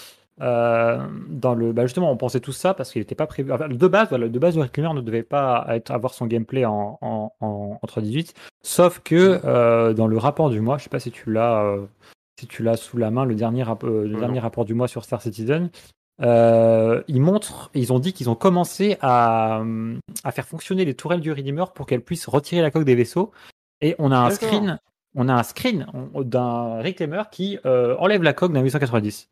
euh, 0.41 1.06
dans 1.28 1.53
le, 1.56 1.72
bah 1.74 1.86
justement, 1.86 2.11
on 2.11 2.18
pensait 2.18 2.40
tout 2.40 2.52
ça 2.52 2.74
parce 2.74 2.91
qu'il 2.91 3.02
n'était 3.02 3.16
pas 3.16 3.28
prévu. 3.28 3.52
enfin, 3.52 3.68
de 3.68 3.88
base, 3.88 4.10
voilà, 4.10 4.28
de 4.30 4.40
base, 4.40 4.56
le 4.56 4.64
Reclaimer 4.64 4.94
ne 4.94 5.02
devait 5.02 5.24
pas 5.24 5.66
être, 5.70 5.91
avoir 5.91 6.14
son 6.14 6.26
gameplay 6.28 6.66
en, 6.66 6.98
en, 7.02 7.32
en, 7.41 7.80
en 7.82 7.86
3.18, 7.88 8.34
sauf 8.64 8.99
que 8.99 9.40
euh, 9.44 9.94
dans 9.94 10.07
le 10.07 10.18
rapport 10.18 10.49
du 10.49 10.61
mois, 10.61 10.78
je 10.78 10.84
sais 10.84 10.90
pas 10.90 10.99
si 10.99 11.11
tu 11.11 11.32
l'as, 11.32 11.64
euh, 11.64 11.86
si 12.40 12.48
tu 12.48 12.64
l'as 12.64 12.78
sous 12.78 12.98
la 12.98 13.11
main, 13.11 13.26
le 13.26 13.36
dernier, 13.36 13.64
rap- 13.64 13.84
le 13.84 14.07
dernier 14.10 14.36
non. 14.36 14.41
rapport 14.41 14.66
du 14.66 14.74
mois 14.74 14.88
sur 14.88 15.03
Star 15.03 15.22
Citizen. 15.22 15.70
euh, 16.22 17.02
ils 17.07 17.22
montrent, 17.22 17.70
ils 17.74 17.94
ont 17.94 17.99
dit 17.99 18.14
qu'ils 18.14 18.30
ont 18.30 18.36
commencé 18.36 18.98
à, 19.02 19.61
à 20.24 20.32
faire 20.32 20.45
fonctionner 20.45 20.84
les 20.86 20.94
tourelles 20.94 21.22
du 21.22 21.32
Redeemer 21.32 21.66
pour 21.74 21.86
qu'elles 21.86 22.02
puissent 22.03 22.28
retirer 22.28 22.61
la 22.61 22.72
coque 22.72 22.84
des 22.86 22.95
vaisseaux. 22.95 23.32
Et 23.82 23.95
on 23.99 24.11
a 24.11 24.18
un 24.18 24.30
screen, 24.48 24.80
on 25.16 25.30
a 25.30 25.34
un 25.34 25.44
screen 25.44 25.88
d'un 26.16 26.82
Reclaimer 26.82 27.24
qui 27.32 27.57
euh, 27.66 27.95
enlève 27.99 28.22
la 28.24 28.34
coque 28.34 28.52
d'un 28.52 28.61
890. 28.61 29.30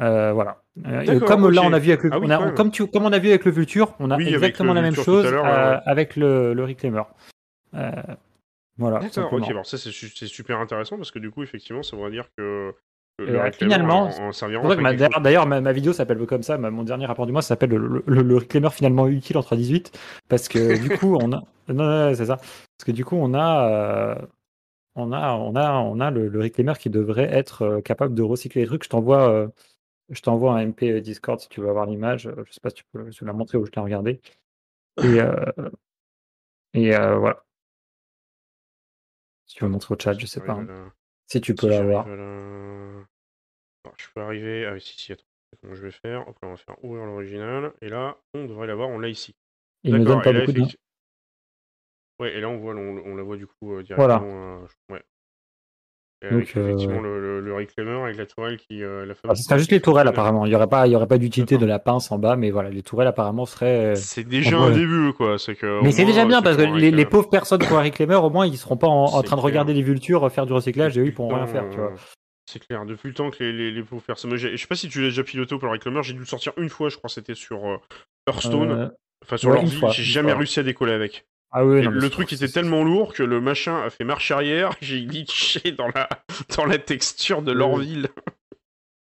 Euh, 0.00 0.32
voilà. 0.32 0.62
Euh, 0.86 1.00
et 1.00 1.18
comme 1.20 1.48
là 1.50 1.62
on 1.64 1.72
a 1.72 1.78
vu 1.78 1.90
avec 1.90 2.04
le, 2.04 2.10
Ah 2.12 2.18
oui, 2.18 2.26
on 2.28 2.30
a- 2.30 2.50
comme, 2.52 2.70
tu, 2.70 2.86
comme 2.86 3.04
on 3.06 3.12
a 3.12 3.18
vu 3.18 3.28
avec 3.30 3.44
le 3.46 3.50
Vulture, 3.50 3.94
on 3.98 4.10
a 4.10 4.16
Oui, 4.18 4.28
exactement 4.28 4.74
la 4.74 4.82
même 4.82 4.94
chose 4.94 5.24
euh, 5.26 5.78
avec 5.86 6.16
le, 6.16 6.52
le 6.52 6.64
Reclaimer. 6.64 7.02
Euh, 7.74 7.90
voilà. 8.78 8.98
D'accord, 8.98 9.32
ok, 9.32 9.64
ça 9.64 9.78
c'est 9.78 9.90
su- 9.90 10.12
c'est 10.14 10.26
super 10.26 10.60
intéressant 10.60 10.96
parce 10.98 11.10
que 11.10 11.18
du 11.18 11.30
coup, 11.30 11.42
effectivement, 11.42 11.82
ça 11.82 11.96
voudrait 11.96 12.10
dire 12.10 12.26
que 12.36 12.74
le, 13.18 13.50
finalement, 13.52 14.10
en, 14.10 14.28
en 14.28 14.32
servira 14.32 14.62
ma-. 14.76 14.92
D'ailleurs, 14.92 15.46
ma, 15.46 15.62
ma 15.62 15.72
vidéo 15.72 15.94
s'appelle 15.94 16.18
comme 16.26 16.42
ça. 16.42 16.58
ma- 16.58 16.70
mon 16.70 16.82
dernier 16.82 17.06
rapport 17.06 17.24
du 17.24 17.32
mois 17.32 17.40
s'appelle 17.40 17.70
le, 17.70 18.04
le, 18.06 18.20
le 18.22 18.36
Reclaimer 18.36 18.68
finalement 18.70 19.08
utile 19.08 19.38
en 19.38 19.40
3.18 19.40 19.94
parce 20.28 20.48
que 20.48 20.78
du 20.78 20.90
coup, 20.98 21.16
on 21.22 21.32
a. 21.32 21.42
Non, 21.68 21.74
non, 21.74 21.84
non, 22.08 22.14
c'est 22.14 22.26
ça. 22.26 22.36
Parce 22.36 22.84
que 22.84 22.92
du 22.92 23.06
coup, 23.06 23.16
on 23.16 23.32
a. 23.32 24.18
on 24.94 25.10
a, 25.12 25.32
on 25.32 25.56
a, 25.56 25.72
on 25.72 26.00
a 26.00 26.10
le, 26.10 26.28
le 26.28 26.40
Reclaimer 26.42 26.74
qui 26.78 26.90
devrait 26.90 27.32
être 27.32 27.80
capable 27.80 28.14
de 28.14 28.22
recycler 28.22 28.60
les 28.62 28.66
trucs. 28.66 28.84
Je 28.84 28.90
t'envoie, 28.90 29.30
euh, 29.30 29.46
je 30.08 30.20
t'envoie 30.20 30.54
un 30.54 30.66
MP 30.68 31.00
Discord 31.00 31.40
si 31.40 31.48
tu 31.48 31.60
veux 31.60 31.68
avoir 31.68 31.86
l'image. 31.86 32.26
Euh, 32.26 32.44
Je 32.46 32.52
sais 32.52 32.60
pas 32.60 32.70
si 32.70 32.76
tu 32.76 32.84
peux, 32.92 33.02
vais 33.02 33.12
la 33.22 33.32
montrer 33.32 33.58
ou 33.58 33.66
je 33.66 33.72
l'ai 33.72 33.82
regardé. 33.82 34.20
Et, 35.02 35.20
euh, 35.20 35.44
et 36.74 36.94
euh, 36.94 37.16
voilà. 37.16 37.44
Si 39.46 39.56
tu 39.56 39.64
veux 39.64 39.70
montrer 39.70 39.94
au 39.94 39.98
chat, 39.98 40.18
je 40.18 40.26
sais 40.26 40.40
pas. 40.40 40.52
Hein. 40.54 40.66
la- 40.66 40.92
Si 41.26 41.40
tu 41.40 41.54
peux 41.54 41.68
l'avoir. 41.68 42.06
la- 42.06 43.06
Alors, 43.84 43.96
je 43.98 44.06
peux 44.14 44.20
arriver. 44.20 44.66
Ah 44.66 44.72
oui, 44.72 44.80
si, 44.80 44.98
si, 44.98 45.12
attends. 45.12 45.24
Comment 45.60 45.74
je 45.74 45.82
vais 45.82 45.90
faire? 45.90 46.28
Hop, 46.28 46.36
on 46.42 46.50
va 46.50 46.56
faire 46.56 46.84
ouvrir 46.84 47.06
l'original. 47.06 47.72
Et 47.80 47.88
là, 47.88 48.18
on 48.34 48.44
devrait 48.46 48.66
l'avoir, 48.66 48.88
on 48.88 48.98
l'a 48.98 49.08
ici. 49.08 49.34
Il 49.84 49.94
ne 49.94 50.04
donne 50.04 50.22
pas 50.22 50.30
et 50.30 50.32
là, 50.32 50.40
beaucoup 50.40 50.52
de. 50.52 50.66
Ouais, 52.18 52.34
et 52.34 52.40
là, 52.40 52.48
on, 52.48 52.58
voit, 52.58 52.74
on, 52.74 52.78
on 52.98 53.14
la 53.14 53.22
voit 53.22 53.36
du 53.36 53.46
coup 53.46 53.74
euh, 53.74 53.82
directement. 53.82 54.18
Voilà. 54.20 54.62
euh, 54.62 54.94
ouais. 54.94 55.02
Et 56.22 56.30
Donc, 56.30 56.42
effectivement 56.56 56.98
euh, 56.98 57.02
le, 57.02 57.20
le, 57.20 57.40
le 57.40 57.54
Reclaimer 57.54 58.02
avec 58.04 58.16
la 58.16 58.24
tourelle 58.26 58.56
qui. 58.56 58.82
euh, 58.82 59.04
la 59.04 59.14
Ah, 59.28 59.34
ce 59.34 59.42
serait 59.42 59.58
juste 59.58 59.70
les 59.70 59.80
tourelles 59.80 60.08
apparemment. 60.08 60.46
Il 60.46 60.48
n'y 60.48 60.54
aurait 60.54 60.66
pas, 60.66 60.86
il 60.86 60.92
y 60.92 60.96
aurait 60.96 61.06
pas 61.06 61.18
d'utilité 61.18 61.58
de 61.58 61.66
la 61.66 61.78
pince 61.78 62.10
en 62.10 62.18
bas, 62.18 62.36
mais 62.36 62.50
voilà, 62.50 62.70
les 62.70 62.82
tourelles 62.82 63.06
apparemment 63.08 63.44
seraient. 63.44 63.92
euh, 63.92 63.94
C'est 63.94 64.24
déjà 64.24 64.56
un 64.58 64.70
début, 64.70 65.12
quoi. 65.12 65.38
C'est 65.38 65.54
que, 65.54 65.82
Mais 65.82 65.92
c'est 65.92 66.06
déjà 66.06 66.22
euh, 66.22 66.26
bien 66.26 66.40
parce 66.42 66.56
que 66.56 66.62
les, 66.62 66.90
les 66.90 67.04
pauvres 67.04 67.28
personnes 67.28 67.62
ont 67.62 67.76
un 67.76 67.82
Reclaimer, 67.82 68.14
au 68.16 68.30
moins 68.30 68.46
ils 68.46 68.56
seront 68.56 68.76
pas 68.78 68.86
en, 68.88 69.06
train 69.08 69.20
de 69.20 69.26
clair. 69.26 69.38
regarder 69.42 69.74
les 69.74 69.82
vultures 69.82 70.24
euh, 70.24 70.30
faire 70.30 70.46
du 70.46 70.52
recyclage 70.54 70.96
et 70.96 71.02
eux 71.02 71.06
ils 71.06 71.14
pourront 71.14 71.34
rien 71.34 71.46
faire, 71.46 71.68
tu 71.70 71.76
vois. 71.76 71.92
euh, 71.92 71.96
C'est 72.46 72.64
clair, 72.64 72.86
depuis 72.86 73.08
le 73.08 73.14
temps 73.14 73.30
que 73.30 73.44
les, 73.44 73.52
les, 73.52 73.70
les 73.70 73.82
pauvres 73.82 74.02
personnes. 74.02 74.34
Je 74.36 74.56
sais 74.56 74.66
pas 74.66 74.74
si 74.74 74.88
tu 74.88 75.00
l'as 75.02 75.08
déjà 75.08 75.22
piloté 75.22 75.54
pour 75.58 75.66
le 75.66 75.72
Reclaimer, 75.72 76.02
j'ai 76.02 76.14
dû 76.14 76.20
le 76.20 76.24
sortir 76.24 76.52
une 76.56 76.70
fois, 76.70 76.88
je 76.88 76.96
crois 76.96 77.10
c'était 77.10 77.34
sur 77.34 77.64
euh, 77.66 77.76
Hearthstone. 78.28 78.70
Euh, 78.70 78.88
Enfin, 79.24 79.38
sur 79.38 79.50
ouais, 79.50 79.66
fois, 79.66 79.90
j'ai 79.90 80.02
jamais 80.04 80.28
fois. 80.30 80.38
réussi 80.38 80.60
à 80.60 80.62
décoller 80.62 80.92
avec. 80.92 81.26
Ah 81.52 81.64
oui, 81.64 81.82
non, 81.82 81.90
le 81.90 82.10
truc 82.10 82.32
était 82.32 82.48
tellement 82.48 82.82
lourd 82.84 83.14
que 83.14 83.22
le 83.22 83.40
machin 83.40 83.80
a 83.82 83.90
fait 83.90 84.04
marche 84.04 84.30
arrière, 84.30 84.76
j'ai 84.80 85.04
glitché 85.04 85.72
dans 85.72 85.88
la, 85.94 86.08
dans 86.56 86.66
la 86.66 86.78
texture 86.78 87.42
de 87.42 87.52
leur 87.52 87.76
ville. 87.78 88.08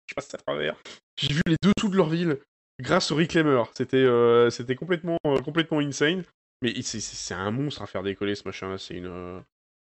je 0.07 0.15
passe 0.15 0.33
à 0.33 0.37
travers. 0.37 0.75
J'ai 1.19 1.33
vu 1.33 1.41
les 1.47 1.55
dessous 1.61 1.89
de 1.89 1.97
leur 1.97 2.09
ville 2.09 2.37
grâce 2.79 3.11
au 3.11 3.15
Reclaimer. 3.15 3.63
C'était 3.73 3.97
euh, 3.97 4.49
c'était 4.49 4.75
complètement, 4.75 5.17
euh, 5.25 5.41
complètement 5.41 5.79
insane. 5.79 6.23
Mais 6.61 6.81
c'est- 6.81 7.33
un 7.33 7.51
monstre 7.51 7.81
à 7.81 7.85
faire 7.87 8.03
décoller 8.03 8.35
ce 8.35 8.43
machin-là. 8.47 8.77
C'est 8.77 8.95
une, 8.95 9.05
euh, 9.07 9.39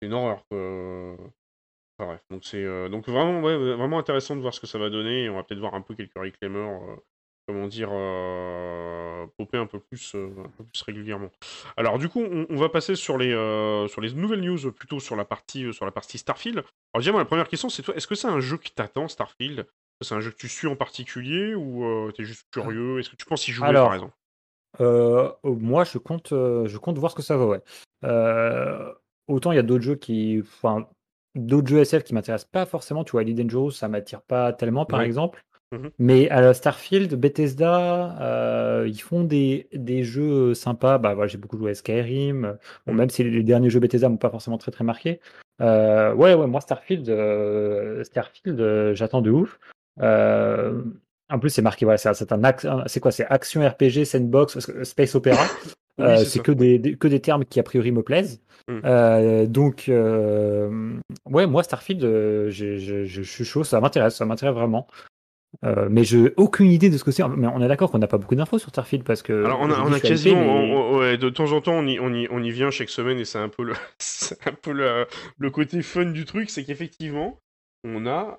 c'est 0.01 0.07
une 0.07 0.15
horreur. 0.15 0.45
Enfin, 0.51 2.09
bref, 2.11 2.21
donc 2.31 2.45
c'est 2.45 2.89
donc 2.91 3.07
vraiment, 3.09 3.41
ouais, 3.41 3.57
vraiment 3.57 3.99
intéressant 3.99 4.35
de 4.37 4.41
voir 4.41 4.53
ce 4.55 4.61
que 4.61 4.66
ça 4.66 4.79
va 4.79 4.91
donner. 4.91 5.29
On 5.29 5.37
va 5.37 5.45
peut-être 5.45 5.61
voir 5.61 5.75
un 5.75 5.81
peu 5.81 5.95
quelques 5.95 6.15
Reclaimers, 6.16 6.81
comment 7.47 7.66
dire, 7.66 7.91
euh, 7.93 9.27
popper 9.37 9.59
un 9.59 9.66
peu 9.66 9.79
plus, 9.79 10.15
euh, 10.15 10.29
un 10.45 10.49
peu 10.57 10.65
plus 10.65 10.83
régulièrement. 10.83 11.31
Alors 11.77 11.99
du 11.99 12.09
coup, 12.09 12.23
on, 12.23 12.47
on 12.49 12.57
va 12.57 12.69
passer 12.69 12.95
sur 12.97 13.19
les 13.19 13.33
euh, 13.33 13.87
sur 13.89 14.01
les 14.01 14.12
nouvelles 14.12 14.41
news, 14.41 14.73
plutôt 14.73 15.01
sur 15.01 15.16
la 15.16 15.25
partie 15.25 15.65
euh, 15.65 15.73
sur 15.73 15.85
la 15.85 15.91
partie 15.91 16.19
Starfield. 16.19 16.59
Alors 16.59 17.01
déjà, 17.01 17.12
moi, 17.12 17.21
la 17.21 17.27
première 17.27 17.49
question, 17.49 17.69
c'est 17.69 17.83
toi, 17.83 17.95
est-ce 17.97 18.07
que 18.07 18.15
c'est 18.15 18.29
un 18.29 18.41
jeu 18.41 18.57
qui 18.57 18.73
t'attend, 18.73 19.09
Starfield? 19.09 19.66
C'est 20.01 20.15
un 20.15 20.21
jeu 20.21 20.31
que 20.31 20.37
tu 20.37 20.49
suis 20.49 20.66
en 20.66 20.77
particulier 20.77 21.55
ou 21.55 21.85
euh, 21.85 22.11
t'es 22.12 22.25
juste 22.25 22.47
curieux? 22.51 22.99
Est-ce 22.99 23.11
que 23.11 23.16
tu 23.16 23.27
penses 23.27 23.47
y 23.49 23.53
jouer 23.53 23.69
Alors, 23.69 23.87
par 23.87 23.95
exemple? 23.95 24.15
Euh, 24.81 25.31
oh, 25.45 25.55
moi, 25.55 25.85
je 25.85 25.99
compte, 25.99 26.33
euh, 26.33 26.66
je 26.66 26.79
compte 26.79 26.99
voir 26.99 27.12
ce 27.12 27.16
que 27.16 27.23
ça 27.23 27.37
va, 27.37 27.47
ouais. 27.47 27.61
Euh, 28.05 28.93
autant 29.29 29.53
il 29.53 29.57
y 29.57 29.59
a 29.59 29.62
d'autres 29.62 29.85
jeux 29.85 29.95
qui, 29.95 30.41
enfin, 30.43 30.89
d'autres 31.37 31.69
jeux 31.69 31.79
SF 31.79 32.03
qui 32.05 32.12
m'intéressent 32.12 32.51
pas 32.51 32.66
forcément. 32.66 33.05
Tu 33.05 33.12
vois, 33.12 33.23
Elite 33.23 33.39
Dangerous, 33.39 33.71
ça 33.71 33.89
m'attire 33.89 34.21
pas 34.23 34.53
tellement, 34.53 34.85
par 34.85 34.99
Ouais. 35.01 35.07
exemple. 35.07 35.45
Mhm. 35.75 35.91
Mais 35.99 36.29
à 36.31 36.41
la 36.41 36.55
Starfield, 36.55 37.15
Bethesda, 37.15 38.17
euh, 38.21 38.85
ils 38.89 39.01
font 39.01 39.25
des, 39.25 39.69
des 39.73 40.05
jeux 40.05 40.55
sympas. 40.55 40.99
Bah, 40.99 41.15
voilà, 41.15 41.29
j'ai 41.29 41.39
beaucoup 41.39 41.59
joué 41.59 41.73
à 41.73 41.75
Skyrim. 41.75 42.57
Bon, 42.87 42.93
Mhm. 42.93 42.99
même 42.99 43.11
si 43.11 43.25
les 43.25 43.43
derniers 43.43 43.71
jeux 43.71 43.81
Bethesda 43.81 44.09
m'ont 44.09 44.17
pas 44.17 44.31
forcément 44.31 44.59
très 44.59 44.71
très 44.71 44.85
marqué. 44.85 45.21
Euh, 45.61 46.13
ouais, 46.15 46.35
ouais, 46.35 46.47
moi 46.47 46.61
Starfield, 46.61 47.09
euh, 47.09 48.03
Starfield, 48.05 48.61
euh, 48.61 48.95
j'attends 48.95 49.23
de 49.23 49.31
ouf. 49.31 49.59
Euh, 50.01 50.83
en 51.31 51.39
plus, 51.39 51.51
c'est 51.51 51.63
marqué, 51.63 51.85
voilà, 51.85 51.97
c'est 51.99 52.09
un 52.33 52.85
c'est 52.87 53.01
quoi? 53.01 53.11
C'est 53.13 53.27
action 53.27 53.67
RPG, 53.67 54.05
sandbox, 54.05 54.69
euh, 54.71 54.85
space 54.85 55.15
opéra. 55.15 55.45
Oui, 55.97 56.05
Euh, 56.07 56.17
c'est 56.25 56.41
que 56.41 56.51
des, 56.51 56.81
des- 56.81 56.97
que 56.97 57.07
des 57.07 57.21
termes 57.21 57.45
qui 57.45 57.61
a 57.61 57.63
priori 57.63 57.93
me 57.93 58.03
plaisent. 58.03 58.41
Mm. 58.67 58.81
Euh, 58.85 59.47
donc, 59.47 59.85
euh, 59.89 60.99
ouais, 61.31 61.47
moi 61.47 61.63
Starfield, 61.63 62.03
euh, 62.03 62.51
je, 62.51 62.79
je 63.07 63.23
suis 63.23 63.45
chaud, 63.45 63.63
ça 63.63 63.81
m'intéresse, 63.81 64.17
ça 64.17 64.25
m'intéresse 64.25 64.57
vraiment. 64.57 64.89
Euh, 65.65 65.89
mais 65.91 66.05
j'ai 66.05 66.33
aucune 66.37 66.71
idée 66.71 66.91
de 66.91 66.99
ce 66.99 67.05
que 67.05 67.11
c'est. 67.11 67.23
Mais 67.37 67.47
on 67.47 67.63
est 67.63 67.69
d'accord 67.69 67.91
qu'on 67.91 67.99
n'a 67.99 68.07
pas 68.07 68.19
beaucoup 68.19 68.35
d'infos 68.35 68.59
sur 68.59 68.71
Starfield 68.71 69.05
parce 69.05 69.23
que. 69.23 69.45
Alors 69.45 69.61
on 69.61 69.71
a, 69.71 69.77
je 69.77 69.81
on 69.83 69.93
a 69.93 69.97
je 69.99 70.03
quasiment, 70.03 70.41
hypé, 70.43 70.67
mais- 70.67 70.75
on- 70.75 70.95
on- 70.95 70.99
ouais, 70.99 71.17
de 71.19 71.29
temps 71.31 71.53
en 71.53 71.61
temps 71.61 71.75
on 71.75 71.87
y, 71.87 71.99
on 72.01 72.13
y, 72.13 72.27
on 72.31 72.43
y 72.43 72.51
vient 72.51 72.71
chaque 72.71 72.89
semaine 72.91 73.19
et 73.19 73.25
c'est 73.25 73.39
un 73.39 73.49
peu 73.49 73.63
le, 73.63 73.73
un 74.47 74.53
peu 74.61 74.73
le, 74.73 75.07
le 75.39 75.51
côté 75.51 75.81
fun 75.83 76.07
du 76.07 76.25
truc, 76.25 76.51
c'est 76.51 76.65
qu'effectivement 76.65 77.39
on 77.85 78.07
a 78.07 78.39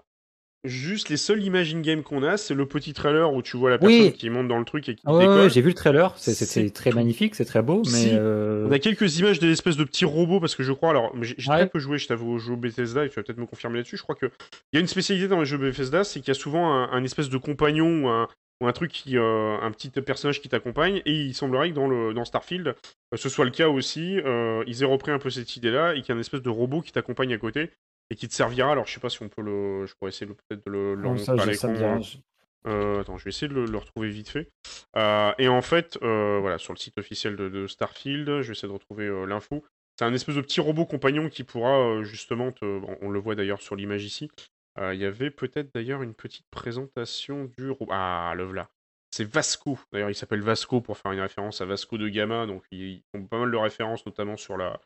juste 0.66 1.10
les 1.10 1.18
seules 1.18 1.44
images 1.44 1.74
in-game 1.74 2.04
qu'on 2.04 2.24
a, 2.24 2.38
c'est 2.38 2.54
le 2.54 2.66
petit 2.66 2.94
trailer 2.94 3.34
où 3.34 3.42
tu 3.42 3.58
vois 3.58 3.70
la 3.70 3.78
personne 3.78 4.00
Oui. 4.02 4.14
qui 4.14 4.30
monte 4.30 4.48
dans 4.48 4.60
le 4.60 4.66
truc 4.66 4.88
et 4.90 4.96
qui 4.96 5.06
décolle. 5.06 5.40
ouais, 5.40 5.50
j'ai 5.50 5.62
vu 5.62 5.70
le 5.70 5.74
trailer, 5.74 6.14
c'est- 6.18 6.70
très 6.74 6.92
magnifique, 6.92 7.36
c'est 7.36 7.46
très 7.46 7.62
beau, 7.62 7.82
mais. 7.86 7.92
Si. 7.92 8.10
euh, 8.14 8.68
On 8.68 8.72
a 8.72 8.80
quelques 8.80 9.20
images 9.20 9.40
de 9.40 9.48
l'espèce 9.48 9.78
de 9.78 9.84
petits 9.84 10.06
robots 10.06 10.40
parce 10.40 10.56
que 10.56 10.64
je 10.64 10.72
crois, 10.72 10.90
alors 10.90 11.14
j'ai 11.22 11.36
Ouais. 11.50 11.58
très 11.58 11.70
peu 11.70 11.80
joué, 11.80 11.98
je 11.98 12.08
t'avoue, 12.08 12.32
au 12.34 12.38
jeu 12.40 12.56
Bethesda 12.56 13.06
et 13.06 13.10
tu 13.10 13.16
vas 13.16 13.24
peut-être 13.24 13.38
me 13.40 13.46
confirmer 13.46 13.78
là-dessus. 13.78 13.98
Je 13.98 14.04
crois 14.04 14.16
que 14.16 14.26
il 14.74 14.76
y 14.76 14.78
a 14.78 14.82
une 14.82 14.88
spécialité 14.88 15.28
dans 15.28 15.40
les 15.40 15.46
jeux 15.46 15.58
Bethesda, 15.58 16.04
c'est 16.04 16.20
qu'il 16.20 16.30
y 16.30 16.32
a 16.32 16.40
souvent 16.40 16.74
un, 16.74 16.92
un 16.92 17.04
espèce 17.04 17.30
de 17.30 17.38
compagnon 17.38 18.04
ou 18.04 18.08
un, 18.08 18.28
ou 18.62 18.68
un 18.68 18.72
truc 18.72 18.92
qui, 18.92 19.18
euh, 19.18 19.58
un 19.62 19.72
petit 19.72 19.90
personnage 19.90 20.42
qui 20.42 20.48
t'accompagne 20.50 21.02
et 21.06 21.12
il 21.14 21.34
semblerait 21.34 21.72
que 21.72 21.76
dans 21.76 21.88
le 21.88 22.14
dans 22.14 22.24
Starfield, 22.24 22.68
euh, 22.70 22.74
ce 23.18 23.28
soit 23.30 23.44
le 23.46 23.52
cas 23.52 23.68
aussi. 23.68 24.20
euh, 24.26 24.64
ils 24.66 24.82
aient 24.82 24.86
repris 24.86 25.12
un 25.12 25.20
peu 25.20 25.30
cette 25.30 25.56
idée-là 25.58 25.94
et 25.94 26.02
qu'il 26.02 26.10
y 26.10 26.12
a 26.14 26.16
un 26.16 26.22
espèce 26.22 26.42
de 26.42 26.50
robot 26.50 26.82
qui 26.82 26.92
t'accompagne 26.94 27.34
à 27.34 27.38
côté 27.38 27.70
et 28.10 28.16
qui 28.16 28.28
te 28.28 28.34
servira. 28.34 28.72
Alors 28.72 28.86
je 28.88 28.94
sais 28.94 29.00
pas 29.00 29.10
si 29.10 29.22
on 29.24 29.30
peut 29.30 29.42
le, 29.42 29.86
je 29.86 29.94
pourrais 29.96 30.10
essayer 30.10 30.26
peut-être 30.28 30.66
de 30.66 30.72
le, 30.72 30.96
le 30.96 31.02
ça, 31.18 31.36
je- 31.38 31.52
hein. 31.86 32.02
Euh, 32.68 33.02
attends, 33.02 33.18
je 33.18 33.24
vais 33.26 33.30
essayer 33.30 33.48
de 33.48 33.54
le, 33.54 33.66
le 33.66 33.78
retrouver 33.78 34.10
vite 34.10 34.30
fait. 34.30 34.50
Euh, 34.98 35.32
et 35.38 35.48
en 35.48 35.62
fait, 35.62 36.00
euh, 36.02 36.40
voilà, 36.42 36.58
sur 36.58 36.74
le 36.74 36.80
site 36.80 36.98
officiel 36.98 37.36
de, 37.36 37.48
de 37.48 37.68
Starfield, 37.68 38.26
je 38.42 38.48
vais 38.48 38.52
essayer 38.54 38.68
de 38.68 38.74
retrouver 38.74 39.08
l'info. 39.28 39.64
C'est 40.00 40.06
un 40.06 40.14
espèce 40.14 40.36
de 40.36 40.42
petit 40.42 40.62
robot 40.62 40.86
compagnon 40.86 41.30
qui 41.30 41.44
pourra 41.44 42.02
justement 42.04 42.52
te. 42.52 42.80
bon, 42.80 42.98
on 43.02 43.10
le 43.12 43.20
voit 43.20 43.36
d'ailleurs 43.36 43.62
sur 43.62 43.76
l'image 43.76 44.04
ici. 44.04 44.30
Il 44.78 44.96
y 45.00 45.06
avait 45.06 45.30
peut-être 45.32 45.70
d'ailleurs 45.74 46.02
une 46.02 46.14
petite 46.14 46.48
présentation 46.52 47.46
du... 47.58 47.70
ro- 47.70 47.88
Ah, 47.92 48.34
le 48.36 48.44
voilà. 48.44 48.70
C'est 49.12 49.24
Vasco. 49.24 49.80
D'ailleurs, 49.94 50.10
il 50.10 50.16
s'appelle 50.16 50.42
Vasco 50.42 50.82
pour 50.82 50.98
faire 50.98 51.14
une 51.14 51.22
référence 51.22 51.62
à 51.62 51.66
Vasco 51.66 51.98
de 51.98 52.10
Gama. 52.10 52.46
Donc, 52.46 52.64
ils 52.72 53.02
font 53.16 53.24
pas 53.26 53.40
mal 53.40 53.52
de 53.52 53.56
références, 53.58 54.06
notamment 54.06 54.36
sur 54.36 54.58
la... 54.58 54.82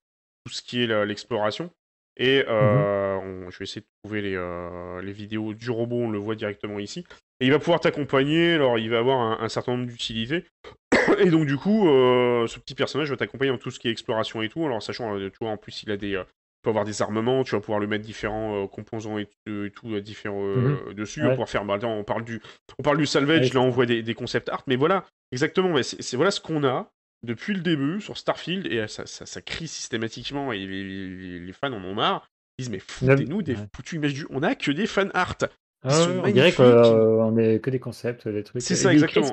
tout 0.45 0.53
ce 0.53 0.61
qui 0.61 0.83
est 0.83 1.05
l'exploration. 1.05 1.71
Et 2.19 2.43
euh, 2.47 3.15
on- 3.15 3.49
je 3.49 3.57
vais 3.59 3.63
essayer 3.63 3.81
de 3.81 3.87
trouver 4.03 4.21
les, 4.21 4.35
euh, 4.35 5.01
les 5.01 5.13
vidéos 5.13 5.53
du 5.53 5.71
robot, 5.71 5.95
on 6.03 6.09
le 6.11 6.19
voit 6.19 6.35
directement 6.35 6.77
ici. 6.77 7.05
Et 7.39 7.45
il 7.45 7.51
va 7.51 7.59
pouvoir 7.59 7.79
t'accompagner, 7.79 8.53
alors 8.53 8.77
il 8.77 8.89
va 8.89 8.99
avoir 8.99 9.19
un, 9.19 9.43
un 9.43 9.49
certain 9.49 9.71
nombre 9.71 9.87
d'utilités. 9.87 10.43
Et 11.19 11.29
donc 11.31 11.45
du 11.45 11.55
coup, 11.55 11.87
euh, 11.89 12.45
ce 12.47 12.59
petit 12.59 12.75
personnage 12.75 13.09
va 13.09 13.15
t'accompagner 13.17 13.51
dans 13.51 13.57
tout 13.57 13.71
ce 13.71 13.79
qui 13.79 13.87
est 13.87 13.91
exploration 13.91 14.41
et 14.41 14.49
tout. 14.49 14.65
Alors 14.65 14.83
sachant, 14.83 15.17
tu 15.17 15.31
vois, 15.39 15.51
en 15.51 15.57
plus 15.57 15.81
il 15.83 15.91
a 15.91 15.97
des, 15.97 16.09
il 16.09 16.23
peut 16.61 16.69
avoir 16.71 16.83
des 16.83 17.01
armements, 17.01 17.45
tu 17.45 17.51
vas 17.55 17.61
pouvoir 17.61 17.79
le 17.79 17.87
mettre 17.87 18.03
différents 18.03 18.67
composants 18.67 19.17
et, 19.17 19.27
tout- 19.45 19.63
et 19.65 19.71
tout 19.71 19.99
différents 20.01 20.43
euh, 20.43 20.93
dessus. 20.93 21.21
On 21.21 21.23
va 21.23 21.29
Ouais. 21.29 21.35
pouvoir 21.35 21.49
faire, 21.49 21.63
bah, 21.63 21.75
attends, 21.75 21.93
on 21.95 22.03
parle 22.03 22.25
du, 22.25 22.41
on 22.77 22.83
parle 22.83 22.97
du 22.97 23.05
salvage, 23.05 23.47
Ouais, 23.47 23.53
là 23.53 23.61
on 23.61 23.69
voit 23.69 23.85
des, 23.85 24.03
des 24.03 24.13
concept 24.13 24.49
art, 24.49 24.63
mais 24.67 24.75
voilà, 24.75 25.05
exactement, 25.31 25.69
mais 25.69 25.83
c'est 25.83 26.01
c'est- 26.01 26.17
voilà 26.17 26.31
ce 26.31 26.41
qu'on 26.41 26.65
a 26.65 26.91
depuis 27.23 27.53
le 27.53 27.61
début 27.61 27.99
sur 28.01 28.17
Starfield 28.17 28.65
et 28.67 28.79
euh, 28.79 28.87
ça, 28.87 29.05
ça, 29.05 29.25
ça 29.25 29.41
crie 29.41 29.67
systématiquement 29.67 30.51
et 30.53 30.65
les, 30.65 31.53
fans 31.53 31.73
en 31.73 31.83
ont 31.83 31.93
marre. 31.95 32.27
Ils 32.57 32.63
disent 32.63 32.71
mais 32.71 32.79
foutez-nous 32.79 33.41
des 33.41 33.55
Ouais. 33.55 33.67
foutues 33.75 33.95
images 33.97 34.13
du, 34.13 34.25
on 34.29 34.43
a 34.43 34.55
que 34.55 34.71
des 34.71 34.87
fan 34.87 35.11
art. 35.13 35.35
Ah 35.83 36.07
on 36.23 36.29
dirait 36.29 36.51
qu'on 36.53 37.37
est 37.37 37.59
que 37.61 37.69
des 37.69 37.79
concepts, 37.79 38.27
des 38.27 38.43
trucs. 38.43 38.61
C'est 38.61 38.75
ça 38.75 38.91
exactement. 38.91 39.25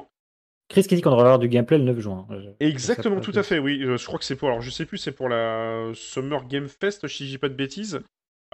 Chris, 0.68 0.82
Chris 0.82 0.88
qui 0.88 0.94
dit 0.96 1.00
qu'on 1.02 1.10
devrait 1.10 1.24
avoir 1.24 1.38
du 1.38 1.48
gameplay 1.48 1.78
le 1.78 1.84
9 1.84 1.98
juin. 2.00 2.26
Exactement, 2.60 3.20
tout 3.20 3.32
à 3.34 3.42
fait, 3.42 3.58
oui. 3.58 3.82
Euh, 3.84 3.96
je 3.96 4.06
crois 4.06 4.18
que 4.18 4.24
c'est 4.24 4.36
pour. 4.36 4.48
Alors, 4.48 4.60
je 4.62 4.70
sais 4.70 4.84
plus, 4.86 4.98
c'est 4.98 5.12
pour 5.12 5.28
la 5.28 5.90
Summer 5.94 6.44
Game 6.46 6.68
Fest, 6.68 7.06
si 7.08 7.24
je 7.26 7.30
dis 7.32 7.38
pas 7.38 7.48
de 7.48 7.54
bêtises. 7.54 8.00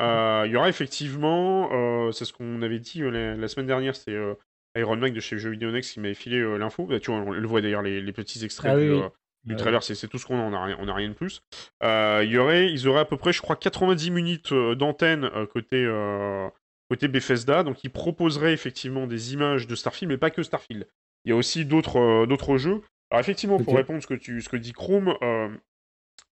Euh, 0.01 0.45
Il 0.47 0.53
y 0.53 0.57
aura 0.57 0.69
effectivement, 0.71 1.71
euh, 1.73 2.13
c'est 2.13 2.25
ce 2.25 2.33
qu'on 2.33 2.63
avait 2.63 2.79
dit 2.79 3.03
euh, 3.03 3.11
la, 3.11 3.35
la 3.37 3.49
semaine 3.49 3.67
dernière, 3.67 3.95
c'est 3.95 4.11
euh, 4.13 4.35
Iron 4.77 4.97
Mike 4.97 5.15
de 5.15 5.21
chez 5.21 5.37
Jeux 5.39 5.51
Vidéo 5.51 5.71
Next 5.71 5.93
qui 5.93 6.01
m'avait 6.01 6.15
filé 6.15 6.39
euh, 6.39 6.57
l'info. 6.57 6.87
Bah, 6.87 6.99
tu 6.99 7.11
vois, 7.11 7.21
on 7.21 7.31
le 7.31 7.47
voit 7.47 7.61
d'ailleurs, 7.61 7.83
les, 7.83 8.01
les 8.01 8.13
petits 8.13 8.43
extraits 8.45 8.73
Ah 8.75 8.79
du, 8.79 8.89
oui, 8.91 8.97
oui. 8.97 9.03
euh, 9.03 9.09
du 9.45 9.55
Ouais. 9.55 9.59
trailer, 9.59 9.83
c'est 9.83 10.07
tout 10.09 10.19
ce 10.19 10.27
qu'on 10.27 10.39
a, 10.39 10.43
on 10.43 10.53
a, 10.53 10.65
rien- 10.65 10.77
on 10.81 10.89
a 10.89 10.95
rien 10.95 11.09
de 11.09 11.15
plus. 11.15 11.43
Euh, 11.83 12.23
il 12.25 12.31
y 12.31 12.39
aurait, 12.39 12.71
ils 12.71 12.87
auraient 12.89 13.01
à 13.01 13.05
peu 13.05 13.17
près, 13.17 13.33
je 13.33 13.43
crois, 13.43 13.57
90 13.57 14.11
minutes 14.11 14.53
euh, 14.53 14.75
d'antenne 14.75 15.25
euh, 15.35 15.47
côté, 15.47 15.85
euh, 15.85 16.49
côté 16.91 17.09
Bethesda, 17.09 17.63
donc 17.65 17.83
ils 17.85 17.91
proposeraient 17.91 18.53
effectivement 18.53 19.07
des 19.07 19.33
images 19.35 19.67
de 19.67 19.75
Starfield, 19.75 20.11
mais 20.13 20.19
pas 20.19 20.31
que 20.31 20.43
Starfield. 20.43 20.87
Il 21.25 21.31
y 21.31 21.33
a 21.33 21.37
aussi 21.37 21.65
d'autres 21.65 21.99
euh, 21.99 22.27
d'autres 22.27 22.57
jeux. 22.57 22.83
Alors 23.11 23.21
effectivement, 23.21 23.59
pour 23.59 23.75
répondre 23.77 23.99
à 23.99 24.01
ce 24.01 24.07
que, 24.07 24.15
tu, 24.15 24.41
ce 24.43 24.49
que 24.49 24.57
dit 24.57 24.73
Chrome, 24.73 25.15
euh, 25.23 25.49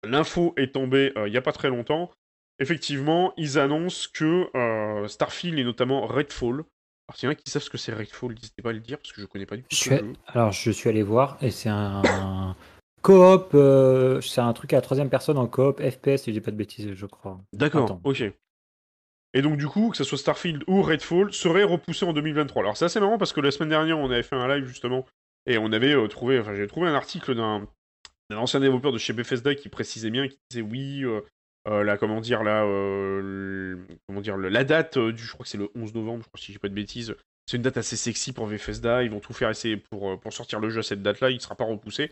l'info 0.04 0.54
est 0.56 0.72
tombée 0.74 1.12
euh, 1.16 1.28
il 1.28 1.30
n'y 1.30 1.36
a 1.36 1.42
pas 1.42 1.52
très 1.52 1.68
longtemps. 1.68 2.10
Effectivement, 2.60 3.32
ils 3.36 3.58
annoncent 3.58 4.08
que 4.14 4.46
euh, 4.56 5.08
Starfield 5.08 5.58
et 5.58 5.64
notamment 5.64 6.06
Redfall. 6.06 6.64
Alors, 7.08 7.16
s'il 7.16 7.26
y 7.26 7.28
en 7.28 7.32
a 7.32 7.34
qui 7.34 7.50
savent 7.50 7.62
ce 7.62 7.68
que 7.70 7.76
c'est 7.78 7.92
Redfall, 7.92 8.32
n'hésitez 8.34 8.62
pas 8.62 8.70
à 8.70 8.72
le 8.72 8.80
dire 8.80 8.98
parce 8.98 9.12
que 9.12 9.20
je 9.20 9.26
connais 9.26 9.44
pas 9.46 9.56
du 9.56 9.62
tout 9.62 9.68
Je 9.72 9.76
ce 9.76 9.82
suis... 9.84 9.90
jeu. 9.96 10.12
Alors, 10.28 10.52
je 10.52 10.70
suis 10.70 10.88
allé 10.88 11.02
voir 11.02 11.36
et 11.42 11.50
c'est 11.50 11.68
un 11.68 12.54
coop. 13.04 13.50
euh, 13.54 14.20
c'est 14.20 14.40
un 14.40 14.52
truc 14.52 14.72
à 14.72 14.76
la 14.76 14.82
troisième 14.82 15.10
personne 15.10 15.38
en 15.38 15.46
coop 15.46 15.80
FPS, 15.80 16.22
si 16.22 16.30
je 16.30 16.32
dis 16.32 16.40
pas 16.40 16.50
de 16.50 16.56
bêtises, 16.56 16.92
je 16.94 17.06
crois. 17.06 17.40
D'accord, 17.52 18.00
ok. 18.04 18.24
Et 19.36 19.42
donc 19.42 19.56
du 19.56 19.66
coup, 19.66 19.90
que 19.90 19.96
ce 19.96 20.04
soit 20.04 20.18
Starfield 20.18 20.62
ou 20.68 20.82
Redfall, 20.82 21.32
serait 21.32 21.64
repoussé 21.64 22.04
en 22.06 22.12
2023. 22.12 22.62
Alors 22.62 22.76
c'est 22.76 22.84
assez 22.84 23.00
marrant 23.00 23.18
parce 23.18 23.32
que 23.32 23.40
la 23.40 23.50
semaine 23.50 23.68
dernière, 23.68 23.98
on 23.98 24.10
avait 24.10 24.22
fait 24.22 24.36
un 24.36 24.48
live 24.48 24.66
justement 24.66 25.04
et 25.46 25.58
on 25.58 25.72
avait 25.72 25.94
euh, 25.94 26.06
trouvé, 26.08 26.38
enfin 26.38 26.54
j'ai 26.54 26.66
trouvé 26.66 26.88
un 26.88 26.94
article 26.94 27.34
d'un 27.34 27.66
ancien 28.30 28.60
développeur 28.60 28.92
de 28.92 28.98
chez 28.98 29.12
Bethesda 29.12 29.54
qui 29.54 29.68
précisait 29.68 30.10
bien, 30.10 30.28
qui 30.28 30.38
disait 30.50 30.62
oui, 30.62 31.02
euh, 31.04 31.20
euh, 31.66 31.82
la 31.82 31.96
comment 31.96 32.20
dire 32.20 32.42
euh, 32.44 33.76
comment 34.06 34.20
dire 34.20 34.36
la 34.36 34.64
date 34.64 34.98
euh, 34.98 35.12
du, 35.12 35.22
je 35.22 35.32
crois 35.32 35.44
que 35.44 35.50
c'est 35.50 35.58
le 35.58 35.70
11 35.74 35.94
novembre, 35.94 36.22
je 36.22 36.28
crois 36.28 36.40
si 36.40 36.52
j'ai 36.52 36.58
pas 36.58 36.68
de 36.68 36.74
bêtises. 36.74 37.16
C'est 37.46 37.58
une 37.58 37.62
date 37.62 37.76
assez 37.76 37.96
sexy 37.96 38.32
pour 38.32 38.46
Bethesda, 38.46 39.02
ils 39.02 39.10
vont 39.10 39.20
tout 39.20 39.34
faire 39.34 39.50
essayer 39.50 39.76
pour, 39.76 40.08
euh, 40.12 40.16
pour 40.16 40.32
sortir 40.32 40.60
le 40.60 40.70
jeu 40.70 40.78
à 40.80 40.82
cette 40.82 41.02
date-là, 41.02 41.28
il 41.28 41.40
sera 41.42 41.54
pas 41.54 41.64
repoussé. 41.64 42.10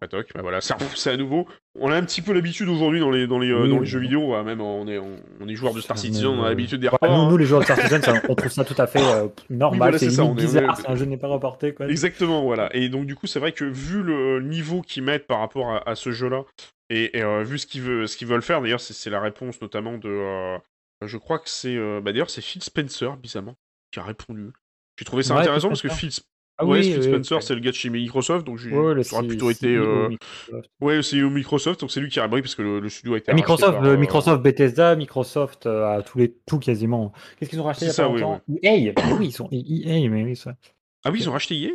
Bah, 0.00 0.08
toc, 0.08 0.30
bah 0.34 0.40
voilà, 0.40 0.62
c'est 0.62 0.72
repoussé 0.72 1.10
à 1.10 1.16
nouveau. 1.18 1.46
On 1.78 1.90
a 1.92 1.96
un 1.96 2.02
petit 2.04 2.22
peu 2.22 2.32
l'habitude 2.32 2.70
aujourd'hui 2.70 2.98
dans 2.98 3.10
les, 3.10 3.26
dans 3.26 3.38
les, 3.38 3.50
euh, 3.50 3.64
Oui, 3.64 3.68
dans 3.68 3.74
les 3.74 3.80
oui, 3.82 3.86
jeux 3.86 3.98
vidéo, 4.00 4.42
même 4.42 4.62
on 4.62 4.88
est, 4.88 4.96
on, 4.96 5.16
on 5.40 5.48
est 5.48 5.54
joueur 5.56 5.74
de 5.74 5.82
Star 5.82 5.98
Ça 5.98 6.02
Citizen, 6.04 6.26
on 6.28 6.42
a 6.44 6.48
l'habitude 6.48 6.80
des 6.80 6.88
reports. 6.88 7.06
nous, 7.10 7.22
hein. 7.22 7.28
nous, 7.30 7.36
les 7.36 7.44
joueurs 7.44 7.60
de 7.60 7.64
Star 7.66 7.76
Citizen, 7.76 8.00
ça- 8.02 8.14
on 8.30 8.34
trouve 8.34 8.50
ça 8.50 8.64
tout 8.64 8.74
à 8.80 8.86
fait 8.86 9.02
euh, 9.02 9.28
normal. 9.50 9.78
voilà, 9.78 9.98
c'est 9.98 10.06
est- 10.06 10.34
bizarre, 10.34 10.76
c'est 10.78 10.88
un 10.88 10.96
jeu 10.96 11.04
n'est 11.04 11.18
pas 11.18 11.28
reporté. 11.28 11.74
Quoi. 11.74 11.88
Exactement, 11.88 12.42
voilà. 12.42 12.74
Et 12.74 12.88
donc 12.88 13.04
du 13.04 13.14
coup, 13.14 13.26
c'est 13.26 13.40
vrai 13.40 13.52
que 13.52 13.64
vu 13.66 14.02
le 14.02 14.40
niveau 14.40 14.80
qu'ils 14.80 15.02
mettent 15.02 15.26
par 15.26 15.40
rapport 15.40 15.70
à, 15.70 15.86
à 15.86 15.94
ce 15.96 16.12
jeu-là, 16.12 16.44
et, 16.88 17.18
et, 17.18 17.22
euh, 17.22 17.42
vu 17.42 17.58
ce 17.58 17.66
qu'ils 17.66 17.82
veulent, 17.82 18.08
ce 18.08 18.16
qu'ils 18.16 18.26
veulent 18.28 18.40
faire, 18.42 18.62
d'ailleurs, 18.62 18.80
c'est 18.80 18.94
c'est 18.94 19.10
la 19.10 19.20
réponse 19.20 19.60
notamment 19.60 19.98
de, 19.98 20.08
euh, 20.08 20.56
je 21.04 21.18
crois 21.18 21.38
que 21.38 21.50
c'est, 21.50 21.76
euh, 21.76 22.00
bah, 22.02 22.12
d'ailleurs, 22.12 22.30
c'est 22.30 22.40
Phil 22.42 22.62
Spencer, 22.62 23.16
bizarrement, 23.18 23.54
qui 23.90 24.00
a 24.00 24.02
répondu. 24.02 24.50
J'ai 24.98 25.04
trouvé 25.04 25.22
ça 25.22 25.34
Ouais, 25.34 25.40
intéressant 25.40 25.68
parce 25.68 25.82
que. 25.82 25.88
Phil, 25.88 26.10
Ah 26.58 26.66
ouais, 26.66 26.78
oui, 26.78 26.84
Phil 26.84 26.98
oui, 26.98 27.02
Spencer, 27.04 27.36
oui. 27.38 27.42
c'est 27.42 27.54
le 27.54 27.60
gars 27.60 27.70
de 27.70 27.76
chez 27.76 27.88
Microsoft, 27.90 28.46
donc 28.46 28.60
Ouais, 28.70 29.02
ça 29.02 29.20
C- 29.20 29.26
plutôt 29.26 29.50
été, 29.50 29.74
euh, 29.74 30.08
ouais, 30.80 30.96
le 30.96 31.02
CEO 31.02 31.30
Microsoft, 31.30 31.80
donc 31.80 31.90
c'est 31.90 32.00
lui 32.00 32.10
qui 32.10 32.20
a, 32.20 32.28
bah 32.28 32.36
oui, 32.36 32.42
parce 32.42 32.54
que 32.54 32.62
le, 32.62 32.78
le 32.78 32.88
studio 32.90 33.14
a 33.14 33.18
été 33.18 33.30
Ah, 33.32 33.34
Microsoft, 33.34 33.72
par, 33.78 33.84
euh, 33.84 33.96
Microsoft 33.96 34.42
Bethesda, 34.42 34.94
Microsoft 34.94 35.66
euh, 35.66 35.86
a 35.98 36.02
tous 36.02 36.18
les 36.18 36.34
tout 36.46 36.58
quasiment. 36.58 37.12
Qu'est-ce 37.38 37.50
qu'ils 37.50 37.60
ont 37.60 37.64
racheté 37.64 37.86
il 37.86 37.88
y 37.88 37.90
a 37.90 37.92
C'est 37.94 38.02
pas 38.02 38.08
ça, 38.08 38.14
oui, 38.14 38.20
longtemps 38.20 38.42
EA, 38.62 38.92
mais 38.94 39.12
oui, 39.18 39.26
ils 39.28 39.32
sont 39.32 39.48
EA, 39.50 40.08
mais 40.10 40.22
oui, 40.24 40.36
ça. 40.36 40.54
Ah 41.04 41.10
oui, 41.10 41.20
ils 41.20 41.28
ont 41.28 41.32
racheté 41.32 41.54
hier. 41.56 41.72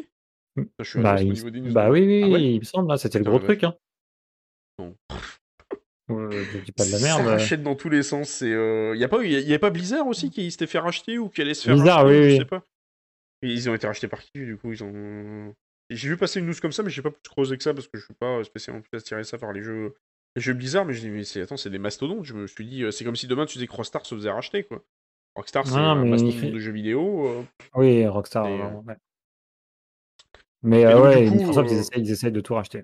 Mm. 0.56 0.64
Je 0.80 0.84
suis 0.90 1.00
à 1.00 1.02
Bah, 1.02 1.14
l'os 1.14 1.22
au 1.22 1.26
il- 1.26 1.34
niveau 1.34 1.50
des 1.50 1.60
news. 1.62 1.74
bah 1.74 1.90
oui, 1.90 2.02
oui, 2.06 2.22
Ah 2.24 2.30
ouais 2.30 2.44
il 2.44 2.60
me 2.60 2.64
semble, 2.66 2.88
là, 2.90 2.98
c'était 2.98 3.18
le 3.20 3.26
gros 3.26 3.40
truc. 3.40 3.64
Hein. 3.64 3.74
Bon. 4.78 4.96
Euh, 6.10 6.30
je 6.54 6.60
dis 6.60 6.72
pas 6.72 6.86
de 6.86 6.92
la 6.92 6.98
Ça 7.00 7.04
merde. 7.18 7.28
rachète 7.28 7.64
dans 7.64 7.76
tous 7.76 7.90
les 7.90 8.04
sens. 8.04 8.30
C'est, 8.30 8.52
euh, 8.54 8.96
y 8.96 9.04
a 9.04 9.10
pas, 9.10 9.22
y 9.26 9.36
a, 9.36 9.40
y 9.40 9.54
a 9.54 9.60
pas 9.60 9.72
Blizzard 9.72 10.08
aussi 10.08 10.30
qui 10.30 10.50
s'était 10.52 10.68
fait 10.68 10.80
racheter 10.80 11.18
ou 11.18 11.28
qui 11.30 11.42
allait 11.42 11.54
se 11.54 11.66
faire 11.66 11.76
Blizzard, 11.76 12.04
racheter, 12.06 12.18
oui, 12.20 12.24
je 12.26 12.30
oui. 12.34 12.38
sais 12.38 12.46
pas. 12.46 12.64
Ils 13.42 13.70
ont 13.70 13.76
été 13.76 13.86
rachetés 13.88 14.08
par 14.08 14.22
qui 14.22 14.32
du 14.46 14.58
coup 14.58 14.72
Ils 14.72 14.84
ont. 14.84 15.54
J'ai 15.90 16.10
vu 16.10 16.18
passer 16.18 16.40
une 16.40 16.48
news 16.48 16.54
comme 16.62 16.72
ça, 16.74 16.84
mais 16.84 16.90
j'ai 16.90 17.02
pas 17.02 17.12
plus 17.12 17.22
creusé 17.30 17.56
que 17.58 17.64
ça 17.64 17.74
parce 17.74 17.88
que 17.88 17.98
je 17.98 18.04
suis 18.06 18.14
pas 18.14 18.44
spécialement 18.44 18.82
plus 18.82 18.98
attiré 18.98 19.24
ça 19.24 19.38
par 19.38 19.54
les 19.54 19.62
jeux, 19.64 19.94
les 20.36 20.42
jeux 20.42 20.54
Blizzard. 20.54 20.86
Mais 20.86 20.94
je 20.94 21.00
dis 21.02 21.10
mais 21.10 21.24
c'est 21.24 21.42
attends, 21.42 21.56
c'est 21.56 21.70
des 21.70 21.78
mastodontes. 21.80 22.26
Je 22.26 22.34
me 22.34 22.46
suis 22.48 22.66
dit, 22.66 22.84
euh, 22.84 22.92
c'est 22.92 23.06
comme 23.06 23.16
si 23.16 23.26
demain 23.28 23.46
tu 23.46 23.54
disais 23.58 23.68
que 23.68 23.72
Rockstar 23.74 24.06
se 24.06 24.16
faisait 24.16 24.30
racheter 24.30 24.64
quoi. 24.64 24.84
Rockstar, 25.36 25.66
c'est 25.66 25.76
un 25.76 25.96
mais- 25.96 26.10
mastodonte 26.10 26.52
de 26.52 26.60
jeux 26.60 26.72
vidéo. 26.72 27.28
euh. 27.28 27.44
Oui, 27.76 28.06
Rockstar. 28.08 28.48
Et, 28.48 28.60
euh, 28.62 28.70
ouais. 28.86 28.96
Mais 30.64 30.84
donc, 30.92 31.04
ouais, 31.06 31.26
coup, 31.28 31.36
Microsoft, 31.36 31.70
ils, 31.72 31.78
essayent, 31.78 32.02
ils 32.02 32.12
essayent 32.12 32.32
de 32.32 32.42
tout 32.42 32.56
racheter. 32.56 32.84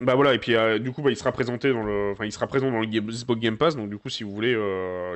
Bah 0.00 0.14
voilà, 0.14 0.32
et 0.34 0.38
puis 0.38 0.54
du 0.80 0.92
coup, 0.92 1.02
bah, 1.02 1.10
il 1.10 1.16
sera 1.16 1.32
présenté 1.32 1.72
dans 1.72 1.82
le, 1.82 2.12
enfin, 2.12 2.24
il 2.24 2.32
sera 2.32 2.46
présent 2.46 2.70
dans 2.70 2.80
le 2.80 2.86
Xbox 2.86 3.40
Game 3.40 3.58
Pass. 3.58 3.76
Donc 3.76 3.90
du 3.90 3.98
coup, 3.98 4.08
si 4.08 4.22
vous 4.24 4.30
voulez, 4.32 4.52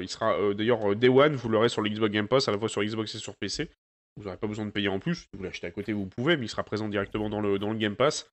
il 0.01 0.09
sera 0.09 0.37
d'ailleurs 0.55 0.97
Day 0.97 1.09
One, 1.09 1.35
vous 1.37 1.49
l'aurez 1.49 1.69
sur 1.69 1.81
le 1.81 1.89
Xbox 1.91 2.13
Game 2.13 2.27
Pass, 2.29 2.49
à 2.49 2.53
la 2.53 2.59
fois 2.59 2.69
sur 2.69 2.83
Xbox 2.83 3.15
et 3.15 3.19
sur 3.19 3.37
PC. 3.37 3.71
Vous 4.17 4.25
n'aurez 4.25 4.37
pas 4.37 4.47
besoin 4.47 4.65
de 4.67 4.71
payer 4.71 4.89
en 4.89 4.99
plus. 5.01 5.15
Si 5.15 5.29
vous 5.37 5.43
l'achetez 5.43 5.67
à 5.67 5.71
côté, 5.71 5.93
vous 5.93 6.07
pouvez, 6.07 6.37
mais 6.37 6.47
il 6.47 6.49
sera 6.49 6.63
présent 6.63 6.89
directement 6.89 7.29
dans 7.29 7.41
le, 7.41 7.59
dans 7.59 7.71
le 7.73 7.79
Game 7.79 7.97
Pass. 7.97 8.31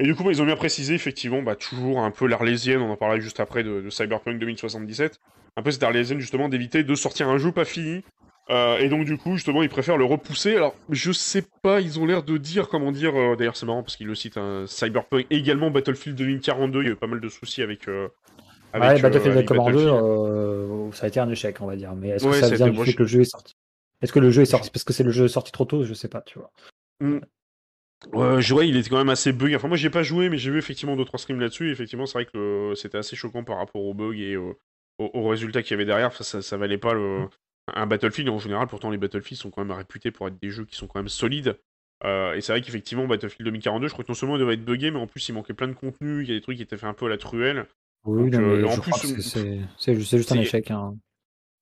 Et 0.00 0.04
du 0.04 0.14
coup, 0.14 0.24
bah, 0.24 0.30
ils 0.32 0.40
ont 0.40 0.46
bien 0.46 0.56
précisé, 0.56 0.94
effectivement, 0.94 1.42
bah, 1.42 1.54
toujours 1.54 2.00
un 2.00 2.10
peu 2.10 2.26
l'arlésienne, 2.26 2.80
on 2.80 2.90
en 2.90 2.96
parlait 2.96 3.20
juste 3.20 3.38
après 3.40 3.62
de, 3.62 3.82
de 3.82 3.90
Cyberpunk 3.90 4.38
2077. 4.38 5.18
Un 5.56 5.62
peu 5.62 5.70
cette 5.70 5.82
arlésienne, 5.82 6.18
justement, 6.18 6.48
d'éviter 6.48 6.82
de 6.82 6.94
sortir 6.94 7.28
un 7.28 7.36
jeu 7.36 7.52
pas 7.52 7.66
fini. 7.66 8.02
Euh, 8.50 8.78
et 8.78 8.88
donc, 8.88 9.04
du 9.04 9.18
coup, 9.18 9.34
justement, 9.36 9.62
ils 9.62 9.68
préfèrent 9.68 9.98
le 9.98 10.04
repousser. 10.06 10.56
Alors, 10.56 10.74
je 10.88 11.12
sais 11.12 11.44
pas, 11.62 11.80
ils 11.80 12.00
ont 12.00 12.06
l'air 12.06 12.22
de 12.22 12.38
dire, 12.38 12.68
comment 12.68 12.90
dire. 12.90 13.14
euh, 13.14 13.36
D'ailleurs, 13.36 13.56
c'est 13.56 13.66
marrant 13.66 13.82
parce 13.82 13.96
qu'ils 13.96 14.06
le 14.06 14.14
citent, 14.14 14.38
un 14.38 14.66
Cyberpunk, 14.66 15.26
également 15.30 15.70
Battlefield 15.70 16.16
2042. 16.16 16.80
Il 16.80 16.86
y 16.86 16.88
a 16.88 16.92
eu 16.92 16.96
pas 16.96 17.06
mal 17.06 17.20
de 17.20 17.28
soucis 17.28 17.62
avec. 17.62 17.86
euh, 17.86 18.08
avec, 18.72 18.88
ouais, 18.88 18.98
euh, 18.98 19.02
Battlefield 19.02 19.36
avec 19.36 19.46
Command 19.46 19.66
2, 19.72 19.72
Battlefield. 19.84 20.04
euh, 20.04 20.92
ça 20.92 21.04
a 21.04 21.08
été 21.08 21.20
un 21.20 21.28
échec, 21.30 21.60
on 21.60 21.66
va 21.66 21.76
dire. 21.76 21.94
Mais 21.94 22.08
est-ce 22.08 22.24
que 22.24 22.30
Ouais, 22.30 22.40
ça 22.40 22.48
ça 22.48 22.54
a 22.54 22.56
vient 22.56 22.68
du 22.68 22.78
fait 22.78 22.94
que 22.94 23.02
le 23.02 23.08
jeu 23.08 23.20
est 23.20 23.24
sorti 23.24 23.54
Est-ce 24.02 24.12
que 24.12 24.18
le 24.18 24.30
jeu 24.30 24.42
est 24.42 24.46
sorti 24.46 24.70
parce 24.70 24.84
que 24.84 24.92
c'est 24.92 25.04
le 25.04 25.12
jeu 25.12 25.28
sorti 25.28 25.52
trop 25.52 25.64
tôt? 25.64 25.84
Je 25.84 25.94
sais 25.94 26.08
pas, 26.08 26.22
tu 26.22 26.38
vois. 26.38 26.50
Ouais, 28.12 28.42
je 28.42 28.52
vois, 28.52 28.64
il 28.64 28.76
était 28.76 28.88
quand 28.90 28.98
même 28.98 29.08
assez 29.08 29.32
bug. 29.32 29.54
Enfin, 29.54 29.68
moi, 29.68 29.76
j'ai 29.76 29.90
pas 29.90 30.02
joué, 30.02 30.28
mais 30.28 30.36
j'ai 30.36 30.50
vu 30.50 30.58
effectivement 30.58 30.96
deux 30.96 31.04
trois 31.04 31.18
streams 31.20 31.40
là-dessus. 31.40 31.68
Et 31.68 31.72
effectivement, 31.72 32.06
c'est 32.06 32.14
vrai 32.18 32.26
que 32.26 32.72
c'était 32.74 32.98
assez 32.98 33.14
choquant 33.14 33.44
par 33.44 33.58
rapport 33.58 33.82
aux 33.82 33.94
bugs 33.94 34.14
et 34.14 34.34
euh, 34.34 34.54
aux, 34.98 35.10
aux 35.14 35.28
résultats 35.28 35.62
qu'il 35.62 35.72
y 35.72 35.74
avait 35.74 35.84
derrière. 35.84 36.08
Enfin, 36.08 36.24
ça, 36.24 36.42
ça 36.42 36.56
valait 36.56 36.78
pas 36.78 36.94
le... 36.94 37.26
un 37.72 37.86
Battlefield. 37.86 38.28
En 38.28 38.38
général, 38.38 38.66
pourtant, 38.66 38.90
les 38.90 38.98
Battlefield 38.98 39.40
sont 39.40 39.50
quand 39.50 39.64
même 39.64 39.76
réputés 39.76 40.10
pour 40.10 40.26
être 40.26 40.38
des 40.40 40.50
jeux 40.50 40.64
qui 40.64 40.74
sont 40.74 40.88
quand 40.88 40.98
même 40.98 41.08
solides. 41.08 41.56
Euh, 42.04 42.34
et 42.34 42.40
c'est 42.40 42.52
vrai 42.52 42.60
qu'effectivement, 42.60 43.06
Battlefield 43.06 43.44
2042, 43.44 43.86
je 43.86 43.92
crois 43.92 44.04
que 44.04 44.10
non 44.10 44.16
seulement 44.16 44.34
il 44.34 44.40
devait 44.40 44.54
être 44.54 44.64
buggé, 44.64 44.90
mais 44.90 44.98
en 44.98 45.06
plus, 45.06 45.28
il 45.28 45.34
manquait 45.34 45.54
plein 45.54 45.68
de 45.68 45.72
contenu. 45.72 46.22
Il 46.24 46.28
y 46.28 46.32
a 46.32 46.34
des 46.34 46.40
trucs 46.40 46.56
qui 46.56 46.62
étaient 46.64 46.76
faits 46.76 46.88
un 46.90 46.94
peu 46.94 47.06
à 47.06 47.08
la 47.08 47.18
truelle. 47.18 47.66
Oui, 48.04 48.30
Donc, 48.32 48.42
non, 48.42 48.48
euh, 48.48 48.56
mais 48.62 48.64
en 48.64 48.70
je 48.72 48.80
plus, 48.80 48.90
crois 48.90 49.00
que 49.00 49.06
c'est 49.20 49.22
c'est 49.78 49.94
juste, 49.94 50.10
c'est 50.10 50.18
juste 50.18 50.32
un 50.32 50.40
échec. 50.40 50.72
hein. 50.72 50.96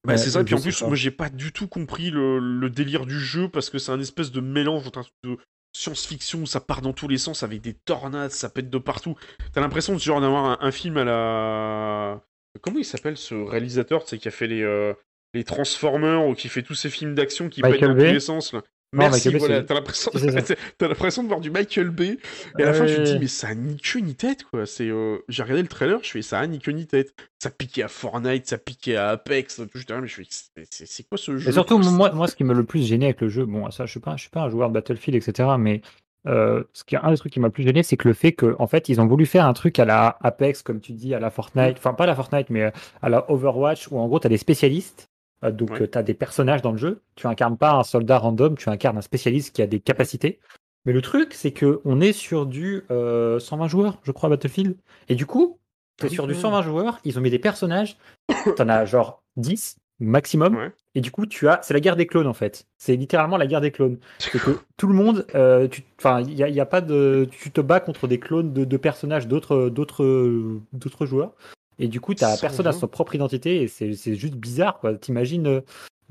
Bah, 0.07 0.17
c'est 0.17 0.31
ça, 0.31 0.41
je 0.41 0.45
puis 0.45 0.55
en 0.55 0.61
plus, 0.61 0.81
moi 0.83 0.95
j'ai 0.95 1.11
pas 1.11 1.29
du 1.29 1.53
tout 1.53 1.69
compris 1.69 2.11
le, 2.11 2.39
le 2.39 2.71
délire 2.71 3.05
du 3.07 3.21
jeu 3.21 3.49
parce 3.49 3.69
que 3.69 3.79
c'est 3.79 3.93
un 3.93 4.01
espèce 4.01 4.31
de 4.31 4.41
mélange 4.41 4.87
entre 4.87 5.01
un 5.01 5.03
truc 5.03 5.15
de 5.25 5.37
science-fiction, 5.77 6.47
ça 6.47 6.61
part 6.61 6.81
dans 6.81 6.93
tous 6.93 7.07
les 7.07 7.19
sens 7.19 7.43
avec 7.43 7.61
des 7.61 7.75
tornades, 7.75 8.31
ça 8.31 8.49
pète 8.49 8.71
de 8.71 8.79
partout. 8.79 9.15
T'as 9.53 9.61
l'impression 9.61 9.95
de 9.95 10.01
genre 10.01 10.21
d'avoir 10.21 10.45
un, 10.45 10.59
un 10.67 10.71
film 10.73 10.97
à 10.97 11.05
la. 11.05 12.25
Comment 12.61 12.79
il 12.79 12.85
s'appelle 12.85 13.17
ce 13.17 13.35
réalisateur, 13.35 14.03
tu 14.03 14.11
sais, 14.11 14.19
qui 14.19 14.27
a 14.27 14.33
fait 14.33 14.49
les, 14.49 14.63
euh, 14.63 14.95
les 15.35 15.45
Transformers 15.45 16.27
ou 16.27 16.35
qui 16.35 16.49
fait 16.49 16.63
tous 16.63 16.75
ces 16.75 16.91
films 16.91 17.15
d'action 17.15 17.49
qui 17.49 17.63
Michael 17.63 17.81
pètent 17.81 17.89
dans 17.89 17.95
tous 18.07 18.13
les 18.13 18.21
sens 18.21 18.53
là 18.53 18.63
Merci, 18.93 19.29
voilà, 19.37 19.63
t'as 19.63 19.75
l'impression, 19.75 20.11
t'as 20.79 20.89
l'impression 20.89 21.23
de 21.23 21.29
voir 21.29 21.41
du 21.41 21.51
Michael 21.51 21.91
Bay, 21.91 22.19
et 22.59 22.63
à 22.63 22.67
la 22.67 22.75
fin 22.75 22.87
tu 22.87 22.97
te 22.97 23.03
dis, 23.03 23.19
mais 23.21 23.29
ça 23.29 23.49
a 23.49 23.55
ni 23.55 23.77
queue 23.77 24.01
ni 24.01 24.17
tête, 24.17 24.43
quoi. 24.45 24.67
C'est, 24.67 24.89
euh, 24.89 25.19
J'ai 25.29 25.45
regardé 25.45 25.63
le 25.63 25.69
trailer, 25.69 26.01
je 26.03 26.11
fais, 26.11 26.23
ça 26.23 26.41
a 26.41 26.47
ni 26.47 26.59
queue 26.59 26.73
ni 26.73 26.87
tête. 26.87 27.15
Ça 27.41 27.51
piquait 27.51 27.85
à 27.85 27.89
Fortnite, 27.89 28.49
ça 28.49 28.59
piquait 28.59 28.97
à 28.97 29.11
Apex, 29.11 29.57
tout, 29.57 29.79
je 29.79 29.95
mais 29.95 30.09
je 30.09 30.15
fais, 30.15 30.67
c'est 30.71 31.09
quoi 31.09 31.19
ce 31.19 31.39
jeu? 31.39 31.51
Et 31.51 31.53
surtout, 31.53 31.79
moi, 31.79 32.11
moi, 32.13 32.27
ce 32.27 32.35
qui 32.35 32.43
m'a 32.43 32.53
le 32.53 32.65
plus 32.65 32.85
gêné 32.85 33.07
avec 33.07 33.21
le 33.21 33.29
jeu, 33.29 33.47
bon, 33.47 33.71
ça, 33.71 33.87
je 33.87 33.93
suis 33.93 34.01
pas, 34.01 34.17
je 34.17 34.23
suis 34.23 34.31
pas 34.31 34.43
un 34.43 34.51
joueur 34.51 34.69
de 34.69 34.75
Battlefield, 34.75 35.15
etc., 35.17 35.51
mais 35.57 35.83
euh, 36.27 36.65
ce 36.73 36.83
qui 36.83 36.97
est 36.97 36.99
un 37.01 37.13
des 37.13 37.17
trucs 37.17 37.33
qui 37.33 37.41
m'a 37.41 37.47
le 37.47 37.53
plus 37.53 37.63
gêné, 37.63 37.85
c'est 37.85 37.97
que 37.97 38.09
le 38.09 38.15
fait 38.15 38.33
qu'en 38.33 38.55
en 38.59 38.67
fait, 38.67 38.89
ils 38.89 39.01
ont 39.01 39.07
voulu 39.07 39.25
faire 39.25 39.47
un 39.47 39.53
truc 39.53 39.79
à 39.79 39.85
la 39.85 40.19
Apex, 40.21 40.63
comme 40.63 40.81
tu 40.81 40.93
dis, 40.93 41.15
à 41.15 41.21
la 41.21 41.31
Fortnite, 41.31 41.77
enfin 41.79 41.95
pas 41.95 42.05
à 42.05 42.09
la 42.09 42.17
Fortnite, 42.17 42.51
mais 42.51 42.73
à 43.03 43.09
la 43.09 43.31
Overwatch, 43.31 43.89
où 43.91 43.99
en 43.99 44.09
gros, 44.09 44.19
tu 44.19 44.27
as 44.27 44.31
des 44.31 44.37
spécialistes 44.37 45.10
euh, 45.45 45.51
donc, 45.51 45.91
tu 45.91 45.99
as 45.99 46.03
des 46.03 46.15
personnages 46.15 46.63
dans 46.63 46.73
le 46.73 46.79
jeu. 46.79 47.03
Tu 47.15 47.27
incarnes 47.27 47.57
pas 47.57 47.73
un 47.73 47.83
soldat 47.83 48.19
random, 48.19 48.57
tu 48.57 48.69
incarnes 48.69 48.99
un 48.99 49.03
spécialiste 49.03 49.55
qui 49.55 49.63
a 49.63 49.67
des 49.67 49.81
capacités. 49.81 50.41
Mais 50.87 50.93
le 50.93 51.03
truc, 51.03 51.35
c'est 51.35 51.53
que 51.53 51.81
on 51.85 52.01
est 52.01 52.13
sur 52.13 52.47
du 52.47 52.85
120 52.89 52.95
euh, 52.95 53.69
joueurs, 53.69 53.99
je 54.03 54.13
crois, 54.13 54.29
Battlefield. 54.29 54.77
Et 55.09 55.15
du 55.15 55.27
coup, 55.27 55.59
tu 55.99 56.07
es 56.07 56.09
sur 56.09 56.27
du 56.27 56.35
120 56.35 56.63
joueurs, 56.63 57.01
ils 57.05 57.19
ont 57.19 57.23
mis 57.23 57.31
des 57.31 57.39
personnages. 57.39 57.99
tu 58.29 58.63
en 58.63 58.69
as 58.69 58.85
genre 58.87 59.23
10 59.37 59.77
maximum. 60.01 60.71
Et 60.95 61.03
du 61.03 61.11
coup, 61.11 61.27
tu 61.27 61.47
as, 61.49 61.61
c'est 61.63 61.75
la 61.75 61.81
guerre 61.81 61.97
des 61.97 62.07
clones 62.07 62.27
en 62.27 62.33
fait. 62.33 62.67
C'est 62.79 62.97
littéralement 62.97 63.37
la 63.37 63.47
guerre 63.47 63.61
des 63.61 63.71
clones. 63.71 63.99
C'est 64.19 64.31
que 64.31 64.59
tout 64.79 64.87
le 64.87 64.95
monde, 64.95 65.27
euh, 65.35 65.69
enfin, 65.99 66.23
il 66.23 66.33
y, 66.33 66.61
a, 66.61 66.67
pas 66.67 66.81
de, 66.81 67.29
tu 67.31 67.51
te 67.51 67.61
bats 67.61 67.81
contre 67.81 68.09
des 68.09 68.19
clones 68.19 68.55
de, 68.55 68.65
de 68.65 68.77
personnages 68.79 69.29
d'autres, 69.29 69.69
d'autres, 69.69 70.59
d'autres 70.73 71.05
joueurs. 71.05 71.35
Et 71.81 71.89
du 71.89 72.01
coup, 72.01 72.15
as 72.21 72.39
personne 72.39 72.67
à 72.67 72.73
sa 72.73 72.87
propre 72.87 73.15
identité 73.15 73.63
et 73.63 73.69
c'est 73.69 74.15
juste 74.15 74.35
bizarre. 74.35 74.79
quoi. 74.79 74.95
T'imagines 74.95 75.63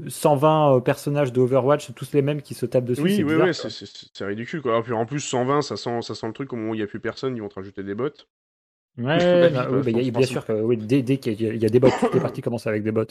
120 0.07 0.73
euh, 0.73 0.77
euh, 0.77 0.79
personnages 0.81 1.31
de 1.31 1.39
Overwatch, 1.39 1.93
tous 1.93 2.11
les 2.13 2.23
mêmes 2.23 2.41
qui 2.41 2.55
se 2.55 2.65
tapent 2.65 2.85
dessus. 2.85 3.01
Oui, 3.01 3.23
oui, 3.23 3.35
oui, 3.35 3.53
c'est 3.53 4.25
ridicule. 4.25 4.61
Quoi. 4.61 4.83
en 4.91 5.05
plus, 5.05 5.19
120, 5.19 5.61
ça 5.61 5.77
sent, 5.77 6.01
ça 6.01 6.15
sent 6.15 6.27
le 6.27 6.33
truc, 6.33 6.51
au 6.53 6.55
moment 6.55 6.71
où 6.71 6.73
il 6.73 6.79
n'y 6.79 6.83
a 6.83 6.87
plus 6.87 6.99
personne, 6.99 7.35
ils 7.35 7.41
vont 7.41 7.49
te 7.49 7.55
rajouter 7.55 7.83
des 7.83 7.93
bots. 7.93 8.09
Ouais, 8.97 9.49
bah, 9.53 9.67
bah, 9.69 9.81
bien 9.81 10.23
sûr 10.23 10.43
que 10.43 10.53
oui, 10.53 10.75
dès, 10.75 11.17
qu'il 11.17 11.39
y, 11.39 11.65
a 11.65 11.69
des 11.69 11.79
bots, 11.79 11.89
toutes 11.99 12.15
les 12.15 12.19
parties 12.19 12.41
commencent 12.41 12.67
avec 12.67 12.81
des 12.81 12.91
bots. 12.91 13.05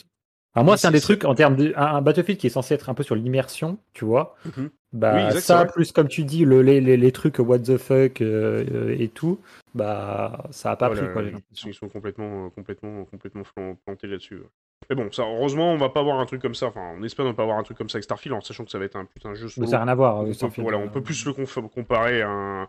Alors 0.54 0.64
moi, 0.64 0.76
c'est 0.76 0.88
un 0.88 0.92
des 0.92 1.00
trucs 1.00 1.24
en 1.24 1.34
termes 1.34 1.56
de 1.56 1.72
un, 1.76 2.00
Battlefield 2.02 2.40
qui 2.40 2.46
est 2.46 2.50
censé 2.50 2.74
être 2.74 2.88
un 2.88 2.94
peu 2.94 3.02
sur 3.02 3.14
l'immersion, 3.14 3.78
tu 3.92 4.04
vois. 4.04 4.36
Mhm. 4.44 4.70
Bah 4.92 5.30
ça, 5.32 5.66
plus 5.66 5.92
comme 5.92 6.08
tu 6.08 6.24
dis, 6.24 6.46
le, 6.46 6.62
les, 6.62 6.80
les, 6.80 7.12
trucs 7.12 7.38
what 7.38 7.58
the 7.58 7.76
fuck 7.76 8.22
euh, 8.22 8.96
et 8.98 9.08
tout, 9.08 9.38
bah 9.74 10.46
ça 10.50 10.70
a 10.70 10.76
pas 10.76 10.88
pris 10.88 11.02
quoi. 11.12 11.22
ils, 11.66 11.74
sont 11.74 11.88
complètement, 11.88 12.46
euh, 12.46 12.48
complètement, 12.48 13.04
complètement 13.04 13.42
plantés 13.84 14.06
là-dessus. 14.06 14.40
Mais 14.88 14.96
bon, 14.96 15.12
ça, 15.12 15.24
heureusement, 15.24 15.72
on 15.72 15.76
va 15.76 15.90
pas 15.90 16.00
avoir 16.00 16.18
un 16.18 16.24
truc 16.24 16.40
comme 16.40 16.54
ça. 16.54 16.68
Enfin, 16.68 16.94
on 16.98 17.02
espère 17.02 17.26
ne 17.26 17.32
pas 17.32 17.42
avoir 17.42 17.58
un 17.58 17.62
truc 17.62 17.76
comme 17.76 17.90
ça 17.90 17.96
avec 17.96 18.04
Starfield, 18.04 18.34
en 18.34 18.40
sachant 18.40 18.64
que 18.64 18.70
ça 18.70 18.78
va 18.78 18.86
être 18.86 18.96
un 18.96 19.04
putain 19.04 19.30
de 19.30 19.34
jeu 19.34 19.48
solo. 19.48 19.66
ça 19.66 19.72
n'a 19.72 19.84
rien 19.84 19.92
à 19.92 19.94
voir. 19.94 20.24
Peut, 20.24 20.62
voilà, 20.62 20.78
on 20.78 20.88
peut 20.88 21.02
plus 21.02 21.26
le 21.26 21.34
comparer 21.34 22.22
à 22.22 22.30
un, 22.30 22.68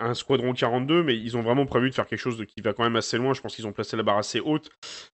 un, 0.00 0.14
Squadron 0.14 0.52
42, 0.52 1.02
mais 1.02 1.16
ils 1.16 1.36
ont 1.36 1.42
vraiment 1.42 1.66
prévu 1.66 1.90
de 1.90 1.94
faire 1.94 2.06
quelque 2.06 2.20
chose 2.20 2.38
de, 2.38 2.44
qui 2.44 2.60
va 2.60 2.72
quand 2.72 2.84
même 2.84 2.96
assez 2.96 3.18
loin. 3.18 3.34
Je 3.34 3.40
pense 3.40 3.54
qu'ils 3.54 3.66
ont 3.66 3.72
placé 3.72 3.96
la 3.96 4.02
barre 4.02 4.18
assez 4.18 4.40
haute. 4.40 4.70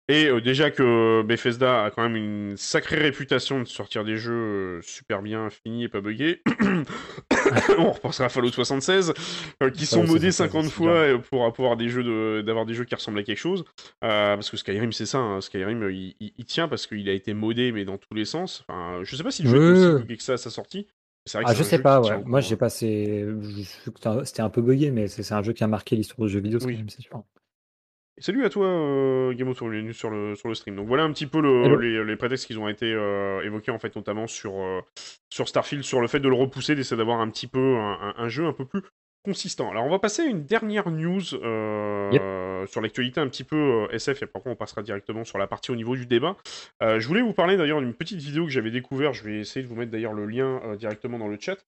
Et 0.09 0.27
euh, 0.27 0.41
déjà 0.41 0.71
que 0.71 1.23
Bethesda 1.23 1.85
a 1.85 1.91
quand 1.91 2.03
même 2.03 2.17
une 2.17 2.57
sacrée 2.57 2.97
réputation 2.97 3.61
de 3.61 3.65
sortir 3.65 4.05
des 4.05 4.17
jeux 4.17 4.33
euh, 4.33 4.83
super 4.83 5.23
bien 5.23 5.49
finis 5.51 5.85
et 5.85 5.89
pas 5.89 6.01
buggés. 6.01 6.43
On 7.79 7.93
repensera 7.93 8.27
à 8.27 8.29
Fallout 8.29 8.51
76, 8.51 9.15
euh, 9.63 9.71
qui 9.71 9.87
sont 9.87 10.05
modés 10.05 10.33
50 10.33 10.67
fois 10.67 11.19
pour 11.31 11.45
avoir 11.45 11.77
des 11.77 11.89
jeux 11.89 12.43
d'avoir 12.43 12.67
des 12.67 12.75
jeux 12.75 12.85
qui 12.85 12.95
ressemblent 12.95 13.19
à 13.19 13.23
quelque 13.23 13.39
chose. 13.39 13.65
parce 14.01 14.51
que 14.51 14.57
Skyrim, 14.57 14.93
c'est 14.93 15.07
ça. 15.07 15.19
Hein. 15.19 15.41
Skyrim, 15.41 15.91
il, 15.91 16.45
tient 16.47 16.69
parce 16.69 16.87
qu'il 16.87 17.09
a 17.09 17.13
été 17.13 17.35
modé, 17.35 17.73
mais 17.73 17.85
dans 17.85 17.99
tous 17.99 18.15
les 18.15 18.25
sens. 18.25 18.65
Enfin, 18.69 19.01
je 19.05 19.17
sais 19.17 19.23
pas 19.23 19.31
si 19.31 19.43
le 19.45 19.51
jeu 19.51 19.57
est 19.57 19.87
aussi 19.87 20.03
bugué 20.03 20.17
que 20.17 20.23
ça 20.23 20.35
à 20.35 20.37
sa 20.37 20.51
sortie. 20.51 20.87
Ah, 21.35 21.55
je 21.55 21.63
sais 21.63 21.81
pas, 21.81 22.01
ouais. 22.01 22.23
Moi, 22.25 22.41
j'ai 22.41 22.57
passé. 22.57 23.27
C'était 24.25 24.43
un 24.43 24.51
peu 24.51 24.61
bugué, 24.61 24.91
mais 24.91 25.07
c'est 25.09 25.33
un 25.33 25.43
jeu 25.43 25.53
qui 25.53 25.63
a 25.63 25.69
marqué 25.69 25.95
l'histoire 25.95 26.27
du 26.27 26.33
jeu 26.33 26.41
vidéo, 26.41 26.59
oui. 26.65 26.85
c'est 26.89 27.03
sûr. 27.03 27.23
salut 28.19 28.45
à 28.45 28.51
toi, 28.51 28.67
euh, 28.67 29.33
Game 29.33 29.49
of 29.49 29.57
sur 29.57 30.11
le, 30.11 30.35
sur 30.35 30.49
le 30.49 30.55
stream. 30.55 30.77
Donc 30.77 30.89
voilà 30.89 31.05
un 31.05 31.13
petit 31.13 31.27
peu 31.27 31.41
le, 31.41 32.03
les, 32.03 32.17
prétextes 32.17 32.47
qui 32.47 32.57
ont 32.57 32.69
été 32.69 32.93
euh, 32.93 33.41
évoqués, 33.43 33.71
en 33.71 33.79
fait, 33.79 33.95
notamment 33.95 34.27
sur, 34.27 34.55
euh, 34.55 34.81
sur 35.31 35.49
Starfield, 35.49 35.85
sur 35.85 36.01
le 36.01 36.09
fait 36.09 36.21
de 36.21 36.29
le 36.29 36.35
repousser, 36.35 36.75
d'essayer 36.75 36.97
d'avoir 36.97 37.21
un 37.21 37.31
petit 37.31 37.47
peu 37.47 37.77
un, 37.77 38.29
jeu 38.29 38.47
un 38.47 38.53
peu 38.53 38.67
plus 38.67 38.83
consistant. 39.25 39.71
Alors 39.71 39.85
on 39.85 39.91
va 39.91 39.99
passer 39.99 40.23
à 40.23 40.27
une 40.27 40.45
dernière 40.45 40.91
news 40.91 41.23
euh, 41.35 42.67
sur 42.67 42.81
l'actualité 42.81 43.21
un 43.21 43.29
petit 43.29 43.45
peu 43.45 43.57
euh, 43.91 43.95
SF 43.95 44.23
et 44.23 44.25
après 44.25 44.51
on 44.51 44.57
passera 44.57 44.83
directement 44.83 45.25
sur 45.25 45.39
la 45.39 45.47
partie 45.47 45.71
au 45.71 45.77
niveau 45.77 45.97
du 45.97 46.07
débat. 46.07 46.37
Euh, 46.83 46.99
je 47.01 47.07
voulais 47.07 47.23
vous 47.23 47.33
parler 47.33 47.57
d'ailleurs 47.57 47.81
d'une 47.81 47.95
petite 47.95 48.19
vidéo 48.19 48.45
que 48.45 48.51
j'avais 48.51 48.71
découvert, 48.71 49.13
je 49.13 49.25
vais 49.25 49.39
essayer 49.39 49.63
de 49.63 49.69
vous 49.69 49.77
mettre 49.77 49.93
d'ailleurs 49.93 50.13
le 50.13 50.27
lien 50.27 50.61
directement 50.77 51.19
dans 51.19 51.29
le 51.29 51.39
chat. 51.39 51.59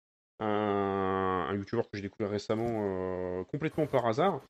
Un, 0.40 1.47
un 1.48 1.55
youtubeur 1.55 1.85
que 1.85 1.97
j'ai 1.97 2.02
découvert 2.02 2.31
récemment 2.31 3.44
complètement 3.44 3.86
par 3.86 4.06
hasard, 4.06 4.40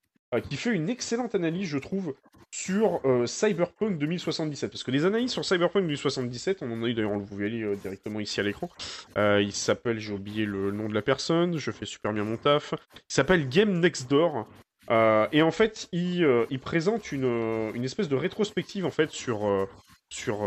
qui 0.40 0.56
fait 0.56 0.70
une 0.70 0.88
excellente 0.88 1.34
analyse 1.34 1.68
je 1.68 1.78
trouve 1.78 2.14
sur 2.50 3.00
Cyberpunk 3.26 3.98
2077. 3.98 4.70
Parce 4.70 4.84
que 4.84 4.92
les 4.92 5.04
analyses 5.04 5.32
sur 5.32 5.44
Cyberpunk 5.44 5.82
2077, 5.86 6.58
on 6.62 6.70
en 6.70 6.84
a 6.84 6.86
eu 6.86 6.94
d'ailleurs, 6.94 7.18
vous 7.18 7.36
voyez 7.36 7.64
directement 7.76 8.20
ici 8.20 8.38
à 8.38 8.44
l'écran. 8.44 8.70
il 9.16 9.52
s'appelle, 9.52 9.98
j'ai 9.98 10.12
oublié 10.12 10.44
le 10.44 10.70
nom 10.70 10.88
de 10.88 10.94
la 10.94 11.02
personne, 11.02 11.58
je 11.58 11.70
fais 11.72 11.84
super 11.84 12.12
bien 12.12 12.22
mon 12.22 12.36
taf. 12.36 12.74
Il 12.96 13.14
s'appelle 13.14 13.48
Game 13.48 13.80
Next 13.80 14.08
Door. 14.08 14.46
et 15.32 15.42
en 15.42 15.50
fait, 15.50 15.88
il, 15.90 16.60
présente 16.62 17.10
une, 17.10 17.72
une, 17.74 17.84
espèce 17.84 18.08
de 18.08 18.16
rétrospective 18.16 18.86
en 18.86 18.92
fait 18.92 19.10
sur, 19.10 19.68
sur 20.08 20.38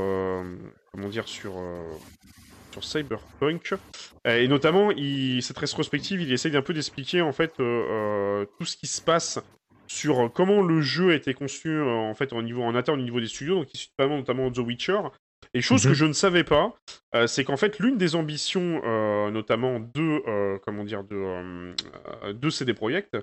comment 0.93 1.09
dire, 1.09 1.27
sur 1.27 1.61
sur 2.71 2.83
Cyberpunk. 2.83 3.73
Et 4.25 4.47
notamment, 4.47 4.91
cette 5.41 5.57
rétrospective, 5.57 6.21
il 6.21 6.31
essaye 6.31 6.55
un 6.55 6.61
peu 6.61 6.73
d'expliquer 6.73 7.21
en 7.21 7.31
fait 7.31 7.51
tout 7.57 8.65
ce 8.65 8.77
qui 8.77 8.87
se 8.87 9.01
passe 9.01 9.39
sur 9.87 10.19
euh, 10.19 10.29
comment 10.29 10.61
le 10.61 10.81
jeu 10.81 11.11
a 11.11 11.15
été 11.15 11.33
conçu 11.33 11.69
euh, 11.69 11.85
en 11.85 12.13
fait 12.13 12.33
au 12.33 12.41
niveau 12.41 12.63
en 12.63 12.75
interne 12.75 12.99
au 12.99 13.03
niveau 13.03 13.19
des 13.19 13.27
studios, 13.27 13.55
donc 13.55 13.73
issu 13.73 13.89
notamment, 13.97 14.17
notamment 14.17 14.51
The 14.51 14.59
Witcher. 14.59 14.99
Et 15.53 15.61
chose 15.61 15.83
que 15.83 15.89
mhm. 15.89 15.93
je 15.95 16.05
ne 16.05 16.13
savais 16.13 16.43
pas, 16.43 16.75
euh, 17.15 17.25
c'est 17.25 17.43
qu'en 17.43 17.57
fait 17.57 17.79
l'une 17.79 17.97
des 17.97 18.15
ambitions, 18.15 18.81
notamment 19.31 19.79
de 19.79 20.57
comment 20.65 20.83
dire 20.83 21.03
de 21.03 21.73
de 22.33 22.49
CD 22.49 22.73
Projekt, 22.73 23.17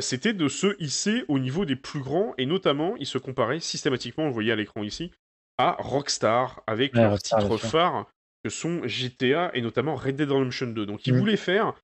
c'était 0.00 0.32
de 0.32 0.48
se 0.48 0.74
hisser 0.82 1.24
au 1.28 1.38
niveau 1.38 1.64
des 1.64 1.76
plus 1.76 2.00
grands 2.00 2.34
et 2.36 2.46
notamment 2.46 2.94
il 2.98 3.06
se 3.06 3.18
comparait 3.18 3.60
systématiquement, 3.60 4.26
vous 4.26 4.34
voyez 4.34 4.50
à 4.50 4.56
l'écran 4.56 4.82
ici, 4.82 5.12
à 5.58 5.76
Rockstar 5.78 6.62
avec 6.66 6.94
leurs 6.94 7.18
titres 7.18 7.58
phares 7.58 8.06
que 8.42 8.50
sont 8.50 8.80
GTA 8.84 9.50
et 9.54 9.60
notamment 9.60 9.94
Red 9.94 10.16
Dead 10.16 10.30
Redemption 10.30 10.66
2. 10.66 10.86
Donc 10.86 11.06
ils 11.06 11.12
mhm. 11.12 11.20
voulaient 11.20 11.36
faire 11.36 11.74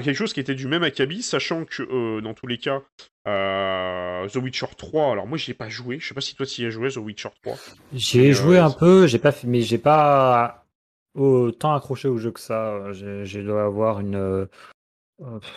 quelque 0.00 0.16
chose 0.16 0.32
qui 0.32 0.40
était 0.40 0.54
du 0.54 0.66
même 0.66 0.82
acabit, 0.82 1.22
sachant 1.22 1.64
que 1.64 1.82
euh, 1.82 2.20
dans 2.20 2.34
tous 2.34 2.46
les 2.46 2.58
cas, 2.58 2.82
euh, 3.26 4.28
The 4.28 4.36
Witcher 4.36 4.66
3, 4.76 5.12
alors 5.12 5.26
moi 5.26 5.38
j'y 5.38 5.52
ai 5.52 5.54
pas 5.54 5.68
joué, 5.68 5.98
je 5.98 6.08
sais 6.08 6.14
pas 6.14 6.20
si 6.20 6.34
toi 6.34 6.46
tu 6.46 6.62
y 6.62 6.66
as 6.66 6.70
joué 6.70 6.90
The 6.90 6.96
Witcher 6.96 7.30
3. 7.42 7.56
J'ai 7.92 8.32
joué 8.32 8.58
euh, 8.58 8.64
un 8.64 8.70
peu, 8.70 9.06
j'ai 9.06 9.18
pas 9.18 9.32
mais 9.44 9.60
j'ai 9.60 9.78
pas 9.78 10.66
autant 11.14 11.74
accroché 11.74 12.08
au 12.08 12.18
jeu 12.18 12.30
que 12.30 12.40
ça. 12.40 12.92
J'ai 12.92 13.42
dois 13.42 13.64
avoir 13.64 14.00
une 14.00 14.48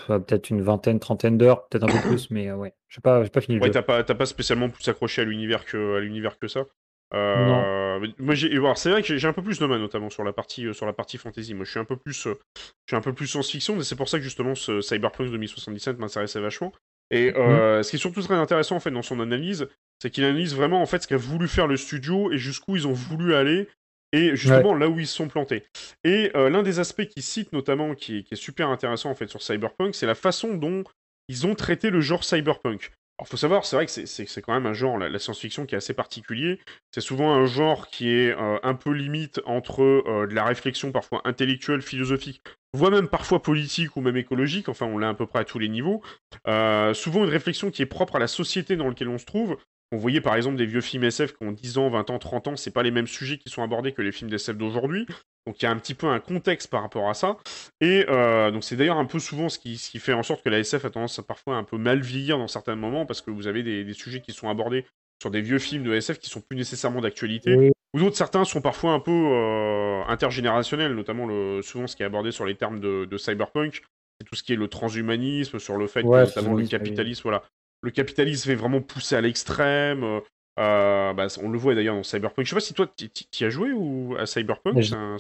peut-être 0.08 0.50
une 0.50 0.62
vingtaine, 0.62 1.00
trentaine 1.00 1.38
d'heures, 1.38 1.68
peut-être 1.68 1.84
un 1.84 2.02
peu 2.02 2.08
plus, 2.10 2.30
mais 2.30 2.52
ouais, 2.52 2.74
j'ai 2.90 3.02
pas, 3.02 3.28
pas 3.28 3.42
fini 3.42 3.58
le 3.58 3.62
ouais, 3.62 3.68
jeu. 3.68 3.74
T'as 3.74 3.82
pas, 3.82 4.04
pas 4.04 4.26
spécialement 4.26 4.70
plus 4.70 4.88
accroché 4.88 5.22
à 5.22 5.26
l'univers 5.26 5.66
que, 5.66 5.98
à 5.98 6.00
l'univers 6.00 6.38
que 6.38 6.48
ça. 6.48 6.66
Euh, 7.14 8.06
moi, 8.20 8.36
c'est 8.76 8.90
vrai 8.90 9.02
que 9.02 9.18
j'ai 9.18 9.28
un 9.28 9.34
peu 9.34 9.42
plus 9.42 9.60
de 9.60 9.66
main, 9.66 9.80
notamment 9.80 10.10
sur 10.10 10.24
la 10.24 10.34
partie 10.34 10.66
euh, 10.66 10.74
sur 10.74 10.86
la 10.86 10.94
partie 10.94 11.18
fantasy. 11.18 11.54
Moi, 11.54 11.66
je 11.66 11.72
suis 11.72 11.80
un 11.80 11.86
peu 11.86 11.96
plus, 11.96 12.28
euh, 12.28 12.38
je 12.56 12.62
suis 12.88 12.96
un 12.96 13.02
peu 13.02 13.14
plus 13.14 13.28
science-fiction, 13.28 13.80
et 13.80 13.84
c'est 13.84 13.96
pour 13.96 14.10
ça 14.10 14.18
que 14.18 14.24
justement 14.24 14.56
ce 14.56 14.82
Cyberpunk 14.82 15.32
2077 15.32 16.00
m'intéressait 16.00 16.42
vachement. 16.42 16.74
Et 17.10 17.32
mhm. 17.32 17.84
ce 17.84 17.90
qui 17.90 17.96
est 17.96 18.00
surtout 18.00 18.22
très 18.22 18.36
intéressant 18.36 18.76
en 18.76 18.82
fait 18.82 18.92
dans 18.92 19.02
son 19.02 19.22
analyse, 19.22 19.70
c'est 20.02 20.10
qu'il 20.10 20.26
analyse 20.26 20.54
vraiment 20.54 20.82
en 20.82 20.86
fait 20.86 21.04
ce 21.04 21.08
qu'a 21.08 21.16
voulu 21.16 21.48
faire 21.48 21.66
le 21.66 21.78
studio 21.78 22.34
et 22.34 22.38
jusqu'où 22.38 22.76
ils 22.76 22.86
ont 22.86 22.92
voulu 22.92 23.34
aller 23.34 23.70
et 24.12 24.36
justement 24.36 24.74
là 24.74 24.90
où 24.90 25.00
ils 25.00 25.08
se 25.08 25.16
sont 25.16 25.30
plantés. 25.30 25.64
Et 26.04 26.32
l'un 26.36 26.64
des 26.64 26.80
aspects 26.80 27.06
qu'il 27.06 27.24
cite 27.24 27.54
notamment, 27.54 27.96
qui 27.96 28.18
est, 28.18 28.24
qui 28.24 28.34
est, 28.34 28.38
super 28.38 28.68
intéressant 28.68 29.10
en 29.10 29.16
fait 29.16 29.28
sur 29.28 29.42
Cyberpunk, 29.42 29.96
c'est 29.96 30.06
la 30.06 30.16
façon 30.16 30.56
dont 30.56 30.84
ils 31.30 31.48
ont 31.48 31.56
traité 31.56 31.92
le 31.92 32.02
genre 32.02 32.26
cyberpunk. 32.26 32.92
Alors, 33.20 33.30
faut 33.30 33.38
savoir, 33.38 33.66
c'est 33.66 33.76
vrai 33.76 33.88
que 33.88 33.92
c'est 33.92 34.42
quand 34.44 34.54
même 34.54 34.68
un 34.68 34.74
genre, 34.74 35.00
la, 35.00 35.18
science-fiction, 35.18 35.66
qui 35.66 35.74
est 35.74 35.78
assez 35.80 35.96
particulier. 35.96 36.60
C'est 36.92 37.02
souvent 37.02 37.34
un 37.34 37.48
genre 37.48 37.88
qui 37.88 38.10
est 38.10 38.32
euh, 38.32 38.60
un 38.62 38.76
peu 38.76 38.92
limite 38.92 39.42
entre 39.46 39.82
euh, 39.82 40.28
de 40.28 40.36
la 40.36 40.46
réflexion 40.46 40.92
parfois 40.92 41.22
intellectuelle, 41.26 41.82
philosophique, 41.82 42.44
voire 42.74 42.92
même 42.92 43.08
parfois 43.08 43.42
politique 43.42 43.96
ou 43.96 44.02
même 44.02 44.18
écologique. 44.18 44.70
Enfin, 44.70 44.86
on 44.86 45.00
l'a 45.00 45.10
à 45.10 45.14
peu 45.16 45.26
près 45.26 45.40
à 45.40 45.46
tous 45.46 45.58
les 45.58 45.68
niveaux. 45.68 46.04
Euh, 46.48 46.94
souvent 46.94 47.24
une 47.24 47.32
réflexion 47.32 47.72
qui 47.72 47.82
est 47.82 47.88
propre 47.88 48.18
à 48.18 48.20
la 48.20 48.28
société 48.28 48.76
dans 48.76 48.88
laquelle 48.88 49.10
on 49.10 49.18
se 49.18 49.26
trouve. 49.26 49.58
On 49.92 49.98
voyait 49.98 50.22
par 50.22 50.36
exemple 50.36 50.58
des 50.58 50.66
vieux 50.66 50.82
films 50.82 51.06
SF 51.06 51.38
qui 51.38 51.44
ont 51.44 51.52
10 51.52 51.78
ans, 51.80 51.90
20 51.90 52.12
ans, 52.12 52.20
30 52.20 52.48
ans, 52.50 52.56
c'est 52.56 52.72
pas 52.72 52.84
les 52.84 52.92
mêmes 52.92 53.08
sujets 53.08 53.38
qui 53.38 53.50
sont 53.50 53.64
abordés 53.64 53.94
que 53.94 54.02
les 54.02 54.12
films 54.12 54.30
d'SF 54.30 54.58
d'aujourd'hui. 54.58 55.08
Donc 55.48 55.62
il 55.62 55.66
y 55.66 55.68
a 55.68 55.72
un 55.72 55.78
petit 55.78 55.96
peu 55.96 56.08
un 56.08 56.20
contexte 56.20 56.70
par 56.70 56.82
rapport 56.82 57.10
à 57.10 57.14
ça. 57.14 57.38
Et 57.82 58.06
euh, 58.10 58.52
donc 58.52 58.64
c'est 58.64 58.76
d'ailleurs 58.76 58.98
un 58.98 59.06
peu 59.06 59.18
souvent 59.18 59.50
ce 59.50 59.58
qui, 59.58 59.78
ce 59.78 59.90
qui, 59.90 60.00
fait 60.00 60.14
en 60.14 60.24
sorte 60.24 60.44
que 60.44 60.50
la 60.50 60.60
SF 60.60 60.86
a 60.86 60.90
tendance 60.90 61.18
à 61.18 61.24
parfois 61.24 61.56
un 61.56 61.64
peu 61.64 61.78
mal 61.78 62.02
vieillir 62.02 62.38
dans 62.38 62.48
certains 62.48 62.76
moments 62.76 63.06
parce 63.06 63.22
que 63.22 63.32
vous 63.32 63.48
avez 63.48 63.64
des, 63.64 63.94
sujets 63.94 64.22
qui 64.22 64.34
sont 64.34 64.50
abordés 64.50 64.86
sur 65.22 65.32
des 65.32 65.42
vieux 65.42 65.58
films 65.58 65.84
de 65.84 65.94
SF 65.94 66.20
qui 66.20 66.30
sont 66.30 66.42
plus 66.42 66.58
nécessairement 66.58 67.02
d'actualité. 67.02 67.72
Ou 67.94 68.00
d'autres, 68.00 68.18
certains 68.18 68.44
sont 68.44 68.62
parfois 68.62 68.92
un 68.92 69.00
peu, 69.00 69.12
euh, 69.12 69.88
euh, 69.98 70.04
intergénérationnel, 70.08 70.94
notamment 70.94 71.26
le, 71.26 71.62
souvent 71.62 71.88
ce 71.88 71.96
qui 71.96 72.04
est 72.04 72.06
abordé 72.06 72.32
sur 72.32 72.46
les 72.46 72.56
termes 72.56 72.80
de, 72.80 73.18
cyberpunk, 73.18 73.84
c'est 74.20 74.28
tout 74.28 74.36
ce 74.36 74.44
qui 74.44 74.54
est 74.54 74.58
le 74.58 74.68
transhumanisme, 74.68 75.60
sur 75.60 75.78
le 75.78 75.88
fait 75.88 76.04
que 76.04 76.08
notamment 76.08 76.56
le 76.56 76.66
capitalisme, 76.66 77.22
voilà, 77.24 77.44
le 77.82 77.92
capitalisme 77.92 78.52
est 78.52 78.56
vraiment 78.56 78.82
poussé 78.82 79.16
à 79.16 79.22
l'extrême. 79.22 80.04
Euh, 80.04 80.20
bah, 80.58 81.28
on 81.44 81.50
le 81.50 81.58
voit 81.58 81.76
d'ailleurs 81.76 81.96
dans 81.96 82.04
Cyberpunk. 82.04 82.46
Je 82.46 82.50
sais 82.50 82.56
pas 82.56 82.62
si 82.62 82.74
toi, 82.74 82.92
tu 82.96 83.46
as 83.46 83.50
joué 83.50 83.72
ou 83.72 84.16
à 84.18 84.26
Cyberpunk 84.26 84.78
un, 84.94 85.18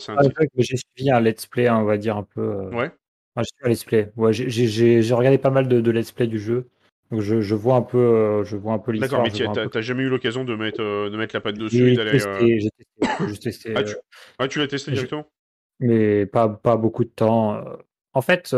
J'ai 0.57 0.77
suivi 0.77 1.11
un 1.11 1.19
let's 1.19 1.45
play, 1.45 1.67
hein, 1.67 1.77
on 1.77 1.85
va 1.85 1.97
dire 1.97 2.17
un 2.17 2.23
peu. 2.23 2.69
Ouais. 2.73 2.91
Ah, 3.35 3.43
j'ai 3.43 3.65
un 3.65 3.69
let's 3.69 3.83
play. 3.83 4.11
Ouais, 4.15 4.33
j'ai 4.33 5.13
regardé 5.13 5.37
pas 5.37 5.51
mal 5.51 5.67
de, 5.67 5.79
de, 5.79 5.91
let's 5.91 6.11
play 6.11 6.27
du 6.27 6.39
jeu. 6.39 6.67
Donc 7.11 7.21
je, 7.21 7.39
je 7.39 7.55
vois 7.55 7.75
un 7.75 7.83
peu, 7.83 7.97
euh, 7.97 8.43
je 8.43 8.57
vois 8.57 8.73
un 8.73 8.79
peu 8.79 8.91
l'histoire. 8.91 9.23
D'accord, 9.23 9.55
mais 9.55 9.69
tu 9.69 9.77
n'as 9.77 9.81
jamais 9.81 10.03
eu 10.03 10.09
l'occasion 10.09 10.43
de 10.43 10.55
mettre, 10.55 10.81
euh, 10.81 11.09
de 11.09 11.15
mettre 11.15 11.35
la 11.35 11.41
patte 11.41 11.57
dessus 11.57 11.95
J'ai 11.95 13.37
testé, 13.39 13.73
ah, 13.75 13.83
tu, 13.83 13.95
ah, 14.39 14.47
tu 14.47 14.59
l'as 14.59 14.67
testé 14.67 14.91
directement? 14.91 15.25
Mais 15.79 16.25
pas, 16.25 16.49
pas 16.49 16.75
beaucoup 16.75 17.05
de 17.05 17.09
temps. 17.09 17.63
En 18.13 18.21
fait, 18.21 18.53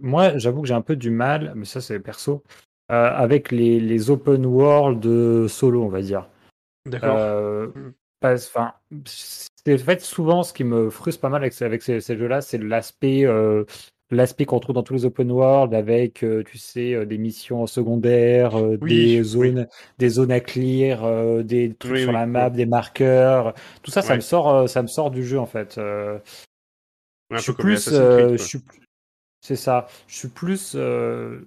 moi, 0.00 0.38
j'avoue 0.38 0.62
que 0.62 0.68
j'ai 0.68 0.74
un 0.74 0.80
peu 0.80 0.96
du 0.96 1.10
mal, 1.10 1.52
mais 1.56 1.64
ça 1.64 1.80
c'est 1.80 1.98
perso, 1.98 2.44
avec 2.90 3.50
les, 3.50 3.80
les, 3.80 4.10
open 4.10 4.44
world 4.46 5.48
solo, 5.48 5.84
on 5.84 5.88
va 5.88 6.02
dire. 6.02 6.28
D'accord. 6.86 7.16
Mmh. 7.74 7.92
Enfin, 8.22 8.74
c'est 9.06 9.74
en 9.74 9.78
fait 9.78 10.02
souvent 10.02 10.42
ce 10.42 10.52
qui 10.52 10.64
me 10.64 10.90
frustre 10.90 11.20
pas 11.20 11.28
mal 11.28 11.42
avec, 11.42 11.60
avec 11.62 11.82
ces, 11.82 12.00
ces 12.00 12.16
jeux-là, 12.16 12.40
c'est 12.42 12.58
l'aspect 12.58 13.24
l'aspect 14.10 14.44
qu'on 14.44 14.60
trouve 14.60 14.74
dans 14.74 14.82
tous 14.82 14.94
les 14.94 15.04
open 15.04 15.30
world 15.30 15.74
avec, 15.74 16.24
euh, 16.24 16.42
tu 16.44 16.58
sais, 16.58 16.94
euh, 16.94 17.06
des 17.06 17.18
missions 17.18 17.66
secondaires, 17.66 18.56
euh, 18.56 18.76
des 18.76 19.22
zones, 19.22 19.68
des 19.98 20.08
zones 20.08 20.32
à 20.32 20.40
clear, 20.40 21.44
des 21.44 21.74
trucs 21.74 21.98
sur 21.98 22.12
la 22.12 22.26
map, 22.26 22.50
des 22.50 22.66
marqueurs, 22.66 23.54
tout 23.82 23.90
ça, 23.90 24.02
ça 24.02 24.16
me 24.16 24.20
sort, 24.20 24.68
ça 24.68 24.82
me 24.82 24.88
sort 24.88 25.10
du 25.10 25.24
jeu 25.24 25.38
en 25.38 25.46
fait. 25.46 25.78
je 27.30 27.38
suis 27.38 27.52
plus, 27.52 27.88
je 27.90 28.36
suis 28.36 28.60
c'est 29.40 29.56
ça. 29.56 29.86
Je 30.06 30.16
suis 30.16 30.28
plus 30.28 30.76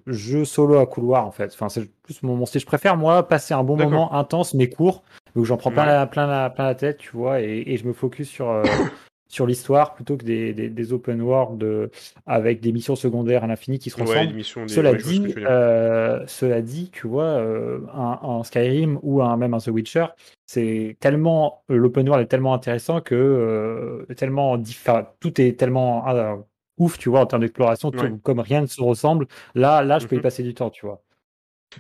jeu 0.08 0.46
solo 0.46 0.80
à 0.80 0.86
couloir 0.86 1.28
en 1.28 1.32
fait. 1.32 1.52
Enfin, 1.54 1.70
c'est 1.70 1.90
plus 2.04 2.22
mon, 2.24 2.46
style. 2.46 2.62
Je 2.62 2.66
préfère 2.66 2.98
moi 2.98 3.28
passer 3.28 3.54
un 3.54 3.64
bon 3.64 3.78
moment 3.78 4.14
intense 4.14 4.54
mais 4.54 4.70
court, 4.70 5.04
donc 5.36 5.46
j'en 5.46 5.58
prends 5.58 5.72
plein 5.72 5.86
la, 5.86 6.06
plein 6.08 6.28
la, 6.28 6.50
plein 6.50 6.66
la 6.66 6.76
tête, 6.76 6.98
tu 6.98 7.16
vois, 7.16 7.42
et, 7.42 7.64
et 7.68 7.78
je 7.78 7.86
me 7.86 7.94
focus 7.94 8.30
sur 8.30 8.64
sur 9.34 9.48
l'histoire 9.48 9.96
plutôt 9.96 10.16
que 10.16 10.24
des, 10.24 10.54
des, 10.54 10.94
open 10.94 11.20
world 11.22 11.64
euh, 11.64 11.88
avec 12.28 12.62
des 12.62 12.72
missions 12.72 12.96
secondaires 12.96 13.44
à 13.44 13.48
l'infini 13.48 13.80
qui 13.80 13.90
se 13.90 14.00
ressemblent. 14.00 14.44
cela, 14.70 14.94
dit, 14.94 15.34
euh, 15.38 16.24
cela 16.28 16.62
dit, 16.62 16.92
tu 16.92 17.08
vois, 17.08 17.24
euh, 17.24 17.80
un, 17.94 18.44
Skyrim 18.44 19.00
ou 19.02 19.24
un, 19.24 19.36
même 19.38 19.56
un 19.56 19.58
The 19.58 19.70
Witcher, 19.70 20.06
c'est 20.46 20.98
tellement 21.00 21.64
l'open 21.68 22.08
world 22.08 22.24
est 22.24 22.28
tellement 22.30 22.54
intéressant 22.54 23.02
que 23.02 24.06
tellement 24.16 24.62
tout 25.20 25.42
est 25.42 25.58
tellement 25.58 26.06
ouf, 26.78 26.98
tu 26.98 27.10
vois, 27.10 27.22
en 27.22 27.26
termes 27.26 27.42
d'exploration, 27.42 27.92
comme 28.24 28.40
rien 28.40 28.62
ne 28.62 28.68
se 28.68 28.82
ressemble. 28.82 29.28
Là, 29.56 29.84
là, 29.84 30.00
je 30.00 30.08
peux 30.08 30.16
y 30.16 30.20
mhm. 30.20 30.24
passer 30.24 30.44
du 30.44 30.54
temps, 30.54 30.70
tu 30.70 30.86
vois. 30.86 31.04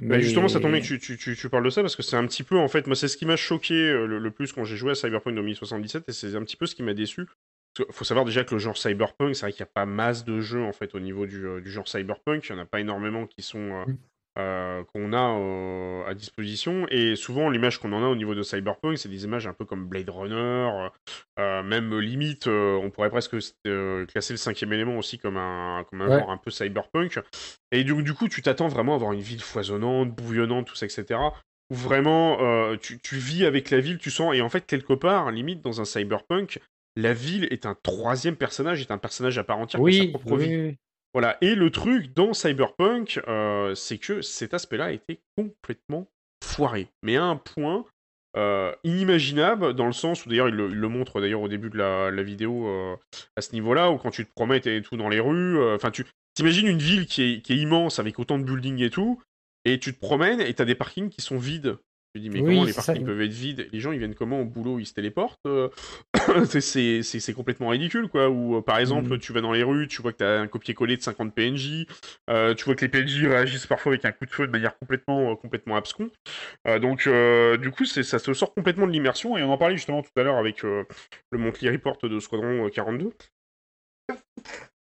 Bah, 0.01 0.19
justement, 0.19 0.47
ça 0.47 0.59
tombe 0.59 0.71
bien 0.71 0.81
que 0.81 0.85
tu, 0.85 0.99
tu, 0.99 1.35
tu, 1.35 1.49
parles 1.49 1.63
de 1.63 1.69
ça 1.69 1.81
parce 1.81 1.95
que 1.95 2.01
c'est 2.03 2.15
un 2.15 2.25
petit 2.25 2.43
peu, 2.43 2.57
en 2.57 2.67
fait, 2.67 2.87
moi, 2.87 2.95
c'est 2.95 3.07
ce 3.07 3.17
qui 3.17 3.25
m'a 3.25 3.35
choqué 3.35 3.75
euh, 3.75 4.05
le, 4.05 4.31
plus 4.31 4.51
quand 4.51 4.63
j'ai 4.63 4.75
joué 4.75 4.91
à 4.91 4.95
Cyberpunk 4.95 5.35
2077 5.35 6.09
et 6.09 6.11
c'est 6.11 6.35
un 6.35 6.43
petit 6.43 6.55
peu 6.55 6.65
ce 6.65 6.75
qui 6.75 6.83
m'a 6.83 6.93
déçu. 6.93 7.27
Il 7.79 7.85
faut 7.91 8.03
savoir 8.03 8.25
déjà 8.25 8.43
que 8.43 8.53
le 8.53 8.59
genre 8.59 8.77
Cyberpunk, 8.77 9.35
c'est 9.35 9.41
vrai 9.45 9.51
qu'il 9.51 9.63
n'y 9.63 9.69
a 9.69 9.73
pas 9.73 9.85
masse 9.85 10.25
de 10.25 10.39
jeux 10.41 10.63
en 10.63 10.73
fait 10.73 10.93
au 10.93 10.99
niveau 10.99 11.25
du, 11.25 11.45
euh, 11.45 11.59
du 11.59 11.71
genre 11.71 11.87
Cyberpunk. 11.87 12.47
Il 12.47 12.53
n'y 12.53 12.59
en 12.59 12.63
a 12.63 12.67
pas 12.67 12.79
énormément 12.79 13.25
qui 13.25 13.41
sont, 13.41 13.59
euh, 13.59 13.85
mm. 13.85 13.97
Euh, 14.39 14.83
qu'on 14.85 15.13
a 15.13 15.37
euh, 15.37 16.03
à 16.07 16.15
disposition. 16.15 16.87
Et 16.89 17.15
souvent, 17.15 17.51
l'image 17.51 17.77
qu'on 17.77 17.93
en 17.93 18.03
a 18.03 18.07
au 18.07 18.15
niveau 18.15 18.33
de 18.33 18.41
Cyberpunk, 18.41 18.97
c'est 18.97 19.09
des 19.09 19.25
images 19.25 19.45
un 19.45 19.53
peu 19.53 19.63
comme 19.63 19.85
Blade 19.85 20.09
Runner, 20.09 20.89
euh, 21.37 21.61
même 21.61 21.99
limite, 21.99 22.47
on 22.47 22.89
pourrait 22.89 23.11
presque 23.11 23.37
classer 23.37 24.33
le 24.33 24.37
cinquième 24.37 24.73
élément 24.73 24.97
aussi 24.97 25.19
comme 25.19 25.37
un, 25.37 25.85
comme 25.87 26.01
un 26.01 26.17
genre 26.17 26.31
un 26.31 26.37
peu 26.37 26.49
Cyberpunk. 26.49 27.19
Et 27.71 27.83
du, 27.83 28.01
du 28.01 28.13
coup, 28.15 28.27
tu 28.27 28.41
t'attends 28.41 28.69
vraiment 28.69 28.93
à 28.93 28.95
avoir 28.95 29.13
une 29.13 29.21
ville 29.21 29.41
foisonnante, 29.41 30.09
bouillonnante, 30.09 30.65
tout 30.65 30.75
ça, 30.75 30.87
etc. 30.87 31.19
Où 31.69 31.75
vraiment, 31.75 32.37
tu, 32.77 32.99
tu 32.99 33.17
vis 33.17 33.45
avec 33.45 33.69
la 33.69 33.79
ville, 33.79 33.99
tu 33.99 34.09
sens, 34.09 34.35
et 34.35 34.41
en 34.41 34.49
fait, 34.49 34.65
quelque 34.65 34.93
part, 34.93 35.29
limite, 35.29 35.61
dans 35.61 35.79
un 35.79 35.85
Cyberpunk, 35.85 36.59
la 36.95 37.13
ville 37.13 37.47
est 37.51 37.67
un 37.67 37.75
troisième 37.83 38.35
personnage, 38.35 38.81
est 38.81 38.91
un 38.91 38.97
personnage 38.97 39.37
à 39.37 39.43
part 39.43 39.59
entière 39.59 39.81
oui, 39.81 40.11
sa 40.11 40.17
propre 40.17 40.37
vie. 40.37 40.75
Voilà, 41.13 41.37
et 41.41 41.53
le 41.53 41.69
truc 41.69 42.13
dans 42.15 42.33
Cyberpunk, 42.33 43.21
euh, 43.27 43.75
c'est 43.75 43.99
que 43.99 44.21
cet 44.21 44.55
aspect-là 44.55 44.85
a 44.85 44.91
été 44.91 45.19
complètement 45.37 46.07
foiré. 46.43 46.87
Mais 47.03 47.17
à 47.17 47.23
un 47.23 47.35
point 47.35 47.85
euh, 48.35 48.73
inimaginable, 48.83 49.75
dans 49.75 49.85
le 49.85 49.93
sens 49.93 50.25
où 50.25 50.29
d'ailleurs 50.29 50.49
il, 50.49 50.55
le 50.55 50.87
montre 50.87 51.21
d'ailleurs 51.21 51.41
au 51.41 51.47
début 51.47 51.69
de 51.69 51.77
la, 51.77 52.23
vidéo 52.23 52.67
euh, 52.67 52.95
à 53.35 53.41
ce 53.41 53.53
niveau-là, 53.53 53.91
où 53.91 53.97
quand 53.97 54.09
tu 54.09 54.25
te 54.25 54.31
promets 54.33 54.61
et 54.65 54.81
tout 54.81 54.97
dans 54.97 55.09
les 55.09 55.19
rues, 55.19 55.63
enfin 55.75 55.91
tu 55.91 56.05
t'imagines 56.33 56.67
une 56.67 56.79
ville 56.79 57.05
qui 57.05 57.21
est, 57.21 57.49
immense 57.49 57.99
avec 57.99 58.17
autant 58.17 58.39
de 58.39 58.43
buildings 58.43 58.81
et 58.81 58.89
tout, 58.89 59.21
et 59.65 59.79
tu 59.79 59.93
te 59.93 59.99
promènes 59.99 60.41
et 60.41 60.51
t'as 60.55 60.65
des 60.65 60.75
parkings 60.75 61.09
qui 61.09 61.21
sont 61.21 61.37
vides. 61.37 61.77
Je 62.15 62.21
dis, 62.21 62.29
mais 62.29 62.41
comment 62.41 62.63
les 62.63 62.73
parkings 62.73 63.03
peuvent 63.03 63.21
être 63.21 63.33
vides? 63.33 63.67
Les 63.71 63.79
gens, 63.79 63.91
ils 63.91 63.97
viennent 63.97 64.13
comment 64.13 64.41
au 64.41 64.45
boulot? 64.45 64.79
Ils 64.79 64.85
se 64.85 64.93
téléportent 64.93 65.39
euh 65.47 65.69
C'est 66.45 67.33
complètement 67.33 67.69
ridicule, 67.69 68.07
quoi. 68.07 68.29
Ou 68.29 68.57
euh, 68.57 68.61
par 68.61 68.77
exemple, 68.77 69.15
mmh. 69.15 69.19
tu 69.19 69.33
vas 69.33 69.41
dans 69.41 69.51
les 69.51 69.63
rues, 69.63 69.87
tu 69.87 70.01
vois 70.01 70.11
que 70.11 70.17
tu 70.17 70.23
as 70.23 70.39
un 70.39 70.47
copier-coller 70.47 70.97
de 70.97 71.01
50 71.01 71.33
PNJ, 71.33 71.87
euh, 72.29 72.53
tu 72.53 72.65
vois 72.65 72.75
que 72.75 72.85
les 72.85 72.89
PNJ 72.89 73.25
réagissent 73.25 73.65
parfois 73.65 73.93
avec 73.93 74.05
un 74.05 74.11
coup 74.11 74.25
de 74.25 74.31
feu 74.31 74.45
de 74.45 74.51
manière 74.51 74.77
complètement, 74.77 75.35
complètement 75.35 75.75
abscon. 75.75 76.09
donc, 76.81 77.09
du 77.59 77.71
coup, 77.71 77.85
ça 77.85 78.19
se 78.19 78.33
sort 78.33 78.53
complètement 78.53 78.85
de 78.85 78.91
l'immersion, 78.91 79.37
et 79.37 79.43
on 79.43 79.51
en 79.51 79.57
parlait 79.57 79.75
justement 79.75 80.03
tout 80.03 80.11
à 80.15 80.23
l'heure 80.23 80.37
avec 80.37 80.63
le 80.63 80.85
Monthly 81.31 81.69
Report 81.69 81.97
de 82.03 82.19
Squadron 82.19 82.69
42. 82.69 83.11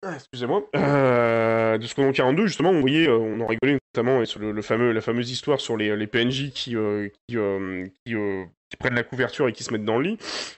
Ah, 0.03 0.15
excusez-moi, 0.15 0.68
euh, 0.76 1.78
de 1.78 1.86
Squadron 1.86 2.11
42, 2.11 2.48
justement, 2.48 2.72
on 2.72 2.80
voyait, 2.82 3.07
on 3.07 3.40
en 3.40 3.45
rigolait 3.45 3.78
notamment 3.94 4.26
sur 4.26 4.40
le, 4.40 4.61
fameux, 4.64 4.94
la 4.94 5.02
fameuse 5.02 5.30
histoire 5.30 5.61
sur 5.61 5.78
les, 5.78 6.07
PNJ 6.07 6.52
qui, 6.53 6.76
euh, 6.76 7.07
euh, 7.36 7.86
qui, 8.03 8.78
prennent 8.80 8.95
la 8.95 9.03
couverture 9.03 9.48
et 9.48 9.53
qui 9.53 9.64
se 9.64 9.72
mettent 9.72 9.86
dans 9.86 9.99
le 9.99 10.10
lit. 10.10 10.18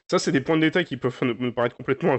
Ça, 0.10 0.18
c'est 0.18 0.32
des 0.32 0.40
points 0.40 0.56
de 0.56 0.61
détail 0.61 0.86
qui 0.86 0.95
peuvent 0.95 1.20
me 1.24 1.52
paraître 1.52 1.76
complètement 1.76 2.14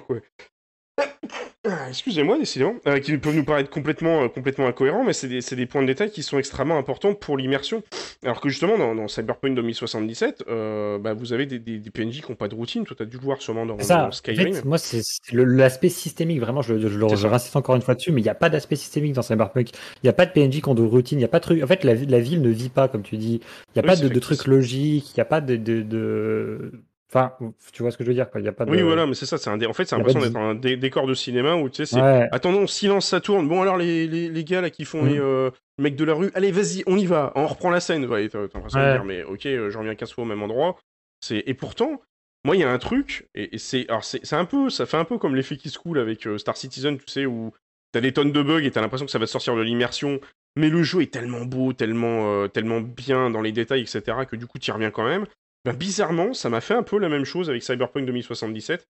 excusez-moi, 1.89 2.39
décidément, 2.39 2.75
euh, 2.87 2.99
qui 2.99 3.17
peuvent 3.17 3.35
nous 3.35 3.45
paraître 3.45 3.71
complètement, 3.71 4.25
euh, 4.25 4.29
complètement 4.29 4.67
incohérents, 4.67 5.05
mais 5.05 5.13
c'est 5.13 5.29
des, 5.29 5.41
des, 5.41 5.67
points 5.67 5.83
de 5.83 5.87
détail 5.87 6.11
qui 6.11 6.23
sont 6.23 6.39
extrêmement 6.39 6.77
importants 6.77 7.15
pour 7.15 7.37
l'immersion. 7.37 7.83
Alors 8.25 8.41
que 8.41 8.49
justement, 8.49 8.77
dans, 8.95 9.09
Cyberpunk 9.09 9.55
2077, 9.55 10.45
euh, 10.49 10.99
bah, 10.99 11.15
vous 11.15 11.33
avez 11.33 11.47
des, 11.47 11.59
des, 11.59 11.91
PNJ 11.91 12.21
qui 12.21 12.31
n'ont 12.31 12.37
pas 12.37 12.49
de 12.49 12.55
routine. 12.55 12.85
Toi, 12.85 12.97
tu 12.97 13.03
as 13.03 13.07
dû 13.07 13.17
le 13.17 13.23
voir 13.23 13.41
sûrement 13.41 13.67
dans, 13.67 13.79
ça, 13.79 14.11
Skyrim. 14.13 14.61
moi, 14.65 14.79
c'est 14.79 15.03
l'aspect 15.33 15.89
systémique, 15.89 16.41
vraiment, 16.41 16.63
je, 16.63 16.79
je, 16.79 16.89
je, 16.89 17.57
encore 17.59 17.77
une 17.77 17.83
fois 17.83 17.95
dessus, 17.95 18.13
mais 18.13 18.21
il 18.21 18.25
n'y 18.25 18.31
a 18.31 18.35
pas 18.35 18.51
d'aspect 18.51 18.77
systémique 18.77 19.13
dans 19.13 19.23
Cyberpunk. 19.23 19.71
Il 19.71 20.05
n'y 20.05 20.11
a 20.11 20.15
pas 20.15 20.27
de 20.27 20.33
PNJ 20.33 20.61
qui 20.61 20.69
ont 20.69 20.75
de 20.75 20.83
routine, 20.83 21.19
il 21.19 21.23
n'y 21.23 21.27
a 21.27 21.29
pas 21.29 21.39
de 21.39 21.45
truc. 21.45 21.63
En 21.63 21.67
fait, 21.67 21.85
la, 21.85 21.95
la, 21.95 22.21
ville 22.21 22.43
ne 22.43 22.51
vit 22.51 22.69
pas, 22.69 22.89
comme 22.89 23.03
tu 23.03 23.17
dis. 23.17 23.41
Il 23.75 23.81
n'y 23.81 23.81
a 23.81 23.83
pas 23.83 23.97
de, 23.97 24.09
de 24.09 24.21
trucs 24.21 24.47
logiques, 24.47 25.11
il 25.11 25.17
n'y 25.17 25.23
a 25.23 25.27
pas 25.27 25.41
de, 25.41 25.57
de 25.57 26.73
Enfin, 27.15 27.33
tu 27.73 27.83
vois 27.83 27.93
ce 27.93 27.97
que 27.97 28.03
je 28.03 28.09
veux 28.09 28.15
dire, 28.15 28.29
quoi. 28.29 28.41
Il 28.41 28.45
y 28.45 28.49
a 28.49 28.53
pas 28.53 28.65
de... 28.65 28.71
Oui, 28.73 28.83
voilà, 28.83 29.07
mais 29.07 29.15
c'est 29.15 29.27
ça. 29.27 29.39
C'est 29.39 29.49
un 29.49 29.63
En 29.63 29.73
fait, 29.73 29.85
c'est 29.85 29.97
l'impression 29.97 30.21
d'être 30.21 30.37
un 30.37 30.55
décor 30.55 31.07
de 31.07 31.15
cinéma 31.15 31.55
où 31.55 31.69
tu 31.69 31.85
sais, 31.85 31.87
c'est. 31.87 32.01
Attendons, 32.33 32.67
silence, 32.67 33.07
ça 33.07 33.21
tourne. 33.21 33.47
Bon, 33.49 33.63
alors, 33.63 33.77
les, 33.77 34.09
les, 34.09 34.29
les 34.29 34.45
gars 34.45 34.61
là 34.61 34.71
qui 34.71 34.85
font 34.85 35.05
les 35.05 35.19
euh, 35.19 35.51
mecs 35.79 35.95
de 35.95 36.05
la 36.05 36.15
rue, 36.15 36.31
allez, 36.35 36.51
vas-y, 36.51 36.83
on 36.87 36.97
y 36.97 37.07
va. 37.07 37.33
On 37.37 37.47
reprend 37.47 37.71
la 37.71 37.81
scène. 37.81 38.05
Ouais, 38.07 38.29
t'as 38.29 38.41
l'impression 38.41 38.81
de 38.81 38.93
dire, 38.93 39.05
mais 39.05 39.23
ok, 39.23 39.47
euh, 39.47 39.71
j'en 39.71 39.81
reviens 39.81 39.95
15 39.95 40.13
fois 40.13 40.25
au 40.25 40.27
même 40.27 40.43
endroit. 40.43 40.77
Et 41.31 41.55
pourtant, 41.55 42.03
moi, 42.45 42.57
il 42.57 42.61
y 42.61 42.65
a 42.65 42.71
un 42.71 42.79
truc, 42.79 43.29
et, 43.35 43.57
c'est. 43.59 43.89
Alors, 43.89 44.05
c'est 44.05 44.33
un 44.33 44.45
peu. 44.45 44.69
Ça 44.69 44.85
fait 44.85 44.97
un 44.97 45.05
peu 45.05 45.19
comme 45.19 45.37
l'effet 45.37 45.57
qui 45.57 45.71
se 45.71 45.79
coule 45.79 46.01
avec 46.01 46.27
euh, 46.27 46.37
Star 46.39 46.57
Citizen, 46.57 46.99
tu 46.99 47.05
sais, 47.07 47.27
où 47.27 47.53
t'as 47.93 48.01
des 48.01 48.13
tonnes 48.13 48.33
de 48.33 48.43
bugs 48.43 48.65
et 48.65 48.71
t'as 48.73 48.81
l'impression 48.81 49.07
que 49.07 49.13
ça 49.13 49.21
va 49.21 49.27
sortir 49.27 49.55
de 49.55 49.63
l'immersion. 49.63 50.21
Mais 50.57 50.69
le 50.69 50.83
jeu 50.83 51.03
est 51.03 51.13
tellement 51.13 51.45
beau, 51.45 51.73
tellement, 51.73 52.49
tellement 52.49 52.81
bien 52.81 53.29
dans 53.31 53.41
les 53.41 53.51
détails, 53.51 53.81
etc., 53.81 54.19
que 54.29 54.37
du 54.37 54.47
coup, 54.47 54.59
tu 54.59 54.71
y 54.71 54.73
reviens 54.73 54.93
quand 54.93 55.05
même. 55.05 55.27
Ben, 55.65 55.73
bizarrement, 55.73 56.35
ça 56.35 56.51
m'a 56.51 56.61
fait 56.61 56.75
un 56.75 56.83
peu 56.83 56.99
la 56.99 57.09
même 57.09 57.25
chose 57.25 57.49
avec 57.49 57.63
Cyberpunk 57.63 58.05
2077. 58.05 58.87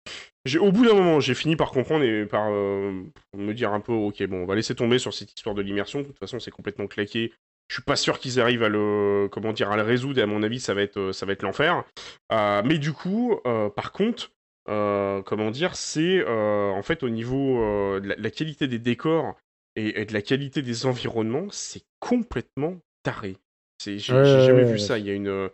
Au 0.59 0.73
bout 0.73 0.85
d'un 0.85 0.95
moment, 0.95 1.21
j'ai 1.21 1.35
fini 1.35 1.55
par 1.55 1.71
comprendre 1.71 2.05
et 2.05 2.27
par 2.27 2.49
euh, 2.51 3.05
me 3.37 3.53
dire 3.53 3.73
un 3.73 3.79
peu, 3.79 3.93
ok, 3.93 4.25
bon, 4.25 4.43
on 4.43 4.47
va 4.47 4.57
laisser 4.57 4.75
tomber 4.75 4.99
sur 4.99 5.15
cette 5.15 5.31
histoire 5.31 5.55
de 5.55 5.63
l'immersion. 5.63 6.01
De 6.01 6.07
toute 6.07 6.19
façon, 6.19 6.41
c'est 6.41 6.51
complètement 6.51 6.89
claqué. 6.89 7.33
Je 7.69 7.77
suis 7.77 7.83
pas 7.85 7.95
sûr 7.95 8.19
qu'ils 8.19 8.41
arrivent 8.41 8.65
à 8.65 8.69
le, 8.69 9.29
comment 9.31 9.53
dire, 9.53 9.71
à 9.71 9.77
le 9.77 9.83
résoudre. 9.83 10.19
Et 10.19 10.23
à 10.23 10.27
mon 10.27 10.43
avis, 10.43 10.59
ça 10.59 10.75
va 10.75 10.83
être, 10.83 10.99
euh, 10.99 11.13
ça 11.13 11.27
va 11.27 11.33
être 11.33 11.43
l'enfer. 11.43 11.85
Euh, 12.33 12.63
mais 12.65 12.79
du 12.79 12.93
coup, 12.93 13.39
par 13.77 13.93
contre, 13.93 14.33
comment 14.67 15.53
dire, 15.53 15.77
c'est 15.77 16.25
en 16.27 16.83
fait 16.83 17.05
au 17.05 17.09
niveau 17.09 18.01
de 18.01 18.15
la, 18.19 18.31
qualité 18.31 18.67
des 18.67 18.81
décors 18.81 19.37
et, 19.77 20.05
de 20.05 20.13
la 20.13 20.23
qualité 20.23 20.61
des 20.61 20.87
environnements, 20.87 21.47
c'est 21.51 21.83
complètement 22.01 22.81
taré. 23.05 23.37
J'ai 23.85 23.99
jamais 23.99 24.65
vu 24.65 24.79
ça. 24.79 24.99
Il 24.99 25.07
y 25.07 25.11
a 25.11 25.15
une, 25.15 25.51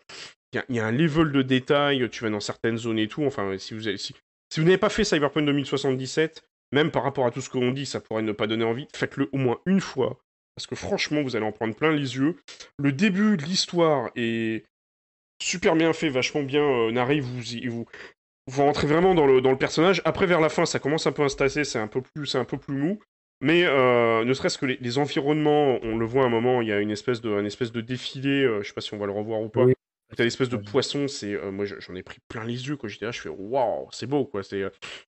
il 0.53 0.77
y, 0.77 0.81
a 0.81 0.87
un 0.87 0.93
level 0.93 1.33
de 1.33 1.43
détail, 1.43 2.09
tu 2.11 2.25
vas 2.25 2.31
dans 2.31 2.41
certaines 2.41 2.77
zones 2.77 2.99
et 2.99 3.09
tout. 3.09 3.25
Enfin, 3.25 3.57
si 3.59 3.75
vous, 3.75 3.97
si, 3.97 4.15
vous 4.57 4.65
n'avez 4.65 4.79
pas 4.79 4.89
fait 4.89 5.05
Cyberpunk 5.05 5.47
2077, 5.47 6.43
même 6.73 6.91
par 6.91 7.03
rapport 7.03 7.27
à 7.27 7.31
tout 7.31 7.41
ce 7.41 7.51
qu'on 7.51 7.71
dit, 7.71 7.87
ça 7.87 8.01
pourrait 8.01 8.23
ne 8.23 8.33
pas 8.33 8.47
donner 8.47 8.65
envie. 8.65 8.89
Faites-le 8.95 9.29
au 9.33 9.39
moins 9.39 9.61
une 9.67 9.81
fois. 9.81 10.19
Parce 10.57 10.67
que 10.67 10.75
franchement, 10.75 11.23
vous 11.23 11.37
allez 11.37 11.47
en 11.47 11.53
prendre 11.53 11.75
plein 11.75 11.93
les 11.93 12.17
yeux. 12.17 12.37
Le 12.79 12.93
début 12.93 13.37
de 13.37 13.45
l'histoire 13.45 14.11
est 14.17 14.65
super 15.43 15.75
bien 15.75 15.93
fait, 15.93 16.09
vachement 16.09 16.43
bien 16.43 16.63
euh, 16.63 16.93
narré. 16.93 17.21
Vous, 17.21 17.41
vous, 17.69 17.87
vous 18.47 18.63
rentrez 18.63 18.87
vraiment 18.87 19.15
dans 19.15 19.27
le, 19.27 19.41
dans 19.41 19.51
le 19.51 19.59
personnage. 19.59 20.03
Après, 20.05 20.27
vers 20.27 20.41
la 20.41 20.49
fin, 20.49 20.67
ça 20.67 20.79
commence 20.79 21.07
un 21.07 21.13
peu 21.13 21.25
à 21.25 21.29
se 21.29 21.37
tasser, 21.37 21.65
c'est 21.65 21.79
un 21.79 21.87
peu 21.87 22.03
plus, 22.03 22.35
mou. 22.69 22.99
Mais 23.41 23.65
euh, 23.65 24.25
ne 24.25 24.35
serait-ce 24.35 24.59
que 24.59 24.67
les, 24.67 24.99
environnements, 24.99 25.79
on 25.83 25.97
le 25.97 26.05
voit 26.05 26.25
à 26.25 26.27
un 26.27 26.31
moment, 26.31 26.61
il 26.61 26.69
y 26.69 26.73
a 26.73 26.81
une 26.81 26.91
espèce 26.91 27.23
de, 27.23 27.81
défilé, 27.81 28.45
euh, 28.45 28.63
je 28.63 28.69
sais 28.69 28.75
pas 28.75 28.83
si 28.83 28.93
on 28.93 28.99
va 28.99 29.07
le 29.07 29.13
revoir 29.13 29.41
ou 29.41 29.49
pas. 29.49 29.65
T'as 30.17 30.25
l'espèce 30.25 30.49
de 30.49 30.57
poisson, 30.57 31.09
c'est 31.09 31.35
euh, 31.35 31.51
moi 31.51 31.65
j'en 31.65 31.95
ai 31.95 32.03
pris 32.03 32.19
plein 32.29 32.45
les 32.45 32.67
yeux 32.67 32.77
quand 32.77 32.89
j'étais 32.89 33.05
là, 33.05 33.13
je 33.13 33.21
fais 33.21 33.29
waouh, 33.29 33.89
c'est 33.93 34.07
beau 34.07 34.25
quoi. 34.25 34.43
C'est, 34.43 34.65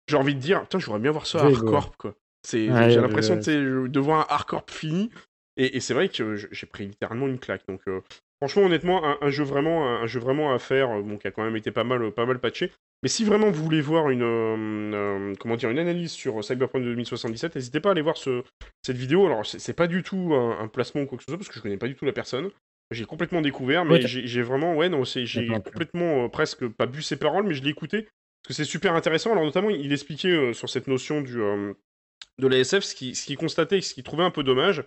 j'ai 0.06 0.16
envie 0.16 0.34
de 0.34 0.40
dire, 0.40 0.62
putain, 0.62 0.78
j'aurais 0.78 1.00
bien 1.00 1.10
voir 1.10 1.26
ça 1.26 1.40
à 1.40 1.46
Hardcorp 1.46 1.96
quoi. 1.96 2.14
C'est, 2.46 2.66
j'ai 2.66 3.00
l'impression 3.00 3.36
de 3.36 4.00
voir 4.00 4.20
un 4.20 4.34
Hardcorp 4.34 4.70
fini. 4.70 5.10
Et, 5.58 5.80
c'est 5.80 5.92
vrai 5.92 6.08
que 6.08 6.36
j'ai 6.36 6.66
pris 6.66 6.86
littéralement 6.86 7.26
une 7.26 7.38
claque. 7.38 7.66
Donc 7.68 7.82
franchement, 8.40 8.62
honnêtement, 8.62 9.22
un, 9.22 9.30
jeu 9.30 9.44
vraiment, 9.44 9.86
un, 9.86 10.06
jeu 10.06 10.18
vraiment 10.18 10.54
à 10.54 10.58
faire, 10.58 11.00
bon, 11.02 11.18
qui 11.18 11.28
a 11.28 11.30
quand 11.30 11.44
même 11.44 11.56
été 11.56 11.70
pas 11.70 11.84
mal, 11.84 12.10
pas 12.12 12.26
mal 12.26 12.38
patché. 12.40 12.72
Mais 13.02 13.08
si 13.08 13.24
vraiment 13.24 13.50
vous 13.50 13.64
voulez 13.64 13.80
voir 13.80 14.10
une, 14.10 14.22
euh, 14.22 14.94
euh, 14.94 15.34
comment 15.40 15.56
dire, 15.56 15.70
une 15.70 15.78
analyse 15.78 16.12
sur 16.12 16.42
Cyberpunk 16.44 16.84
2077, 16.84 17.56
n'hésitez 17.56 17.80
pas 17.80 17.88
à 17.88 17.92
aller 17.92 18.02
voir 18.02 18.16
ce, 18.16 18.44
cette 18.82 18.96
vidéo. 18.96 19.26
Alors, 19.26 19.44
c'est 19.44 19.72
pas 19.72 19.88
du 19.88 20.04
tout 20.04 20.34
un, 20.34 20.68
placement 20.68 21.02
ou 21.02 21.06
quoi 21.06 21.18
que 21.18 21.24
ce 21.24 21.30
soit, 21.30 21.38
parce 21.38 21.48
que 21.48 21.54
je 21.54 21.60
connais 21.60 21.76
pas 21.76 21.88
du 21.88 21.96
tout 21.96 22.04
la 22.04 22.12
personne. 22.12 22.50
J'ai 22.92 23.04
complètement 23.04 23.40
découvert, 23.40 23.84
mais 23.84 24.00
j'ai 24.06 24.42
vraiment, 24.42 24.74
ouais, 24.74 24.88
non, 24.88 25.04
j'ai 25.04 25.46
complètement 25.46 26.24
euh, 26.24 26.28
presque 26.28 26.66
pas 26.68 26.86
bu 26.86 27.02
ses 27.02 27.16
paroles, 27.16 27.46
mais 27.46 27.54
je 27.54 27.62
l'ai 27.62 27.70
écouté, 27.70 28.02
parce 28.02 28.48
que 28.48 28.52
c'est 28.54 28.64
super 28.64 28.94
intéressant. 28.94 29.32
Alors, 29.32 29.44
notamment, 29.44 29.70
il 29.70 29.92
expliquait 29.92 30.52
sur 30.52 30.68
cette 30.68 30.86
notion 30.86 31.20
du, 31.20 31.40
de 32.38 32.48
l'ASF, 32.48 32.80
ce 32.80 32.94
qui, 32.94 33.14
ce 33.14 33.26
qui 33.26 33.36
constatait, 33.36 33.80
ce 33.80 33.94
qu'il 33.94 34.04
trouvait 34.04 34.24
un 34.24 34.30
peu 34.30 34.42
dommage, 34.42 34.84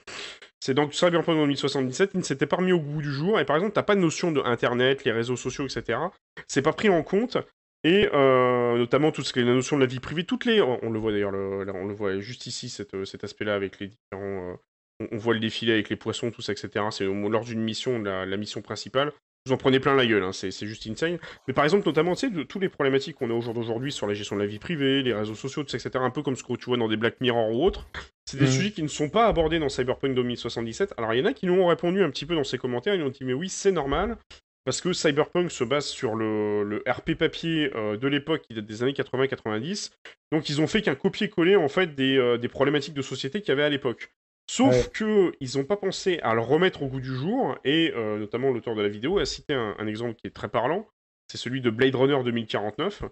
c'est 0.59 0.73
donc 0.73 0.93
Cyberpunk 0.93 1.37
2077, 1.37 2.11
il 2.13 2.17
ne 2.17 2.23
s'était 2.23 2.47
pas 2.47 2.57
remis 2.57 2.71
au 2.71 2.79
goût 2.79 3.01
du 3.01 3.11
jour, 3.11 3.39
et 3.39 3.45
par 3.45 3.55
exemple, 3.55 3.73
t'as 3.73 3.83
pas 3.83 3.95
de 3.95 4.01
notion 4.01 4.31
de 4.31 4.41
Internet, 4.41 5.03
les 5.03 5.11
réseaux 5.11 5.35
sociaux, 5.35 5.65
etc. 5.65 5.99
C'est 6.47 6.61
pas 6.61 6.73
pris 6.73 6.89
en 6.89 7.03
compte, 7.03 7.37
et 7.83 8.09
euh, 8.13 8.77
notamment 8.77 9.11
tout 9.11 9.21
ce 9.21 9.31
qui 9.31 9.39
est 9.39 9.43
la 9.43 9.53
notion 9.53 9.75
de 9.77 9.81
la 9.81 9.87
vie 9.87 9.99
privée, 9.99 10.23
toutes 10.23 10.45
les, 10.45 10.61
on 10.61 10.89
le 10.89 10.99
voit 10.99 11.11
d'ailleurs, 11.11 11.33
on 11.33 11.85
le 11.85 11.93
voit 11.93 12.19
juste 12.19 12.47
ici 12.47 12.69
cet 12.69 13.23
aspect-là 13.23 13.55
avec 13.55 13.79
les 13.79 13.87
différents, 13.89 14.57
euh, 15.01 15.07
on, 15.11 15.17
voit 15.17 15.33
le 15.33 15.39
défilé 15.39 15.73
avec 15.73 15.89
les 15.89 15.95
poissons, 15.95 16.31
tout 16.31 16.41
ça, 16.41 16.51
etc. 16.51 16.85
C'est 16.91 17.05
lors 17.05 17.43
d'une 17.43 17.61
mission, 17.61 17.99
la, 18.01 18.37
mission 18.37 18.61
principale. 18.61 19.11
Vous 19.45 19.53
en 19.53 19.57
prenez 19.57 19.79
plein 19.79 19.95
la 19.95 20.07
gueule, 20.07 20.23
hein, 20.23 20.31
c'est 20.33 20.51
juste 20.65 20.87
insane. 20.87 21.19
Mais 21.47 21.53
par 21.53 21.63
exemple, 21.65 21.85
notamment, 21.85 22.15
tu 22.15 22.21
sais, 22.21 22.29
de 22.31 22.41
toutes 22.41 22.63
les 22.63 22.69
problématiques 22.69 23.15
qu'on 23.15 23.29
a 23.29 23.33
aujourd'hui 23.33 23.91
sur 23.91 24.07
la 24.07 24.15
gestion 24.15 24.35
de 24.35 24.41
la 24.41 24.47
vie 24.47 24.57
privée, 24.57 25.03
les 25.03 25.13
réseaux 25.13 25.35
sociaux, 25.35 25.63
tout 25.63 25.69
ça, 25.69 25.77
etc. 25.77 26.03
Un 26.03 26.09
peu 26.09 26.23
comme 26.23 26.35
ce 26.35 26.43
que 26.43 26.53
tu 26.53 26.65
vois 26.65 26.77
dans 26.77 26.87
des 26.87 26.97
Black 26.97 27.21
Mirror 27.21 27.51
ou 27.51 27.63
autres. 27.63 27.87
C'est 28.25 28.37
des 28.37 28.45
mmh. 28.45 28.51
sujets 28.51 28.71
qui 28.71 28.81
ne 28.81 28.87
sont 28.87 29.09
pas 29.09 29.27
abordés 29.27 29.59
dans 29.59 29.69
Cyberpunk 29.69 30.15
2077. 30.15 30.95
Alors, 30.97 31.13
il 31.13 31.19
y 31.19 31.21
en 31.21 31.25
a 31.25 31.33
qui 31.33 31.45
nous 31.45 31.53
ont 31.53 31.67
répondu 31.67 32.01
un 32.01 32.09
petit 32.09 32.25
peu 32.25 32.33
dans 32.33 32.43
ces 32.43 32.57
commentaires. 32.57 32.95
Ils 32.95 33.01
nous 33.01 33.07
ont 33.07 33.09
dit, 33.09 33.23
mais 33.23 33.33
oui, 33.33 33.49
c'est 33.49 33.71
normal 33.71 34.17
parce 34.65 34.81
que 34.81 34.91
Cyberpunk 34.91 35.51
se 35.51 35.63
base 35.63 35.85
sur 35.85 36.15
le, 36.15 36.83
RP 36.87 37.13
papier 37.13 37.71
euh, 37.75 37.97
de 37.97 38.07
l'époque 38.07 38.41
qui 38.41 38.55
date 38.55 38.65
des 38.65 38.83
années 38.83 38.93
80-90. 38.93 39.91
Donc 40.31 40.49
ils 40.49 40.59
ont 40.59 40.67
fait 40.67 40.81
qu'un 40.81 40.95
copier-coller 40.95 41.55
en 41.55 41.69
fait 41.69 41.91
euh, 41.99 42.37
des, 42.37 42.49
problématiques 42.49 42.95
de 42.95 43.03
société 43.03 43.41
qu'il 43.41 43.49
y 43.49 43.51
avait 43.51 43.63
à 43.63 43.69
l'époque. 43.69 44.11
Sauf 44.47 44.91
qu'ils 44.91 45.05
que 45.05 45.57
n'ont 45.57 45.65
pas 45.65 45.77
pensé 45.77 46.19
à 46.21 46.33
le 46.35 46.41
remettre 46.41 46.83
au 46.83 46.87
goût 46.87 46.99
du 46.99 47.15
jour 47.15 47.57
et 47.63 47.91
euh, 47.95 48.19
notamment 48.19 48.51
l'auteur 48.51 48.75
de 48.75 48.81
la 48.81 48.89
vidéo 48.89 49.17
a 49.17 49.25
cité 49.25 49.53
un, 49.53 49.87
exemple 49.87 50.15
qui 50.15 50.27
est 50.27 50.31
très 50.31 50.49
parlant. 50.49 50.87
C'est 51.27 51.39
celui 51.39 51.61
de 51.61 51.71
Blade 51.71 51.95
Runner 51.95 52.23
2049 52.23 53.03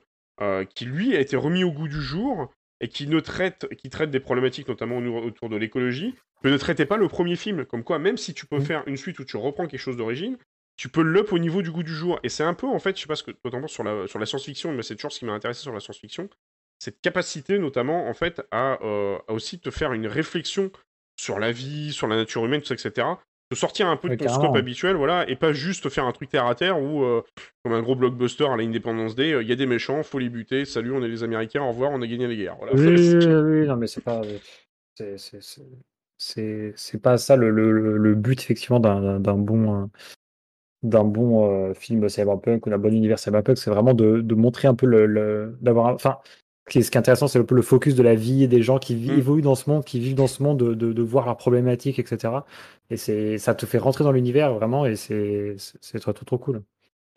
qui 0.76 0.86
lui 0.86 1.16
a 1.16 1.20
été 1.20 1.36
remis 1.36 1.64
au 1.64 1.72
goût 1.72 1.88
du 1.88 2.02
jour 2.02 2.52
et 2.82 2.90
qui 2.90 3.08
ne 3.08 3.20
traite, 3.22 3.68
qui 3.78 3.90
traite 3.90 4.12
des 4.12 4.20
problématiques 4.20 4.68
notamment 4.68 4.98
autour 4.98 5.48
de 5.48 5.56
l'écologie, 5.56 6.16
que 6.44 6.50
ne 6.50 6.58
traitait 6.58 6.86
pas 6.86 6.98
le 6.98 7.08
premier 7.08 7.38
film. 7.38 7.66
Comme 7.66 7.84
quoi, 7.84 7.98
même 7.98 8.18
si 8.18 8.34
tu 8.34 8.46
peux 8.46 8.58
mmh. 8.58 8.66
faire 8.66 8.84
une 8.88 8.98
suite 8.98 9.20
où 9.20 9.24
tu 9.24 9.38
reprends 9.38 9.68
quelque 9.68 9.80
chose 9.80 9.96
d'origine, 9.96 10.38
tu 10.76 10.90
peux 10.90 11.02
l'up 11.02 11.32
au 11.32 11.40
niveau 11.40 11.62
du 11.62 11.72
goût 11.72 11.84
du 11.84 11.94
jour. 11.94 12.20
Et 12.24 12.30
c'est 12.30 12.44
un 12.44 12.54
peu, 12.54 12.68
en 12.68 12.80
fait, 12.80 12.98
je 12.98 13.02
sais 13.02 13.08
pas 13.08 13.16
ce 13.16 13.24
que 13.24 13.32
toi 13.32 13.52
t'en 13.52 13.62
penses 13.62 13.72
sur 13.72 13.84
la, 13.84 14.06
sur 14.08 14.20
la 14.20 14.26
science-fiction, 14.26 14.74
mais 14.74 14.84
c'est 14.84 14.96
toujours 14.96 15.14
ce 15.14 15.20
qui 15.20 15.26
m'a 15.26 15.32
intéressé 15.32 15.62
sur 15.62 15.74
la 15.74 15.80
science-fiction, 15.80 16.30
cette 16.80 17.00
capacité 17.00 17.58
notamment, 17.60 18.08
en 18.10 18.14
fait, 18.14 18.42
euh, 18.54 19.18
à, 19.28 19.32
aussi 19.32 19.60
te 19.60 19.72
faire 19.72 19.94
une 19.94 20.08
réflexion 20.08 20.70
sur 21.24 21.40
la 21.40 21.52
vie, 21.52 21.92
sur 21.94 22.08
la 22.08 22.18
nature 22.18 22.46
humaine, 22.46 22.62
tout 22.62 22.68
ça, 22.68 22.74
etc. 22.76 23.08
De 23.50 23.56
sortir 23.56 23.88
un 23.88 23.98
peu 23.98 24.10
de 24.10 24.16
ton 24.16 24.28
scope 24.30 24.56
habituel, 24.56 24.96
voilà, 24.96 25.30
et 25.30 25.36
pas 25.36 25.54
juste 25.54 25.90
faire 25.90 26.06
un 26.06 26.12
truc 26.12 26.30
terre 26.30 26.46
à 26.46 26.56
terre 26.56 26.82
où, 26.82 27.04
euh, 27.04 27.22
comme 27.64 27.74
un 27.74 27.82
gros 27.82 27.96
blockbuster 27.96 28.46
à 28.46 28.58
l'Independence 28.58 29.16
Day, 29.16 29.32
euh, 29.32 29.42
il 29.42 29.50
y 29.50 29.52
a 29.52 29.56
des 29.56 29.66
méchants, 29.66 30.04
faut 30.04 30.20
les 30.20 30.30
buter, 30.30 30.66
salut, 30.66 30.92
on 30.92 31.04
est 31.04 31.08
les 31.08 31.24
Américains, 31.24 31.64
au 31.64 31.70
revoir, 31.70 31.92
on 31.92 32.02
a 32.02 32.08
gagné 32.08 32.28
les 32.28 32.38
guerres. 32.38 32.58
Voilà. 32.58 32.74
Oui, 32.76 33.16
oui, 33.16 33.68
non, 33.68 33.78
mais 33.78 33.88
c'est 33.88 34.04
pas. 34.04 34.22
C'est 36.18 37.02
pas 37.02 37.18
ça 37.18 37.36
le, 37.36 37.50
le, 37.50 37.98
le, 37.98 38.16
but, 38.16 38.40
effectivement, 38.40 38.80
d'un 38.80 39.20
bon 39.20 39.90
d'un 40.84 41.06
bon 41.06 41.50
euh, 41.50 41.74
film 41.74 42.08
cyberpunk 42.10 42.68
ou 42.68 42.70
d'un 42.70 42.78
bon 42.78 42.94
univers 42.94 43.18
cyberpunk, 43.18 43.58
c'est 43.58 43.70
vraiment 43.70 43.94
de, 43.94 44.20
de, 44.20 44.36
montrer 44.36 44.68
un 44.68 44.76
peu 44.76 44.86
le, 44.86 45.58
d'avoir, 45.62 45.94
enfin, 45.94 46.18
ce 46.70 46.80
qui 46.80 46.80
est 46.80 46.98
intéressant, 46.98 47.28
c'est 47.28 47.40
un 47.40 47.44
peu 47.44 47.56
le 47.56 47.62
focus 47.62 47.96
de 47.96 48.04
la 48.04 48.16
vie 48.16 48.44
et 48.44 48.48
des 48.48 48.62
gens 48.62 48.80
qui 48.80 48.96
mm. 48.96 49.18
évoluent 49.18 49.42
dans 49.42 49.56
ce 49.56 49.70
monde, 49.70 49.84
qui 49.84 50.00
vivent 50.00 50.16
dans 50.16 50.28
ce 50.28 50.42
monde, 50.44 50.60
de, 50.60 50.74
de, 50.74 50.94
de 50.94 51.02
voir 51.02 51.26
leurs 51.26 51.38
problématiques, 51.38 52.00
etc. 52.00 52.34
Et 52.90 52.98
c'est, 52.98 53.38
ça 53.38 53.56
te 53.56 53.66
fait 53.66 53.78
rentrer 53.78 54.04
dans 54.04 54.12
l'univers 54.12 54.54
vraiment, 54.54 54.86
et 54.86 54.96
c'est, 54.96 55.56
c'est 55.58 56.00
trop, 56.00 56.14
trop, 56.14 56.26
trop 56.26 56.38
cool. 56.38 56.64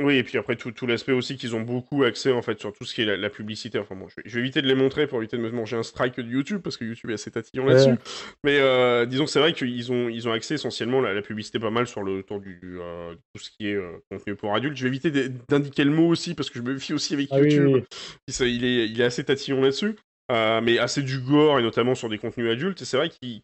Oui, 0.03 0.17
et 0.17 0.23
puis 0.23 0.37
après, 0.37 0.57
tout, 0.57 0.73
tout 0.73 0.87
l'aspect 0.87 1.13
aussi 1.13 1.39
qu'ils 1.39 1.57
ont 1.57 1.63
beaucoup 1.63 2.05
accès 2.05 2.31
en 2.31 2.43
fait 2.43 2.61
sur 2.61 2.71
tout 2.75 2.85
ce 2.85 2.95
qui 2.95 3.01
est 3.01 3.17
la, 3.17 3.31
publicité. 3.31 3.79
Enfin 3.79 3.95
bon, 3.95 4.09
je 4.09 4.35
vais, 4.35 4.41
éviter 4.41 4.61
de 4.61 4.67
les 4.67 4.75
montrer 4.75 5.07
pour 5.07 5.19
éviter 5.19 5.39
de 5.39 5.43
me 5.43 5.51
manger 5.51 5.77
un 5.77 5.83
strike 5.83 6.21
de 6.21 6.31
YouTube 6.31 6.61
parce 6.63 6.77
que 6.77 6.85
YouTube 6.85 7.11
est 7.11 7.15
assez 7.15 7.31
tatillon 7.31 7.65
là-dessus. 7.65 7.95
Mais 8.45 8.59
euh, 8.61 9.07
disons 9.07 9.25
que 9.25 9.31
c'est 9.31 9.41
vrai 9.41 9.55
qu'ils 9.55 9.93
ont, 9.93 10.11
ils 10.11 10.29
ont 10.29 10.33
accès 10.33 10.55
essentiellement 10.55 11.03
à 11.03 11.15
la, 11.15 11.23
publicité 11.23 11.59
pas 11.59 11.71
mal 11.71 11.87
sur 11.87 12.03
le 12.03 12.23
tour 12.23 12.41
du, 12.41 12.61
euh, 12.79 13.15
tout 13.35 13.43
ce 13.43 13.51
qui 13.51 13.69
est 13.69 13.75
euh, 13.75 13.93
contenu 14.11 14.37
pour 14.37 14.55
adultes. 14.55 14.77
Je 14.77 14.83
vais 14.83 14.89
éviter 14.89 15.11
d'indiquer 15.49 15.85
le 15.85 15.93
mot 15.93 16.09
aussi 16.09 16.35
parce 16.35 16.51
que 16.51 16.59
je 16.59 16.65
me 16.65 16.79
fie 16.79 16.93
aussi 16.93 17.15
avec 17.15 17.29
ah 17.31 17.41
YouTube. 17.41 17.83
il, 18.29 18.65
est, 18.65 18.89
il 18.89 19.01
est 19.01 19.05
assez 19.05 19.25
tatillon 19.25 19.63
là-dessus. 19.63 19.97
mais 20.31 20.79
assez 20.79 21.03
du 21.03 21.21
gore 21.21 21.59
et 21.59 21.63
notamment 21.63 21.95
sur 21.95 22.11
des 22.11 22.19
contenus 22.19 22.51
adultes. 22.51 22.83
Et 22.83 22.85
c'est 22.85 22.99
vrai 22.99 23.09
qu'il 23.09 23.43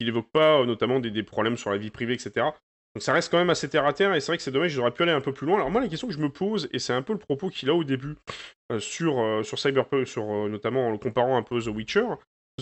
n'évoque 0.00 0.32
pas 0.32 0.66
notamment 0.66 0.98
des, 0.98 1.12
des, 1.12 1.22
problèmes 1.22 1.56
sur 1.56 1.70
la 1.70 1.76
vie 1.76 1.90
privée, 1.90 2.14
etc. 2.14 2.46
Donc 2.94 3.02
ça 3.02 3.12
reste 3.12 3.30
quand 3.30 3.38
même 3.38 3.50
assez 3.50 3.68
terre 3.68 3.86
à 3.86 3.94
terre, 3.94 4.14
et 4.14 4.20
c'est 4.20 4.26
vrai 4.26 4.36
que 4.36 4.42
c'est 4.42 4.50
dommage, 4.50 4.70
j'aurais 4.72 4.90
pu 4.90 5.02
aller 5.02 5.12
un 5.12 5.22
peu 5.22 5.32
plus 5.32 5.46
loin. 5.46 5.56
Alors 5.56 5.70
moi, 5.70 5.80
la 5.80 5.88
question 5.88 6.08
que 6.08 6.14
je 6.14 6.18
me 6.18 6.28
pose, 6.28 6.68
et 6.72 6.78
c'est 6.78 6.92
un 6.92 7.00
peu 7.00 7.14
le 7.14 7.18
propos 7.18 7.48
qu'il 7.48 7.70
a 7.70 7.74
au 7.74 7.84
début 7.84 8.16
euh, 8.70 8.80
sur, 8.80 9.18
euh, 9.18 9.42
sur 9.42 9.58
Cyberpunk, 9.58 10.06
sur, 10.06 10.30
euh, 10.30 10.48
notamment 10.48 10.88
en 10.88 10.90
le 10.90 10.98
comparant 10.98 11.38
un 11.38 11.42
peu 11.42 11.58
The 11.60 11.68
Witcher. 11.68 12.06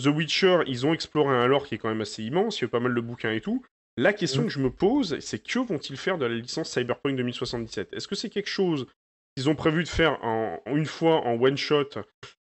The 0.01 0.07
Witcher, 0.07 0.59
ils 0.67 0.85
ont 0.85 0.93
exploré 0.93 1.35
un 1.35 1.47
lore 1.47 1.67
qui 1.67 1.75
est 1.75 1.77
quand 1.77 1.89
même 1.89 2.01
assez 2.01 2.23
immense, 2.23 2.59
il 2.59 2.63
y 2.63 2.65
a 2.65 2.69
pas 2.69 2.79
mal 2.79 2.95
de 2.95 3.01
bouquins 3.01 3.31
et 3.31 3.41
tout. 3.41 3.61
La 3.97 4.13
question 4.13 4.43
mm. 4.43 4.45
que 4.45 4.51
je 4.51 4.59
me 4.59 4.69
pose, 4.69 5.19
c'est 5.19 5.43
que 5.45 5.59
vont-ils 5.59 5.97
faire 5.97 6.17
de 6.17 6.25
la 6.25 6.35
licence 6.35 6.71
Cyberpunk 6.71 7.17
2077 7.17 7.91
Est-ce 7.91 8.07
que 8.07 8.15
c'est 8.15 8.29
quelque 8.29 8.49
chose 8.49 8.87
qu'ils 9.35 9.49
ont 9.49 9.55
prévu 9.55 9.83
de 9.83 9.89
faire 9.89 10.23
en, 10.23 10.61
une 10.67 10.85
fois 10.85 11.25
en 11.25 11.33
one 11.33 11.57
shot 11.57 11.89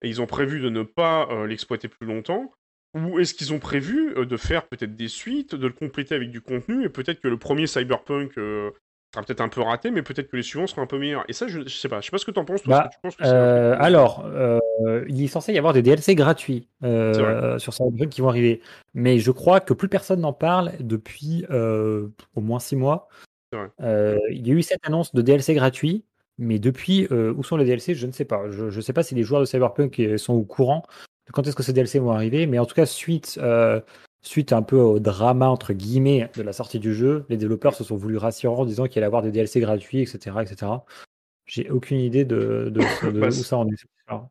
et 0.04 0.10
ils 0.10 0.22
ont 0.22 0.28
prévu 0.28 0.60
de 0.60 0.70
ne 0.70 0.84
pas 0.84 1.28
l'exploiter 1.48 1.88
plus 1.88 2.06
longtemps? 2.06 2.52
Ou 2.94 3.20
est-ce 3.20 3.34
qu'ils 3.34 3.54
ont 3.54 3.60
prévu 3.60 4.14
euh, 4.18 4.26
de 4.26 4.38
faire 4.38 4.68
peut-être 4.68 4.96
des 4.96 5.08
suites, 5.08 5.56
de 5.56 5.68
le 5.68 5.74
compléter 5.74 6.16
avec 6.16 6.32
du 6.32 6.42
contenu, 6.42 6.84
et 6.84 6.90
peut-être 6.90 7.22
que 7.22 7.28
le 7.28 7.38
premier 7.38 7.68
Cyberpunk 7.68 8.38
euh, 8.38 8.72
sera 9.14 9.26
peut-être 9.26 9.42
un 9.42 9.50
peu 9.50 9.62
raté, 9.62 9.92
mais 9.92 10.02
peut-être 10.02 10.30
que 10.30 10.36
les 10.36 10.44
suivants 10.44 10.68
seront 10.68 10.82
un 10.82 10.88
peu 10.88 11.00
meilleurs. 11.00 11.24
Et 11.30 11.34
ça, 11.34 11.48
je, 11.48 11.68
sais 11.68 11.88
pas. 11.88 12.02
Je 12.02 12.06
sais 12.06 12.12
pas 12.12 12.18
ce 12.18 12.26
que 12.26 12.32
tu 12.32 12.40
en 12.40 12.46
penses. 12.46 12.64
Toi, 12.64 12.90
euh, 13.22 13.76
alors, 13.80 14.26
il 15.08 15.24
est 15.24 15.28
censé 15.28 15.54
y 15.54 15.58
avoir 15.58 15.74
des 15.74 15.82
DLC 15.82 16.16
gratuits 16.16 16.68
sur 16.82 17.74
Cyberpunk 17.74 18.10
qui 18.10 18.22
vont 18.22 18.30
arriver, 18.30 18.62
mais 18.94 19.20
je 19.20 19.32
crois 19.32 19.60
que 19.60 19.74
plus 19.74 19.90
personne 19.90 20.22
n'en 20.22 20.34
parle 20.34 20.74
depuis 20.80 21.46
au 21.50 22.42
moins 22.42 22.60
six 22.60 22.76
mois. 22.76 23.08
il 23.54 24.48
y 24.48 24.52
a 24.52 24.54
eu 24.54 24.64
cette 24.64 24.86
annonce 24.86 25.14
de 25.14 25.22
DLC 25.22 25.54
gratuit, 25.54 26.04
mais 26.38 26.60
depuis, 26.60 27.08
où 27.10 27.44
sont 27.44 27.56
les 27.56 27.66
DLC 27.66 27.96
Je 27.96 28.08
ne 28.08 28.12
sais 28.12 28.26
pas. 28.26 28.50
Je 28.50 28.66
ne 28.66 28.82
sais 28.82 28.94
pas 28.94 29.04
si 29.04 29.16
les 29.16 29.24
joueurs 29.24 29.42
de 29.42 29.46
Cyberpunk 29.46 30.02
sont 30.18 30.34
au 30.34 30.44
courant 30.44 30.84
quand 31.34 31.48
est-ce 31.48 31.56
que 31.56 31.64
ces 31.64 31.74
DLC 31.74 32.00
vont 32.00 32.12
arriver. 32.12 32.46
Mais 32.46 32.60
en 32.60 32.66
tout 32.66 32.76
cas, 32.76 32.86
suite, 32.86 33.40
euh, 33.42 33.82
suite 34.22 34.54
un 34.54 34.62
peu 34.62 34.78
au 34.78 35.00
drama, 35.00 35.50
entre 35.50 35.74
guillemets, 35.74 36.30
de 36.36 36.42
la 36.42 36.54
sortie 36.54 36.80
du 36.80 36.94
jeu, 36.94 37.26
les 37.30 37.38
développeurs 37.38 37.76
se 37.76 37.84
sont 37.84 37.96
voulu 37.96 38.18
rassurants 38.18 38.62
en 38.62 38.66
disant 38.66 38.88
qu'il 38.88 39.00
allait 39.00 39.08
avoir 39.08 39.22
des 39.22 39.32
DLC 39.32 39.60
gratuits, 39.60 40.02
etc. 40.02 40.38
etc. 40.42 40.72
J'ai 41.46 41.70
aucune 41.70 42.00
idée 42.00 42.24
de, 42.24 42.72
de, 42.72 42.80
bah, 43.20 43.28
où 43.28 43.32
ça 43.32 43.58
en 43.58 43.68
est. 43.68 43.86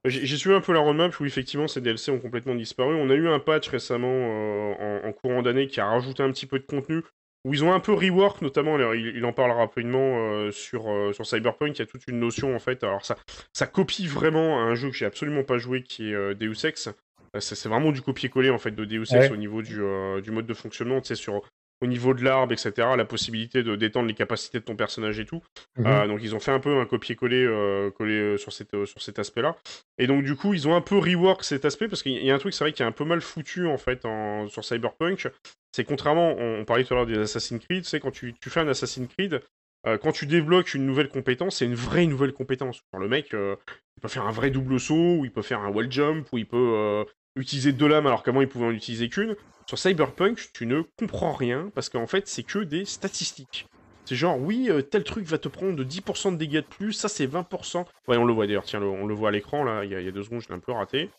J'ai 0.04 0.36
suivi 0.36 0.54
un 0.54 0.60
peu 0.60 0.72
la 0.72 0.80
roadmap 0.80 1.18
où 1.20 1.24
effectivement 1.24 1.66
ces 1.66 1.80
DLC 1.80 2.10
ont 2.10 2.18
complètement 2.18 2.54
disparu. 2.54 2.94
On 2.94 3.10
a 3.10 3.14
eu 3.14 3.28
un 3.28 3.38
patch 3.38 3.68
récemment 3.68 4.08
euh, 4.10 5.08
en, 5.08 5.12
courant 5.12 5.42
d'année 5.42 5.66
qui 5.66 5.80
a 5.80 5.86
rajouté 5.86 6.22
un 6.22 6.30
petit 6.30 6.46
peu 6.46 6.58
de 6.58 6.64
contenu 6.64 7.02
où 7.44 7.54
ils 7.54 7.64
ont 7.64 7.72
un 7.72 7.80
peu 7.80 7.92
rework, 7.92 8.42
notamment, 8.42 8.78
il, 8.92 9.24
en 9.24 9.32
parle 9.32 9.52
rapidement 9.52 10.18
euh, 10.18 10.50
sur, 10.50 10.90
sur 11.14 11.26
Cyberpunk, 11.26 11.76
il 11.76 11.78
y 11.78 11.82
a 11.82 11.86
toute 11.86 12.06
une 12.06 12.20
notion 12.20 12.54
en 12.54 12.58
fait, 12.58 12.84
alors 12.84 13.04
ça, 13.04 13.16
ça 13.52 13.66
copie 13.66 14.06
vraiment 14.06 14.60
un 14.60 14.74
jeu 14.74 14.90
que 14.90 14.96
j'ai 14.96 15.06
absolument 15.06 15.44
pas 15.44 15.58
joué 15.58 15.82
qui 15.82 16.12
est 16.12 16.34
Deus 16.34 16.66
Ex. 16.66 16.90
Euh, 17.36 17.40
c'est 17.40 17.68
vraiment 17.68 17.92
du 17.92 18.02
copier-coller 18.02 18.50
en 18.50 18.58
fait 18.58 18.72
de 18.72 18.84
Deus 18.84 19.14
Ex 19.14 19.30
au 19.30 19.36
niveau 19.36 19.62
du, 19.62 19.80
du, 20.22 20.30
mode 20.30 20.46
de 20.46 20.54
fonctionnement, 20.54 21.00
tu 21.00 21.08
sais, 21.08 21.14
sur 21.14 21.42
au 21.82 21.86
niveau 21.86 22.12
de 22.14 22.22
l'arbre, 22.22 22.52
etc., 22.52 22.88
la 22.96 23.04
possibilité 23.04 23.62
de 23.62 23.74
détendre 23.74 24.06
les 24.06 24.14
capacités 24.14 24.60
de 24.60 24.64
ton 24.64 24.76
personnage 24.76 25.18
et 25.18 25.24
tout. 25.24 25.42
Mhm. 25.76 25.86
Euh, 25.86 26.06
donc 26.06 26.20
ils 26.22 26.34
ont 26.34 26.40
fait 26.40 26.50
un 26.50 26.60
peu 26.60 26.78
un 26.78 26.86
copier-coller 26.86 27.44
euh, 27.44 27.90
collé, 27.90 28.36
sur, 28.38 28.52
cette, 28.52 28.84
sur 28.84 29.00
cet 29.00 29.18
aspect-là. 29.18 29.56
Et 29.98 30.06
donc 30.06 30.24
du 30.24 30.36
coup, 30.36 30.52
ils 30.52 30.68
ont 30.68 30.74
un 30.74 30.80
peu 30.80 30.98
rework 30.98 31.42
cet 31.44 31.64
aspect, 31.64 31.88
parce 31.88 32.02
qu'il 32.02 32.12
y 32.12 32.30
a 32.30 32.34
un 32.34 32.38
truc, 32.38 32.52
c'est 32.52 32.64
vrai, 32.64 32.72
qui 32.72 32.82
est 32.82 32.86
un 32.86 32.92
peu 32.92 33.04
mal 33.04 33.20
foutu 33.20 33.66
en 33.66 33.78
fait 33.78 34.04
en, 34.04 34.48
sur 34.48 34.64
Cyberpunk. 34.64 35.28
C'est 35.72 35.84
contrairement, 35.84 36.36
on, 36.36 36.64
parlait 36.64 36.84
tout 36.84 36.94
à 36.94 36.96
l'heure 36.98 37.06
des 37.06 37.18
Assassin's 37.18 37.64
Creed, 37.64 37.84
sais, 37.84 38.00
quand 38.00 38.10
tu, 38.10 38.34
tu 38.34 38.50
fais 38.50 38.60
un 38.60 38.68
Assassin's 38.68 39.08
Creed, 39.08 39.40
euh, 39.86 39.96
quand 39.96 40.12
tu 40.12 40.26
débloques 40.26 40.74
une 40.74 40.84
nouvelle 40.84 41.08
compétence, 41.08 41.56
c'est 41.56 41.64
une 41.64 41.74
vraie 41.74 42.06
nouvelle 42.06 42.32
compétence. 42.32 42.82
le 42.98 43.08
mec, 43.08 43.28
il 43.32 44.00
peut 44.02 44.08
faire 44.08 44.26
un 44.26 44.32
vrai 44.32 44.50
double 44.50 44.78
saut, 44.78 45.18
ou 45.18 45.24
il 45.24 45.32
peut 45.32 45.42
faire 45.42 45.60
un 45.60 45.70
wall 45.70 45.90
jump, 45.90 46.26
ou 46.32 46.38
il 46.38 46.46
peut 46.46 47.06
utiliser 47.36 47.72
deux 47.72 47.88
lames 47.88 48.06
alors 48.06 48.22
qu'avant 48.22 48.40
il 48.40 48.48
pouvait 48.48 48.66
en 48.66 48.72
utiliser 48.72 49.08
qu'une. 49.08 49.36
Sur 49.66 49.78
Cyberpunk, 49.78 50.50
tu 50.52 50.66
ne 50.66 50.82
comprends 50.98 51.32
rien 51.32 51.70
parce 51.74 51.88
qu'en 51.88 52.06
fait, 52.06 52.26
c'est 52.26 52.42
que 52.42 52.58
des 52.58 52.84
statistiques. 52.84 53.68
C'est 54.04 54.16
genre, 54.16 54.40
oui, 54.40 54.66
euh, 54.68 54.82
tel 54.82 55.04
truc 55.04 55.26
va 55.26 55.38
te 55.38 55.46
prendre 55.46 55.76
de 55.76 55.84
10% 55.84 56.32
de 56.32 56.36
dégâts 56.36 56.54
de 56.54 56.60
plus, 56.62 56.92
ça 56.92 57.08
c'est 57.08 57.26
20%. 57.26 57.84
Ouais, 58.08 58.16
on 58.16 58.24
le 58.24 58.32
voit 58.32 58.48
d'ailleurs, 58.48 58.64
tiens, 58.64 58.82
on 58.82 59.06
le 59.06 59.14
voit 59.14 59.28
à 59.28 59.32
l'écran, 59.32 59.62
là, 59.62 59.84
il 59.84 59.92
y, 59.92 59.94
a 59.94 60.10
deux 60.10 60.24
secondes, 60.24 60.40
je 60.40 60.48
l'ai 60.48 60.54
un 60.54 60.58
peu 60.58 60.72
raté. 60.72 61.10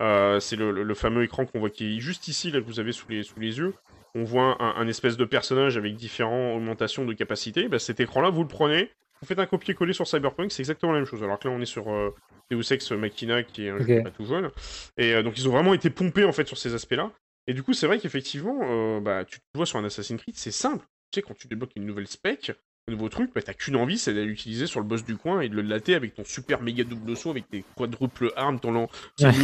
Euh, 0.00 0.40
c'est 0.40 0.56
le, 0.56 0.94
fameux 0.94 1.22
écran 1.22 1.46
qu'on 1.46 1.60
voit 1.60 1.70
qui 1.70 1.98
est 1.98 2.00
juste 2.00 2.26
ici, 2.26 2.50
là, 2.50 2.60
que 2.60 2.66
vous 2.66 2.80
avez 2.80 2.90
sous 2.90 3.08
les, 3.08 3.22
sous 3.22 3.38
les 3.38 3.58
yeux. 3.58 3.74
On 4.16 4.24
voit 4.24 4.60
un, 4.60 4.88
espèce 4.88 5.16
de 5.16 5.24
personnage 5.24 5.76
avec 5.76 5.94
différentes 5.94 6.56
augmentations 6.56 7.04
de 7.04 7.12
capacité. 7.12 7.68
Bah, 7.68 7.78
cet 7.78 8.00
écran-là, 8.00 8.30
vous 8.30 8.42
le 8.42 8.48
prenez, 8.48 8.90
vous 9.20 9.26
faites 9.26 9.38
un 9.38 9.46
copier-coller 9.46 9.92
sur 9.92 10.06
Cyberpunk, 10.06 10.50
c'est 10.52 10.62
exactement 10.62 10.92
la 10.92 10.98
même 10.98 11.06
chose. 11.06 11.22
Alors 11.22 11.38
que 11.38 11.48
là, 11.48 11.54
on 11.54 11.60
est 11.60 11.66
sur 11.66 11.92
euh, 11.92 12.14
Deus 12.50 12.72
Ex 12.72 12.90
Machina, 12.92 13.42
qui 13.42 13.66
est 13.66 13.70
un 13.70 13.78
jeu 13.78 14.02
pas 14.02 14.10
tout 14.10 14.24
jeune. 14.24 14.50
Et 14.96 15.22
donc, 15.22 15.36
ils 15.38 15.48
ont 15.48 15.52
vraiment 15.52 15.74
été 15.74 15.90
pompés, 15.90 16.24
en 16.24 16.32
fait, 16.32 16.46
sur 16.46 16.58
ces 16.58 16.74
aspects-là. 16.74 17.12
Et 17.46 17.54
du 17.54 17.62
coup, 17.62 17.72
c'est 17.72 17.86
vrai 17.86 17.98
qu'effectivement, 17.98 18.60
euh, 18.62 19.00
bah, 19.00 19.24
tu 19.24 19.38
te 19.38 19.44
vois 19.54 19.66
sur 19.66 19.78
un 19.78 19.84
Assassin's 19.84 20.20
Creed, 20.20 20.36
c'est 20.36 20.50
simple. 20.50 20.84
Tu 21.10 21.18
sais, 21.18 21.22
quand 21.22 21.34
tu 21.34 21.48
débloques 21.48 21.72
une 21.74 21.86
nouvelle 21.86 22.06
spec, 22.06 22.52
un 22.88 22.92
nouveau 22.92 23.08
truc, 23.08 23.32
bah, 23.34 23.42
t'as 23.42 23.54
qu'une 23.54 23.76
envie, 23.76 23.98
c'est 23.98 24.14
d'aller 24.14 24.26
l'utiliser 24.26 24.66
sur 24.66 24.80
le 24.80 24.86
boss 24.86 25.04
du 25.04 25.16
coin 25.16 25.40
et 25.40 25.48
de 25.48 25.56
le 25.56 25.62
latter 25.62 25.94
avec 25.94 26.14
ton 26.14 26.24
super 26.24 26.62
méga 26.62 26.84
double 26.84 27.16
saut, 27.16 27.30
avec 27.30 27.48
tes 27.48 27.64
quadruples 27.76 28.32
armes, 28.36 28.60
ton 28.60 28.72
lance 28.72 28.90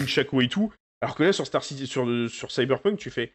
chaco 0.06 0.40
et 0.40 0.48
tout. 0.48 0.72
Alors 1.00 1.16
que 1.16 1.24
là, 1.24 1.32
sur 1.32 1.46
Star 1.46 1.64
City, 1.64 1.86
sur, 1.86 2.06
sur 2.30 2.50
Cyberpunk, 2.50 2.98
tu 2.98 3.10
fais. 3.10 3.34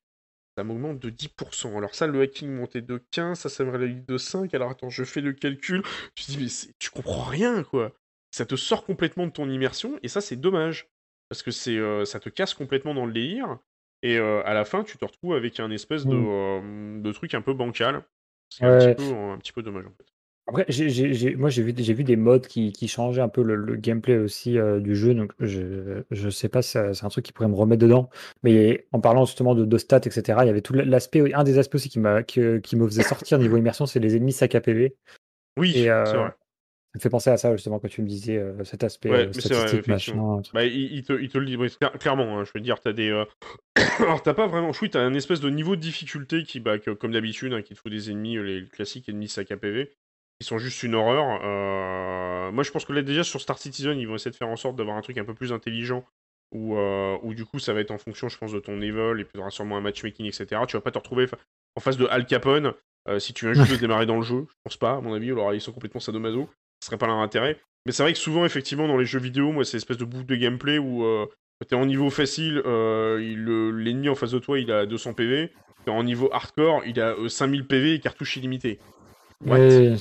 Ça 0.57 0.63
m'augmente 0.63 0.99
de 0.99 1.09
10%. 1.09 1.77
Alors 1.77 1.95
ça, 1.95 2.07
le 2.07 2.21
hacking 2.21 2.49
montait 2.53 2.81
de 2.81 3.01
15, 3.11 3.39
ça, 3.39 3.49
ça 3.49 3.63
me 3.63 3.71
réduit 3.71 4.01
de 4.01 4.17
5. 4.17 4.53
Alors 4.53 4.71
attends, 4.71 4.89
je 4.89 5.03
fais 5.03 5.21
le 5.21 5.33
calcul. 5.33 5.81
Tu 6.15 6.25
te 6.25 6.31
dis, 6.31 6.37
mais 6.37 6.73
tu 6.77 6.89
comprends 6.89 7.23
rien, 7.23 7.63
quoi. 7.63 7.93
Ça 8.31 8.45
te 8.45 8.55
sort 8.55 8.85
complètement 8.85 9.27
de 9.27 9.31
ton 9.31 9.49
immersion, 9.49 9.99
et 10.03 10.07
ça, 10.07 10.21
c'est 10.21 10.37
dommage. 10.37 10.89
Parce 11.29 11.43
que 11.43 11.51
c'est, 11.51 11.77
euh, 11.77 12.03
ça 12.03 12.19
te 12.19 12.27
casse 12.27 12.53
complètement 12.53 12.93
dans 12.93 13.05
le 13.05 13.13
délire. 13.13 13.57
Et 14.03 14.17
euh, 14.17 14.41
à 14.45 14.53
la 14.53 14.65
fin, 14.65 14.83
tu 14.83 14.97
te 14.97 15.05
retrouves 15.05 15.35
avec 15.35 15.59
un 15.59 15.71
espèce 15.71 16.05
de, 16.05 16.15
mmh. 16.15 17.05
euh, 17.07 17.13
truc 17.13 17.33
un 17.33 17.41
peu 17.41 17.53
bancal. 17.53 18.03
C'est 18.49 18.65
un, 18.65 19.37
petit 19.37 19.53
peu 19.53 19.63
dommage 19.63 19.85
en 19.85 19.91
fait. 19.91 20.10
Après, 20.47 20.65
moi 21.37 21.49
j'ai 21.49 21.63
vu, 21.63 21.71
vu 21.71 22.03
des 22.03 22.15
modes 22.15 22.47
qui, 22.47 22.87
changeaient 22.87 23.21
un 23.21 23.29
peu 23.29 23.43
le, 23.43 23.75
gameplay 23.75 24.17
aussi 24.17 24.57
euh, 24.57 24.79
du 24.79 24.95
jeu, 24.95 25.13
donc 25.13 25.31
je, 25.39 26.03
je 26.09 26.29
sais 26.29 26.49
pas 26.49 26.61
si 26.61 26.71
c'est 26.71 27.05
un 27.05 27.09
truc 27.09 27.25
qui 27.25 27.31
pourrait 27.31 27.47
me 27.47 27.55
remettre 27.55 27.81
dedans. 27.81 28.09
Mais 28.43 28.87
en 28.91 28.99
parlant 28.99 29.25
justement 29.25 29.55
de, 29.55 29.77
stats, 29.77 29.97
etc., 29.97 30.39
il 30.41 30.47
y 30.47 30.49
avait 30.49 30.61
tout 30.61 30.73
l'aspect, 30.73 31.33
un 31.33 31.43
des 31.43 31.57
aspects 31.57 31.75
aussi 31.75 31.89
qui, 31.89 31.99
m'a, 31.99 32.23
qui, 32.23 32.39
me 32.41 32.87
faisait 32.87 33.03
sortir 33.03 33.39
niveau 33.39 33.57
immersion, 33.57 33.85
c'est 33.85 33.99
les 33.99 34.15
ennemis 34.15 34.33
sac 34.33 34.55
à 34.55 34.61
PV. 34.61 34.95
Oui, 35.57 35.73
c'est 35.73 35.89
vrai. 35.89 36.33
Ça 36.93 36.97
me 36.97 37.01
fait 37.03 37.09
penser 37.09 37.29
à 37.29 37.37
ça 37.37 37.55
justement 37.55 37.79
quand 37.79 37.87
tu 37.87 38.01
me 38.01 38.07
disais 38.07 38.35
euh, 38.35 38.65
cet 38.65 38.83
aspect 38.83 39.11
euh, 39.11 39.31
statistique, 39.31 39.87
machin. 39.87 40.41
Bah, 40.53 40.65
il, 40.65 41.01
te, 41.03 41.13
il, 41.13 41.29
te, 41.29 41.37
le 41.37 41.45
dit 41.45 41.57
clairement. 42.01 42.37
Hein, 42.39 42.43
je 42.43 42.51
veux 42.53 42.59
dire, 42.59 42.81
t'as 42.81 42.91
des. 42.91 43.09
Euh, 43.09 43.23
alors 43.99 44.21
t'as 44.21 44.33
pas 44.33 44.47
vraiment. 44.47 44.71
Oui, 44.81 44.89
t'as 44.89 44.99
un 44.99 45.13
espèce 45.13 45.39
de 45.39 45.49
niveau 45.49 45.77
de 45.77 45.81
difficulté 45.81 46.43
qui, 46.43 46.59
bah, 46.59 46.79
comme 46.79 47.13
d'habitude, 47.13 47.53
hein, 47.53 47.61
qui 47.61 47.75
te 47.75 47.79
faut 47.79 47.87
des 47.87 48.11
ennemis, 48.11 48.43
les 48.43 48.67
classiques 48.67 49.07
ennemis 49.07 49.29
sac 49.29 49.51
à 49.51 49.57
PV, 49.57 49.93
qui 50.41 50.47
sont 50.47 50.57
juste 50.57 50.83
une 50.83 50.95
horreur. 50.95 51.41
Moi, 52.51 52.63
je 52.63 52.71
pense 52.71 52.85
que 52.85 52.93
là 52.93 53.01
déjà 53.01 53.23
sur 53.23 53.41
Star 53.41 53.57
Citizen, 53.57 53.97
ils 53.97 54.07
vont 54.07 54.15
essayer 54.15 54.31
de 54.31 54.35
faire 54.35 54.49
en 54.49 54.55
sorte 54.55 54.75
d'avoir 54.75 54.97
un 54.97 55.01
truc 55.01 55.17
un 55.17 55.25
peu 55.25 55.33
plus 55.33 55.53
intelligent. 55.53 56.03
Où, 56.53 56.75
où, 56.75 57.33
du 57.33 57.45
coup 57.45 57.59
ça 57.59 57.71
va 57.71 57.79
être 57.79 57.91
en 57.91 57.97
fonction, 57.97 58.27
je 58.27 58.37
pense, 58.37 58.51
de 58.51 58.59
ton 58.59 58.75
level, 58.75 59.21
et 59.21 59.23
puis 59.23 59.31
il 59.35 59.37
y 59.37 59.41
aura 59.41 59.51
sûrement 59.51 59.77
un 59.77 59.81
matchmaking, 59.81 60.25
etc. 60.25 60.61
Tu 60.67 60.75
vas 60.75 60.81
pas 60.81 60.91
te 60.91 60.97
retrouver 60.97 61.27
en 61.77 61.79
face 61.79 61.95
de 61.95 62.05
Al 62.07 62.25
Capone 62.25 62.73
si 63.19 63.33
tu 63.33 63.45
viens 63.45 63.53
juste 63.53 63.71
de 63.71 63.77
démarrer 63.81 64.05
dans 64.05 64.17
le 64.17 64.21
jeu. 64.23 64.45
Je 64.49 64.55
pense 64.65 64.77
pas, 64.77 64.97
à 64.97 65.01
mon 65.01 65.13
avis, 65.13 65.31
alors 65.31 65.53
ils 65.53 65.61
sont 65.61 65.71
complètement 65.71 66.01
sadomaso 66.01 66.49
ce 66.81 66.87
serait 66.87 66.97
pas 66.97 67.07
leur 67.07 67.17
intérêt. 67.17 67.59
Mais 67.85 67.91
c'est 67.91 68.03
vrai 68.03 68.13
que 68.13 68.19
souvent, 68.19 68.45
effectivement, 68.45 68.87
dans 68.87 68.97
les 68.97 69.05
jeux 69.05 69.19
vidéo, 69.19 69.51
moi, 69.51 69.63
c'est 69.63 69.77
espèce 69.77 69.97
de 69.97 70.05
boucle 70.05 70.25
de 70.25 70.35
gameplay 70.35 70.77
où 70.77 71.03
euh, 71.03 71.25
t'es 71.67 71.75
en 71.75 71.85
niveau 71.85 72.09
facile, 72.09 72.61
euh, 72.65 73.17
l'ennemi 73.71 74.09
en 74.09 74.15
face 74.15 74.31
de 74.31 74.39
toi, 74.39 74.59
il 74.59 74.71
a 74.71 74.85
200 74.85 75.13
PV. 75.13 75.51
T'es 75.85 75.91
en 75.91 76.03
niveau 76.03 76.29
hardcore, 76.31 76.83
il 76.85 76.99
a 76.99 77.15
5000 77.27 77.61
euh, 77.61 77.63
PV 77.65 77.93
et 77.95 77.99
cartouche 77.99 78.37
illimitée. 78.37 78.79
Ouais, 79.45 79.95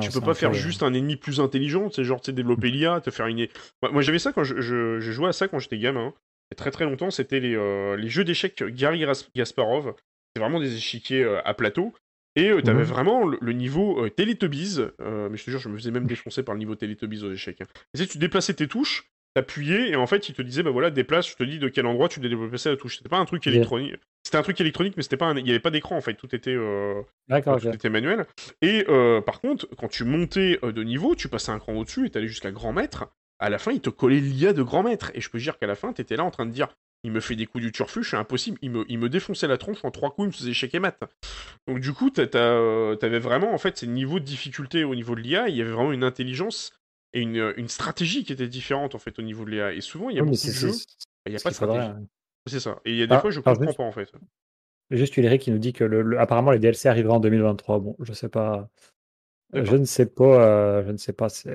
tu 0.00 0.10
peux 0.10 0.20
pas 0.20 0.34
faire 0.34 0.52
juste 0.52 0.82
un 0.82 0.92
ennemi 0.92 1.16
plus 1.16 1.40
intelligent, 1.40 1.90
c'est 1.90 2.04
genre, 2.04 2.20
tu 2.20 2.26
sais, 2.26 2.32
développer 2.32 2.70
l'IA, 2.70 3.00
te 3.00 3.10
faire 3.10 3.26
une. 3.26 3.46
Moi, 3.82 4.02
j'avais 4.02 4.18
ça 4.18 4.32
quand 4.32 4.44
je, 4.44 4.60
je, 4.60 5.00
jouais 5.00 5.28
à 5.28 5.32
ça 5.32 5.48
quand 5.48 5.58
j'étais 5.58 5.78
gamin. 5.78 6.12
Et 6.52 6.54
très 6.54 6.70
très 6.70 6.84
longtemps, 6.84 7.10
c'était 7.10 7.40
les, 7.40 7.56
euh, 7.56 7.96
les 7.96 8.08
jeux 8.08 8.24
d'échecs 8.24 8.62
Gary 8.62 9.04
Gasparov. 9.34 9.94
C'est 10.34 10.40
vraiment 10.40 10.60
des 10.60 10.76
échiquiers 10.76 11.24
à 11.44 11.54
plateau. 11.54 11.94
Et 12.36 12.50
euh, 12.50 12.62
t'avais 12.62 12.82
mmh 12.82 12.86
vraiment 12.86 13.26
le, 13.26 13.52
niveau 13.52 14.04
euh, 14.04 14.10
Teletubbies, 14.10 14.78
euh, 15.00 15.28
mais 15.30 15.36
je 15.36 15.44
te 15.44 15.50
jure, 15.50 15.60
je 15.60 15.68
me 15.68 15.76
faisais 15.76 15.92
même 15.92 16.06
défoncer 16.06 16.42
par 16.42 16.54
le 16.54 16.58
niveau 16.58 16.74
Teletubbies 16.74 17.22
aux 17.22 17.32
échecs. 17.32 17.60
Hein. 17.60 17.66
Et 17.98 18.06
tu 18.06 18.18
déplaçais 18.18 18.54
tes 18.54 18.66
touches, 18.66 19.08
t'appuyais, 19.34 19.90
et 19.90 19.96
en 19.96 20.06
fait, 20.06 20.28
il 20.28 20.34
te 20.34 20.42
disait, 20.42 20.62
bah 20.62 20.70
voilà, 20.70 20.90
déplace, 20.90 21.28
je 21.28 21.34
te 21.36 21.42
dis 21.42 21.58
de 21.58 21.68
quel 21.68 21.86
endroit 21.86 22.08
tu 22.08 22.20
déplacer 22.20 22.70
la 22.70 22.76
touche. 22.76 22.98
C'était 22.98 23.08
pas 23.08 23.18
un 23.18 23.24
truc 23.24 23.46
électronique. 23.46 23.96
C'était 24.22 24.38
un 24.38 24.42
truc 24.42 24.60
électronique, 24.60 24.94
mais 24.96 25.02
c'était 25.02 25.16
pas 25.16 25.32
il 25.36 25.46
y 25.46 25.50
avait 25.50 25.60
pas 25.60 25.70
d'écran 25.70 25.96
en 25.96 26.00
fait, 26.00 26.14
tout 26.14 26.34
était, 26.34 26.56
tout 26.56 27.74
était 27.74 27.90
manuel. 27.90 28.26
Et 28.62 28.84
par 29.26 29.40
contre, 29.40 29.68
quand 29.76 29.88
tu 29.88 30.04
montais 30.04 30.58
de 30.62 30.82
niveau, 30.82 31.14
tu 31.14 31.28
passais 31.28 31.50
un 31.50 31.58
cran 31.58 31.74
au-dessus 31.74 32.06
et 32.06 32.10
t'allais 32.10 32.28
jusqu'à 32.28 32.52
grand 32.52 32.72
maître. 32.72 33.06
À 33.40 33.50
la 33.50 33.58
fin, 33.58 33.72
il 33.72 33.80
te 33.80 33.90
collait 33.90 34.20
l'IA 34.20 34.52
de 34.52 34.62
grand 34.62 34.82
maître. 34.84 35.10
Et 35.14 35.20
je 35.20 35.28
peux 35.28 35.38
dire 35.38 35.58
qu'à 35.58 35.66
la 35.66 35.74
fin, 35.74 35.92
t'étais 35.92 36.16
là 36.16 36.24
en 36.24 36.30
train 36.30 36.46
de 36.46 36.52
dire 36.52 36.68
il 37.02 37.10
me 37.10 37.20
fait 37.20 37.36
des 37.36 37.44
coups 37.44 37.62
du 37.62 37.72
turfu, 37.72 38.02
impossible. 38.16 38.56
Il 38.62 38.70
me, 38.70 38.84
il 38.88 38.98
me 38.98 39.10
défonçait 39.10 39.46
la 39.46 39.58
tronche 39.58 39.84
en 39.84 39.90
trois 39.90 40.10
coups, 40.14 40.24
il 40.24 40.28
me 40.28 40.32
faisait 40.32 40.52
échec 40.52 40.74
et 40.74 40.78
mat. 40.78 40.98
Donc 41.66 41.80
du 41.80 41.92
coup, 41.92 42.08
t'avais 42.08 43.18
vraiment 43.18 43.52
en 43.52 43.58
fait 43.58 43.76
ces 43.76 43.86
niveaux 43.86 44.20
de 44.20 44.24
difficulté 44.24 44.84
au 44.84 44.94
niveau 44.94 45.14
de 45.14 45.20
l'IA, 45.20 45.48
il 45.48 45.56
y 45.56 45.60
avait 45.60 45.72
vraiment 45.72 45.92
une 45.92 46.04
intelligence 46.04 46.72
et 47.14 47.20
une, 47.20 47.54
une, 47.56 47.68
stratégie 47.68 48.24
qui 48.24 48.32
était 48.32 48.48
différente 48.48 48.94
en 48.94 48.98
fait 48.98 49.18
au 49.18 49.22
niveau 49.22 49.44
de 49.44 49.50
l'IA. 49.50 49.72
Et 49.72 49.80
souvent, 49.80 50.10
il 50.10 50.16
y 50.16 50.18
a 50.18 50.22
beaucoup 50.22 50.34
de 50.34 50.52
jeux, 50.52 50.72
il 51.26 51.30
n'y 51.30 51.36
a 51.36 51.40
pas 51.40 51.50
de 51.50 51.54
stratégie. 51.54 51.78
Hein. 51.78 52.06
C'est 52.46 52.60
ça. 52.60 52.80
Et 52.84 52.90
il 52.90 52.96
y 52.96 53.02
a 53.02 53.06
des 53.06 53.14
ah, 53.14 53.20
fois, 53.20 53.30
je 53.30 53.40
comprends 53.40 53.72
pas 53.72 53.84
en 53.84 53.92
fait. 53.92 54.12
Juste 54.90 55.16
Ulrich 55.16 55.42
qui 55.42 55.50
nous 55.50 55.58
dit 55.58 55.72
que 55.72 55.84
le, 55.84 56.20
apparemment 56.20 56.50
les 56.50 56.58
DLC 56.58 56.88
arriveront 56.88 57.14
en 57.14 57.20
2023. 57.20 57.78
Bon, 57.78 57.96
je 58.00 58.12
sais 58.12 58.28
pas. 58.28 58.68
Je 59.54 59.76
ne 59.76 59.84
sais 59.84 60.06
pas, 60.06 60.24
euh, 60.24 60.84
je 60.84 60.90
ne 60.90 60.96
sais 60.96 61.12
pas 61.12 61.28
si 61.28 61.48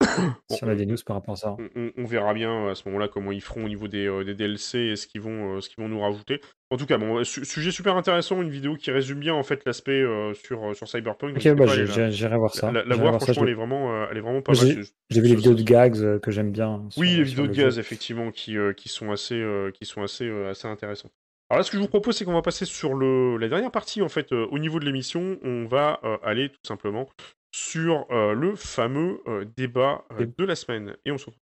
on 0.62 0.68
a 0.68 0.74
des 0.74 0.84
news 0.84 0.96
par 1.06 1.16
rapport 1.16 1.34
à 1.34 1.36
ça. 1.36 1.56
On, 1.96 2.04
verra 2.04 2.34
bien 2.34 2.68
à 2.68 2.74
ce 2.74 2.88
moment-là 2.88 3.08
comment 3.08 3.30
ils 3.30 3.40
feront 3.40 3.64
au 3.64 3.68
niveau 3.68 3.88
des, 3.88 4.06
euh, 4.06 4.34
DLC 4.34 4.78
et 4.78 4.96
ce 4.96 5.06
qu'ils 5.06 5.20
vont, 5.20 5.56
euh, 5.56 5.60
ce 5.60 5.68
qu'ils 5.68 5.82
vont 5.82 5.88
nous 5.88 6.00
rajouter. 6.00 6.40
En 6.70 6.76
tout 6.76 6.86
cas, 6.86 6.98
bon, 6.98 7.22
sujet 7.22 7.70
super 7.70 7.96
intéressant, 7.96 8.42
une 8.42 8.50
vidéo 8.50 8.74
qui 8.74 8.90
résume 8.90 9.20
bien 9.20 9.34
en 9.34 9.44
fait 9.44 9.64
l'aspect 9.64 10.02
sur, 10.34 10.74
sur 10.74 10.88
Cyberpunk. 10.88 11.36
Ok, 11.36 11.54
bah, 11.54 11.66
j'irai 12.10 12.36
voir 12.36 12.54
ça. 12.54 12.72
La, 12.72 12.82
voir, 12.96 13.20
franchement, 13.22 13.44
elle, 13.44 13.50
est 13.50 13.54
vraiment, 13.54 14.10
elle 14.10 14.16
est 14.16 14.20
vraiment 14.20 14.42
pas 14.42 14.52
mal. 14.52 14.84
J'ai 15.10 15.20
vu 15.20 15.28
les 15.28 15.36
vidéos 15.36 15.54
de 15.54 15.62
gags 15.62 16.18
que 16.20 16.30
j'aime 16.32 16.50
bien. 16.50 16.82
Oui, 16.96 17.14
les 17.16 17.22
vidéos 17.22 17.46
de 17.46 17.54
gags, 17.54 17.78
effectivement, 17.78 18.32
qui, 18.32 18.56
qui 18.76 18.88
sont 18.88 19.12
assez, 19.12 19.44
qui 19.74 19.84
sont 19.84 20.02
assez, 20.02 20.28
assez 20.48 20.66
intéressantes. 20.66 21.12
Alors 21.48 21.58
là, 21.58 21.62
ce 21.62 21.70
que 21.70 21.76
je 21.76 21.82
vous 21.82 21.88
propose, 21.88 22.16
c'est 22.16 22.24
qu'on 22.24 22.32
va 22.32 22.42
passer 22.42 22.64
sur 22.64 22.94
le, 22.94 23.36
la 23.36 23.48
dernière 23.48 23.70
partie, 23.70 24.02
en 24.02 24.08
fait, 24.08 24.32
au 24.32 24.58
niveau 24.58 24.80
de 24.80 24.84
l'émission. 24.84 25.38
On 25.42 25.66
va 25.66 26.00
aller 26.22 26.48
tout 26.48 26.58
simplement 26.64 27.08
sur 27.56 28.06
euh, 28.10 28.34
le 28.34 28.54
fameux 28.54 29.22
euh, 29.26 29.46
débat 29.56 30.04
euh, 30.12 30.26
de 30.36 30.44
la 30.44 30.54
semaine. 30.54 30.94
Et 31.06 31.10
on 31.10 31.16
se 31.16 31.26
retrouve. 31.26 31.45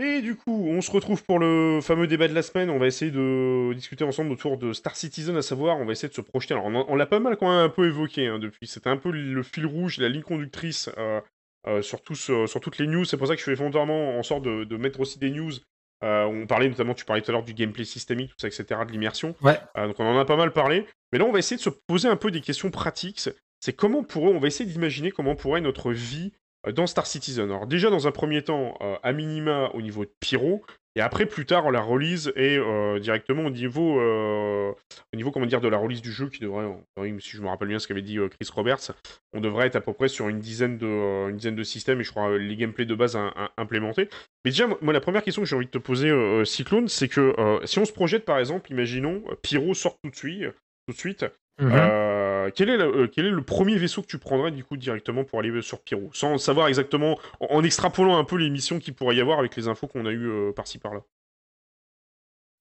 Et 0.00 0.20
du 0.20 0.36
coup, 0.36 0.66
on 0.68 0.80
se 0.80 0.92
retrouve 0.92 1.24
pour 1.24 1.40
le 1.40 1.80
fameux 1.82 2.06
débat 2.06 2.28
de 2.28 2.34
la 2.34 2.42
semaine. 2.42 2.70
On 2.70 2.78
va 2.78 2.86
essayer 2.86 3.10
de 3.10 3.72
discuter 3.74 4.04
ensemble 4.04 4.30
autour 4.30 4.56
de 4.56 4.72
Star 4.72 4.94
Citizen, 4.94 5.36
à 5.36 5.42
savoir, 5.42 5.78
on 5.78 5.84
va 5.84 5.92
essayer 5.92 6.08
de 6.08 6.14
se 6.14 6.20
projeter. 6.20 6.54
Alors, 6.54 6.66
on, 6.66 6.94
l'a 6.94 7.06
pas 7.06 7.18
mal 7.18 7.36
quand 7.36 7.50
même 7.50 7.64
un 7.64 7.68
peu 7.68 7.88
évoqué 7.88 8.28
hein, 8.28 8.38
depuis. 8.38 8.68
C'était 8.68 8.90
un 8.90 8.96
peu 8.96 9.10
le 9.10 9.42
fil 9.42 9.66
rouge, 9.66 9.98
la 9.98 10.08
ligne 10.08 10.22
conductrice 10.22 10.88
euh, 11.66 11.82
sur, 11.82 12.00
sur, 12.14 12.60
toutes 12.60 12.78
les 12.78 12.86
news. 12.86 13.04
C'est 13.04 13.16
pour 13.16 13.26
ça 13.26 13.34
que 13.34 13.40
je 13.40 13.44
fais 13.44 13.56
fondamentalement 13.56 14.18
en 14.18 14.22
sorte 14.22 14.44
de, 14.44 14.76
mettre 14.76 15.00
aussi 15.00 15.18
des 15.18 15.30
news. 15.30 15.52
Euh, 16.04 16.24
on 16.24 16.46
parlait 16.46 16.68
notamment, 16.68 16.94
tu 16.94 17.04
parlais 17.04 17.20
tout 17.20 17.30
à 17.30 17.32
l'heure 17.32 17.42
du 17.42 17.54
gameplay 17.54 17.84
systémique, 17.84 18.30
tout 18.30 18.36
ça, 18.38 18.46
etc., 18.46 18.80
de 18.86 18.92
l'immersion. 18.92 19.34
Ouais. 19.42 19.58
Euh, 19.76 19.88
donc 19.88 19.98
on 19.98 20.04
en 20.04 20.16
a 20.16 20.24
pas 20.24 20.36
mal 20.36 20.52
parlé. 20.52 20.86
Mais 21.12 21.18
là, 21.18 21.24
on 21.24 21.32
va 21.32 21.40
essayer 21.40 21.56
de 21.56 21.62
se 21.62 21.70
poser 21.70 22.08
un 22.08 22.16
peu 22.16 22.30
des 22.30 22.40
questions 22.40 22.70
pratiques. 22.70 23.28
C'est 23.60 23.72
comment 23.72 24.04
pourrait, 24.04 24.32
on 24.32 24.38
va 24.38 24.46
essayer 24.46 24.70
d'imaginer 24.70 25.10
comment 25.10 25.34
pourrait 25.34 25.60
notre 25.60 25.92
vie 25.92 26.32
dans 26.72 26.86
Star 26.86 27.06
Citizen. 27.06 27.50
Alors 27.50 27.66
déjà, 27.66 27.90
dans 27.90 28.06
un 28.06 28.12
premier 28.12 28.42
temps, 28.42 28.76
à 29.02 29.12
minima 29.12 29.70
au 29.74 29.82
niveau 29.82 30.04
de 30.04 30.12
Pyro, 30.20 30.64
et 30.98 31.00
après, 31.00 31.26
plus 31.26 31.46
tard, 31.46 31.64
on 31.64 31.70
la 31.70 31.80
release 31.80 32.32
et 32.34 32.58
euh, 32.58 32.98
directement 32.98 33.44
au 33.44 33.50
niveau, 33.50 34.00
euh, 34.00 34.72
au 35.12 35.16
niveau 35.16 35.30
comment 35.30 35.46
dire, 35.46 35.60
de 35.60 35.68
la 35.68 35.76
release 35.76 36.02
du 36.02 36.10
jeu, 36.10 36.28
qui 36.28 36.40
devrait, 36.40 36.66
si 37.20 37.36
je 37.36 37.40
me 37.40 37.46
rappelle 37.46 37.68
bien 37.68 37.78
ce 37.78 37.86
qu'avait 37.86 38.02
dit 38.02 38.18
euh, 38.18 38.28
Chris 38.28 38.50
Roberts, 38.52 38.90
on 39.32 39.40
devrait 39.40 39.68
être 39.68 39.76
à 39.76 39.80
peu 39.80 39.92
près 39.92 40.08
sur 40.08 40.28
une 40.28 40.40
dizaine 40.40 40.76
de, 40.76 41.28
une 41.28 41.36
dizaine 41.36 41.54
de 41.54 41.62
systèmes 41.62 42.00
et 42.00 42.02
je 42.02 42.10
crois 42.10 42.36
les 42.36 42.56
gameplays 42.56 42.84
de 42.84 42.96
base 42.96 43.14
à, 43.14 43.52
implémentés. 43.56 44.08
Mais 44.44 44.50
déjà, 44.50 44.66
moi, 44.66 44.92
la 44.92 45.00
première 45.00 45.22
question 45.22 45.42
que 45.42 45.48
j'ai 45.48 45.54
envie 45.54 45.66
de 45.66 45.70
te 45.70 45.78
poser, 45.78 46.12
Cyclone, 46.44 46.88
c'est 46.88 47.06
que 47.06 47.32
si 47.64 47.78
on 47.78 47.84
se 47.84 47.92
projette 47.92 48.24
par 48.24 48.40
exemple, 48.40 48.72
imaginons, 48.72 49.22
Pyro 49.40 49.74
sort 49.74 49.98
tout 50.02 50.10
de 50.10 50.16
suite, 50.16 50.46
tout 50.88 50.94
de 50.94 50.98
suite. 50.98 51.24
Quel, 52.54 52.70
est 52.70 52.76
le, 52.76 53.06
quel 53.08 53.26
est 53.26 53.30
le 53.30 53.42
premier 53.42 53.76
vaisseau 53.76 54.02
que 54.02 54.06
tu 54.06 54.18
prendrais 54.18 54.50
du 54.50 54.64
coup 54.64 54.76
directement 54.76 55.24
pour 55.24 55.38
aller 55.38 55.62
sur 55.62 55.80
Pyro 55.80 56.10
Sans 56.12 56.38
savoir 56.38 56.68
exactement, 56.68 57.18
en, 57.40 57.62
extrapolant 57.62 58.16
un 58.18 58.24
peu 58.24 58.36
les 58.36 58.50
missions 58.50 58.78
qu'il 58.78 58.94
pourrait 58.94 59.16
y 59.16 59.20
avoir 59.20 59.38
avec 59.38 59.56
les 59.56 59.68
infos 59.68 59.86
qu'on 59.86 60.06
a 60.06 60.12
eues 60.12 60.52
par-ci 60.54 60.78
par-là. 60.78 61.00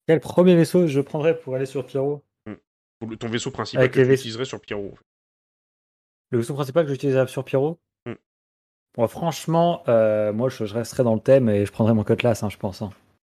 Quel 0.07 0.19
premier 0.19 0.55
vaisseau 0.55 0.87
je 0.87 1.01
prendrais 1.01 1.37
pour 1.37 1.55
aller 1.55 1.65
sur 1.65 1.85
Pyro 1.85 2.23
Ton 3.19 3.27
vaisseau 3.29 3.51
principal 3.51 3.81
Avec 3.81 3.93
que 3.93 4.01
tu 4.01 4.11
utiliserais 4.13 4.45
sur 4.45 4.59
Pyro. 4.61 4.97
Le 6.31 6.39
vaisseau 6.39 6.53
principal 6.53 6.85
que 6.85 6.91
j'utilise 6.91 7.25
sur 7.27 7.43
Pyro 7.43 7.79
Hmm. 8.05 8.13
Bon, 8.95 9.07
franchement, 9.07 9.83
euh, 9.87 10.31
moi 10.33 10.49
je, 10.49 10.65
je 10.65 10.73
resterais 10.73 11.03
dans 11.03 11.13
le 11.15 11.19
thème 11.19 11.49
et 11.49 11.65
je 11.65 11.71
prendrais 11.71 11.93
mon 11.93 12.03
Cutlass, 12.03 12.41
hein, 12.43 12.49
je 12.49 12.57
pense. 12.57 12.81
hein. 12.81 12.89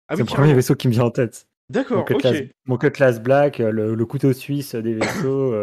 Ah 0.08 0.16
c'est 0.16 0.22
oui, 0.22 0.28
le 0.28 0.34
premier 0.34 0.54
vaisseau 0.54 0.74
qui 0.74 0.88
me 0.88 0.92
vient 0.92 1.04
en 1.04 1.10
tête. 1.10 1.46
D'accord. 1.68 2.04
Cutlass, 2.04 2.42
mon 2.66 2.78
Cutlass 2.78 3.20
Black, 3.20 3.60
euh, 3.60 3.70
le, 3.70 3.94
le 3.94 4.06
couteau 4.06 4.32
suisse 4.32 4.74
des 4.74 4.94
vaisseaux. 4.94 5.54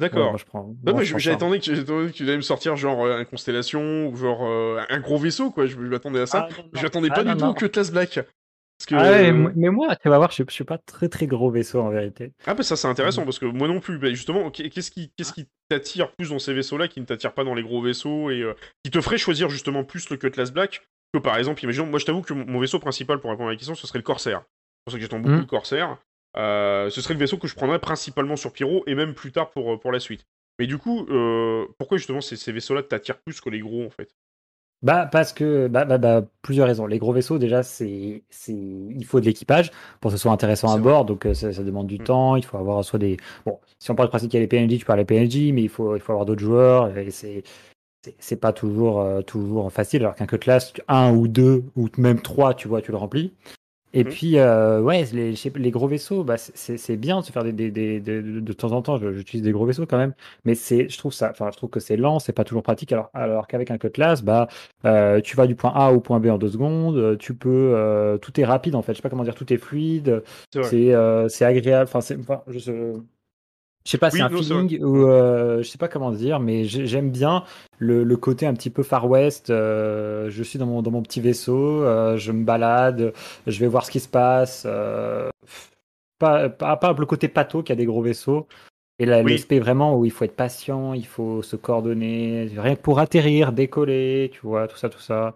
Euh, 0.00 0.04
ouais, 0.04 0.08
D'accord. 0.10 0.38
je 0.38 0.44
prends. 0.44 0.62
Non, 0.84 0.92
moi, 0.92 0.94
mais 1.00 1.04
j'attendais 1.04 1.58
que, 1.60 1.74
j'attendais 1.74 2.10
que 2.10 2.16
tu 2.16 2.22
allais 2.24 2.36
me 2.36 2.42
sortir 2.42 2.76
genre 2.76 3.04
euh, 3.04 3.18
un 3.18 3.24
Constellation 3.24 4.06
ou 4.08 4.16
genre 4.16 4.46
euh, 4.46 4.80
un 4.88 5.00
gros 5.00 5.18
vaisseau, 5.18 5.50
quoi. 5.50 5.66
Je 5.66 5.76
m'attendais 5.76 6.20
à 6.20 6.26
ça. 6.26 6.48
Ah, 6.50 6.54
je 6.74 6.82
m'attendais 6.82 7.08
Ah, 7.10 7.14
pas 7.16 7.24
non, 7.24 7.34
du 7.34 7.42
non. 7.42 7.52
tout 7.54 7.60
que 7.60 7.66
Class 7.66 7.90
Black. 7.90 8.14
Parce 8.78 8.86
que, 8.86 8.94
Ah 8.94 9.10
ouais, 9.10 9.28
euh, 9.28 9.32
mais- 9.34 9.50
mais 9.56 9.68
moi, 9.68 9.94
tu 9.96 10.08
vas 10.08 10.16
voir, 10.16 10.30
je, 10.30 10.42
je 10.48 10.52
suis 10.54 10.64
pas 10.64 10.78
très 10.78 11.08
très 11.10 11.26
gros 11.26 11.50
vaisseau 11.50 11.80
en 11.82 11.90
vérité. 11.90 12.32
Ah 12.46 12.54
bah 12.54 12.62
ça 12.62 12.76
c'est 12.76 12.88
Mm. 12.88 12.92
intéressant 12.92 13.24
parce 13.24 13.38
que 13.38 13.44
moi 13.44 13.68
non 13.68 13.78
plus, 13.80 13.98
bah, 13.98 14.08
justement, 14.08 14.50
qu'est- 14.50 14.70
qu'est-ce 14.70 14.90
qui, 14.90 15.12
qu'est-ce 15.18 15.34
qui 15.34 15.46
t'attire 15.68 16.12
plus 16.12 16.30
dans 16.30 16.38
ces 16.38 16.54
vaisseaux-là 16.54 16.88
qui 16.88 16.98
ne 17.00 17.04
t'attire 17.04 17.34
pas 17.34 17.44
dans 17.44 17.54
les 17.54 17.62
gros 17.62 17.82
vaisseaux 17.82 18.30
et 18.30 18.40
euh, 18.40 18.54
qui 18.82 18.90
te 18.90 19.00
ferait 19.02 19.18
choisir 19.18 19.50
justement 19.50 19.84
plus 19.84 20.08
le 20.08 20.16
Cutlass 20.16 20.50
Black 20.50 20.82
que 21.12 21.18
par 21.18 21.36
exemple, 21.36 21.62
imaginons, 21.62 21.86
moi 21.86 21.98
je 21.98 22.06
t'avoue 22.06 22.22
que 22.22 22.32
mon 22.32 22.58
vaisseau 22.58 22.78
principal 22.78 23.20
pour 23.20 23.30
répondre 23.30 23.48
à 23.50 23.52
la 23.52 23.56
question 23.58 23.74
ce 23.74 23.86
serait 23.86 23.98
le 23.98 24.02
Corsair. 24.04 24.38
C'est 24.40 24.84
pour 24.86 24.92
ça 24.92 24.96
que 24.98 25.02
j'attends 25.02 25.18
beaucoup 25.20 25.34
Mm. 25.36 25.40
le 25.40 25.46
Corsair. 25.46 25.98
Euh, 26.36 26.90
ce 26.90 27.00
serait 27.00 27.14
le 27.14 27.20
vaisseau 27.20 27.36
que 27.38 27.48
je 27.48 27.54
prendrais 27.54 27.78
principalement 27.80 28.36
sur 28.36 28.52
Pyro 28.52 28.84
et 28.86 28.94
même 28.94 29.14
plus 29.14 29.32
tard 29.32 29.50
pour, 29.50 29.72
euh, 29.72 29.76
pour 29.78 29.92
la 29.92 30.00
suite. 30.00 30.26
Mais 30.58 30.66
du 30.66 30.78
coup, 30.78 31.06
euh, 31.10 31.66
pourquoi 31.78 31.96
justement 31.98 32.20
ces, 32.20 32.36
ces 32.36 32.52
vaisseaux-là 32.52 32.82
t'attirent 32.82 33.18
plus 33.18 33.40
que 33.40 33.50
les 33.50 33.60
gros 33.60 33.84
en 33.84 33.90
fait? 33.90 34.14
Bah 34.82 35.06
parce 35.10 35.34
que 35.34 35.68
bah, 35.68 35.84
bah, 35.84 35.98
bah, 35.98 36.24
plusieurs 36.40 36.66
raisons. 36.66 36.86
Les 36.86 36.98
gros 36.98 37.12
vaisseaux 37.12 37.38
déjà 37.38 37.62
c'est 37.62 38.22
c'est 38.30 38.54
il 38.54 39.04
faut 39.04 39.20
de 39.20 39.26
l'équipage 39.26 39.70
pour 40.00 40.10
que 40.10 40.16
ce 40.16 40.22
soit 40.22 40.32
intéressant 40.32 40.72
à 40.74 40.78
bord 40.78 41.04
donc 41.04 41.28
ça, 41.34 41.52
ça 41.52 41.62
demande 41.62 41.86
du 41.86 41.98
Mm. 41.98 42.04
temps. 42.04 42.36
Il 42.36 42.44
faut 42.44 42.56
avoir 42.56 42.82
soit 42.82 42.98
des 42.98 43.18
bon 43.44 43.58
si 43.78 43.90
on 43.90 43.94
parle 43.94 44.08
de 44.08 44.10
pratique 44.10 44.32
les 44.32 44.46
PNJ 44.46 44.78
tu 44.78 44.86
parles 44.86 45.00
des 45.00 45.04
PNJ 45.04 45.52
mais 45.52 45.62
il 45.62 45.68
faut 45.68 45.96
il 45.96 46.00
faut 46.00 46.12
avoir 46.12 46.24
d'autres 46.24 46.40
joueurs 46.40 46.96
et 46.96 47.10
c'est 47.10 48.36
pas 48.40 48.54
toujours 48.54 49.00
euh, 49.00 49.20
toujours 49.20 49.70
facile 49.70 50.00
alors 50.02 50.14
qu'un 50.14 50.26
Cutlass 50.26 50.72
un 50.88 51.12
ou 51.12 51.28
deux 51.28 51.64
ou 51.76 51.88
même 51.98 52.20
trois 52.22 52.54
tu 52.54 52.66
vois 52.66 52.80
tu 52.80 52.90
le 52.90 52.96
remplis. 52.96 53.34
Et 53.92 54.04
Mhm. 54.04 54.10
puis, 54.10 54.38
euh, 54.38 54.80
ouais, 54.80 55.04
les, 55.12 55.34
les 55.56 55.70
gros 55.72 55.88
vaisseaux, 55.88 56.22
bah, 56.22 56.36
c'est- 56.38 56.96
bien 56.96 57.20
de 57.20 57.24
se 57.24 57.32
faire 57.32 57.42
des, 57.44 57.52
des, 57.52 57.70
des- 57.72 57.98
des- 58.00 58.22
de, 58.22 58.40
de 58.40 58.52
temps 58.52 58.70
en 58.72 58.82
temps. 58.82 58.98
J'utilise 58.98 59.42
des 59.42 59.50
gros 59.52 59.66
vaisseaux 59.66 59.84
quand 59.86 59.98
même, 59.98 60.14
mais 60.44 60.54
c'est, 60.54 60.88
je 60.88 60.96
trouve 60.98 61.12
ça, 61.12 61.30
enfin, 61.30 61.50
je 61.50 61.56
trouve 61.56 61.70
que 61.70 61.80
c'est 61.80 61.96
lent, 61.96 62.18
c'est 62.20 62.32
pas 62.32 62.44
toujours 62.44 62.62
pratique. 62.62 62.92
Alors, 62.92 63.10
alors 63.14 63.46
qu'avec 63.48 63.70
un 63.70 63.78
Cutlass, 63.78 64.22
bah, 64.22 64.46
euh, 64.84 65.20
tu 65.20 65.36
vas 65.36 65.46
du 65.48 65.56
point 65.56 65.72
A 65.74 65.92
au 65.92 66.00
point 66.00 66.20
B 66.20 66.26
en 66.26 66.38
deux 66.38 66.50
secondes. 66.50 66.96
euh, 66.96 67.16
Tu 67.16 67.34
peux, 67.34 67.48
euh, 67.74 68.16
tout 68.18 68.38
est 68.40 68.44
rapide 68.44 68.74
en 68.76 68.82
fait. 68.82 68.92
Je 68.92 68.98
sais 68.98 69.02
pas 69.02 69.10
comment 69.10 69.24
dire, 69.24 69.34
tout 69.34 69.52
est 69.52 69.58
fluide. 69.58 70.22
C'est, 70.62 70.94
euh, 70.94 71.28
c'est 71.28 71.44
agréable. 71.44 71.84
Enfin, 71.88 72.00
c'est, 72.00 72.16
enfin, 72.18 72.42
je, 72.48 72.94
je 73.84 73.90
sais 73.92 73.98
pas, 73.98 74.10
Oui, 74.10 74.18
c'est 74.18 74.22
un 74.24 74.28
non, 74.28 74.36
feeling 74.42 74.82
ou 74.82 75.06
euh, 75.06 75.62
je 75.62 75.68
sais 75.68 75.78
pas 75.78 75.88
comment 75.88 76.10
dire, 76.12 76.38
mais 76.40 76.64
j'ai- 76.64 76.86
j'aime 76.86 77.10
bien 77.10 77.44
le, 77.78 78.04
le 78.04 78.16
côté 78.16 78.46
un 78.46 78.54
petit 78.54 78.70
peu 78.70 78.82
Far 78.82 79.08
West. 79.08 79.50
euh, 79.50 80.28
je 80.30 80.42
suis 80.42 80.58
dans 80.58 80.66
mon, 80.66 80.82
dans 80.82 80.90
mon 80.90 81.02
petit 81.02 81.20
vaisseau, 81.20 81.82
euh, 81.82 82.16
je 82.16 82.32
me 82.32 82.44
balade, 82.44 83.12
je 83.46 83.58
vais 83.60 83.66
voir 83.66 83.84
ce 83.86 83.90
qui 83.90 84.00
se 84.00 84.08
passe. 84.08 84.64
euh, 84.66 85.30
pas, 86.18 86.48
pas, 86.50 86.76
pas 86.76 86.92
le 86.92 87.06
côté 87.06 87.28
pato 87.28 87.62
qui 87.62 87.72
a 87.72 87.74
des 87.76 87.86
gros 87.86 88.02
vaisseaux. 88.02 88.46
Et 88.98 89.06
Oui. 89.06 89.32
l'aspect 89.32 89.60
vraiment 89.60 89.96
où 89.96 90.04
il 90.04 90.10
faut 90.10 90.24
être 90.24 90.36
patient, 90.36 90.92
il 90.92 91.06
faut 91.06 91.40
se 91.40 91.56
coordonner, 91.56 92.50
rien 92.54 92.76
que 92.76 92.82
pour 92.82 92.98
atterrir, 92.98 93.52
décoller, 93.52 94.30
tu 94.30 94.40
vois, 94.42 94.68
tout 94.68 94.76
ça, 94.76 94.90
tout 94.90 95.00
ça. 95.00 95.34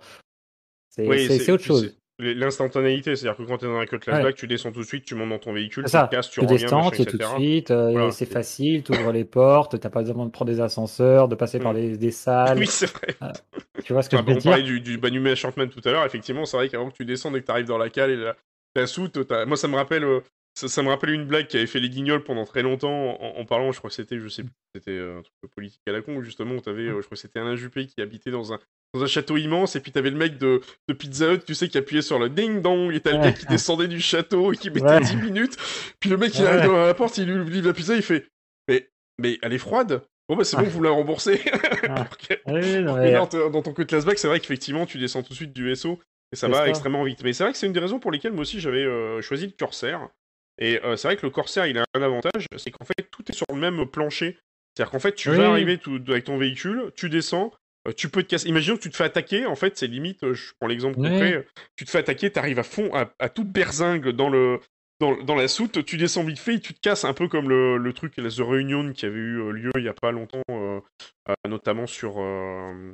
C'est 0.91 1.09
Oui, 1.09 1.51
autre 1.51 1.65
chose. 1.65 1.97
L'instantanéité, 2.21 3.17
c'est-à-dire 3.17 3.37
que 3.37 3.43
quand 3.43 3.59
t'es 3.59 3.67
dans 3.67 3.77
un 3.79 3.87
Cutlass 3.87 4.15
Ouais. 4.15 4.23
Black, 4.23 4.37
tu 4.37 4.47
descends 4.47 4.71
tout 4.71 4.81
de 4.83 4.87
suite, 4.87 5.05
tu 5.05 5.17
montes 5.17 5.31
dans 5.31 5.39
ton 5.41 5.53
véhicule, 5.53 5.83
C'est 5.85 5.91
tu 5.91 5.93
ça, 5.93 6.07
te 6.07 6.15
casses, 6.15 6.31
tu 6.31 6.35
tu 6.41 6.47
reviens, 6.47 6.59
descends, 6.59 6.77
machin, 6.77 6.91
tu 6.91 7.03
es 7.03 7.07
tout 7.07 7.17
de 7.19 7.23
suite, 7.25 7.71
euh, 7.73 7.91
Voilà. 7.91 8.11
c'est 8.13 8.27
facile, 8.27 8.85
tu 8.85 8.93
ouvres 8.93 9.11
les 9.13 9.25
portes, 9.25 9.81
t'as 9.81 9.91
pas 9.91 10.03
besoin 10.03 10.25
de 10.27 10.31
prendre 10.31 10.51
des 10.53 10.61
ascenseurs, 10.61 11.27
de 11.29 11.35
passer 11.35 11.59
par 11.59 11.73
Mm. 11.73 11.77
des, 11.77 11.97
des 11.99 12.11
salles. 12.13 12.59
Oui, 12.59 12.67
c'est 12.69 12.87
vrai. 12.87 13.17
Tu 13.83 13.93
vois 13.93 14.03
ce 14.03 14.09
que 14.09 14.17
Enfin, 14.17 14.25
je 14.25 14.31
veux 14.31 14.37
on 14.37 14.39
dire? 14.39 14.51
parlait 14.51 14.63
du, 14.63 14.81
du 14.81 14.99
Banumé 14.99 15.35
Shortman 15.35 15.69
tout 15.69 15.81
à 15.85 15.91
l'heure, 15.91 16.05
effectivement, 16.05 16.45
c'est 16.45 16.57
vrai 16.57 16.69
qu'avant 16.69 16.91
que 16.91 16.97
tu 16.97 17.05
descendes 17.05 17.37
et 17.37 17.41
que 17.41 17.47
tu 17.47 17.51
arrives 17.53 17.67
dans 17.67 17.79
la 17.79 17.91
cale 17.91 18.11
et 18.11 18.17
la, 18.17 18.37
la 18.77 18.87
soute, 18.87 19.19
moi 19.47 19.57
ça 19.57 19.67
me 19.69 19.77
rappelle 19.77 20.05
euh, 20.05 20.21
ça, 20.55 20.69
ça 20.69 20.83
me 20.83 20.89
rappelle 20.89 21.11
une 21.11 21.25
blague 21.27 21.47
qui 21.49 21.57
avait 21.57 21.67
fait 21.67 21.81
les 21.81 21.89
guignols 21.91 22.23
pendant 22.23 22.45
très 22.45 22.63
longtemps 22.63 23.21
en, 23.21 23.41
en 23.41 23.45
parlant, 23.45 23.73
je 23.73 23.79
crois 23.79 23.91
que 23.91 23.97
c'était, 23.97 24.19
je 24.21 24.29
sais 24.29 24.43
plus, 24.45 24.53
c'était 24.75 24.93
euh, 24.93 25.19
un 25.19 25.23
truc 25.23 25.35
de 25.43 25.49
politique 25.49 25.81
à 25.89 25.93
la 25.93 26.01
con, 26.01 26.23
justement, 26.23 26.55
où 26.55 26.61
t'avais, 26.61 26.83
euh, 26.83 26.97
je 27.01 27.07
crois 27.07 27.17
que 27.17 27.21
c'était 27.21 27.41
Alain 27.41 27.57
Juppé 27.57 27.87
qui 27.87 28.01
habitait 28.01 28.31
dans 28.31 28.53
un, 28.53 28.61
dans 28.95 29.03
un 29.03 29.07
château 29.07 29.37
immense, 29.37 29.75
et 29.77 29.81
puis 29.81 29.91
t'avais 29.91 30.11
le 30.11 30.17
mec 30.17 30.39
de, 30.39 30.61
de 30.89 30.95
Pizza 30.95 31.33
Hut, 31.33 31.41
tu 31.45 31.55
sais, 31.55 31.69
qui 31.69 31.77
appuyait 31.79 32.03
sur 32.03 32.19
le 32.19 32.29
ding 32.29 32.63
dong, 32.63 32.93
et 32.95 33.01
t'as 33.01 33.13
le 33.13 33.19
mec 33.19 33.39
qui 33.39 33.47
descendait 33.47 33.89
du 33.89 34.01
château 34.01 34.53
et 34.53 34.57
qui 34.57 34.71
mettait 34.71 34.85
Ouais. 34.87 35.01
10 35.01 35.17
minutes, 35.17 35.57
puis 35.99 36.09
le 36.11 36.17
mec 36.17 36.33
il 36.39 36.47
arrive 36.47 36.67
dans 36.67 36.87
la 36.87 36.95
porte, 36.95 37.19
il 37.19 37.27
lui 37.29 37.51
livre 37.51 37.67
la 37.69 37.75
pizza, 37.75 37.97
il 37.97 38.03
fait, 38.03 38.27
mais, 38.69 38.89
mais 39.19 39.39
elle 39.43 39.53
est 39.53 39.59
froide? 39.59 40.03
Bon 40.29 40.37
bah 40.37 40.45
c'est 40.45 40.57
bon, 40.57 40.63
vous 40.63 40.83
la 40.83 40.91
remboursez. 40.91 41.41
Oui, 42.47 42.79
non, 42.83 42.97
mais 42.97 43.13
là, 43.13 43.27
dans 43.27 43.63
ton 43.63 43.73
Cutlass 43.75 44.05
Black, 44.05 44.19
c'est 44.19 44.29
vrai 44.29 44.41
qu'effectivement, 44.41 44.87
tu 44.87 44.99
descends 44.99 45.23
tout 45.23 45.31
de 45.31 45.35
suite 45.35 45.53
du 45.53 45.65
vaisseau 45.65 46.01
et 46.33 46.37
ça 46.37 46.49
va 46.49 46.59
ça. 46.59 46.69
extrêmement 46.69 47.05
vite. 47.05 47.23
Mais 47.25 47.33
c'est 47.33 47.45
vrai 47.45 47.53
que 47.53 47.59
c'est 47.59 47.67
une 47.67 47.73
des 47.73 47.81
raisons 47.81 47.99
pour 47.99 48.11
lesquelles 48.11 48.33
moi 48.33 48.43
aussi 48.43 48.59
j'avais 48.61 48.85
euh, 48.85 49.21
choisi 49.21 49.47
le 49.47 49.53
Corsair. 49.53 50.09
Et 50.59 50.81
euh, 50.85 50.97
c'est 50.97 51.09
vrai 51.09 51.17
que 51.17 51.27
le 51.27 51.31
Corsair, 51.31 51.67
il 51.67 51.79
a 51.79 51.85
un 51.95 52.03
avantage, 52.03 52.47
c'est 52.57 52.71
qu'en 52.71 52.85
fait, 52.85 53.11
tout 53.11 53.23
est 53.29 53.35
sur 53.35 53.47
le 53.51 53.57
même 53.59 53.87
plancher. 53.87 54.39
C'est-à-dire 54.77 54.91
qu'en 54.93 54.99
fait, 55.01 55.15
tu 55.15 55.31
Oui. 55.31 55.37
vas 55.37 55.49
arriver 55.51 55.79
tout, 55.79 56.01
avec 56.09 56.25
ton 56.25 56.37
véhicule, 56.39 56.91
tu 56.97 57.09
descends, 57.09 57.53
euh, 57.89 57.93
tu 57.93 58.09
peux 58.09 58.23
te 58.23 58.29
casser. 58.29 58.49
Imaginons 58.49 58.77
que 58.77 58.83
tu 58.83 58.91
te 58.91 58.97
fais 58.97 59.05
attaquer, 59.05 59.47
en 59.47 59.55
fait, 59.57 59.77
c'est 59.77 59.87
limite, 59.87 60.23
euh, 60.25 60.35
je 60.35 60.53
prends 60.59 60.69
l'exemple 60.69 60.99
Oui. 61.01 61.09
concret, 61.11 61.47
tu 61.77 61.85
te 61.85 61.91
fais 61.91 61.99
attaquer, 61.99 62.31
tu 62.31 62.39
arrives 62.39 62.59
à 62.59 62.65
fond, 62.65 62.93
à, 62.95 63.13
à 63.19 63.29
toute 63.29 63.49
berzingue 63.51 64.09
dans 64.11 64.29
le. 64.31 64.61
Dans, 65.01 65.17
dans 65.25 65.35
la 65.35 65.49
soute, 65.49 65.85
tu 65.85 65.97
descends 65.97 66.23
vite 66.23 66.39
fait 66.39 66.55
et 66.55 66.61
tu 66.61 66.73
te 66.73 66.79
casses 66.81 67.05
un 67.05 67.15
peu 67.15 67.27
comme 67.27 67.49
le, 67.49 67.79
le 67.79 67.93
truc, 67.93 68.15
la 68.17 68.31
The 68.31 68.39
Reunion 68.39 68.93
qui 68.93 69.05
avait 69.07 69.19
eu 69.19 69.51
lieu 69.53 69.73
il 69.77 69.83
y 69.83 69.89
a 69.89 69.93
pas 69.93 70.13
longtemps, 70.13 70.41
euh, 70.51 70.81
notamment 71.49 71.89
sur, 71.89 72.15
euh, 72.21 72.93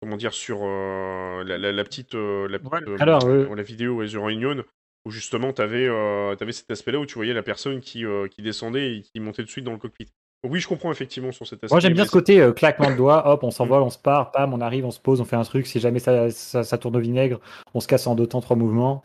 comment 0.00 0.16
dire, 0.16 0.32
sur 0.34 0.60
euh, 0.62 1.42
la, 1.44 1.58
la- 1.58 1.72
la 1.72 1.84
petite, 1.84 2.14
euh, 2.14 2.46
la, 2.48 2.60
petite, 2.60 2.72
Ouais, 2.88 3.00
alors, 3.02 3.26
euh, 3.26 3.52
la 3.56 3.62
vidéo 3.64 3.96
ouais, 3.96 4.06
The 4.06 4.14
Reunion, 4.18 4.62
où 5.04 5.10
justement 5.10 5.52
tu 5.52 5.62
avais, 5.62 5.88
cet 6.52 6.70
aspect-là 6.70 6.98
où 6.98 7.06
tu 7.06 7.14
voyais 7.14 7.34
la 7.34 7.42
personne 7.42 7.80
qui, 7.80 8.04
euh, 8.04 8.28
qui 8.28 8.42
descendait 8.42 8.96
et 8.96 9.02
qui 9.02 9.20
montait 9.20 9.42
de 9.42 9.48
suite 9.48 9.64
dans 9.64 9.72
le 9.72 9.78
cockpit. 9.78 10.06
Donc 10.42 10.52
oui, 10.52 10.60
je 10.60 10.68
comprends 10.68 10.90
effectivement 10.90 11.30
sur 11.30 11.46
cet 11.46 11.62
aspect. 11.62 11.74
Moi 11.74 11.80
j'aime 11.80 11.94
bien 11.94 12.04
ce 12.04 12.10
côté 12.10 12.40
euh, 12.40 12.52
claquement 12.52 12.90
de 12.90 12.96
doigts, 12.96 13.28
hop, 13.28 13.44
on 13.44 13.50
s'envole, 13.50 13.82
on 13.82 13.90
se 13.90 13.98
part, 13.98 14.32
pam, 14.32 14.52
on 14.52 14.60
arrive, 14.60 14.84
on 14.84 14.90
se 14.90 15.00
pose, 15.00 15.20
on 15.20 15.24
fait 15.24 15.36
un 15.36 15.44
truc. 15.44 15.66
Si 15.66 15.80
jamais 15.80 16.00
ça, 16.00 16.30
ça, 16.30 16.64
ça 16.64 16.78
tourne 16.78 16.96
au 16.96 17.00
vinaigre, 17.00 17.40
on 17.74 17.80
se 17.80 17.86
casse 17.86 18.06
en 18.06 18.14
deux 18.14 18.26
temps, 18.26 18.40
trois 18.40 18.56
mouvements. 18.56 19.02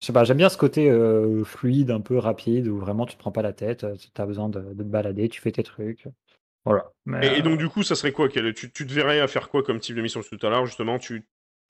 Je 0.00 0.06
sais 0.06 0.12
pas, 0.12 0.24
j'aime 0.24 0.36
bien 0.36 0.48
ce 0.48 0.56
côté 0.56 0.88
euh, 0.90 1.44
fluide, 1.44 1.90
un 1.90 2.00
peu 2.00 2.18
rapide, 2.18 2.68
où 2.68 2.78
vraiment 2.78 3.04
tu 3.04 3.16
te 3.16 3.18
prends 3.18 3.32
pas 3.32 3.42
la 3.42 3.52
tête, 3.52 3.84
tu 3.98 4.20
as 4.20 4.26
besoin 4.26 4.48
de, 4.48 4.60
de 4.60 4.82
te 4.82 4.88
balader, 4.88 5.28
tu 5.28 5.40
fais 5.40 5.50
tes 5.50 5.64
trucs. 5.64 6.06
Voilà. 6.64 6.92
Mais, 7.04 7.26
Et, 7.26 7.30
et 7.30 7.38
euh, 7.40 7.42
donc 7.42 7.58
du 7.58 7.68
coup, 7.68 7.82
ça 7.82 7.94
serait 7.94 8.12
quoi? 8.12 8.28
Tu, 8.28 8.70
tu 8.70 8.86
te 8.86 8.92
verrais 8.92 9.20
à 9.20 9.26
faire 9.26 9.48
quoi 9.48 9.62
comme 9.62 9.80
type 9.80 9.96
de 9.96 10.02
mission? 10.02 10.20
Tout 10.22 10.46
à 10.46 10.50
l'heure 10.50 10.66
justement 10.66 10.98
tu, 10.98 11.24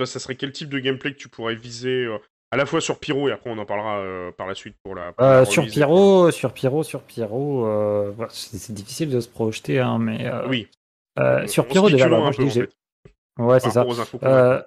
ça, 0.04 0.18
serait 0.20 0.36
quel 0.36 0.52
type 0.52 0.68
de 0.68 0.78
gameplay 0.78 1.12
que 1.12 1.18
tu 1.18 1.28
pourrais 1.28 1.54
viser 1.54 2.04
euh, 2.04 2.18
à 2.50 2.56
la 2.56 2.66
fois 2.66 2.80
sur 2.80 2.98
Pyro 2.98 3.28
et 3.28 3.32
après 3.32 3.50
on 3.50 3.58
en 3.58 3.66
parlera 3.66 3.98
euh, 3.98 4.30
par 4.32 4.46
la 4.46 4.54
suite 4.54 4.76
pour 4.82 4.94
la. 4.94 5.12
pour 5.12 5.24
euh, 5.26 5.40
la 5.40 5.44
sur 5.44 5.66
Pyro, 5.66 6.30
sur 6.30 6.52
Pyro, 6.52 6.82
sur 6.82 7.02
Pyro, 7.02 7.66
euh, 7.66 8.12
voilà, 8.16 8.30
c'est 8.32 8.72
difficile 8.72 9.10
de 9.10 9.20
se 9.20 9.28
projeter, 9.28 9.80
hein, 9.80 9.98
mais. 9.98 10.30
Oui. 10.48 10.68
sur 11.46 11.66
Pyro 11.66 11.90
déjà, 11.90 12.08
bah, 12.08 12.18
moi 12.18 12.30
peu, 12.30 12.44
en 12.44 12.48
fait, 12.50 12.70
ouais, 13.38 13.60
c'est 13.60 13.64
par 13.64 13.72
ça. 13.72 13.80
rapport 13.80 13.94
aux 13.96 14.00
infos 14.00 14.18
qu'on 14.18 14.26
a. 14.26 14.66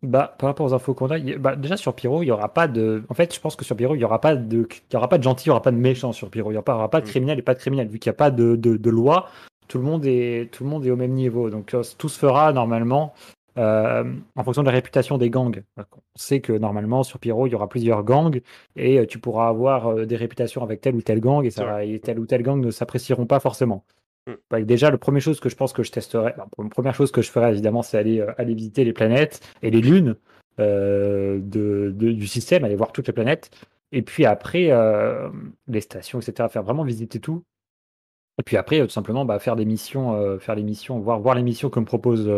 Bah, 0.00 0.36
par 0.38 0.48
rapport 0.50 0.66
aux 0.66 0.74
infos 0.74 0.94
qu'on 0.94 1.10
a, 1.10 1.18
bah, 1.38 1.56
déjà 1.56 1.76
sur 1.76 1.92
Pyro, 1.94 2.22
il 2.22 2.26
y 2.26 2.30
aura 2.30 2.54
pas 2.54 2.68
de. 2.68 3.02
En 3.08 3.14
fait, 3.14 3.34
je 3.34 3.40
pense 3.40 3.56
que 3.56 3.64
sur 3.64 3.74
Pyro, 3.76 3.94
il 3.96 4.00
y 4.00 4.04
aura 4.04 4.20
pas 4.20 4.36
de, 4.36 4.68
il 4.90 4.94
y 4.94 4.96
aura 4.96 5.08
pas 5.08 5.18
de 5.18 5.24
gentil, 5.24 5.46
il 5.46 5.48
y 5.48 5.50
aura 5.50 5.62
pas 5.62 5.72
de 5.72 5.76
méchant 5.76 6.12
sur 6.12 6.30
Pyro. 6.30 6.52
Il 6.52 6.54
y 6.54 6.56
aura 6.56 6.64
pas, 6.64 6.74
aura 6.76 6.88
de 6.88 7.06
Mm. 7.06 7.08
criminel 7.08 7.38
et 7.38 7.42
pas 7.42 7.54
de 7.54 7.58
criminel, 7.58 7.88
vu 7.88 7.98
qu'il 7.98 8.08
n'y 8.10 8.14
a 8.14 8.18
pas 8.18 8.30
de, 8.30 8.54
de, 8.54 8.76
de 8.76 8.90
loi. 8.90 9.28
Tout 9.66 9.78
le 9.78 9.84
monde 9.84 10.06
est, 10.06 10.50
tout 10.52 10.62
le 10.62 10.70
monde 10.70 10.86
est 10.86 10.90
au 10.90 10.96
même 10.96 11.12
niveau. 11.12 11.50
Donc 11.50 11.74
tout 11.98 12.08
se 12.08 12.18
fera 12.18 12.52
normalement 12.52 13.12
euh, 13.58 14.04
en 14.36 14.44
fonction 14.44 14.62
de 14.62 14.68
la 14.68 14.72
réputation 14.72 15.18
des 15.18 15.30
gangs. 15.30 15.62
On 15.76 15.84
sait 16.14 16.40
que 16.40 16.52
normalement 16.52 17.02
sur 17.02 17.18
Pyro, 17.18 17.46
il 17.46 17.50
y 17.50 17.54
aura 17.54 17.68
plusieurs 17.68 18.04
gangs 18.04 18.40
et 18.76 19.00
euh, 19.00 19.06
tu 19.06 19.18
pourras 19.18 19.48
avoir 19.48 19.88
euh, 19.88 20.06
des 20.06 20.16
réputations 20.16 20.62
avec 20.62 20.80
tel 20.80 20.94
ou 20.94 21.02
tel 21.02 21.20
gang 21.20 21.44
et, 21.44 21.50
ça, 21.50 21.84
et 21.84 21.98
tel 21.98 22.18
ou 22.20 22.26
tel 22.26 22.42
gang 22.42 22.60
ne 22.60 22.70
s'apprécieront 22.70 23.26
pas 23.26 23.40
forcément. 23.40 23.84
Mm. 24.28 24.32
Bah, 24.50 24.60
déjà, 24.62 24.90
la 24.90 24.98
première 24.98 25.22
chose 25.22 25.40
que 25.40 25.48
je 25.48 25.56
pense 25.56 25.72
que 25.72 25.82
je 25.82 25.90
testerai, 25.90 26.34
la 26.36 26.46
première 26.70 26.94
chose 26.94 27.10
que 27.10 27.20
je 27.20 27.30
ferai 27.30 27.50
évidemment, 27.50 27.82
c'est 27.82 27.98
aller, 27.98 28.20
euh, 28.20 28.32
aller 28.38 28.54
visiter 28.54 28.84
les 28.84 28.92
planètes 28.92 29.40
et 29.62 29.70
les 29.70 29.80
lunes 29.80 30.16
euh, 30.60 31.40
de, 31.42 31.92
de- 31.96 32.12
du 32.12 32.26
système, 32.26 32.64
aller 32.64 32.76
voir 32.76 32.92
toutes 32.92 33.08
les 33.08 33.12
planètes. 33.12 33.50
Et 33.90 34.02
puis 34.02 34.24
après, 34.24 34.70
euh, 34.70 35.30
les 35.66 35.80
stations, 35.80 36.20
etc., 36.20 36.48
faire 36.48 36.62
vraiment 36.62 36.84
visiter 36.84 37.18
tout. 37.18 37.42
Et 38.38 38.44
puis 38.44 38.56
après, 38.56 38.80
tout 38.80 38.88
simplement, 38.88 39.24
bah, 39.24 39.40
faire 39.40 39.56
des 39.56 39.64
missions, 39.64 40.38
faire 40.38 40.54
les 40.54 40.62
missions, 40.62 41.00
voir, 41.00 41.18
voir 41.18 41.34
les 41.34 41.42
missions 41.42 41.70
que 41.70 41.80
me 41.80 41.84
propose, 41.84 42.30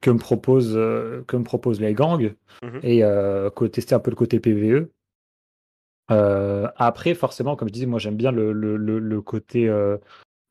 que 0.00 0.10
me 0.10 0.18
propose, 0.18 0.74
euh, 0.76 1.22
que 1.26 1.36
me 1.36 1.44
proposent 1.44 1.80
les 1.80 1.94
gangs 1.94 2.34
Mhm. 2.62 2.80
et 2.82 3.02
euh, 3.04 3.50
tester 3.50 3.94
un 3.94 4.00
peu 4.00 4.10
le 4.10 4.16
côté 4.16 4.40
PVE. 4.40 4.88
Euh, 6.10 6.68
après, 6.76 7.14
forcément, 7.14 7.56
comme 7.56 7.68
je 7.68 7.72
disais, 7.72 7.86
moi 7.86 7.98
j'aime 7.98 8.16
bien 8.16 8.30
le, 8.30 8.52
le, 8.52 8.76
le, 8.76 8.98
le 8.98 9.22
côté, 9.22 9.66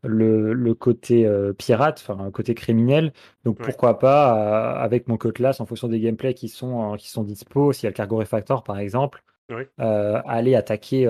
le, 0.04 0.54
le 0.54 0.74
côté 0.74 1.26
euh, 1.26 1.54
pirate, 1.54 2.04
enfin 2.06 2.22
un 2.24 2.32
côté 2.32 2.54
criminel. 2.56 3.14
Donc 3.44 3.60
Ouais. 3.60 3.66
pourquoi 3.66 4.00
pas, 4.00 4.76
euh, 4.78 4.84
avec 4.84 5.08
mon 5.08 5.18
Cutlass, 5.18 5.60
en 5.62 5.66
fonction 5.66 5.88
des 5.88 6.00
gameplays 6.00 6.34
qui 6.34 6.50
sont, 6.50 6.94
euh, 6.94 6.98
qui 6.98 7.10
sont 7.10 7.24
dispo, 7.24 7.72
s'il 7.74 7.86
y 7.86 7.88
a 7.88 7.90
le 7.90 7.96
Cargo 7.96 8.18
Refactor 8.18 8.64
par 8.64 8.80
exemple, 8.80 9.24
aller 9.78 10.56
attaquer 10.56 11.06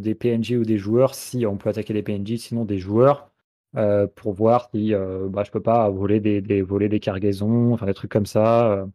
des 0.00 0.14
PNJ 0.14 0.52
ou 0.52 0.64
des 0.64 0.78
joueurs 0.78 1.14
si 1.14 1.46
on 1.46 1.56
peut 1.56 1.68
attaquer 1.70 1.92
des 1.94 2.02
PNJ, 2.02 2.36
sinon 2.36 2.64
des 2.64 2.78
joueurs 2.78 3.27
euh, 3.76 4.06
pour 4.06 4.32
voir 4.32 4.68
si 4.74 4.94
euh, 4.94 5.28
bah, 5.28 5.42
je 5.44 5.50
peux 5.50 5.60
pas 5.62 5.88
voler 5.90 6.20
des, 6.20 6.40
des 6.40 6.62
voler 6.62 6.88
des 6.88 7.00
cargaisons, 7.00 7.72
enfin 7.74 7.86
des 7.86 7.94
trucs 7.94 8.10
comme 8.10 8.26
ça. 8.26 8.72
euh. 8.72 8.86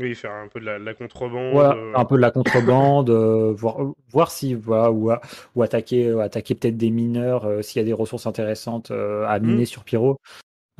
Oui, 0.00 0.14
faire 0.14 0.32
un 0.32 0.46
peu 0.48 0.60
de 0.60 0.64
la, 0.64 0.78
la 0.78 0.94
contrebande. 0.94 1.52
Voilà, 1.52 1.74
euh, 1.74 1.92
un 1.96 2.04
peu 2.04 2.16
de 2.16 2.20
la 2.20 2.30
contrebande, 2.30 3.10
euh, 3.10 3.52
voir, 3.52 3.78
voir 4.10 4.30
si 4.30 4.54
voilà, 4.54 4.92
ou, 4.92 5.10
ou 5.56 5.62
attaquer, 5.62 6.06
euh, 6.08 6.20
attaquer 6.20 6.54
peut-être 6.54 6.76
des 6.76 6.90
mineurs 6.90 7.44
euh, 7.46 7.62
s'il 7.62 7.80
y 7.80 7.82
a 7.82 7.86
des 7.86 7.92
ressources 7.92 8.26
intéressantes 8.26 8.90
euh, 8.92 9.26
à 9.26 9.40
miner 9.40 9.64
sur 9.64 9.82
Pyro. 9.82 10.18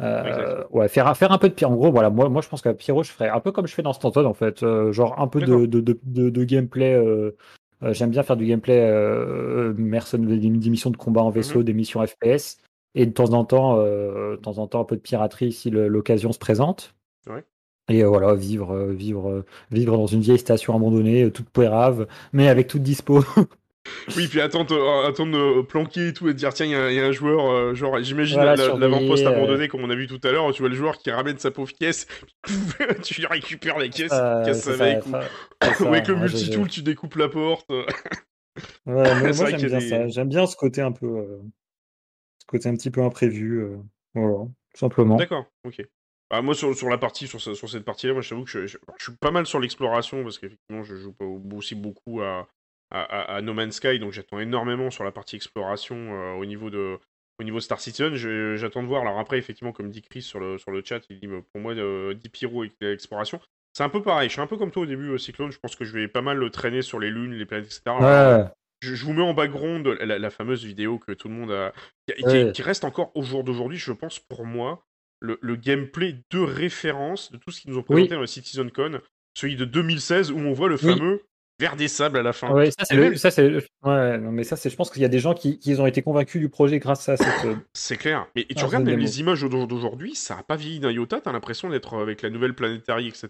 Euh, 0.00 0.62
ouais, 0.70 0.88
faire, 0.88 1.16
faire 1.16 1.32
un 1.32 1.38
peu 1.38 1.48
de 1.48 1.54
Pyro. 1.54 1.72
En 1.72 1.76
gros, 1.76 1.90
voilà, 1.90 2.10
moi, 2.10 2.28
moi 2.28 2.42
je 2.42 2.48
pense 2.48 2.62
qu'à 2.62 2.74
Pyro, 2.74 3.02
je 3.02 3.10
ferais 3.10 3.28
un 3.28 3.40
peu 3.40 3.50
comme 3.50 3.66
je 3.66 3.74
fais 3.74 3.82
dans 3.82 3.92
Stanton 3.92 4.24
en 4.26 4.34
fait, 4.34 4.62
euh, 4.62 4.92
genre 4.92 5.18
un 5.20 5.26
peu 5.26 5.40
D'accord. 5.40 5.60
de, 5.60 5.66
de, 5.66 6.30
de, 6.30 6.44
gameplay. 6.44 6.94
euh, 6.94 7.36
euh, 7.82 7.92
J'aime 7.92 8.10
bien 8.10 8.22
faire 8.22 8.36
du 8.36 8.46
gameplay 8.46 8.78
euh, 8.80 9.72
mercen- 9.74 10.24
des, 10.24 10.38
des 10.38 10.70
missions 10.70 10.90
de 10.90 10.96
combat 10.96 11.22
en 11.22 11.30
Mhm. 11.30 11.32
vaisseau, 11.32 11.62
des 11.64 11.74
missions 11.74 12.04
FPS, 12.06 12.58
et 12.98 13.06
de 13.06 13.12
temps 13.12 13.32
en 13.32 13.44
temps, 13.44 13.78
euh, 13.78 14.32
de 14.36 14.40
temps 14.42 14.58
en 14.58 14.66
temps 14.66 14.80
un 14.80 14.84
peu 14.84 14.96
de 14.96 15.00
piraterie 15.00 15.52
si 15.52 15.70
l'occasion 15.70 16.32
se 16.32 16.38
présente. 16.38 16.94
Ouais. 17.28 17.44
Et 17.88 18.02
euh, 18.04 18.08
voilà, 18.08 18.34
vivre, 18.34 18.72
euh, 18.74 18.92
vivre, 18.92 19.44
vivre 19.70 19.96
dans 19.96 20.06
une 20.06 20.20
vieille 20.20 20.38
station 20.38 20.74
abandonnée, 20.76 21.30
toute 21.30 21.48
pérave, 21.48 22.06
mais 22.32 22.48
avec 22.48 22.66
toute 22.66 22.82
dispo. 22.82 23.22
Oui, 24.18 24.26
puis 24.28 24.42
attendre, 24.42 24.76
attendre 25.06 25.32
de 25.32 25.62
planquer 25.62 26.08
et 26.08 26.12
tout 26.12 26.28
et 26.28 26.34
de 26.34 26.38
dire 26.38 26.52
tiens, 26.52 26.66
il 26.66 26.72
y, 26.72 26.74
a 26.74 26.82
un- 26.84 26.90
il 26.90 26.96
y 26.96 27.00
a 27.00 27.06
un 27.06 27.12
joueur, 27.12 27.50
euh, 27.50 27.74
genre, 27.74 27.98
j'imagine 28.02 28.36
Voilà, 28.36 28.54
l'avant-poste 28.54 29.24
euh. 29.24 29.30
abandonné 29.30 29.68
comme 29.68 29.82
on 29.82 29.88
a 29.88 29.94
vu 29.94 30.06
tout 30.06 30.20
à 30.24 30.30
l'heure, 30.30 30.52
tu 30.52 30.60
vois 30.60 30.68
le 30.68 30.74
joueur 30.74 30.98
qui 30.98 31.10
ramène 31.10 31.38
sa 31.38 31.50
pauvre 31.50 31.72
caisse, 31.72 32.06
tu 33.02 33.20
lui 33.22 33.26
récupères 33.26 33.78
la 33.78 33.88
caisse, 33.88 34.12
Euh, 34.12 34.52
ça, 34.52 34.72
avec, 34.72 35.06
ou, 35.06 35.10
ça- 35.12 35.20
c'est 35.62 35.72
ça, 35.74 35.84
ou 35.86 35.88
avec 35.88 36.06
le 36.08 36.14
ouais, 36.14 36.20
multitool, 36.20 36.68
tu 36.68 36.82
découpes 36.82 37.14
la 37.16 37.30
porte. 37.30 37.66
Ouais, 37.70 39.32
moi 39.32 39.50
j'aime 39.50 39.62
bien 39.62 39.78
des- 39.78 39.88
ça. 39.88 40.08
J'aime 40.08 40.28
bien 40.28 40.46
ce 40.46 40.56
côté 40.56 40.82
un 40.82 40.92
peu, 40.92 41.40
côté 42.48 42.68
un 42.68 42.74
petit 42.74 42.90
peu 42.90 43.02
imprévu. 43.02 43.60
euh, 43.62 43.76
voilà, 44.14 44.38
tout 44.74 44.78
simplement. 44.78 45.16
D'accord, 45.16 45.46
ok. 45.64 45.86
Bah, 46.30 46.42
moi, 46.42 46.54
sur, 46.54 46.74
sur 46.76 46.88
la 46.90 46.98
partie, 46.98 47.26
sur, 47.26 47.40
sur 47.40 47.70
cette 47.70 47.84
partie-là, 47.84 48.12
moi, 48.12 48.22
je 48.22 48.28
t'avoue 48.30 48.44
que 48.44 48.50
je, 48.50 48.66
je- 48.66 48.78
je 48.98 49.02
suis 49.04 49.16
pas 49.20 49.30
mal 49.30 49.46
sur 49.46 49.60
l'exploration 49.60 50.22
parce 50.24 50.38
qu'effectivement, 50.38 50.82
je 50.82 50.96
joue 50.96 51.12
pas- 51.12 51.24
aussi 51.54 51.74
beaucoup 51.74 52.20
à, 52.20 52.48
à, 52.90 53.00
à- 53.02 53.36
à 53.36 53.40
No 53.42 53.54
Man's 53.54 53.76
Sky, 53.76 53.98
donc 53.98 54.12
j'attends 54.12 54.38
énormément 54.40 54.90
sur 54.90 55.04
la 55.04 55.12
partie 55.12 55.36
exploration 55.36 55.96
euh, 55.96 56.32
au 56.34 56.44
niveau 56.44 56.68
de 56.70 56.98
au 57.40 57.44
niveau 57.44 57.60
Star 57.60 57.80
Citizen. 57.80 58.14
J'attends 58.56 58.82
de 58.82 58.88
voir. 58.88 59.02
Alors 59.02 59.18
après, 59.20 59.38
effectivement, 59.38 59.72
comme 59.72 59.90
dit 59.90 60.02
Chris 60.02 60.22
sur 60.22 60.40
le, 60.40 60.58
sur 60.58 60.70
le 60.72 60.82
chat, 60.84 61.00
il 61.08 61.20
dit 61.20 61.26
euh, 61.28 61.40
pour 61.52 61.60
moi, 61.62 61.72
euh, 61.74 62.12
10 62.12 62.28
pyro 62.30 62.64
et 62.64 62.72
l'exploration. 62.80 63.40
C'est 63.74 63.84
un 63.84 63.88
peu 63.88 64.02
pareil. 64.02 64.28
Je 64.28 64.32
suis 64.32 64.42
un 64.42 64.46
peu 64.48 64.56
comme 64.56 64.72
toi 64.72 64.82
au 64.82 64.86
début, 64.86 65.10
euh, 65.10 65.18
Cyclone. 65.18 65.52
Je 65.52 65.58
pense 65.60 65.76
que 65.76 65.84
je 65.84 65.92
vais 65.96 66.08
pas 66.08 66.20
mal 66.20 66.36
le 66.36 66.50
traîner 66.50 66.82
sur 66.82 66.98
les 66.98 67.10
lunes, 67.10 67.32
les 67.34 67.46
planètes, 67.46 67.66
etc. 67.66 67.82
Ouais, 68.00 68.44
je, 68.80 68.94
je 68.94 69.04
vous 69.04 69.12
mets 69.12 69.22
en 69.22 69.34
background 69.34 69.86
la, 70.00 70.18
la 70.18 70.30
fameuse 70.30 70.64
vidéo 70.64 70.98
que 70.98 71.12
tout 71.12 71.28
le 71.28 71.34
monde 71.34 71.50
a. 71.52 71.72
qui, 72.06 72.14
qui- 72.14 72.24
Ouais. 72.24 72.52
qui 72.52 72.62
reste 72.62 72.84
encore 72.84 73.10
au 73.16 73.22
jour 73.22 73.44
d'aujourd'hui, 73.44 73.78
je 73.78 73.92
pense, 73.92 74.18
pour 74.18 74.44
moi, 74.46 74.84
le, 75.20 75.38
le 75.42 75.56
gameplay 75.56 76.16
de 76.30 76.38
référence 76.38 77.32
de 77.32 77.38
tout 77.38 77.50
ce 77.50 77.60
qu'ils 77.60 77.70
nous 77.72 77.78
ont 77.78 77.82
présenté 77.82 78.02
Oui. 78.02 78.08
dans 78.14 78.20
le 78.20 78.26
CitizenCon, 78.26 79.00
celui 79.34 79.56
de 79.56 79.64
2016 79.64 80.30
où 80.30 80.38
on 80.38 80.52
voit 80.52 80.68
le 80.68 80.76
Oui. 80.82 80.92
fameux 80.96 81.22
vers 81.60 81.74
des 81.74 81.88
sables 81.88 82.18
à 82.18 82.22
la 82.22 82.32
fin. 82.32 82.52
ouais, 82.52 82.70
ça 82.70 82.84
c'est 82.84 82.94
le- 82.94 83.02
même- 83.02 83.16
ça 83.16 83.32
c'est 83.32 83.48
le- 83.48 83.64
ouais, 83.82 84.18
non, 84.18 84.30
mais 84.30 84.44
ça 84.44 84.54
c'est, 84.54 84.70
je 84.70 84.76
pense 84.76 84.90
qu'il 84.92 85.02
y 85.02 85.04
a 85.04 85.08
des 85.08 85.18
gens 85.18 85.34
qui, 85.34 85.58
qui 85.58 85.74
ont 85.74 85.86
été 85.88 86.02
convaincus 86.02 86.40
du 86.40 86.48
projet 86.48 86.78
grâce 86.78 87.08
à 87.08 87.16
cette. 87.16 87.44
euh, 87.46 87.56
C'est 87.74 87.96
clair. 87.96 88.28
Et, 88.36 88.42
et 88.42 88.54
tu 88.54 88.62
Ah, 88.62 88.66
regardes 88.66 88.84
même 88.84 89.00
les 89.00 89.18
images 89.18 89.42
d'au- 89.42 89.66
d'aujourd'hui, 89.66 90.14
ça 90.14 90.38
a 90.38 90.42
pas 90.44 90.54
vieilli 90.54 90.78
d'un 90.78 90.92
iota, 90.92 91.20
t'as 91.20 91.32
l'impression 91.32 91.68
d'être 91.68 91.94
avec 91.94 92.22
la 92.22 92.30
nouvelle 92.30 92.54
planétarie, 92.54 93.08
etc. 93.08 93.28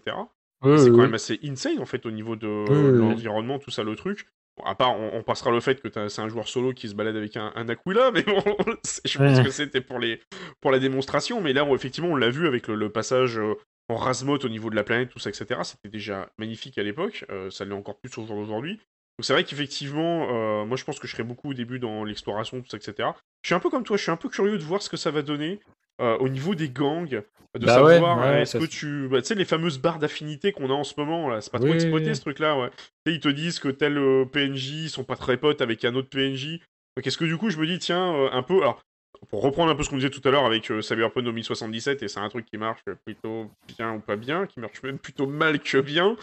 c'est 0.61 0.89
quand 0.91 0.97
même 0.97 1.13
assez 1.15 1.39
insane 1.43 1.79
en 1.79 1.85
fait 1.87 2.05
au 2.05 2.11
niveau 2.11 2.35
de 2.35 2.47
Oui, 2.47 2.75
oui, 2.77 2.89
oui. 2.91 2.97
l'environnement, 2.99 3.57
tout 3.57 3.71
ça, 3.71 3.83
le 3.83 3.95
truc. 3.95 4.27
Bon, 4.59 4.65
à 4.65 4.75
part, 4.75 4.99
on, 4.99 5.11
on 5.13 5.23
passera 5.23 5.51
le 5.51 5.59
fait 5.61 5.81
que 5.81 6.09
c'est 6.09 6.21
un 6.21 6.27
joueur 6.29 6.47
solo 6.47 6.73
qui 6.73 6.89
se 6.89 6.95
balade 6.95 7.15
avec 7.15 7.37
un, 7.37 7.51
un 7.55 7.69
Aquila, 7.69 8.11
mais 8.11 8.23
bon, 8.23 8.43
je 9.05 9.17
pense 9.17 9.37
Ouais. 9.37 9.43
que 9.43 9.51
c'était 9.51 9.81
pour, 9.81 9.99
les, 9.99 10.19
pour 10.61 10.71
la 10.71 10.79
démonstration. 10.79 11.39
Mais 11.41 11.53
là, 11.53 11.63
on- 11.65 11.75
effectivement, 11.75 12.09
on 12.09 12.15
l'a 12.15 12.29
vu 12.29 12.47
avec 12.47 12.67
le, 12.67 12.75
le 12.75 12.89
passage 12.89 13.37
euh, 13.39 13.55
en 13.87 13.95
Rasmoth 13.95 14.43
au 14.45 14.49
niveau 14.49 14.69
de 14.69 14.75
la 14.75 14.83
planète, 14.83 15.09
tout 15.09 15.19
ça, 15.19 15.29
etc. 15.29 15.61
C'était 15.63 15.89
déjà 15.89 16.29
magnifique 16.37 16.77
à 16.77 16.83
l'époque, 16.83 17.25
euh, 17.29 17.49
ça 17.49 17.65
l'est 17.65 17.73
encore 17.73 17.97
plus 17.99 18.15
au 18.17 18.25
jour 18.25 18.35
d'aujourd'hui. 18.37 18.75
Donc 18.75 19.25
c'est 19.25 19.33
vrai 19.33 19.43
qu'effectivement, 19.43 20.27
euh, 20.31 20.65
moi 20.65 20.77
je 20.77 20.83
pense 20.85 20.99
que 20.99 21.07
je 21.07 21.11
serai 21.13 21.23
beaucoup 21.23 21.49
au 21.51 21.53
début 21.53 21.79
dans 21.79 22.03
l'exploration, 22.03 22.61
tout 22.61 22.69
ça, 22.69 22.77
etc. 22.77 23.09
Je 23.43 23.47
suis 23.49 23.55
un 23.55 23.59
peu 23.59 23.69
comme 23.69 23.83
toi, 23.83 23.97
je 23.97 24.03
suis 24.03 24.11
un 24.11 24.15
peu 24.17 24.29
curieux 24.29 24.57
de 24.57 24.63
voir 24.63 24.81
ce 24.81 24.89
que 24.89 24.95
ça 24.97 25.11
va 25.11 25.21
donner 25.21 25.59
euh, 25.99 26.17
au 26.17 26.29
niveau 26.29 26.55
des 26.55 26.69
gangs, 26.69 27.23
de 27.57 27.65
Bah 27.65 27.73
savoir 27.75 28.19
ouais, 28.19 28.25
euh, 28.25 28.41
est-ce 28.41 28.57
que 28.57 28.65
tu... 28.65 29.07
bah, 29.09 29.21
tu 29.21 29.27
sais, 29.27 29.35
les 29.35 29.45
fameuses 29.45 29.79
barres 29.79 29.99
d'affinité 29.99 30.51
qu'on 30.51 30.69
a 30.69 30.73
en 30.73 30.83
ce 30.83 30.93
moment, 30.97 31.29
là, 31.29 31.41
c'est 31.41 31.51
pas 31.51 31.59
trop 31.59 31.73
exploité 31.73 32.09
oui. 32.09 32.15
ce 32.15 32.21
truc-là, 32.21 32.57
ouais. 32.59 32.69
Tu 32.69 33.11
sais, 33.11 33.13
ils 33.15 33.19
te 33.19 33.29
disent 33.29 33.59
que 33.59 33.69
tel 33.69 33.97
euh, 33.97 34.25
PNJ, 34.25 34.83
ils 34.83 34.89
sont 34.89 35.03
pas 35.03 35.15
très 35.15 35.37
potes 35.37 35.61
avec 35.61 35.83
un 35.83 35.95
autre 35.95 36.09
PNJ. 36.09 36.59
Donc 36.95 37.07
est-ce 37.07 37.17
que 37.17 37.25
du 37.25 37.37
coup 37.37 37.49
je 37.49 37.57
me 37.57 37.65
dis, 37.65 37.79
tiens, 37.79 38.13
euh, 38.13 38.29
un 38.31 38.43
peu... 38.43 38.61
Alors, 38.61 38.81
pour 39.29 39.41
reprendre 39.41 39.71
un 39.71 39.75
peu 39.75 39.83
ce 39.83 39.89
qu'on 39.89 39.97
disait 39.97 40.11
tout 40.11 40.25
à 40.25 40.31
l'heure 40.31 40.45
avec 40.45 40.71
Cyberpunk 40.81 41.25
2077, 41.25 42.03
et 42.03 42.07
c'est 42.07 42.19
un 42.19 42.29
truc 42.29 42.45
qui 42.45 42.57
marche 42.57 42.83
plutôt 43.03 43.51
bien 43.67 43.93
ou 43.93 43.99
pas 43.99 44.15
bien, 44.15 44.45
qui 44.45 44.59
marche 44.61 44.81
même 44.83 44.97
plutôt 44.97 45.27
mal 45.27 45.59
que 45.59 45.79
bien, 45.79 46.15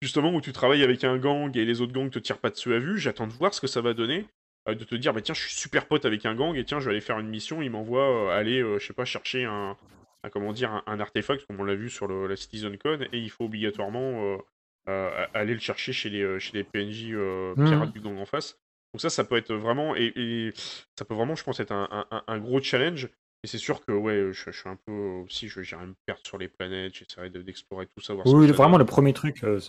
justement 0.00 0.32
où 0.32 0.40
tu 0.40 0.52
travailles 0.52 0.84
avec 0.84 1.02
un 1.02 1.16
gang 1.16 1.56
et 1.56 1.64
les 1.64 1.80
autres 1.80 1.92
gangs 1.92 2.10
te 2.10 2.20
tirent 2.20 2.38
pas 2.38 2.50
dessus 2.50 2.72
à 2.72 2.78
vue, 2.78 2.98
j'attends 2.98 3.26
de 3.26 3.32
voir 3.32 3.52
ce 3.54 3.60
que 3.60 3.66
ça 3.66 3.80
va 3.80 3.92
donner, 3.92 4.26
de 4.66 4.84
te 4.84 4.94
dire, 4.94 5.12
bah 5.12 5.20
tiens, 5.20 5.34
je 5.34 5.40
suis 5.42 5.54
super 5.54 5.86
pote 5.86 6.04
avec 6.06 6.24
un 6.24 6.34
gang, 6.34 6.56
et 6.56 6.64
tiens, 6.64 6.80
je 6.80 6.86
vais 6.86 6.92
aller 6.92 7.00
faire 7.02 7.18
une 7.18 7.28
mission, 7.28 7.60
il 7.60 7.70
m'envoie 7.70 8.28
euh, 8.30 8.38
aller, 8.38 8.60
euh, 8.62 8.78
je 8.78 8.86
sais 8.86 8.94
pas, 8.94 9.04
chercher 9.04 9.44
un, 9.44 9.76
un, 10.22 10.30
comment 10.30 10.52
dire, 10.54 10.70
un, 10.72 10.82
un 10.86 11.00
artefact, 11.00 11.44
comme 11.46 11.60
on 11.60 11.64
l'a 11.64 11.74
vu 11.74 11.90
sur 11.90 12.06
le, 12.06 12.26
la 12.26 12.36
CitizenCon, 12.36 13.00
et 13.12 13.18
il 13.18 13.30
faut 13.30 13.44
obligatoirement 13.44 14.34
euh, 14.34 14.38
euh, 14.88 15.26
aller 15.34 15.52
le 15.54 15.60
chercher 15.60 15.92
chez 15.92 16.08
les, 16.08 16.22
euh, 16.22 16.38
chez 16.38 16.52
les 16.54 16.64
PNJ 16.64 17.10
euh, 17.12 17.54
Mhm. 17.56 17.64
pirates 17.66 17.92
du 17.92 18.00
gang 18.00 18.18
en 18.18 18.24
face. 18.26 18.58
Donc 18.94 19.00
ça, 19.02 19.10
ça 19.10 19.24
peut 19.24 19.36
être 19.36 19.52
vraiment, 19.54 19.94
et, 19.96 20.12
et 20.16 20.52
ça 20.98 21.04
peut 21.04 21.14
vraiment, 21.14 21.34
je 21.34 21.44
pense, 21.44 21.60
être 21.60 21.72
un, 21.72 22.06
un- 22.26 22.38
gros 22.38 22.62
challenge. 22.62 23.08
Et 23.42 23.46
c'est 23.46 23.58
sûr 23.58 23.84
que, 23.84 23.92
ouais, 23.92 24.32
je, 24.32 24.50
je 24.50 24.58
suis 24.58 24.68
un 24.70 24.76
peu 24.86 24.92
aussi, 24.92 25.48
je- 25.48 25.60
j'irai 25.62 25.84
me 25.84 25.94
perdre 26.06 26.22
sur 26.24 26.38
les 26.38 26.48
planètes, 26.48 26.94
j'essaierai 26.94 27.28
de- 27.28 27.42
d'explorer 27.42 27.86
tout 27.86 28.00
ça, 28.00 28.14
voir 28.14 28.26
Oui, 28.26 28.46
vraiment 28.52 28.78
le 28.78 28.86
premier 28.86 29.12
truc. 29.12 29.44
euh, 29.44 29.60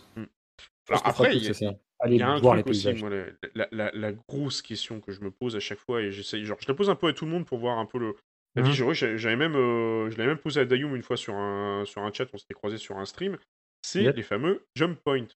Alors 0.88 1.04
que 1.04 1.10
après, 1.10 1.36
il 1.36 1.44
y 1.44 1.50
a- 1.50 1.72
ça. 2.02 2.10
il 2.10 2.18
y 2.18 2.22
a 2.22 2.30
un 2.30 2.40
voir 2.40 2.56
les 2.56 2.62
truc 2.64 2.72
aussi, 2.72 2.84
paysages. 2.84 3.02
moi, 3.02 3.10
la, 3.10 3.26
la- 3.56 3.68
la- 3.72 3.92
la 3.94 4.12
grosse 4.28 4.62
question 4.62 5.00
que 5.02 5.12
je 5.12 5.22
me 5.22 5.32
pose 5.32 5.56
à 5.56 5.60
chaque 5.60 5.80
fois, 5.80 6.02
et 6.02 6.12
j'essaye, 6.12 6.46
genre, 6.46 6.58
je 6.62 6.68
la 6.68 6.74
pose 6.74 6.90
un 6.90 6.96
peu 6.96 7.08
à 7.08 7.14
tout 7.14 7.26
le 7.26 7.32
monde 7.32 7.46
pour 7.46 7.58
voir 7.58 7.78
un 7.80 7.86
peu 7.86 7.98
le, 8.00 8.16
la 8.56 8.62
vie. 8.64 8.74
J'aurais- 8.74 8.96
J'avais 8.96 9.36
même, 9.36 9.56
euh, 9.56 10.10
je 10.10 10.18
l'avais 10.18 10.30
même 10.30 10.38
posé 10.38 10.62
à 10.62 10.66
Dayum 10.66 10.96
une 10.96 11.04
fois 11.04 11.18
sur 11.18 11.36
un, 11.36 11.84
sur 11.86 12.02
un 12.02 12.12
chat, 12.14 12.26
on 12.34 12.38
s'était 12.38 12.54
croisé 12.54 12.78
sur 12.78 12.98
un 12.98 13.06
stream, 13.06 13.38
c'est 13.82 14.04
Yep. 14.04 14.16
les 14.16 14.24
fameux 14.24 14.66
jump 14.76 15.00
points. 15.04 15.28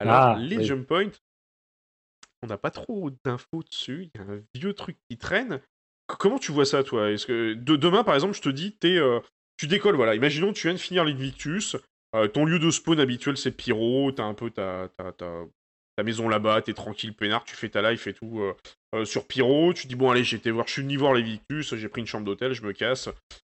Alors, 0.00 0.14
Ah, 0.14 0.36
les 0.38 0.56
oui. 0.58 0.64
jump 0.64 0.86
points, 0.86 1.10
on 2.42 2.48
n'a 2.48 2.58
pas 2.58 2.70
trop 2.70 3.10
d'infos 3.24 3.62
dessus, 3.62 4.10
il 4.14 4.20
y 4.20 4.22
a 4.22 4.26
un 4.26 4.42
vieux 4.54 4.74
truc 4.74 4.96
qui 5.08 5.16
traîne. 5.16 5.60
Comment 6.18 6.38
tu 6.38 6.52
vois 6.52 6.66
ça, 6.66 6.82
toi? 6.82 7.10
Est-ce 7.10 7.26
que 7.26 7.54
de, 7.54 7.76
demain, 7.76 8.02
par 8.04 8.14
exemple, 8.14 8.34
je 8.34 8.42
te 8.42 8.48
dis, 8.48 8.76
euh, 8.84 9.20
tu 9.56 9.66
décolles, 9.68 9.94
voilà. 9.94 10.14
Imaginons, 10.14 10.52
tu 10.52 10.66
viens 10.66 10.74
de 10.74 10.80
finir 10.80 11.04
l'Invictus, 11.04 11.76
euh, 12.14 12.28
ton 12.28 12.44
lieu 12.44 12.58
de 12.58 12.70
spawn 12.70 13.00
habituel, 13.00 13.36
c'est 13.36 13.52
Pyro, 13.52 14.12
t'as 14.12 14.24
un 14.24 14.34
peu 14.34 14.50
ta, 14.50 14.88
ta, 14.96 15.12
ta, 15.12 15.44
ta 15.96 16.02
maison 16.02 16.28
là-bas, 16.28 16.62
t'es 16.62 16.72
tranquille, 16.72 17.14
peinard, 17.14 17.44
tu 17.44 17.56
fais 17.56 17.68
ta 17.68 17.90
life 17.90 18.06
et 18.06 18.12
tout 18.12 18.40
euh, 18.40 18.54
euh, 18.94 19.04
sur 19.04 19.26
Pyro. 19.26 19.72
Tu 19.72 19.86
dis, 19.86 19.94
bon, 19.94 20.10
allez, 20.10 20.24
j'ai 20.24 20.36
été 20.36 20.50
voir, 20.50 20.66
je 20.66 20.72
suis 20.72 20.82
venu 20.82 20.96
voir 20.96 21.14
l'Invictus, 21.14 21.74
j'ai 21.74 21.88
pris 21.88 22.00
une 22.00 22.06
chambre 22.06 22.26
d'hôtel, 22.26 22.52
je 22.52 22.62
me 22.62 22.72
casse. 22.72 23.08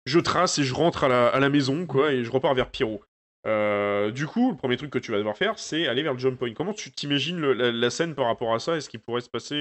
Je 0.06 0.18
trace 0.20 0.59
et 0.59 0.64
je 0.64 0.74
rentre 0.74 1.05
à 1.05 1.09
la, 1.09 1.28
à 1.28 1.39
la 1.40 1.51
maison, 1.51 1.86
quoi, 1.86 2.12
et 2.12 2.24
je 2.24 2.30
repars 2.30 2.55
vers 2.55 2.70
Pyro. 2.70 3.02
Euh, 3.47 4.10
du 4.10 4.26
coup, 4.26 4.51
le 4.51 4.56
premier 4.56 4.76
truc 4.76 4.90
que 4.90 4.98
tu 4.98 5.12
vas 5.12 5.18
devoir 5.18 5.36
faire, 5.36 5.59
c'est 5.59 5.86
aller 5.86 6.02
vers 6.02 6.12
le 6.12 6.18
jump 6.18 6.39
point. 6.39 6.52
Comment 6.55 6.72
tu 6.72 6.90
t'imagines 6.90 7.40
la, 7.40 7.70
la 7.70 7.90
scène 7.90 8.14
par 8.14 8.26
rapport 8.26 8.55
à 8.55 8.59
ça 8.59 8.76
et 8.76 8.80
ce 8.80 8.89
qui 8.89 8.98
pourrait 8.98 9.20
se 9.20 9.30
passer 9.30 9.55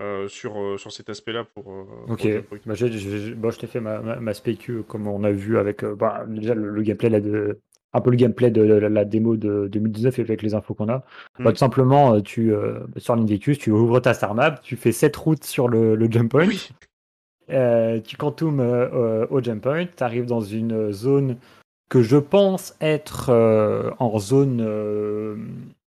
euh, 0.00 0.28
sur, 0.28 0.60
euh, 0.60 0.78
sur 0.78 0.92
cet 0.92 1.10
aspect-là 1.10 1.42
pour, 1.42 1.72
euh, 1.72 1.84
pour 2.06 2.10
Ok, 2.12 2.24
bah, 2.64 2.74
bon, 3.34 3.50
je 3.50 3.58
t'ai 3.58 3.66
fait 3.66 3.80
ma, 3.80 4.00
ma, 4.00 4.32
comme 4.86 5.08
on 5.08 5.24
a 5.24 5.32
vu 5.32 5.58
avec 5.58 5.84
bah, 5.84 6.24
déjà 6.28 6.54
le, 6.54 6.70
le 6.70 6.82
gameplay 6.82 7.08
là, 7.08 7.20
de 7.20 7.58
un 7.94 8.00
peu 8.00 8.10
le 8.10 8.16
gameplay 8.16 8.50
de 8.50 8.60
la, 8.62 8.88
la 8.88 9.04
démo 9.04 9.36
de 9.36 9.68
2019 9.72 10.18
et 10.18 10.22
avec 10.22 10.42
les 10.42 10.54
infos 10.54 10.74
qu'on 10.74 10.88
a. 10.88 10.98
Bah, 10.98 11.04
Mhm. 11.46 11.50
tout 11.52 11.56
simplement, 11.56 12.14
euh, 12.14 12.20
tu 12.20 12.52
euh, 12.52 12.80
sur 12.96 13.16
l'Invictus, 13.16 13.58
tu 13.58 13.70
ouvres 13.70 14.00
ta 14.00 14.12
star 14.14 14.34
map, 14.34 14.52
tu 14.62 14.76
fais 14.76 14.92
cette 14.92 15.16
route 15.16 15.44
sur 15.44 15.68
le, 15.68 15.94
le 15.94 16.10
jump 16.10 16.30
point, 16.30 16.46
Oui. 16.46 16.68
euh, 17.50 18.00
tu 18.00 18.16
quantum 18.16 18.60
euh, 18.60 19.26
au 19.30 19.42
jump 19.42 19.62
point, 19.62 19.86
tu 19.86 20.02
arrives 20.04 20.26
dans 20.26 20.40
une 20.42 20.92
zone 20.92 21.36
que 21.88 22.02
je 22.02 22.18
pense 22.18 22.76
être 22.82 23.30
euh, 23.30 23.90
en 23.98 24.18
zone 24.18 24.60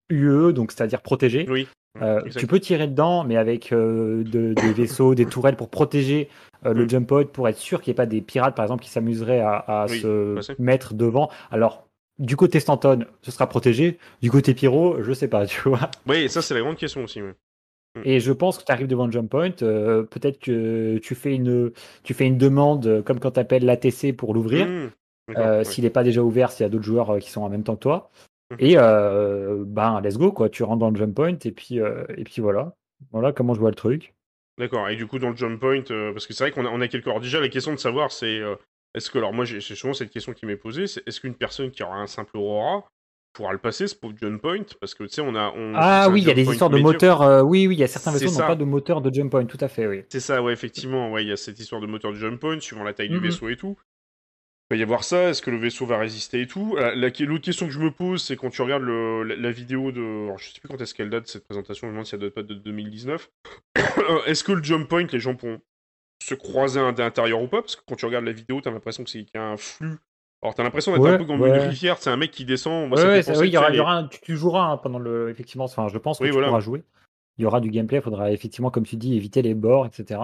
UE, 0.09 0.53
donc 0.53 0.71
c'est-à-dire 0.71 1.01
protégée. 1.01 1.45
Oui. 1.49 1.67
Exact. 1.99 2.37
tu 2.39 2.45
peux 2.45 2.59
tirer 2.59 2.85
dedans, 2.87 3.23
mais 3.23 3.37
avec 3.37 3.71
de- 3.73 4.21
des 4.53 4.73
vaisseaux, 4.73 5.15
des 5.15 5.25
tourelles 5.25 5.55
pour 5.55 5.69
protéger 5.69 6.29
euh, 6.67 6.73
le 6.75 6.83
Mm. 6.85 6.89
jump 6.89 7.07
point, 7.07 7.23
pour 7.25 7.47
être 7.47 7.57
sûr 7.57 7.81
qu'il 7.81 7.89
n'y 7.89 7.95
ait 7.95 7.97
pas 7.97 8.05
des 8.05 8.21
pirates, 8.21 8.55
par 8.55 8.63
exemple, 8.65 8.83
qui 8.83 8.91
s'amuseraient 8.91 9.39
à, 9.39 9.55
à 9.55 9.85
Oui, 9.89 10.01
se 10.01 10.35
passer. 10.35 10.53
mettre 10.59 10.93
devant. 10.93 11.31
Alors, 11.49 11.86
du 12.19 12.35
côté 12.35 12.59
Stanton, 12.59 13.05
ce 13.21 13.31
sera 13.31 13.47
protégé. 13.47 13.97
Du 14.21 14.31
côté 14.31 14.53
Pyro, 14.53 15.01
je 15.03 15.13
sais 15.13 15.27
pas, 15.27 15.45
tu 15.47 15.61
vois. 15.69 15.89
Oui, 16.07 16.29
ça, 16.29 16.41
c'est 16.41 16.53
la 16.53 16.61
grande 16.61 16.77
question 16.77 17.03
aussi. 17.03 17.21
ouais. 17.21 17.33
Et 18.03 18.19
je 18.19 18.31
pense 18.31 18.59
que 18.59 18.63
tu 18.63 18.71
arrives 18.71 18.87
devant 18.87 19.07
le 19.07 19.11
jump 19.11 19.29
point, 19.31 19.49
euh, 19.63 20.03
peut-être 20.03 20.37
que 20.39 20.99
tu 20.99 21.15
fais 21.15 21.33
une, 21.33 21.71
tu 22.03 22.13
fais 22.13 22.27
une 22.27 22.37
demande, 22.37 22.85
euh, 22.85 23.01
comme 23.01 23.19
quand 23.19 23.31
tu 23.31 23.39
appelles 23.39 23.65
l'ATC 23.65 24.13
pour 24.15 24.35
l'ouvrir. 24.35 24.67
Mmh. 24.67 24.91
D'accord, 25.29 25.43
Euh, 25.45 25.57
ouais. 25.59 25.63
S'il 25.63 25.83
n'est 25.83 25.89
pas 25.89 26.03
déjà 26.03 26.21
ouvert, 26.21 26.51
s'il 26.51 26.63
y 26.63 26.67
a 26.67 26.69
d'autres 26.69 26.83
joueurs 26.83 27.17
qui 27.19 27.31
sont 27.31 27.41
en 27.41 27.49
même 27.49 27.63
temps 27.63 27.75
que 27.75 27.81
toi. 27.81 28.11
Mmh. 28.51 28.55
Et 28.59 28.73
euh, 28.77 29.63
ben, 29.65 29.99
let's 30.01 30.17
go, 30.17 30.31
quoi. 30.31 30.47
Tu 30.49 30.61
rentres 30.63 30.79
dans 30.79 30.91
le 30.91 30.95
jump 30.95 31.15
point 31.15 31.37
et 31.43 31.51
puis, 31.51 31.77
et 31.79 32.23
puis 32.23 32.39
voilà. 32.41 32.75
Voilà 33.11 33.31
comment 33.31 33.53
je 33.55 33.59
vois 33.59 33.69
le 33.69 33.75
truc. 33.75 34.13
D'accord. 34.59 34.89
Et 34.89 34.95
du 34.95 35.07
coup, 35.07 35.17
dans 35.17 35.31
le 35.31 35.35
jump 35.35 35.59
point, 35.59 35.81
parce 35.81 36.27
que 36.27 36.33
c'est 36.33 36.43
vrai 36.43 36.51
qu'on 36.51 36.65
a, 36.65 36.69
on 36.69 36.81
a 36.81 36.87
quelques. 36.87 37.07
Alors, 37.07 37.19
déjà, 37.19 37.39
la 37.39 37.49
question 37.49 37.71
de 37.73 37.77
savoir, 37.79 38.11
c'est 38.11 38.41
est-ce 38.97 39.09
que. 39.09 39.17
Alors, 39.17 39.33
moi, 39.33 39.45
j'ai 39.45 39.61
souvent 39.61 39.93
cette 39.93 40.11
question 40.11 40.33
qui 40.33 40.45
m'est 40.45 40.57
posée 40.57 40.87
c'est 40.87 41.07
est-ce 41.07 41.21
qu'une 41.21 41.35
personne 41.35 41.71
qui 41.71 41.83
aura 41.83 41.97
un 41.97 42.07
simple 42.07 42.37
Aurora 42.37 42.83
pourra 43.33 43.53
le 43.53 43.59
passer, 43.59 43.87
ce 43.87 43.95
pauvre 43.95 44.15
jump 44.19 44.41
point? 44.41 44.65
Parce 44.79 44.95
que, 44.95 45.03
tu 45.03 45.09
sais, 45.09 45.21
on 45.21 45.35
a. 45.35 45.53
On, 45.55 45.73
ah 45.75 46.09
oui, 46.09 46.21
il 46.21 46.27
y 46.27 46.31
a 46.31 46.33
des 46.33 46.49
histoires 46.49 46.69
de 46.69 46.79
moteur. 46.79 47.45
oui, 47.45 47.67
oui, 47.67 47.75
il 47.75 47.79
y 47.79 47.83
a 47.83 47.87
certains 47.87 48.11
vaisseaux 48.11 48.31
qui 48.31 48.39
n'ont 48.39 48.47
pas 48.47 48.55
de 48.55 48.65
moteur 48.65 49.01
de 49.01 49.13
jump 49.13 49.31
point, 49.31 49.45
tout 49.45 49.57
à 49.61 49.67
fait, 49.67 49.87
oui. 49.87 50.03
C'est 50.09 50.19
ça, 50.19 50.41
ouais, 50.41 50.53
effectivement. 50.53 51.11
Ouais, 51.11 51.23
il 51.23 51.29
y 51.29 51.31
a 51.31 51.37
cette 51.37 51.59
histoire 51.59 51.81
de 51.81 51.87
moteur 51.87 52.11
de 52.11 52.17
jump 52.17 52.39
point, 52.39 52.59
suivant 52.59 52.83
la 52.83 52.93
taille 52.93 53.09
du 53.09 53.19
vaisseau 53.19 53.49
et 53.49 53.55
tout. 53.55 53.77
Il 54.69 54.75
va 54.75 54.79
y 54.81 54.83
avoir 54.83 55.05
ça, 55.05 55.29
est-ce 55.29 55.41
que 55.41 55.49
le 55.49 55.57
vaisseau 55.57 55.85
va 55.85 55.97
résister 55.97 56.41
et 56.41 56.47
tout? 56.47 56.75
L'autre 56.75 57.41
question 57.41 57.67
que 57.67 57.71
je 57.71 57.79
me 57.79 57.89
pose, 57.89 58.21
c'est 58.21 58.35
quand 58.35 58.49
tu 58.49 58.61
regardes 58.61 58.83
la, 58.83 59.51
vidéo 59.51 59.93
de... 59.93 60.25
Alors, 60.25 60.37
je 60.39 60.49
sais 60.49 60.59
plus 60.59 60.67
quand 60.67 60.81
est-ce 60.81 60.93
qu'elle 60.93 61.09
date, 61.09 61.25
cette 61.27 61.45
présentation, 61.45 61.87
je 61.87 61.91
me 61.91 61.93
demande 61.93 62.05
si 62.05 62.15
elle 62.15 62.21
date 62.21 62.33
pas 62.33 62.43
de 62.43 62.53
2019. 62.53 63.31
est-ce 64.25 64.43
que 64.43 64.51
le 64.51 64.61
jump 64.61 64.89
point, 64.89 65.07
les 65.09 65.19
gens 65.21 65.35
pourront 65.35 65.61
se 66.23 66.35
croiser 66.35 66.79
à 66.79 66.91
l'intérieur 66.91 67.41
ou 67.41 67.47
pas 67.47 67.61
Parce 67.61 67.75
que 67.75 67.81
quand 67.87 67.95
tu 67.95 68.05
regardes 68.05 68.25
la 68.25 68.31
vidéo, 68.31 68.61
t'as 68.61 68.71
l'impression 68.71 69.03
qu'il 69.03 69.27
y 69.33 69.37
a 69.37 69.43
un 69.43 69.57
flux. 69.57 69.97
Alors 70.41 70.53
t'as 70.53 70.63
l'impression 70.63 70.91
d'être 70.93 71.05
un 71.05 71.17
peu 71.17 71.25
comme 71.25 71.45
une 71.45 71.53
rivière, 71.53 71.97
c'est 71.97 72.11
un 72.11 72.17
mec 72.17 72.31
qui 72.31 72.45
descend. 72.45 72.89
Moi, 72.89 72.99
ouais, 72.99 73.37
oui, 73.37 73.47
il 73.47 73.53
y 73.53 73.57
aura, 73.79 73.93
un... 73.93 74.07
tu, 74.07 74.37
joueras 74.37 74.65
hein, 74.65 74.77
pendant 74.77 74.99
le... 74.99 75.29
Effectivement, 75.29 75.65
enfin, 75.65 75.87
je 75.87 75.97
pense 75.97 76.19
que 76.19 76.25
tu 76.25 76.31
pourras 76.31 76.59
jouer. 76.59 76.83
Il 77.37 77.43
y 77.43 77.45
aura 77.45 77.59
du 77.59 77.69
gameplay, 77.69 77.99
il 77.99 78.03
faudra 78.03 78.31
effectivement, 78.31 78.71
comme 78.71 78.85
tu 78.85 78.95
dis, 78.95 79.15
éviter 79.15 79.41
les 79.41 79.53
bords, 79.53 79.85
etc. 79.85 80.19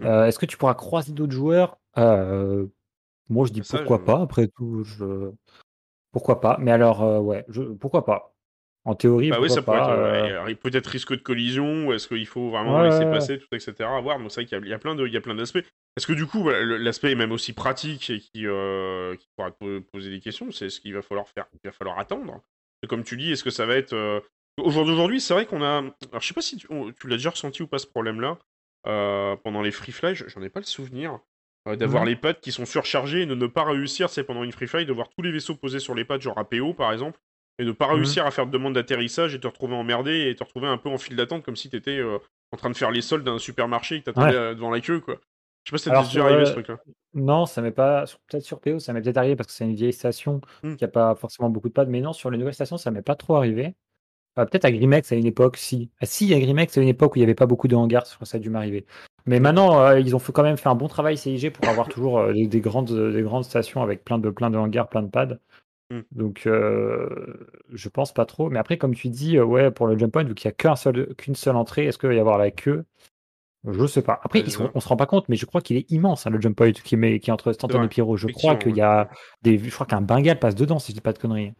Mmh. 0.00 0.06
Euh, 0.06 0.26
est-ce 0.26 0.38
que 0.38 0.46
tu 0.46 0.56
pourras 0.56 0.74
croiser 0.74 1.12
d'autres 1.12 1.32
joueurs? 1.32 1.78
Euh, 1.98 2.66
moi, 3.28 3.46
je 3.46 3.52
dis 3.52 3.62
pourquoi 3.62 4.04
pas, 4.04 4.20
après 4.20 4.48
tout, 4.48 4.84
je... 4.84 5.30
pourquoi 6.12 6.40
pas. 6.40 6.56
Mais 6.60 6.70
alors, 6.70 7.02
euh, 7.02 7.18
ouais, 7.18 7.44
je... 7.48 7.62
pourquoi 7.62 8.04
pas. 8.04 8.35
En 8.86 8.94
théorie, 8.94 9.30
bah 9.30 9.38
oui, 9.40 9.50
ça 9.50 9.62
pourrait 9.62 9.78
être, 9.78 9.88
euh, 9.88 10.54
peut-être 10.54 10.86
risque 10.86 11.12
de 11.12 11.20
collision, 11.20 11.88
ou 11.88 11.92
est-ce 11.92 12.06
qu'il 12.06 12.26
faut 12.26 12.50
vraiment 12.50 12.82
laisser 12.82 13.04
passer, 13.04 13.38
tout, 13.38 13.48
etc. 13.52 13.74
À 13.80 14.00
voir. 14.00 14.18
Donc 14.18 14.30
c'est 14.30 14.42
vrai 14.42 14.46
qu'il 14.46 14.68
y, 14.68 14.72
a 14.72 14.78
plein 14.78 14.94
de, 14.94 15.06
il 15.06 15.12
y 15.12 15.16
a 15.16 15.20
plein 15.20 15.34
d'aspects. 15.34 15.64
Est-ce 15.96 16.06
que 16.06 16.12
du 16.12 16.26
coup, 16.26 16.48
l'aspect 16.48 17.10
est 17.10 17.16
même 17.16 17.32
aussi 17.32 17.52
pratique 17.52 18.10
et 18.10 18.20
qui, 18.20 18.46
euh, 18.46 19.16
qui 19.16 19.26
pourra 19.36 19.50
te 19.50 19.80
poser 19.80 20.10
des 20.10 20.20
questions, 20.20 20.52
c'est 20.52 20.70
ce 20.70 20.80
qu'il 20.80 20.94
va 20.94 21.02
falloir 21.02 21.28
faire. 21.28 21.46
Il 21.52 21.60
va 21.64 21.72
falloir 21.72 21.98
attendre. 21.98 22.40
comme 22.88 23.02
tu 23.02 23.16
dis, 23.16 23.32
est-ce 23.32 23.42
que 23.42 23.50
ça 23.50 23.66
va 23.66 23.76
être 23.76 24.22
au 24.58 24.70
jour 24.70 24.86
d'aujourd'hui, 24.86 25.20
c'est 25.20 25.34
vrai 25.34 25.46
qu'on 25.46 25.62
a. 25.62 25.78
Alors 25.78 26.20
je 26.20 26.26
sais 26.28 26.34
pas 26.34 26.40
si 26.40 26.56
tu, 26.56 26.68
tu 26.68 27.08
l'as 27.08 27.16
déjà 27.16 27.30
ressenti 27.30 27.62
ou 27.62 27.66
pas 27.66 27.78
ce 27.78 27.86
problème-là 27.86 28.38
pendant 29.42 29.62
les 29.62 29.72
free 29.72 29.92
fly. 29.92 30.14
J'en 30.14 30.42
ai 30.42 30.48
pas 30.48 30.60
le 30.60 30.66
souvenir. 30.66 31.18
Euh, 31.66 31.76
d'avoir 31.76 32.04
les 32.04 32.16
pads 32.16 32.34
qui 32.34 32.52
sont 32.52 32.64
surchargés 32.64 33.22
et 33.22 33.26
de 33.26 33.34
ne 33.34 33.46
pas 33.46 33.64
réussir, 33.64 34.08
c'est 34.08 34.22
pendant 34.22 34.44
une 34.44 34.52
free 34.52 34.68
fly, 34.68 34.86
de 34.86 34.92
voir 34.92 35.08
tous 35.08 35.22
les 35.22 35.32
vaisseaux 35.32 35.56
posés 35.56 35.80
sur 35.80 35.94
les 35.94 36.04
pads, 36.04 36.20
genre 36.20 36.38
APO 36.38 36.74
par 36.74 36.92
exemple, 36.92 37.20
et 37.58 37.64
de 37.64 37.68
ne 37.68 37.72
pas 37.72 37.86
réussir 37.86 38.26
à 38.26 38.30
faire 38.30 38.46
de 38.46 38.50
demande 38.50 38.74
d'atterrissage 38.74 39.34
et 39.34 39.40
te 39.40 39.46
retrouver 39.46 39.74
emmerdé 39.74 40.28
et 40.28 40.34
te 40.34 40.44
retrouver 40.44 40.66
un 40.68 40.78
peu 40.78 40.88
en 40.88 40.98
file 40.98 41.16
d'attente 41.16 41.42
comme 41.42 41.56
si 41.56 41.70
tu 41.70 41.76
étais 41.76 41.98
euh, 41.98 42.18
en 42.52 42.56
train 42.56 42.70
de 42.70 42.76
faire 42.76 42.90
les 42.90 43.00
soldes 43.00 43.24
d'un 43.24 43.38
supermarché 43.38 43.96
et 43.96 44.00
que 44.00 44.06
t'attendais 44.06 44.34
euh, 44.34 44.54
devant 44.54 44.70
la 44.70 44.80
queue, 44.80 45.00
quoi. 45.00 45.16
Je 45.64 45.70
sais 45.70 45.74
pas 45.74 45.78
si 45.78 45.88
ça 45.88 46.02
déjà 46.02 46.24
arrivé 46.24 46.46
ce 46.46 46.52
truc-là. 46.52 46.78
Non, 47.14 47.44
ça 47.44 47.60
m'est 47.60 47.72
pas. 47.72 48.04
Peut-être 48.28 48.44
sur 48.44 48.60
PO, 48.60 48.78
ça 48.78 48.92
m'est 48.92 49.02
peut-être 49.02 49.16
arrivé 49.16 49.34
parce 49.34 49.48
que 49.48 49.52
c'est 49.52 49.64
une 49.64 49.74
vieille 49.74 49.92
station 49.92 50.40
mmh. 50.62 50.76
qui 50.76 50.84
a 50.84 50.88
pas 50.88 51.16
forcément 51.16 51.50
beaucoup 51.50 51.68
de 51.68 51.72
pads, 51.72 51.86
mais 51.86 52.00
non, 52.00 52.12
sur 52.12 52.30
les 52.30 52.38
nouvelles 52.38 52.54
stations, 52.54 52.76
ça 52.76 52.92
m'est 52.92 53.02
pas 53.02 53.16
trop 53.16 53.34
arrivé. 53.34 53.74
peut-être 54.36 54.64
à 54.64 54.70
Grimex 54.70 55.10
à 55.10 55.16
une 55.16 55.26
époque, 55.26 55.56
si. 55.56 55.90
Ah, 56.00 56.06
si, 56.06 56.32
à 56.34 56.38
Grimex 56.38 56.78
à 56.78 56.82
une 56.82 56.88
époque 56.88 57.14
où 57.14 57.16
il 57.16 57.22
n'y 57.22 57.24
avait 57.24 57.34
pas 57.34 57.46
beaucoup 57.46 57.66
de 57.66 57.74
hangars, 57.74 58.06
ça 58.06 58.36
a 58.36 58.38
dû 58.38 58.48
m'arriver. 58.48 58.86
Mais 59.26 59.40
maintenant, 59.40 59.80
euh, 59.80 59.98
ils 59.98 60.14
ont 60.14 60.20
quand 60.20 60.44
même 60.44 60.56
fait 60.56 60.68
un 60.68 60.76
bon 60.76 60.86
travail 60.86 61.16
CIG 61.18 61.50
pour 61.50 61.68
avoir 61.68 61.88
toujours 61.88 62.20
euh, 62.20 62.32
des, 62.32 62.60
grandes, 62.60 62.92
des 63.12 63.22
grandes 63.22 63.44
stations 63.44 63.82
avec 63.82 64.04
plein 64.04 64.18
de, 64.18 64.30
plein 64.30 64.50
de 64.50 64.56
hangars, 64.56 64.88
plein 64.88 65.02
de 65.02 65.10
pads. 65.10 65.38
Mm. 65.90 66.00
Donc, 66.12 66.46
euh, 66.46 67.48
je 67.72 67.88
pense 67.88 68.12
pas 68.12 68.26
trop. 68.26 68.50
Mais 68.50 68.58
après, 68.58 68.78
comme 68.78 68.94
tu 68.94 69.08
dis, 69.08 69.38
ouais, 69.38 69.70
pour 69.70 69.86
le 69.86 69.98
jump 69.98 70.12
point, 70.12 70.24
vu 70.24 70.34
qu'il 70.34 70.48
n'y 70.48 70.52
a 70.52 70.56
qu'une 70.56 70.76
seul, 70.76 71.14
qu'une 71.16 71.34
seule 71.34 71.56
entrée, 71.56 71.86
est-ce 71.86 71.98
qu'il 71.98 72.08
va 72.08 72.14
y 72.14 72.20
avoir 72.20 72.38
la 72.38 72.50
queue? 72.50 72.84
Je 73.68 73.86
sais 73.86 74.02
pas. 74.02 74.20
Après, 74.22 74.44
on 74.74 74.80
se 74.80 74.88
rend 74.88 74.96
pas 74.96 75.06
compte, 75.06 75.28
mais 75.28 75.34
je 75.34 75.44
crois 75.44 75.60
qu'il 75.60 75.76
est 75.76 75.90
immense, 75.90 76.26
hein, 76.26 76.30
le 76.30 76.40
jump 76.40 76.56
point 76.56 76.70
qui, 76.70 76.96
met, 76.96 77.18
qui 77.18 77.30
est 77.30 77.32
entre 77.32 77.52
Stanton 77.52 77.82
et 77.82 77.88
Pyro. 77.88 78.16
Je 78.16 78.28
crois 78.28 78.54
qu'il 78.54 78.76
y 78.76 78.80
a 78.80 79.08
des. 79.42 79.58
Je 79.58 79.70
crois 79.70 79.86
qu'un 79.86 80.00
Bengal 80.00 80.38
passe 80.38 80.54
dedans, 80.54 80.78
si 80.78 80.92
je 80.92 80.96
dis 80.96 81.00
pas 81.00 81.12
de 81.12 81.18
conneries. 81.18 81.52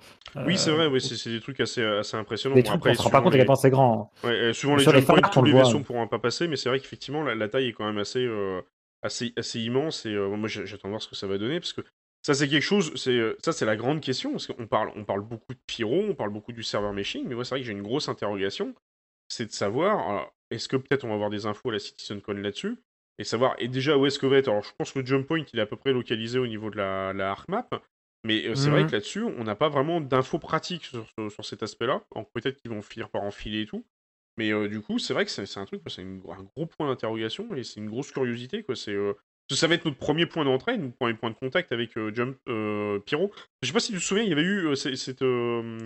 Oui, 0.46 0.56
c'est 0.56 0.70
vrai, 0.70 0.86
oui, 0.86 1.00
c'est, 1.00 1.30
des 1.30 1.40
trucs 1.40 1.58
assez, 1.58 1.82
assez 1.82 2.16
impressionnants. 2.16 2.54
Des 2.54 2.62
trucs, 2.62 2.76
après, 2.76 2.90
on 2.92 2.94
se 2.94 3.02
rend 3.02 3.10
pas 3.10 3.22
compte 3.22 3.34
à 3.34 3.38
quel 3.38 3.46
point 3.46 3.56
c'est 3.56 3.70
grand. 3.70 4.12
Hein. 4.24 4.28
Ouais, 4.28 4.52
souvent, 4.52 4.76
les 4.76 4.84
jump 4.84 5.04
points, 5.04 5.20
tous 5.20 5.42
les 5.42 5.52
vaisseaux 5.52 5.78
ne 5.78 5.84
pourront 5.84 6.06
pas 6.06 6.20
passer, 6.20 6.46
mais 6.46 6.54
c'est 6.54 6.68
vrai 6.68 6.78
qu'effectivement, 6.78 7.22
la, 7.24 7.48
taille 7.48 7.68
est 7.68 7.72
quand 7.72 7.86
même 7.86 7.98
assez, 7.98 8.24
euh, 8.24 8.60
assez, 9.02 9.32
assez 9.36 9.60
immense. 9.60 10.06
Et 10.06 10.14
euh, 10.14 10.28
moi, 10.28 10.48
j'attends 10.48 10.88
de 10.88 10.92
voir 10.92 11.02
ce 11.02 11.08
que 11.08 11.16
ça 11.16 11.26
va 11.26 11.38
donner, 11.38 11.58
parce 11.58 11.72
que 11.72 11.80
ça, 12.26 12.34
c'est 12.34 12.48
quelque 12.48 12.62
chose, 12.62 12.92
c'est, 12.96 13.16
euh, 13.16 13.36
ça, 13.44 13.52
c'est 13.52 13.64
la 13.64 13.76
grande 13.76 14.00
question, 14.00 14.32
parce 14.32 14.48
qu'on 14.48 14.66
parle, 14.66 14.90
on 14.96 15.04
parle 15.04 15.20
beaucoup 15.20 15.54
de 15.54 15.60
Pyro, 15.64 16.06
on 16.08 16.14
parle 16.16 16.30
beaucoup 16.30 16.50
du 16.50 16.64
serveur 16.64 16.92
meshing, 16.92 17.24
mais 17.24 17.36
moi, 17.36 17.44
c'est 17.44 17.50
vrai 17.50 17.60
que 17.60 17.66
j'ai 17.66 17.72
une 17.72 17.82
grosse 17.82 18.08
interrogation, 18.08 18.74
c'est 19.28 19.46
de 19.46 19.52
savoir, 19.52 20.28
est-ce 20.50 20.68
que 20.68 20.76
peut-être 20.76 21.04
on 21.04 21.08
va 21.08 21.14
avoir 21.14 21.30
des 21.30 21.46
infos 21.46 21.68
à 21.68 21.74
la 21.74 21.78
CitizenCon 21.78 22.32
là-dessus, 22.32 22.78
et 23.20 23.24
savoir, 23.24 23.54
et 23.58 23.68
déjà, 23.68 23.96
où 23.96 24.06
est-ce 24.06 24.18
que 24.18 24.26
va 24.26 24.38
être, 24.38 24.48
alors 24.48 24.64
je 24.64 24.72
pense 24.76 24.90
que 24.90 24.98
le 24.98 25.06
jump 25.06 25.24
point, 25.24 25.44
il 25.52 25.58
est 25.60 25.62
à 25.62 25.66
peu 25.66 25.76
près 25.76 25.92
localisé 25.92 26.40
au 26.40 26.48
niveau 26.48 26.68
de 26.68 26.78
la, 26.78 27.12
la 27.12 27.30
ArcMap, 27.30 27.80
mais 28.24 28.44
euh, 28.44 28.56
c'est 28.56 28.70
vrai 28.70 28.82
mmh 28.82 28.86
que 28.88 28.92
là-dessus, 28.92 29.22
on 29.22 29.44
n'a 29.44 29.54
pas 29.54 29.68
vraiment 29.68 30.00
d'infos 30.00 30.40
pratiques 30.40 30.86
sur, 30.86 31.06
sur, 31.30 31.44
cet 31.44 31.62
aspect-là. 31.62 32.02
Peut-être 32.34 32.60
qu'ils 32.60 32.72
vont 32.72 32.82
finir 32.82 33.08
par 33.08 33.22
enfiler 33.22 33.62
et 33.62 33.66
tout. 33.66 33.86
Mais 34.36 34.52
euh, 34.52 34.68
du 34.68 34.80
coup, 34.80 34.98
c'est 34.98 35.14
vrai 35.14 35.24
que 35.24 35.30
c'est 35.30 35.58
un 35.58 35.64
truc, 35.64 35.80
c'est 35.86 36.02
un 36.02 36.42
gros 36.56 36.66
point 36.66 36.88
d'interrogation 36.88 37.54
et 37.54 37.62
c'est 37.62 37.78
une 37.78 37.88
grosse 37.88 38.10
curiosité. 38.10 38.64
Quoi. 38.64 38.74
Euh, 38.88 39.14
ça 39.54 39.66
va 39.66 39.74
être 39.74 39.84
notre 39.84 39.98
premier 39.98 40.26
point 40.26 40.44
d'entrée, 40.44 40.76
notre 40.76 40.96
premier 40.96 41.14
point 41.14 41.30
de 41.30 41.36
contact 41.36 41.72
avec 41.72 41.92
Jump 42.14 42.36
Pyro. 43.06 43.32
Je 43.62 43.68
sais 43.68 43.72
pas 43.72 43.80
si 43.80 43.92
tu 43.92 43.98
te 43.98 44.02
souviens, 44.02 44.24
il 44.24 44.30
y 44.30 44.32
avait 44.32 44.42
eu 44.42 44.74
cette, 44.76 45.24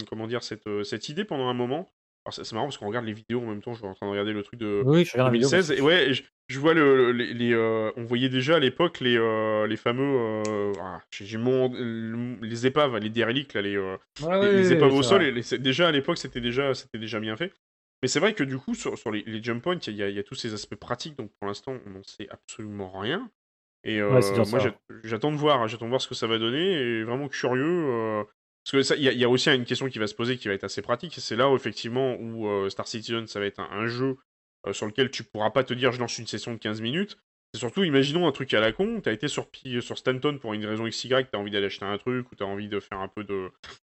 comment 0.09 0.27
dire, 0.27 0.43
cette, 0.43 0.69
cette 0.85 1.09
idée 1.09 1.25
pendant 1.25 1.49
un 1.49 1.55
moment 1.55 1.91
c'est 2.31 2.53
marrant 2.53 2.67
parce 2.67 2.79
qu'on 2.79 2.87
regarde 2.87 3.07
les 3.07 3.13
vidéos 3.13 3.41
en 3.41 3.47
même 3.47 3.63
temps, 3.63 3.73
je 3.73 3.79
suis 3.79 3.87
en 3.87 3.95
train 3.95 4.07
de 4.07 4.11
regarder 4.11 4.33
le 4.33 4.43
truc 4.43 4.59
de 4.61 4.83
oui, 4.85 5.05
je 5.05 5.17
2016. 5.17 5.73
et 5.73 5.81
ouais, 5.81 6.13
je, 6.49 6.61
vois 6.61 6.75
le, 6.75 7.13
les. 7.13 7.53
euh, 7.53 7.91
on 7.97 8.05
voyait 8.05 8.29
déjà 8.29 8.57
à 8.57 8.59
l'époque 8.59 9.01
les, 9.01 9.17
euh, 9.17 9.67
les 9.67 9.77
fameux. 9.77 10.43
Euh, 10.47 10.73
ah, 10.81 11.01
j'ai 11.11 11.39
mon, 11.39 11.73
les 12.43 12.67
épaves, 12.67 12.97
les 12.99 13.11
dérélicts, 13.11 13.55
là, 13.55 13.63
les, 13.63 13.77
euh, 13.77 13.97
les, 14.43 14.73
épaves 14.73 14.93
au 14.93 15.03
sol. 15.03 15.23
Et 15.23 15.59
déjà 15.59 15.89
à 15.89 15.93
l'époque, 15.93 16.19
c'était 16.19 16.41
déjà, 16.41 16.73
déjà 16.95 17.21
bien 17.21 17.37
fait. 17.37 17.53
Mais 18.03 18.09
c'est 18.09 18.21
vrai 18.21 18.35
que 18.35 18.45
du 18.45 18.57
coup, 18.57 18.75
sur, 18.75 18.97
sur 18.97 19.11
les, 19.11 19.43
jump 19.43 19.63
points, 19.63 19.79
il 19.87 19.95
y, 19.95 19.97
y, 19.99 20.19
a 20.19 20.23
tous 20.23 20.35
ces 20.35 20.55
aspects 20.55 20.77
pratiques, 20.77 21.17
donc 21.17 21.31
pour 21.39 21.47
l'instant, 21.47 21.77
on 21.87 21.91
n'en 21.91 22.03
sait 22.03 22.29
absolument 22.31 22.99
rien. 22.99 23.31
Et 23.85 24.01
moi, 24.01 24.21
j'attends 25.05 25.33
de 25.33 25.37
voir, 25.37 25.67
j'attends 25.69 25.87
de 25.87 25.91
voir 25.91 26.01
ce 26.01 26.09
que 26.09 26.15
ça 26.15 26.27
va 26.27 26.39
donner, 26.39 26.73
et 26.73 27.05
vraiment 27.05 27.29
curieux. 27.29 28.25
Parce 28.65 28.89
que 28.89 28.97
il 28.97 29.03
y, 29.03 29.25
a 29.25 29.29
aussi 29.29 29.51
une 29.51 29.65
question 29.65 29.89
qui 29.89 29.99
va 29.99 30.07
se 30.07 30.15
poser 30.15 30.37
qui 30.37 30.49
va 30.49 30.55
être 30.55 30.65
assez 30.65 30.83
pratique. 30.83 31.15
C'est 31.17 31.37
là 31.37 31.49
où 31.51 31.57
effectivement 31.57 32.17
où 32.17 32.47
euh, 32.47 32.69
Star 32.69 32.87
Citizen 32.87 33.27
ça 33.27 33.41
va 33.41 33.47
être 33.47 33.61
un, 33.61 33.87
jeu 33.87 34.19
euh, 34.67 34.73
sur 34.73 34.87
lequel 34.87 35.11
tu 35.11 35.25
pourras 35.25 35.51
pas 35.51 35.65
te 35.65 35.73
dire 35.73 35.93
je 35.93 35.99
lance 35.99 36.19
une 36.19 36.27
session 36.27 36.53
de 36.53 36.59
15 36.59 36.81
minutes. 36.81 37.19
C'est 37.53 37.61
surtout, 37.61 37.83
imaginons 37.83 38.29
un 38.29 38.33
truc 38.33 38.53
à 38.55 38.61
la 38.61 38.71
con, 38.71 39.01
t'as 39.03 39.13
été 39.13 39.27
sur, 39.27 39.49
sur 39.81 39.99
Stanton 39.99 40.39
pour 40.39 40.55
une 40.55 40.65
raison 40.65 40.87
XY, 40.87 41.09
t'as 41.33 41.39
envie 41.39 41.51
d'aller 41.51 41.67
acheter 41.67 41.85
un 41.85 41.99
truc 41.99 42.31
ou 42.31 42.37
t'as 42.37 42.45
envie 42.45 42.69
de 42.69 42.79
faire 42.79 43.01
un 43.01 43.09
peu 43.09 43.25
de, 43.25 43.51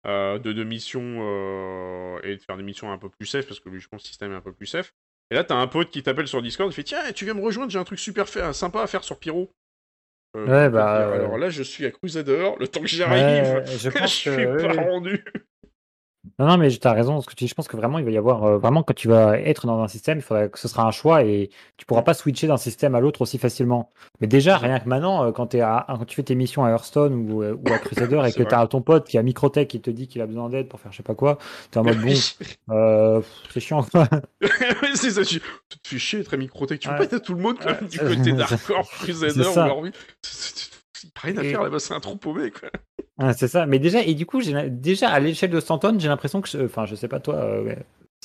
euh, 0.08 0.40
de, 0.40 0.54
de 0.54 0.64
missions 0.64 2.18
et 2.24 2.38
de 2.38 2.42
faire 2.42 2.56
des 2.56 2.64
missions 2.64 2.92
un 2.94 2.98
peu 2.98 3.10
plus 3.10 3.26
safe 3.26 3.48
parce 3.48 3.60
que 3.60 3.68
lui 3.68 3.82
je 3.82 3.90
pense 3.90 4.04
que 4.04 4.08
le 4.08 4.10
système 4.10 4.32
est 4.32 4.36
un 4.36 4.42
peu 4.42 4.54
plus 4.54 4.68
safe. 4.68 4.94
Et 5.32 5.36
là 5.36 5.44
t'as 5.44 5.56
un 5.56 5.68
pote 5.68 5.90
qui 5.90 6.04
t'appelle 6.04 6.28
sur 6.28 6.42
Discord, 6.42 6.72
il 6.72 6.74
fait 6.76 6.84
tiens 6.84 7.12
tu 7.14 7.26
viens 7.26 7.34
me 7.34 7.44
rejoindre, 7.44 7.72
j'ai 7.72 7.80
un 7.80 7.84
truc 7.84 8.00
super 8.00 8.28
sympa 8.54 8.82
à 8.84 8.88
faire 8.88 9.04
sur 9.04 9.20
Pyro. 9.20 9.52
Euh, 10.36 10.46
ouais, 10.48 10.70
bah, 10.70 11.12
alors 11.14 11.38
là, 11.38 11.50
je 11.50 11.62
suis 11.62 11.86
à 11.86 11.92
Crusader, 11.92 12.52
le 12.60 12.68
temps 12.68 12.82
que 12.82 12.88
j'arrive, 12.88 13.64
je, 13.66 13.90
je 14.02 14.06
suis 14.08 14.46
pas 14.48 14.74
rendu. 14.74 15.24
Non, 16.40 16.48
non, 16.48 16.58
mais 16.58 16.70
tu 16.70 16.88
as 16.88 16.94
raison. 16.94 17.20
Ce 17.22 17.28
que 17.28 17.34
tu 17.34 17.46
dis, 17.46 17.48
je 17.48 17.56
pense 17.56 17.68
que 17.68 17.78
vraiment, 17.78 18.00
il 18.00 18.06
va 18.06 18.12
y 18.12 18.18
avoir. 18.18 18.44
Euh, 18.44 18.58
vraiment, 18.58 18.84
quand 18.84 18.94
tu 18.94 19.08
vas 19.08 19.40
être 19.40 19.66
dans 19.66 19.80
un 19.82 19.88
système, 19.88 20.20
il 20.20 20.22
faudra 20.22 20.48
que 20.48 20.60
ce 20.60 20.68
sera 20.68 20.86
un 20.86 20.92
choix 20.92 21.24
et 21.24 21.50
tu 21.78 21.86
pourras 21.86 22.04
pas 22.04 22.14
switcher 22.14 22.48
d'un 22.48 22.58
système 22.58 22.96
à 22.96 23.00
l'autre 23.00 23.22
aussi 23.22 23.38
facilement. 23.38 23.90
Mais 24.20 24.28
déjà, 24.28 24.58
rien 24.58 24.80
que 24.80 24.88
maintenant, 24.88 25.26
euh, 25.26 25.32
quand, 25.32 25.54
es 25.56 25.62
à, 25.62 25.86
quand 25.88 26.06
tu 26.06 26.16
fais 26.16 26.24
tes 26.24 26.36
missions 26.36 26.64
à 26.64 26.70
Hearthstone 26.70 27.32
ou, 27.32 27.44
ou 27.44 27.74
à 27.74 27.78
Crusader 27.80 28.22
et 28.28 28.34
que 28.34 28.44
tu 28.44 28.54
as 28.54 28.68
ton 28.68 28.82
pote 28.82 29.08
qui 29.08 29.18
a 29.18 29.24
Microtech 29.24 29.68
qui 29.68 29.82
te 29.82 29.90
dit 29.90 30.08
qu'il 30.08 30.22
a 30.22 30.26
besoin 30.26 30.50
d'aide 30.50 30.70
pour 30.70 30.80
faire 30.80 30.92
je 30.92 30.98
sais 30.98 31.04
pas 31.04 31.16
quoi, 31.16 31.38
tu 31.72 31.78
es 31.78 31.82
en 31.82 31.84
mode 31.84 32.00
bon, 32.00 32.14
euh, 32.72 33.22
c'est 33.54 33.60
chiant 33.60 33.84
quoi. 33.84 34.08
c'est 34.96 35.12
ça, 35.12 35.24
tu 35.26 35.40
te 35.40 35.88
fais 35.88 35.98
chier 35.98 36.20
être 36.22 36.34
à 36.34 36.38
Microtech. 36.38 36.80
Tu 36.80 36.90
peux 36.90 36.96
pas 36.96 37.04
être 37.04 37.14
à 37.14 37.20
tout 37.20 37.34
le 37.34 37.42
monde 37.42 37.58
quand 37.60 37.72
même 37.72 37.88
du 37.88 38.00
côté 38.00 38.32
d'Hardcore, 38.32 38.90
Crusader 38.90 39.48
ou 39.48 39.90
rien 41.16 41.38
à 41.38 41.44
faire 41.44 41.64
là-bas, 41.64 41.80
c'est 41.80 41.94
un 41.94 42.00
trou 42.00 42.18
paumé 42.18 42.52
quoi. 42.52 42.70
Ah, 43.22 43.34
c'est 43.34 43.48
ça, 43.48 43.68
mais 43.68 43.78
déjà, 43.78 44.02
et 44.02 44.16
du 44.16 44.26
coup, 44.26 44.42
déjà 44.70 45.10
à 45.10 45.20
l'échelle 45.20 45.52
de 45.52 45.60
Stanton, 45.60 45.96
j'ai 46.00 46.08
l'impression 46.08 46.42
que, 46.42 46.66
enfin, 46.66 46.88
je 46.88 46.96
sais 46.96 47.08
pas 47.08 47.20
toi, 47.20 47.36
euh, 47.36 47.76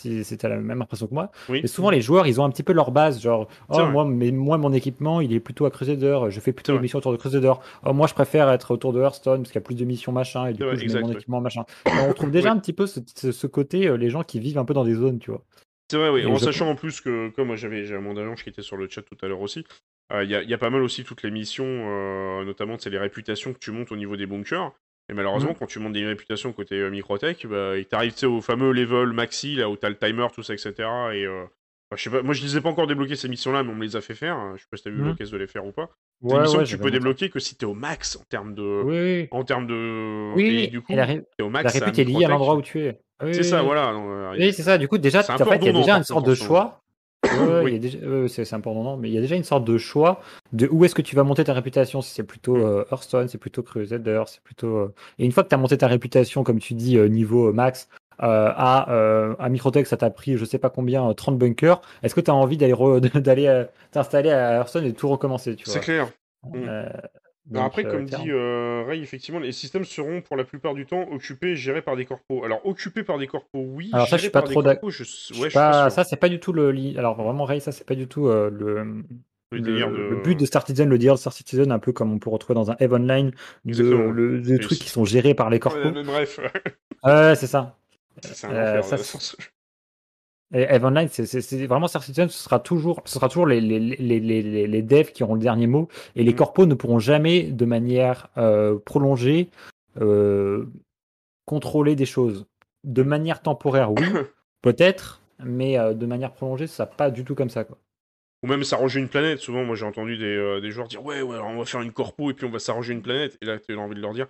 si 0.00 0.24
c'était 0.24 0.48
la 0.48 0.56
même 0.56 0.80
impression 0.80 1.06
que 1.06 1.12
moi, 1.12 1.30
mais 1.50 1.66
souvent 1.66 1.90
les 1.90 2.00
joueurs, 2.00 2.26
ils 2.26 2.40
ont 2.40 2.44
un 2.44 2.50
petit 2.50 2.62
peu 2.62 2.72
leur 2.72 2.92
base, 2.92 3.20
genre, 3.20 3.46
oh, 3.68 3.86
moi, 3.86 4.06
mais 4.06 4.30
moi, 4.30 4.56
mon 4.56 4.72
équipement, 4.72 5.20
il 5.20 5.34
est 5.34 5.40
plutôt 5.40 5.66
à 5.66 5.70
Crusader, 5.70 6.20
je 6.30 6.40
fais 6.40 6.52
plutôt 6.52 6.72
des 6.72 6.78
missions 6.78 6.98
autour 6.98 7.12
de 7.12 7.18
Crusader. 7.18 7.52
Oh, 7.84 7.92
moi, 7.92 8.06
je 8.06 8.14
préfère 8.14 8.50
être 8.50 8.70
autour 8.70 8.94
de 8.94 9.00
Hearthstone 9.02 9.42
parce 9.42 9.52
qu'il 9.52 9.60
y 9.60 9.64
a 9.64 9.66
plus 9.66 9.74
de 9.74 9.84
missions 9.84 10.12
machin, 10.12 10.46
et 10.46 10.54
du 10.54 10.64
coup, 10.64 10.74
je 10.74 10.86
mets 10.86 11.00
mon 11.02 11.12
équipement 11.12 11.42
machin. 11.42 11.64
on 11.84 12.14
trouve 12.14 12.30
déjà 12.30 12.50
un 12.50 12.58
petit 12.58 12.72
peu 12.72 12.86
ce, 12.86 13.46
côté, 13.46 13.88
euh, 13.88 13.96
les 13.96 14.08
gens 14.08 14.22
qui 14.22 14.40
vivent 14.40 14.58
un 14.58 14.64
peu 14.64 14.74
dans 14.74 14.84
des 14.84 14.94
zones, 14.94 15.18
tu 15.18 15.30
vois. 15.30 15.44
C'est 15.90 15.98
vrai, 15.98 16.08
oui. 16.08 16.26
en 16.26 16.38
sachant 16.38 16.70
en 16.70 16.74
plus 16.74 17.00
que, 17.00 17.28
comme 17.28 17.48
moi 17.48 17.56
j'avais 17.56 17.86
mon 18.00 18.16
agent 18.16 18.34
qui 18.34 18.48
était 18.48 18.62
sur 18.62 18.76
le 18.76 18.88
chat 18.88 19.02
tout 19.02 19.16
à 19.22 19.28
l'heure 19.28 19.40
aussi, 19.40 19.64
euh, 20.12 20.22
il 20.22 20.30
y, 20.30 20.54
a 20.54 20.58
pas 20.58 20.70
mal 20.70 20.82
aussi 20.82 21.02
toutes 21.02 21.24
les 21.24 21.32
missions, 21.32 21.64
euh, 21.66 22.44
notamment 22.44 22.76
c'est 22.78 22.90
les 22.90 22.98
réputations 22.98 23.52
que 23.52 23.58
tu 23.58 23.72
montes 23.72 23.90
au 23.90 23.96
niveau 23.96 24.16
des 24.16 24.26
bunkers. 24.26 24.72
Et 25.08 25.14
malheureusement, 25.14 25.52
Mm. 25.52 25.56
quand 25.58 25.66
tu 25.66 25.78
montes 25.78 25.92
des 25.92 26.04
réputations 26.04 26.52
côté 26.52 26.74
euh, 26.76 26.90
Microtech, 26.90 27.46
bah, 27.46 27.76
il 27.78 27.86
t'arrive 27.86 28.12
tu 28.12 28.18
sais, 28.20 28.26
au 28.26 28.40
fameux 28.40 28.72
level 28.72 29.12
maxi, 29.12 29.54
là 29.56 29.70
où 29.70 29.76
t'as 29.76 29.88
le 29.88 29.96
timer, 29.96 30.26
tout 30.34 30.42
ça, 30.42 30.52
etc. 30.54 30.72
Et 31.14 31.24
euh, 31.24 31.44
bah, 31.90 31.96
je 31.96 32.02
sais 32.02 32.10
pas, 32.10 32.22
moi 32.22 32.34
je 32.34 32.42
les 32.42 32.56
ai 32.56 32.60
pas 32.60 32.68
encore 32.70 32.88
débloqués 32.88 33.14
ces 33.14 33.28
missions-là, 33.28 33.62
mais 33.62 33.70
on 33.70 33.76
me 33.76 33.84
les 33.84 33.94
a 33.94 34.00
fait 34.00 34.14
faire. 34.16 34.34
hein. 34.36 34.54
Je 34.56 34.62
sais 34.62 34.66
pas 34.70 34.76
si 34.76 34.82
t'as 34.82 34.90
eu 34.90 34.94
Mm. 34.94 35.06
l'occasion 35.06 35.36
de 35.36 35.42
les 35.42 35.46
faire 35.46 35.64
ou 35.64 35.70
pas. 35.72 35.88
C'est 36.22 36.26
Ouais, 36.28 36.34
des 36.34 36.40
missions 36.40 36.58
ouais, 36.58 36.64
que 36.64 36.68
tu 36.70 36.78
peux 36.78 36.90
débloquer 36.90 37.30
que 37.30 37.38
si 37.38 37.56
t'es 37.56 37.66
au 37.66 37.74
max 37.74 38.16
en 38.16 38.24
termes 38.28 38.54
de. 38.54 38.82
Oui. 38.84 39.28
En 39.30 39.44
termes 39.44 39.66
de. 39.68 40.32
Oui, 40.34 40.64
et 40.64 40.66
du 40.66 40.80
coup, 40.80 40.92
Et 40.92 40.96
la, 40.96 41.04
au 41.06 41.44
la 41.44 41.48
max. 41.50 41.76
à 41.76 41.78
répute 41.84 41.98
est 42.00 42.04
liée 42.04 42.24
à 42.24 42.28
l'endroit 42.28 42.56
où 42.56 42.62
tu 42.62 42.80
es. 42.80 43.00
Oui, 43.22 43.32
C'est 43.34 43.40
oui, 43.42 43.44
ça, 43.44 43.60
oui. 43.60 43.66
voilà. 43.66 43.92
euh, 43.94 44.32
Oui, 44.36 44.52
c'est 44.52 44.62
ça. 44.62 44.76
Du 44.76 44.88
coup, 44.88 44.98
déjà, 44.98 45.20
en 45.20 45.22
fait, 45.38 45.56
il 45.58 45.64
y 45.66 45.68
a 45.68 45.72
déjà 45.72 45.96
une 45.98 46.02
sorte 46.04 46.26
de 46.26 46.34
choix. 46.34 46.82
Ouais, 47.32 47.62
Oui. 47.64 47.98
ouais, 48.04 48.28
c'est 48.28 48.52
un 48.54 48.60
peu 48.60 48.70
redondant, 48.70 48.96
mais 48.96 49.08
il 49.08 49.14
y 49.14 49.18
a 49.18 49.20
déjà 49.20 49.34
une 49.36 49.44
sorte 49.44 49.64
de 49.64 49.78
choix 49.78 50.20
de 50.52 50.68
où 50.70 50.84
est-ce 50.84 50.94
que 50.94 51.02
tu 51.02 51.16
vas 51.16 51.24
monter 51.24 51.44
ta 51.44 51.52
réputation. 51.52 52.00
Si 52.02 52.12
c'est 52.14 52.22
plutôt 52.24 52.56
Mm. 52.56 52.62
euh, 52.64 52.84
Hearthstone, 52.90 53.28
c'est 53.28 53.38
plutôt 53.38 53.62
Crusader, 53.62 54.22
c'est 54.26 54.42
plutôt. 54.42 54.76
euh, 54.76 54.94
Et 55.18 55.24
une 55.24 55.32
fois 55.32 55.42
que 55.42 55.48
tu 55.48 55.54
as 55.54 55.58
monté 55.58 55.76
ta 55.78 55.86
réputation, 55.86 56.44
comme 56.44 56.58
tu 56.58 56.74
dis, 56.74 56.96
euh, 56.98 57.08
niveau 57.08 57.48
euh, 57.48 57.52
max, 57.52 57.88
euh, 58.22 58.50
à, 58.56 58.90
euh, 58.92 59.34
à 59.38 59.48
Microtech, 59.48 59.86
ça 59.86 59.96
t'a 59.96 60.08
pris 60.10 60.36
je 60.38 60.44
sais 60.44 60.58
pas 60.58 60.70
combien, 60.70 61.08
euh, 61.10 61.12
30 61.12 61.36
bunkers. 61.38 61.80
Est-ce 62.02 62.14
que 62.14 62.20
tu 62.20 62.30
as 62.30 62.34
envie 62.34 62.56
d'aller 62.56 62.72
re- 62.72 63.00
d'aller 63.20 63.46
euh, 63.46 63.64
t'installer 63.90 64.30
à 64.30 64.54
Hearthstone 64.56 64.84
et 64.84 64.92
de 64.92 64.96
tout 64.96 65.08
recommencer, 65.08 65.54
tu 65.56 65.68
C'est 65.68 65.80
clair. 65.80 66.08
Mm. 66.44 66.68
Euh, 67.52 67.54
donc, 67.54 67.66
après, 67.66 67.86
euh, 67.86 67.90
comme 67.90 68.04
dit 68.06 68.30
euh, 68.30 68.84
Ray, 68.86 69.02
effectivement, 69.02 69.40
les 69.40 69.52
systèmes 69.52 69.84
seront 69.84 70.20
pour 70.20 70.36
la 70.36 70.44
plupart 70.44 70.74
du 70.74 70.84
temps 70.86 71.06
occupés 71.10 71.50
et 71.50 71.56
gérés 71.56 71.82
par 71.82 71.96
des 71.96 72.04
corpos. 72.04 72.44
Alors, 72.44 72.64
occupés 72.66 73.04
par 73.04 73.18
des 73.18 73.26
corpos, 73.26 73.60
oui. 73.60 73.90
Alors 73.92 74.08
ça, 74.08 74.16
je 74.16 74.22
suis 74.22 74.30
pas 74.30 74.42
trop 74.42 74.62
d'ac- 74.62 74.80
corpos, 74.80 74.90
je... 74.90 75.40
Ouais, 75.40 75.50
pas 75.50 75.90
ça, 75.90 76.04
c'est 76.04 76.16
pas 76.16 76.28
du 76.28 76.40
tout 76.40 76.52
le. 76.52 76.74
Alors 76.98 77.14
vraiment, 77.16 77.44
Ray, 77.44 77.60
ça, 77.60 77.72
c'est 77.72 77.86
pas 77.86 77.94
du 77.94 78.08
tout 78.08 78.28
euh, 78.28 78.50
le, 78.50 79.04
Le 79.52 79.58
le, 79.58 79.62
de- 79.62 79.70
le 79.70 80.16
but 80.24 80.34
de 80.38 80.44
Star 80.44 80.66
Citizen, 80.66 80.88
le 80.88 80.98
délire 80.98 81.14
de 81.14 81.18
Star 81.20 81.32
Citizen, 81.32 81.70
un 81.70 81.78
peu 81.78 81.92
comme 81.92 82.12
on 82.12 82.18
peut 82.18 82.30
retrouver 82.30 82.54
dans 82.54 82.70
un 82.70 82.76
Eve 82.80 82.92
Online, 82.94 83.30
de, 83.64 83.82
le, 83.84 84.40
des 84.40 84.58
trucs 84.58 84.78
qui 84.78 84.88
sont 84.88 85.04
gérés 85.04 85.34
par 85.34 85.50
les 85.50 85.56
Ouais, 85.56 85.60
corpos. 85.60 85.92
mais 85.92 86.02
bref, 86.02 86.40
Ouais, 87.04 87.34
c'est 87.36 87.46
ça. 87.46 87.76
c'est 88.22 88.46
un 88.46 88.50
Euh, 88.50 88.80
enfer. 88.80 88.98
ça, 88.98 89.18
Et 90.54 90.66
Online, 90.82 91.08
c'est 91.08 91.66
vraiment 91.66 91.88
Star 91.88 92.02
Citizen, 92.04 92.28
ce 92.28 92.42
sera 92.44 92.60
toujours, 92.60 93.02
ce 93.04 93.14
sera 93.14 93.28
toujours 93.28 93.46
les, 93.46 93.60
les, 93.60 93.80
les, 93.80 94.20
les, 94.20 94.66
les- 94.68 94.82
devs 94.82 95.10
qui 95.12 95.24
auront 95.24 95.34
le 95.34 95.40
dernier 95.40 95.66
mot, 95.66 95.88
et 96.14 96.22
les 96.22 96.30
Mhm. 96.30 96.36
corpos 96.36 96.66
ne 96.66 96.74
pourront 96.74 97.00
jamais, 97.00 97.42
de 97.44 97.64
manière 97.64 98.28
euh, 98.38 98.78
prolongée, 98.78 99.48
euh, 100.00 100.66
contrôler 101.46 101.96
des 101.96 102.06
choses. 102.06 102.46
De 102.84 103.02
manière 103.02 103.42
temporaire, 103.42 103.92
oui, 103.92 104.04
peut-être, 104.62 105.20
mais 105.42 105.78
euh, 105.78 105.94
de 105.94 106.06
manière 106.06 106.32
prolongée, 106.32 106.68
ça 106.68 106.86
pas 106.86 107.10
du 107.10 107.24
tout 107.24 107.34
comme 107.34 107.50
ça. 107.50 107.64
Quoi. 107.64 107.76
Ou 108.44 108.46
même 108.46 108.62
s'arranger 108.62 109.00
une 109.00 109.08
planète. 109.08 109.40
Souvent, 109.40 109.64
moi, 109.64 109.74
j'ai 109.74 109.84
entendu 109.86 110.16
des, 110.16 110.60
des 110.60 110.70
joueurs 110.70 110.86
dire 110.86 111.04
Ouais, 111.04 111.22
ouais, 111.22 111.38
on 111.38 111.58
va 111.58 111.64
faire 111.64 111.82
une 111.82 111.92
corpo 111.92 112.30
et 112.30 112.34
puis 112.34 112.46
on 112.46 112.50
va 112.50 112.60
s'arranger 112.60 112.92
une 112.92 113.02
planète. 113.02 113.36
Et 113.42 113.46
là, 113.46 113.58
tu 113.58 113.74
as 113.74 113.78
envie 113.78 113.96
de 113.96 114.00
leur 114.00 114.12
dire 114.12 114.28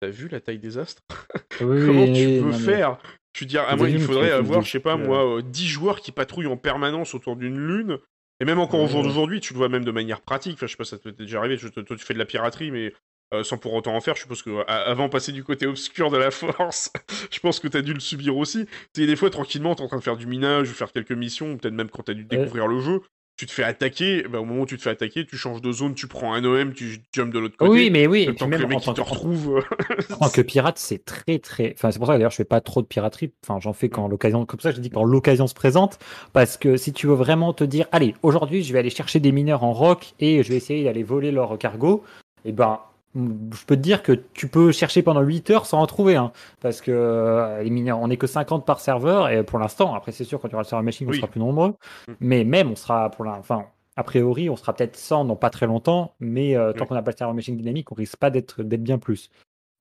T'as 0.00 0.08
vu 0.08 0.26
la 0.28 0.40
taille 0.40 0.58
des 0.58 0.78
astres? 0.78 1.02
Comment 1.60 2.06
tu 2.06 2.26
veux 2.40 2.52
faire? 2.52 2.98
Tu 3.32 3.46
dis, 3.46 3.56
à 3.58 3.74
moi, 3.76 3.88
il 3.88 3.98
faudrait 4.00 4.30
avoir, 4.30 4.62
je 4.62 4.70
sais 4.70 4.80
pas, 4.80 4.94
euh, 4.94 4.98
moi, 4.98 5.38
euh, 5.38 5.42
10 5.42 5.66
joueurs 5.68 6.00
qui 6.00 6.12
patrouillent 6.12 6.46
en 6.48 6.56
permanence 6.56 7.14
autour 7.14 7.36
d'une 7.36 7.58
lune. 7.58 7.98
Et 8.40 8.44
même 8.44 8.58
encore 8.58 8.80
au 8.80 8.88
jour 8.88 9.02
d'aujourd'hui, 9.04 9.40
tu 9.40 9.52
le 9.54 9.58
vois 9.58 9.68
même 9.68 9.84
de 9.84 9.90
manière 9.90 10.20
pratique. 10.20 10.54
Enfin, 10.54 10.66
je 10.66 10.72
sais 10.72 10.76
pas, 10.76 10.84
ça 10.84 10.98
t'est 10.98 11.12
déjà 11.12 11.38
arrivé. 11.38 11.56
je- 11.56 11.68
Toi, 11.68 11.96
tu 11.96 12.04
fais 12.04 12.12
de 12.14 12.18
la 12.18 12.24
piraterie, 12.26 12.70
mais 12.70 12.92
euh, 13.32 13.42
sans 13.44 13.56
pour 13.56 13.72
autant 13.72 13.94
en 13.94 14.00
faire. 14.00 14.14
Je 14.16 14.22
suppose 14.22 14.42
que 14.42 14.50
euh, 14.50 14.64
avant 14.66 15.06
de 15.06 15.10
passer 15.12 15.32
du 15.32 15.44
côté 15.44 15.66
obscur 15.66 16.10
de 16.10 16.18
la 16.18 16.30
force, 16.30 16.92
je 17.30 17.38
pense 17.40 17.60
que 17.60 17.68
t'as 17.68 17.80
dû 17.82 17.94
le 17.94 18.00
subir 18.00 18.36
aussi. 18.36 18.66
Tu 18.94 19.00
sais, 19.02 19.06
des 19.06 19.16
fois, 19.16 19.30
tranquillement, 19.30 19.74
t'es 19.74 19.82
en 19.82 19.86
train 19.88 19.96
de 19.98 20.02
faire 20.02 20.16
du 20.16 20.26
minage 20.26 20.70
ou 20.70 20.74
faire 20.74 20.92
quelques 20.92 21.12
missions, 21.12 21.52
ou 21.52 21.56
peut-être 21.56 21.72
même 21.74 21.88
quand 21.88 22.02
t'as 22.02 22.14
dû 22.14 22.22
Ouais. 22.22 22.36
découvrir 22.36 22.66
le 22.66 22.80
jeu. 22.80 23.00
Tu 23.36 23.46
te 23.46 23.52
fais 23.52 23.64
attaquer, 23.64 24.24
bah, 24.30 24.40
au 24.40 24.44
moment 24.44 24.62
où 24.62 24.66
tu 24.66 24.76
te 24.76 24.82
fais 24.82 24.90
attaquer, 24.90 25.24
tu 25.24 25.36
changes 25.36 25.62
de 25.62 25.72
zone, 25.72 25.94
tu 25.94 26.06
prends 26.06 26.34
un 26.34 26.44
OM, 26.44 26.74
tu 26.74 26.98
jumps 27.12 27.32
de 27.32 27.38
l'autre 27.38 27.56
côté. 27.56 27.70
Oui, 27.70 27.90
mais 27.90 28.06
oui, 28.06 28.26
le 28.26 28.32
que 28.32 28.38
tant 28.38 28.50
ils 28.50 28.94
te 28.94 29.00
retrouvent. 29.00 29.64
En 30.20 30.26
tant 30.26 30.30
que 30.30 30.42
pirate, 30.42 30.78
c'est 30.78 31.04
très 31.04 31.38
très. 31.38 31.72
Enfin, 31.76 31.90
c'est 31.90 31.98
pour 31.98 32.06
ça 32.06 32.12
que 32.12 32.18
d'ailleurs 32.18 32.30
je 32.30 32.36
fais 32.36 32.44
pas 32.44 32.60
trop 32.60 32.82
de 32.82 32.86
piraterie. 32.86 33.32
Enfin, 33.44 33.58
j'en 33.60 33.72
fais 33.72 33.88
quand 33.88 34.06
l'occasion. 34.06 34.44
Comme 34.46 34.60
ça, 34.60 34.70
je 34.70 34.80
dis 34.80 34.90
quand 34.90 35.04
l'occasion 35.04 35.46
se 35.46 35.54
présente. 35.54 35.98
Parce 36.32 36.56
que 36.56 36.76
si 36.76 36.92
tu 36.92 37.06
veux 37.06 37.14
vraiment 37.14 37.52
te 37.52 37.64
dire, 37.64 37.86
allez, 37.90 38.14
aujourd'hui, 38.22 38.62
je 38.62 38.72
vais 38.72 38.78
aller 38.78 38.90
chercher 38.90 39.18
des 39.18 39.32
mineurs 39.32 39.64
en 39.64 39.72
rock 39.72 40.14
et 40.20 40.42
je 40.42 40.48
vais 40.48 40.56
essayer 40.56 40.84
d'aller 40.84 41.02
voler 41.02 41.30
leur 41.30 41.58
cargo, 41.58 42.04
et 42.44 42.52
ben, 42.52 42.80
je 43.14 43.64
peux 43.66 43.76
te 43.76 43.80
dire 43.80 44.02
que 44.02 44.12
tu 44.12 44.48
peux 44.48 44.72
chercher 44.72 45.02
pendant 45.02 45.20
8 45.20 45.50
heures 45.50 45.66
sans 45.66 45.80
en 45.80 45.86
trouver. 45.86 46.16
Hein, 46.16 46.32
parce 46.60 46.80
que 46.80 46.90
euh, 46.90 47.94
on 47.94 48.10
est 48.10 48.16
que 48.16 48.26
50 48.26 48.64
par 48.64 48.80
serveur 48.80 49.28
et 49.28 49.42
pour 49.44 49.58
l'instant, 49.58 49.94
après, 49.94 50.12
c'est 50.12 50.24
sûr, 50.24 50.40
quand 50.40 50.48
tu 50.48 50.54
auras 50.54 50.62
le 50.62 50.68
serveur 50.68 50.82
machine, 50.84 51.08
on 51.08 51.12
sera 51.12 51.26
plus 51.26 51.40
nombreux. 51.40 51.74
Mm. 52.08 52.12
Mais 52.20 52.44
même, 52.44 52.70
on 52.70 52.76
sera 52.76 53.10
pour 53.10 53.24
la. 53.24 53.32
Enfin, 53.32 53.66
a 53.96 54.04
priori, 54.04 54.48
on 54.48 54.56
sera 54.56 54.72
peut-être 54.74 54.96
100 54.96 55.26
dans 55.26 55.36
pas 55.36 55.50
très 55.50 55.66
longtemps, 55.66 56.14
mais 56.20 56.56
euh, 56.56 56.72
tant 56.72 56.86
qu'on 56.86 56.94
n'a 56.94 57.02
pas 57.02 57.10
le 57.10 57.16
serveur 57.16 57.34
machine 57.34 57.56
dynamique, 57.56 57.92
on 57.92 57.94
risque 57.94 58.16
pas 58.16 58.30
d'être 58.30 58.62
d'être 58.62 58.82
bien 58.82 58.98
plus. 58.98 59.30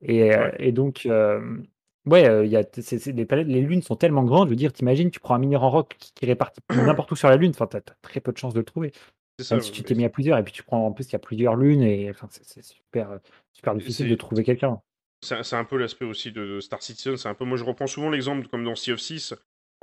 Et, 0.02 0.24
Ouais. 0.36 0.56
et 0.60 0.72
donc, 0.74 1.03
euh, 1.06 1.40
ouais, 2.06 2.45
il 2.45 2.52
y 2.52 2.58
a, 2.58 2.64
c'est- 2.74 3.06
les, 3.08 3.26
planètes, 3.26 3.48
les 3.48 3.62
lunes 3.62 3.82
sont 3.84 3.95
tellement 3.95 4.24
grandes. 4.24 4.48
Je 4.48 4.52
veux 4.52 4.56
dire, 4.58 4.74
t'imagines, 4.74 5.12
tu 5.12 5.20
prends 5.22 5.36
un 5.36 5.40
mineur 5.40 5.64
en 5.64 5.70
rock 5.70 5.95
qui, 5.99 6.12
qui 6.14 6.26
est 6.26 6.28
réparti 6.28 6.60
n'importe 7.06 7.12
où 7.12 7.16
sur 7.16 7.30
la 7.30 7.38
lune, 7.38 7.52
enfin, 7.56 7.68
t'as 7.68 7.78
as 7.78 7.95
très 8.02 8.20
peu 8.20 8.32
de 8.34 8.38
chances 8.38 8.53
de 8.53 8.60
le 8.60 8.66
trouver. 8.66 8.91
Ça. 9.43 9.55
Même 9.55 9.63
si 9.63 9.72
tu 9.72 9.84
t'es 9.84 9.95
mis 9.95 10.05
à 10.05 10.09
plusieurs, 10.09 10.38
et 10.38 10.43
puis 10.43 10.53
tu 10.53 10.63
prends 10.63 10.85
en 10.88 10.91
plus, 10.91 11.07
il 11.09 11.13
y 11.13 11.15
a 11.15 11.19
plusieurs 11.19 11.55
lunes, 11.55 11.81
et 11.84 12.09
enfin, 12.09 12.27
c'est 12.31 12.63
super, 12.63 13.11
euh, 13.11 13.18
super 13.53 13.76
difficile 13.76 14.09
de 14.09 14.15
trouver 14.15 14.43
quelqu'un. 14.43 14.81
C'est 15.23 15.53
un 15.55 15.65
peu 15.65 15.77
l'aspect 15.77 16.05
aussi 16.05 16.31
de, 16.31 16.45
de 16.55 16.59
Star 16.61 16.81
Citizen. 16.81 17.15
C'est 17.15 17.30
un 17.30 17.35
peu, 17.35 17.45
moi, 17.45 17.55
je 17.57 17.63
reprends 17.63 17.85
souvent 17.88 18.09
l'exemple 18.09 18.47
comme 18.47 18.63
dans 18.63 18.76
Sea 18.76 18.93
of 18.93 18.99
6. 18.99 19.34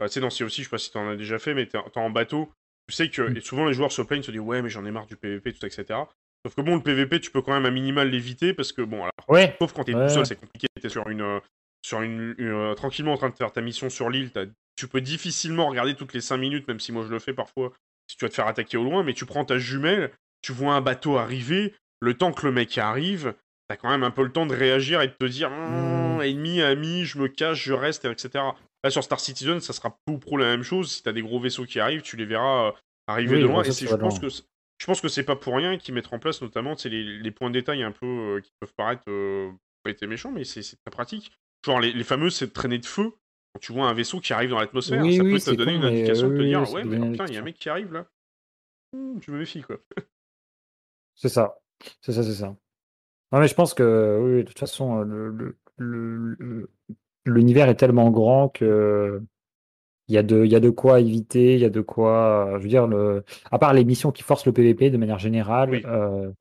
Euh, 0.01 0.06
tu 0.06 0.14
sais, 0.14 0.20
dans 0.20 0.30
Sea 0.30 0.43
of 0.44 0.51
6, 0.51 0.62
je 0.62 0.64
sais 0.64 0.70
pas 0.70 0.78
si 0.78 0.90
t'en 0.90 1.09
as 1.09 1.16
déjà 1.16 1.39
fait, 1.39 1.55
mais 1.55 1.66
t'es 1.66 1.78
en 1.94 2.10
bateau. 2.10 2.51
Tu 2.89 2.94
sais 2.94 3.09
que 3.10 3.22
Mm. 3.22 3.36
et 3.36 3.40
souvent 3.40 3.66
les 3.66 3.74
joueurs 3.74 3.93
se 3.93 4.02
plaignent, 4.02 4.22
se 4.22 4.30
disent 4.32 4.40
ouais, 4.40 4.62
mais 4.62 4.68
j'en 4.68 4.85
ai 4.85 4.90
marre 4.90 5.06
du 5.06 5.16
PVP, 5.16 5.52
tout 5.52 5.60
ça, 5.60 5.66
etc. 5.68 6.01
Sauf 6.44 6.55
que 6.56 6.60
bon, 6.62 6.76
le 6.76 6.82
PVP, 6.82 7.20
tu 7.20 7.30
peux 7.30 7.43
quand 7.43 7.52
même 7.52 7.66
à 7.66 7.70
minimal 7.70 8.09
l'éviter 8.10 8.52
parce 8.55 8.72
que 8.72 8.82
bon, 8.82 8.98
alors, 9.02 9.12
Ouais, 9.28 9.55
sauf 9.60 9.72
quand 9.74 9.85
t'es 9.85 9.94
Ouais. 9.94 10.06
tout 10.09 10.14
seul, 10.14 10.26
c'est 10.26 10.36
compliqué. 10.40 10.66
T'es 10.80 10.89
sur 10.89 11.09
une, 11.09 11.20
euh, 11.20 11.40
sur 11.85 12.01
une, 12.02 12.35
une, 12.39 12.47
euh, 12.48 12.74
tranquillement 12.74 13.12
en 13.12 13.16
train 13.18 13.30
de 13.30 13.36
faire 13.36 13.52
ta 13.52 13.60
mission 13.60 13.90
sur 13.90 14.09
l'île. 14.10 14.30
Tu 14.76 14.89
peux 14.89 15.01
difficilement 15.01 15.68
regarder 15.68 15.94
toutes 15.94 16.14
les 16.14 16.20
5 16.20 16.39
minutes, 16.39 16.66
même 16.66 16.80
si 16.80 16.90
moi 16.93 17.05
je 17.05 17.10
le 17.10 17.18
fais 17.18 17.32
parfois. 17.35 17.72
Si 18.09 18.16
tu 18.16 18.24
vas 18.24 18.28
te 18.28 18.35
faire 18.35 18.47
attaquer 18.47 18.76
au 18.76 18.85
loin, 18.85 19.02
mais 19.02 19.14
tu 19.14 19.26
prends 19.26 19.44
ta 19.44 19.59
jumelle, 19.59 20.10
tu 20.43 20.52
vois 20.52 20.74
un 20.74 20.80
bateau 20.80 21.18
arriver, 21.18 21.74
le 22.01 22.14
temps 22.14 22.32
que 22.32 22.47
le 22.47 22.52
mec 22.52 22.76
arrive, 22.78 23.35
t'as 23.68 23.76
quand 23.76 23.90
même 23.90 24.02
un 24.02 24.10
peu 24.10 24.22
le 24.22 24.32
temps 24.32 24.47
de 24.47 24.55
réagir 24.55 25.02
et 25.02 25.09
de 25.09 25.12
te 25.12 25.26
dire 25.26 25.51
Mm. 25.51 26.16
Hum, 26.16 26.22
ennemi, 26.22 26.62
ami, 26.62 27.05
je 27.05 27.18
me 27.18 27.28
cache, 27.28 27.62
je 27.62 27.72
reste, 27.72 28.05
etc. 28.06 28.44
Là 28.85 28.90
sur 28.90 29.05
Star 29.05 29.20
Citizen, 29.20 29.60
ça 29.60 29.72
sera 29.72 29.97
peu 30.06 30.12
ou 30.12 30.18
pro 30.18 30.36
la 30.36 30.47
même 30.47 30.62
chose. 30.62 30.90
Si 30.93 31.02
t'as 31.02 31.12
des 31.12 31.22
gros 31.22 31.39
vaisseaux 31.40 31.64
qui 31.66 31.80
arrivent, 31.80 32.02
tu 32.02 32.16
les 32.16 32.24
verras 32.26 32.68
euh, 32.68 32.72
arriver 33.06 33.35
Oui, 33.35 33.43
de 33.43 33.47
les 33.47 33.52
loin. 33.52 33.62
Et 33.62 33.72
je 33.72 33.97
pense 33.97 34.18
que 34.18 34.28
c'est- 34.28 34.44
je 34.80 34.86
pense 34.86 35.01
que 35.01 35.09
c'est 35.09 35.24
pas 35.24 35.36
pour 35.36 35.56
rien 35.56 35.76
qu'ils 35.76 35.93
mettent 35.94 36.12
en 36.12 36.18
place 36.18 36.40
notamment 36.40 36.76
les, 36.85 37.02
les 37.02 37.30
points 37.30 37.51
de 37.51 37.55
détail 37.55 37.82
un 37.82 37.90
peu 37.93 38.06
euh, 38.06 38.40
qui 38.40 38.52
peuvent 38.60 38.74
paraître 38.76 39.02
euh, 39.09 39.51
pas 39.82 40.06
méchants, 40.06 40.30
mais 40.30 40.44
c'est 40.44 40.62
très 40.62 40.90
pratique. 40.90 41.32
Genre 41.66 41.80
les, 41.80 41.93
les 41.93 42.05
fameuses 42.05 42.48
traînées 42.55 42.78
de 42.78 42.86
feu. 42.86 43.12
Quand 43.55 43.61
tu 43.61 43.73
vois 43.73 43.89
un 43.89 43.95
vaisseau 43.95 44.20
qui 44.20 44.33
arrive 44.33 44.51
dans 44.51 44.61
l'atmosphère, 44.61 45.03
Oui, 45.03 45.16
ça 45.16 45.25
oui, 45.25 45.33
peut 45.33 45.39
te 45.41 45.51
donner 45.51 45.75
con, 45.75 45.81
une 45.81 45.85
indication 45.85 46.29
de 46.29 46.37
te 46.37 46.43
dire 46.43 46.73
ouais, 46.73 46.85
mais 46.85 47.11
putain, 47.11 47.27
il 47.27 47.35
y 47.35 47.37
a 47.37 47.41
un 47.41 47.45
mec 47.45 47.57
qui 47.57 47.69
arrive 47.69 47.93
là. 47.93 48.07
Hum, 48.95 49.20
je 49.20 49.31
me 49.31 49.39
méfie 49.39 49.62
quoi. 49.62 49.79
C'est 51.15 51.29
ça. 51.29 51.59
C'est 52.01 52.12
ça, 52.12 52.23
c'est 52.23 52.35
ça. 52.35 52.57
Non, 53.33 53.41
mais 53.41 53.49
je 53.49 53.55
pense 53.55 53.75
que, 53.75 54.20
oui, 54.23 54.45
de 54.45 54.49
toute 54.49 54.59
façon, 54.59 55.03
le- 55.03 56.70
l'univers 57.27 57.69
est 57.69 57.77
tellement 57.77 58.11
grand 58.11 58.49
que 58.49 59.23
il 60.09 60.15
y 60.15 60.19
a 60.19 60.23
de, 60.25 60.45
il 60.45 60.53
y 60.53 60.57
a 60.57 60.61
de 60.61 60.70
quoi 60.70 61.01
éviter, 61.01 61.55
il 61.55 61.61
y 61.61 61.65
a 61.66 61.70
de 61.70 61.81
quoi, 61.83 62.55
je 62.59 62.62
veux 62.65 62.69
dire, 62.69 62.87
le, 62.87 63.25
à 63.51 63.59
part 63.59 63.75
les 63.75 63.85
missions 63.85 64.12
qui 64.12 64.23
forcent 64.23 64.47
le 64.47 64.52
PVP 64.52 64.91
de 64.91 64.99
manière 64.99 65.18
générale, 65.18 65.70
Oui. 65.70 65.83
euh, 65.86 66.33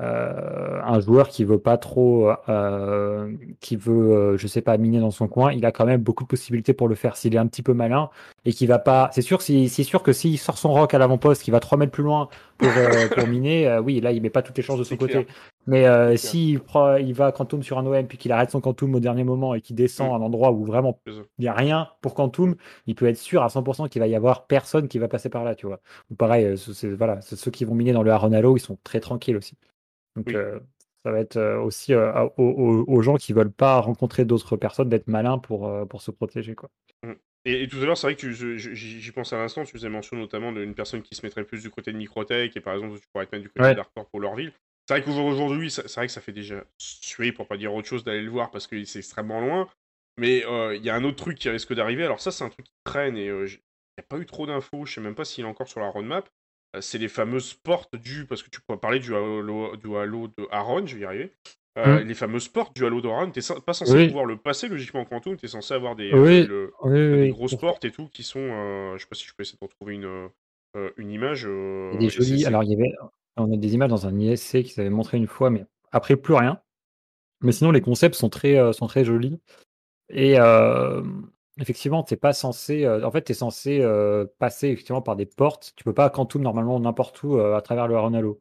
euh, 0.00 0.80
un 0.82 1.00
joueur 1.00 1.28
qui 1.28 1.44
veut 1.44 1.58
pas 1.58 1.76
trop, 1.76 2.30
euh, 2.48 3.32
qui 3.60 3.76
veut, 3.76 4.12
euh, 4.12 4.36
je 4.36 4.46
sais 4.46 4.62
pas, 4.62 4.76
miner 4.78 5.00
dans 5.00 5.10
son 5.10 5.28
coin, 5.28 5.52
il 5.52 5.64
a 5.66 5.72
quand 5.72 5.84
même 5.86 6.00
beaucoup 6.00 6.24
de 6.24 6.28
possibilités 6.28 6.72
pour 6.72 6.88
le 6.88 6.94
faire 6.94 7.16
s'il 7.16 7.34
est 7.34 7.38
un 7.38 7.46
petit 7.46 7.62
peu 7.62 7.74
malin 7.74 8.10
et 8.44 8.52
qui 8.52 8.66
va 8.66 8.78
pas. 8.78 9.10
C'est 9.12 9.22
sûr, 9.22 9.42
c'est 9.42 9.68
sûr 9.68 10.02
que 10.02 10.12
s'il 10.12 10.38
sort 10.38 10.58
son 10.58 10.72
rock 10.72 10.94
à 10.94 10.98
l'avant-poste, 10.98 11.42
qu'il 11.42 11.52
va 11.52 11.60
3 11.60 11.78
mètres 11.78 11.92
plus 11.92 12.04
loin 12.04 12.28
pour, 12.58 12.68
euh, 12.68 13.08
pour 13.14 13.26
miner, 13.26 13.78
oui, 13.84 14.00
là, 14.00 14.12
il 14.12 14.22
met 14.22 14.30
pas 14.30 14.42
toutes 14.42 14.56
les 14.56 14.62
chances 14.62 14.78
de 14.78 14.84
son 14.84 14.96
côté. 14.96 15.26
Mais 15.66 16.16
s'il 16.16 16.60
prend, 16.60 16.96
il 16.96 17.12
va 17.14 17.32
Quantum 17.32 17.62
sur 17.62 17.78
un 17.78 17.86
OM 17.86 18.06
puis 18.06 18.18
qu'il 18.18 18.32
arrête 18.32 18.50
son 18.50 18.60
Quantum 18.60 18.94
au 18.94 19.00
dernier 19.00 19.24
moment 19.24 19.54
et 19.54 19.60
qu'il 19.60 19.76
descend 19.76 20.10
Mm. 20.10 20.12
à 20.12 20.14
un 20.16 20.20
endroit 20.22 20.52
où 20.52 20.64
vraiment 20.64 21.00
il 21.06 21.24
n'y 21.38 21.48
a 21.48 21.54
rien 21.54 21.88
pour 22.00 22.14
Quantum, 22.14 22.54
il 22.86 22.94
peut 22.94 23.06
être 23.06 23.18
sûr 23.18 23.42
à 23.42 23.48
100% 23.48 23.88
qu'il 23.88 24.00
va 24.00 24.06
y 24.08 24.14
avoir 24.14 24.46
personne 24.46 24.88
qui 24.88 24.98
va 24.98 25.08
passer 25.08 25.28
par 25.28 25.44
là, 25.44 25.54
tu 25.54 25.66
vois. 25.66 25.80
Ou 26.10 26.14
pareil, 26.14 26.54
voilà, 26.96 27.20
ceux 27.20 27.50
qui 27.50 27.64
vont 27.64 27.74
miner 27.74 27.92
dans 27.92 28.02
le 28.02 28.10
Haron 28.10 28.32
Halo, 28.32 28.56
ils 28.56 28.60
sont 28.60 28.78
très 28.84 29.00
tranquilles 29.00 29.36
aussi. 29.36 29.56
Donc 30.16 30.28
Oui. 30.28 30.34
euh, 30.34 30.58
ça 31.04 31.12
va 31.12 31.20
être 31.20 31.36
euh, 31.36 31.60
aussi 31.60 31.94
euh, 31.94 32.12
aux, 32.36 32.42
aux- 32.44 32.84
aux 32.86 33.02
gens 33.02 33.16
qui 33.16 33.32
veulent 33.32 33.52
pas 33.52 33.80
rencontrer 33.80 34.24
d'autres 34.24 34.56
personnes 34.56 34.88
d'être 34.88 35.08
malins 35.08 35.38
pour, 35.38 35.70
pour 35.88 36.02
se 36.02 36.10
protéger, 36.10 36.54
quoi. 36.54 36.68
Et, 37.44 37.62
et 37.62 37.68
tout 37.68 37.78
à 37.78 37.86
l'heure, 37.86 37.96
c'est 37.96 38.06
vrai 38.06 38.16
que 38.16 38.30
j'y 38.30 39.12
pense 39.12 39.32
à 39.32 39.38
l'instant, 39.38 39.64
tu 39.64 39.72
faisais 39.72 39.88
mention 39.88 40.16
notamment 40.16 40.52
d'une 40.52 40.74
personne 40.74 41.02
qui 41.02 41.14
se 41.14 41.24
mettrait 41.24 41.44
plus 41.44 41.62
du 41.62 41.70
côté 41.70 41.92
de 41.92 41.96
Microtech, 41.96 42.56
et 42.56 42.60
par 42.60 42.74
exemple, 42.74 42.98
tu 43.00 43.06
pourrais 43.12 43.26
te 43.26 43.34
mettre 43.34 43.44
du 43.44 43.50
côté 43.50 43.62
Ouais. 43.62 43.74
d'Arthur 43.74 44.06
pour 44.10 44.20
leur 44.20 44.34
ville. 44.34 44.52
C'est 44.86 44.94
vrai 44.98 45.02
qu'aujourd'hui, 45.04 45.70
c'est 45.70 45.94
vrai 45.94 46.06
que 46.06 46.12
ça 46.12 46.20
fait 46.20 46.32
déjà 46.32 46.64
suer, 46.78 47.32
pour 47.32 47.46
pas 47.46 47.56
dire 47.56 47.72
autre 47.72 47.88
chose, 47.88 48.04
d'aller 48.04 48.22
le 48.22 48.30
voir 48.30 48.50
parce 48.50 48.66
que 48.66 48.82
c'est 48.84 48.98
extrêmement 48.98 49.40
loin. 49.40 49.68
Mais 50.18 50.44
euh, 50.44 50.74
il 50.76 50.84
y 50.84 50.90
a 50.90 50.94
un 50.94 51.04
autre 51.04 51.16
truc 51.16 51.38
qui 51.38 51.48
risque 51.48 51.72
d'arriver. 51.72 52.04
Alors, 52.04 52.20
ça, 52.20 52.30
c'est 52.30 52.44
un 52.44 52.50
truc 52.50 52.66
qui 52.66 52.74
traîne 52.84 53.16
et 53.16 53.28
euh, 53.28 53.46
il 53.46 53.52
n'y 53.52 54.00
a 54.00 54.02
pas 54.02 54.18
eu 54.18 54.26
trop 54.26 54.46
d'infos. 54.46 54.84
Je 54.84 54.94
sais 54.94 55.00
même 55.00 55.14
pas 55.14 55.24
s'il 55.24 55.44
est 55.44 55.48
encore 55.48 55.68
sur 55.68 55.80
la 55.80 55.88
roadmap. 55.88 56.28
Euh, 56.76 56.80
c'est 56.80 56.98
les 56.98 57.08
fameuses 57.08 57.54
portes 57.54 57.96
du. 57.96 58.26
Parce 58.26 58.42
que 58.42 58.50
tu 58.50 58.60
pourrais 58.60 58.78
parler 58.78 58.98
du 59.00 59.14
Halo, 59.14 59.76
du 59.76 59.94
Halo 59.96 60.28
de 60.28 60.46
Aaron, 60.50 60.86
je 60.86 60.94
vais 60.96 61.02
y 61.02 61.04
arriver. 61.04 61.32
euh, 61.78 62.02
Mm. 62.02 62.08
les 62.08 62.14
fameuses 62.14 62.48
portes 62.48 62.74
du 62.74 62.84
Halo 62.84 63.00
Doran, 63.00 63.30
t'es 63.30 63.40
pas 63.64 63.72
censé 63.72 63.92
Oui. 63.94 64.06
pouvoir 64.08 64.24
le 64.24 64.36
passer 64.36 64.66
logiquement 64.68 65.00
en 65.02 65.04
Quantum, 65.04 65.36
t'es 65.36 65.46
censé 65.46 65.72
avoir 65.72 65.94
des, 65.94 66.12
Oui. 66.12 66.44
le- 66.44 66.72
Oui, 66.82 66.90
des 66.92 67.20
oui, 67.22 67.30
grosses 67.30 67.54
portes 67.54 67.84
et 67.84 67.92
tout 67.92 68.08
qui 68.08 68.24
sont. 68.24 68.40
euh, 68.40 68.94
je 68.98 69.02
sais 69.02 69.08
pas 69.08 69.14
si 69.14 69.24
je 69.24 69.32
peux 69.36 69.42
essayer 69.42 69.56
de 69.60 69.64
retrouver 69.64 69.94
une, 69.94 70.28
euh, 70.76 70.90
une 70.96 71.12
image. 71.12 71.42
Il 71.44 71.92
y 71.92 71.96
a 71.96 71.98
des 72.00 72.06
et 72.06 72.10
c'est- 72.10 72.16
jolies. 72.24 72.40
c'est- 72.40 72.46
Alors, 72.48 72.64
il 72.64 72.70
y 72.70 72.74
avait, 72.74 72.92
on 73.36 73.52
a 73.52 73.56
des 73.56 73.72
images 73.72 73.88
dans 73.88 74.04
un 74.08 74.18
ISC 74.18 74.64
qu'ils 74.64 74.80
avaient 74.80 74.90
montré 74.90 75.16
une 75.16 75.28
fois, 75.28 75.48
mais 75.50 75.64
après, 75.92 76.16
plus 76.16 76.34
rien. 76.34 76.60
Mais 77.40 77.52
sinon, 77.52 77.70
les 77.70 77.80
concepts 77.80 78.16
sont 78.16 78.28
très, 78.28 78.72
sont 78.72 78.88
très 78.88 79.04
jolis. 79.04 79.38
Et 80.08 80.40
euh, 80.40 81.02
effectivement, 81.60 82.02
t'es 82.02 82.16
pas 82.16 82.32
censé. 82.32 82.84
euh, 82.84 83.04
en 83.06 83.10
fait, 83.10 83.22
tu 83.24 83.32
es 83.32 83.34
censé 83.34 83.80
euh, 83.80 84.26
passer 84.38 84.68
effectivement 84.68 85.02
par 85.02 85.16
des 85.16 85.26
portes. 85.26 85.72
Tu 85.76 85.84
peux 85.84 85.94
pas 85.94 86.10
quantum 86.10 86.42
normalement 86.42 86.80
n'importe 86.80 87.22
où 87.22 87.36
euh, 87.38 87.56
à 87.56 87.60
travers 87.62 87.88
le 87.88 87.96
Halo. 87.96 88.40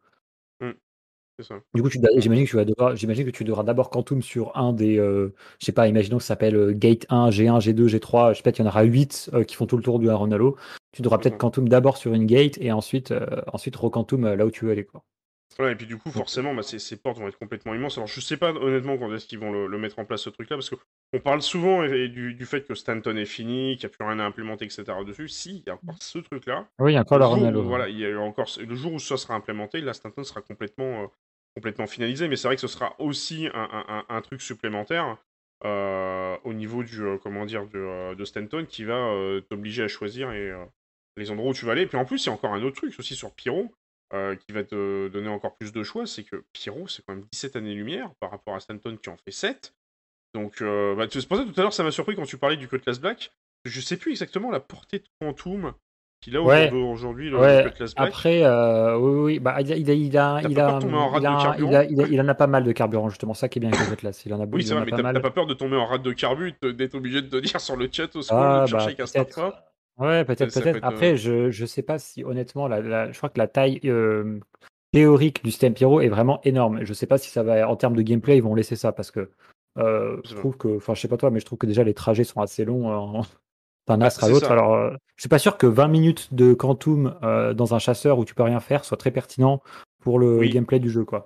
c'est 1.39 1.45
ça. 1.45 1.61
Du 1.73 1.81
coup, 1.81 1.89
tu 1.89 1.99
dois- 1.99 2.09
j'imagine 2.17 2.45
que 2.45 2.49
tu 2.49 2.55
vas 2.57 2.65
devoir, 2.65 2.95
j'imagine 2.95 3.25
que 3.25 3.31
tu 3.31 3.43
devras 3.43 3.63
d'abord 3.63 3.89
quantum 3.89 4.21
sur 4.21 4.55
un 4.57 4.73
des, 4.73 4.97
euh, 4.99 5.33
je 5.59 5.65
sais 5.65 5.71
pas, 5.71 5.87
imaginons 5.87 6.17
que 6.17 6.23
ça 6.23 6.29
s'appelle 6.29 6.55
euh, 6.55 6.73
Gate 6.73 7.05
1, 7.09 7.29
G1, 7.29 7.59
G2, 7.59 7.87
G3, 7.87 8.33
je 8.33 8.37
sais 8.37 8.43
pas, 8.43 8.49
il 8.51 8.59
y 8.59 8.61
en 8.61 8.67
aura 8.67 8.83
8 8.83 9.29
euh, 9.33 9.43
qui 9.43 9.55
font 9.55 9.65
tout 9.65 9.77
le 9.77 9.83
tour 9.83 9.99
du 9.99 10.07
Iron 10.07 10.31
Halo. 10.31 10.57
Tu 10.91 11.01
devras 11.01 11.17
peut-être 11.17 11.37
quantum 11.37 11.69
d'abord 11.69 11.97
sur 11.97 12.13
une 12.13 12.25
gate 12.25 12.57
et 12.59 12.71
ensuite, 12.71 13.11
euh, 13.11 13.41
ensuite 13.53 13.75
requantum 13.75 14.25
euh, 14.25 14.35
là 14.35 14.45
où 14.45 14.51
tu 14.51 14.65
veux 14.65 14.71
aller, 14.71 14.85
quoi. 14.85 15.03
Voilà, 15.57 15.73
et 15.73 15.75
puis 15.75 15.85
du 15.87 15.97
coup, 15.97 16.09
forcément, 16.11 16.53
bah, 16.53 16.63
ces, 16.63 16.79
ces 16.79 16.95
portes 16.95 17.17
vont 17.17 17.27
être 17.27 17.37
complètement 17.37 17.73
immenses. 17.75 17.97
Alors, 17.97 18.07
je 18.07 18.21
sais 18.21 18.37
pas 18.37 18.51
honnêtement 18.51 18.97
quand 18.97 19.13
est-ce 19.13 19.25
qu'ils 19.27 19.39
vont 19.39 19.51
le, 19.51 19.67
le 19.67 19.77
mettre 19.77 19.99
en 19.99 20.05
place 20.05 20.21
ce 20.21 20.29
truc-là, 20.29 20.55
parce 20.55 20.69
qu'on 20.69 21.19
parle 21.19 21.41
souvent 21.41 21.83
et- 21.83 22.05
et 22.05 22.07
du, 22.07 22.33
du 22.33 22.45
fait 22.45 22.65
que 22.65 22.75
Stanton 22.75 23.15
est 23.17 23.25
fini, 23.25 23.75
qu'il 23.75 23.87
n'y 23.89 23.93
a 23.93 23.97
plus 23.97 24.05
rien 24.05 24.19
à 24.19 24.23
implémenter, 24.23 24.65
etc. 24.65 25.03
dessus. 25.03 25.27
Si, 25.27 25.57
il 25.57 25.63
y 25.67 25.69
a 25.69 25.73
encore 25.73 25.97
ce 26.01 26.19
truc-là. 26.19 26.69
Oui, 26.79 26.91
il 26.93 26.95
y 26.95 26.97
a 26.97 27.01
encore 27.01 27.17
Le 27.19 27.25
le 27.25 27.29
jour 27.29 27.37
Iron 27.39 27.59
où-. 27.59 27.67
Voilà, 27.67 27.89
il 27.89 27.97
y 27.99 28.05
a 28.05 28.17
encore 28.19 28.47
le 28.57 28.75
jour 28.75 28.93
où 28.93 28.99
ça 28.99 29.17
sera 29.17 29.33
implémenté, 29.35 29.81
la 29.81 29.93
Stanton 29.93 30.23
sera 30.23 30.41
complètement, 30.41 31.03
euh, 31.03 31.07
complètement 31.55 31.87
finalisé. 31.87 32.29
Mais 32.29 32.37
c'est 32.37 32.47
vrai 32.47 32.55
que 32.55 32.61
ce 32.61 32.67
sera 32.67 32.95
aussi 33.01 33.47
un, 33.53 33.69
un- 33.71 33.85
un- 33.89 34.05
un 34.15 34.21
truc 34.21 34.41
supplémentaire 34.41 35.17
euh, 35.65 36.37
au 36.45 36.53
niveau 36.53 36.83
du, 36.83 37.01
euh, 37.01 37.17
comment 37.17 37.45
dire, 37.45 37.65
de, 37.67 37.79
euh, 37.79 38.15
de 38.15 38.23
Stanton 38.23 38.65
qui 38.69 38.85
va 38.85 38.95
euh, 38.95 39.41
t'obliger 39.41 39.83
à 39.83 39.87
choisir 39.89 40.31
et, 40.31 40.51
euh, 40.51 40.63
les 41.17 41.31
endroits 41.31 41.49
où 41.51 41.53
tu 41.53 41.65
vas 41.65 41.73
aller. 41.73 41.81
Et 41.81 41.87
puis 41.87 41.97
en 41.97 42.05
plus, 42.05 42.23
il 42.23 42.27
y 42.27 42.29
a 42.29 42.33
encore 42.33 42.53
un 42.53 42.61
autre 42.63 42.77
truc 42.77 42.93
aussi 42.97 43.13
sur 43.15 43.33
Pyro. 43.35 43.73
Euh, 44.13 44.35
qui 44.35 44.53
va 44.53 44.63
te 44.63 45.07
donner 45.09 45.29
encore 45.29 45.55
plus 45.57 45.71
de 45.71 45.83
choix, 45.83 46.05
c'est 46.07 46.23
que 46.23 46.43
Pyro, 46.53 46.87
c'est 46.87 47.03
quand 47.05 47.13
même 47.15 47.25
17 47.31 47.55
années-lumière 47.55 48.11
par 48.19 48.31
rapport 48.31 48.55
à 48.55 48.59
Stanton 48.59 48.97
qui 49.01 49.09
en 49.09 49.17
fait 49.17 49.31
7. 49.31 49.73
Donc, 50.35 50.61
euh, 50.61 50.95
bah, 50.95 51.05
c'est 51.09 51.27
pour 51.27 51.37
ça 51.37 51.43
que 51.43 51.49
tout 51.49 51.59
à 51.59 51.63
l'heure, 51.63 51.73
ça 51.73 51.83
m'a 51.83 51.91
surpris 51.91 52.15
quand 52.15 52.25
tu 52.25 52.37
parlais 52.37 52.57
du 52.57 52.67
Cutlass 52.67 52.99
Black. 52.99 53.31
Je 53.65 53.81
sais 53.81 53.97
plus 53.97 54.11
exactement 54.11 54.51
la 54.51 54.59
portée 54.59 54.99
de 54.99 55.05
Quantum 55.19 55.73
qu'il 56.21 56.35
a 56.35 56.41
Ouais. 56.41 56.71
aujourd'hui, 56.71 57.29
le, 57.29 57.39
Ouais, 57.39 57.63
Cutlass 57.65 57.95
Black. 57.95 58.07
Après, 58.09 58.43
euh, 58.43 58.97
oui, 58.97 59.19
oui, 59.21 59.39
bah, 59.39 59.61
il 59.61 59.71
a, 59.71 59.75
il 59.77 59.89
a, 59.89 59.93
a, 60.17 60.27
a, 60.27 60.33
en 60.35 60.39
il 60.39 60.45
a- 60.59 60.65
carburant 60.65 61.01
en 61.01 62.35
pas 62.35 62.47
mal 62.47 62.63
de 62.63 62.71
carburant, 62.71 63.09
justement. 63.09 63.33
Ça 63.33 63.47
qui 63.49 63.59
est 63.59 63.61
bien 63.61 63.69
avec 63.71 63.87
le 63.87 63.93
Atlas. 63.93 64.23
Il 64.25 64.33
en 64.33 64.41
a, 64.41 64.45
Oui, 64.45 64.61
il 64.61 64.67
c'est 64.67 64.73
vrai, 64.73 64.85
mais 64.85 64.91
t'as 64.91 65.19
pas 65.19 65.31
peur 65.31 65.45
de 65.47 65.53
tomber 65.53 65.77
en 65.77 65.85
rate 65.85 66.03
de 66.03 66.11
carbu, 66.11 66.53
de- 66.61 66.71
d'être 66.71 66.95
obligé 66.95 67.21
de 67.21 67.27
te 67.29 67.37
dire 67.37 67.59
sur 67.61 67.75
le 67.75 67.89
chat 67.91 68.15
au 68.15 68.21
secours, 68.21 68.37
Ah, 68.39 68.61
de 68.63 68.67
chercher 68.67 68.95
bah, 68.97 69.68
Ouais, 69.99 70.23
peut-être, 70.25 70.49
Ça 70.51 70.61
peut 70.61 70.65
peut-être. 70.65 70.77
être, 70.77 70.85
Après, 70.85 71.13
euh, 71.13 71.15
je, 71.17 71.51
je 71.51 71.65
sais 71.65 71.81
pas 71.81 71.99
si, 71.99 72.23
honnêtement, 72.23 72.67
la, 72.67 72.81
la- 72.81 73.11
je 73.11 73.17
crois 73.17 73.29
que 73.29 73.37
la 73.37 73.47
taille 73.47 73.79
euh, 73.85 74.39
théorique 74.91 75.43
du 75.43 75.51
système 75.51 75.73
Pyro 75.73 76.01
est 76.01 76.07
vraiment 76.09 76.39
énorme. 76.43 76.83
Je 76.85 76.93
sais 76.93 77.05
pas 77.07 77.17
si 77.17 77.29
ça 77.29 77.43
va, 77.43 77.69
en 77.69 77.75
termes 77.75 77.95
de 77.95 78.01
gameplay, 78.01 78.37
ils 78.37 78.43
vont 78.43 78.55
laisser 78.55 78.75
ça 78.75 78.91
parce 78.91 79.11
que 79.11 79.29
euh, 79.77 80.17
Je 80.23 80.29
sais 80.29 80.29
je 80.29 80.33
pas. 80.35 80.39
trouve 80.39 80.57
que, 80.57 80.77
enfin, 80.77 80.93
je 80.93 81.01
sais 81.01 81.07
pas 81.07 81.17
toi, 81.17 81.31
mais 81.31 81.39
je 81.39 81.45
trouve 81.45 81.57
que 81.59 81.67
déjà 81.67 81.83
les 81.83 81.93
trajets 81.93 82.23
sont 82.23 82.41
assez 82.41 82.65
longs 82.65 82.89
euh, 82.89 82.95
en- 82.95 83.21
d'un 83.87 83.97
Bah, 83.99 84.05
astre 84.07 84.23
à 84.23 84.27
c'est 84.27 84.33
l'autre. 84.33 84.47
ça. 84.47 84.53
Alors, 84.53 84.73
euh, 84.73 84.91
je 85.15 85.23
suis 85.23 85.29
pas 85.29 85.39
sûr 85.39 85.57
que 85.57 85.67
20 85.67 85.87
minutes 85.89 86.33
de 86.33 86.53
Quantum 86.53 87.15
euh, 87.23 87.53
dans 87.53 87.75
un 87.75 87.79
chasseur 87.79 88.19
où 88.19 88.25
tu 88.25 88.35
peux 88.35 88.43
rien 88.43 88.59
faire 88.59 88.85
soit 88.85 88.97
très 88.97 89.11
pertinent 89.11 89.61
pour 90.01 90.17
le 90.19 90.37
Oui. 90.37 90.49
gameplay 90.49 90.79
du 90.79 90.89
jeu, 90.89 91.03
quoi. 91.05 91.25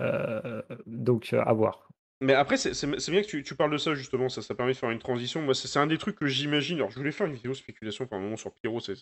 Euh, 0.00 0.62
donc, 0.86 1.30
euh, 1.32 1.42
à 1.44 1.52
voir. 1.52 1.88
Mais 2.22 2.34
après, 2.34 2.58
c'est 2.58 3.10
bien 3.10 3.22
que 3.22 3.38
tu, 3.38 3.54
parles 3.54 3.72
de 3.72 3.78
ça, 3.78 3.94
justement, 3.94 4.28
ça, 4.28 4.54
permet 4.54 4.72
de 4.72 4.76
faire 4.76 4.90
une 4.90 4.98
transition. 4.98 5.40
Moi, 5.40 5.54
c'est 5.54 5.78
un 5.78 5.86
des 5.86 5.96
trucs 5.96 6.16
que 6.16 6.26
j'imagine. 6.26 6.76
Alors, 6.76 6.90
je 6.90 6.96
voulais 6.96 7.12
faire 7.12 7.26
une 7.26 7.34
vidéo 7.34 7.54
spéculation 7.54 8.06
par 8.06 8.18
un 8.18 8.22
moment 8.22 8.36
sur 8.36 8.52
Pyro, 8.54 8.78
c'est. 8.80 8.94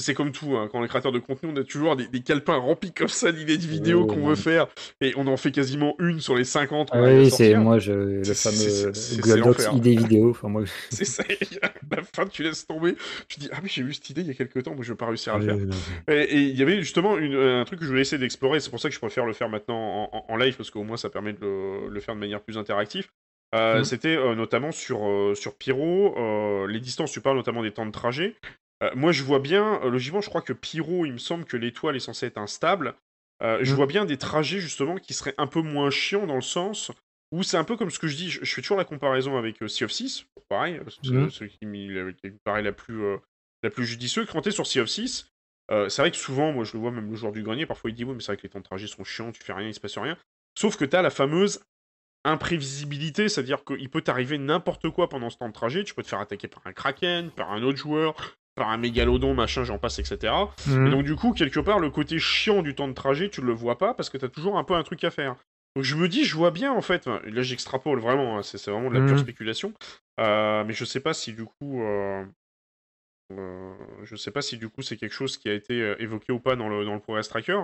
C'est 0.00 0.14
comme 0.14 0.32
tout, 0.32 0.56
hein, 0.56 0.68
quand 0.70 0.80
les 0.82 0.88
créateurs 0.88 1.12
de 1.12 1.18
contenu, 1.18 1.50
on 1.52 1.56
a 1.56 1.64
toujours 1.64 1.94
des, 1.96 2.08
des 2.08 2.20
calepins 2.20 2.56
remplis 2.56 2.92
comme 2.92 3.08
ça 3.08 3.30
d'idées 3.32 3.56
de 3.58 3.66
vidéos 3.66 4.06
qu'on 4.06 4.22
veut 4.26 4.30
mais- 4.30 4.36
faire, 4.36 4.66
et 5.00 5.12
on 5.16 5.26
en 5.26 5.36
fait 5.36 5.50
quasiment 5.52 5.94
une 5.98 6.20
sur 6.20 6.34
les 6.36 6.44
50 6.44 6.90
qu'on 6.90 6.98
Ah 7.04 7.12
oui, 7.12 7.30
c'est 7.30 7.54
moi, 7.56 7.78
je, 7.78 7.92
le 7.92 8.24
fameux 8.24 8.92
Google 9.20 9.42
Docs 9.42 9.74
vidéo. 9.74 10.30
Enfin, 10.30 10.48
moi, 10.48 10.62
C'est 10.90 11.04
ça, 11.04 11.22
à 11.62 11.96
la 11.96 12.02
fin, 12.02 12.26
tu 12.26 12.42
laisses 12.42 12.66
tomber. 12.66 12.96
Tu 13.28 13.38
dis, 13.40 13.48
ah 13.52 13.58
oui, 13.62 13.68
j'ai 13.72 13.82
vu 13.82 13.92
cette 13.94 14.08
idée 14.10 14.22
il 14.22 14.26
y 14.26 14.30
a 14.30 14.34
quelques 14.34 14.62
temps, 14.62 14.74
mais 14.76 14.82
je 14.82 14.92
vais 14.92 14.96
pas 14.96 15.06
réussir 15.06 15.34
à 15.34 15.38
le 15.38 15.44
faire. 15.44 15.56
Et 16.08 16.40
il 16.42 16.56
y 16.58 16.62
avait 16.62 16.78
justement 16.80 17.18
une- 17.18 17.36
un 17.36 17.64
truc 17.64 17.78
que 17.78 17.84
je 17.84 17.90
voulais 17.90 18.02
essayer 18.02 18.18
d'explorer, 18.18 18.60
c'est 18.60 18.70
pour 18.70 18.80
ça 18.80 18.88
que 18.88 18.94
je 18.94 19.00
préfère 19.00 19.26
le 19.26 19.32
faire 19.32 19.48
maintenant 19.48 20.08
en, 20.28 20.36
live, 20.36 20.56
parce 20.56 20.70
qu'au 20.70 20.82
moins 20.84 20.96
ça 20.96 21.10
permet 21.10 21.32
de 21.32 21.38
le, 21.42 21.88
le 21.88 22.00
faire 22.00 22.14
de 22.14 22.20
manière 22.20 22.40
plus 22.40 22.56
interactive. 22.58 23.08
Euh, 23.54 23.78
Mhm. 23.78 23.84
C'était 23.84 24.16
euh, 24.16 24.34
notamment 24.36 24.70
sur, 24.70 25.04
euh, 25.08 25.34
sur 25.34 25.56
Pyro, 25.56 26.14
les 26.68 26.78
distances, 26.80 27.10
tu 27.12 27.20
parles 27.20 27.36
notamment 27.36 27.62
des 27.62 27.72
temps 27.72 27.84
de 27.86 27.90
trajet. 27.90 28.36
Euh, 28.82 28.90
moi 28.94 29.12
je 29.12 29.22
vois 29.22 29.38
bien, 29.40 29.80
euh, 29.82 29.90
logiquement 29.90 30.20
je 30.20 30.28
crois 30.28 30.42
que 30.42 30.52
Pyro, 30.52 31.04
il 31.06 31.12
me 31.12 31.18
semble 31.18 31.44
que 31.44 31.56
l'étoile 31.56 31.96
est 31.96 32.00
censée 32.00 32.26
être 32.26 32.38
instable. 32.38 32.94
Euh, 33.42 33.58
Je 33.62 33.70
Mhm. 33.70 33.76
vois 33.76 33.86
bien 33.86 34.04
des 34.04 34.18
trajets 34.18 34.60
justement 34.60 34.96
qui 34.96 35.14
seraient 35.14 35.34
un 35.38 35.46
peu 35.46 35.60
moins 35.62 35.90
chiants 35.90 36.26
dans 36.26 36.34
le 36.34 36.40
sens 36.42 36.90
où 37.32 37.42
c'est 37.42 37.56
un 37.56 37.64
peu 37.64 37.76
comme 37.76 37.90
ce 37.90 37.98
que 37.98 38.08
je 38.08 38.16
dis, 38.16 38.28
je, 38.30 38.44
je 38.44 38.54
fais 38.54 38.60
toujours 38.60 38.76
la 38.76 38.84
comparaison 38.84 39.36
avec 39.36 39.62
euh, 39.62 39.68
Sea 39.68 39.84
of 39.84 39.92
6, 39.92 40.26
pareil, 40.48 40.76
euh, 40.78 40.84
c'est 40.90 41.08
Mhm. 41.08 41.30
ce 41.30 41.44
qui, 41.44 41.64
me- 41.64 42.10
qui 42.12 42.26
me 42.30 42.36
paraît 42.44 42.62
la 42.62 42.72
plus, 42.72 43.02
euh, 43.04 43.18
la 43.62 43.70
plus 43.70 43.86
judicieuse. 43.86 44.26
Quand 44.30 44.42
t'es 44.42 44.50
sur 44.50 44.66
Sea 44.66 44.80
of 44.80 44.88
6, 44.88 45.30
euh, 45.70 45.88
c'est 45.88 46.02
vrai 46.02 46.10
que 46.10 46.16
souvent, 46.16 46.52
moi 46.52 46.64
je 46.64 46.72
le 46.72 46.80
vois 46.80 46.90
même 46.90 47.08
le 47.08 47.16
joueur 47.16 47.32
du 47.32 47.42
grenier, 47.44 47.66
parfois 47.66 47.90
il 47.90 47.94
dit 47.94 48.04
oui, 48.04 48.14
mais 48.14 48.20
c'est 48.20 48.32
vrai 48.32 48.36
que 48.36 48.42
les 48.42 48.48
temps 48.48 48.58
de 48.58 48.64
trajet 48.64 48.88
sont 48.88 49.04
chiants, 49.04 49.30
tu 49.30 49.42
fais 49.42 49.52
rien, 49.52 49.68
il 49.68 49.74
se 49.74 49.80
passe 49.80 49.96
rien. 49.96 50.16
Sauf 50.58 50.76
que 50.76 50.84
t'as 50.84 51.02
la 51.02 51.10
fameuse 51.10 51.60
imprévisibilité, 52.24 53.28
c'est-à-dire 53.28 53.64
qu'il 53.64 53.88
peut 53.90 54.02
t'arriver 54.02 54.38
n'importe 54.38 54.90
quoi 54.90 55.08
pendant 55.08 55.30
ce 55.30 55.38
temps 55.38 55.48
de 55.48 55.52
trajet, 55.54 55.84
tu 55.84 55.94
peux 55.94 56.02
te 56.02 56.08
faire 56.08 56.20
attaquer 56.20 56.48
par 56.48 56.66
un 56.66 56.72
kraken, 56.72 57.30
par 57.30 57.52
un 57.52 57.62
autre 57.62 57.78
joueur, 57.78 58.36
par 58.54 58.68
un 58.68 58.76
mégalodon, 58.76 59.34
machin, 59.34 59.64
j'en 59.64 59.78
passe, 59.78 59.98
etc. 59.98 60.32
Mhm. 60.66 60.86
Et 60.86 60.90
donc 60.90 61.04
du 61.04 61.16
coup, 61.16 61.32
quelque 61.32 61.60
part, 61.60 61.78
le 61.78 61.90
côté 61.90 62.18
chiant 62.18 62.62
du 62.62 62.74
temps 62.74 62.88
de 62.88 62.92
trajet, 62.94 63.28
tu 63.30 63.40
le 63.40 63.52
vois 63.52 63.78
pas 63.78 63.94
parce 63.94 64.10
que 64.10 64.18
t'as 64.18 64.28
toujours 64.28 64.58
un 64.58 64.64
peu 64.64 64.74
un 64.74 64.82
truc 64.82 65.02
à 65.04 65.10
faire. 65.10 65.36
Donc 65.76 65.84
je 65.84 65.94
me 65.94 66.08
dis, 66.08 66.24
je 66.24 66.34
vois 66.36 66.50
bien 66.50 66.72
en 66.72 66.82
fait, 66.82 67.06
là 67.06 67.42
j'extrapole 67.42 68.00
vraiment, 68.00 68.38
hein, 68.38 68.42
c'est 68.42 68.62
vraiment 68.70 68.90
de 68.90 68.94
la 68.94 69.00
pure 69.02 69.12
Mhm. 69.16 69.18
spéculation, 69.18 69.72
Euh, 70.18 70.64
mais 70.64 70.72
je 70.74 70.84
sais 70.84 71.00
pas 71.00 71.14
si 71.14 71.32
du 71.32 71.44
coup, 71.44 71.82
euh, 71.82 72.24
euh, 73.32 73.72
je 74.04 74.16
sais 74.16 74.32
pas 74.32 74.42
si 74.42 74.58
du 74.58 74.68
coup 74.68 74.82
c'est 74.82 74.96
quelque 74.96 75.12
chose 75.14 75.36
qui 75.38 75.48
a 75.48 75.54
été 75.54 75.80
euh, 75.80 75.94
évoqué 76.02 76.32
ou 76.32 76.40
pas 76.40 76.56
dans 76.56 76.68
le, 76.68 76.84
dans 76.84 76.94
le 76.94 77.00
Progress 77.00 77.28
Tracker. 77.28 77.60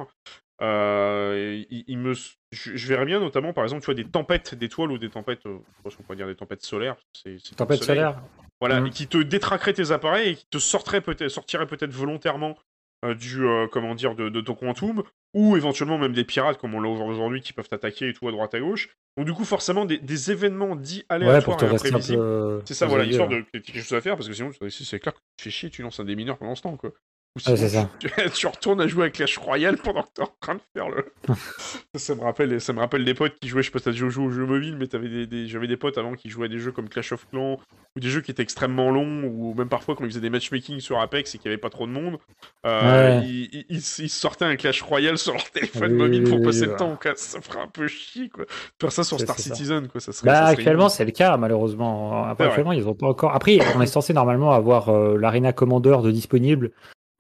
Euh, 0.63 1.63
il, 1.71 1.85
il 1.87 1.99
me, 1.99 2.15
je, 2.15 2.31
je 2.53 2.87
verrais 2.89 3.05
bien 3.05 3.21
notamment 3.21 3.53
par 3.53 3.65
exemple, 3.65 3.83
tu 3.83 3.87
vois, 3.87 3.95
des 3.95 4.07
tempêtes 4.09 4.55
d'étoiles 4.55 4.93
ou 4.93 4.99
des 4.99 5.11
tempêtes, 5.11 5.41
je 5.45 5.51
sais 5.51 5.83
pas 5.83 5.91
si 5.91 5.97
on 6.01 6.03
pourrait 6.05 6.17
dire 6.17 6.27
des 6.29 6.37
tempêtes 6.37 6.63
solaires, 6.63 6.97
c'est 7.13 7.37
Tempête 7.57 7.83
solaire. 7.83 8.23
Voilà, 8.61 8.81
Mhm. 8.81 8.87
et 8.87 8.91
qui 8.91 9.07
te 9.07 9.19
détraquerait 9.19 9.75
tes 9.75 9.91
appareils 9.91 10.31
et 10.31 10.35
qui 10.37 10.47
te 10.47 10.59
sortirait 10.59 11.01
peut-être 11.03 11.29
sortirait 11.29 11.67
peut-être 11.67 11.93
volontairement 11.93 12.57
euh, 13.05 13.15
du 13.15 13.45
euh, 13.47 13.67
comment 13.71 13.95
dire 13.95 14.15
de, 14.15 14.31
de 14.31 14.41
ton 14.41 14.55
quantum 14.55 15.03
ou 15.35 15.55
éventuellement 15.59 15.99
même 15.99 16.15
des 16.15 16.25
pirates 16.25 16.57
comme 16.59 16.75
on 16.75 16.81
l'a 16.81 16.89
aujourd'hui 16.89 17.43
qui 17.43 17.53
peuvent 17.53 17.69
t'attaquer 17.69 18.09
et 18.09 18.13
tout 18.15 18.27
à 18.27 18.31
droite 18.33 18.55
à 18.55 18.61
gauche. 18.61 18.89
Donc 19.19 19.27
du 19.27 19.35
coup 19.35 19.45
forcément 19.45 19.85
des, 19.85 19.99
des 19.99 20.31
événements 20.31 20.75
dits 20.77 21.05
Ouais, 21.11 21.19
pour 21.19 21.27
aléatoires 21.27 21.57
te 21.59 21.65
et 21.67 21.69
imprévisibles. 21.69 22.19
peu. 22.23 22.63
C'est 22.65 22.73
ça 22.73 22.87
voilà, 22.87 23.05
aiguilles, 23.05 23.13
histoire 23.17 23.31
là. 23.31 23.37
de 23.53 23.59
quelque 23.59 23.79
chose 23.81 23.93
à 23.93 24.01
faire 24.01 24.17
parce 24.17 24.27
que 24.29 24.33
sinon 24.35 24.51
c'est 24.59 24.71
c'est 24.85 25.01
clair 25.01 25.13
que 25.13 25.19
tu 25.19 25.37
te 25.37 25.43
fais 25.43 25.51
chier, 25.51 25.69
tu 25.69 25.83
lances 25.83 26.01
un 26.01 26.05
démineur 26.05 26.39
pendant 26.39 26.55
ce 26.55 26.63
temps 26.63 26.77
quoi. 26.79 26.93
Ou 27.37 27.39
Ouais, 27.39 27.43
sinon, 27.45 27.57
c'est 27.57 27.69
ça. 27.69 27.91
tu, 27.99 28.09
tu 28.33 28.47
retournes 28.47 28.81
à 28.81 28.87
jouer 28.87 29.05
à 29.07 29.11
Clash 29.11 29.37
Royale 29.37 29.77
pendant 29.77 30.03
que 30.05 30.09
t'es 30.15 30.23
en 30.23 30.33
train 30.41 30.55
de 30.55 30.61
faire 30.75 30.89
le. 30.89 31.05
ça, 31.27 31.35
ça 31.99 32.15
me 32.15 32.23
rappelle, 32.23 32.59
ça 32.63 32.73
me 32.73 32.79
rappelle 32.81 33.05
des 33.05 33.13
potes 33.13 33.35
qui 33.39 33.49
jouaient, 33.49 33.61
je 33.63 33.67
sais 33.67 33.73
pas 33.73 33.79
si 33.79 33.85
t'as 33.85 33.91
déjà 33.91 34.09
joué 34.09 34.25
aux 34.25 34.31
jeux 34.31 34.47
mobiles, 34.47 34.77
mais 34.79 34.87
t'avais 34.87 35.09
des, 35.11 35.27
des- 35.27 35.47
j'avais 35.47 35.67
des 35.67 35.77
potes 35.77 35.99
avant 35.99 36.15
qui 36.15 36.31
jouaient 36.31 36.47
à 36.47 36.49
des 36.49 36.59
jeux 36.59 36.73
comme 36.73 36.89
Clash 36.89 37.13
of 37.13 37.27
Clans 37.31 37.59
ou 37.95 38.01
des 38.01 38.09
jeux 38.09 38.23
qui 38.23 38.31
étaient 38.31 38.43
extrêmement 38.43 38.91
longs 38.91 39.25
ou 39.25 39.53
même 39.55 39.69
parfois 39.69 39.95
quand 39.97 40.05
ils 40.05 40.11
faisaient 40.11 40.21
des 40.21 40.31
matchmaking 40.31 40.81
sur 40.81 40.99
Apex 40.99 41.35
et 41.35 41.39
qu'il 41.39 41.51
y 41.51 41.53
avait 41.53 41.61
pas 41.61 41.69
trop 41.71 41.87
de 41.87 41.93
monde, 41.93 42.17
euh, 42.65 43.21
Ouais. 43.21 43.27
ils, 43.27 43.51
ils- 43.53 43.67
ils- 43.69 44.05
ils 44.05 44.09
sortaient 44.11 44.45
un 44.47 44.57
Clash 44.57 44.81
Royale 44.81 45.19
sur 45.19 45.35
leur 45.35 45.51
téléphone 45.51 45.93
Oui, 45.93 45.99
mobile 45.99 46.25
pour 46.25 46.41
passer 46.41 46.61
oui, 46.61 46.67
le 46.67 46.73
ouais. 46.73 46.79
temps. 46.79 46.99
quoi. 47.01 47.13
Ça 47.17 47.41
ferait 47.43 47.61
un 47.61 47.69
peu 47.69 47.87
chier 47.87 48.31
quoi. 48.31 48.47
Faire 48.81 48.93
ça 48.93 49.05
sur 49.05 49.21
Star 49.21 49.37
c'est 49.37 49.51
ça. 49.51 49.55
Citizen 49.55 49.89
quoi, 49.89 50.01
ça 50.01 50.13
serait. 50.13 50.27
ça 50.31 50.33
Bah, 50.33 50.41
serait 50.47 50.53
actuellement, 50.53 50.89
c'est 50.89 51.05
le 51.05 51.11
cas, 51.11 51.37
malheureusement. 51.37 52.25
Après, 52.25 52.47
actuellement, 52.47 52.73
ils 52.73 52.89
ont 52.89 52.95
pas 52.95 53.09
encore. 53.09 53.35
Après, 53.35 53.59
on 53.77 53.83
est 53.83 53.87
censé 53.87 54.15
normalement 54.15 54.53
avoir 54.53 54.89
euh, 54.89 55.19
l'Arena 55.19 55.53
Commander 55.53 55.99
de 56.03 56.11
disponible 56.11 56.71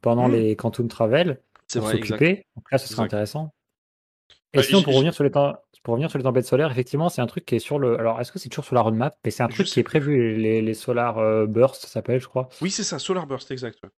pendant 0.06 0.28
Mm. 0.28 0.32
les 0.32 0.54
Quantum 0.56 0.86
Travel 0.86 1.40
pour 1.72 1.88
s'occuper. 1.90 2.46
Donc 2.54 2.70
là, 2.70 2.78
ce 2.78 2.86
serait 2.86 3.02
intéressant. 3.02 3.52
Et 4.54 4.58
Bah, 4.58 4.62
sinon, 4.62 4.82
pour 4.82 4.94
revenir 4.94 5.12
sur 5.12 5.24
les 5.24 5.30
temps. 5.32 5.56
Pour 5.82 5.92
revenir 5.92 6.08
sur 6.10 6.18
les 6.18 6.24
tempêtes 6.24 6.46
solaires, 6.46 6.70
effectivement, 6.70 7.08
c'est 7.08 7.20
un 7.20 7.26
truc 7.26 7.44
qui 7.44 7.56
est 7.56 7.60
sur 7.60 7.78
le. 7.78 7.98
Alors, 7.98 8.20
est-ce 8.20 8.30
que 8.32 8.38
c'est 8.38 8.48
toujours 8.48 8.64
sur 8.64 8.74
la 8.76 8.80
roadmap? 8.80 9.16
Mais 9.24 9.30
c'est 9.30 9.42
un 9.42 9.48
truc 9.48 9.66
qui 9.66 9.78
est 9.80 9.84
prévu, 9.84 10.36
les, 10.36 10.60
les 10.62 10.74
Solar 10.74 11.18
euh, 11.18 11.46
Burst, 11.46 11.82
ça 11.82 11.88
s'appelle, 11.88 12.20
je 12.20 12.26
crois. 12.28 12.48
Oui, 12.60 12.70
c'est 12.70 12.82
ça, 12.84 12.98
Solar 13.00 13.26
Burst, 13.26 13.50
exact. 13.50 13.78
ouais. 13.82 13.90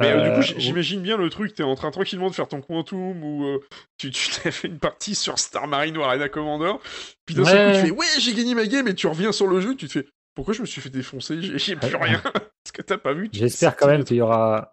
Mais 0.00 0.10
euh, 0.12 0.20
du 0.22 0.28
Euh, 0.30 0.34
coup, 0.36 0.42
j- 0.42 0.54
j'imagine 0.58 1.00
bien 1.02 1.16
le 1.16 1.28
truc, 1.30 1.54
t'es 1.54 1.62
en 1.64 1.74
train 1.74 1.90
tranquillement 1.90 2.28
de 2.30 2.34
faire 2.34 2.48
ton 2.48 2.60
Quantum 2.60 3.22
ou 3.24 3.44
euh, 3.46 3.60
tu 3.98 4.10
t'as 4.42 4.50
fait 4.50 4.68
une 4.68 4.78
partie 4.78 5.14
sur 5.14 5.38
Star 5.38 5.66
Marine 5.66 5.96
ou 5.98 6.02
Arena 6.02 6.28
Commander, 6.28 6.72
puis 7.26 7.34
d'un 7.34 7.44
seul 7.44 7.58
coup 7.64 7.66
Ouais. 7.68 7.80
tu 7.80 7.86
fais 7.86 7.90
ouais, 7.90 8.06
j'ai 8.20 8.34
gagné 8.34 8.54
ma 8.54 8.66
game 8.66 8.86
et 8.88 8.94
tu 8.94 9.06
reviens 9.06 9.32
sur 9.32 9.46
le 9.48 9.60
jeu, 9.60 9.74
tu 9.74 9.86
te 9.88 9.92
fais 9.92 10.06
pourquoi 10.34 10.54
je 10.54 10.60
me 10.60 10.66
suis 10.66 10.80
fait 10.80 10.90
défoncer, 10.90 11.42
j'ai 11.42 11.58
j'ai 11.58 11.74
plus 11.76 11.94
Ouais. 11.96 12.04
rien 12.04 12.20
parce 12.32 12.72
que 12.72 12.82
t'as 12.82 12.96
pas 12.98 13.12
vu? 13.12 13.28
J'espère 13.32 13.72
t'es 13.74 13.80
quand 13.80 13.88
même 13.88 14.04
qu'il 14.04 14.16
y 14.18 14.20
aura. 14.20 14.72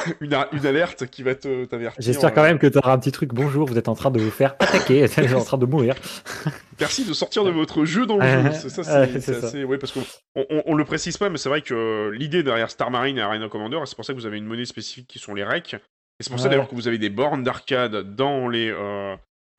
une, 0.20 0.36
une 0.52 0.66
alerte 0.66 1.06
qui 1.06 1.22
va 1.22 1.34
te 1.34 1.64
t'avertir. 1.64 2.02
J'espère 2.02 2.32
quand 2.32 2.42
euh, 2.42 2.48
même 2.48 2.58
que 2.58 2.66
tu 2.66 2.78
auras 2.78 2.92
un 2.92 2.98
petit 2.98 3.12
truc. 3.12 3.32
Bonjour, 3.32 3.66
vous 3.66 3.78
êtes 3.78 3.88
en 3.88 3.94
train 3.94 4.10
de 4.10 4.20
vous 4.20 4.30
faire 4.30 4.54
attaquer, 4.58 5.06
vous 5.06 5.20
êtes 5.20 5.34
en 5.34 5.44
train 5.44 5.58
de 5.58 5.66
mourir. 5.66 5.94
Merci 6.80 7.04
de 7.04 7.12
sortir 7.12 7.44
de 7.44 7.50
votre 7.50 7.84
jeu 7.84 8.06
dans 8.06 8.16
le 8.16 8.26
jeu. 8.26 8.68
Ça, 8.68 8.82
c'est 8.84 9.36
assez. 9.36 9.64
Ouais, 9.64 9.78
parce 9.78 9.92
qu'on 9.92 10.02
on, 10.34 10.62
on 10.66 10.74
le 10.74 10.84
précise 10.84 11.16
pas, 11.16 11.28
mais 11.28 11.38
c'est 11.38 11.48
vrai 11.48 11.62
que 11.62 11.74
euh, 11.74 12.10
l'idée 12.16 12.42
derrière 12.42 12.70
Star 12.70 12.90
Marine 12.90 13.18
et 13.18 13.22
Arena 13.22 13.48
Commander, 13.48 13.78
c'est 13.84 13.96
pour 13.96 14.04
ça 14.04 14.12
que 14.12 14.18
vous 14.18 14.26
avez 14.26 14.38
une 14.38 14.46
monnaie 14.46 14.64
spécifique 14.64 15.06
qui 15.06 15.18
sont 15.18 15.34
les 15.34 15.44
REC. 15.44 15.74
Et 15.74 16.24
c'est 16.24 16.30
pour 16.30 16.40
ça 16.40 16.48
d'ailleurs 16.48 16.68
que 16.68 16.74
vous 16.74 16.88
avez 16.88 16.98
des 16.98 17.10
bornes 17.10 17.42
d'arcade 17.42 18.14
dans 18.14 18.48
les 18.48 18.70
euh, 18.70 19.16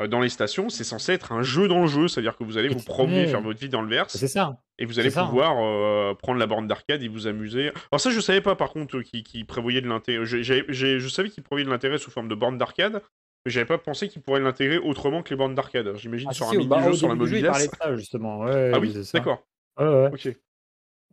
dans 0.10 0.20
les 0.22 0.30
stations. 0.30 0.70
C'est 0.70 0.84
censé 0.84 1.14
être 1.14 1.32
un 1.32 1.44
jeu 1.44 1.68
dans 1.68 1.82
le 1.82 1.88
jeu, 1.88 2.08
c'est-à-dire 2.08 2.36
que 2.36 2.44
vous 2.44 2.58
allez 2.58 2.70
vous 2.70 2.84
promener, 2.84 3.28
faire 3.28 3.42
votre 3.42 3.60
vie 3.60 3.70
dans 3.70 3.82
le 3.82 3.90
verse, 3.90 4.16
C'est 4.18 4.28
ça. 4.28 4.58
et 4.80 4.86
vous 4.86 5.00
allez 5.00 5.12
pouvoir 5.12 5.56
euh, 5.60 6.14
prendre 6.16 6.40
la 6.40 6.48
borne 6.48 6.68
d'arcade 6.68 7.02
et 7.04 7.08
vous 7.08 7.28
amuser. 7.28 7.72
Alors 7.92 8.00
ça, 8.02 8.10
je 8.10 8.20
savais 8.20 8.42
pas 8.42 8.56
par 8.56 8.72
contre 8.72 8.98
euh, 8.98 9.04
qui, 9.04 9.24
qui 9.24 9.44
prévoyait 9.44 9.82
de 9.82 9.88
l'intérêt. 9.88 10.26
Je, 10.26 11.08
savais 11.10 11.30
qu'il 11.30 11.44
prévoyait 11.44 11.66
de 11.66 11.70
l'intérêt 11.72 11.98
sous 11.98 12.12
forme 12.12 12.28
de 12.28 12.36
borne 12.36 12.58
d'arcade. 12.58 13.02
Mais 13.46 13.52
j'avais 13.52 13.66
pas 13.66 13.78
pensé 13.78 14.08
qu'il 14.08 14.22
pourrait 14.22 14.40
l'intégrer 14.40 14.78
autrement 14.78 15.22
que 15.22 15.30
les 15.32 15.36
bornes 15.36 15.54
d'arcade. 15.54 15.96
J'imagine 15.98 16.30
Ah, 16.32 16.34
sur 16.34 16.48
si, 16.50 16.56
un 16.56 16.60
mini-jeu 16.60 16.94
sur 16.94 17.10
la 17.10 17.16
de 17.16 17.68
ça, 17.78 17.96
justement. 17.98 18.40
Ouais, 18.40 18.72
Ah 18.74 18.80
oui, 18.80 18.94
d'accord. 19.14 19.44
Ouais, 19.78 19.86
ouais. 19.86 20.10
Ok. 20.14 20.38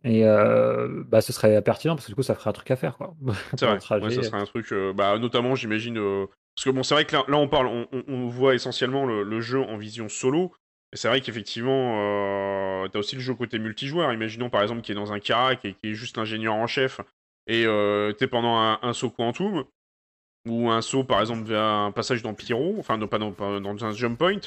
Et 0.03 0.25
euh, 0.25 1.03
bah, 1.07 1.21
ce 1.21 1.31
serait 1.31 1.61
pertinent 1.61 1.95
parce 1.95 2.05
que 2.07 2.11
du 2.11 2.15
coup, 2.15 2.23
ça 2.23 2.33
ferait 2.33 2.49
un 2.49 2.53
truc 2.53 2.71
à 2.71 2.75
faire. 2.75 2.97
Quoi. 2.97 3.13
C'est 3.57 3.65
vrai. 3.65 4.01
Ouais, 4.01 4.11
ça 4.11 4.23
serait 4.23 4.39
un 4.41 4.45
truc, 4.45 4.71
euh, 4.71 4.93
bah, 4.93 5.17
notamment, 5.19 5.55
j'imagine. 5.55 5.97
euh, 5.99 6.25
Parce 6.55 6.65
que 6.65 6.69
bon, 6.69 6.83
c'est 6.83 6.93
vrai 6.93 7.05
que 7.05 7.15
là, 7.15 7.37
on 7.37 7.47
parle, 7.47 7.87
on, 8.07 8.27
voit 8.27 8.55
essentiellement 8.55 9.05
le, 9.05 9.41
jeu 9.41 9.61
en 9.61 9.77
vision 9.77 10.09
solo. 10.09 10.51
Et 10.93 10.97
c'est 10.97 11.07
vrai 11.07 11.21
qu'effectivement, 11.21 11.95
euh, 12.83 12.87
t'as 12.89 12.99
aussi 12.99 13.15
le 13.15 13.21
jeu 13.21 13.33
côté 13.33 13.57
multijoueur. 13.59 14.11
Imaginons 14.11 14.49
par 14.49 14.61
exemple 14.61 14.81
qu'il 14.81 14.91
est 14.93 14.99
dans 14.99 15.13
un 15.13 15.19
carac 15.19 15.63
et 15.63 15.73
qui 15.73 15.91
est 15.91 15.93
juste 15.93 16.17
ingénieur 16.17 16.53
en 16.53 16.67
chef. 16.67 16.99
Et 17.47 17.65
euh, 17.65 18.11
t'es 18.11 18.27
pendant 18.27 18.57
un, 18.81 18.93
saut 18.93 19.09
quantum. 19.09 19.63
Ou 20.47 20.69
un 20.69 20.81
saut 20.81 21.03
par 21.03 21.21
exemple 21.21 21.43
vers 21.43 21.63
un 21.63 21.91
passage 21.91 22.21
dans 22.21 22.33
Pyro. 22.33 22.75
Enfin, 22.79 22.97
non, 22.97 23.07
pas 23.07 23.19
dans, 23.19 23.31
pas 23.31 23.59
dans 23.59 23.85
un 23.85 23.91
jump 23.93 24.17
point. 24.17 24.39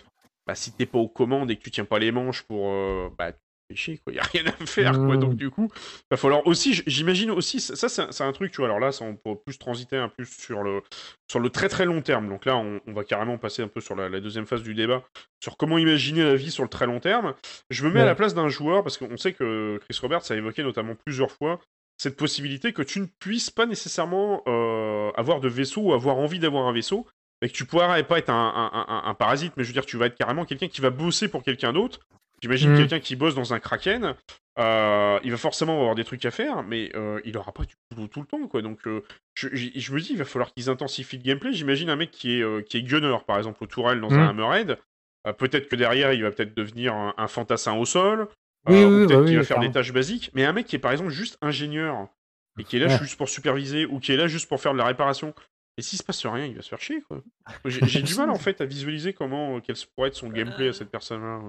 Bah, 0.47 0.55
si 0.55 0.73
t'es 0.73 0.87
pas 0.87 0.99
aux 0.99 1.09
commandes 1.09 1.51
et 1.51 1.57
que 1.57 1.63
tu 1.63 1.71
tiens 1.71 1.87
pas 1.87 1.99
les 1.99 2.13
manches 2.13 2.43
pour. 2.43 2.69
euh, 2.69 3.09
bah, 3.17 3.33
tu 3.69 3.75
fais 3.77 3.77
chier, 3.77 3.99
quoi. 3.99 4.13
Y 4.13 4.19
a 4.19 4.23
rien 4.23 4.45
à 4.47 4.53
faire, 4.67 4.93
quoi. 4.93 5.17
Donc, 5.17 5.35
du 5.37 5.51
coup, 5.51 5.71
va 6.11 6.17
falloir 6.17 6.47
aussi. 6.47 6.83
J'imagine 6.87 7.31
aussi. 7.31 7.61
Ça, 7.61 7.89
c'est 7.89 8.23
un- 8.25 8.33
truc, 8.33 8.51
tu 8.53 8.59
vois. 8.59 8.67
Alors 8.67 8.81
là, 8.81 8.93
ça, 8.93 9.05
on 9.05 9.17
peut 9.17 9.37
plus 9.45 9.59
transiter 9.59 9.97
un 9.97 10.09
peu 10.09 10.25
sur 10.25 10.63
le, 10.63 10.83
sur 11.31 11.41
le 11.41 11.51
très 11.51 11.69
très 11.69 11.85
long 11.85 12.03
terme. 12.03 12.29
Donc 12.29 12.45
là, 12.45 12.57
on, 12.57 12.81
on 12.87 12.93
va 12.93 13.05
carrément 13.05 13.39
passer 13.39 13.63
un 13.63 13.69
peu 13.69 13.81
sur 13.81 13.95
la, 13.95 14.09
la 14.09 14.21
deuxième 14.21 14.47
phase 14.47 14.63
du 14.63 14.75
débat, 14.75 15.03
sur 15.43 15.57
comment 15.57 15.79
imaginer 15.79 16.25
la 16.25 16.35
vie 16.37 16.51
sur 16.51 16.63
le 16.63 16.69
très 16.69 16.87
long 16.87 17.01
terme. 17.01 17.35
Je 17.71 17.85
me 17.85 17.91
mets 17.91 18.01
à 18.01 18.05
la 18.07 18.15
place 18.15 18.35
d'un 18.35 18.49
joueur, 18.49 18.83
parce 18.83 18.99
qu'on 18.99 19.17
sait 19.17 19.33
que 19.33 19.79
Chris 19.89 19.99
Roberts 20.03 20.31
a 20.31 20.35
évoqué 20.35 20.63
notamment 20.63 20.95
plusieurs 21.05 21.31
fois 21.31 21.61
cette 21.97 22.17
possibilité 22.17 22.73
que 22.73 22.83
tu 22.83 22.99
ne 23.01 23.07
puisses 23.21 23.51
pas 23.51 23.67
nécessairement 23.67 24.43
euh, 24.49 25.13
avoir 25.17 25.41
de 25.41 25.49
vaisseau 25.49 25.81
ou 25.83 25.93
avoir 25.95 26.17
envie 26.17 26.41
d'avoir 26.41 26.67
un 26.67 26.73
vaisseau, 26.73 27.07
et 27.41 27.49
que 27.49 27.53
tu 27.53 27.65
pourrais 27.67 28.03
pas 28.03 28.19
être 28.19 28.31
un, 28.31 28.35
un- 28.35 28.85
un- 28.89 29.09
un 29.09 29.15
parasite, 29.15 29.53
mais 29.57 29.63
je 29.63 29.69
veux 29.69 29.75
dire, 29.75 29.87
tu 29.87 29.97
vas 29.97 30.07
être 30.07 30.17
carrément 30.17 30.45
quelqu'un 30.45 30.67
qui 30.69 30.81
va 30.81 30.91
bosser 30.91 31.29
pour 31.29 31.43
quelqu'un 31.45 31.73
d'autre. 31.73 32.01
J'imagine 32.45 32.73
Mhm. 32.73 32.77
quelqu'un 32.79 33.01
qui 33.01 33.17
bosse 33.17 33.35
dans 33.35 33.55
un 33.55 33.59
Kraken, 33.59 34.15
euh, 34.59 35.19
il 35.25 35.31
va 35.31 35.37
forcément 35.39 35.79
avoir 35.81 35.95
des 35.95 36.05
trucs 36.05 36.25
à 36.27 36.31
faire, 36.31 36.63
mais 36.63 36.91
euh, 36.95 37.19
il 37.25 37.37
aura 37.39 37.53
pas 37.53 37.65
du 37.65 37.75
boulot 37.91 38.07
tout 38.07 38.21
le 38.21 38.27
temps, 38.27 38.47
quoi. 38.49 38.61
Donc, 38.61 38.87
euh, 38.87 39.03
je, 39.35 39.49
je- 39.53 39.71
je 39.75 39.93
me 39.95 39.99
dis, 40.01 40.11
il 40.13 40.19
va 40.19 40.27
falloir 40.27 40.53
qu'ils 40.53 40.69
intensifient 40.69 41.17
le 41.17 41.23
gameplay. 41.23 41.55
J'imagine 41.55 41.89
un 41.89 41.97
mec 41.97 42.11
qui 42.11 42.39
est, 42.41 42.69
qui 42.69 42.77
est 42.77 42.83
gunner, 42.83 43.17
par 43.27 43.39
exemple, 43.39 43.65
au 43.65 43.67
tourelle 43.67 44.01
dans 44.03 44.13
un 44.13 44.19
Mhm. 44.33 44.41
Hammerhead. 44.41 44.79
Peut-être 45.39 45.69
que 45.71 45.77
derrière, 45.77 46.13
il 46.13 46.23
va 46.23 46.31
peut-être 46.31 46.55
devenir 46.55 46.93
un, 46.95 47.15
un 47.17 47.29
fantassin 47.29 47.73
au 47.73 47.87
sol. 47.87 48.29
Oui, 48.69 48.77
euh, 48.77 48.87
ou 48.87 48.91
oui, 49.01 49.07
peut-être 49.07 49.19
bah 49.21 49.25
qu'il 49.25 49.35
oui, 49.37 49.37
va 49.37 49.45
faire 49.45 49.61
des 49.61 49.71
tâches 49.73 49.93
basiques. 49.93 50.31
Mais 50.35 50.45
un 50.45 50.53
mec 50.53 50.67
qui 50.67 50.77
est, 50.77 50.79
par 50.79 50.93
exemple, 50.93 51.11
juste 51.11 51.39
ingénieur 51.41 52.09
et 52.59 52.65
qui 52.65 52.77
est 52.77 52.81
là 52.81 52.87
Ouais. 52.89 52.99
juste 52.99 53.17
pour 53.17 53.29
superviser 53.31 53.87
ou 53.87 54.01
qui 54.01 54.13
est 54.13 54.17
là 54.19 54.27
juste 54.27 54.49
pour 54.51 54.61
faire 54.61 54.73
de 54.75 54.79
la 54.79 54.85
réparation. 54.85 55.35
Et 55.79 55.83
s'il 55.83 55.99
se 55.99 56.05
passe 56.05 56.25
rien, 56.27 56.45
il 56.45 56.55
va 56.55 56.63
se 56.63 56.69
faire 56.69 56.81
chier, 56.81 57.01
quoi. 57.09 57.21
J'ai 57.65 58.03
du 58.03 58.15
mal, 58.19 58.31
en 58.31 58.39
fait, 58.39 58.61
à 58.61 58.65
visualiser 58.67 59.13
comment, 59.15 59.61
quel 59.61 59.77
pourrait 59.97 60.09
être 60.09 60.15
son 60.15 60.29
gameplay 60.29 60.69
à 60.69 60.73
cette 60.75 60.91
personne-là. 60.91 61.41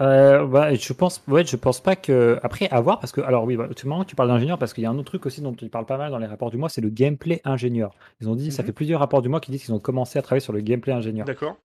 Euh, 0.00 0.46
bah, 0.46 0.72
je 0.74 0.92
pense, 0.92 1.22
ouais, 1.28 1.44
je 1.44 1.56
pense 1.56 1.80
pas 1.80 1.96
que. 1.96 2.38
Après, 2.42 2.68
à 2.70 2.80
voir, 2.80 3.00
parce 3.00 3.12
que. 3.12 3.20
Alors, 3.20 3.44
oui, 3.44 3.56
bah, 3.56 3.68
que 3.68 3.74
tu 3.74 4.14
parles 4.16 4.28
d'ingénieur, 4.28 4.58
parce 4.58 4.72
qu'il 4.72 4.82
y 4.82 4.86
a 4.86 4.90
un 4.90 4.94
autre 4.96 5.04
truc 5.10 5.26
aussi 5.26 5.40
dont 5.42 5.52
ils 5.60 5.70
parlent 5.70 5.86
pas 5.86 5.98
mal 5.98 6.10
dans 6.10 6.18
les 6.18 6.26
rapports 6.26 6.50
du 6.50 6.56
mois, 6.56 6.68
c'est 6.68 6.80
le 6.80 6.88
gameplay 6.90 7.40
ingénieur. 7.44 7.94
Ils 8.20 8.28
ont 8.28 8.34
dit, 8.34 8.50
ça 8.50 8.62
Mhm. 8.62 8.66
fait 8.66 8.72
plusieurs 8.72 9.00
rapports 9.00 9.22
du 9.22 9.28
mois 9.28 9.40
qui 9.40 9.50
disent 9.50 9.64
qu'ils 9.64 9.74
ont 9.74 9.78
commencé 9.80 10.18
à 10.18 10.22
travailler 10.22 10.40
sur 10.40 10.52
le 10.52 10.60
gameplay 10.60 10.92
ingénieur. 10.92 11.26
D'accord 11.26 11.56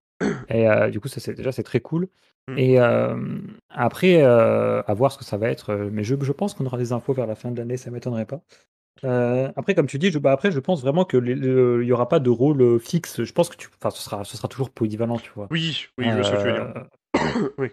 Et 0.48 0.68
euh, 0.68 0.90
du 0.90 1.00
coup, 1.00 1.08
ça, 1.08 1.20
c'est, 1.20 1.34
déjà, 1.34 1.52
c'est 1.52 1.62
très 1.62 1.80
cool. 1.80 2.08
Mhm. 2.48 2.58
Et 2.58 2.78
euh, 2.80 3.16
après, 3.70 4.22
à 4.22 4.94
voir 4.94 5.12
ce 5.12 5.18
que 5.18 5.24
ça 5.24 5.36
va 5.36 5.48
être. 5.48 5.74
Mais 5.90 6.04
je, 6.04 6.14
je 6.20 6.32
pense 6.32 6.54
qu'on 6.54 6.66
aura 6.66 6.78
des 6.78 6.92
infos 6.92 7.12
vers 7.14 7.26
la 7.26 7.34
fin 7.34 7.50
de 7.50 7.56
l'année, 7.58 7.76
ça 7.76 7.90
m'étonnerait 7.90 8.26
pas. 8.26 8.40
Euh, 9.04 9.50
après, 9.56 9.74
comme 9.74 9.86
tu 9.86 9.98
dis, 9.98 10.10
je, 10.10 10.18
bah, 10.18 10.32
après, 10.32 10.50
je 10.50 10.60
pense 10.60 10.80
vraiment 10.82 11.04
que 11.04 11.16
il 11.18 11.86
y 11.86 11.92
aura 11.92 12.08
pas 12.08 12.18
de 12.18 12.30
rôle 12.30 12.80
fixe. 12.80 13.24
Je 13.24 13.32
pense 13.32 13.48
que 13.48 13.56
tu, 13.56 13.68
enfin, 13.78 13.90
ce 13.90 14.02
sera, 14.02 14.24
ce 14.24 14.36
sera 14.36 14.48
toujours 14.48 14.70
polyvalent, 14.70 15.18
tu 15.18 15.30
vois. 15.34 15.48
Oui, 15.50 15.86
oui, 15.98 16.06
je 16.08 16.14
vois 16.14 16.22
ce 16.24 16.32
que 16.32 16.36
tu 16.36 16.44
veux 16.44 16.52
dire. 16.52 16.74
Oui. 17.58 17.68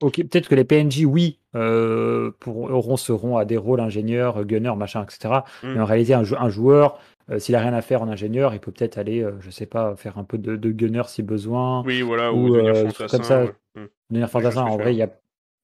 Ok, 0.00 0.16
peut-être 0.16 0.48
que 0.48 0.54
les 0.54 0.64
PNJ, 0.64 1.04
oui, 1.04 1.38
euh, 1.54 2.30
pour, 2.40 2.56
auront, 2.70 2.96
seront 2.96 3.36
à 3.36 3.44
des 3.44 3.56
rôles 3.58 3.80
ingénieurs, 3.80 4.44
gunner, 4.44 4.74
machin, 4.76 5.02
etc. 5.04 5.42
Mm. 5.62 5.74
Mais 5.74 5.80
en 5.80 5.84
réalité, 5.84 6.14
un, 6.14 6.24
jou- 6.24 6.36
un 6.38 6.48
joueur, 6.48 6.98
euh, 7.30 7.38
s'il 7.38 7.54
a 7.54 7.60
rien 7.60 7.74
à 7.74 7.82
faire 7.82 8.00
en 8.02 8.08
ingénieur, 8.08 8.54
il 8.54 8.60
peut 8.60 8.72
peut-être 8.72 8.96
aller, 8.98 9.22
euh, 9.22 9.32
je 9.40 9.50
sais 9.50 9.66
pas, 9.66 9.94
faire 9.96 10.16
un 10.16 10.24
peu 10.24 10.38
de, 10.38 10.56
de 10.56 10.70
gunner 10.70 11.02
si 11.06 11.22
besoin. 11.22 11.82
Oui, 11.84 12.00
voilà, 12.00 12.32
ou, 12.32 12.46
Ou, 12.46 12.54
devenir 12.54 12.74
euh, 12.74 12.84
fantassin. 12.86 13.16
comme 13.18 13.24
ça. 13.24 13.44
ouais. 13.44 13.54
Mm. 13.74 13.86
Devenir 14.10 14.30
fantassin, 14.30 14.62
en 14.62 14.76
vrai, 14.78 14.94
il 14.94 14.98
y 14.98 15.02
a, 15.02 15.08
tu 15.08 15.14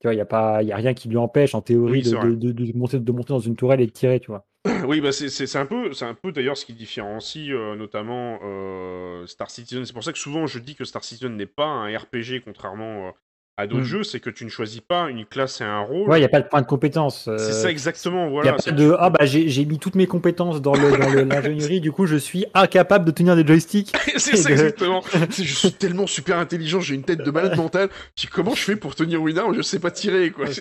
vois, 0.04 0.12
il 0.14 0.18
y 0.18 0.20
a 0.20 0.26
pas, 0.26 0.62
il 0.62 0.68
y 0.68 0.72
a 0.72 0.76
rien 0.76 0.92
qui 0.92 1.08
lui 1.08 1.16
empêche, 1.16 1.54
en 1.54 1.62
théorie, 1.62 1.92
Oui, 1.92 2.02
de, 2.02 2.76
monter, 2.76 2.98
de 2.98 3.12
monter 3.12 3.28
dans 3.32 3.38
une 3.38 3.56
tourelle 3.56 3.80
et 3.80 3.86
de 3.86 3.92
tirer, 3.92 4.20
tu 4.20 4.30
vois. 4.30 4.44
Oui, 4.86 5.00
bah 5.00 5.12
c'est- 5.12 5.56
un 5.56 5.66
peu, 5.66 5.92
c'est 5.94 6.04
un 6.04 6.14
peu 6.14 6.32
d'ailleurs 6.32 6.56
ce 6.56 6.66
qui 6.66 6.74
différencie 6.74 7.50
euh, 7.50 7.74
notamment 7.76 8.38
euh, 8.44 9.26
Star 9.26 9.50
Citizen. 9.50 9.84
C'est 9.86 9.92
pour 9.94 10.04
ça 10.04 10.12
que 10.12 10.18
souvent 10.18 10.46
je 10.46 10.58
dis 10.58 10.74
que 10.74 10.84
Star 10.84 11.02
Citizen 11.04 11.36
n'est 11.36 11.46
pas 11.46 11.64
un 11.66 11.86
RPG 11.96 12.42
contrairement 12.44 13.12
à 13.58 13.66
d'autres 13.66 13.82
Mm. 13.82 13.84
jeux, 13.84 14.02
c'est 14.02 14.20
que 14.20 14.28
tu 14.28 14.44
ne 14.44 14.50
choisis 14.50 14.80
pas 14.80 15.08
une 15.08 15.24
classe 15.24 15.60
et 15.60 15.64
un 15.64 15.80
rôle. 15.80 16.08
Ouais, 16.10 16.18
il 16.18 16.20
n'y 16.20 16.26
a 16.26 16.28
pas 16.28 16.40
de 16.42 16.48
point 16.48 16.60
de 16.60 16.66
compétence. 16.66 17.26
euh, 17.26 17.38
c'est 17.38 17.52
ça 17.52 17.70
exactement, 17.70 18.28
voilà. 18.28 18.50
a 18.52 18.56
pas 18.56 18.70
de 18.70 18.94
ah 18.98 19.08
bah 19.10 19.24
j'ai 19.24 19.64
mis 19.64 19.78
toutes 19.78 19.94
mes 19.94 20.06
compétences 20.06 20.60
dans 20.60 20.74
l'ingénierie 20.74 21.80
du 21.80 21.90
coup 21.92 22.06
je 22.06 22.16
suis 22.16 22.44
incapable 22.54 23.04
de 23.04 23.10
tenir 23.12 23.34
des 23.36 23.46
joysticks. 23.46 23.92
c'est 24.16 24.36
ça 24.36 24.48
de- 24.48 24.52
exactement. 24.52 25.02
Je 25.30 25.42
suis 25.42 25.72
tellement 25.72 26.06
super 26.06 26.38
intelligent, 26.38 26.80
j'ai 26.80 26.94
une 26.94 27.02
tête 27.04 27.22
de 27.24 27.30
malade 27.30 27.56
mentale. 27.56 27.88
Je 28.16 28.22
dis, 28.22 28.26
comment 28.28 28.54
je 28.54 28.62
fais 28.62 28.76
pour 28.76 28.94
tenir 28.94 29.26
une 29.26 29.38
arme? 29.38 29.54
Je 29.54 29.62
sais 29.62 29.78
pas 29.78 29.90
tirer 29.90 30.30
quoi. 30.30 30.46
Ouais. 30.46 30.52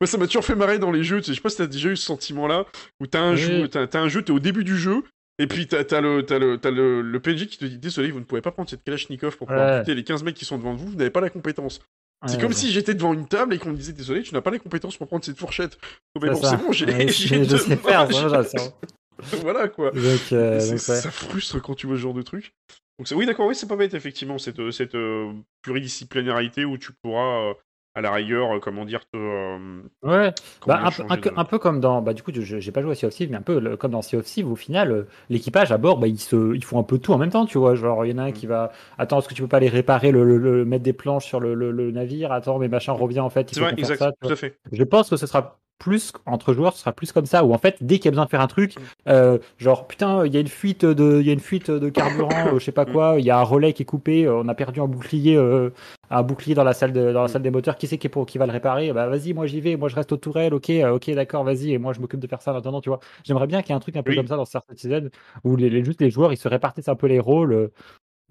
Moi, 0.00 0.06
ça 0.06 0.18
m'a 0.18 0.26
toujours 0.26 0.44
fait 0.44 0.54
marrer 0.54 0.78
dans 0.78 0.90
les 0.90 1.02
jeux. 1.04 1.20
Je 1.24 1.32
sais 1.32 1.40
pas 1.40 1.48
si 1.48 1.56
t'as 1.56 1.66
déjà 1.66 1.88
eu 1.90 1.96
ce 1.96 2.04
sentiment-là, 2.04 2.66
où 3.00 3.06
t'as 3.06 3.20
un, 3.20 3.32
Oui. 3.32 3.38
jeu, 3.38 3.68
un 3.94 4.08
jeu, 4.08 4.22
t'es 4.22 4.32
au 4.32 4.38
début 4.40 4.64
du 4.64 4.76
jeu, 4.76 5.02
et 5.38 5.46
puis 5.46 5.66
t'as, 5.66 5.84
t'as 5.84 6.00
le, 6.00 6.22
t'as 6.24 6.38
le, 6.38 6.58
t'as 6.58 6.70
le, 6.70 7.00
le 7.02 7.20
PNJ 7.20 7.46
qui 7.46 7.58
te 7.58 7.64
dit 7.64 7.78
Désolé, 7.78 8.10
vous 8.10 8.18
ne 8.20 8.24
pouvez 8.24 8.40
pas 8.42 8.50
prendre 8.50 8.68
cette 8.68 8.84
Kalachnikov 8.84 9.36
pour 9.36 9.46
pouvoir 9.48 9.66
Ouais. 9.66 9.78
buter 9.80 9.94
les 9.94 10.04
15 10.04 10.22
mecs 10.22 10.34
qui 10.34 10.44
sont 10.44 10.58
devant 10.58 10.74
vous, 10.74 10.88
vous 10.88 10.96
n'avez 10.96 11.10
pas 11.10 11.20
la 11.20 11.30
compétence. 11.30 11.80
C'est 12.26 12.40
comme 12.40 12.52
si 12.52 12.70
j'étais 12.70 12.94
devant 12.94 13.12
une 13.14 13.26
table 13.26 13.54
et 13.54 13.58
qu'on 13.58 13.70
me 13.70 13.76
disait 13.76 13.92
Désolé, 13.92 14.22
tu 14.22 14.32
n'as 14.34 14.40
pas 14.40 14.50
les 14.50 14.58
compétences 14.58 14.96
pour 14.96 15.06
prendre 15.08 15.24
cette 15.24 15.38
fourchette. 15.38 15.78
Mais 16.20 16.34
C'est 16.34 16.40
bon, 16.40 16.48
c'est 16.48 16.56
bon, 16.56 16.72
j'ai, 16.72 16.86
je 17.08 17.34
deux 17.44 17.58
sais 17.58 17.76
faire. 17.76 18.08
Voilà 19.42 19.68
quoi. 19.68 19.90
Donc, 19.92 20.02
euh, 20.32 20.58
C'est- 20.58 20.66
donc, 20.70 20.72
ouais. 20.72 20.78
Ça 20.78 21.10
frustre 21.10 21.60
quand 21.60 21.74
tu 21.74 21.86
vois 21.86 21.96
ce 21.96 22.00
genre 22.00 22.14
de 22.14 22.22
truc. 22.22 22.54
Donc 22.98 23.08
oui, 23.14 23.26
d'accord, 23.26 23.46
oui, 23.46 23.54
c'est 23.54 23.68
pas 23.68 23.76
bête, 23.76 23.94
effectivement, 23.94 24.38
cette, 24.38 24.58
euh, 24.58 24.70
cette 24.70 24.94
euh, 24.94 25.32
pluridisciplinarité 25.62 26.64
où 26.64 26.78
tu 26.78 26.92
pourras, 27.02 27.52
à 27.94 28.00
la 28.00 28.12
rigueur, 28.12 28.56
euh, 28.56 28.60
comment 28.60 28.84
dire, 28.84 29.00
te. 29.10 29.16
euh, 29.16 29.82
Ouais, 30.02 30.32
comment 30.60 30.76
bah, 30.76 30.82
un, 30.84 30.90
peu, 30.90 31.02
changer 31.02 31.14
un, 31.14 31.16
de- 31.18 31.32
un 31.36 31.44
peu 31.44 31.58
comme 31.58 31.78
dans. 31.80 32.02
Bah, 32.02 32.12
du 32.12 32.22
coup, 32.22 32.32
je 32.34 32.58
j'ai 32.58 32.72
pas 32.72 32.82
joué 32.82 32.92
à 32.92 32.94
Sea 32.96 33.06
of 33.06 33.14
Thieves, 33.14 33.30
mais 33.30 33.36
un 33.36 33.42
peu 33.42 33.60
le- 33.60 33.76
comme 33.76 33.92
dans 33.92 34.02
Sea 34.02 34.16
of 34.16 34.24
Thieves, 34.24 34.50
au 34.50 34.56
final, 34.56 34.90
euh, 34.90 35.06
l'équipage 35.30 35.70
à 35.70 35.78
bord, 35.78 35.98
bah, 35.98 36.08
ils, 36.08 36.18
se, 36.18 36.54
ils 36.56 36.64
font 36.64 36.80
un 36.80 36.82
peu 36.82 36.98
tout 36.98 37.12
en 37.12 37.18
même 37.18 37.30
temps, 37.30 37.46
tu 37.46 37.58
vois. 37.58 37.74
Genre, 37.76 38.04
il 38.04 38.10
y 38.10 38.14
en 38.14 38.18
a 38.18 38.24
un 38.24 38.30
Mm. 38.30 38.32
qui 38.32 38.46
va. 38.46 38.72
Attends, 38.98 39.20
est-ce 39.20 39.28
que 39.28 39.34
tu 39.34 39.42
peux 39.42 39.48
pas 39.48 39.58
aller 39.58 39.68
réparer, 39.68 40.10
le, 40.10 40.24
le- 40.24 40.38
le- 40.38 40.64
mettre 40.64 40.82
des 40.82 40.92
planches 40.92 41.26
sur 41.26 41.38
le, 41.38 41.54
navire? 41.92 42.32
Attends, 42.32 42.58
mais 42.58 42.68
machin 42.68 42.92
revient 42.92 43.20
en 43.20 43.30
fait. 43.30 43.52
il 43.52 43.54
C'est 43.54 43.60
faut 43.60 43.66
vrai, 43.66 43.74
exact, 43.76 43.98
ça, 43.98 44.12
tout 44.20 44.32
à 44.32 44.36
fait. 44.36 44.58
Je 44.72 44.82
pense 44.82 45.08
que 45.10 45.16
ce 45.16 45.26
sera 45.26 45.60
plus 45.82 46.12
entre 46.26 46.54
joueurs, 46.54 46.74
ce 46.74 46.78
sera 46.80 46.92
plus 46.92 47.10
comme 47.10 47.26
ça, 47.26 47.44
où 47.44 47.52
en 47.52 47.58
fait, 47.58 47.76
dès 47.80 47.96
qu'il 47.96 48.04
y 48.04 48.08
a 48.08 48.12
besoin 48.12 48.24
de 48.26 48.30
faire 48.30 48.40
un 48.40 48.46
truc, 48.46 48.76
euh, 49.08 49.38
genre 49.58 49.88
putain, 49.88 50.24
il 50.24 50.32
y 50.32 50.36
a 50.36 50.40
une 50.40 50.46
fuite 50.46 50.84
de, 50.84 51.18
il 51.20 51.26
y 51.26 51.30
a 51.30 51.32
une 51.32 51.40
fuite 51.40 51.72
de 51.72 51.88
carburant, 51.88 52.30
euh, 52.54 52.58
je 52.60 52.64
sais 52.64 52.70
pas 52.70 52.84
quoi, 52.86 53.16
il 53.18 53.24
y 53.24 53.30
a 53.30 53.38
un 53.38 53.42
relais 53.42 53.72
qui 53.72 53.82
est 53.82 53.86
coupé, 53.86 54.24
euh, 54.26 54.36
on 54.44 54.48
a 54.48 54.54
perdu 54.54 54.80
un 54.80 54.86
bouclier, 54.86 55.36
euh, 55.36 55.70
un 56.08 56.22
bouclier 56.22 56.54
dans 56.54 56.62
la 56.62 56.72
salle 56.72 56.92
de, 56.92 57.12
dans 57.12 57.22
la 57.22 57.28
salle 57.28 57.42
des 57.42 57.50
moteurs. 57.50 57.76
Qui 57.76 57.88
c'est 57.88 57.98
qui 57.98 58.06
est 58.06 58.10
pour, 58.10 58.26
qui 58.26 58.38
va 58.38 58.46
le 58.46 58.52
réparer? 58.52 58.92
Bah 58.92 59.08
vas-y, 59.08 59.32
moi 59.32 59.46
j'y 59.46 59.60
vais, 59.60 59.74
moi 59.76 59.88
je 59.88 59.96
reste 59.96 60.12
aux 60.12 60.16
tourelles, 60.18 60.54
ok, 60.54 60.70
ok, 60.92 61.10
d'accord, 61.14 61.42
vas-y, 61.42 61.72
et 61.72 61.78
moi 61.78 61.92
je 61.92 62.00
m'occupe 62.00 62.20
de 62.20 62.26
faire 62.28 62.42
ça 62.42 62.52
en 62.52 62.56
attendant, 62.56 62.80
tu 62.80 62.88
vois. 62.88 63.00
J'aimerais 63.24 63.48
bien 63.48 63.60
qu'il 63.62 63.70
y 63.70 63.72
ait 63.72 63.76
un 63.76 63.80
truc 63.80 63.96
un 63.96 64.04
peu 64.04 64.10
Oui. 64.12 64.16
comme 64.16 64.28
ça 64.28 64.36
dans 64.36 64.44
Star 64.44 64.62
Citizen, 64.70 65.10
où 65.42 65.56
les, 65.56 65.68
les- 65.68 65.84
juste 65.84 66.00
les 66.00 66.10
joueurs 66.10 66.32
ils 66.32 66.36
se 66.36 66.46
répartissent 66.48 66.88
un 66.88 66.94
peu 66.96 67.08
les 67.08 67.18
rôles. 67.18 67.70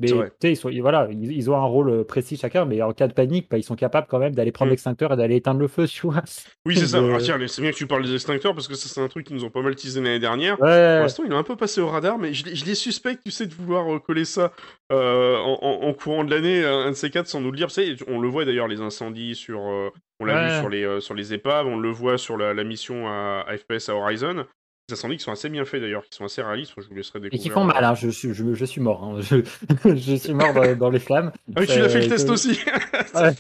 Euh, 0.10 0.30
mais 0.44 0.52
ils, 0.52 0.56
sont, 0.56 0.70
ils- 0.70 0.82
voilà, 0.82 1.08
ils, 1.12 1.32
ils 1.32 1.50
ont 1.52 1.56
un 1.56 1.66
rôle 1.66 1.90
euh, 1.90 2.04
précis 2.04 2.38
chacun, 2.38 2.66
mais 2.66 2.82
en 2.82 2.94
cas 2.94 3.08
de 3.08 3.14
panique, 3.14 3.48
bah, 3.52 3.58
ils 3.58 3.64
sont 3.64 3.76
capables 3.76 4.08
quand 4.10 4.20
même 4.20 4.34
d'aller 4.34 4.52
prendre 4.52 4.70
Mm. 4.70 4.74
l'extincteur 4.74 5.14
et 5.14 5.16
d'aller 5.18 5.36
éteindre 5.36 5.60
le 5.60 5.68
feu, 5.68 5.86
tu 5.88 6.02
vois. 6.08 6.22
Oui, 6.66 6.76
c'est 6.78 6.88
ça. 6.88 7.02
de- 7.02 7.12
Ah, 7.14 7.18
tiens, 7.20 7.38
c'est 7.48 7.62
bien 7.62 7.72
que 7.72 7.76
tu 7.76 7.88
parles 7.88 8.04
des 8.04 8.14
extincteurs 8.14 8.54
parce 8.56 8.68
que 8.68 8.74
ça, 8.76 8.90
c'est 8.90 9.02
un 9.02 9.08
truc 9.08 9.28
qu'ils 9.28 9.36
nous 9.36 9.44
ont 9.46 9.50
pas 9.50 9.62
mal 9.62 9.76
teasé 9.76 10.02
l'année 10.02 10.20
dernière. 10.20 10.58
Pour 10.58 10.66
l'instant, 10.68 11.24
il 11.26 11.32
est 11.32 11.36
un 11.36 11.44
peu 11.44 11.56
passé 11.56 11.82
au 11.82 11.88
radar, 11.88 12.18
mais 12.18 12.34
je, 12.34 12.46
les- 12.46 12.56
je 12.56 12.66
les 12.66 12.76
suspecte, 12.76 13.22
tu 13.24 13.32
sais, 13.32 13.46
de 13.48 13.54
vouloir 13.54 13.94
euh, 13.94 14.00
coller 14.00 14.26
ça 14.26 14.52
euh, 14.92 15.38
en, 15.38 15.60
en- 15.62 15.88
en 15.88 15.94
courant 15.94 16.24
de 16.24 16.32
l'année, 16.34 16.64
un 16.66 16.80
un 16.82 16.90
de 16.92 16.96
ces 16.96 17.10
quatre, 17.10 17.28
sans 17.28 17.42
nous 17.42 17.52
le 17.52 17.58
dire. 17.58 17.68
Tu 17.68 17.74
sais, 17.76 17.96
on 18.08 18.20
le 18.20 18.28
voit 18.28 18.46
d'ailleurs, 18.46 18.68
les 18.68 18.82
incendies 18.82 19.36
sur. 19.36 19.60
euh, 19.62 19.90
on 20.20 20.26
l'a 20.26 20.36
Ouais. 20.36 20.54
vu 20.54 20.60
sur 20.60 20.70
les, 20.70 20.84
euh, 20.84 21.00
sur 21.00 21.14
les 21.16 21.34
épaves, 21.34 21.66
on 21.68 21.78
le 21.78 21.90
voit 21.90 22.18
sur 22.18 22.38
la, 22.38 22.54
la 22.54 22.64
mission 22.64 23.08
à, 23.08 23.44
à 23.48 23.58
FPS 23.58 23.90
à 23.90 23.96
Horizon. 23.96 24.46
Incendies 24.94 25.18
qui 25.18 25.24
sont 25.24 25.32
assez 25.32 25.50
bien 25.50 25.66
faits 25.66 25.82
d'ailleurs, 25.82 26.04
qui 26.04 26.16
sont 26.16 26.26
assez 26.26 26.42
réalistes. 26.42 26.74
Je 26.78 26.88
vous 26.88 26.96
laisserai 26.96 27.20
Et 27.20 27.22
découvrir. 27.24 27.44
qui 27.44 27.50
font 27.50 27.64
mal, 27.64 27.84
hein. 27.84 27.96
je, 27.96 28.10
suis- 28.10 28.34
je, 28.34 28.54
je 28.54 28.66
suis 28.66 28.82
mort. 28.82 29.04
hein. 29.04 29.22
Je, 29.22 29.38
je 29.96 30.16
suis 30.16 30.34
mort 30.34 30.54
dans, 30.54 30.76
dans 30.76 30.90
les 30.90 31.00
flammes. 31.00 31.32
Ah 31.56 31.62
oui, 31.62 31.68
tu 31.68 31.80
l'as 31.80 31.90
fait 31.90 32.00
le 32.00 32.06
Euh, 32.06 32.10
test 32.10 32.30
aussi. 32.30 32.60
Ouais. 33.14 33.34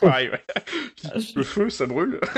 Pareil, 0.00 0.28
ouais. 0.30 0.42
Le 1.34 1.42
feu, 1.42 1.70
ça 1.70 1.86
brûle. 1.86 2.20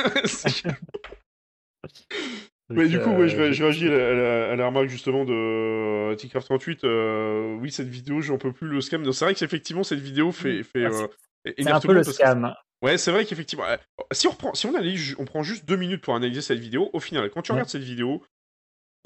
Mais 2.73 2.87
du 2.87 3.01
coup, 3.01 3.11
ouais, 3.11 3.29
je, 3.29 3.37
euh, 3.37 3.53
je 3.53 3.65
réagis 3.65 3.89
à 3.89 4.55
la, 4.55 4.63
à 4.65 4.67
remarque 4.69 4.87
justement 4.89 5.25
de 5.25 5.33
euh, 5.33 6.15
Ticraft38. 6.15 6.81
euh, 6.85 7.57
oui, 7.61 7.73
cette 7.73 7.89
vidéo, 7.89 8.21
j'en 8.21 8.39
peux 8.39 8.53
plus 8.53 8.69
le 8.69 8.81
scam. 8.81 9.11
C'est 9.13 9.25
vrai 9.25 9.35
qu'effectivement, 9.35 9.83
cette 9.83 9.99
vidéo 9.99 10.31
fait, 10.31 10.63
fait 10.63 10.85
Ah, 10.87 10.91
c'est- 10.93 11.03
euh, 11.03 11.07
C'est 11.47 11.59
énerve 11.59 11.79
un 11.79 11.81
peu 11.81 11.93
le 11.95 12.05
que- 12.05 12.13
scam. 12.13 12.55
Ouais, 12.83 12.97
c'est 12.97 13.11
vrai 13.11 13.25
qu'effectivement, 13.25 13.65
euh, 13.67 13.77
si 14.13 14.29
on 14.29 14.31
reprend, 14.31 14.55
si 14.55 14.67
on 14.67 14.83
ju- 14.83 15.17
on 15.19 15.25
prend 15.25 15.43
juste 15.43 15.67
deux 15.67 15.77
minutes 15.77 16.01
pour 16.03 16.15
analyser 16.15 16.41
cette 16.43 16.61
vidéo, 16.61 16.91
au 16.93 17.01
final, 17.01 17.29
quand 17.31 17.43
tu 17.43 17.51
Ouais. 17.51 17.57
regardes 17.57 17.71
cette 17.71 17.83
vidéo, 17.83 18.23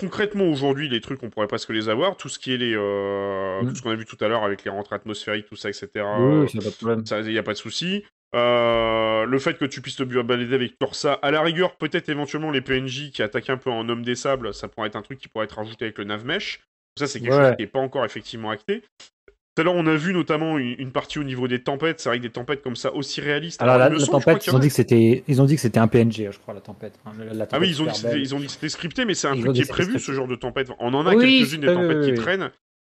concrètement 0.00 0.44
aujourd'hui, 0.44 0.88
les 0.88 1.00
trucs, 1.00 1.22
on 1.22 1.30
pourrait 1.30 1.46
presque 1.46 1.70
les 1.70 1.88
avoir, 1.88 2.16
tout 2.16 2.28
ce 2.28 2.38
qui 2.38 2.52
est 2.52 2.56
les, 2.56 2.74
euh, 2.76 3.62
Mm. 3.62 3.68
tout 3.68 3.74
ce 3.76 3.82
qu'on 3.82 3.90
a 3.90 3.94
vu 3.94 4.04
tout 4.04 4.16
à 4.20 4.28
l'heure 4.28 4.44
avec 4.44 4.64
les 4.64 4.70
rentrées 4.70 4.96
atmosphériques, 4.96 5.46
tout 5.46 5.56
ça, 5.56 5.68
etc. 5.68 5.88
Oui. 6.18 6.48
Ça, 7.06 7.20
il 7.20 7.26
n'y 7.28 7.38
a 7.38 7.42
pas 7.42 7.52
de 7.52 7.58
souci. 7.58 8.04
Euh, 8.34 9.24
le 9.26 9.38
fait 9.38 9.56
que 9.56 9.64
tu 9.64 9.80
puisses 9.80 9.94
te 9.96 10.02
balader 10.02 10.54
avec 10.54 10.76
Torsa, 10.78 11.12
à 11.14 11.30
la 11.30 11.40
rigueur, 11.40 11.76
peut-être 11.76 12.08
éventuellement 12.08 12.50
les 12.50 12.60
PNJ 12.60 13.12
qui 13.12 13.22
attaquent 13.22 13.50
un 13.50 13.56
peu 13.56 13.70
en 13.70 13.88
homme 13.88 14.02
des 14.02 14.16
sables, 14.16 14.52
ça 14.52 14.66
pourrait 14.66 14.88
être 14.88 14.96
un 14.96 15.02
truc 15.02 15.20
qui 15.20 15.28
pourrait 15.28 15.44
être 15.44 15.56
rajouté 15.56 15.84
avec 15.84 15.98
le 15.98 16.04
Navmesh. 16.04 16.60
Ça, 16.98 17.06
c'est 17.06 17.20
quelque 17.20 17.32
Ouais. 17.32 17.48
chose 17.48 17.56
qui 17.56 17.62
n'est 17.62 17.68
pas 17.68 17.78
encore 17.78 18.04
effectivement 18.04 18.50
acté. 18.50 18.82
Tout 19.56 19.60
à 19.60 19.64
l'heure, 19.64 19.74
on 19.74 19.86
a 19.86 19.94
vu 19.94 20.12
notamment 20.12 20.58
une, 20.58 20.74
une 20.78 20.90
partie 20.90 21.20
au 21.20 21.22
niveau 21.22 21.46
des 21.46 21.62
tempêtes. 21.62 22.00
C'est 22.00 22.08
vrai 22.08 22.18
que 22.18 22.24
des 22.24 22.30
tempêtes 22.30 22.60
comme 22.62 22.74
ça 22.74 22.92
aussi 22.92 23.20
réalistes. 23.20 23.62
Alors 23.62 23.78
la, 23.78 23.88
tempête, 23.90 24.44
ils 24.46 24.54
ont 24.56 24.58
dit 24.58 24.66
que 24.68 24.74
c'était, 24.74 25.22
ils 25.28 25.40
ont 25.40 25.44
dit 25.44 25.54
que 25.54 25.60
c'était 25.60 25.78
un 25.78 25.86
PNG, 25.86 26.30
je 26.32 26.38
crois, 26.40 26.54
la 26.54 26.60
tempête. 26.60 26.98
Hein, 27.06 27.12
la- 27.18 27.34
la 27.34 27.46
Ah 27.52 27.58
oui, 27.60 27.68
ils 27.68 27.80
ont, 27.80 27.84
dit 27.86 27.92
que 27.92 27.96
c'était- 27.96 28.10
belle. 28.14 28.20
ils 28.20 28.34
ont 28.34 28.40
dit 28.40 28.46
que 28.46 28.52
c'était 28.52 28.68
scripté, 28.68 29.04
mais 29.04 29.14
c'est 29.14 29.28
un 29.28 29.38
truc 29.38 29.52
qui 29.52 29.60
est 29.60 29.68
prévu, 29.70 29.98
ce 30.00 30.12
genre 30.12 30.26
de 30.26 30.34
tempête. 30.34 30.70
On 30.80 30.92
en 30.94 31.06
a 31.06 31.14
Oui, 31.14 31.38
quelques-unes 31.38 31.60
des 31.60 31.66
tempêtes 31.68 31.98
oui, 32.00 32.06
qui 32.06 32.14
traînent. 32.14 32.50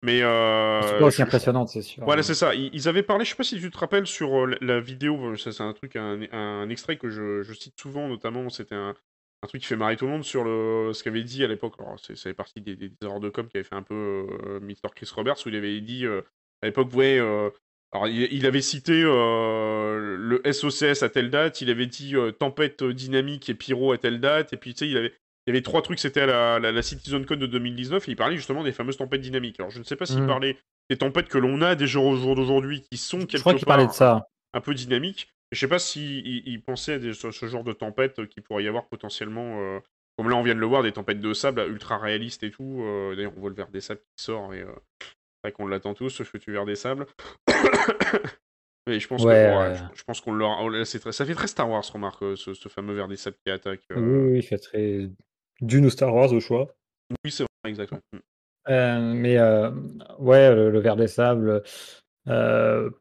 Mais 0.02 0.22
euh, 0.22 0.80
C'est 0.82 0.98
pas 0.98 1.04
aussi 1.06 1.16
je- 1.18 1.22
impressionnante, 1.22 1.68
c'est 1.68 1.82
sûr. 1.82 2.04
Voilà, 2.04 2.22
c'est 2.22 2.34
ça. 2.34 2.54
Ils, 2.54 2.88
avaient 2.88 3.02
parlé, 3.02 3.24
je 3.24 3.30
sais 3.30 3.36
pas 3.36 3.42
si 3.44 3.58
tu 3.60 3.70
te 3.70 3.78
rappelles, 3.78 4.06
sur 4.06 4.44
euh, 4.46 4.54
la, 4.60 4.78
vidéo, 4.80 5.36
ça 5.36 5.52
c'est 5.52 5.62
un 5.62 5.72
truc, 5.72 5.96
un, 5.96 6.20
un 6.32 6.68
extrait 6.68 6.96
que 6.96 7.08
je, 7.08 7.42
je 7.42 7.52
cite 7.54 7.78
souvent, 7.80 8.06
notamment, 8.08 8.48
c'était 8.50 8.74
un, 8.74 8.94
un 9.42 9.46
truc 9.46 9.62
qui 9.62 9.66
fait 9.66 9.74
marrer 9.76 9.96
tout 9.96 10.04
le 10.04 10.12
monde 10.12 10.22
sur 10.24 10.44
le, 10.44 10.90
ce 10.92 11.02
qu'avait 11.02 11.22
dit 11.24 11.42
à 11.44 11.48
l'époque, 11.48 11.74
alors 11.78 11.98
c'est- 11.98 12.14
ça 12.14 12.24
fait 12.30 12.34
partie 12.34 12.60
des, 12.60 12.76
des, 12.76 12.88
des 12.90 12.96
erreurs 13.02 13.20
de 13.20 13.30
com 13.30 13.48
qui 13.48 13.56
avait 13.56 13.64
fait 13.64 13.74
un 13.74 13.82
peu 13.82 14.26
euh, 14.46 14.60
Mr. 14.60 14.90
Chris 14.94 15.10
Roberts, 15.14 15.36
où 15.44 15.48
il 15.48 15.56
avait 15.56 15.80
dit, 15.80 16.04
euh, 16.04 16.20
à 16.62 16.66
l'époque, 16.66 16.92
ouais, 16.94 17.18
euh, 17.18 17.50
alors 17.92 18.08
il, 18.08 18.22
il 18.32 18.46
avait 18.46 18.60
cité 18.62 19.02
euh, 19.04 20.16
le 20.18 20.40
SOCS 20.52 21.02
à 21.02 21.08
telle 21.08 21.30
date, 21.30 21.60
il 21.60 21.70
avait 21.70 21.86
dit 21.86 22.16
euh, 22.16 22.32
tempête 22.32 22.82
dynamique 22.84 23.48
et 23.48 23.54
pyro 23.54 23.92
à 23.92 23.98
telle 23.98 24.20
date, 24.20 24.52
et 24.52 24.56
puis 24.56 24.74
tu 24.74 24.80
sais, 24.80 24.88
il 24.90 24.96
avait... 24.96 25.12
Il 25.48 25.52
y 25.52 25.56
avait 25.56 25.62
trois 25.62 25.80
trucs, 25.80 26.00
c'était 26.00 26.26
la, 26.26 26.58
la, 26.58 26.72
la 26.72 26.82
CitizenCon 26.82 27.36
de 27.36 27.46
2019, 27.46 28.08
et 28.08 28.10
il 28.10 28.16
parlait 28.16 28.34
justement 28.36 28.64
des 28.64 28.72
fameuses 28.72 28.96
tempêtes 28.96 29.20
dynamiques. 29.20 29.60
Alors 29.60 29.70
je 29.70 29.78
ne 29.78 29.84
sais 29.84 29.94
pas 29.94 30.04
s'il 30.04 30.22
Mhm. 30.22 30.26
parlait 30.26 30.58
des 30.90 30.96
tempêtes 30.96 31.28
que 31.28 31.38
l'on 31.38 31.62
a 31.62 31.76
déjà 31.76 32.00
au 32.00 32.16
jour 32.16 32.34
d'aujourd'hui, 32.34 32.82
qui 32.90 32.96
sont 32.98 33.18
quelque 33.18 33.36
Je 33.36 33.38
crois 33.42 33.54
part 33.54 33.64
parlait 33.66 33.86
de 33.86 33.92
ça. 33.92 34.26
un 34.54 34.60
peu 34.60 34.74
dynamiques. 34.74 35.28
Je 35.52 35.60
sais 35.60 35.68
pas 35.68 35.78
s'il 35.78 36.26
il, 36.26 36.42
il 36.48 36.60
pensait 36.64 36.94
à 36.94 36.98
des- 36.98 37.14
ce, 37.14 37.30
ce 37.30 37.46
genre 37.46 37.62
de 37.62 37.72
tempêtes 37.72 38.26
qu'il 38.26 38.42
pourrait 38.42 38.64
y 38.64 38.66
avoir 38.68 38.88
potentiellement, 38.88 39.60
euh, 39.60 39.78
comme 40.18 40.28
là 40.28 40.34
on 40.34 40.42
vient 40.42 40.56
de 40.56 40.58
le 40.58 40.66
voir, 40.66 40.82
des 40.82 40.90
tempêtes 40.90 41.20
de 41.20 41.32
sable 41.32 41.60
là, 41.60 41.68
ultra 41.68 41.96
réalistes 41.98 42.42
et 42.42 42.50
tout. 42.50 42.80
euh, 42.82 43.14
D'ailleurs 43.14 43.32
on 43.36 43.40
voit 43.40 43.50
le 43.50 43.54
verre 43.54 43.68
des 43.68 43.80
sables 43.80 44.00
qui 44.16 44.24
sort, 44.24 44.52
et 44.52 44.62
euh, 44.62 44.72
vrai 45.46 45.52
qu'on 45.52 45.66
l'attend 45.66 45.94
tous, 45.94 46.10
ce 46.10 46.22
futur 46.22 46.52
verre 46.52 46.64
des 46.66 46.76
sables. 46.76 47.06
Et 48.88 49.00
je 49.00 49.08
pense 49.08 49.24
Ouais, 49.24 49.32
que, 49.32 49.70
ouais. 49.70 49.74
je, 49.94 49.98
je 49.98 50.04
pense 50.04 50.20
qu'on 50.20 50.32
l'aura. 50.32 50.58
oh 50.62 50.68
très- 51.00 51.10
Ça 51.12 51.24
fait 51.26 51.34
très 51.34 51.48
Star 51.48 51.68
Wars, 51.68 51.82
remarque, 51.92 52.22
euh, 52.22 52.36
ce, 52.36 52.54
ce 52.54 52.68
fameux 52.68 52.94
verre 52.94 53.08
des 53.08 53.16
sables 53.16 53.36
qui 53.44 53.50
attaque. 53.50 53.80
euh. 53.90 53.96
Oui, 54.00 54.30
oui, 54.32 54.38
il 54.38 54.42
fait 54.42 54.58
très 54.58 55.08
Dune 55.60 55.86
ou 55.86 55.90
Star 55.90 56.14
Wars 56.14 56.32
au 56.32 56.38
choix. 56.38 56.68
Oui, 57.24 57.30
c'est 57.32 57.42
vrai, 57.42 57.70
exactement. 57.70 58.00
Mm. 58.12 58.18
Euh, 58.68 59.12
mais 59.14 59.38
euh, 59.38 59.70
ouais, 60.18 60.54
le, 60.54 60.70
le 60.70 60.78
ver 60.80 60.94
des 60.96 61.08
sables, 61.08 61.62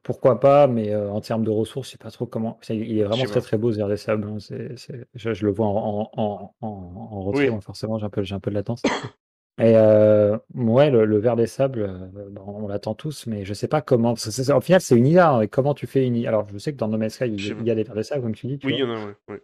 pourquoi 0.04 0.40
pas, 0.40 0.66
mais 0.68 0.96
en 0.96 1.22
termes 1.22 1.44
de 1.44 1.50
ressources, 1.52 1.88
je 1.88 1.92
sais 1.94 1.98
pas 1.98 2.12
trop 2.12 2.26
comment. 2.28 2.60
Il 2.70 2.98
est 3.00 3.04
vraiment 3.04 3.24
très 3.26 3.36
pas. 3.36 3.42
très 3.42 3.58
beau 3.58 3.72
ce 3.72 3.78
ver 3.78 3.88
des 3.88 3.98
sables. 3.98 4.28
hein, 4.28 4.38
je, 4.40 5.34
je 5.34 5.46
le 5.46 5.52
vois 5.52 5.68
en, 5.68 6.10
en, 6.14 6.54
en, 6.62 6.68
en, 6.68 7.22
retrait, 7.24 7.46
Oui. 7.46 7.50
donc 7.52 7.64
forcément 7.64 7.98
j'ai 8.00 8.06
un 8.06 8.10
peu, 8.10 8.24
un 8.36 8.40
peu 8.40 8.50
de 8.52 8.56
latence. 8.56 8.82
Et 9.58 9.76
euh, 9.78 10.38
ouais, 10.54 10.90
le, 10.92 11.06
le 11.06 11.18
ver 11.18 11.36
des 11.38 11.48
sables, 11.48 11.82
euh, 11.84 12.30
ben, 12.30 12.42
on 12.46 12.68
l'attend 12.68 12.94
tous, 12.94 13.26
mais 13.28 13.46
je 13.46 13.54
sais 13.54 13.68
pas 13.70 13.82
comment. 13.82 14.14
parce 14.14 14.26
que 14.26 14.32
c'est- 14.32 14.52
au 14.52 14.60
final, 14.62 14.82
c'est 14.82 14.98
une 14.98 15.08
IA. 15.08 15.32
hein, 15.32 15.42
et 15.42 15.48
comment 15.48 15.74
tu 15.74 15.88
fais 15.88 16.06
une 16.06 16.16
IA 16.18 16.30
Alors, 16.30 16.48
je 16.50 16.58
sais 16.58 16.74
que 16.74 16.78
dans 16.78 16.90
No 16.90 16.98
Man's 16.98 17.14
Sky, 17.14 17.26
il, 17.28 17.42
y 17.46 17.48
Je 17.48 17.48
a- 17.50 17.54
sais 17.54 17.56
il 17.58 17.66
y 17.66 17.72
a 17.72 17.76
des 17.76 17.84
vers 17.84 17.96
des 17.96 18.04
sables, 18.04 18.22
comme 18.24 18.36
tu 18.36 18.48
dis. 18.48 18.60
tu 18.60 18.68
Oui, 18.68 18.74
il 18.74 18.80
y 18.80 18.84
vois. 18.84 18.84
en 18.84 18.90
a, 18.90 19.06
ouais. 19.06 19.16
ouais. 19.30 19.44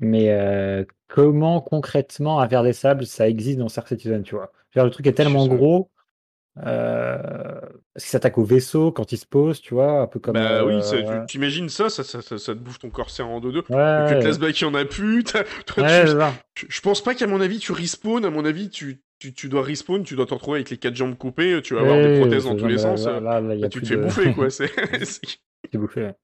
Mais 0.00 0.30
euh, 0.30 0.84
comment 1.08 1.60
concrètement 1.60 2.40
un 2.40 2.46
ver 2.46 2.62
des 2.64 2.72
sables, 2.72 3.06
ça 3.06 3.28
existe 3.28 3.58
dans 3.58 3.68
Star 3.68 3.86
Citizen, 3.86 4.22
tu 4.22 4.34
vois? 4.34 4.52
Je 4.70 4.78
veux 4.80 4.82
dire, 4.82 4.84
le 4.86 4.90
truc 4.90 5.06
est 5.06 5.12
tellement 5.12 5.46
gros, 5.46 5.90
euh, 6.58 7.60
parce 7.94 8.04
qu'il 8.04 8.10
s'attaque 8.10 8.36
au 8.36 8.44
vaisseau 8.44 8.92
quand 8.92 9.12
il 9.12 9.16
se 9.16 9.24
pose, 9.26 9.60
tu 9.60 9.74
vois, 9.74 10.02
un 10.02 10.06
peu 10.06 10.20
comme. 10.20 10.34
Bah 10.34 10.64
oui, 10.64 10.80
euh, 10.92 11.24
t'imagines 11.26 11.68
ça 11.70 11.88
ça, 11.88 12.04
ça, 12.04 12.20
ça, 12.20 12.36
ça 12.36 12.54
te 12.54 12.58
bouffe 12.58 12.78
ton 12.78 12.90
corsaire 12.90 13.28
en 13.28 13.40
deux-deux. 13.40 13.60
Ouais, 13.60 13.64
Que 13.70 14.14
ouais, 14.14 14.20
classe 14.20 14.38
back, 14.38 14.60
il 14.60 14.64
en 14.66 14.74
a 14.74 14.84
plus. 14.84 15.24
toi, 15.66 15.82
ouais, 15.82 16.04
tu- 16.54 16.66
je, 16.68 16.80
pense 16.82 17.02
pas 17.02 17.14
qu'à 17.14 17.26
mon 17.26 17.40
avis, 17.40 17.58
tu 17.58 17.72
respawn. 17.72 18.24
À 18.24 18.30
mon 18.30 18.44
avis, 18.44 18.68
tu, 18.68 19.00
tu, 19.18 19.32
tu 19.32 19.48
dois 19.48 19.62
respawn, 19.62 20.02
tu 20.02 20.14
dois 20.14 20.26
te 20.26 20.34
retrouver 20.34 20.58
avec 20.58 20.68
les 20.70 20.76
quatre 20.76 20.94
jambes 20.94 21.16
coupées, 21.16 21.60
tu 21.62 21.74
vas 21.74 21.80
avoir 21.80 21.98
des 21.98 22.18
prothèses 22.20 22.44
dans 22.44 22.56
tous 22.56 22.66
les 22.66 22.78
sens. 22.78 23.06
Là, 23.06 23.20
là, 23.20 23.40
là, 23.40 23.68
tu 23.68 23.80
te 23.80 23.86
fais 23.86 23.96
de. 23.96 24.02
bouffer, 24.02 24.32
quoi. 24.34 24.50
C'est 24.50 24.70
bouffé. 25.74 26.02
ouais. 26.02 26.14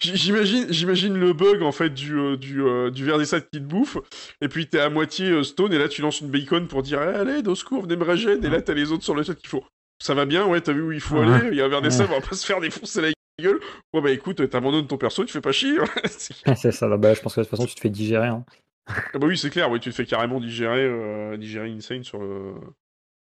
J'imagine, 0.00 0.66
j'imagine 0.70 1.16
le 1.18 1.32
bug 1.32 1.62
en 1.62 1.72
fait 1.72 1.90
du 1.90 2.18
euh, 2.18 2.36
du 2.36 2.62
euh, 2.62 2.90
du 2.90 3.04
ver 3.04 3.18
des 3.18 3.24
sables 3.24 3.46
qui 3.52 3.58
te 3.60 3.64
bouffe, 3.64 3.96
et 4.40 4.48
puis 4.48 4.66
t'es 4.66 4.80
à 4.80 4.90
moitié 4.90 5.30
euh, 5.30 5.42
stone, 5.42 5.72
et 5.72 5.78
là 5.78 5.88
tu 5.88 6.02
lances 6.02 6.20
une 6.20 6.30
bacon 6.30 6.66
pour 6.68 6.82
dire 6.82 7.00
Eh, 7.02 7.14
allez, 7.16 7.46
au 7.48 7.54
secours, 7.54 7.82
venez 7.82 7.96
me 7.96 8.04
régène, 8.04 8.44
et 8.44 8.48
là 8.48 8.60
t'as 8.62 8.74
les 8.74 8.92
autres 8.92 9.04
sur 9.04 9.14
le 9.14 9.22
chat 9.22 9.34
qui 9.34 9.46
font 9.46 9.62
ça 10.02 10.14
va 10.14 10.24
bien, 10.26 10.46
ouais, 10.46 10.60
t'as 10.60 10.72
vu 10.72 10.82
où 10.82 10.90
il 10.92 11.00
faut 11.00 11.18
Ouais. 11.20 11.28
aller, 11.32 11.48
il 11.52 11.56
y 11.56 11.60
a 11.60 11.64
un 11.64 11.68
ver 11.68 11.80
des 11.80 11.86
Ouais. 11.88 11.92
sables, 11.94 12.12
on 12.12 12.18
va 12.20 12.26
pas 12.26 12.34
se 12.34 12.44
faire 12.44 12.60
défoncer 12.60 13.00
la 13.02 13.08
gueule. 13.40 13.60
Ouais, 13.92 14.00
bah 14.00 14.10
écoute, 14.10 14.50
t'abandonnes 14.50 14.88
ton 14.88 14.96
perso, 14.98 15.24
tu 15.24 15.32
fais 15.32 15.40
pas 15.40 15.52
chier. 15.52 15.76
C'est- 16.06 16.34
C'est 16.56 16.72
ça. 16.72 16.88
là, 16.88 16.96
bah, 16.96 17.14
je 17.14 17.20
pense 17.20 17.36
que 17.36 17.40
de 17.40 17.44
toute 17.44 17.50
façon, 17.52 17.66
tu 17.66 17.76
te 17.76 17.80
fais 17.80 17.88
digérer. 17.88 18.26
hein. 18.26 18.44
Ah 18.88 19.18
bah 19.20 19.28
oui, 19.28 19.38
c'est 19.38 19.48
clair, 19.50 19.70
ouais, 19.70 19.78
tu 19.78 19.90
te 19.90 19.94
fais 19.94 20.04
carrément 20.04 20.40
digérer, 20.40 20.84
euh, 20.84 21.36
digérer 21.36 21.70
Insane 21.70 22.02
sur, 22.02 22.18
le- 22.18 22.54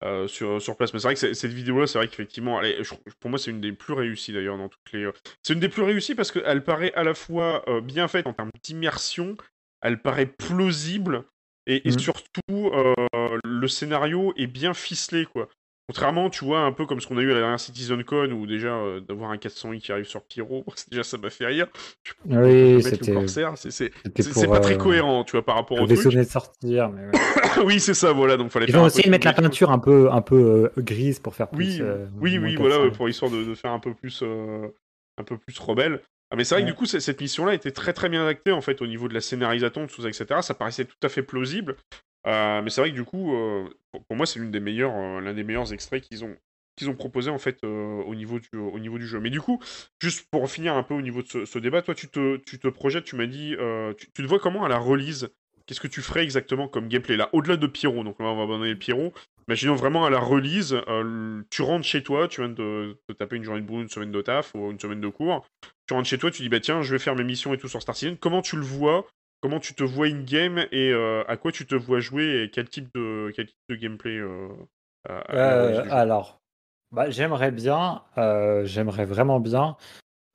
euh, 0.04 0.28
sur, 0.28 0.62
sur 0.62 0.78
place. 0.78 0.94
Mais 0.94 1.00
c'est 1.00 1.08
vrai 1.08 1.16
que 1.16 1.34
cette 1.34 1.52
vidéo-là, 1.54 1.88
c'est 1.88 1.98
vrai 1.98 2.08
qu'effectivement, 2.08 2.62
elle 2.62 2.80
est- 2.80 2.84
je- 2.84 2.94
pour 3.20 3.30
moi, 3.30 3.40
c'est 3.40 3.52
une 3.52 3.62
des 3.62 3.72
plus 3.74 3.94
réussies 3.94 4.34
d'ailleurs 4.34 4.58
dans 4.58 4.70
toutes 4.70 4.92
les. 4.94 5.04
euh, 5.06 5.12
C'est 5.44 5.54
une 5.54 5.60
des 5.60 5.70
plus 5.70 5.84
réussies 5.84 6.16
parce 6.16 6.32
qu'elle 6.32 6.64
paraît 6.64 6.94
à 6.94 7.04
la 7.04 7.14
fois 7.14 7.64
euh, 7.70 7.82
bien 7.82 8.08
faite 8.08 8.28
en 8.28 8.34
termes 8.34 8.52
d'immersion, 8.64 9.36
elle 9.82 10.02
paraît 10.02 10.26
plausible 10.28 11.24
et, 11.66 11.88
et 11.88 11.92
Mhm. 11.92 12.00
surtout 12.00 12.72
le 13.44 13.68
scénario 13.68 14.34
est 14.38 14.48
bien 14.48 14.74
ficelé, 14.74 15.26
quoi. 15.26 15.50
Contrairement, 15.90 16.30
tu 16.30 16.44
vois, 16.44 16.60
un 16.60 16.74
peu 16.74 16.86
comme 16.86 17.00
ce 17.00 17.08
qu'on 17.08 17.18
a 17.18 17.22
eu 17.22 17.32
à 17.32 17.34
la 17.36 17.40
dernière 17.40 17.60
CitizenCon, 17.62 18.30
où 18.32 18.46
déjà 18.46 18.76
euh, 18.76 19.00
d'avoir 19.00 19.32
un 19.32 19.38
400i 19.38 19.80
qui 19.80 19.94
arrive 19.94 20.06
sur 20.06 20.22
Pyro, 20.22 20.66
déjà 20.92 21.04
ça 21.04 21.18
m'a 21.18 21.30
fait 21.30 21.46
rire. 21.46 21.68
Oui, 22.26 22.84
c'était. 22.84 23.14
C'est 24.22 24.48
pas 24.48 24.60
très 24.60 24.74
euh, 24.74 24.78
cohérent, 24.78 25.24
tu 25.24 25.32
vois, 25.32 25.46
par 25.46 25.56
rapport 25.56 25.78
Le 25.78 25.84
au 25.84 25.88
truc. 25.88 26.14
de 26.14 26.24
sortir. 26.24 26.90
Mais 26.90 27.06
ouais. 27.06 27.12
oui, 27.66 27.80
c'est 27.80 27.94
ça, 27.94 28.12
voilà, 28.12 28.36
donc 28.36 28.52
fallait 28.52 28.66
Ils 28.66 28.72
faire 28.74 28.82
ont 28.82 28.84
un 28.84 28.88
essayé 28.88 29.04
peu 29.04 29.08
de 29.08 29.12
mettre 29.12 29.28
la 29.28 29.34
peinture 29.34 29.72
un 29.72 29.80
peu, 29.80 30.12
un 30.12 30.22
peu 30.22 30.72
euh, 30.76 30.82
grise 30.82 31.20
pour 31.20 31.36
faire 31.36 31.48
Oui, 31.54 31.78
plus. 31.78 31.86
oui, 32.20 32.38
moins 32.38 32.48
oui, 32.50 32.56
voilà, 32.58 32.76
400. 32.76 32.84
ouais, 32.86 32.92
pour 32.92 33.08
histoire 33.10 33.32
de, 33.32 33.44
de 33.46 33.56
faire 33.56 33.72
un 33.72 33.80
peu 33.80 33.94
plus, 33.94 34.22
un 34.24 35.24
peu 35.24 35.38
plus 35.38 35.58
rebelle. 35.60 36.02
Ah, 36.30 36.36
mais 36.36 36.44
c'est 36.44 36.56
vrai 36.56 36.64
que 36.64 36.68
du 36.68 36.74
coup, 36.74 36.86
cette 36.86 37.22
mission-là 37.22 37.54
était 37.54 37.72
très 37.72 37.94
très 37.94 38.10
bien 38.10 38.28
actée 38.28 38.52
en 38.52 38.60
fait 38.60 38.82
au 38.82 38.88
niveau 38.88 39.08
de 39.08 39.14
la 39.14 39.22
scénarisation, 39.22 39.88
tout 39.88 40.02
ça, 40.02 40.10
etc. 40.10 40.42
Ça 40.42 40.54
paraissait 40.54 40.84
tout 40.84 40.98
à 41.02 41.08
fait 41.08 41.24
plausible. 41.24 41.78
Euh, 42.26 42.62
mais 42.62 42.70
c'est 42.70 42.82
vrai 42.82 42.92
que 42.92 42.96
du 42.96 43.04
coup, 43.04 43.36
euh, 43.36 43.70
pour, 43.92 44.18
moi, 44.18 44.26
c'est 44.26 44.40
euh, 44.40 45.22
l'un 45.22 45.34
des 45.34 45.44
meilleurs 45.44 45.74
extraits 45.74 46.04
qu'ils 46.04 46.26
ont 46.26 46.36
qu'ils 46.76 46.96
proposé 46.96 47.32
en 47.32 47.40
fait 47.40 47.64
au 47.64 48.14
niveau 48.14 48.40
du 48.40 49.08
jeu. 49.08 49.20
Mais 49.20 49.32
du 49.32 49.42
coup, 49.42 49.60
juste 50.00 50.30
pour 50.30 50.48
finir 50.48 50.76
un 50.76 50.84
peu 50.84 50.94
au 50.94 51.02
niveau 51.02 51.24
de 51.24 51.46
ce, 51.46 51.58
débat, 51.58 51.82
toi, 51.82 51.96
tu 51.96 52.08
te 52.08 52.38
tu 52.38 52.60
te 52.60 52.68
projettes, 52.68 53.06
tu 53.06 53.16
m'as 53.16 53.26
dit, 53.26 53.56
tu, 53.98 54.12
te 54.12 54.22
vois 54.22 54.40
comment 54.40 54.64
à 54.64 54.70
la 54.70 54.78
release? 54.78 55.28
Qu'est-ce 55.66 55.82
que 55.82 55.88
tu 55.88 56.02
ferais 56.04 56.24
exactement 56.24 56.68
comme 56.68 56.88
gameplay 56.88 57.18
là? 57.18 57.30
Au-delà 57.34 57.58
de 57.58 57.66
Pyro, 57.66 58.04
donc 58.04 58.20
là 58.20 58.28
on 58.28 58.38
va 58.38 58.44
abandonner 58.44 58.76
Pyro. 58.76 59.12
Imaginons 59.48 59.74
vraiment 59.74 60.06
à 60.06 60.12
la 60.12 60.20
release, 60.20 60.76
tu 61.50 61.64
rentres 61.64 61.86
chez 61.86 62.04
toi, 62.04 62.28
tu 62.28 62.42
viens 62.42 62.52
de 62.52 62.96
te 63.08 63.14
taper 63.14 63.38
une 63.38 63.44
journée 63.44 63.62
de 63.62 63.66
boulot, 63.66 63.82
une 63.82 63.90
semaine 63.90 64.12
de 64.12 64.22
taf 64.22 64.54
ou 64.54 64.70
une 64.70 64.80
semaine 64.80 65.02
de 65.02 65.10
cours. 65.10 65.48
Tu 65.88 65.96
rentres 65.96 66.08
chez 66.08 66.20
toi, 66.20 66.30
tu 66.30 66.44
dis 66.44 66.50
bah 66.50 66.60
tiens, 66.60 66.84
je 66.84 66.92
vais 66.92 67.00
faire 67.00 67.16
mes 67.16 67.24
missions 67.24 67.56
et 67.56 67.58
tout 67.58 67.68
sur 67.68 67.82
Star 67.82 67.96
Citizen. 67.96 68.18
Comment 68.18 68.44
tu 68.44 68.56
le 68.56 68.62
vois 68.62 69.08
Comment 69.42 69.60
tu 69.60 69.74
te 69.76 69.84
vois 69.84 70.08
in-game 70.08 70.66
et 70.72 70.92
euh, 70.92 71.24
à 71.28 71.38
quoi 71.38 71.52
tu 71.52 71.66
te 71.66 71.76
vois 71.76 72.00
jouer 72.00 72.44
et 72.44 72.50
quel 72.50 72.68
type 72.70 72.90
de, 72.96 73.32
quel 73.36 73.46
type 73.48 73.58
de 73.70 73.76
gameplay 73.76 74.18
euh, 74.18 74.48
à- 75.08 75.18
à 75.20 75.36
Euh, 75.36 75.84
alors, 75.92 76.42
bah, 76.92 77.10
j'aimerais 77.10 77.52
bien, 77.52 78.02
j'aimerais 78.64 79.06
vraiment 79.06 79.40
bien 79.40 79.78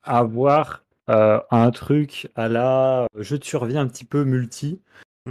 avoir 0.03 0.83
un 1.07 1.71
truc 1.71 2.29
à 2.35 2.47
la 2.47 3.07
jeu 3.17 3.37
de 3.37 3.43
survie 3.43 3.77
un 3.77 3.87
petit 3.87 4.05
peu 4.05 4.23
multi. 4.23 4.81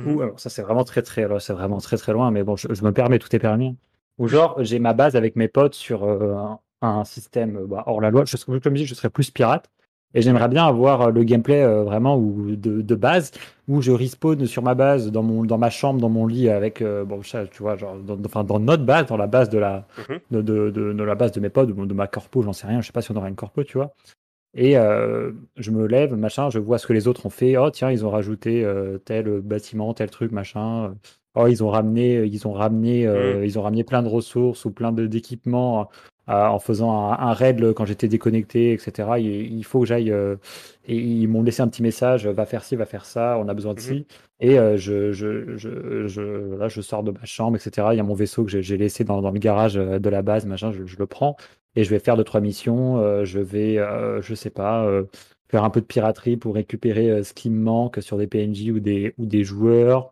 Ou 0.06 0.20
alors 0.22 0.40
ça 0.40 0.50
c'est 0.50 0.62
vraiment 0.62 0.84
très 0.84 1.02
très 1.02 1.26
c'est 1.38 1.52
vraiment 1.52 1.78
très 1.78 1.96
très 1.96 2.12
loin, 2.12 2.30
mais 2.30 2.42
bon, 2.42 2.56
je, 2.56 2.66
je 2.72 2.82
me 2.82 2.92
permets, 2.92 3.18
tout 3.18 3.34
est 3.36 3.38
permis. 3.38 3.76
Ou 4.18 4.26
genre 4.26 4.62
j'ai 4.64 4.78
ma 4.78 4.94
base 4.94 5.16
avec 5.16 5.36
mes 5.36 5.48
potes 5.48 5.74
sur 5.74 6.04
un, 6.04 6.60
un 6.80 7.04
système 7.04 7.64
bah, 7.66 7.84
hors 7.86 8.00
la 8.00 8.10
loi. 8.10 8.24
Je, 8.24 8.36
comme 8.58 8.60
je 8.76 8.82
dis, 8.82 8.86
je 8.86 8.94
serais 8.94 9.10
plus 9.10 9.30
pirate, 9.30 9.70
Et 10.14 10.22
j'aimerais 10.22 10.48
bien 10.48 10.66
avoir 10.66 11.10
le 11.10 11.24
gameplay 11.24 11.64
vraiment 11.84 12.16
où, 12.18 12.54
de, 12.54 12.82
de, 12.82 12.94
base 12.94 13.30
où 13.68 13.80
je 13.80 13.92
respawn 13.92 14.44
sur 14.46 14.62
ma 14.62 14.74
base, 14.74 15.10
dans, 15.10 15.22
mon, 15.22 15.44
dans 15.44 15.58
ma 15.58 15.70
chambre, 15.70 16.00
dans 16.00 16.10
mon 16.10 16.26
lit, 16.26 16.48
avec, 16.48 16.82
bon, 16.82 17.20
tu 17.20 17.62
vois, 17.62 17.76
genre, 17.76 17.96
dans, 17.96 18.18
enfin, 18.26 18.44
dans 18.44 18.58
notre 18.60 18.84
base, 18.84 19.06
dans 19.06 19.16
la 19.16 19.26
base 19.26 19.48
de 19.48 19.58
la, 19.58 19.86
Mhm. 20.08 20.18
de, 20.30 20.42
de, 20.42 20.70
de, 20.70 20.92
de 20.92 21.02
la 21.02 21.14
base 21.14 21.32
de 21.32 21.40
mes 21.40 21.48
potes, 21.48 21.68
de, 21.74 21.84
de 21.86 21.94
ma 21.94 22.06
corpo, 22.06 22.42
j'en 22.42 22.52
sais 22.52 22.66
rien, 22.66 22.80
je 22.80 22.86
sais 22.86 22.92
pas 22.92 23.00
si 23.02 23.10
on 23.10 23.16
aura 23.16 23.28
une 23.28 23.36
corpo, 23.36 23.64
tu 23.64 23.78
vois. 23.78 23.94
Et 24.54 24.76
euh, 24.76 25.32
je 25.56 25.70
me 25.70 25.86
lève, 25.86 26.14
machin, 26.14 26.50
je 26.50 26.58
vois 26.58 26.76
ce 26.76 26.86
que 26.86 26.92
les 26.92 27.08
autres 27.08 27.24
ont 27.24 27.30
fait. 27.30 27.56
Oh 27.56 27.70
tiens, 27.70 27.90
ils 27.90 28.04
ont 28.04 28.10
rajouté 28.10 28.64
euh, 28.64 28.98
tel 28.98 29.40
bâtiment, 29.40 29.94
tel 29.94 30.10
truc, 30.10 30.30
machin. 30.30 30.94
Oh, 31.34 31.46
ils 31.46 31.64
ont 31.64 31.70
ramené, 31.70 32.24
ils 32.24 32.46
ont 32.46 32.52
ramené, 32.52 33.06
euh, 33.06 33.40
Mm. 33.40 33.44
ils 33.46 33.58
ont 33.58 33.62
ramené 33.62 33.84
plein 33.84 34.02
de 34.02 34.08
ressources 34.08 34.66
ou 34.66 34.70
plein 34.70 34.92
d'équipements 34.92 35.80
euh, 35.80 35.84
en 36.28 36.58
faisant 36.58 36.90
un, 37.12 37.18
un 37.18 37.32
raid 37.32 37.60
le- 37.60 37.72
quand 37.74 37.84
j'étais 37.84 38.08
déconnecté, 38.08 38.72
etc. 38.72 39.18
Il, 39.18 39.26
il 39.58 39.64
faut 39.64 39.80
que 39.80 39.86
j'aille. 39.86 40.10
euh, 40.12 40.36
et 40.86 40.96
ils 40.96 41.26
m'ont 41.28 41.42
laissé 41.42 41.62
un 41.62 41.68
petit 41.68 41.82
message, 41.82 42.26
va 42.26 42.46
faire 42.46 42.64
ci, 42.64 42.76
va 42.76 42.86
faire 42.86 43.04
ça, 43.04 43.36
on 43.40 43.48
a 43.48 43.54
besoin 43.54 43.74
de 43.74 43.80
Mhm. 43.80 43.84
ci. 43.86 44.06
Et 44.40 44.58
euh, 44.58 44.76
je, 44.76 45.12
je, 45.12 45.56
je, 45.56 46.06
je- 46.08 46.54
là, 46.56 46.68
je 46.68 46.80
sors 46.80 47.02
de 47.02 47.12
ma 47.12 47.24
chambre, 47.24 47.56
etc. 47.56 47.94
Il 47.94 47.96
y 47.96 48.00
a 48.00 48.02
mon 48.04 48.14
vaisseau 48.14 48.44
que 48.44 48.60
j'ai- 48.60 48.76
laissé 48.76 49.04
dans, 49.04 49.20
dans 49.22 49.30
le 49.30 49.38
garage 49.38 49.76
euh, 49.76 49.98
de 49.98 50.08
la 50.08 50.22
base, 50.22 50.46
machin. 50.46 50.72
Je, 50.72 50.96
le 50.98 51.06
prends 51.06 51.36
et 51.76 51.84
je 51.84 51.90
vais 51.90 51.98
faire 51.98 52.16
deux 52.16 52.24
trois 52.24 52.40
missions. 52.40 52.98
euh, 52.98 53.24
je 53.24 53.38
vais, 53.40 53.76
je 54.20 54.34
sais 54.34 54.50
pas, 54.50 54.88
faire 55.48 55.64
un 55.64 55.70
peu 55.70 55.80
de 55.80 55.86
piraterie 55.86 56.36
pour 56.36 56.54
récupérer 56.54 57.22
ce 57.24 57.32
qui 57.34 57.50
me 57.50 57.60
manque 57.62 58.02
sur 58.02 58.16
des 58.18 58.26
PNJ 58.26 58.70
ou 58.72 58.80
des 58.80 59.14
ou 59.18 59.26
des 59.26 59.44
joueurs, 59.44 60.10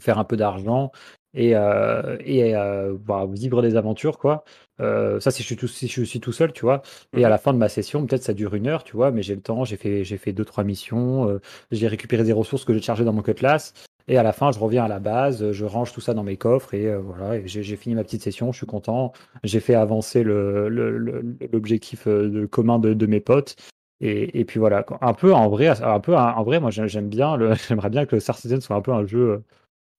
faire 0.00 0.18
un 0.18 0.24
peu 0.24 0.36
d'argent 0.36 0.90
et 1.34 1.50
et 1.50 2.54
bah, 3.00 3.26
vivre 3.30 3.62
des 3.62 3.76
aventures 3.76 4.18
quoi. 4.18 4.44
Euh, 4.80 5.20
ça 5.20 5.30
si 5.30 5.42
je 5.42 5.46
suis 5.46 5.56
tout 5.56 5.68
si 5.68 5.86
je 5.88 6.02
suis 6.02 6.20
tout 6.20 6.32
seul, 6.32 6.52
tu 6.52 6.62
vois. 6.62 6.82
Et 7.16 7.24
à 7.24 7.28
Mhm. 7.28 7.30
la 7.30 7.38
fin 7.38 7.52
de 7.52 7.58
ma 7.58 7.68
session, 7.68 8.04
peut-être 8.06 8.22
ça 8.24 8.34
dure 8.34 8.54
une 8.54 8.66
heure, 8.66 8.84
tu 8.84 8.96
vois, 8.96 9.10
mais 9.10 9.22
j'ai 9.22 9.34
le 9.34 9.40
temps. 9.42 9.64
J'ai 9.64 9.76
fait 9.76 10.04
j'ai 10.04 10.16
fait 10.18 10.32
deux 10.32 10.44
trois 10.44 10.64
missions. 10.64 11.28
euh, 11.28 11.40
j'ai 11.70 11.86
récupéré 11.88 12.24
des 12.24 12.32
ressources 12.32 12.64
que 12.64 12.74
j'ai 12.74 12.82
chargées 12.82 13.04
dans 13.04 13.12
mon 13.12 13.22
cutlass. 13.22 13.72
Et 14.06 14.18
à 14.18 14.22
la 14.22 14.32
fin, 14.34 14.52
je 14.52 14.58
reviens 14.58 14.84
à 14.84 14.88
la 14.88 14.98
base, 15.00 15.50
je 15.52 15.64
range 15.64 15.92
tout 15.94 16.00
ça 16.02 16.12
dans 16.12 16.24
mes 16.24 16.36
coffres 16.36 16.74
et 16.74 16.86
euh, 16.88 16.98
voilà. 16.98 17.36
et 17.36 17.46
j'ai 17.48 17.76
fini 17.76 17.94
ma 17.94 18.04
petite 18.04 18.22
session. 18.22 18.52
Je 18.52 18.58
suis 18.58 18.66
content 18.66 19.12
j'ai 19.44 19.60
fait 19.60 19.74
avancer 19.74 20.22
le- 20.22 20.68
le- 20.68 20.98
le- 20.98 21.36
l'objectif 21.52 22.06
euh, 22.06 22.46
commun 22.48 22.78
de, 22.78 22.92
de 22.94 23.06
mes 23.06 23.20
potes. 23.20 23.56
Et, 24.00 24.40
et 24.40 24.44
puis 24.44 24.58
voilà, 24.60 24.84
un 25.00 25.14
peu 25.14 25.32
en 25.32 25.48
vrai, 25.48 25.68
un 25.82 26.00
peu 26.00 26.16
en 26.16 26.42
vrai, 26.42 26.60
moi 26.60 26.70
j'aime 26.70 27.08
bien, 27.08 27.38
j'aimerais 27.68 27.90
bien 27.90 28.04
que 28.06 28.16
le 28.16 28.20
Star 28.20 28.36
Citizen 28.36 28.60
soit 28.60 28.76
un 28.76 28.80
peu 28.82 28.92
un 28.92 29.06
jeu, 29.06 29.30
euh, 29.30 29.44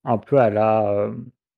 un 0.06 0.18
peu 0.20 0.38
à 0.40 0.50
la, 0.50 0.92
euh, 0.92 1.14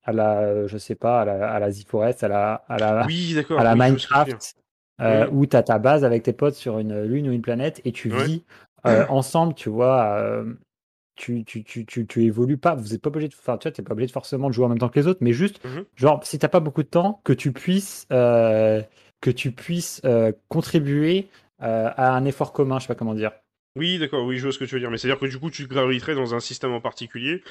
à 0.07 0.13
la, 0.13 0.39
euh, 0.39 0.67
je 0.67 0.77
sais 0.77 0.95
pas, 0.95 1.21
à 1.21 1.25
la, 1.25 1.51
à 1.51 1.59
la 1.59 1.71
Z-Forest, 1.71 2.23
à 2.23 2.27
la, 2.27 2.53
à 2.67 2.79
la, 2.79 3.05
Oui, 3.05 3.35
à 3.55 3.63
la 3.63 3.73
oui. 3.73 3.77
Minecraft, 3.77 4.55
euh, 5.01 5.27
où 5.31 5.45
tu 5.45 5.55
as 5.55 5.63
ta 5.63 5.77
base 5.77 6.03
avec 6.03 6.23
tes 6.23 6.33
potes 6.33 6.55
sur 6.55 6.79
une 6.79 7.03
lune 7.03 7.29
ou 7.29 7.31
une 7.31 7.41
planète 7.43 7.81
et 7.85 7.91
tu 7.91 8.09
vis 8.09 8.43
euh, 8.87 9.05
ensemble, 9.09 9.53
tu 9.53 9.69
vois. 9.69 10.15
euh, 10.17 10.53
tu, 11.15 11.43
tu, 11.45 11.63
tu, 11.63 11.85
tu, 11.85 12.05
tu 12.05 12.23
évolues 12.25 12.57
pas, 12.57 12.75
vous 12.75 12.93
êtes 12.93 13.01
pas 13.01 13.09
obligé 13.09 13.27
de, 13.27 13.33
enfin, 13.37 13.57
tu 13.57 13.67
vois, 13.67 13.71
t'es 13.71 13.81
pas 13.81 13.93
obligé 13.93 14.07
de 14.07 14.11
forcément 14.11 14.49
de 14.49 14.53
jouer 14.53 14.65
en 14.65 14.69
même 14.69 14.77
temps 14.77 14.89
que 14.89 14.99
les 14.99 15.07
autres, 15.07 15.19
mais 15.21 15.33
juste, 15.33 15.59
Mhm. 15.65 15.85
genre, 15.95 16.23
si 16.23 16.37
t'as 16.37 16.47
pas 16.47 16.59
beaucoup 16.59 16.83
de 16.83 16.87
temps, 16.87 17.21
que 17.23 17.33
tu 17.33 17.51
puisses, 17.51 18.05
que 18.09 19.31
tu 19.35 19.51
puisses 19.51 20.01
contribuer 20.47 21.27
à 21.59 22.15
un 22.15 22.23
effort 22.25 22.53
commun, 22.53 22.77
je 22.77 22.83
sais 22.83 22.87
pas 22.87 22.95
comment 22.95 23.15
dire. 23.15 23.31
Oui, 23.75 23.99
d'accord, 23.99 24.25
oui, 24.25 24.37
je 24.37 24.43
vois 24.43 24.51
ce 24.51 24.59
que 24.59 24.65
tu 24.65 24.75
veux 24.75 24.79
dire. 24.79 24.91
Mais 24.91 24.97
c'est-à-dire 24.97 25.19
que 25.19 25.25
du 25.25 25.39
coup, 25.39 25.49
tu 25.51 25.67
graviterais 25.67 26.15
dans 26.15 26.33
un 26.35 26.39
système 26.39 26.71
en 26.71 26.81
particulier. 26.81 27.43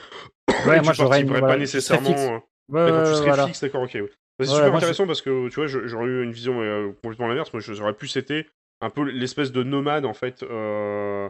Ouais, 0.64 0.80
moi 0.82 0.92
tu 0.92 1.02
j'aurais 1.02 1.20
une, 1.20 1.28
voilà, 1.28 1.46
pas 1.46 1.56
nécessairement. 1.56 2.08
fixe. 2.08 2.22
euh, 2.22 2.38
Ouais, 2.68 2.84
D'accord, 2.86 3.02
tu 3.04 3.14
serais 3.14 3.26
voilà. 3.26 3.46
fixe, 3.46 3.60
d'accord, 3.60 3.82
ok. 3.82 3.90
ouais. 3.94 4.02
Bah, 4.38 4.44
c'est 4.44 4.46
super 4.46 4.70
je- 4.72 4.76
intéressant 4.76 5.06
parce 5.06 5.22
que 5.22 5.48
tu 5.48 5.54
vois, 5.54 5.66
j'aurais 5.66 6.06
eu 6.06 6.22
une 6.24 6.32
vision 6.32 6.60
euh, 6.60 6.92
complètement 7.02 7.28
l'inverse. 7.28 7.52
Moi, 7.52 7.60
j'aurais 7.60 7.94
plus 7.94 8.16
été 8.16 8.46
un 8.80 8.90
peu 8.90 9.02
l'espèce 9.04 9.52
de 9.52 9.62
nomade 9.62 10.04
en 10.04 10.12
fait. 10.14 10.42
euh, 10.42 11.28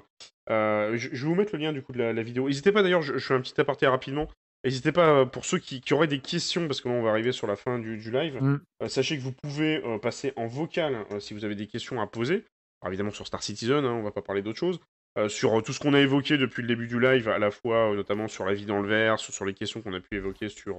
euh, 0.51 0.97
je, 0.97 1.11
je 1.13 1.23
vais 1.25 1.29
vous 1.29 1.35
mettre 1.35 1.55
le 1.55 1.61
lien 1.61 1.73
du 1.73 1.83
coup 1.83 1.93
de 1.93 1.99
la, 1.99 2.13
la 2.13 2.23
vidéo. 2.23 2.47
N'hésitez 2.49 2.73
pas 2.73 2.83
d'ailleurs, 2.83 3.03
je, 3.03 3.19
je 3.19 3.27
fais 3.27 3.35
un 3.35 3.41
petit 3.41 3.61
aparté 3.61 3.87
rapidement. 3.87 4.29
N'hésitez 4.65 4.91
pas 4.91 5.27
pour 5.27 5.45
ceux 5.45 5.59
qui, 5.59 5.81
qui 5.81 5.95
auraient 5.95 6.07
des 6.09 6.19
questions 6.19 6.67
parce 6.67 6.81
que 6.81 6.89
là 6.89 6.95
on 6.95 7.03
va 7.03 7.11
arriver 7.11 7.31
sur 7.31 7.47
la 7.47 7.55
fin 7.55 7.79
du, 7.79 7.99
du 7.99 8.11
live. 8.11 8.39
Mm. 8.43 8.61
sachez 8.89 9.17
que 9.17 9.23
vous 9.23 9.33
pouvez 9.33 9.81
passer 10.03 10.33
en 10.37 10.47
vocal 10.47 11.05
euh, 11.13 11.21
si 11.21 11.35
vous 11.35 11.45
avez 11.45 11.55
des 11.55 11.67
questions 11.69 12.01
à 12.01 12.07
poser. 12.09 12.45
Alors, 12.83 12.93
évidemment 12.93 13.11
sur 13.13 13.27
Star 13.27 13.43
Citizen, 13.43 13.85
hein, 13.85 13.93
on 13.93 14.03
va 14.03 14.11
pas 14.11 14.23
parler 14.23 14.43
d'autre 14.43 14.59
chose. 14.59 14.81
Euh, 15.19 15.29
sur 15.29 15.57
euh, 15.57 15.63
tout 15.63 15.73
ce 15.73 15.81
qu'on 15.81 15.95
a 15.95 16.01
évoqué 16.01 16.37
depuis 16.37 16.61
le 16.61 16.69
début 16.69 16.87
du 16.87 17.01
live, 17.01 17.29
à 17.29 17.39
la 17.39 17.51
fois 17.51 17.91
euh, 17.91 17.97
notamment 17.97 18.29
sur 18.29 18.45
la 18.45 18.53
vie 18.53 18.67
dans 18.67 18.81
le 18.81 18.89
verre, 18.89 19.19
sur 19.19 19.45
les 19.47 19.55
questions 19.55 19.81
qu'on 19.81 19.95
a 19.95 20.01
pu 20.01 20.17
évoquer 20.17 20.49
sur, 20.51 20.77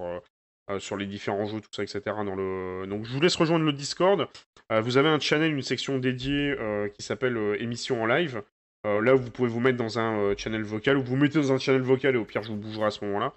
les 0.97 1.05
différents 1.05 1.45
jeux, 1.45 1.59
tout 1.59 1.69
ça, 1.71 1.81
etc. 1.83 2.01
Donc 2.05 3.05
je 3.05 3.13
vous 3.13 3.21
laisse 3.21 3.35
rejoindre 3.35 3.65
le 3.65 3.73
Discord. 3.73 4.27
Vous 4.69 4.97
avez 4.97 5.07
un 5.07 5.19
channel, 5.19 5.53
une 5.53 5.61
section 5.61 5.97
dédiée 5.97 6.55
qui 6.93 7.03
s'appelle 7.03 7.37
émission 7.59 8.03
en 8.03 8.05
live. 8.05 8.43
Là, 8.83 9.13
vous 9.15 9.31
pouvez 9.31 9.47
vous 9.47 9.61
mettre 9.61 9.77
dans 9.77 9.97
un 9.97 10.35
channel 10.35 10.63
vocal, 10.63 10.97
ou 10.97 11.01
vous 11.03 11.11
vous 11.11 11.15
mettez 11.15 11.39
dans 11.39 11.53
un 11.53 11.57
channel 11.57 11.81
vocal 11.81 12.15
et 12.15 12.17
au 12.17 12.25
pire, 12.25 12.43
je 12.43 12.49
vous 12.49 12.57
bougerai 12.57 12.87
à 12.87 12.91
ce 12.91 13.05
moment-là. 13.05 13.33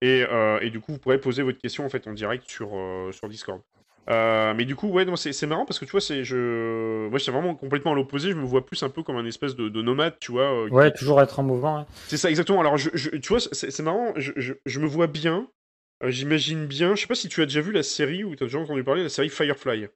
Et, 0.00 0.24
et 0.60 0.70
du 0.70 0.80
coup, 0.80 0.92
vous 0.92 0.98
pourrez 0.98 1.20
poser 1.20 1.44
votre 1.44 1.60
question 1.60 1.86
en 1.86 1.88
fait 1.88 2.08
en 2.08 2.14
direct 2.14 2.50
sur, 2.50 2.70
sur 3.12 3.28
Discord. 3.28 3.62
Euh, 4.10 4.52
mais 4.54 4.64
du 4.64 4.74
coup, 4.74 4.88
ouais, 4.88 5.06
c'est 5.16 5.32
c'est 5.32 5.46
marrant 5.46 5.64
parce 5.64 5.78
que 5.78 5.84
tu 5.84 5.92
vois, 5.92 6.00
c'est 6.00 6.24
je, 6.24 7.08
moi, 7.08 7.18
j'étais 7.18 7.30
vraiment 7.30 7.54
complètement 7.54 7.92
à 7.92 7.94
l'opposé. 7.94 8.30
Je 8.30 8.36
me 8.36 8.44
vois 8.44 8.66
plus 8.66 8.82
un 8.82 8.88
peu 8.88 9.02
comme 9.04 9.16
un 9.16 9.24
espèce 9.26 9.54
de, 9.54 9.68
de 9.68 9.82
nomade, 9.82 10.16
tu 10.20 10.32
vois. 10.32 10.52
euh, 10.64 10.68
qui- 10.68 10.74
Ouais, 10.74 10.90
toujours 10.92 11.20
être 11.22 11.38
en 11.38 11.44
mouvement. 11.44 11.78
ouais. 11.78 11.84
c'est 12.08 12.16
ça, 12.16 12.28
exactement. 12.28 12.60
Alors, 12.60 12.76
je, 12.78 12.90
je- 12.94 13.10
tu 13.10 13.28
vois, 13.28 13.38
c'est 13.40 13.70
c'est 13.70 13.82
marrant, 13.82 14.12
je, 14.16 14.32
je- 14.36 14.54
je 14.66 14.80
me 14.80 14.86
vois 14.86 15.06
bien, 15.06 15.46
euh, 16.02 16.10
j'imagine 16.10 16.66
bien, 16.66 16.96
je 16.96 17.02
sais 17.02 17.06
pas 17.06 17.14
si 17.14 17.28
tu 17.28 17.42
as 17.42 17.46
déjà 17.46 17.60
vu 17.60 17.70
la 17.70 17.84
série 17.84 18.24
ou 18.24 18.34
tu 18.34 18.42
as 18.42 18.46
déjà 18.46 18.58
entendu 18.58 18.82
parler 18.82 19.02
de 19.02 19.06
la 19.06 19.10
série 19.10 19.28
Firefly. 19.28 19.86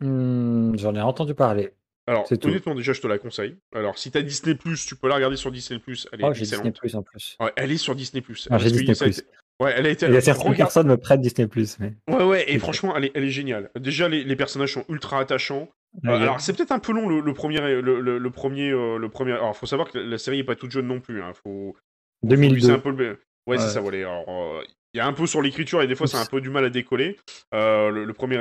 Hmm, 0.00 0.76
J'en 0.76 0.94
ai 0.94 1.00
entendu 1.00 1.34
parler. 1.34 1.70
Alors, 2.06 2.26
C'est 2.26 2.38
tout. 2.38 2.48
honnêtement, 2.48 2.74
déjà, 2.74 2.92
je 2.92 3.00
te 3.00 3.06
la 3.06 3.18
conseille. 3.18 3.56
Alors, 3.72 3.96
si 3.98 4.10
t'as 4.10 4.22
Disney+, 4.22 4.56
tu 4.56 4.96
peux 4.96 5.08
la 5.08 5.14
regarder 5.14 5.36
sur 5.36 5.52
Disney+, 5.52 5.80
elle 6.12 6.20
est 6.20 6.24
Oh, 6.24 6.32
j'ai. 6.32 6.40
Disney 6.40 6.72
Plus 6.72 6.96
en 6.96 7.02
plus. 7.02 7.36
Ouais, 7.38 7.52
elle 7.56 7.70
est 7.70 7.76
sur 7.76 7.94
Disney+. 7.94 8.24
Ah, 8.50 8.58
Disney 8.58 8.82
été- 8.90 9.22
Ouais, 9.60 9.74
elle 9.76 9.86
a 9.86 9.90
été... 9.90 10.06
Il 10.06 10.14
y 10.14 10.16
a 10.16 10.20
certaines 10.20 10.44
Regarde- 10.52 10.58
personnes 10.58 10.86
me 10.88 10.96
prêtent 10.96 11.20
Disney 11.20 11.46
Plus, 11.46 11.78
mais. 11.80 11.92
Ouais, 12.08 12.24
ouais, 12.24 12.44
et 12.52 12.58
franchement, 12.58 12.96
elle 12.96 13.04
est, 13.06 13.12
elle 13.14 13.24
est 13.24 13.30
géniale. 13.30 13.70
Déjà, 13.78 14.08
les, 14.08 14.24
les 14.24 14.36
personnages 14.36 14.72
sont 14.72 14.84
ultra 14.88 15.18
attachants. 15.20 15.68
Euh, 16.06 16.10
alors, 16.16 16.40
c'est 16.40 16.56
peut-être 16.56 16.72
un 16.72 16.78
peu 16.78 16.92
long, 16.92 17.08
le, 17.08 17.20
le 17.20 17.34
premier... 17.34 17.60
Le, 17.60 18.00
le- 18.00 18.18
le 18.18 18.30
premier, 18.30 18.70
euh, 18.70 18.96
le 18.96 19.08
premier... 19.10 19.32
Alors, 19.32 19.56
faut 19.56 19.66
savoir 19.66 19.90
que 19.90 19.98
la, 19.98 20.04
la 20.04 20.18
série 20.18 20.38
est 20.40 20.44
pas 20.44 20.56
toute 20.56 20.70
jeune 20.70 20.86
non 20.86 21.00
plus. 21.00 21.20
Hein. 21.22 21.32
Faut... 21.34 21.74
faut 22.22 22.28
2002. 22.28 22.54
lisser 22.56 22.70
un 22.70 22.78
peu 22.78 22.90
le... 22.90 23.18
Ouais, 23.46 23.58
c'est 23.58 23.64
Ouais. 23.64 23.70
ça, 23.70 23.80
voilà. 23.80 23.98
Alors, 23.98 24.24
euh, 24.28 24.62
il 24.94 24.98
y 24.98 25.00
a 25.00 25.06
un 25.06 25.12
peu 25.12 25.26
sur 25.26 25.40
l'écriture 25.42 25.82
et 25.82 25.86
des 25.86 25.94
fois, 25.94 26.06
c'est 26.08 26.16
un 26.16 26.26
peu 26.26 26.40
du 26.40 26.50
mal 26.50 26.64
à 26.64 26.70
décoller. 26.70 27.16
Euh, 27.54 27.90
le, 27.90 28.04
le 28.04 28.12
premier, 28.12 28.38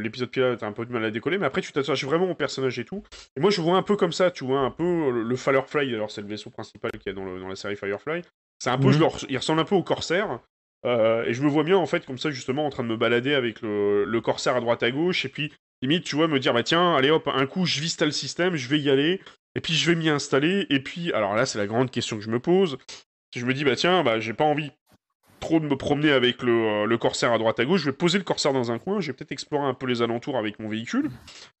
l'épisode 0.00 0.30
pilote 0.30 0.62
a 0.62 0.66
un 0.66 0.72
peu 0.72 0.84
du 0.86 0.92
mal 0.92 1.04
à 1.04 1.10
décoller, 1.10 1.38
mais 1.38 1.46
après, 1.46 1.60
tu 1.60 1.70
t'attaches 1.72 2.04
vraiment 2.04 2.28
au 2.30 2.34
personnage 2.34 2.78
et 2.78 2.84
tout. 2.84 3.02
Et 3.36 3.40
moi, 3.40 3.50
je 3.50 3.60
vois 3.60 3.76
un 3.76 3.82
peu 3.82 3.96
comme 3.96 4.12
ça, 4.12 4.30
tu 4.30 4.44
vois, 4.44 4.60
un 4.60 4.70
peu 4.70 5.10
le, 5.10 5.22
le 5.22 5.36
Firefly. 5.36 5.94
Alors, 5.94 6.10
c'est 6.10 6.20
le 6.22 6.26
vaisseau 6.28 6.50
principal 6.50 6.90
qu'il 6.92 7.02
y 7.06 7.10
a 7.10 7.12
dans, 7.12 7.24
le- 7.24 7.38
dans 7.40 7.46
la 7.48 7.54
série 7.56 7.76
Firefly. 7.76 8.22
C'est 8.58 8.70
un 8.70 8.78
peu, 8.78 8.96
leur- 8.96 9.16
il 9.28 9.36
ressemble 9.36 9.60
un 9.60 9.64
peu 9.64 9.74
au 9.76 9.82
Corsair. 9.82 10.40
Euh, 10.84 11.24
et 11.24 11.34
je 11.34 11.42
me 11.42 11.48
vois 11.48 11.64
bien, 11.64 11.76
en 11.76 11.86
fait, 11.86 12.04
comme 12.04 12.18
ça, 12.18 12.30
justement, 12.30 12.66
en 12.66 12.70
train 12.70 12.82
de 12.82 12.88
me 12.88 12.96
balader 12.96 13.34
avec 13.34 13.62
le, 13.62 14.04
le 14.04 14.20
Corsair 14.20 14.56
à 14.56 14.60
droite 14.60 14.82
à 14.82 14.90
gauche. 14.90 15.24
Et 15.24 15.28
puis, 15.28 15.52
limite, 15.80 16.04
tu 16.04 16.16
vois, 16.16 16.28
me 16.28 16.38
dire, 16.40 16.52
bah 16.54 16.62
tiens, 16.62 16.96
allez 16.96 17.10
hop, 17.10 17.28
un 17.32 17.46
coup, 17.46 17.66
je 17.66 17.80
vise 17.80 17.96
tel 17.96 18.12
système, 18.12 18.56
je 18.56 18.68
vais 18.68 18.80
y 18.80 18.90
aller. 18.90 19.20
Et 19.54 19.60
puis, 19.60 19.74
je 19.74 19.90
vais 19.90 19.96
m'y 19.96 20.08
installer. 20.08 20.66
Et 20.70 20.80
puis, 20.80 21.12
alors 21.12 21.34
là, 21.34 21.46
c'est 21.46 21.58
la 21.58 21.66
grande 21.66 21.90
question 21.90 22.16
que 22.16 22.22
je 22.24 22.30
me 22.30 22.40
pose. 22.40 22.78
Je 23.36 23.44
me 23.44 23.54
dis, 23.54 23.64
bah 23.64 23.76
tiens, 23.76 24.02
bah, 24.02 24.18
j'ai 24.20 24.34
pas 24.34 24.44
envie 24.44 24.70
trop 25.40 25.58
de 25.58 25.66
me 25.66 25.76
promener 25.76 26.12
avec 26.12 26.40
le, 26.42 26.52
euh, 26.52 26.86
le 26.86 26.98
Corsair 26.98 27.32
à 27.32 27.38
droite 27.38 27.58
à 27.58 27.64
gauche. 27.64 27.80
Je 27.80 27.86
vais 27.86 27.96
poser 27.96 28.16
le 28.16 28.22
Corsair 28.22 28.52
dans 28.52 28.70
un 28.70 28.78
coin. 28.78 29.00
Je 29.00 29.08
vais 29.08 29.12
peut-être 29.12 29.32
explorer 29.32 29.66
un 29.66 29.74
peu 29.74 29.86
les 29.86 30.00
alentours 30.00 30.38
avec 30.38 30.60
mon 30.60 30.68
véhicule. 30.68 31.10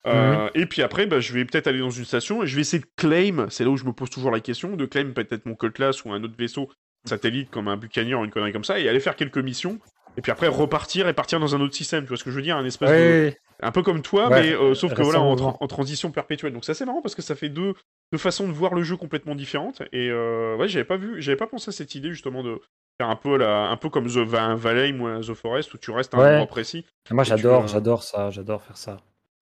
Euh, 0.06 0.48
Et 0.54 0.66
puis 0.66 0.82
après, 0.82 1.06
bah, 1.06 1.18
je 1.18 1.32
vais 1.32 1.44
peut-être 1.44 1.66
aller 1.66 1.80
dans 1.80 1.90
une 1.90 2.04
station 2.04 2.44
et 2.44 2.46
je 2.46 2.54
vais 2.54 2.60
essayer 2.60 2.80
de 2.80 2.88
claim. 2.96 3.46
C'est 3.50 3.64
là 3.64 3.70
où 3.70 3.76
je 3.76 3.84
me 3.84 3.92
pose 3.92 4.08
toujours 4.08 4.30
la 4.30 4.38
question 4.38 4.76
de 4.76 4.86
claim 4.86 5.10
peut-être 5.12 5.46
mon 5.46 5.56
Cutlass 5.56 6.04
ou 6.04 6.12
un 6.12 6.22
autre 6.22 6.36
vaisseau 6.38 6.70
satellite 7.04 7.50
comme 7.50 7.68
un 7.68 7.76
Buccaneer 7.76 8.14
ou 8.20 8.24
une 8.24 8.30
connerie 8.30 8.52
comme 8.52 8.64
ça 8.64 8.78
et 8.78 8.88
aller 8.88 9.00
faire 9.00 9.16
quelques 9.16 9.38
missions. 9.38 9.78
Et 10.16 10.20
puis 10.20 10.30
après 10.30 10.48
repartir 10.48 11.08
et 11.08 11.14
partir 11.14 11.40
dans 11.40 11.54
un 11.54 11.60
autre 11.60 11.74
système. 11.74 12.04
Tu 12.04 12.08
vois 12.08 12.16
ce 12.18 12.24
que 12.24 12.30
je 12.30 12.36
veux 12.36 12.42
dire 12.42 12.56
Un 12.56 12.64
espèce 12.66 12.90
de 12.90 13.32
un 13.64 13.70
peu 13.72 13.82
comme 13.82 14.02
toi, 14.02 14.28
Ouais, 14.28 14.42
mais 14.42 14.52
euh, 14.52 14.74
sauf 14.74 14.92
que 14.92 15.02
voilà, 15.02 15.20
en 15.20 15.34
tra- 15.36 15.68
transition 15.68 16.10
perpétuelle. 16.10 16.52
Donc 16.52 16.64
c'est 16.64 16.72
assez 16.72 16.84
marrant 16.84 17.00
parce 17.00 17.14
que 17.14 17.22
ça 17.22 17.34
fait 17.34 17.48
deux, 17.48 17.74
deux 18.12 18.18
façons 18.18 18.46
de 18.46 18.52
voir 18.52 18.74
le 18.74 18.82
jeu 18.82 18.96
complètement 18.96 19.34
différentes. 19.34 19.82
Et 19.92 20.10
euh, 20.10 20.56
ouais, 20.56 20.68
j'avais 20.68 20.84
pas 20.84 20.96
vu, 20.96 21.22
j'avais 21.22 21.36
pas 21.36 21.46
pensé 21.46 21.68
à 21.70 21.72
cette 21.72 21.94
idée 21.94 22.10
justement 22.10 22.42
de 22.42 22.60
faire 23.00 23.08
un 23.08 23.16
peu 23.16 23.36
la, 23.38 23.68
un 23.70 23.76
peu 23.76 23.88
comme 23.88 24.06
The 24.06 24.18
Va- 24.18 24.54
Valley 24.54 24.92
ou 24.92 25.20
The 25.22 25.32
Forest 25.34 25.72
où 25.74 25.78
tu 25.78 25.90
restes 25.92 26.12
à 26.14 26.18
un 26.18 26.20
endroit 26.34 26.46
précis. 26.48 26.84
Moi, 27.10 27.24
tu, 27.24 27.30
j'adore, 27.30 27.62
euh, 27.64 27.66
j'adore 27.68 28.02
ça, 28.02 28.30
j'adore 28.30 28.62
faire 28.62 28.76
ça. 28.76 28.98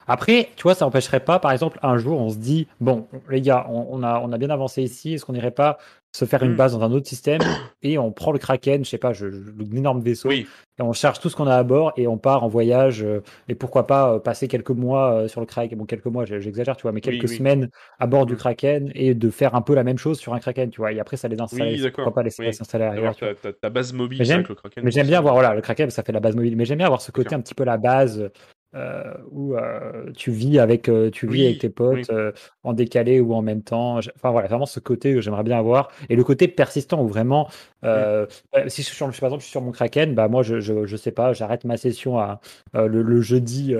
Après, 0.06 0.50
tu 0.56 0.62
vois, 0.64 0.74
ça 0.74 0.84
n'empêcherait 0.84 1.20
pas, 1.24 1.38
par 1.38 1.52
exemple, 1.52 1.78
un 1.82 1.96
jour, 1.98 2.18
on 2.20 2.30
se 2.30 2.36
dit, 2.36 2.66
bon, 2.80 3.06
les 3.28 3.40
gars, 3.40 3.66
on, 3.68 3.86
on 3.90 4.02
a, 4.02 4.18
on 4.20 4.32
a 4.32 4.38
bien 4.38 4.50
avancé 4.50 4.82
ici, 4.82 5.14
est-ce 5.14 5.24
qu'on 5.24 5.34
n'irait 5.34 5.50
pas 5.50 5.78
se 6.12 6.24
faire 6.24 6.42
une 6.42 6.52
Mm. 6.52 6.56
base 6.56 6.72
dans 6.72 6.82
un 6.82 6.92
autre 6.92 7.06
système 7.08 7.40
et 7.82 7.98
on 7.98 8.10
prend 8.12 8.32
le 8.32 8.38
Kraken, 8.38 8.84
je 8.84 8.90
sais 8.90 8.98
pas, 8.98 9.12
je, 9.12 9.30
je- 9.30 9.36
un 9.38 9.76
énorme 9.76 10.00
vaisseau, 10.00 10.28
Oui, 10.28 10.46
et 10.78 10.82
on 10.82 10.92
charge 10.92 11.20
tout 11.20 11.28
ce 11.28 11.36
qu'on 11.36 11.46
a 11.46 11.56
à 11.56 11.62
bord 11.62 11.92
et 11.96 12.06
on 12.06 12.18
part 12.18 12.42
en 12.44 12.48
voyage, 12.48 13.02
euh, 13.02 13.22
et 13.48 13.54
pourquoi 13.54 13.86
pas 13.86 14.14
euh, 14.14 14.18
passer 14.18 14.48
quelques 14.48 14.70
mois 14.70 15.12
euh, 15.12 15.28
sur 15.28 15.40
le 15.40 15.46
Kraken, 15.46 15.78
bon, 15.78 15.84
quelques 15.84 16.06
mois, 16.06 16.24
j'exagère, 16.24 16.76
tu 16.76 16.82
vois, 16.82 16.92
mais 16.92 17.00
quelques 17.00 17.28
oui. 17.28 17.36
semaines 17.36 17.68
à 17.98 18.06
bord 18.06 18.26
du 18.26 18.34
Mm. 18.34 18.36
Kraken 18.36 18.92
et 18.94 19.14
de 19.14 19.30
faire 19.30 19.54
un 19.54 19.62
peu 19.62 19.74
la 19.74 19.84
même 19.84 19.98
chose 19.98 20.18
sur 20.18 20.34
un 20.34 20.40
Kraken, 20.40 20.70
tu 20.70 20.80
vois, 20.80 20.92
et 20.92 21.00
après, 21.00 21.16
ça 21.16 21.28
les 21.28 21.36
d'accord. 21.36 22.04
pourquoi 22.04 22.14
pas 22.14 22.22
les 22.22 22.30
Oui. 22.38 22.52
s'installer 22.54 22.84
ailleurs, 22.84 23.16
ta, 23.60 23.70
base 23.70 23.92
mobile 23.92 24.18
Mais 24.20 24.30
avec 24.30 24.48
le 24.48 24.54
Kraken. 24.54 24.84
Mais 24.84 24.90
j'aime 24.90 25.06
bien 25.06 25.18
avoir, 25.18 25.34
voilà, 25.34 25.54
le 25.54 25.60
Kraken, 25.60 25.90
ça 25.90 26.02
fait 26.02 26.12
la 26.12 26.20
base 26.20 26.34
mobile. 26.34 26.56
Mais 26.56 26.64
j'aime 26.64 26.78
bien 26.78 26.86
avoir 26.86 27.00
ce 27.00 27.12
côté 27.12 27.34
un 27.34 27.40
petit 27.40 27.54
peu 27.54 27.64
la 27.64 27.76
base, 27.76 28.30
euh, 28.74 29.14
où 29.30 29.56
euh, 29.56 30.12
tu 30.16 30.30
vis 30.30 30.58
avec, 30.58 30.88
euh, 30.88 31.10
tu 31.10 31.26
vis 31.26 31.32
Oui, 31.32 31.46
avec 31.46 31.58
tes 31.58 31.70
potes 31.70 32.08
oui. 32.10 32.30
en 32.62 32.72
décalé 32.72 33.20
ou 33.20 33.34
en 33.34 33.42
même 33.42 33.62
temps. 33.62 33.98
Enfin 33.98 34.30
voilà, 34.30 34.48
vraiment 34.48 34.66
ce 34.66 34.80
côté 34.80 35.14
que 35.14 35.20
j'aimerais 35.20 35.42
bien 35.42 35.58
avoir. 35.58 35.90
Et 36.08 36.16
le 36.16 36.24
côté 36.24 36.48
persistant 36.48 37.02
où 37.02 37.08
vraiment, 37.08 37.48
euh, 37.84 38.26
si 38.68 38.82
je 38.82 38.86
suis, 38.86 38.96
sur, 38.96 39.06
par 39.06 39.14
exemple, 39.14 39.38
je 39.40 39.44
suis 39.46 39.50
sur 39.50 39.62
mon 39.62 39.72
Kraken, 39.72 40.14
bah 40.14 40.28
moi 40.28 40.42
je, 40.42 40.60
je, 40.60 40.86
je 40.86 40.96
sais 40.96 41.12
pas, 41.12 41.32
j'arrête 41.32 41.64
ma 41.64 41.76
session 41.76 42.18
à, 42.18 42.40
le, 42.74 43.02
le 43.02 43.20
jeudi 43.20 43.74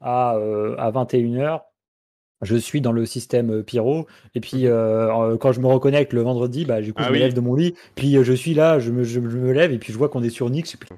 à, 0.00 0.30
à 0.30 0.90
21h. 0.90 1.62
Je 2.42 2.54
suis 2.56 2.82
dans 2.82 2.92
le 2.92 3.06
système 3.06 3.62
Pyro, 3.64 4.06
et 4.34 4.40
puis 4.40 4.66
euh, 4.66 5.10
euh, 5.32 5.36
quand 5.38 5.52
je 5.52 5.60
me 5.60 5.66
reconnecte 5.68 6.12
le 6.12 6.20
vendredi, 6.20 6.66
bah, 6.66 6.82
du 6.82 6.92
coup, 6.92 7.00
Ah 7.02 7.08
je 7.08 7.12
me 7.12 7.18
lève 7.18 7.32
de 7.32 7.40
mon 7.40 7.54
lit, 7.54 7.74
puis 7.94 8.22
je 8.22 8.32
suis 8.34 8.52
là, 8.52 8.78
je 8.78 8.90
me, 8.90 9.04
je, 9.04 9.14
je 9.14 9.38
me 9.38 9.52
lève, 9.52 9.72
et 9.72 9.78
puis 9.78 9.90
je 9.90 9.96
vois 9.96 10.10
qu'on 10.10 10.22
est 10.22 10.28
sur 10.28 10.50
Nix, 10.50 10.76
puis 10.76 10.90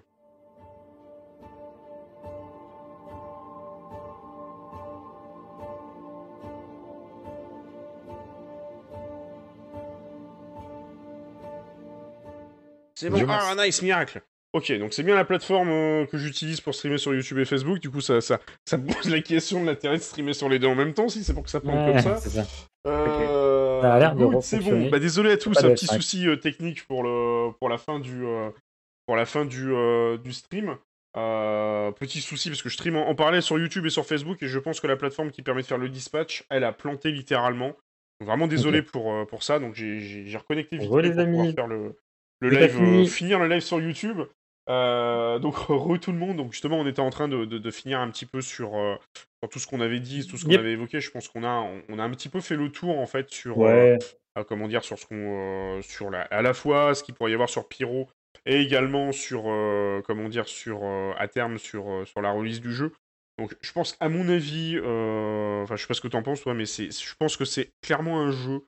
C'est 12.98 13.10
bon. 13.10 13.24
Ah, 13.28 13.54
nice 13.56 13.80
miracle. 13.82 14.20
Ok, 14.54 14.72
donc 14.78 14.94
c'est 14.94 15.02
bien 15.02 15.14
la 15.14 15.24
plateforme 15.26 15.68
euh, 15.68 16.06
que 16.06 16.16
j'utilise 16.16 16.60
pour 16.62 16.74
streamer 16.74 16.96
sur 16.98 17.14
YouTube 17.14 17.38
et 17.38 17.44
Facebook. 17.44 17.78
Du 17.80 17.90
coup, 17.90 18.00
ça, 18.00 18.20
ça, 18.22 18.40
ça 18.64 18.78
pose 18.78 19.08
la 19.10 19.20
question 19.20 19.60
de 19.60 19.66
l'intérêt 19.66 19.98
de 19.98 20.02
streamer 20.02 20.32
sur 20.32 20.48
les 20.48 20.58
deux 20.58 20.66
en 20.68 20.74
même 20.74 20.94
temps, 20.94 21.08
si 21.08 21.22
c'est 21.22 21.34
pour 21.34 21.42
que 21.44 21.50
ça 21.50 21.60
plante 21.60 21.76
Ouais, 21.86 21.92
comme 21.92 22.00
ça. 22.02 22.16
c'est 22.16 22.30
ça. 22.30 22.46
Euh, 22.86 23.82
Ça 23.82 23.94
a 23.94 23.98
l'air 23.98 24.14
de 24.16 24.26
c'est 24.40 24.58
bon. 24.60 24.88
Bah, 24.88 24.98
désolé 24.98 25.32
à 25.32 25.36
tous, 25.36 25.56
un 25.58 25.70
petit 25.74 25.86
F5. 25.86 25.94
souci 25.96 26.26
euh, 26.26 26.36
technique 26.36 26.86
pour, 26.86 27.02
le, 27.02 27.52
pour 27.60 27.68
la 27.68 27.76
fin 27.78 28.00
du, 28.00 28.24
euh, 28.24 28.48
pour 29.06 29.16
la 29.16 29.26
fin 29.26 29.44
du, 29.44 29.70
euh, 29.72 30.16
du 30.16 30.32
stream. 30.32 30.76
Euh, 31.16 31.90
petit 31.92 32.20
souci 32.20 32.48
parce 32.48 32.62
que 32.62 32.68
je 32.68 32.74
stream 32.74 32.96
en, 32.96 33.08
en 33.08 33.14
parallèle 33.14 33.42
sur 33.42 33.58
YouTube 33.58 33.84
et 33.86 33.90
sur 33.90 34.06
Facebook 34.06 34.42
et 34.42 34.46
je 34.48 34.58
pense 34.58 34.80
que 34.80 34.86
la 34.86 34.96
plateforme 34.96 35.30
qui 35.30 35.42
permet 35.42 35.62
de 35.62 35.66
faire 35.66 35.78
le 35.78 35.88
dispatch, 35.88 36.44
elle 36.50 36.64
a 36.64 36.72
planté 36.72 37.10
littéralement. 37.10 37.68
Donc, 38.20 38.28
vraiment 38.28 38.46
désolé 38.46 38.82
pour, 38.82 39.12
euh, 39.12 39.24
pour 39.24 39.42
ça. 39.42 39.58
Donc 39.58 39.74
j'ai- 39.74 40.36
reconnecté 40.36 40.78
vite 40.78 40.88
pour 40.88 41.00
pouvoir 41.00 41.54
faire 41.54 41.66
le, 41.66 41.94
le 42.40 42.50
live, 42.50 42.76
euh, 42.76 43.04
fini. 43.04 43.08
finir 43.08 43.38
le 43.40 43.48
live 43.48 43.60
sur 43.62 43.80
YouTube. 43.80 44.20
Euh, 44.68 45.38
donc 45.38 45.54
re 45.68 45.98
tout 46.00 46.12
le 46.12 46.18
monde. 46.18 46.36
Donc 46.36 46.52
justement, 46.52 46.78
on 46.78 46.86
était 46.86 47.00
en 47.00 47.10
train 47.10 47.28
de, 47.28 47.44
de- 47.44 47.58
de 47.58 47.70
finir 47.70 48.00
un 48.00 48.10
petit 48.10 48.26
peu 48.26 48.40
sur, 48.40 48.76
euh, 48.76 48.96
sur 49.42 49.48
tout 49.50 49.58
ce 49.58 49.66
qu'on 49.66 49.80
avait 49.80 50.00
dit, 50.00 50.26
tout 50.26 50.36
ce 50.36 50.44
qu'on 50.44 50.50
Yep. 50.52 50.60
avait 50.60 50.72
évoqué. 50.72 51.00
Je 51.00 51.10
pense 51.10 51.28
qu'on 51.28 51.44
a, 51.44 51.48
on, 51.60 51.82
on 51.88 51.98
a 51.98 52.02
un 52.02 52.10
petit 52.10 52.28
peu 52.28 52.40
fait 52.40 52.56
le 52.56 52.70
tour 52.70 52.98
en 52.98 53.06
fait 53.06 53.30
sur, 53.30 53.58
Ouais. 53.58 53.98
comment 54.46 54.68
dire, 54.68 54.84
sur 54.84 54.98
ce 54.98 55.06
qu'on, 55.06 55.80
sur 55.82 56.10
la, 56.10 56.22
à 56.22 56.42
la 56.42 56.54
fois 56.54 56.94
ce 56.94 57.02
qu'il 57.02 57.14
pourrait 57.14 57.30
y 57.30 57.34
avoir 57.34 57.48
sur 57.48 57.66
Pyro 57.68 58.08
et 58.46 58.60
également 58.60 59.10
sur, 59.12 59.44
euh, 59.46 60.00
comment 60.06 60.28
dire, 60.28 60.46
sur 60.48 60.80
euh, 60.84 61.12
à 61.18 61.28
terme 61.28 61.58
sur, 61.58 61.90
euh, 61.90 62.04
sur 62.04 62.20
la 62.20 62.30
release 62.30 62.60
du 62.60 62.72
jeu. 62.72 62.92
Donc 63.38 63.54
je 63.60 63.72
pense 63.72 63.92
qu'à 63.94 64.08
mon 64.08 64.28
avis, 64.28 64.78
enfin 64.78 65.76
je 65.76 65.82
sais 65.82 65.86
pas 65.88 65.94
ce 65.94 66.00
que 66.00 66.08
t'en 66.08 66.22
penses 66.22 66.42
toi, 66.42 66.54
mais 66.54 66.66
c'est, 66.66 66.90
je 66.90 67.14
pense 67.18 67.36
que 67.36 67.44
c'est 67.44 67.70
clairement 67.82 68.20
un 68.20 68.32
jeu 68.32 68.62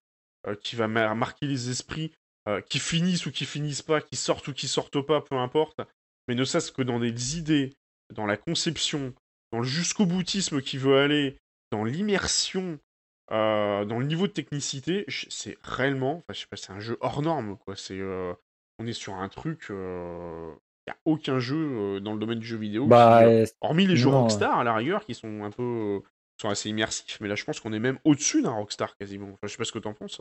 qui 0.63 0.77
va 0.77 0.87
mar- 0.89 1.15
marquer 1.17 1.47
les 1.47 1.71
esprits, 1.71 2.13
euh, 2.51 2.61
qui 2.61 2.79
finissent 2.79 3.27
ou 3.27 3.31
qui 3.31 3.45
finissent 3.45 3.83
pas, 3.83 4.01
qui 4.01 4.17
sortent 4.17 4.49
ou 4.49 4.53
qui 4.53 4.69
sortent 4.69 5.01
pas, 5.01 5.21
peu 5.21 5.37
importe. 5.37 5.81
Mais 6.29 6.35
ne 6.35 6.45
serait-ce 6.45 6.73
que 6.73 6.83
dans 6.83 6.99
des 6.99 7.39
idées, 7.39 7.75
dans 8.15 8.27
la 8.27 8.37
conception, 8.37 9.15
dans 9.53 9.59
le 9.61 9.65
jusqu'au 9.65 10.07
boutisme 10.07 10.61
qui 10.61 10.77
veut 10.79 10.99
aller, 10.99 11.39
dans 11.71 11.85
l'immersion, 11.85 12.79
euh, 13.33 13.85
dans 13.85 13.99
le 13.99 14.07
niveau 14.07 14.27
de 14.27 14.33
technicité, 14.33 15.05
c'est 15.29 15.57
réellement, 15.63 16.19
enfin 16.19 16.33
je 16.33 16.41
sais 16.41 16.47
pas, 16.51 16.57
c'est 16.57 16.73
un 16.73 16.81
jeu 16.81 16.97
hors 17.01 17.23
norme 17.23 17.57
quoi. 17.59 17.77
C'est, 17.77 17.99
euh, 17.99 18.33
on 18.79 18.87
est 18.87 18.93
sur 18.93 19.15
un 19.15 19.29
truc, 19.29 19.67
il 19.71 20.89
y 20.89 20.91
a 20.91 20.97
aucun 21.05 21.39
jeu 21.39 22.01
dans 22.01 22.15
le 22.15 22.19
domaine 22.19 22.39
du 22.41 22.47
jeu 22.47 22.57
vidéo 22.57 22.87
Bah, 22.87 23.23
qui, 23.23 23.53
hormis 23.61 23.87
les 23.87 23.97
jeux 23.97 24.09
Rockstar 24.09 24.59
à 24.59 24.65
la 24.65 24.75
rigueur 24.75 25.05
qui 25.05 25.15
sont 25.15 25.45
un 25.45 25.51
peu 25.51 26.01
sont 26.41 26.49
assez 26.49 26.71
immersifs, 26.71 27.19
mais 27.21 27.29
là 27.29 27.35
je 27.35 27.45
pense 27.45 27.61
qu'on 27.61 27.73
est 27.73 27.79
même 27.79 27.99
au-dessus 28.05 28.43
d'un 28.43 28.53
Rockstar 28.53 28.97
quasiment. 28.97 29.29
Enfin, 29.29 29.39
je 29.45 29.49
sais 29.49 29.59
pas 29.59 29.65
ce 29.65 29.73
que 29.73 29.79
t'en 29.79 29.93
penses. 29.95 30.21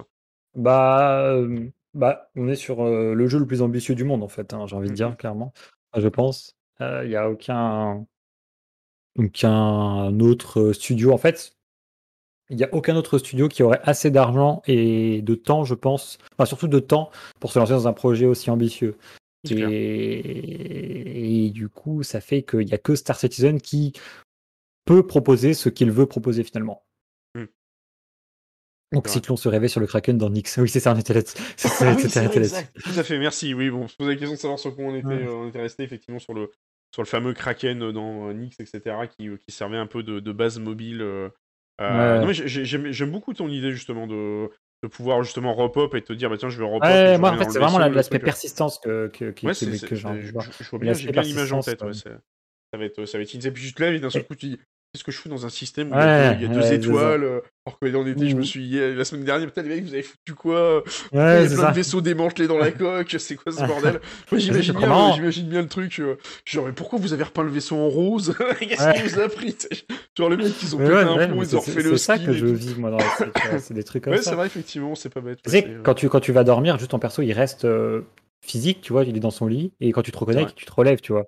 bah, 0.55 1.31
euh, 1.31 1.69
bah, 1.93 2.29
on 2.35 2.47
est 2.47 2.55
sur 2.55 2.83
euh, 2.85 3.13
le 3.13 3.27
jeu 3.27 3.39
le 3.39 3.47
plus 3.47 3.61
ambitieux 3.61 3.95
du 3.95 4.03
monde, 4.03 4.23
en 4.23 4.27
fait, 4.27 4.53
hein, 4.53 4.65
j'ai 4.67 4.75
envie 4.75 4.89
de 4.89 4.93
dire, 4.95 5.09
Mhm. 5.09 5.15
clairement. 5.17 5.53
Je 5.97 6.07
pense. 6.07 6.55
Il 6.81 7.09
n'y 7.09 7.15
a 7.15 7.29
aucun, 7.29 8.05
aucun 9.17 10.19
autre 10.21 10.71
studio. 10.73 11.11
En 11.11 11.17
fait, 11.17 11.53
il 12.49 12.55
n'y 12.57 12.63
a 12.63 12.73
aucun 12.73 12.95
autre 12.95 13.17
studio 13.17 13.47
qui 13.47 13.63
aurait 13.63 13.81
assez 13.83 14.11
d'argent 14.11 14.61
et 14.65 15.21
de 15.21 15.35
temps, 15.35 15.63
je 15.65 15.73
pense, 15.75 16.17
enfin, 16.33 16.45
surtout 16.45 16.67
de 16.67 16.79
temps, 16.79 17.11
pour 17.39 17.51
se 17.51 17.59
lancer 17.59 17.73
dans 17.73 17.87
un 17.87 17.93
projet 17.93 18.25
aussi 18.25 18.49
ambitieux. 18.49 18.97
Et... 19.49 21.45
et 21.45 21.49
du 21.49 21.69
coup, 21.69 22.03
ça 22.03 22.21
fait 22.21 22.43
qu'il 22.43 22.65
n'y 22.65 22.73
a 22.73 22.77
que 22.77 22.95
Star 22.95 23.17
Citizen 23.19 23.59
qui 23.61 23.93
peut 24.85 25.05
proposer 25.05 25.53
ce 25.53 25.69
qu'il 25.69 25.91
veut 25.91 26.05
proposer 26.07 26.43
finalement. 26.43 26.83
Donc. 28.91 29.07
Cyclone 29.07 29.37
se 29.37 29.47
réveille 29.49 29.69
sur 29.69 29.79
le 29.79 29.87
Kraken 29.87 30.17
dans 30.17 30.29
Nix. 30.29 30.57
Oui, 30.57 30.67
c'est 30.69 30.79
ça, 30.79 30.93
on 30.93 30.99
était 30.99 31.13
là-dessus. 31.13 31.37
C'est 31.57 31.67
ça, 31.67 31.91
Ah 31.91 31.95
oui. 31.95 32.49
Tout 32.83 32.99
à 32.99 33.03
fait, 33.03 33.19
merci. 33.19 33.53
Oui, 33.53 33.69
bon, 33.69 33.83
on 33.83 33.87
se 33.87 33.95
posait 33.95 34.11
la 34.11 34.15
question 34.15 34.33
de 34.35 34.39
savoir 34.39 34.57
sur 34.59 34.75
quoi 34.75 34.85
on 34.85 34.95
était, 34.95 35.05
Ouais. 35.07 35.25
euh, 35.27 35.33
on 35.33 35.47
était 35.49 35.61
resté 35.61 35.83
effectivement 35.83 36.19
sur 36.19 36.33
le, 36.33 36.49
sur 36.93 37.03
le 37.03 37.07
fameux 37.07 37.33
Kraken 37.33 37.91
dans 37.91 38.29
euh, 38.29 38.33
Nix, 38.33 38.55
etc., 38.59 38.95
qui, 39.17 39.29
qui 39.47 39.55
servait 39.55 39.77
un 39.77 39.85
peu 39.87 40.01
de, 40.01 40.19
de 40.19 40.31
base 40.31 40.57
mobile. 40.59 41.01
euh, 41.01 41.29
euh, 41.81 42.25
Ouais. 42.25 42.33
j'aime 42.33 43.11
beaucoup 43.11 43.33
ton 43.33 43.47
idée 43.47 43.71
justement 43.71 44.07
de, 44.07 44.49
de 44.83 44.87
pouvoir 44.87 45.23
justement 45.23 45.53
repop 45.53 45.93
et 45.95 46.01
te 46.01 46.11
dire, 46.13 46.29
bah 46.29 46.37
tiens, 46.37 46.49
je 46.49 46.57
vais 46.57 46.65
repop. 46.65 46.83
et 46.85 46.91
Ouais, 46.91 47.13
je 47.15 47.19
moi 47.19 47.29
en 47.31 47.37
fait, 47.37 47.49
c'est 47.51 47.59
vraiment 47.59 47.77
l'aspect 47.77 48.19
persistance 48.19 48.79
que, 48.79 49.07
que, 49.07 49.25
Ouais, 49.45 49.53
je, 49.53 49.79
je 50.63 50.69
vois 50.71 50.79
bien, 50.79 50.93
j'ai 50.93 51.11
bien 51.11 51.21
l'image 51.21 51.53
en 51.53 51.61
tête. 51.61 51.81
Ouais, 51.83 51.89
euh, 52.07 52.17
ça 52.73 52.77
va 52.77 52.85
être, 52.85 53.05
ça 53.05 53.17
va 53.17 53.21
être 53.23 53.33
initial. 53.33 53.53
Puis 53.53 53.67
tu 53.67 53.73
te 53.73 53.81
lèves 53.83 53.93
et 53.93 53.99
d'un 53.99 54.09
seul 54.09 54.23
Et- 54.23 54.25
coup, 54.25 54.35
tu 54.35 54.47
dis, 54.47 54.59
qu'est-ce 54.93 55.03
que 55.03 55.11
je 55.11 55.17
fous 55.17 55.29
dans 55.29 55.45
un 55.45 55.49
système 55.49 55.91
où 55.91 55.93
il 55.93 55.99
y 55.99 56.03
a 56.03 56.07
Ouais, 56.07 56.29
deux, 56.29 56.35
il 56.35 56.41
y 56.41 56.45
a 56.45 56.47
deux 56.47 56.55
ouais, 56.61 56.63
c'est 56.63 56.81
ça. 56.81 56.93
étoiles, 56.93 57.23
euh, 57.23 57.41
alors 57.65 57.79
que 57.79 57.87
dans 57.87 58.01
l'été, 58.03 58.27
je 58.27 58.35
me 58.35 58.41
Ouh. 58.41 58.43
suis 58.43 58.67
dit, 58.69 58.79
la 58.79 59.05
semaine 59.05 59.23
dernière, 59.23 59.47
putain, 59.47 59.61
les 59.61 59.69
mecs, 59.69 59.83
vous 59.83 59.93
avez 59.93 60.01
foutu 60.03 60.33
quoi 60.33 60.83
il 61.11 61.17
y 61.17 61.21
a 61.21 61.41
c'est 61.43 61.47
plein 61.49 61.55
ça. 61.57 61.69
de 61.71 61.75
vaisseaux 61.75 62.01
démantelés 62.01 62.47
dans 62.47 62.57
la 62.57 62.71
coque, 62.71 63.15
c'est 63.19 63.35
quoi 63.35 63.51
ce 63.51 63.63
bordel 63.65 63.93
Moi 63.93 64.01
c'est 64.31 64.39
j'imagine 64.39 64.73
bien, 64.73 64.89
euh, 64.91 65.31
bien 65.43 65.61
le 65.61 65.67
truc, 65.67 65.99
euh, 65.99 66.17
genre 66.45 66.65
mais 66.65 66.71
pourquoi 66.71 66.97
vous 66.99 67.13
avez 67.13 67.23
repeint 67.23 67.43
le 67.43 67.49
vaisseau 67.49 67.75
en 67.75 67.87
rose 67.89 68.35
Qu'est-ce 68.59 68.93
qui 68.93 69.01
vous 69.09 69.19
a 69.19 69.29
pris 69.29 69.55
Genre 70.17 70.29
les 70.29 70.37
mecs 70.37 70.47
ils 70.63 70.75
ont 70.75 70.79
pété 70.79 70.91
un 70.93 71.17
mais 71.17 71.25
ils 71.27 71.55
ont 71.55 71.61
c'est 71.61 71.71
refait 71.71 71.71
c'est 71.83 71.89
le 71.89 71.97
ça 71.97 72.15
skin 72.15 72.25
que 72.25 72.33
je 72.33 72.45
vis 72.47 72.75
moi 72.75 72.89
dans 72.91 72.97
C'est 73.59 73.73
des 73.73 73.83
trucs 73.83 74.03
comme 74.03 74.13
Ouais 74.13 74.17
c'est 74.17 74.31
ça. 74.31 74.35
vrai 74.35 74.47
effectivement, 74.47 74.95
c'est 74.95 75.09
pas 75.09 75.21
bête. 75.21 75.39
C'est, 75.45 75.67
euh, 75.67 75.81
quand 75.83 75.93
tu, 75.93 76.09
quand 76.09 76.19
tu 76.19 76.31
vas 76.31 76.43
dormir, 76.43 76.77
juste 76.79 76.91
ton 76.91 76.99
perso, 76.99 77.21
il 77.21 77.33
reste 77.33 77.65
euh, 77.65 78.01
physique, 78.45 78.81
tu 78.81 78.93
vois, 78.93 79.03
il 79.03 79.15
est 79.15 79.19
dans 79.19 79.31
son 79.31 79.47
lit, 79.47 79.71
et 79.79 79.91
quand 79.91 80.01
tu 80.01 80.11
te 80.11 80.17
C'est 80.17 80.21
reconnectes, 80.21 80.55
tu 80.55 80.65
te 80.65 80.71
relèves, 80.71 81.01
tu 81.01 81.11
vois. 81.11 81.25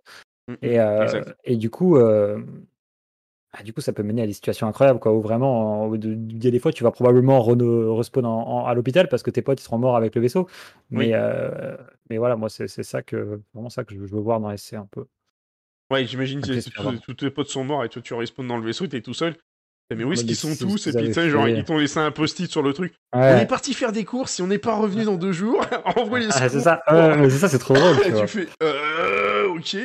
mm, 0.47 0.53
mm, 0.53 0.57
Et, 0.63 0.79
euh, 0.79 1.23
du 1.55 1.69
coup, 1.69 1.97
euh, 1.97 2.39
ah, 3.53 3.63
du 3.63 3.73
coup, 3.73 3.81
ça 3.81 3.91
peut 3.93 4.03
mener 4.03 4.21
à 4.21 4.27
des 4.27 4.33
situations 4.33 4.67
incroyables, 4.67 4.99
quoi, 4.99 5.11
où 5.13 5.21
vraiment, 5.21 5.93
il 5.95 6.43
y 6.43 6.47
a 6.47 6.51
des 6.51 6.59
fois, 6.59 6.71
tu 6.71 6.83
vas 6.83 6.91
probablement 6.91 7.39
reno- 7.41 7.95
respawn 7.95 8.25
en- 8.25 8.47
en- 8.47 8.65
à 8.65 8.73
l'hôpital 8.73 9.09
parce 9.09 9.23
que 9.23 9.29
tes 9.31 9.41
potes 9.41 9.59
ils 9.59 9.63
seront 9.63 9.77
morts 9.77 9.95
avec 9.97 10.15
le 10.15 10.21
vaisseau. 10.21 10.47
Mais, 10.89 11.07
Oui. 11.07 11.11
euh, 11.13 11.75
mais 12.09 12.17
voilà, 12.17 12.35
moi, 12.35 12.49
c'est 12.49 12.67
ça 12.67 13.01
que, 13.01 13.41
vraiment 13.53 13.69
ça 13.69 13.83
que 13.83 13.93
je, 13.93 14.05
je 14.05 14.15
veux 14.15 14.21
voir 14.21 14.39
dans 14.39 14.51
SC 14.51 14.75
un 14.75 14.87
peu. 14.89 15.05
Ouais, 15.91 16.05
j'imagine 16.05 16.39
que 16.39 16.97
tous 17.01 17.13
tes 17.15 17.29
potes 17.29 17.49
sont 17.49 17.65
morts 17.65 17.83
et 17.83 17.89
toi 17.89 18.01
tu 18.01 18.13
respawns 18.13 18.47
dans 18.47 18.57
le 18.57 18.63
vaisseau, 18.65 18.87
t'es 18.87 19.01
tout 19.01 19.13
seul. 19.13 19.35
Mais 19.93 20.05
où 20.05 20.13
est-ce 20.13 20.21
Mais 20.21 20.27
qu'ils 20.27 20.37
sont 20.37 20.55
tous 20.55 20.87
Et 20.87 20.93
puis 20.93 21.29
genre 21.29 21.49
ils 21.49 21.65
t'ont 21.65 21.77
laissé 21.77 21.99
un 21.99 22.11
post-it 22.11 22.49
sur 22.49 22.61
le 22.61 22.71
truc. 22.71 22.93
On 23.11 23.19
est 23.19 23.45
parti 23.45 23.73
faire 23.73 23.91
des 23.91 24.05
courses, 24.05 24.31
si 24.35 24.41
on 24.41 24.47
n'est 24.47 24.57
pas 24.57 24.73
revenu 24.77 25.03
dans 25.03 25.17
deux 25.17 25.33
jours, 25.33 25.65
envoie 25.97 26.19
les 26.19 26.29
Ah, 26.31 26.47
c'est 26.47 26.61
ça, 26.61 27.49
c'est 27.49 27.59
trop 27.59 27.73
drôle, 27.73 27.97
tu 28.05 28.13
tu 28.13 28.27
fais 28.27 28.47
euh, 28.63 29.49
ok. 29.49 29.75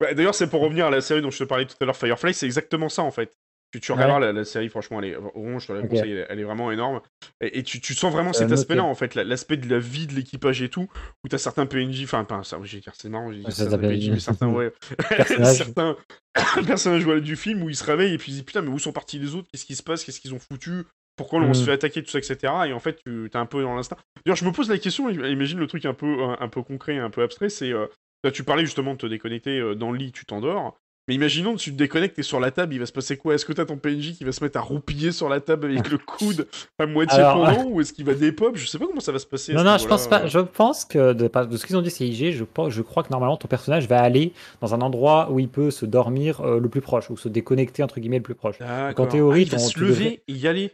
Bah, 0.00 0.14
D'ailleurs, 0.14 0.34
c'est 0.34 0.48
pour 0.48 0.60
revenir 0.60 0.86
à 0.86 0.90
la 0.90 1.00
série 1.00 1.22
dont 1.22 1.30
je 1.30 1.38
te 1.38 1.44
parlais 1.44 1.66
tout 1.66 1.76
à 1.80 1.84
l'heure, 1.84 1.96
Firefly, 1.96 2.34
c'est 2.34 2.46
exactement 2.46 2.88
ça 2.88 3.02
en 3.02 3.10
fait. 3.10 3.32
Tu, 3.72 3.78
tu 3.80 3.92
Ouais. 3.92 3.98
la, 3.98 4.32
la 4.32 4.44
série, 4.44 4.68
franchement, 4.68 5.00
elle 5.00 5.10
est, 5.10 5.16
Orange, 5.16 5.62
je 5.62 5.66
te 5.68 5.72
la 5.72 5.82
conseille, 5.86 6.10
elle, 6.10 6.18
est- 6.18 6.26
elle 6.28 6.40
est 6.40 6.44
vraiment 6.44 6.72
énorme. 6.72 7.00
Et, 7.40 7.60
et 7.60 7.62
tu, 7.62 7.80
tu 7.80 7.94
sens 7.94 8.12
vraiment 8.12 8.30
Euh, 8.30 8.32
cet 8.32 8.50
aspect-là 8.50 8.82
en 8.82 8.96
fait, 8.96 9.14
la- 9.14 9.22
l'aspect 9.22 9.56
de 9.58 9.68
la 9.70 9.78
vie 9.78 10.08
de 10.08 10.12
l'équipage 10.14 10.60
et 10.60 10.68
tout, 10.68 10.88
où 11.24 11.28
t'as 11.28 11.38
certains 11.38 11.66
PNJ, 11.66 12.02
enfin, 12.02 12.24
pas 12.24 12.42
ça, 12.42 12.58
j'ai 12.64 12.82
c'est 12.94 13.08
marrant, 13.08 13.30
j'ai 13.32 13.48
certains 13.52 13.78
PNJ, 13.78 14.10
mais 14.10 14.18
certains, 14.18 14.48
ouais, 14.48 14.72
certains 15.54 15.96
personnages 16.66 17.04
voilà, 17.04 17.20
du 17.20 17.36
film 17.36 17.62
où 17.62 17.68
ils 17.70 17.76
se 17.76 17.84
réveillent 17.84 18.14
et 18.14 18.18
puis 18.18 18.32
ils 18.32 18.34
disent 18.36 18.44
putain, 18.44 18.62
mais 18.62 18.70
où 18.70 18.78
sont 18.80 18.92
partis 18.92 19.20
les 19.20 19.36
autres? 19.36 19.46
Qu'est-ce 19.52 19.66
qui 19.66 19.76
se 19.76 19.82
passe? 19.84 20.04
Qu'est-ce 20.04 20.20
qu'ils 20.20 20.34
ont 20.34 20.40
foutu? 20.40 20.82
Pourquoi 21.16 21.38
on 21.40 21.54
se 21.54 21.62
Mm. 21.62 21.66
fait 21.66 21.72
attaquer, 21.72 22.02
tout 22.02 22.10
ça, 22.10 22.18
etc. 22.18 22.52
Et 22.66 22.72
en 22.72 22.80
fait, 22.80 22.98
tu 23.04 23.26
es 23.26 23.36
un 23.36 23.46
peu 23.46 23.62
dans 23.62 23.76
l'instinct. 23.76 23.96
D'ailleurs, 24.24 24.36
je 24.36 24.44
me 24.44 24.52
pose 24.52 24.68
la 24.68 24.78
question, 24.78 25.08
imagine 25.10 25.58
le 25.60 25.66
truc 25.68 25.84
un 25.84 25.94
peu, 25.94 26.22
un, 26.24 26.36
un 26.40 26.48
peu 26.48 26.62
concret, 26.62 26.98
un 26.98 27.10
peu 27.10 27.22
abstrait, 27.22 27.50
c'est... 27.50 27.72
euh, 27.72 27.86
là, 28.24 28.30
tu 28.30 28.44
parlais 28.44 28.64
justement 28.64 28.92
de 28.94 28.98
te 28.98 29.06
déconnecter 29.06 29.58
euh, 29.58 29.74
dans 29.74 29.90
le 29.92 29.98
lit, 29.98 30.12
tu 30.12 30.24
t'endors. 30.24 30.76
Mais 31.08 31.14
imaginons 31.14 31.54
que 31.56 31.60
tu 31.60 31.72
te 31.72 31.76
déconnectes, 31.76 32.14
t'es 32.16 32.22
sur 32.22 32.38
la 32.38 32.52
table, 32.52 32.72
il 32.74 32.78
va 32.78 32.86
se 32.86 32.92
passer 32.92 33.16
quoi? 33.16 33.34
Est-ce 33.34 33.44
que 33.44 33.52
t'as 33.52 33.64
ton 33.64 33.78
PNJ 33.78 34.12
qui 34.12 34.22
va 34.22 34.30
se 34.30 34.44
mettre 34.44 34.58
à 34.58 34.60
roupiller 34.60 35.10
sur 35.10 35.28
la 35.28 35.40
table 35.40 35.66
avec 35.72 35.90
le 35.90 35.98
coude 35.98 36.46
à 36.78 36.86
moitié 36.86 37.18
Alors- 37.18 37.46
pendant 37.52 37.64
Ou 37.70 37.80
est-ce 37.80 37.92
qu'il 37.92 38.04
va 38.04 38.14
dépop? 38.14 38.56
Je 38.56 38.66
sais 38.66 38.78
pas 38.78 38.86
comment 38.86 39.00
ça 39.00 39.10
va 39.10 39.18
se 39.18 39.26
passer. 39.26 39.52
Non, 39.54 39.64
non, 39.64 39.76
je 39.78 39.88
pense 39.88 40.06
pas. 40.06 40.22
euh. 40.24 40.28
Je 40.28 40.38
pense 40.38 40.84
que 40.84 41.12
de, 41.14 41.28
ce 41.56 41.66
qu'ils 41.66 41.76
ont 41.76 41.82
dit 41.82 41.90
CIG, 41.90 42.32
je, 42.32 42.44
je 42.68 42.82
crois 42.82 43.02
que 43.02 43.08
normalement 43.10 43.36
ton 43.38 43.48
personnage 43.48 43.88
va 43.88 44.00
aller 44.00 44.32
dans 44.60 44.72
un 44.74 44.80
endroit 44.82 45.30
où 45.32 45.40
il 45.40 45.48
peut 45.48 45.72
se 45.72 45.84
dormir 45.84 46.42
euh, 46.42 46.60
le 46.60 46.68
plus 46.68 46.82
proche 46.82 47.10
ou 47.10 47.16
se 47.16 47.28
déconnecter 47.28 47.82
entre 47.82 47.98
guillemets 47.98 48.18
le 48.18 48.22
plus 48.22 48.36
proche. 48.36 48.58
D'accord. 48.60 49.08
théorie, 49.08 49.40
Ah, 49.40 49.46
il 49.46 49.50
va 49.52 49.58
se 49.58 49.72
tu 49.72 49.80
lever 49.80 50.22
et 50.28 50.32
y 50.32 50.46
aller. 50.46 50.70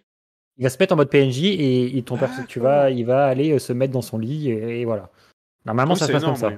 Il 0.58 0.64
va 0.64 0.70
se 0.70 0.76
mettre 0.78 0.92
en 0.92 0.96
mode 0.96 1.08
PNJ 1.08 1.44
et, 1.44 1.96
et 1.96 2.02
ton 2.02 2.18
perso, 2.18 2.42
tu 2.48 2.58
D'accord. 2.58 2.72
vas, 2.74 2.90
il 2.90 3.06
va 3.06 3.26
aller 3.26 3.58
se 3.58 3.72
mettre 3.72 3.92
dans 3.92 4.02
son 4.02 4.18
lit 4.18 4.50
et, 4.50 4.80
et 4.80 4.84
voilà. 4.84 5.08
Normalement, 5.64 5.94
Oui, 5.94 6.00
ça 6.00 6.06
se 6.08 6.12
passe 6.12 6.24
comme 6.24 6.36
ça. 6.36 6.52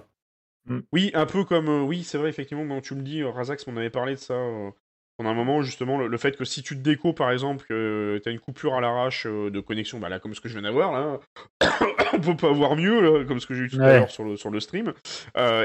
Mm. 0.69 0.79
Oui, 0.93 1.11
un 1.15 1.27
peu 1.27 1.45
comme. 1.45 1.69
euh, 1.69 1.83
oui, 1.83 2.03
c'est 2.05 2.19
vrai, 2.19 2.29
effectivement, 2.29 2.67
quand 2.67 2.81
tu 2.81 2.95
me 2.95 3.03
dis, 3.03 3.23
euh, 3.23 3.31
Razax 3.31 3.67
m'en 3.67 3.77
avait 3.77 3.91
parlé 3.91 4.15
de 4.15 4.19
ça 4.21 4.35
euh, 4.35 4.71
pendant 5.17 5.31
un 5.31 5.35
moment, 5.35 5.63
justement, 5.63 5.99
le, 5.99 6.07
le 6.07 6.17
fait 6.19 6.37
que 6.37 6.45
si 6.45 6.63
tu 6.63 6.77
te 6.77 6.81
déco, 6.81 7.13
par 7.13 7.31
exemple, 7.31 7.65
que 7.67 8.21
tu 8.23 8.29
as 8.29 8.33
une 8.33 8.41
coupure 8.41 8.75
à 8.75 8.81
l'arrache 8.81 9.27
de 9.27 9.61
connexion, 9.61 9.99
bah 9.99 10.09
là, 10.09 10.21
comme 10.21 10.35
ce 10.35 10.41
que 10.41 10.49
je 10.49 10.55
viens 10.55 10.63
d'avoir, 10.63 10.93
là, 10.93 11.21
on 12.13 12.21
peut 12.21 12.37
pas 12.37 12.49
avoir 12.51 12.77
mieux, 12.77 13.01
là, 13.01 13.25
comme 13.25 13.41
ce 13.41 13.47
que 13.47 13.55
j'ai 13.55 13.65
eu 13.65 13.69
tout 13.69 13.77
à 13.77 13.81
l'heure 13.99 14.11
sur 14.11 14.25
le, 14.25 14.37
sur 14.37 14.51
le 14.51 14.61
stream. 14.61 14.93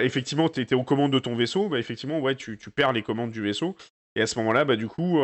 Effectivement, 0.01 0.49
tu 0.49 0.61
étais 0.61 0.75
aux 0.75 0.83
commandes 0.83 1.13
de 1.13 1.19
ton 1.19 1.35
vaisseau, 1.35 1.69
bah 1.69 1.79
effectivement, 1.79 2.19
ouais, 2.19 2.35
tu, 2.35 2.57
tu 2.57 2.71
perds 2.71 2.93
les 2.93 3.03
commandes 3.03 3.31
du 3.31 3.41
vaisseau. 3.41 3.75
Et 4.15 4.21
à 4.21 4.27
ce 4.27 4.37
moment-là, 4.39 4.65
bah 4.65 4.75
du 4.75 4.87
coup, 4.87 5.19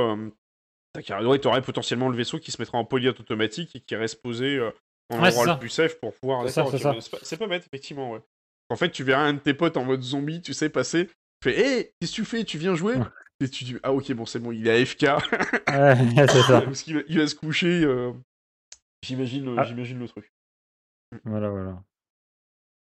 tu 1.01 1.13
aurais 1.47 1.61
potentiellement 1.61 2.09
le 2.09 2.17
vaisseau 2.17 2.39
qui 2.39 2.51
se 2.51 2.61
mettra 2.61 2.77
en 2.77 2.85
pilote 2.85 3.19
automatique 3.19 3.75
et 3.75 3.79
qui 3.79 3.95
reste 3.95 4.21
posé 4.21 4.59
en 5.09 5.19
Ouais, 5.19 5.27
endroit 5.29 5.45
le 5.53 5.59
plus 5.59 5.69
safe 5.69 5.99
pour 5.99 6.13
pouvoir. 6.13 6.43
Pas- 7.09 7.17
C'est 7.23 7.37
pas 7.37 7.47
bête, 7.47 7.65
effectivement, 7.65 8.11
ouais. 8.11 8.19
En 8.69 8.75
fait, 8.75 8.91
tu 8.91 9.03
verras 9.03 9.23
un 9.23 9.33
de 9.33 9.39
tes 9.39 9.53
potes 9.53 9.77
en 9.77 9.85
mode 9.85 10.01
zombie, 10.01 10.41
tu 10.41 10.53
sais, 10.53 10.69
passer. 10.69 11.07
Tu 11.41 11.49
fais, 11.51 11.59
hé, 11.59 11.91
qu'est-ce 11.99 12.11
que 12.11 12.15
tu 12.17 12.25
fais? 12.25 12.43
Tu 12.43 12.57
viens 12.57 12.75
jouer? 12.75 12.95
Et 13.41 13.49
tu 13.49 13.63
dis, 13.63 13.77
ah 13.83 13.93
ok, 13.93 14.11
bon, 14.13 14.25
c'est 14.25 14.39
bon, 14.39 14.51
il 14.51 14.67
est 14.67 14.81
AFK. 14.81 15.03
Ouais, 15.03 15.95
c'est 16.27 16.41
ça. 16.43 16.61
parce 16.61 16.83
qu'il 16.83 16.95
va, 16.95 17.01
il 17.07 17.17
va 17.19 17.27
se 17.27 17.35
coucher. 17.35 17.83
euh, 17.83 18.11
J'imagine 19.03 19.55
Ah. 19.57 19.63
j'imagine 19.63 19.97
le 19.99 20.07
truc. 20.09 20.29
Voilà, 21.23 21.49
voilà. 21.49 21.81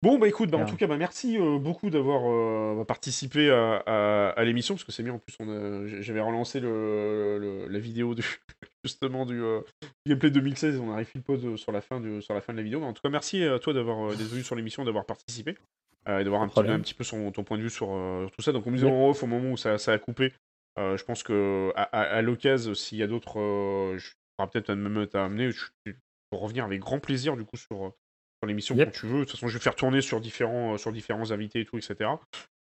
Bon, 0.04 0.20
bah 0.20 0.28
écoute, 0.28 0.52
bah, 0.52 0.60
en 0.60 0.66
tout 0.66 0.76
cas, 0.78 0.86
bah, 0.86 0.98
merci 0.98 1.40
euh, 1.40 1.58
beaucoup 1.58 1.90
d'avoir 1.90 2.22
euh, 2.30 2.86
participé 2.86 3.50
à, 3.50 3.78
à- 3.86 4.30
à 4.30 4.44
l'émission, 4.44 4.76
parce 4.76 4.84
que 4.84 4.92
c'est 4.92 5.02
bien, 5.02 5.14
en 5.14 5.20
plus, 5.20 5.36
on 5.40 5.50
a- 5.50 6.02
j'avais 6.02 6.22
relancé 6.22 6.60
le, 6.60 7.40
le- 7.40 7.68
la 7.68 7.80
vidéo 7.80 8.14
du, 8.14 8.22
justement 8.84 9.26
du 9.26 9.42
euh, 9.42 9.62
gameplay 10.08 10.30
2016, 10.30 10.76
et 10.76 10.80
on 10.80 10.92
arrive 10.92 11.08
pile 11.10 11.24
poil 11.24 11.42
de- 11.42 11.56
sur 11.56 11.72
la, 11.72 11.82
fin 11.82 12.00
de, 12.00 12.22
sur 12.22 12.36
la 12.36 12.42
fin 12.42 12.54
de 12.54 12.58
la 12.58 12.64
vidéo. 12.64 12.80
Mais 12.80 12.86
en 12.86 12.94
tout 12.94 13.02
cas, 13.02 13.10
merci 13.10 13.44
à 13.44 13.58
toi 13.58 13.74
d'avoir 13.74 14.12
euh, 14.12 14.14
venu 14.14 14.44
sur 14.44 14.56
l'émission, 14.56 14.86
d'avoir 14.86 15.06
participé, 15.06 15.58
euh, 16.08 16.20
et 16.20 16.24
d'avoir 16.24 16.44
un, 16.44 16.48
petit, 16.48 16.54
problème. 16.54 16.76
un 16.76 16.80
petit 16.82 16.94
peu 16.94 17.04
son, 17.04 17.32
ton 17.32 17.44
point 17.44 17.58
de 17.58 17.64
vue 17.64 17.72
sur, 17.72 17.90
euh, 17.92 18.28
sur 18.28 18.36
tout 18.36 18.42
ça. 18.44 18.52
Donc, 18.52 18.68
on 18.68 18.72
me 18.72 18.76
disait 18.76 18.88
Yep. 18.88 18.96
en 18.96 19.10
off 19.10 19.24
au 19.24 19.28
moment 19.28 19.52
où 19.52 19.58
ça, 19.58 19.80
ça 19.80 19.94
a 19.94 19.98
coupé, 19.98 20.32
euh, 20.78 20.96
je 20.96 21.04
pense 21.04 21.24
que 21.24 21.72
à, 21.76 22.22
l'occasion, 22.22 22.76
s'il 22.76 23.00
y 23.00 23.04
a 23.04 23.08
d'autres, 23.08 23.40
euh, 23.40 23.98
je 23.98 24.12
pourrais 24.38 24.50
peut-être 24.52 24.72
même 24.74 25.08
t'amener, 25.08 25.50
peux 25.86 26.38
revenir 26.38 26.66
avec 26.66 26.82
grand 26.82 27.00
plaisir, 27.00 27.36
du 27.36 27.46
coup, 27.46 27.58
sur... 27.58 27.94
euh, 28.38 28.46
sur 28.46 28.48
l'émission 28.48 28.76
Yep. 28.76 28.86
quand 28.88 29.00
tu 29.00 29.06
veux. 29.08 29.20
De 29.20 29.24
toute 29.24 29.32
façon, 29.32 29.48
je 29.48 29.58
vais 29.58 29.64
faire 29.64 29.76
tourner 29.76 30.02
sur 30.02 30.22
différents, 30.22 30.74
euh, 30.74 30.78
sur 30.78 30.92
différents 30.92 31.32
invités 31.32 31.62
et 31.62 31.66
tout, 31.66 31.78
etc. 31.78 32.10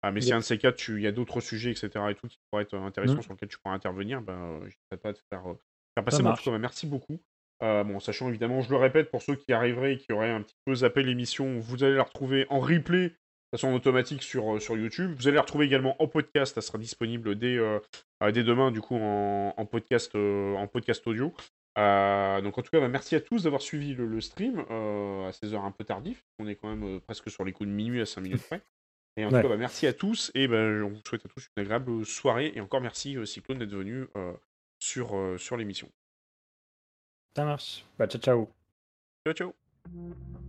Ah, 0.01 0.11
mais 0.11 0.21
si 0.21 0.33
un 0.33 0.39
de 0.39 0.43
ces 0.43 0.57
tu- 0.75 0.97
il 0.97 1.01
y 1.03 1.07
a 1.07 1.11
d'autres 1.11 1.41
sujets, 1.41 1.71
etc. 1.71 1.89
et 2.09 2.15
tout 2.15 2.27
qui 2.27 2.37
pourraient 2.49 2.63
être 2.63 2.75
intéressants 2.75 3.15
Mm. 3.17 3.21
sur 3.21 3.33
lesquels 3.33 3.49
tu 3.49 3.57
pourras 3.63 3.75
intervenir, 3.75 4.21
ben, 4.21 4.33
euh, 4.33 4.59
j'hésiterai 4.63 4.97
pas 5.01 5.13
te 5.13 5.19
faire, 5.31 5.47
euh, 5.49 5.53
faire 5.95 6.03
passer. 6.03 6.17
Tout 6.23 6.23
cas, 6.23 6.51
ben, 6.51 6.57
merci 6.59 6.87
beaucoup. 6.87 7.19
Euh, 7.63 7.83
bon, 7.83 7.99
sachant 7.99 8.29
évidemment, 8.29 8.61
je 8.61 8.69
le 8.69 8.75
répète, 8.77 9.09
pour 9.09 9.21
ceux 9.23 9.35
qui 9.35 9.51
arriveraient 9.51 9.93
et 9.93 9.97
qui 9.97 10.11
auraient 10.11 10.29
un 10.29 10.41
petit 10.43 10.55
peu 10.65 10.75
zappé 10.75 11.01
l'émission, 11.03 11.59
vous 11.59 11.83
allez 11.83 11.95
la 11.95 12.03
retrouver 12.03 12.45
en 12.49 12.59
replay, 12.59 13.09
de 13.09 13.57
façon 13.57 13.73
automatique 13.73 14.21
sur, 14.23 14.55
euh, 14.55 14.59
sur 14.59 14.77
YouTube. 14.77 15.15
Vous 15.17 15.27
allez 15.27 15.35
la 15.35 15.41
retrouver 15.41 15.65
également 15.65 15.95
en 16.01 16.07
podcast, 16.07 16.53
ça 16.55 16.61
sera 16.61 16.77
disponible 16.77 17.35
dès, 17.35 17.55
euh, 17.57 17.79
euh, 18.21 18.31
dès 18.31 18.43
demain, 18.43 18.71
du 18.71 18.81
coup, 18.81 18.95
en, 18.95 19.53
en 19.57 19.65
podcast, 19.65 20.13
euh, 20.15 20.53
en 20.55 20.67
podcast 20.67 21.07
audio. 21.07 21.33
Euh, 21.77 22.41
donc 22.41 22.57
en 22.57 22.61
tout 22.61 22.71
cas, 22.71 22.79
bah, 22.79 22.87
merci 22.87 23.15
à 23.15 23.21
tous 23.21 23.43
d'avoir 23.43 23.61
suivi 23.61 23.93
le, 23.93 24.07
le 24.07 24.19
stream 24.21 24.65
euh, 24.71 25.27
à 25.27 25.31
16 25.31 25.53
heures 25.53 25.65
un 25.65 25.71
peu 25.71 25.83
tardif. 25.83 26.23
On 26.39 26.47
est 26.47 26.55
quand 26.55 26.69
même 26.69 26.97
euh, 26.97 26.99
presque 26.99 27.29
sur 27.29 27.43
les 27.45 27.51
coups 27.53 27.69
de 27.69 27.73
minuit 27.73 28.01
à 28.01 28.05
5 28.05 28.21
minutes 28.21 28.43
près. 28.43 28.61
Et 29.15 29.25
en 29.25 29.29
Ouais. 29.29 29.41
tout 29.41 29.47
cas, 29.47 29.49
bah, 29.53 29.57
merci 29.57 29.87
à 29.87 29.93
tous 29.93 30.31
et 30.35 30.47
on 30.47 30.89
vous 30.89 31.01
souhaite 31.07 31.25
à 31.25 31.29
tous 31.29 31.49
une 31.55 31.61
agréable 31.61 32.05
soirée. 32.05 32.51
Et 32.55 32.61
encore 32.61 32.81
merci 32.81 33.17
Cyclone 33.25 33.59
d'être 33.59 33.71
venu 33.73 34.05
sur, 34.79 35.15
sur 35.37 35.57
l'émission. 35.57 35.89
Ça 37.35 37.45
marche. 37.45 37.83
Bah, 37.97 38.07
ciao, 38.07 38.21
ciao. 38.21 38.49
Ciao 39.25 39.33
ciao 39.33 40.46